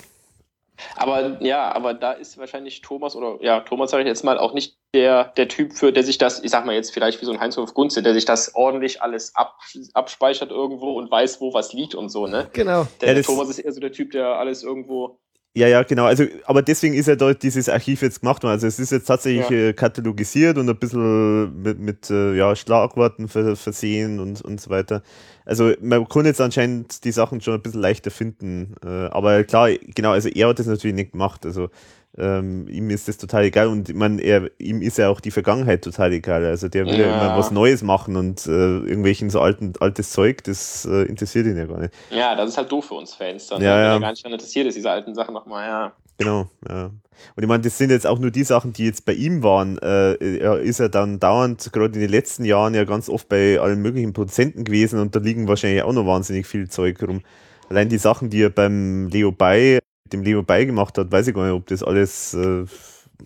Aber 0.97 1.39
ja, 1.41 1.73
aber 1.73 1.95
da 1.95 2.13
ist 2.13 2.39
wahrscheinlich 2.39 2.81
Thomas 2.81 3.17
oder 3.17 3.39
ja, 3.43 3.61
Thomas 3.61 3.91
sage 3.91 4.03
ich 4.03 4.09
jetzt 4.09 4.25
mal 4.25 4.39
auch 4.39 4.55
nicht 4.55 4.77
der, 4.95 5.25
der 5.37 5.49
Typ 5.49 5.73
für, 5.73 5.93
der 5.93 6.05
sich 6.05 6.19
das, 6.19 6.43
ich 6.43 6.51
sag 6.51 6.67
mal 6.67 6.75
jetzt 6.75 6.93
vielleicht 6.93 7.21
wie 7.21 7.25
so 7.25 7.33
ein 7.33 7.41
Heinz-Hof 7.41 7.75
Gunze, 7.75 8.03
der 8.03 8.15
sich 8.15 8.25
das 8.25 8.55
ordentlich 8.55 9.03
alles 9.03 9.35
ab, 9.35 9.59
abspeichert 9.95 10.51
irgendwo 10.51 10.93
und 10.93 11.11
weiß, 11.11 11.41
wo 11.41 11.55
was 11.55 11.73
liegt 11.73 11.95
und 11.95 12.11
so, 12.11 12.27
ne? 12.27 12.49
Genau. 12.53 12.87
Der, 13.01 13.17
Ja, 13.17 13.23
Thomas 13.23 13.49
ist 13.49 13.59
eher 13.59 13.73
so 13.73 13.81
der 13.81 13.93
Typ, 13.93 14.11
der 14.11 14.37
alles 14.37 14.63
irgendwo. 14.63 15.19
Ja, 15.55 15.69
ja, 15.69 15.83
genau. 15.83 16.07
Also, 16.07 16.25
aber 16.47 16.63
deswegen 16.63 16.95
ist 16.95 17.09
ja 17.09 17.15
dort 17.15 17.43
dieses 17.43 17.69
Archiv 17.69 18.01
jetzt 18.01 18.21
gemacht 18.21 18.43
worden. 18.43 18.53
Also 18.53 18.67
es 18.67 18.79
ist 18.79 18.91
jetzt 18.91 19.05
tatsächlich 19.07 19.51
Ja. 19.51 19.57
äh, 19.69 19.73
katalogisiert 19.75 20.57
und 20.57 20.69
ein 20.71 20.79
bisschen 20.79 21.63
mit, 21.63 21.79
mit 21.79 22.11
äh, 22.11 22.35
ja, 22.35 22.57
Schlagworten 22.57 23.29
ver 23.29 23.55
versehen 23.57 24.19
und, 24.19 24.41
und 24.41 24.61
so 24.63 24.71
weiter. 24.71 25.03
Also 25.45 25.73
man 25.83 26.09
kann 26.09 26.25
jetzt 26.25 26.41
anscheinend 26.41 27.05
die 27.05 27.13
Sachen 27.13 27.43
schon 27.43 27.55
ein 27.55 27.63
bisschen 27.63 27.83
leichter 27.83 28.11
finden. 28.11 28.77
Äh, 28.83 28.89
aber 28.89 29.45
klar, 29.45 29.69
genau, 29.95 30.13
also 30.13 30.31
er 30.31 30.49
hat 30.49 30.59
das 30.59 30.67
natürlich 30.67 30.97
nicht 30.97 31.13
gemacht. 31.13 31.45
Also 31.45 31.69
ähm, 32.19 32.69
ihm 32.69 32.91
ist 32.91 33.09
das 33.09 33.17
total 33.17 33.45
egal 33.45 33.69
und 33.69 33.95
meine, 33.95 34.21
er, 34.23 34.51
ihm 34.59 34.83
ist 34.83 34.99
ja 34.99 35.09
auch 35.09 35.21
die 35.21 35.31
Vergangenheit 35.31 35.83
total 35.83 36.13
egal. 36.13 36.45
Also 36.45 36.69
der 36.69 36.87
will 36.87 36.99
ja, 36.99 37.07
Ja. 37.07 37.15
immer 37.27 37.39
was 37.39 37.51
Neues 37.51 37.83
machen 37.83 38.17
und 38.17 38.47
äh, 38.47 38.51
irgendwelchen 38.51 39.31
so 39.31 39.41
alten, 39.41 39.73
altes 39.81 40.11
Zeug, 40.11 40.45
das 40.45 40.85
äh, 40.85 41.03
interessiert 41.05 41.47
ihn 41.47 41.57
ja 41.57 41.65
gar 41.67 41.81
nicht. 41.81 41.95
Ja, 42.11 42.35
das 42.37 42.51
ist 42.51 42.57
halt 42.59 42.71
doof 42.71 42.87
für 42.87 42.95
uns 42.95 43.15
Fans 43.15 43.47
dann, 43.47 43.63
Ja, 43.63 43.77
wenn 43.77 43.85
ja. 43.85 43.95
er 43.95 44.01
gar 44.01 44.11
nicht 44.11 44.25
daran 44.25 44.35
interessiert 44.35 44.67
ist, 44.67 44.77
diese 44.77 44.91
alten 44.91 45.15
Sachen 45.15 45.33
nochmal, 45.35 45.67
ja. 45.69 45.93
Genau, 46.19 46.49
ja. 46.69 46.91
Und 47.37 47.43
ich 47.43 47.49
meine, 47.49 47.63
das 47.63 47.79
sind 47.79 47.91
jetzt 47.91 48.07
auch 48.07 48.19
nur 48.19 48.31
die 48.31 48.45
Sachen, 48.45 48.73
die 48.73 48.85
jetzt 48.85 49.05
bei 49.05 49.13
ihm 49.13 49.43
waren. 49.43 49.79
Äh, 49.79 50.39
er 50.39 50.59
ist 50.61 50.81
ja 50.81 50.89
dann 50.89 51.19
dauernd, 51.21 51.73
gerade 51.73 51.95
in 51.95 52.01
den 52.01 52.11
letzten 52.11 52.45
Jahren, 52.45 52.75
ja 52.75 52.85
ganz 52.85 53.09
oft 53.09 53.29
bei 53.29 53.59
allen 53.61 53.81
möglichen 53.81 54.13
Produzenten 54.13 54.65
gewesen 54.65 54.99
und 55.01 55.15
da 55.17 55.21
liegen 55.21 55.49
wahrscheinlich 55.49 55.83
auch 55.83 55.93
noch 55.93 56.07
wahnsinnig 56.07 56.47
viel 56.47 56.69
Zeug 56.69 57.03
rum. 57.03 57.23
Allein 57.71 57.89
die 57.89 57.99
Sachen, 57.99 58.29
die 58.29 58.43
er 58.43 58.51
beim 58.51 59.09
Leo 59.09 59.33
Bay, 59.33 59.79
dem 60.07 60.23
Leo 60.23 60.43
Bay 60.43 60.67
gemacht 60.67 60.97
hat, 60.99 61.11
weiß 61.11 61.29
ich 61.29 61.35
gar 61.35 61.45
nicht, 61.45 61.55
ob 61.55 61.67
das 61.67 61.83
alles, 61.83 62.35
äh, 62.35 62.65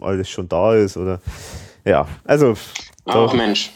alles 0.00 0.28
schon 0.28 0.48
da 0.48 0.74
ist 0.74 0.96
oder. 0.96 1.20
Ja, 1.84 2.06
also 2.24 2.54
Ach 3.04 3.14
doch, 3.14 3.34
Mensch. 3.34 3.72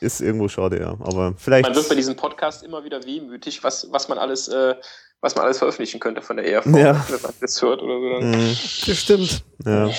ist 0.00 0.20
irgendwo 0.20 0.48
schade, 0.48 0.78
ja. 0.80 0.90
Aber 1.00 1.34
vielleicht. 1.36 1.64
Man 1.66 1.74
wird 1.74 1.88
bei 1.88 1.94
diesem 1.94 2.16
Podcast 2.16 2.62
immer 2.62 2.84
wieder 2.84 3.02
wehmütig, 3.04 3.62
was, 3.64 3.88
was 3.90 4.08
man 4.08 4.18
alles, 4.18 4.48
äh, 4.48 4.74
was 5.20 5.34
man 5.34 5.44
alles 5.46 5.58
veröffentlichen 5.58 5.98
könnte 6.00 6.22
von 6.22 6.36
der 6.36 6.46
ERV, 6.46 6.66
Ja. 6.66 7.04
wenn 7.08 7.22
man 7.22 7.32
das 7.40 7.60
hört 7.62 7.82
oder 7.82 7.94
so. 8.20 8.26
Mhm, 8.26 8.48
Das 8.86 8.98
stimmt. 8.98 9.44
ja. 9.64 9.86
ja. 9.88 9.92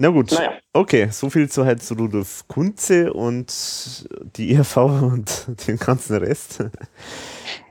Na 0.00 0.10
gut. 0.10 0.30
Naja. 0.30 0.52
Okay, 0.72 1.08
so 1.10 1.28
viel 1.28 1.50
zu 1.50 1.66
halt 1.66 1.82
zu 1.82 1.94
Rudolf 1.94 2.46
Kunze 2.46 3.12
und 3.12 3.52
die 4.36 4.54
ERV 4.54 4.76
und 4.76 5.46
den 5.66 5.76
ganzen 5.76 6.16
Rest. 6.18 6.64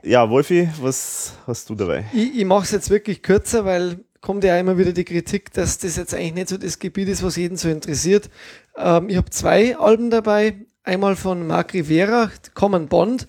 Ja, 0.02 0.28
Wolfi, 0.28 0.68
was 0.82 1.32
hast 1.46 1.70
du 1.70 1.74
dabei? 1.74 2.04
Ich, 2.12 2.38
ich 2.40 2.44
mache 2.44 2.64
es 2.64 2.70
jetzt 2.70 2.90
wirklich 2.90 3.22
kürzer, 3.22 3.64
weil 3.64 4.04
kommt 4.20 4.44
ja 4.44 4.58
immer 4.58 4.76
wieder 4.76 4.92
die 4.92 5.04
Kritik, 5.04 5.54
dass 5.54 5.78
das 5.78 5.96
jetzt 5.96 6.12
eigentlich 6.12 6.34
nicht 6.34 6.48
so 6.50 6.58
das 6.58 6.78
Gebiet 6.78 7.08
ist, 7.08 7.22
was 7.22 7.36
jeden 7.36 7.56
so 7.56 7.70
interessiert. 7.70 8.28
Ähm, 8.76 9.08
ich 9.08 9.16
habe 9.16 9.30
zwei 9.30 9.78
Alben 9.78 10.10
dabei. 10.10 10.66
Einmal 10.84 11.16
von 11.16 11.46
Mark 11.46 11.72
Rivera, 11.72 12.30
Common 12.52 12.88
Bond. 12.88 13.26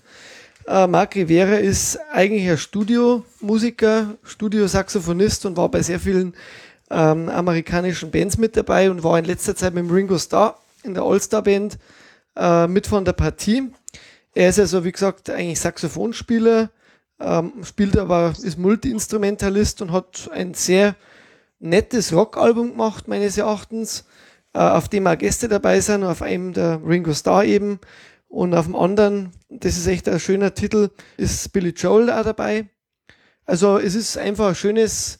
Äh, 0.66 0.86
Mark 0.86 1.16
Rivera 1.16 1.56
ist 1.56 1.98
eigentlich 2.12 2.50
ein 2.50 2.58
Studiomusiker, 2.58 4.18
Studiosaxophonist 4.24 5.46
und 5.46 5.56
war 5.56 5.70
bei 5.70 5.80
sehr 5.80 6.00
vielen 6.00 6.34
ähm, 6.90 7.28
amerikanischen 7.28 8.10
Bands 8.10 8.36
mit 8.38 8.56
dabei 8.56 8.90
und 8.90 9.02
war 9.02 9.18
in 9.18 9.24
letzter 9.24 9.54
Zeit 9.54 9.74
mit 9.74 9.84
dem 9.84 9.90
Ringo 9.90 10.18
Starr 10.18 10.58
in 10.82 10.94
der 10.94 11.04
All-Star-Band 11.04 11.78
äh, 12.36 12.66
mit 12.66 12.86
von 12.86 13.04
der 13.04 13.12
Partie. 13.12 13.70
Er 14.34 14.48
ist 14.48 14.58
also, 14.58 14.84
wie 14.84 14.92
gesagt, 14.92 15.30
eigentlich 15.30 15.60
Saxophonspieler, 15.60 16.70
ähm, 17.20 17.52
spielt 17.62 17.96
aber, 17.98 18.32
ist 18.42 18.58
Multi-Instrumentalist 18.58 19.82
und 19.82 19.92
hat 19.92 20.30
ein 20.32 20.54
sehr 20.54 20.94
nettes 21.58 22.12
Rockalbum 22.12 22.72
gemacht, 22.72 23.08
meines 23.08 23.36
Erachtens, 23.36 24.04
äh, 24.54 24.58
auf 24.58 24.88
dem 24.88 25.06
auch 25.06 25.18
Gäste 25.18 25.48
dabei 25.48 25.80
sind, 25.80 26.04
auf 26.04 26.22
einem 26.22 26.52
der 26.52 26.80
Ringo 26.84 27.12
Starr 27.12 27.44
eben 27.44 27.78
und 28.28 28.54
auf 28.54 28.66
dem 28.66 28.76
anderen, 28.76 29.32
das 29.48 29.76
ist 29.76 29.86
echt 29.86 30.08
ein 30.08 30.20
schöner 30.20 30.54
Titel, 30.54 30.90
ist 31.16 31.52
Billy 31.52 31.70
Joel 31.70 32.10
auch 32.10 32.24
dabei. 32.24 32.68
Also 33.44 33.78
es 33.78 33.94
ist 33.94 34.16
einfach 34.16 34.48
ein 34.48 34.54
schönes, 34.54 35.19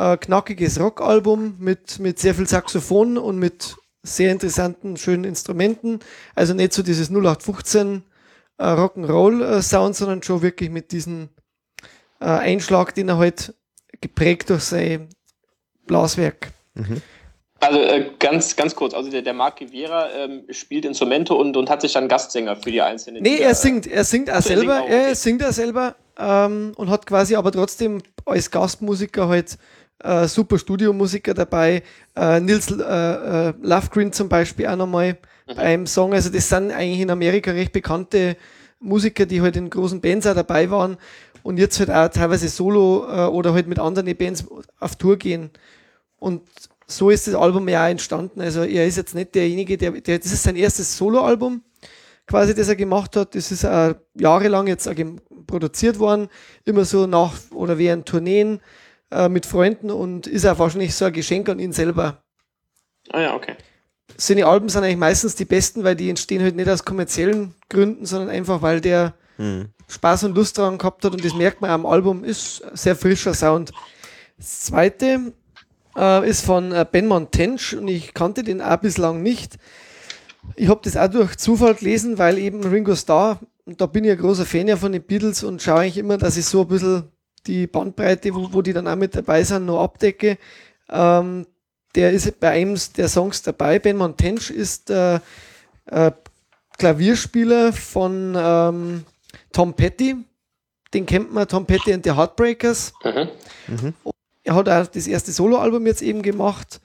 äh, 0.00 0.16
knackiges 0.16 0.80
Rockalbum 0.80 1.56
mit, 1.58 1.98
mit 1.98 2.18
sehr 2.18 2.34
viel 2.34 2.48
Saxophon 2.48 3.18
und 3.18 3.38
mit 3.38 3.76
sehr 4.02 4.32
interessanten, 4.32 4.96
schönen 4.96 5.24
Instrumenten. 5.24 6.00
Also 6.34 6.54
nicht 6.54 6.72
so 6.72 6.82
dieses 6.82 7.10
0815 7.10 8.02
äh, 8.56 8.64
Rock'n'Roll-Sound, 8.64 9.94
sondern 9.94 10.22
schon 10.22 10.40
wirklich 10.40 10.70
mit 10.70 10.92
diesem 10.92 11.28
äh, 12.18 12.24
Einschlag, 12.24 12.94
den 12.94 13.10
er 13.10 13.18
halt 13.18 13.54
geprägt 14.00 14.48
durch 14.48 14.62
sein 14.62 15.10
Blaswerk. 15.86 16.48
Mhm. 16.74 17.02
Also 17.62 17.78
äh, 17.78 18.06
ganz, 18.18 18.56
ganz 18.56 18.74
kurz, 18.74 18.94
also 18.94 19.10
der, 19.10 19.20
der 19.20 19.34
Marc 19.34 19.60
Rivera 19.60 20.08
ähm, 20.12 20.44
spielt 20.48 20.86
Instrumente 20.86 21.34
und, 21.34 21.58
und 21.58 21.68
hat 21.68 21.82
sich 21.82 21.92
dann 21.92 22.08
Gastsänger 22.08 22.56
für 22.56 22.70
die 22.70 22.80
einzelnen. 22.80 23.22
Nee, 23.22 23.34
Lieder, 23.34 23.48
er 23.48 23.54
singt, 23.54 23.86
er 23.86 24.04
singt 24.04 24.30
auch 24.30 24.40
so, 24.40 24.48
er 24.48 24.56
selber, 24.56 24.76
singt 24.76 24.84
auch, 24.86 24.88
er 24.88 25.02
okay. 25.02 25.14
singt 25.14 25.44
auch 25.44 25.52
selber 25.52 25.96
ähm, 26.18 26.72
und 26.76 26.88
hat 26.88 27.04
quasi 27.04 27.36
aber 27.36 27.52
trotzdem 27.52 28.02
als 28.24 28.50
Gastmusiker 28.50 29.28
halt 29.28 29.58
äh, 30.02 30.26
super 30.26 30.58
Studiomusiker 30.58 31.34
dabei. 31.34 31.82
Äh, 32.16 32.40
Nils 32.40 32.70
äh, 32.70 32.74
äh, 32.82 33.54
Lovegreen 33.62 34.12
zum 34.12 34.28
Beispiel 34.28 34.66
auch 34.66 34.76
nochmal 34.76 35.18
Mhm. 35.50 35.56
beim 35.56 35.86
Song. 35.86 36.12
Also 36.12 36.30
das 36.30 36.48
sind 36.48 36.70
eigentlich 36.70 37.00
in 37.00 37.10
Amerika 37.10 37.50
recht 37.50 37.72
bekannte 37.72 38.36
Musiker, 38.80 39.26
die 39.26 39.42
halt 39.42 39.56
in 39.56 39.70
großen 39.70 40.00
Bands 40.00 40.26
auch 40.26 40.34
dabei 40.34 40.70
waren 40.70 40.96
und 41.42 41.58
jetzt 41.58 41.78
halt 41.78 41.90
auch 41.90 42.08
teilweise 42.08 42.48
solo 42.48 43.06
äh, 43.08 43.26
oder 43.26 43.52
halt 43.52 43.66
mit 43.66 43.78
anderen 43.78 44.16
Bands 44.16 44.44
auf 44.78 44.96
Tour 44.96 45.16
gehen. 45.16 45.50
Und 46.18 46.42
so 46.86 47.10
ist 47.10 47.26
das 47.26 47.34
Album 47.34 47.68
ja 47.68 47.84
auch 47.84 47.90
entstanden. 47.90 48.40
Also 48.40 48.62
er 48.62 48.86
ist 48.86 48.96
jetzt 48.96 49.14
nicht 49.14 49.34
derjenige, 49.34 49.76
der, 49.76 49.92
der 49.92 50.18
das 50.18 50.32
ist 50.32 50.42
sein 50.42 50.56
erstes 50.56 50.96
Soloalbum 50.96 51.62
quasi, 52.26 52.54
das 52.54 52.68
er 52.68 52.76
gemacht 52.76 53.16
hat. 53.16 53.34
Das 53.34 53.52
ist 53.52 53.64
äh, 53.64 53.94
jahrelang 54.14 54.66
jetzt 54.66 54.88
auch 54.88 54.94
produziert 55.46 55.98
worden, 55.98 56.28
immer 56.64 56.84
so 56.84 57.06
nach 57.06 57.34
oder 57.52 57.78
während 57.78 58.06
Tourneen 58.06 58.60
äh, 59.10 59.28
mit 59.28 59.46
Freunden 59.46 59.90
und 59.90 60.26
ist 60.26 60.46
auch 60.46 60.58
wahrscheinlich 60.58 60.94
so 60.94 61.04
ein 61.04 61.12
Geschenk 61.12 61.48
an 61.48 61.58
ihn 61.58 61.72
selber. 61.72 62.22
Ah 63.10 63.20
ja, 63.20 63.34
okay. 63.34 63.56
Seine 64.16 64.46
Alben 64.46 64.68
sind 64.68 64.84
eigentlich 64.84 64.96
meistens 64.96 65.34
die 65.34 65.44
besten, 65.44 65.84
weil 65.84 65.96
die 65.96 66.10
entstehen 66.10 66.42
halt 66.42 66.56
nicht 66.56 66.68
aus 66.68 66.84
kommerziellen 66.84 67.54
Gründen, 67.68 68.06
sondern 68.06 68.28
einfach, 68.28 68.60
weil 68.60 68.80
der 68.80 69.14
Hm. 69.40 69.70
Spaß 69.88 70.24
und 70.24 70.36
Lust 70.36 70.58
daran 70.58 70.76
gehabt 70.76 71.02
hat 71.02 71.12
und 71.12 71.24
das 71.24 71.34
merkt 71.34 71.62
man 71.62 71.70
am 71.70 71.86
Album, 71.86 72.24
ist 72.24 72.62
ein 72.62 72.76
sehr 72.76 72.94
frischer 72.94 73.32
Sound. 73.32 73.72
Das 74.36 74.60
zweite 74.60 75.32
äh, 75.96 76.28
ist 76.28 76.44
von 76.44 76.72
äh, 76.72 76.84
Ben 76.90 77.06
Montench 77.06 77.74
und 77.74 77.88
ich 77.88 78.12
kannte 78.12 78.42
den 78.42 78.60
auch 78.60 78.76
bislang 78.76 79.22
nicht. 79.22 79.56
Ich 80.56 80.68
habe 80.68 80.82
das 80.84 80.98
auch 80.98 81.08
durch 81.08 81.38
Zufall 81.38 81.74
gelesen, 81.74 82.18
weil 82.18 82.36
eben 82.36 82.62
Ringo 82.62 82.94
Starr, 82.94 83.40
und 83.64 83.80
da 83.80 83.86
bin 83.86 84.04
ich 84.04 84.10
ein 84.10 84.18
großer 84.18 84.44
Fan 84.44 84.68
ja 84.68 84.76
von 84.76 84.92
den 84.92 85.02
Beatles 85.02 85.42
und 85.42 85.62
schaue 85.62 85.80
eigentlich 85.80 85.98
immer, 85.98 86.18
dass 86.18 86.36
ich 86.36 86.44
so 86.44 86.62
ein 86.62 86.68
bisschen 86.68 87.04
die 87.46 87.66
Bandbreite, 87.66 88.34
wo, 88.34 88.52
wo 88.52 88.62
die 88.62 88.72
dann 88.72 88.88
auch 88.88 88.96
mit 88.96 89.14
dabei 89.14 89.42
sind, 89.42 89.66
noch 89.66 89.82
abdecke. 89.82 90.38
Ähm, 90.90 91.46
der 91.94 92.12
ist 92.12 92.38
bei 92.38 92.50
einem 92.50 92.78
der 92.96 93.08
Songs 93.08 93.42
dabei. 93.42 93.78
Ben 93.78 93.96
Montench 93.96 94.50
ist 94.50 94.90
äh, 94.90 95.18
äh, 95.86 96.12
Klavierspieler 96.78 97.72
von 97.72 98.34
ähm, 98.38 99.04
Tom 99.52 99.74
Petty. 99.74 100.16
Den 100.94 101.06
kennt 101.06 101.32
man, 101.32 101.46
Tom 101.46 101.66
Petty 101.66 101.92
and 101.92 102.04
the 102.04 102.12
Heartbreakers. 102.12 102.92
Mhm. 103.04 103.94
Er 104.42 104.54
hat 104.54 104.68
auch 104.68 104.86
das 104.86 105.06
erste 105.06 105.32
Soloalbum 105.32 105.86
jetzt 105.86 106.02
eben 106.02 106.22
gemacht. 106.22 106.80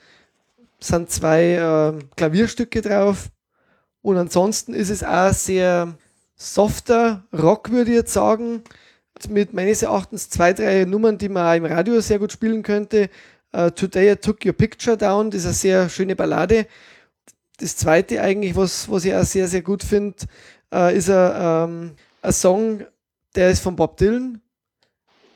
Es 0.80 0.88
sind 0.88 1.09
zwei 1.09 1.53
äh, 1.53 1.93
Klavierstücke 2.16 2.82
drauf. 2.82 3.30
Und 4.01 4.17
ansonsten 4.17 4.74
ist 4.74 4.90
es 4.90 5.03
auch 5.03 5.34
sehr 5.34 5.98
softer 6.35 7.24
Rock, 7.34 7.72
würde 7.72 7.92
ich 7.92 7.98
jetzt 7.98 8.14
sagen. 8.14 8.64
Mit 9.30 9.53
meines 9.53 9.82
Erachtens 9.82 10.30
zwei, 10.30 10.53
drei 10.53 10.85
Nummern, 10.85 11.18
die 11.18 11.30
man 11.30 11.58
im 11.58 11.66
Radio 11.66 12.00
sehr 12.02 12.19
gut 12.19 12.32
spielen 12.32 12.61
könnte. 12.64 13.10
Äh, 13.53 13.72
Today 13.72 14.11
I 14.11 14.16
Took 14.18 14.45
Your 14.45 14.53
Picture 14.53 14.98
Down, 14.98 15.32
das 15.32 15.42
ist 15.42 15.45
eine 15.45 15.53
sehr 15.53 15.90
schöne 15.90 16.16
Ballade. 16.16 16.68
Das 17.58 17.77
zweite 17.77 18.22
eigentlich, 18.22 18.56
was, 18.56 18.90
was 18.92 19.06
ich 19.06 19.16
auch 19.16 19.24
sehr, 19.24 19.48
sehr 19.48 19.61
gut 19.61 19.84
finde, 19.84 20.18
äh, 20.74 20.95
ist 20.95 21.10
ein, 21.10 21.32
ähm, 21.69 21.92
ein 22.22 22.34
Song, 22.34 22.84
der 23.35 23.50
ist 23.50 23.61
von 23.61 23.76
Bob 23.77 23.98
Dylan. 23.98 24.42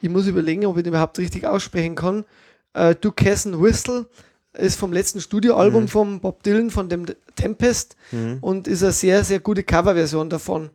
Ich 0.01 0.09
muss 0.09 0.27
überlegen, 0.27 0.65
ob 0.65 0.77
ich 0.77 0.83
den 0.83 0.89
überhaupt 0.93 1.17
richtig 1.17 1.45
aussprechen 1.45 1.95
kann. 1.95 2.25
Äh, 2.73 2.95
Do 2.95 3.11
Cassin 3.11 3.61
Whistle 3.61 4.07
ist 4.53 4.77
vom 4.77 4.91
letzten 4.91 5.21
Studioalbum 5.21 5.83
Mhm. 5.83 5.87
von 5.87 6.19
Bob 6.19 6.43
Dylan, 6.43 6.69
von 6.69 6.89
dem 6.89 7.05
Tempest 7.35 7.95
Mhm. 8.11 8.37
und 8.41 8.67
ist 8.67 8.83
eine 8.83 8.91
sehr, 8.91 9.23
sehr 9.23 9.39
gute 9.39 9.63
Coverversion 9.63 10.29
davon. 10.29 10.69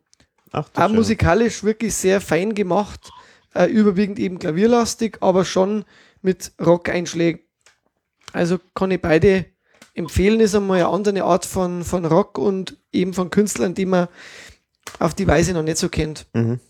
Ach, 0.54 0.68
Auch 0.74 0.88
Schau. 0.88 0.94
musikalisch 0.94 1.64
wirklich 1.64 1.94
sehr 1.94 2.20
fein 2.20 2.54
gemacht, 2.54 3.10
äh, 3.54 3.66
überwiegend 3.66 4.20
eben 4.20 4.38
klavierlastig, 4.38 5.18
aber 5.20 5.44
schon 5.44 5.84
mit 6.22 6.52
Rock-Einschlägen. 6.64 7.40
Also 8.32 8.58
kann 8.74 8.92
ich 8.92 9.02
beide 9.02 9.46
empfehlen, 9.94 10.38
ist 10.38 10.54
einmal 10.54 10.78
eine 10.78 10.88
andere 10.88 11.24
Art 11.24 11.44
von, 11.44 11.82
von 11.82 12.04
Rock 12.04 12.38
und 12.38 12.76
eben 12.92 13.14
von 13.14 13.30
Künstlern, 13.30 13.74
die 13.74 13.86
man 13.86 14.08
auf 15.00 15.14
die 15.14 15.26
Weise 15.26 15.54
noch 15.54 15.62
nicht 15.64 15.78
so 15.78 15.88
kennt. 15.88 16.26
Mhm. 16.34 16.60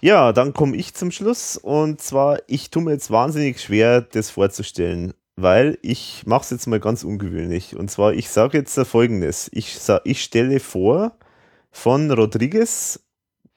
Ja, 0.00 0.32
dann 0.32 0.52
komme 0.52 0.76
ich 0.76 0.94
zum 0.94 1.10
Schluss 1.10 1.56
und 1.56 2.02
zwar, 2.02 2.38
ich 2.48 2.70
tue 2.70 2.82
mir 2.82 2.92
jetzt 2.92 3.10
wahnsinnig 3.10 3.60
schwer, 3.60 4.02
das 4.02 4.28
vorzustellen, 4.30 5.14
weil 5.36 5.78
ich 5.80 6.24
mache 6.26 6.42
es 6.42 6.50
jetzt 6.50 6.66
mal 6.66 6.80
ganz 6.80 7.02
ungewöhnlich. 7.02 7.76
Und 7.76 7.90
zwar, 7.90 8.12
ich 8.12 8.28
sage 8.28 8.58
jetzt 8.58 8.78
folgendes. 8.86 9.48
Ich, 9.52 9.78
ich 10.04 10.22
stelle 10.22 10.60
vor 10.60 11.16
von 11.70 12.10
Rodriguez 12.10 13.00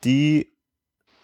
die, 0.03 0.51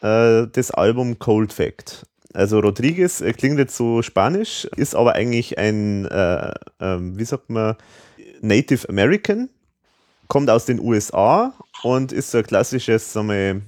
äh, 0.01 0.47
das 0.47 0.71
Album 0.71 1.19
Cold 1.19 1.53
Fact. 1.53 2.05
Also 2.33 2.59
Rodriguez 2.59 3.21
äh, 3.21 3.33
klingt 3.33 3.59
jetzt 3.59 3.75
so 3.75 4.01
spanisch, 4.01 4.65
ist 4.75 4.95
aber 4.95 5.13
eigentlich 5.13 5.57
ein, 5.57 6.05
äh, 6.05 6.53
ähm, 6.79 7.17
wie 7.17 7.25
sagt 7.25 7.49
man, 7.49 7.75
Native 8.41 8.87
American, 8.89 9.49
kommt 10.27 10.49
aus 10.49 10.65
den 10.65 10.79
USA 10.79 11.53
und 11.83 12.11
ist 12.11 12.31
so 12.31 12.37
ein 12.37 12.45
klassisches, 12.45 13.11
sagen 13.11 13.29
wir, 13.29 13.49
in 13.49 13.65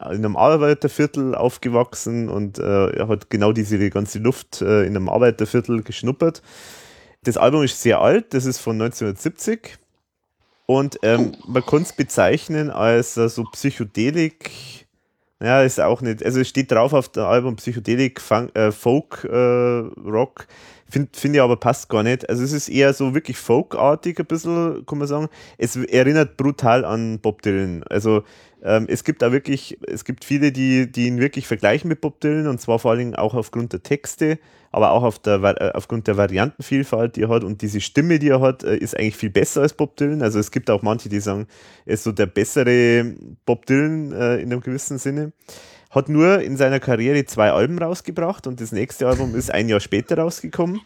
einem 0.00 0.36
Arbeiterviertel 0.36 1.34
aufgewachsen 1.34 2.28
und 2.28 2.58
äh, 2.58 3.06
hat 3.06 3.30
genau 3.30 3.52
diese 3.52 3.78
ganze 3.90 4.18
Luft 4.18 4.60
äh, 4.60 4.82
in 4.82 4.96
einem 4.96 5.08
Arbeiterviertel 5.08 5.82
geschnuppert. 5.82 6.42
Das 7.22 7.36
Album 7.36 7.62
ist 7.62 7.80
sehr 7.80 8.00
alt, 8.00 8.34
das 8.34 8.44
ist 8.44 8.58
von 8.58 8.80
1970 8.80 9.78
und 10.70 11.00
ähm, 11.02 11.32
man 11.48 11.66
kann 11.66 11.82
es 11.82 11.92
bezeichnen 11.92 12.70
als 12.70 13.16
äh, 13.16 13.28
so 13.28 13.42
Psychedelik. 13.42 14.86
Ja, 15.42 15.62
ist 15.62 15.80
auch 15.80 16.00
nicht. 16.00 16.24
Also 16.24 16.38
es 16.38 16.48
steht 16.48 16.70
drauf 16.70 16.92
auf 16.92 17.08
dem 17.08 17.24
Album 17.24 17.56
Psychedelik, 17.56 18.20
Funk, 18.20 18.56
äh, 18.56 18.70
Folk, 18.70 19.24
äh, 19.24 19.36
Rock. 19.36 20.46
Finde 20.88 21.08
find 21.12 21.34
ich 21.34 21.42
aber 21.42 21.56
passt 21.56 21.88
gar 21.88 22.04
nicht. 22.04 22.28
Also 22.28 22.44
es 22.44 22.52
ist 22.52 22.68
eher 22.68 22.94
so 22.94 23.14
wirklich 23.14 23.36
folkartig 23.36 24.20
ein 24.20 24.26
bisschen, 24.26 24.86
kann 24.86 24.98
man 24.98 25.08
sagen. 25.08 25.28
Es 25.58 25.74
erinnert 25.74 26.36
brutal 26.36 26.84
an 26.84 27.18
Bob 27.18 27.42
Dylan. 27.42 27.82
Also 27.90 28.22
ähm, 28.62 28.86
es 28.88 29.04
gibt 29.04 29.22
da 29.22 29.32
wirklich, 29.32 29.78
es 29.86 30.04
gibt 30.04 30.24
viele, 30.24 30.52
die, 30.52 30.90
die 30.90 31.06
ihn 31.06 31.18
wirklich 31.18 31.46
vergleichen 31.46 31.88
mit 31.88 32.00
Bob 32.00 32.20
Dylan 32.20 32.46
und 32.46 32.60
zwar 32.60 32.78
vor 32.78 32.92
allem 32.92 33.14
auch 33.14 33.34
aufgrund 33.34 33.72
der 33.72 33.82
Texte, 33.82 34.38
aber 34.70 34.92
auch 34.92 35.02
auf 35.02 35.18
der, 35.18 35.42
äh, 35.42 35.72
aufgrund 35.72 36.06
der 36.06 36.16
Variantenvielfalt, 36.16 37.16
die 37.16 37.22
er 37.22 37.28
hat 37.28 37.42
und 37.42 37.62
diese 37.62 37.80
Stimme, 37.80 38.18
die 38.18 38.28
er 38.28 38.40
hat, 38.40 38.62
äh, 38.62 38.76
ist 38.76 38.96
eigentlich 38.96 39.16
viel 39.16 39.30
besser 39.30 39.62
als 39.62 39.72
Bob 39.72 39.96
Dylan. 39.96 40.22
Also 40.22 40.38
es 40.38 40.50
gibt 40.50 40.70
auch 40.70 40.82
manche, 40.82 41.08
die 41.08 41.20
sagen, 41.20 41.46
er 41.86 41.94
ist 41.94 42.04
so 42.04 42.12
der 42.12 42.26
bessere 42.26 43.14
Bob 43.46 43.66
Dylan 43.66 44.12
äh, 44.12 44.36
in 44.36 44.52
einem 44.52 44.60
gewissen 44.60 44.98
Sinne. 44.98 45.32
Hat 45.90 46.08
nur 46.08 46.40
in 46.40 46.56
seiner 46.56 46.78
Karriere 46.78 47.24
zwei 47.24 47.50
Alben 47.50 47.78
rausgebracht 47.78 48.46
und 48.46 48.60
das 48.60 48.72
nächste 48.72 49.08
Album 49.08 49.34
ist 49.34 49.50
ein 49.50 49.68
Jahr 49.68 49.80
später 49.80 50.18
rausgekommen. 50.18 50.80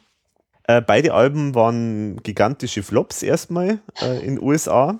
Äh, 0.66 0.80
beide 0.80 1.12
Alben 1.12 1.54
waren 1.54 2.22
gigantische 2.22 2.82
Flops 2.82 3.22
erstmal 3.22 3.80
äh, 4.00 4.20
in 4.24 4.36
den 4.36 4.42
USA. 4.42 4.98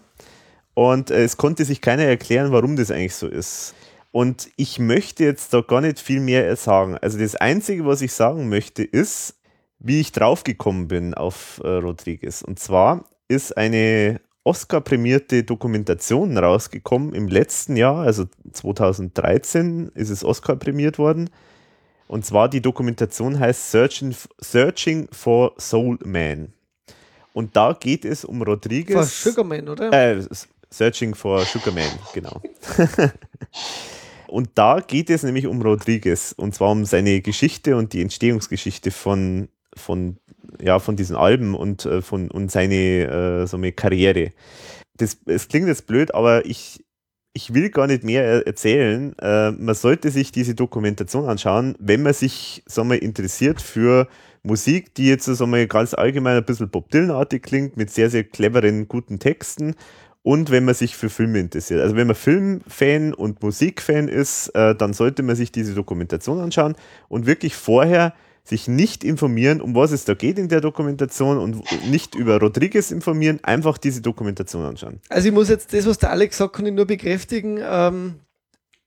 Und 0.75 1.11
äh, 1.11 1.25
es 1.25 1.37
konnte 1.37 1.65
sich 1.65 1.81
keiner 1.81 2.05
erklären, 2.05 2.53
warum 2.53 2.77
das 2.77 2.91
eigentlich 2.91 3.15
so 3.15 3.29
ist. 3.29 3.75
Und 4.11 4.49
ich 4.57 4.79
möchte 4.79 5.25
jetzt 5.25 5.53
da 5.55 5.61
gar 5.61 5.81
nicht 5.81 5.99
viel 5.99 6.21
mehr 6.21 6.55
sagen. 6.57 6.97
Also 6.99 7.19
das 7.19 7.35
Einzige, 7.37 7.87
was 7.87 8.03
ich 8.03 8.13
sagen 8.13 8.49
möchte, 8.49 8.85
ist, 8.85 9.35
wie 9.79 10.01
ich 10.01 10.13
draufgekommen 10.13 10.89
bin 10.89 11.15
auf 11.15 11.61
äh, 11.65 11.69
Rodriguez. 11.69 12.43
Und 12.43 12.59
zwar 12.59 13.05
ist 13.29 13.57
eine 13.57 14.21
Oscar-prämierte 14.45 15.43
Dokumentation 15.43 16.37
rausgekommen 16.37 17.15
im 17.15 17.29
letzten 17.29 17.77
Jahr, 17.77 18.05
also 18.05 18.27
2013 18.53 19.91
ist 19.95 20.11
es 20.11 20.23
Oscar 20.23 20.57
prämiert 20.57 20.99
worden. 20.99 21.31
Und 22.07 22.27
zwar 22.27 22.51
die 22.51 22.61
Dokumentation 22.61 23.41
heißt 23.41 23.71
Searching, 23.71 24.15
Searching 24.39 25.09
for 25.11 25.55
Soul 25.59 25.99
Man. 26.05 26.53
Und 27.33 27.57
da 27.57 27.73
geht 27.73 28.05
es 28.05 28.25
um 28.25 28.43
Rodriguez. 28.43 28.95
War 28.95 29.05
Sugarman, 29.05 29.69
oder? 29.69 29.93
Äh, 29.93 30.23
Searching 30.75 31.15
for 31.15 31.41
Sugarman, 31.45 31.89
genau. 32.13 32.43
und 34.27 34.51
da 34.55 34.81
geht 34.81 35.09
es 35.11 35.23
nämlich 35.23 35.47
um 35.47 35.63
Rodriguez 35.63 36.35
und 36.37 36.55
zwar 36.55 36.73
um 36.73 36.85
seine 36.85 37.21
Geschichte 37.21 37.77
und 37.77 37.93
die 37.93 38.03
Entstehungsgeschichte 38.03 38.91
von, 38.91 39.49
von, 39.77 40.17
ja, 40.61 40.79
von 40.81 40.97
diesen 40.97 41.15
Alben 41.17 41.55
und, 41.55 41.87
äh, 41.87 42.03
von, 42.03 42.31
und 42.31 42.51
seine 42.51 42.75
äh, 42.75 43.47
so 43.47 43.57
eine 43.57 43.73
Karriere. 43.73 44.33
Das, 44.97 45.17
es 45.27 45.49
klingt 45.49 45.69
jetzt 45.69 45.87
blöd, 45.87 46.15
aber 46.15 46.45
ich, 46.45 46.85
ich 47.33 47.55
will 47.55 47.71
gar 47.71 47.87
nicht 47.87 48.05
mehr 48.05 48.25
er- 48.25 48.47
erzählen. 48.47 49.15
Äh, 49.21 49.53
man 49.53 49.75
sollte 49.75 50.11
sich 50.11 50.33
diese 50.33 50.55
Dokumentation 50.55 51.29
anschauen, 51.29 51.77
wenn 51.79 52.03
man 52.03 52.15
sich 52.15 52.63
sagen 52.67 52.91
wir, 52.91 53.01
interessiert 53.03 53.61
für 53.63 54.09
Musik, 54.43 54.95
die 54.95 55.07
jetzt 55.07 55.25
sagen 55.25 55.53
wir, 55.53 55.67
ganz 55.67 55.95
allgemein 55.95 56.37
ein 56.37 56.45
bisschen 56.45 56.69
Bob 56.69 56.91
Dylan-artig 56.91 57.43
klingt, 57.43 57.77
mit 57.77 57.91
sehr, 57.91 58.11
sehr 58.11 58.25
cleveren, 58.25 58.89
guten 58.89 59.19
Texten. 59.19 59.75
Und 60.25 60.51
wenn 60.51 60.65
man 60.65 60.75
sich 60.75 60.97
für 60.97 61.11
Filme 61.11 61.39
interessiert. 61.39 61.81
Also 61.81 61.97
wenn 61.97 62.07
man 62.07 62.17
Filmfan 62.17 63.13
und 63.13 63.43
Musikfan 63.43 64.09
ist, 64.09 64.49
äh, 64.55 64.75
dann 64.75 64.95
sollte 64.95 65.23
man 65.23 65.37
sich 65.37 65.53
diese 65.53 65.75
Dokumentation 65.75 66.41
anschauen 66.41 66.77
und 67.09 67.27
wirklich 67.27 67.55
vorher 67.55 68.15
sich 68.43 68.67
nicht 68.67 69.05
informieren, 69.05 69.61
um 69.61 69.75
was 69.75 69.93
es 69.93 70.05
da 70.07 70.15
geht 70.15 70.39
in 70.39 70.49
der 70.49 70.63
Dokumentation 70.63 71.39
und 71.39 71.63
nicht 71.91 72.15
über 72.15 72.41
Rodriguez 72.41 72.91
informieren, 72.91 73.39
einfach 73.43 73.77
diese 73.77 74.01
Dokumentation 74.01 74.65
anschauen. 74.65 75.01
Also 75.11 75.29
ich 75.29 75.35
muss 75.35 75.51
jetzt 75.51 75.75
das, 75.75 75.87
was 75.87 75.99
der 75.99 76.11
Alex 76.11 76.39
sagt, 76.39 76.57
kann 76.57 76.67
ich 76.67 76.73
nur 76.73 76.87
bekräftigen. 76.87 77.61
Ähm, 77.63 78.15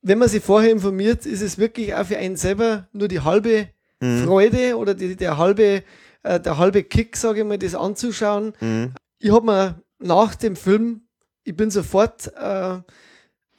wenn 0.02 0.18
man 0.18 0.30
sich 0.30 0.44
vorher 0.44 0.72
informiert, 0.72 1.28
ist 1.28 1.42
es 1.42 1.60
wirklich 1.60 1.94
auch 1.94 2.06
für 2.06 2.18
einen 2.18 2.36
selber 2.36 2.88
nur 2.94 3.08
die 3.08 3.22
halbe 3.22 3.68
Mhm. 4.00 4.26
Freude 4.26 4.78
oder 4.78 4.94
die, 4.94 5.16
der 5.16 5.38
halbe, 5.38 5.84
äh, 6.24 6.40
der 6.40 6.58
halbe 6.58 6.84
Kick, 6.84 7.18
sage 7.18 7.40
ich 7.42 7.46
mal, 7.46 7.58
das 7.58 7.76
anzuschauen. 7.76 8.54
Mhm. 8.60 8.94
Ich 9.20 9.32
habe 9.32 9.46
mir 9.46 9.82
nach 10.00 10.36
dem 10.36 10.56
Film, 10.56 11.02
ich 11.48 11.56
bin 11.56 11.72
sofort 11.72 12.32
äh, 12.40 12.74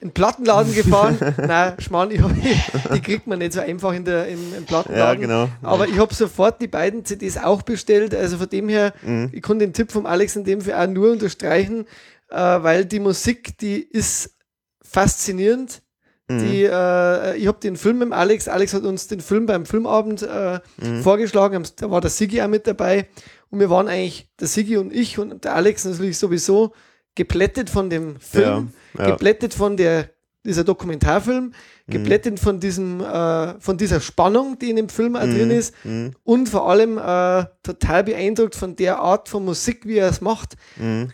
in 0.01 0.09
den 0.09 0.13
Plattenladen 0.13 0.73
gefahren. 0.75 1.19
Nein, 1.39 1.75
Schmarrn, 1.81 2.11
ich 2.13 2.21
hab, 2.23 2.31
die 2.95 3.01
kriegt 3.01 3.27
man 3.27 3.39
nicht 3.41 3.53
so 3.53 3.61
einfach 3.61 3.93
in 3.95 4.05
der, 4.05 4.29
im, 4.29 4.39
im 4.39 4.53
Ja, 4.55 4.61
Plattenladen. 4.67 5.21
genau. 5.23 5.49
Aber 5.63 5.89
ich 5.89 5.99
habe 5.99 6.15
sofort 6.15 6.61
die 6.61 6.69
beiden 6.69 7.05
CDs 7.05 7.37
auch 7.37 7.63
bestellt. 7.63 8.15
Also 8.15 8.39
von 8.39 8.49
dem 8.49 8.69
her, 8.69 8.93
Mhm. 9.03 9.31
ich 9.33 9.43
kann 9.43 9.59
den 9.59 9.73
Tipp 9.73 9.91
vom 9.91 10.07
Alex 10.07 10.37
in 10.37 10.45
dem 10.45 10.61
Fall 10.61 10.75
auch 10.75 10.91
nur 10.93 11.11
unterstreichen, 11.13 11.87
äh, 12.31 12.37
weil 12.37 12.85
die 12.85 13.01
Musik, 13.01 13.59
die 13.59 13.83
ist 13.83 14.37
faszinierend. 14.81 15.83
Mhm. 16.29 16.39
Die, 16.41 16.65
äh, 16.65 17.37
ich 17.37 17.47
habe 17.47 17.59
den 17.61 17.77
Film 17.77 17.99
mit 18.01 18.13
Alex, 18.13 18.49
Alex 18.49 18.75
hat 18.75 18.83
uns 18.83 19.07
den 19.09 19.21
Film 19.21 19.47
beim 19.47 19.65
Filmabend 19.67 20.23
äh, 20.23 20.61
Mhm. 20.81 21.03
vorgeschlagen, 21.03 21.67
da 21.77 21.91
war 21.91 22.01
der 22.03 22.11
Sigi 22.11 22.43
auch 22.43 22.49
mit 22.49 22.67
dabei 22.67 23.09
und 23.51 23.61
wir 23.61 23.71
waren 23.71 23.89
eigentlich, 23.89 24.29
der 24.39 24.47
Sigi 24.47 24.77
und 24.77 24.93
ich 24.95 25.19
und 25.19 25.45
der 25.45 25.55
Alex 25.55 25.85
natürlich 25.87 26.19
sowieso 26.19 26.75
geplättet 27.19 27.69
von 27.69 27.91
dem 27.91 28.19
Film, 28.21 28.71
Ja, 28.97 29.05
ja. 29.05 29.11
geplättet 29.11 29.53
von 29.53 29.77
der, 29.77 30.09
dieser 30.47 30.63
Dokumentarfilm, 30.65 31.47
Mhm. 31.87 31.93
geplättet 31.93 32.39
von 32.41 32.61
diesem, 32.61 33.01
äh, 33.01 33.61
von 33.61 33.77
dieser 33.77 34.01
Spannung, 34.01 34.59
die 34.59 34.71
in 34.71 34.77
dem 34.77 34.89
Film 34.89 35.17
auch 35.17 35.23
drin 35.25 35.51
ist 35.51 35.75
Mhm. 35.85 36.13
und 36.25 36.49
vor 36.49 36.71
allem 36.71 36.97
äh, 36.97 37.45
total 37.63 38.05
beeindruckt 38.05 38.55
von 38.55 38.77
der 38.77 38.99
Art 39.01 39.29
von 39.29 39.45
Musik, 39.45 39.85
wie 39.85 39.99
er 39.99 40.09
es 40.09 40.21
macht. 40.21 40.55
Mhm. 40.77 41.11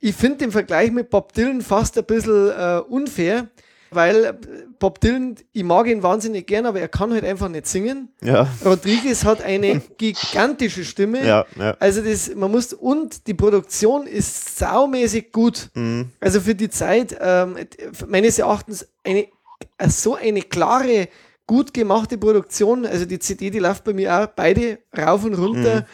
Ich 0.00 0.14
finde 0.16 0.38
den 0.38 0.50
Vergleich 0.50 0.90
mit 0.90 1.08
Bob 1.08 1.32
Dylan 1.32 1.62
fast 1.62 1.96
ein 1.96 2.04
bisschen 2.04 2.50
äh, 2.50 2.80
unfair, 2.88 3.48
weil 3.94 4.38
Bob 4.78 5.00
Dylan, 5.00 5.36
ich 5.52 5.64
mag 5.64 5.86
ihn 5.86 6.02
wahnsinnig 6.02 6.46
gern, 6.46 6.66
aber 6.66 6.80
er 6.80 6.88
kann 6.88 7.12
halt 7.12 7.24
einfach 7.24 7.48
nicht 7.48 7.66
singen. 7.66 8.08
Ja, 8.22 8.48
Rodriguez 8.64 9.24
hat 9.24 9.42
eine 9.42 9.80
gigantische 9.98 10.84
Stimme. 10.84 11.26
ja, 11.26 11.46
ja. 11.56 11.76
Also 11.80 12.02
das, 12.02 12.34
man 12.34 12.50
muss, 12.50 12.72
und 12.72 13.26
die 13.26 13.34
Produktion 13.34 14.06
ist 14.06 14.58
saumäßig 14.58 15.32
gut. 15.32 15.70
Mhm. 15.74 16.10
Also 16.20 16.40
für 16.40 16.54
die 16.54 16.70
Zeit, 16.70 17.16
ähm, 17.20 17.56
meines 18.08 18.38
Erachtens, 18.38 18.86
eine, 19.04 19.26
äh, 19.78 19.88
so 19.88 20.14
eine 20.14 20.42
klare, 20.42 21.08
gut 21.46 21.74
gemachte 21.74 22.18
Produktion. 22.18 22.86
Also 22.86 23.04
die 23.04 23.18
CD, 23.18 23.50
die 23.50 23.58
läuft 23.58 23.84
bei 23.84 23.92
mir 23.92 24.14
auch 24.14 24.26
beide 24.28 24.78
rauf 24.96 25.24
und 25.24 25.34
runter. 25.34 25.86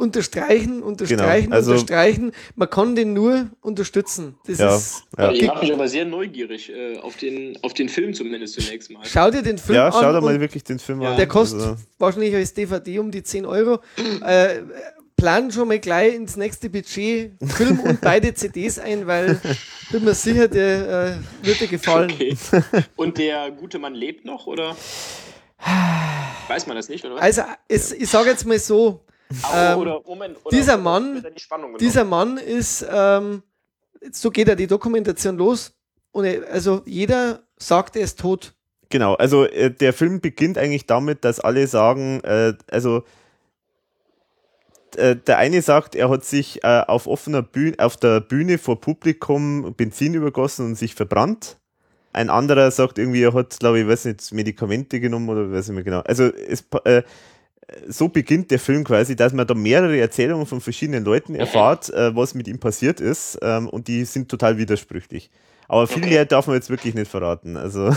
Unterstreichen, 0.00 0.82
unterstreichen, 0.82 1.44
Genau, 1.44 1.56
also- 1.56 1.72
unterstreichen. 1.72 2.32
Man 2.56 2.70
kann 2.70 2.96
den 2.96 3.12
nur 3.12 3.50
unterstützen. 3.60 4.36
Das 4.46 4.58
Ja, 4.58 4.74
ist, 4.76 5.02
ja. 5.18 5.30
Ich 5.30 5.46
mache 5.46 5.60
mich 5.64 5.72
aber 5.74 5.88
sehr 5.88 6.06
neugierig 6.06 6.70
äh, 6.70 6.96
auf, 6.98 7.16
den, 7.18 7.58
auf 7.62 7.74
den 7.74 7.90
Film 7.90 8.14
zumindest 8.14 8.54
zunächst 8.60 8.90
mal. 8.90 9.02
schau 9.04 9.30
dir 9.30 9.42
den 9.42 9.58
Film 9.58 9.76
Ja, 9.76 9.86
an. 9.88 9.92
schau 9.92 10.10
dir 10.12 10.18
und 10.18 10.24
mal 10.24 10.40
wirklich 10.40 10.64
den 10.64 10.78
Film 10.78 11.02
an. 11.02 11.16
Der 11.18 11.26
kostet 11.28 11.60
Also, 11.60 11.76
wahrscheinlich 11.98 12.34
als 12.34 12.54
DVD 12.54 12.98
um 12.98 13.10
die 13.10 13.22
10 13.22 13.44
Euro. 13.44 13.80
Äh, 14.26 14.60
plan 15.16 15.50
schon 15.52 15.68
mal 15.68 15.78
gleich 15.78 16.14
ins 16.14 16.34
nächste 16.36 16.70
Budget 16.70 17.32
Film 17.54 17.78
und 17.80 18.00
beide 18.00 18.32
CDs 18.40 18.78
ein, 18.78 19.06
weil 19.06 19.38
bin 19.92 20.02
mir 20.04 20.14
sicher, 20.14 20.48
der 20.48 21.18
äh, 21.42 21.46
wird 21.46 21.60
dir 21.60 21.66
gefallen. 21.68 22.10
Okay. 22.10 22.34
Und 22.96 23.18
der 23.18 23.50
gute 23.50 23.78
Mann 23.78 23.94
lebt 23.94 24.24
noch, 24.24 24.46
oder? 24.46 24.74
Weiß 26.48 26.66
man 26.66 26.76
das 26.76 26.88
nicht, 26.88 27.04
oder 27.04 27.16
was? 27.16 27.22
Also 27.22 27.42
es, 27.68 27.92
ich 27.92 28.08
sage 28.08 28.30
jetzt 28.30 28.46
mal 28.46 28.58
so, 28.58 29.02
ähm, 29.54 29.78
oder, 29.78 30.00
Moment, 30.06 30.38
oder, 30.44 30.56
dieser 30.56 30.74
oder 30.74 30.82
Mann- 30.82 31.24
er 31.24 31.78
dieser 31.78 32.04
Mann 32.04 32.36
ist, 32.38 32.86
ähm, 32.90 33.42
so 34.12 34.30
geht 34.30 34.48
ja 34.48 34.54
die 34.54 34.66
Dokumentation 34.66 35.36
los. 35.36 35.72
Und 36.12 36.24
er, 36.24 36.50
also 36.50 36.82
jeder 36.86 37.40
sagt, 37.56 37.96
er 37.96 38.02
ist 38.02 38.18
tot. 38.18 38.54
Genau, 38.88 39.14
also 39.14 39.44
äh, 39.44 39.70
der 39.70 39.92
Film 39.92 40.20
beginnt 40.20 40.58
eigentlich 40.58 40.86
damit, 40.86 41.24
dass 41.24 41.38
alle 41.38 41.66
sagen, 41.68 42.20
äh, 42.24 42.54
also 42.70 43.04
äh, 44.96 45.14
der 45.14 45.38
eine 45.38 45.62
sagt, 45.62 45.94
er 45.94 46.10
hat 46.10 46.24
sich 46.24 46.64
äh, 46.64 46.82
auf 46.88 47.06
offener 47.06 47.42
Bühne, 47.42 47.76
auf 47.78 47.96
der 47.96 48.20
Bühne 48.20 48.58
vor 48.58 48.80
Publikum 48.80 49.74
Benzin 49.76 50.14
übergossen 50.14 50.66
und 50.66 50.74
sich 50.74 50.96
verbrannt. 50.96 51.58
Ein 52.12 52.28
anderer 52.28 52.72
sagt 52.72 52.98
irgendwie, 52.98 53.22
er 53.22 53.34
hat, 53.34 53.60
glaube 53.60 53.78
ich, 53.78 53.86
weiß 53.86 54.06
nicht, 54.06 54.32
Medikamente 54.32 54.98
genommen 54.98 55.28
oder 55.28 55.52
weiß 55.52 55.68
nicht 55.68 55.76
mehr 55.76 55.84
genau. 55.84 56.00
Also 56.00 56.24
es, 56.24 56.64
äh, 56.84 57.02
so 57.88 58.08
beginnt 58.08 58.50
der 58.50 58.58
Film 58.58 58.84
quasi, 58.84 59.16
dass 59.16 59.32
man 59.32 59.46
da 59.46 59.54
mehrere 59.54 59.98
Erzählungen 59.98 60.46
von 60.46 60.60
verschiedenen 60.60 61.04
Leuten 61.04 61.34
erfahrt, 61.34 61.90
äh, 61.90 62.14
was 62.14 62.34
mit 62.34 62.48
ihm 62.48 62.58
passiert 62.58 63.00
ist, 63.00 63.38
ähm, 63.42 63.68
und 63.68 63.88
die 63.88 64.04
sind 64.04 64.28
total 64.28 64.58
widersprüchlich. 64.58 65.30
Aber 65.68 65.86
viel 65.86 66.04
mehr 66.04 66.24
darf 66.24 66.48
man 66.48 66.56
jetzt 66.56 66.68
wirklich 66.68 66.94
nicht 66.94 67.08
verraten. 67.08 67.56
Also, 67.56 67.94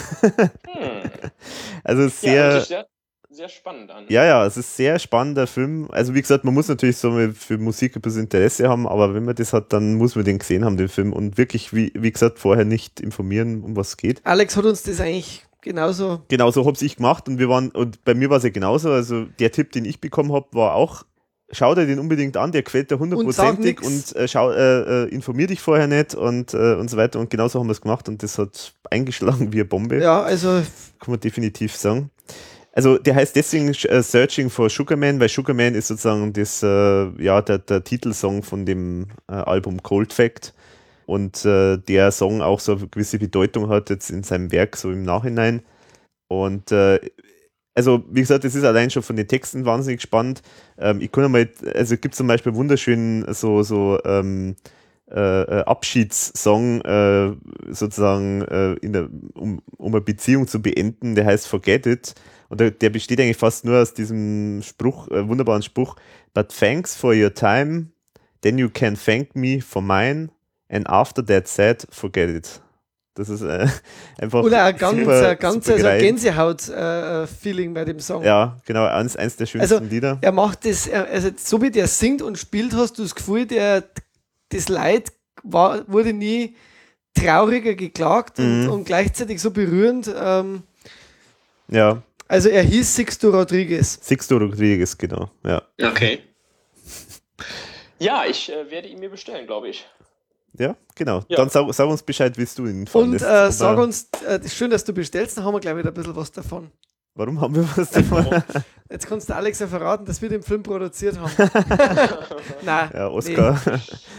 also 1.83 2.03
ja, 2.03 2.09
sehr, 2.09 2.59
sich 2.59 2.67
sehr, 2.67 2.85
sehr 3.31 3.49
spannend 3.49 3.89
an. 3.89 4.05
ja, 4.09 4.23
ja, 4.25 4.45
es 4.45 4.57
ist 4.57 4.73
ein 4.73 4.75
sehr 4.75 4.99
spannender 4.99 5.47
Film. 5.47 5.87
Also 5.91 6.13
wie 6.13 6.21
gesagt, 6.21 6.43
man 6.43 6.53
muss 6.53 6.67
natürlich 6.67 6.97
so 6.97 7.11
für 7.33 7.57
Musik 7.57 7.95
ein 7.95 8.01
bisschen 8.01 8.21
Interesse 8.21 8.69
haben, 8.69 8.87
aber 8.87 9.15
wenn 9.15 9.25
man 9.25 9.33
das 9.33 9.53
hat, 9.53 9.73
dann 9.73 9.95
muss 9.95 10.15
man 10.15 10.23
den 10.23 10.37
gesehen 10.37 10.63
haben, 10.63 10.77
den 10.77 10.87
Film, 10.87 11.13
und 11.13 11.39
wirklich, 11.39 11.73
wie, 11.73 11.91
wie 11.95 12.11
gesagt, 12.11 12.37
vorher 12.37 12.63
nicht 12.63 12.99
informieren, 12.99 13.63
um 13.63 13.75
was 13.75 13.89
es 13.89 13.97
geht. 13.97 14.21
Alex 14.23 14.55
hat 14.55 14.65
uns 14.65 14.83
das 14.83 15.01
eigentlich 15.01 15.43
genauso. 15.63 16.21
Genau, 16.27 16.51
so 16.51 16.65
hab's 16.65 16.81
ich 16.81 16.97
gemacht 16.97 17.27
und 17.27 17.39
wir 17.39 17.49
waren, 17.49 17.71
und 17.71 18.03
bei 18.03 18.13
mir 18.13 18.29
war 18.29 18.37
es 18.37 18.43
ja 18.43 18.49
genauso, 18.49 18.91
also 18.91 19.25
der 19.39 19.51
Tipp, 19.51 19.71
den 19.71 19.85
ich 19.85 19.99
bekommen 19.99 20.31
habe, 20.31 20.45
war 20.51 20.75
auch, 20.75 21.03
schau 21.51 21.73
dir 21.73 21.87
den 21.87 21.99
unbedingt 21.99 22.37
an, 22.37 22.51
der 22.51 22.61
gefällt 22.61 22.91
dir 22.91 22.99
hundertprozentig 22.99 23.79
nix. 23.79 23.87
und, 23.87 24.15
äh, 24.15 24.27
schau, 24.27 24.51
äh, 24.51 25.05
äh, 25.05 25.09
informier 25.09 25.47
dich 25.47 25.61
vorher 25.61 25.87
nicht 25.87 26.13
und, 26.13 26.53
äh, 26.53 26.75
und 26.75 26.89
so 26.89 26.97
weiter 26.97 27.19
und 27.19 27.29
genauso 27.29 27.59
haben 27.59 27.67
wir 27.67 27.71
es 27.71 27.81
gemacht 27.81 28.07
und 28.07 28.21
das 28.21 28.37
hat 28.37 28.73
eingeschlagen 28.91 29.51
wie 29.53 29.57
eine 29.57 29.65
Bombe. 29.65 29.99
Ja, 30.01 30.21
also 30.21 30.61
kann 30.99 31.11
man 31.11 31.19
definitiv 31.19 31.75
sagen. 31.75 32.11
Also 32.75 32.97
der 32.97 33.15
heißt 33.15 33.35
deswegen 33.35 33.69
äh, 33.69 34.01
Searching 34.01 34.49
for 34.49 34.69
Sugarman, 34.69 35.19
weil 35.19 35.29
Sugarman 35.29 35.75
ist 35.75 35.87
sozusagen 35.87 36.33
das, 36.33 36.63
äh, 36.63 37.23
ja, 37.23 37.41
der, 37.41 37.59
der 37.59 37.83
Titelsong 37.83 38.41
von 38.41 38.65
dem 38.65 39.07
Album 39.27 39.81
Cold 39.83 40.11
Fact 40.11 40.53
und 41.05 41.45
äh, 41.45 41.77
der 41.77 42.11
Song 42.11 42.41
auch 42.41 42.59
so 42.59 42.73
eine 42.73 42.87
gewisse 42.87 43.19
Bedeutung 43.19 43.69
hat 43.69 43.89
jetzt 43.89 44.09
in 44.09 44.23
seinem 44.23 44.51
Werk 44.51 44.77
so 44.77 44.91
im 44.91 45.03
Nachhinein. 45.03 45.61
Und 46.27 46.71
äh, 46.71 46.99
also 47.75 48.03
wie 48.09 48.21
gesagt, 48.21 48.45
es 48.45 48.55
ist 48.55 48.63
allein 48.63 48.89
schon 48.89 49.03
von 49.03 49.15
den 49.15 49.27
Texten 49.27 49.65
wahnsinnig 49.65 50.01
spannend. 50.01 50.41
Ähm, 50.77 51.01
ich 51.01 51.11
kann 51.11 51.31
mal, 51.31 51.49
also 51.73 51.97
gibt 51.97 52.15
zum 52.15 52.27
Beispiel 52.27 52.55
wunderschönen 52.55 53.25
so, 53.33 53.63
so 53.63 53.99
ähm, 54.05 54.55
äh, 55.11 55.41
äh, 55.43 55.63
Abschiedssong 55.65 56.81
äh, 56.81 57.35
sozusagen, 57.69 58.41
äh, 58.43 58.73
in 58.75 58.93
der, 58.93 59.09
um, 59.35 59.61
um 59.77 59.93
eine 59.93 60.01
Beziehung 60.01 60.47
zu 60.47 60.61
beenden, 60.61 61.13
der 61.13 61.25
heißt 61.25 61.47
Forget 61.47 61.85
It. 61.85 62.15
Und 62.49 62.59
der, 62.59 62.71
der 62.71 62.89
besteht 62.89 63.19
eigentlich 63.19 63.37
fast 63.37 63.65
nur 63.65 63.79
aus 63.79 63.93
diesem 63.93 64.61
Spruch, 64.63 65.09
äh, 65.09 65.27
wunderbaren 65.27 65.61
Spruch, 65.61 65.97
But 66.33 66.49
thanks 66.49 66.95
for 66.95 67.13
your 67.13 67.33
time, 67.33 67.91
then 68.41 68.57
you 68.57 68.69
can 68.69 68.95
thank 68.95 69.35
me 69.35 69.61
for 69.61 69.81
mine, 69.81 70.29
and 70.69 70.87
after 70.89 71.25
that 71.25 71.47
said, 71.47 71.85
forget 71.91 72.29
it. 72.29 72.61
Das 73.15 73.29
ist 73.29 73.41
äh, 73.41 73.67
einfach 74.17 74.41
oder 74.43 74.63
ein 74.63 74.75
ganz, 74.77 74.97
super, 74.99 75.29
ein 75.29 75.37
ganz 75.37 75.69
also. 75.69 75.87
Gänsehaut-Feeling 75.87 77.73
bei 77.73 77.85
dem 77.85 77.99
Song. 77.99 78.23
Ja, 78.23 78.57
genau, 78.65 78.85
eins, 78.87 79.15
eins 79.15 79.35
der 79.35 79.45
schönsten 79.45 79.73
Also, 79.75 79.85
Lieder. 79.87 80.17
Er 80.21 80.31
macht 80.31 80.65
das, 80.65 80.87
er- 80.87 81.07
also 81.07 81.29
so 81.37 81.61
wie 81.61 81.69
der 81.69 81.87
singt 81.87 82.21
und 82.23 82.39
spielt, 82.39 82.73
hast 82.73 82.97
du 82.97 83.03
das 83.03 83.13
Gefühl, 83.13 83.45
der, 83.45 83.83
das 84.49 84.67
Leid 84.67 85.11
war, 85.43 85.87
wurde 85.87 86.11
nie 86.13 86.55
trauriger 87.13 87.75
geklagt 87.75 88.39
und, 88.39 88.63
Mhm. 88.63 88.69
und 88.71 88.85
gleichzeitig 88.85 89.39
so 89.39 89.51
berührend. 89.51 90.11
Ähm, 90.15 90.63
Ja, 91.67 92.01
also 92.27 92.49
er 92.49 92.63
hieß 92.63 92.95
Sixto 92.95 93.29
Rodriguez. 93.29 93.99
Sixto 94.01 94.37
Rodriguez, 94.37 94.97
genau. 94.97 95.29
Ja, 95.45 95.61
Okay. 95.79 96.21
Ja, 97.99 98.25
ich 98.25 98.51
äh, 98.51 98.71
werde 98.71 98.87
ihn 98.87 98.99
mir 98.99 99.09
bestellen, 99.11 99.45
glaube 99.45 99.69
ich. 99.69 99.85
Ja 100.57 100.75
genau. 100.95 101.23
Ja. 101.27 101.37
Dann 101.37 101.49
sag, 101.49 101.73
sag 101.73 101.87
uns 101.87 102.03
Bescheid, 102.03 102.37
wie 102.37 102.45
du 102.55 102.65
ihn 102.67 102.79
Und 102.81 102.89
fandest. 102.89 103.25
äh, 103.25 103.45
ob 103.47 103.51
sag 103.51 103.77
uns, 103.77 104.07
äh, 104.27 104.39
schön, 104.47 104.71
dass 104.71 104.83
du 104.83 104.93
bestellst, 104.93 105.37
dann 105.37 105.45
haben 105.45 105.53
wir 105.53 105.59
gleich 105.59 105.75
wieder 105.77 105.89
ein 105.89 105.93
bisschen 105.93 106.15
was 106.15 106.31
davon. 106.31 106.71
Warum 107.15 107.39
haben 107.41 107.55
wir 107.55 107.67
was 107.75 107.91
davon? 107.91 108.25
Jetzt 108.89 109.07
kannst 109.07 109.29
du 109.29 109.35
Alex 109.35 109.59
ja 109.59 109.67
verraten, 109.67 110.05
dass 110.05 110.21
wir 110.21 110.29
den 110.29 110.41
Film 110.41 110.63
produziert 110.63 111.19
haben. 111.19 111.31
Nein, 112.63 112.89
Ja, 112.93 113.07
Oscar. 113.07 113.61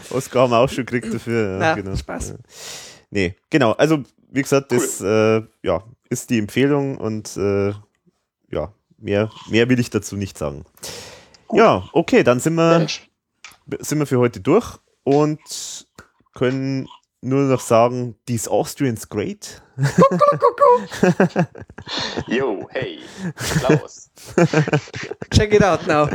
Oscar 0.09 0.41
haben 0.43 0.51
wir 0.51 0.59
auch 0.59 0.69
schon 0.69 0.85
gekriegt 0.85 1.13
dafür. 1.13 1.51
Ja, 1.53 1.57
Na, 1.59 1.75
genau. 1.75 1.95
Spaß. 1.95 2.29
Ja. 2.29 2.35
Nee, 3.09 3.35
genau. 3.49 3.71
Also, 3.73 4.03
wie 4.31 4.41
gesagt, 4.41 4.71
das 4.71 5.01
äh, 5.01 5.41
ja, 5.63 5.83
ist 6.09 6.29
die 6.29 6.39
Empfehlung 6.39 6.97
und 6.97 7.35
äh, 7.37 7.73
ja, 8.51 8.73
mehr, 8.97 9.29
mehr 9.49 9.67
will 9.69 9.79
ich 9.79 9.89
dazu 9.89 10.15
nicht 10.15 10.37
sagen. 10.37 10.63
Ja, 11.51 11.87
okay, 11.93 12.23
dann 12.23 12.39
sind 12.39 12.55
wir, 12.55 12.79
Mensch. 12.79 13.09
sind 13.79 13.99
wir 13.99 14.05
für 14.05 14.19
heute 14.19 14.39
durch 14.39 14.77
und 15.03 15.85
können 16.35 16.87
nur 17.21 17.41
noch 17.41 17.59
sagen, 17.59 18.15
these 18.27 18.49
Austrians 18.49 19.09
great. 19.09 19.61
Yo, 22.27 22.67
hey, 22.69 22.99
Klaus. 23.35 24.11
Check 25.33 25.53
it 25.53 25.63
out 25.63 25.87
now. 25.87 26.07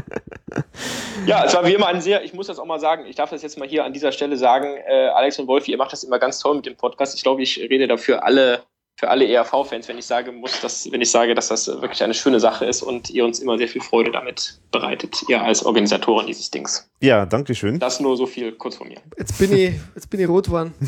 Ja, 1.26 1.44
es 1.44 1.54
war 1.54 1.66
wie 1.66 1.74
immer 1.74 1.88
ein 1.88 2.00
sehr, 2.00 2.22
ich 2.22 2.32
muss 2.32 2.46
das 2.46 2.60
auch 2.60 2.64
mal 2.64 2.78
sagen, 2.78 3.06
ich 3.06 3.16
darf 3.16 3.30
das 3.30 3.42
jetzt 3.42 3.58
mal 3.58 3.68
hier 3.68 3.84
an 3.84 3.92
dieser 3.92 4.12
Stelle 4.12 4.36
sagen, 4.36 4.76
äh, 4.86 5.08
Alex 5.08 5.38
und 5.38 5.48
Wolfi, 5.48 5.72
ihr 5.72 5.78
macht 5.78 5.92
das 5.92 6.04
immer 6.04 6.18
ganz 6.20 6.38
toll 6.38 6.56
mit 6.56 6.66
dem 6.66 6.76
Podcast. 6.76 7.16
Ich 7.16 7.22
glaube, 7.22 7.42
ich 7.42 7.58
rede 7.58 7.88
dafür 7.88 8.24
alle, 8.24 8.62
für 9.00 9.08
alle 9.08 9.26
ERV-Fans, 9.26 9.88
wenn 9.88 9.96
ich 9.96 10.04
sage 10.04 10.30
muss, 10.30 10.60
dass, 10.60 10.92
wenn 10.92 11.00
ich 11.00 11.10
sage, 11.10 11.34
dass 11.34 11.48
das 11.48 11.66
wirklich 11.68 12.02
eine 12.02 12.12
schöne 12.12 12.38
Sache 12.38 12.66
ist 12.66 12.82
und 12.82 13.08
ihr 13.08 13.24
uns 13.24 13.38
immer 13.38 13.56
sehr 13.56 13.66
viel 13.66 13.80
Freude 13.80 14.10
damit 14.10 14.60
bereitet, 14.70 15.24
ihr 15.26 15.40
als 15.40 15.64
Organisatoren 15.64 16.26
dieses 16.26 16.50
Dings. 16.50 16.86
Ja, 17.00 17.24
danke 17.24 17.54
schön. 17.54 17.78
Das 17.78 17.98
nur 18.00 18.18
so 18.18 18.26
viel 18.26 18.52
kurz 18.52 18.76
von 18.76 18.88
mir. 18.88 18.98
Jetzt 19.16 19.38
bin 19.38 19.54
ich, 19.54 19.72
jetzt 19.94 20.10
bin 20.10 20.20
ich 20.20 20.28
rot 20.28 20.44
geworden. 20.44 20.74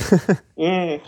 Mm. 0.56 1.00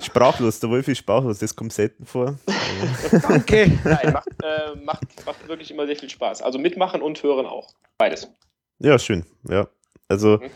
Sprachlos, 0.00 0.60
der 0.60 0.70
Wolf 0.70 0.86
ist 0.86 0.98
sprachlos, 0.98 1.40
das 1.40 1.54
kommt 1.54 1.72
selten 1.72 2.06
vor. 2.06 2.38
Danke. 3.28 3.78
Nein, 3.84 4.12
macht, 4.12 4.28
äh, 4.42 4.76
macht, 4.84 5.26
macht 5.26 5.48
wirklich 5.48 5.70
immer 5.72 5.86
sehr 5.86 5.96
viel 5.96 6.08
Spaß. 6.08 6.42
Also 6.42 6.58
mitmachen 6.58 7.02
und 7.02 7.20
hören 7.22 7.44
auch. 7.44 7.74
Beides. 7.98 8.30
Ja, 8.78 8.98
schön. 8.98 9.26
Ja. 9.48 9.68
Also 10.08 10.38
Mhm. 10.38 10.50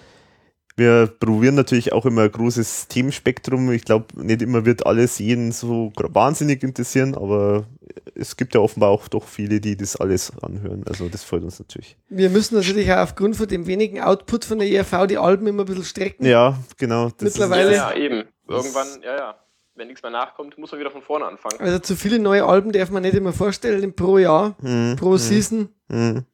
Wir 0.81 1.07
probieren 1.07 1.55
natürlich 1.55 1.93
auch 1.93 2.05
immer 2.07 2.23
ein 2.23 2.33
großes 2.33 2.89
Themenspektrum. 2.89 3.71
Ich 3.71 3.85
glaube, 3.85 4.07
nicht 4.17 4.43
immer 4.43 4.65
wird 4.65 4.85
alles 4.87 5.19
jeden 5.19 5.53
so 5.53 5.93
wahnsinnig 5.97 6.63
interessieren, 6.65 7.15
aber 7.15 7.67
es 8.15 8.37
gibt 8.37 8.55
ja 8.55 8.61
offenbar 8.61 8.89
auch 8.91 9.07
doch 9.09 9.27
viele, 9.29 9.61
die 9.61 9.77
das 9.77 9.95
alles 9.97 10.33
anhören. 10.43 10.83
Also 10.89 11.09
das 11.09 11.23
freut 11.23 11.43
uns 11.45 11.59
natürlich. 11.59 11.97
Wir 12.09 12.31
müssen 12.31 12.55
natürlich 12.57 12.91
auch 12.93 12.99
aufgrund 12.99 13.37
von 13.37 13.47
dem 13.47 13.67
wenigen 13.67 14.01
Output 14.01 14.45
von 14.45 14.59
der 14.59 14.69
ERV 14.69 15.07
die 15.07 15.19
Alben 15.19 15.47
immer 15.47 15.63
ein 15.63 15.67
bisschen 15.67 15.85
strecken. 15.85 16.25
Ja, 16.25 16.57
genau. 16.79 17.11
Das 17.11 17.23
Mittlerweile- 17.35 17.75
Ja, 17.77 17.91
ja, 17.93 17.97
eben. 17.97 18.25
Irgendwann, 18.49 18.89
ja, 19.05 19.17
ja. 19.17 19.35
Wenn 19.77 19.87
nichts 19.87 20.03
mehr 20.03 20.11
nachkommt, 20.11 20.59
muss 20.59 20.73
man 20.73 20.81
wieder 20.81 20.91
von 20.91 21.01
vorne 21.03 21.25
anfangen. 21.27 21.57
Also 21.61 21.79
zu 21.79 21.95
viele 21.97 22.19
neue 22.19 22.45
Alben 22.45 22.73
darf 22.73 22.91
man 22.91 23.03
nicht 23.03 23.15
immer 23.15 23.33
vorstellen 23.33 23.95
pro 23.95 24.19
Jahr, 24.19 24.57
Ist, 24.59 24.69
hm, 24.69 24.97
pro 24.99 25.17
Season. 25.17 25.69
hm. 25.91 26.25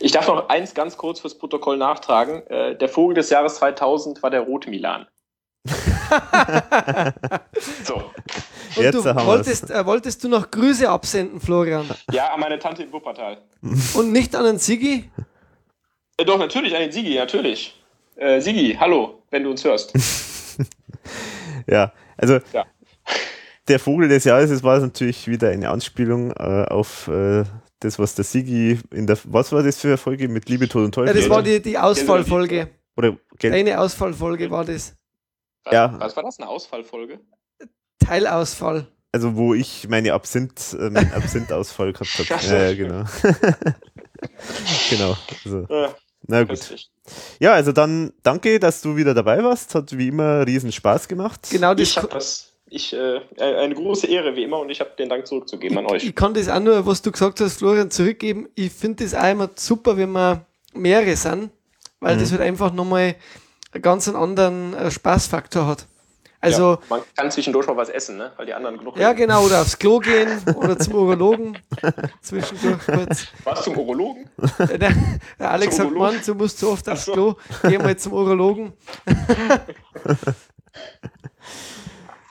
Ich 0.00 0.12
darf 0.12 0.26
noch 0.28 0.48
eins 0.48 0.74
ganz 0.74 0.96
kurz 0.96 1.20
fürs 1.20 1.36
Protokoll 1.38 1.76
nachtragen. 1.76 2.46
Äh, 2.48 2.76
der 2.76 2.88
Vogel 2.88 3.14
des 3.14 3.30
Jahres 3.30 3.56
2000 3.56 4.22
war 4.22 4.30
der 4.30 4.40
rote 4.42 4.70
Milan. 4.70 5.06
so. 7.84 7.94
Und 8.76 8.82
Jetzt 8.82 8.94
du 8.94 9.04
wolltest, 9.04 9.70
äh, 9.70 9.86
wolltest 9.86 10.22
du 10.24 10.28
noch 10.28 10.50
Grüße 10.50 10.88
absenden, 10.88 11.40
Florian? 11.40 11.88
Ja, 12.10 12.32
an 12.34 12.40
meine 12.40 12.58
Tante 12.58 12.82
in 12.82 12.92
Wuppertal. 12.92 13.38
Und 13.94 14.12
nicht 14.12 14.34
an 14.36 14.44
den 14.44 14.58
Sigi? 14.58 15.10
Äh, 16.16 16.24
doch, 16.24 16.38
natürlich, 16.38 16.74
an 16.74 16.82
den 16.82 16.92
Sigi, 16.92 17.14
natürlich. 17.16 17.80
Äh, 18.16 18.40
Sigi, 18.40 18.76
hallo, 18.78 19.22
wenn 19.30 19.44
du 19.44 19.50
uns 19.50 19.64
hörst. 19.64 19.92
Ja, 21.66 21.92
also 22.18 22.40
Ja. 22.52 22.66
der 23.68 23.78
Vogel 23.78 24.08
des 24.08 24.24
Jahres, 24.24 24.50
das 24.50 24.62
war 24.62 24.78
natürlich 24.80 25.28
wieder 25.28 25.48
eine 25.48 25.70
Anspielung 25.70 26.30
äh, 26.32 26.66
auf 26.68 27.08
äh, 27.08 27.44
das, 27.84 27.98
was 27.98 28.14
der 28.14 28.24
Sigi 28.24 28.78
in 28.92 29.06
der, 29.06 29.18
was 29.24 29.52
war 29.52 29.62
das 29.62 29.78
für 29.80 29.88
eine 29.88 29.96
Folge 29.98 30.28
mit 30.28 30.48
Liebe, 30.48 30.68
Tod 30.68 30.84
und 30.84 30.96
Ja, 30.96 31.04
Teufel? 31.04 31.20
das 31.20 31.30
war 31.30 31.42
die, 31.42 31.60
die 31.60 31.78
Ausfallfolge. 31.78 32.68
Oder 32.96 33.16
Eine 33.42 33.78
Ausfallfolge 33.80 34.50
war 34.50 34.64
das. 34.64 34.94
Was, 35.64 35.72
Ja. 35.74 35.94
was 35.98 36.16
war 36.16 36.22
das? 36.24 36.38
Eine 36.38 36.48
Ausfallfolge? 36.48 37.20
Teilausfall. 37.98 38.86
Also 39.12 39.36
wo 39.36 39.54
ich 39.54 39.88
meine 39.88 40.12
Absinth, 40.12 40.74
äh, 40.78 40.90
meinen 40.90 41.12
Absinthausfall 41.14 41.92
gehabt 41.92 42.30
habe. 42.30 42.42
so. 42.42 42.54
Ja, 42.54 42.64
ja, 42.70 42.74
genau. 42.74 43.04
genau. 44.90 45.16
Also, 45.44 45.66
na 46.26 46.42
gut. 46.44 46.88
Ja, 47.38 47.52
also 47.52 47.72
dann 47.72 48.12
danke, 48.22 48.58
dass 48.58 48.80
du 48.80 48.96
wieder 48.96 49.14
dabei 49.14 49.42
warst. 49.44 49.74
Hat 49.74 49.96
wie 49.96 50.08
immer 50.08 50.46
riesen 50.46 50.72
Spaß 50.72 51.06
gemacht. 51.08 51.48
Genau 51.50 51.74
das. 51.74 51.88
Ich 51.88 51.96
habe 51.96 52.08
das. 52.08 52.53
Ich, 52.74 52.92
äh, 52.92 53.20
eine 53.38 53.72
große 53.74 54.08
Ehre, 54.08 54.34
wie 54.34 54.42
immer, 54.42 54.58
und 54.58 54.68
ich 54.68 54.80
habe 54.80 54.90
den 54.98 55.08
Dank 55.08 55.26
zurückzugeben 55.28 55.78
an 55.78 55.86
euch. 55.86 56.02
Ich 56.02 56.14
kann 56.14 56.34
das 56.34 56.48
auch 56.48 56.58
nur, 56.58 56.84
was 56.84 57.02
du 57.02 57.12
gesagt 57.12 57.40
hast, 57.40 57.58
Florian, 57.58 57.88
zurückgeben. 57.90 58.48
Ich 58.56 58.72
finde 58.72 59.04
das 59.04 59.14
auch 59.14 59.30
immer 59.30 59.48
super, 59.54 59.96
wenn 59.96 60.10
wir 60.10 60.44
mehrere 60.72 61.14
sind, 61.14 61.50
weil 62.00 62.16
Mhm. 62.16 62.20
das 62.20 62.32
halt 62.32 62.40
einfach 62.40 62.72
nochmal 62.72 63.14
einen 63.72 63.82
ganz 63.82 64.08
anderen 64.08 64.74
äh, 64.74 64.90
Spaßfaktor 64.90 65.68
hat. 65.68 65.86
Also, 66.40 66.72
ja, 66.72 66.78
man 66.90 67.00
kann 67.16 67.30
zwischendurch 67.30 67.66
mal 67.68 67.76
was 67.76 67.88
essen, 67.90 68.16
ne? 68.18 68.32
weil 68.36 68.44
die 68.46 68.52
anderen 68.54 68.76
genug 68.76 68.98
ja, 68.98 69.12
genau, 69.14 69.44
oder 69.44 69.62
aufs 69.62 69.78
Klo 69.78 69.98
gehen 70.00 70.28
oder 70.56 70.76
zum 70.78 70.94
Urologen 70.94 71.56
zwischendurch 72.22 72.84
kurz. 72.84 73.26
Was 73.44 73.62
zum 73.62 73.78
Urologen? 73.78 74.28
Äh, 74.58 74.78
Der, 74.78 74.92
der 75.38 75.50
Alex 75.50 75.76
sagt? 75.76 75.92
Mann, 75.92 76.16
du 76.26 76.34
musst 76.34 76.58
zu 76.58 76.70
oft 76.70 76.86
aufs 76.88 77.04
so. 77.06 77.12
Klo, 77.12 77.36
geh 77.68 77.78
mal 77.78 77.96
zum 77.96 78.12
Urologen. 78.14 78.72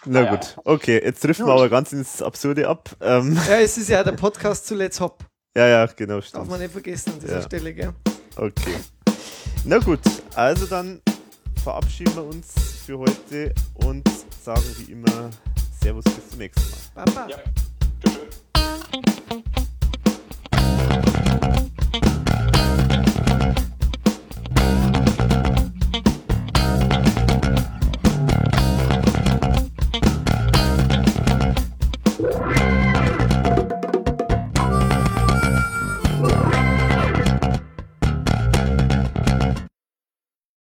Na 0.05 0.21
ja. 0.21 0.31
gut, 0.31 0.57
okay, 0.65 1.01
jetzt 1.03 1.21
trifft 1.21 1.39
man 1.39 1.51
aber 1.51 1.69
ganz 1.69 1.93
ins 1.93 2.21
Absurde 2.21 2.67
ab. 2.67 2.89
Ähm. 3.01 3.37
Ja, 3.47 3.59
es 3.59 3.77
ist 3.77 3.89
ja 3.89 4.03
der 4.03 4.13
Podcast 4.13 4.67
zu 4.67 4.75
Let's 4.75 4.99
Hop. 4.99 5.23
Ja, 5.55 5.67
ja, 5.67 5.85
genau, 5.85 6.19
stimmt. 6.21 6.41
Darf 6.43 6.49
man 6.49 6.59
nicht 6.59 6.71
vergessen 6.71 7.13
an 7.13 7.19
dieser 7.19 7.39
ja. 7.39 7.41
Stelle, 7.41 7.73
gell? 7.73 7.93
Okay. 8.35 8.75
Na 9.65 9.77
gut, 9.77 9.99
also 10.35 10.65
dann 10.65 11.01
verabschieden 11.63 12.15
wir 12.15 12.23
uns 12.23 12.53
für 12.85 12.99
heute 12.99 13.53
und 13.75 14.07
sagen 14.41 14.63
wie 14.77 14.91
immer 14.91 15.29
Servus 15.81 16.03
bis 16.03 16.29
zum 16.29 16.39
nächsten 16.39 16.69
Mal. 16.95 17.05
Baba. 17.05 17.27
Ja. 17.29 17.37
Tschüss. 18.03 19.69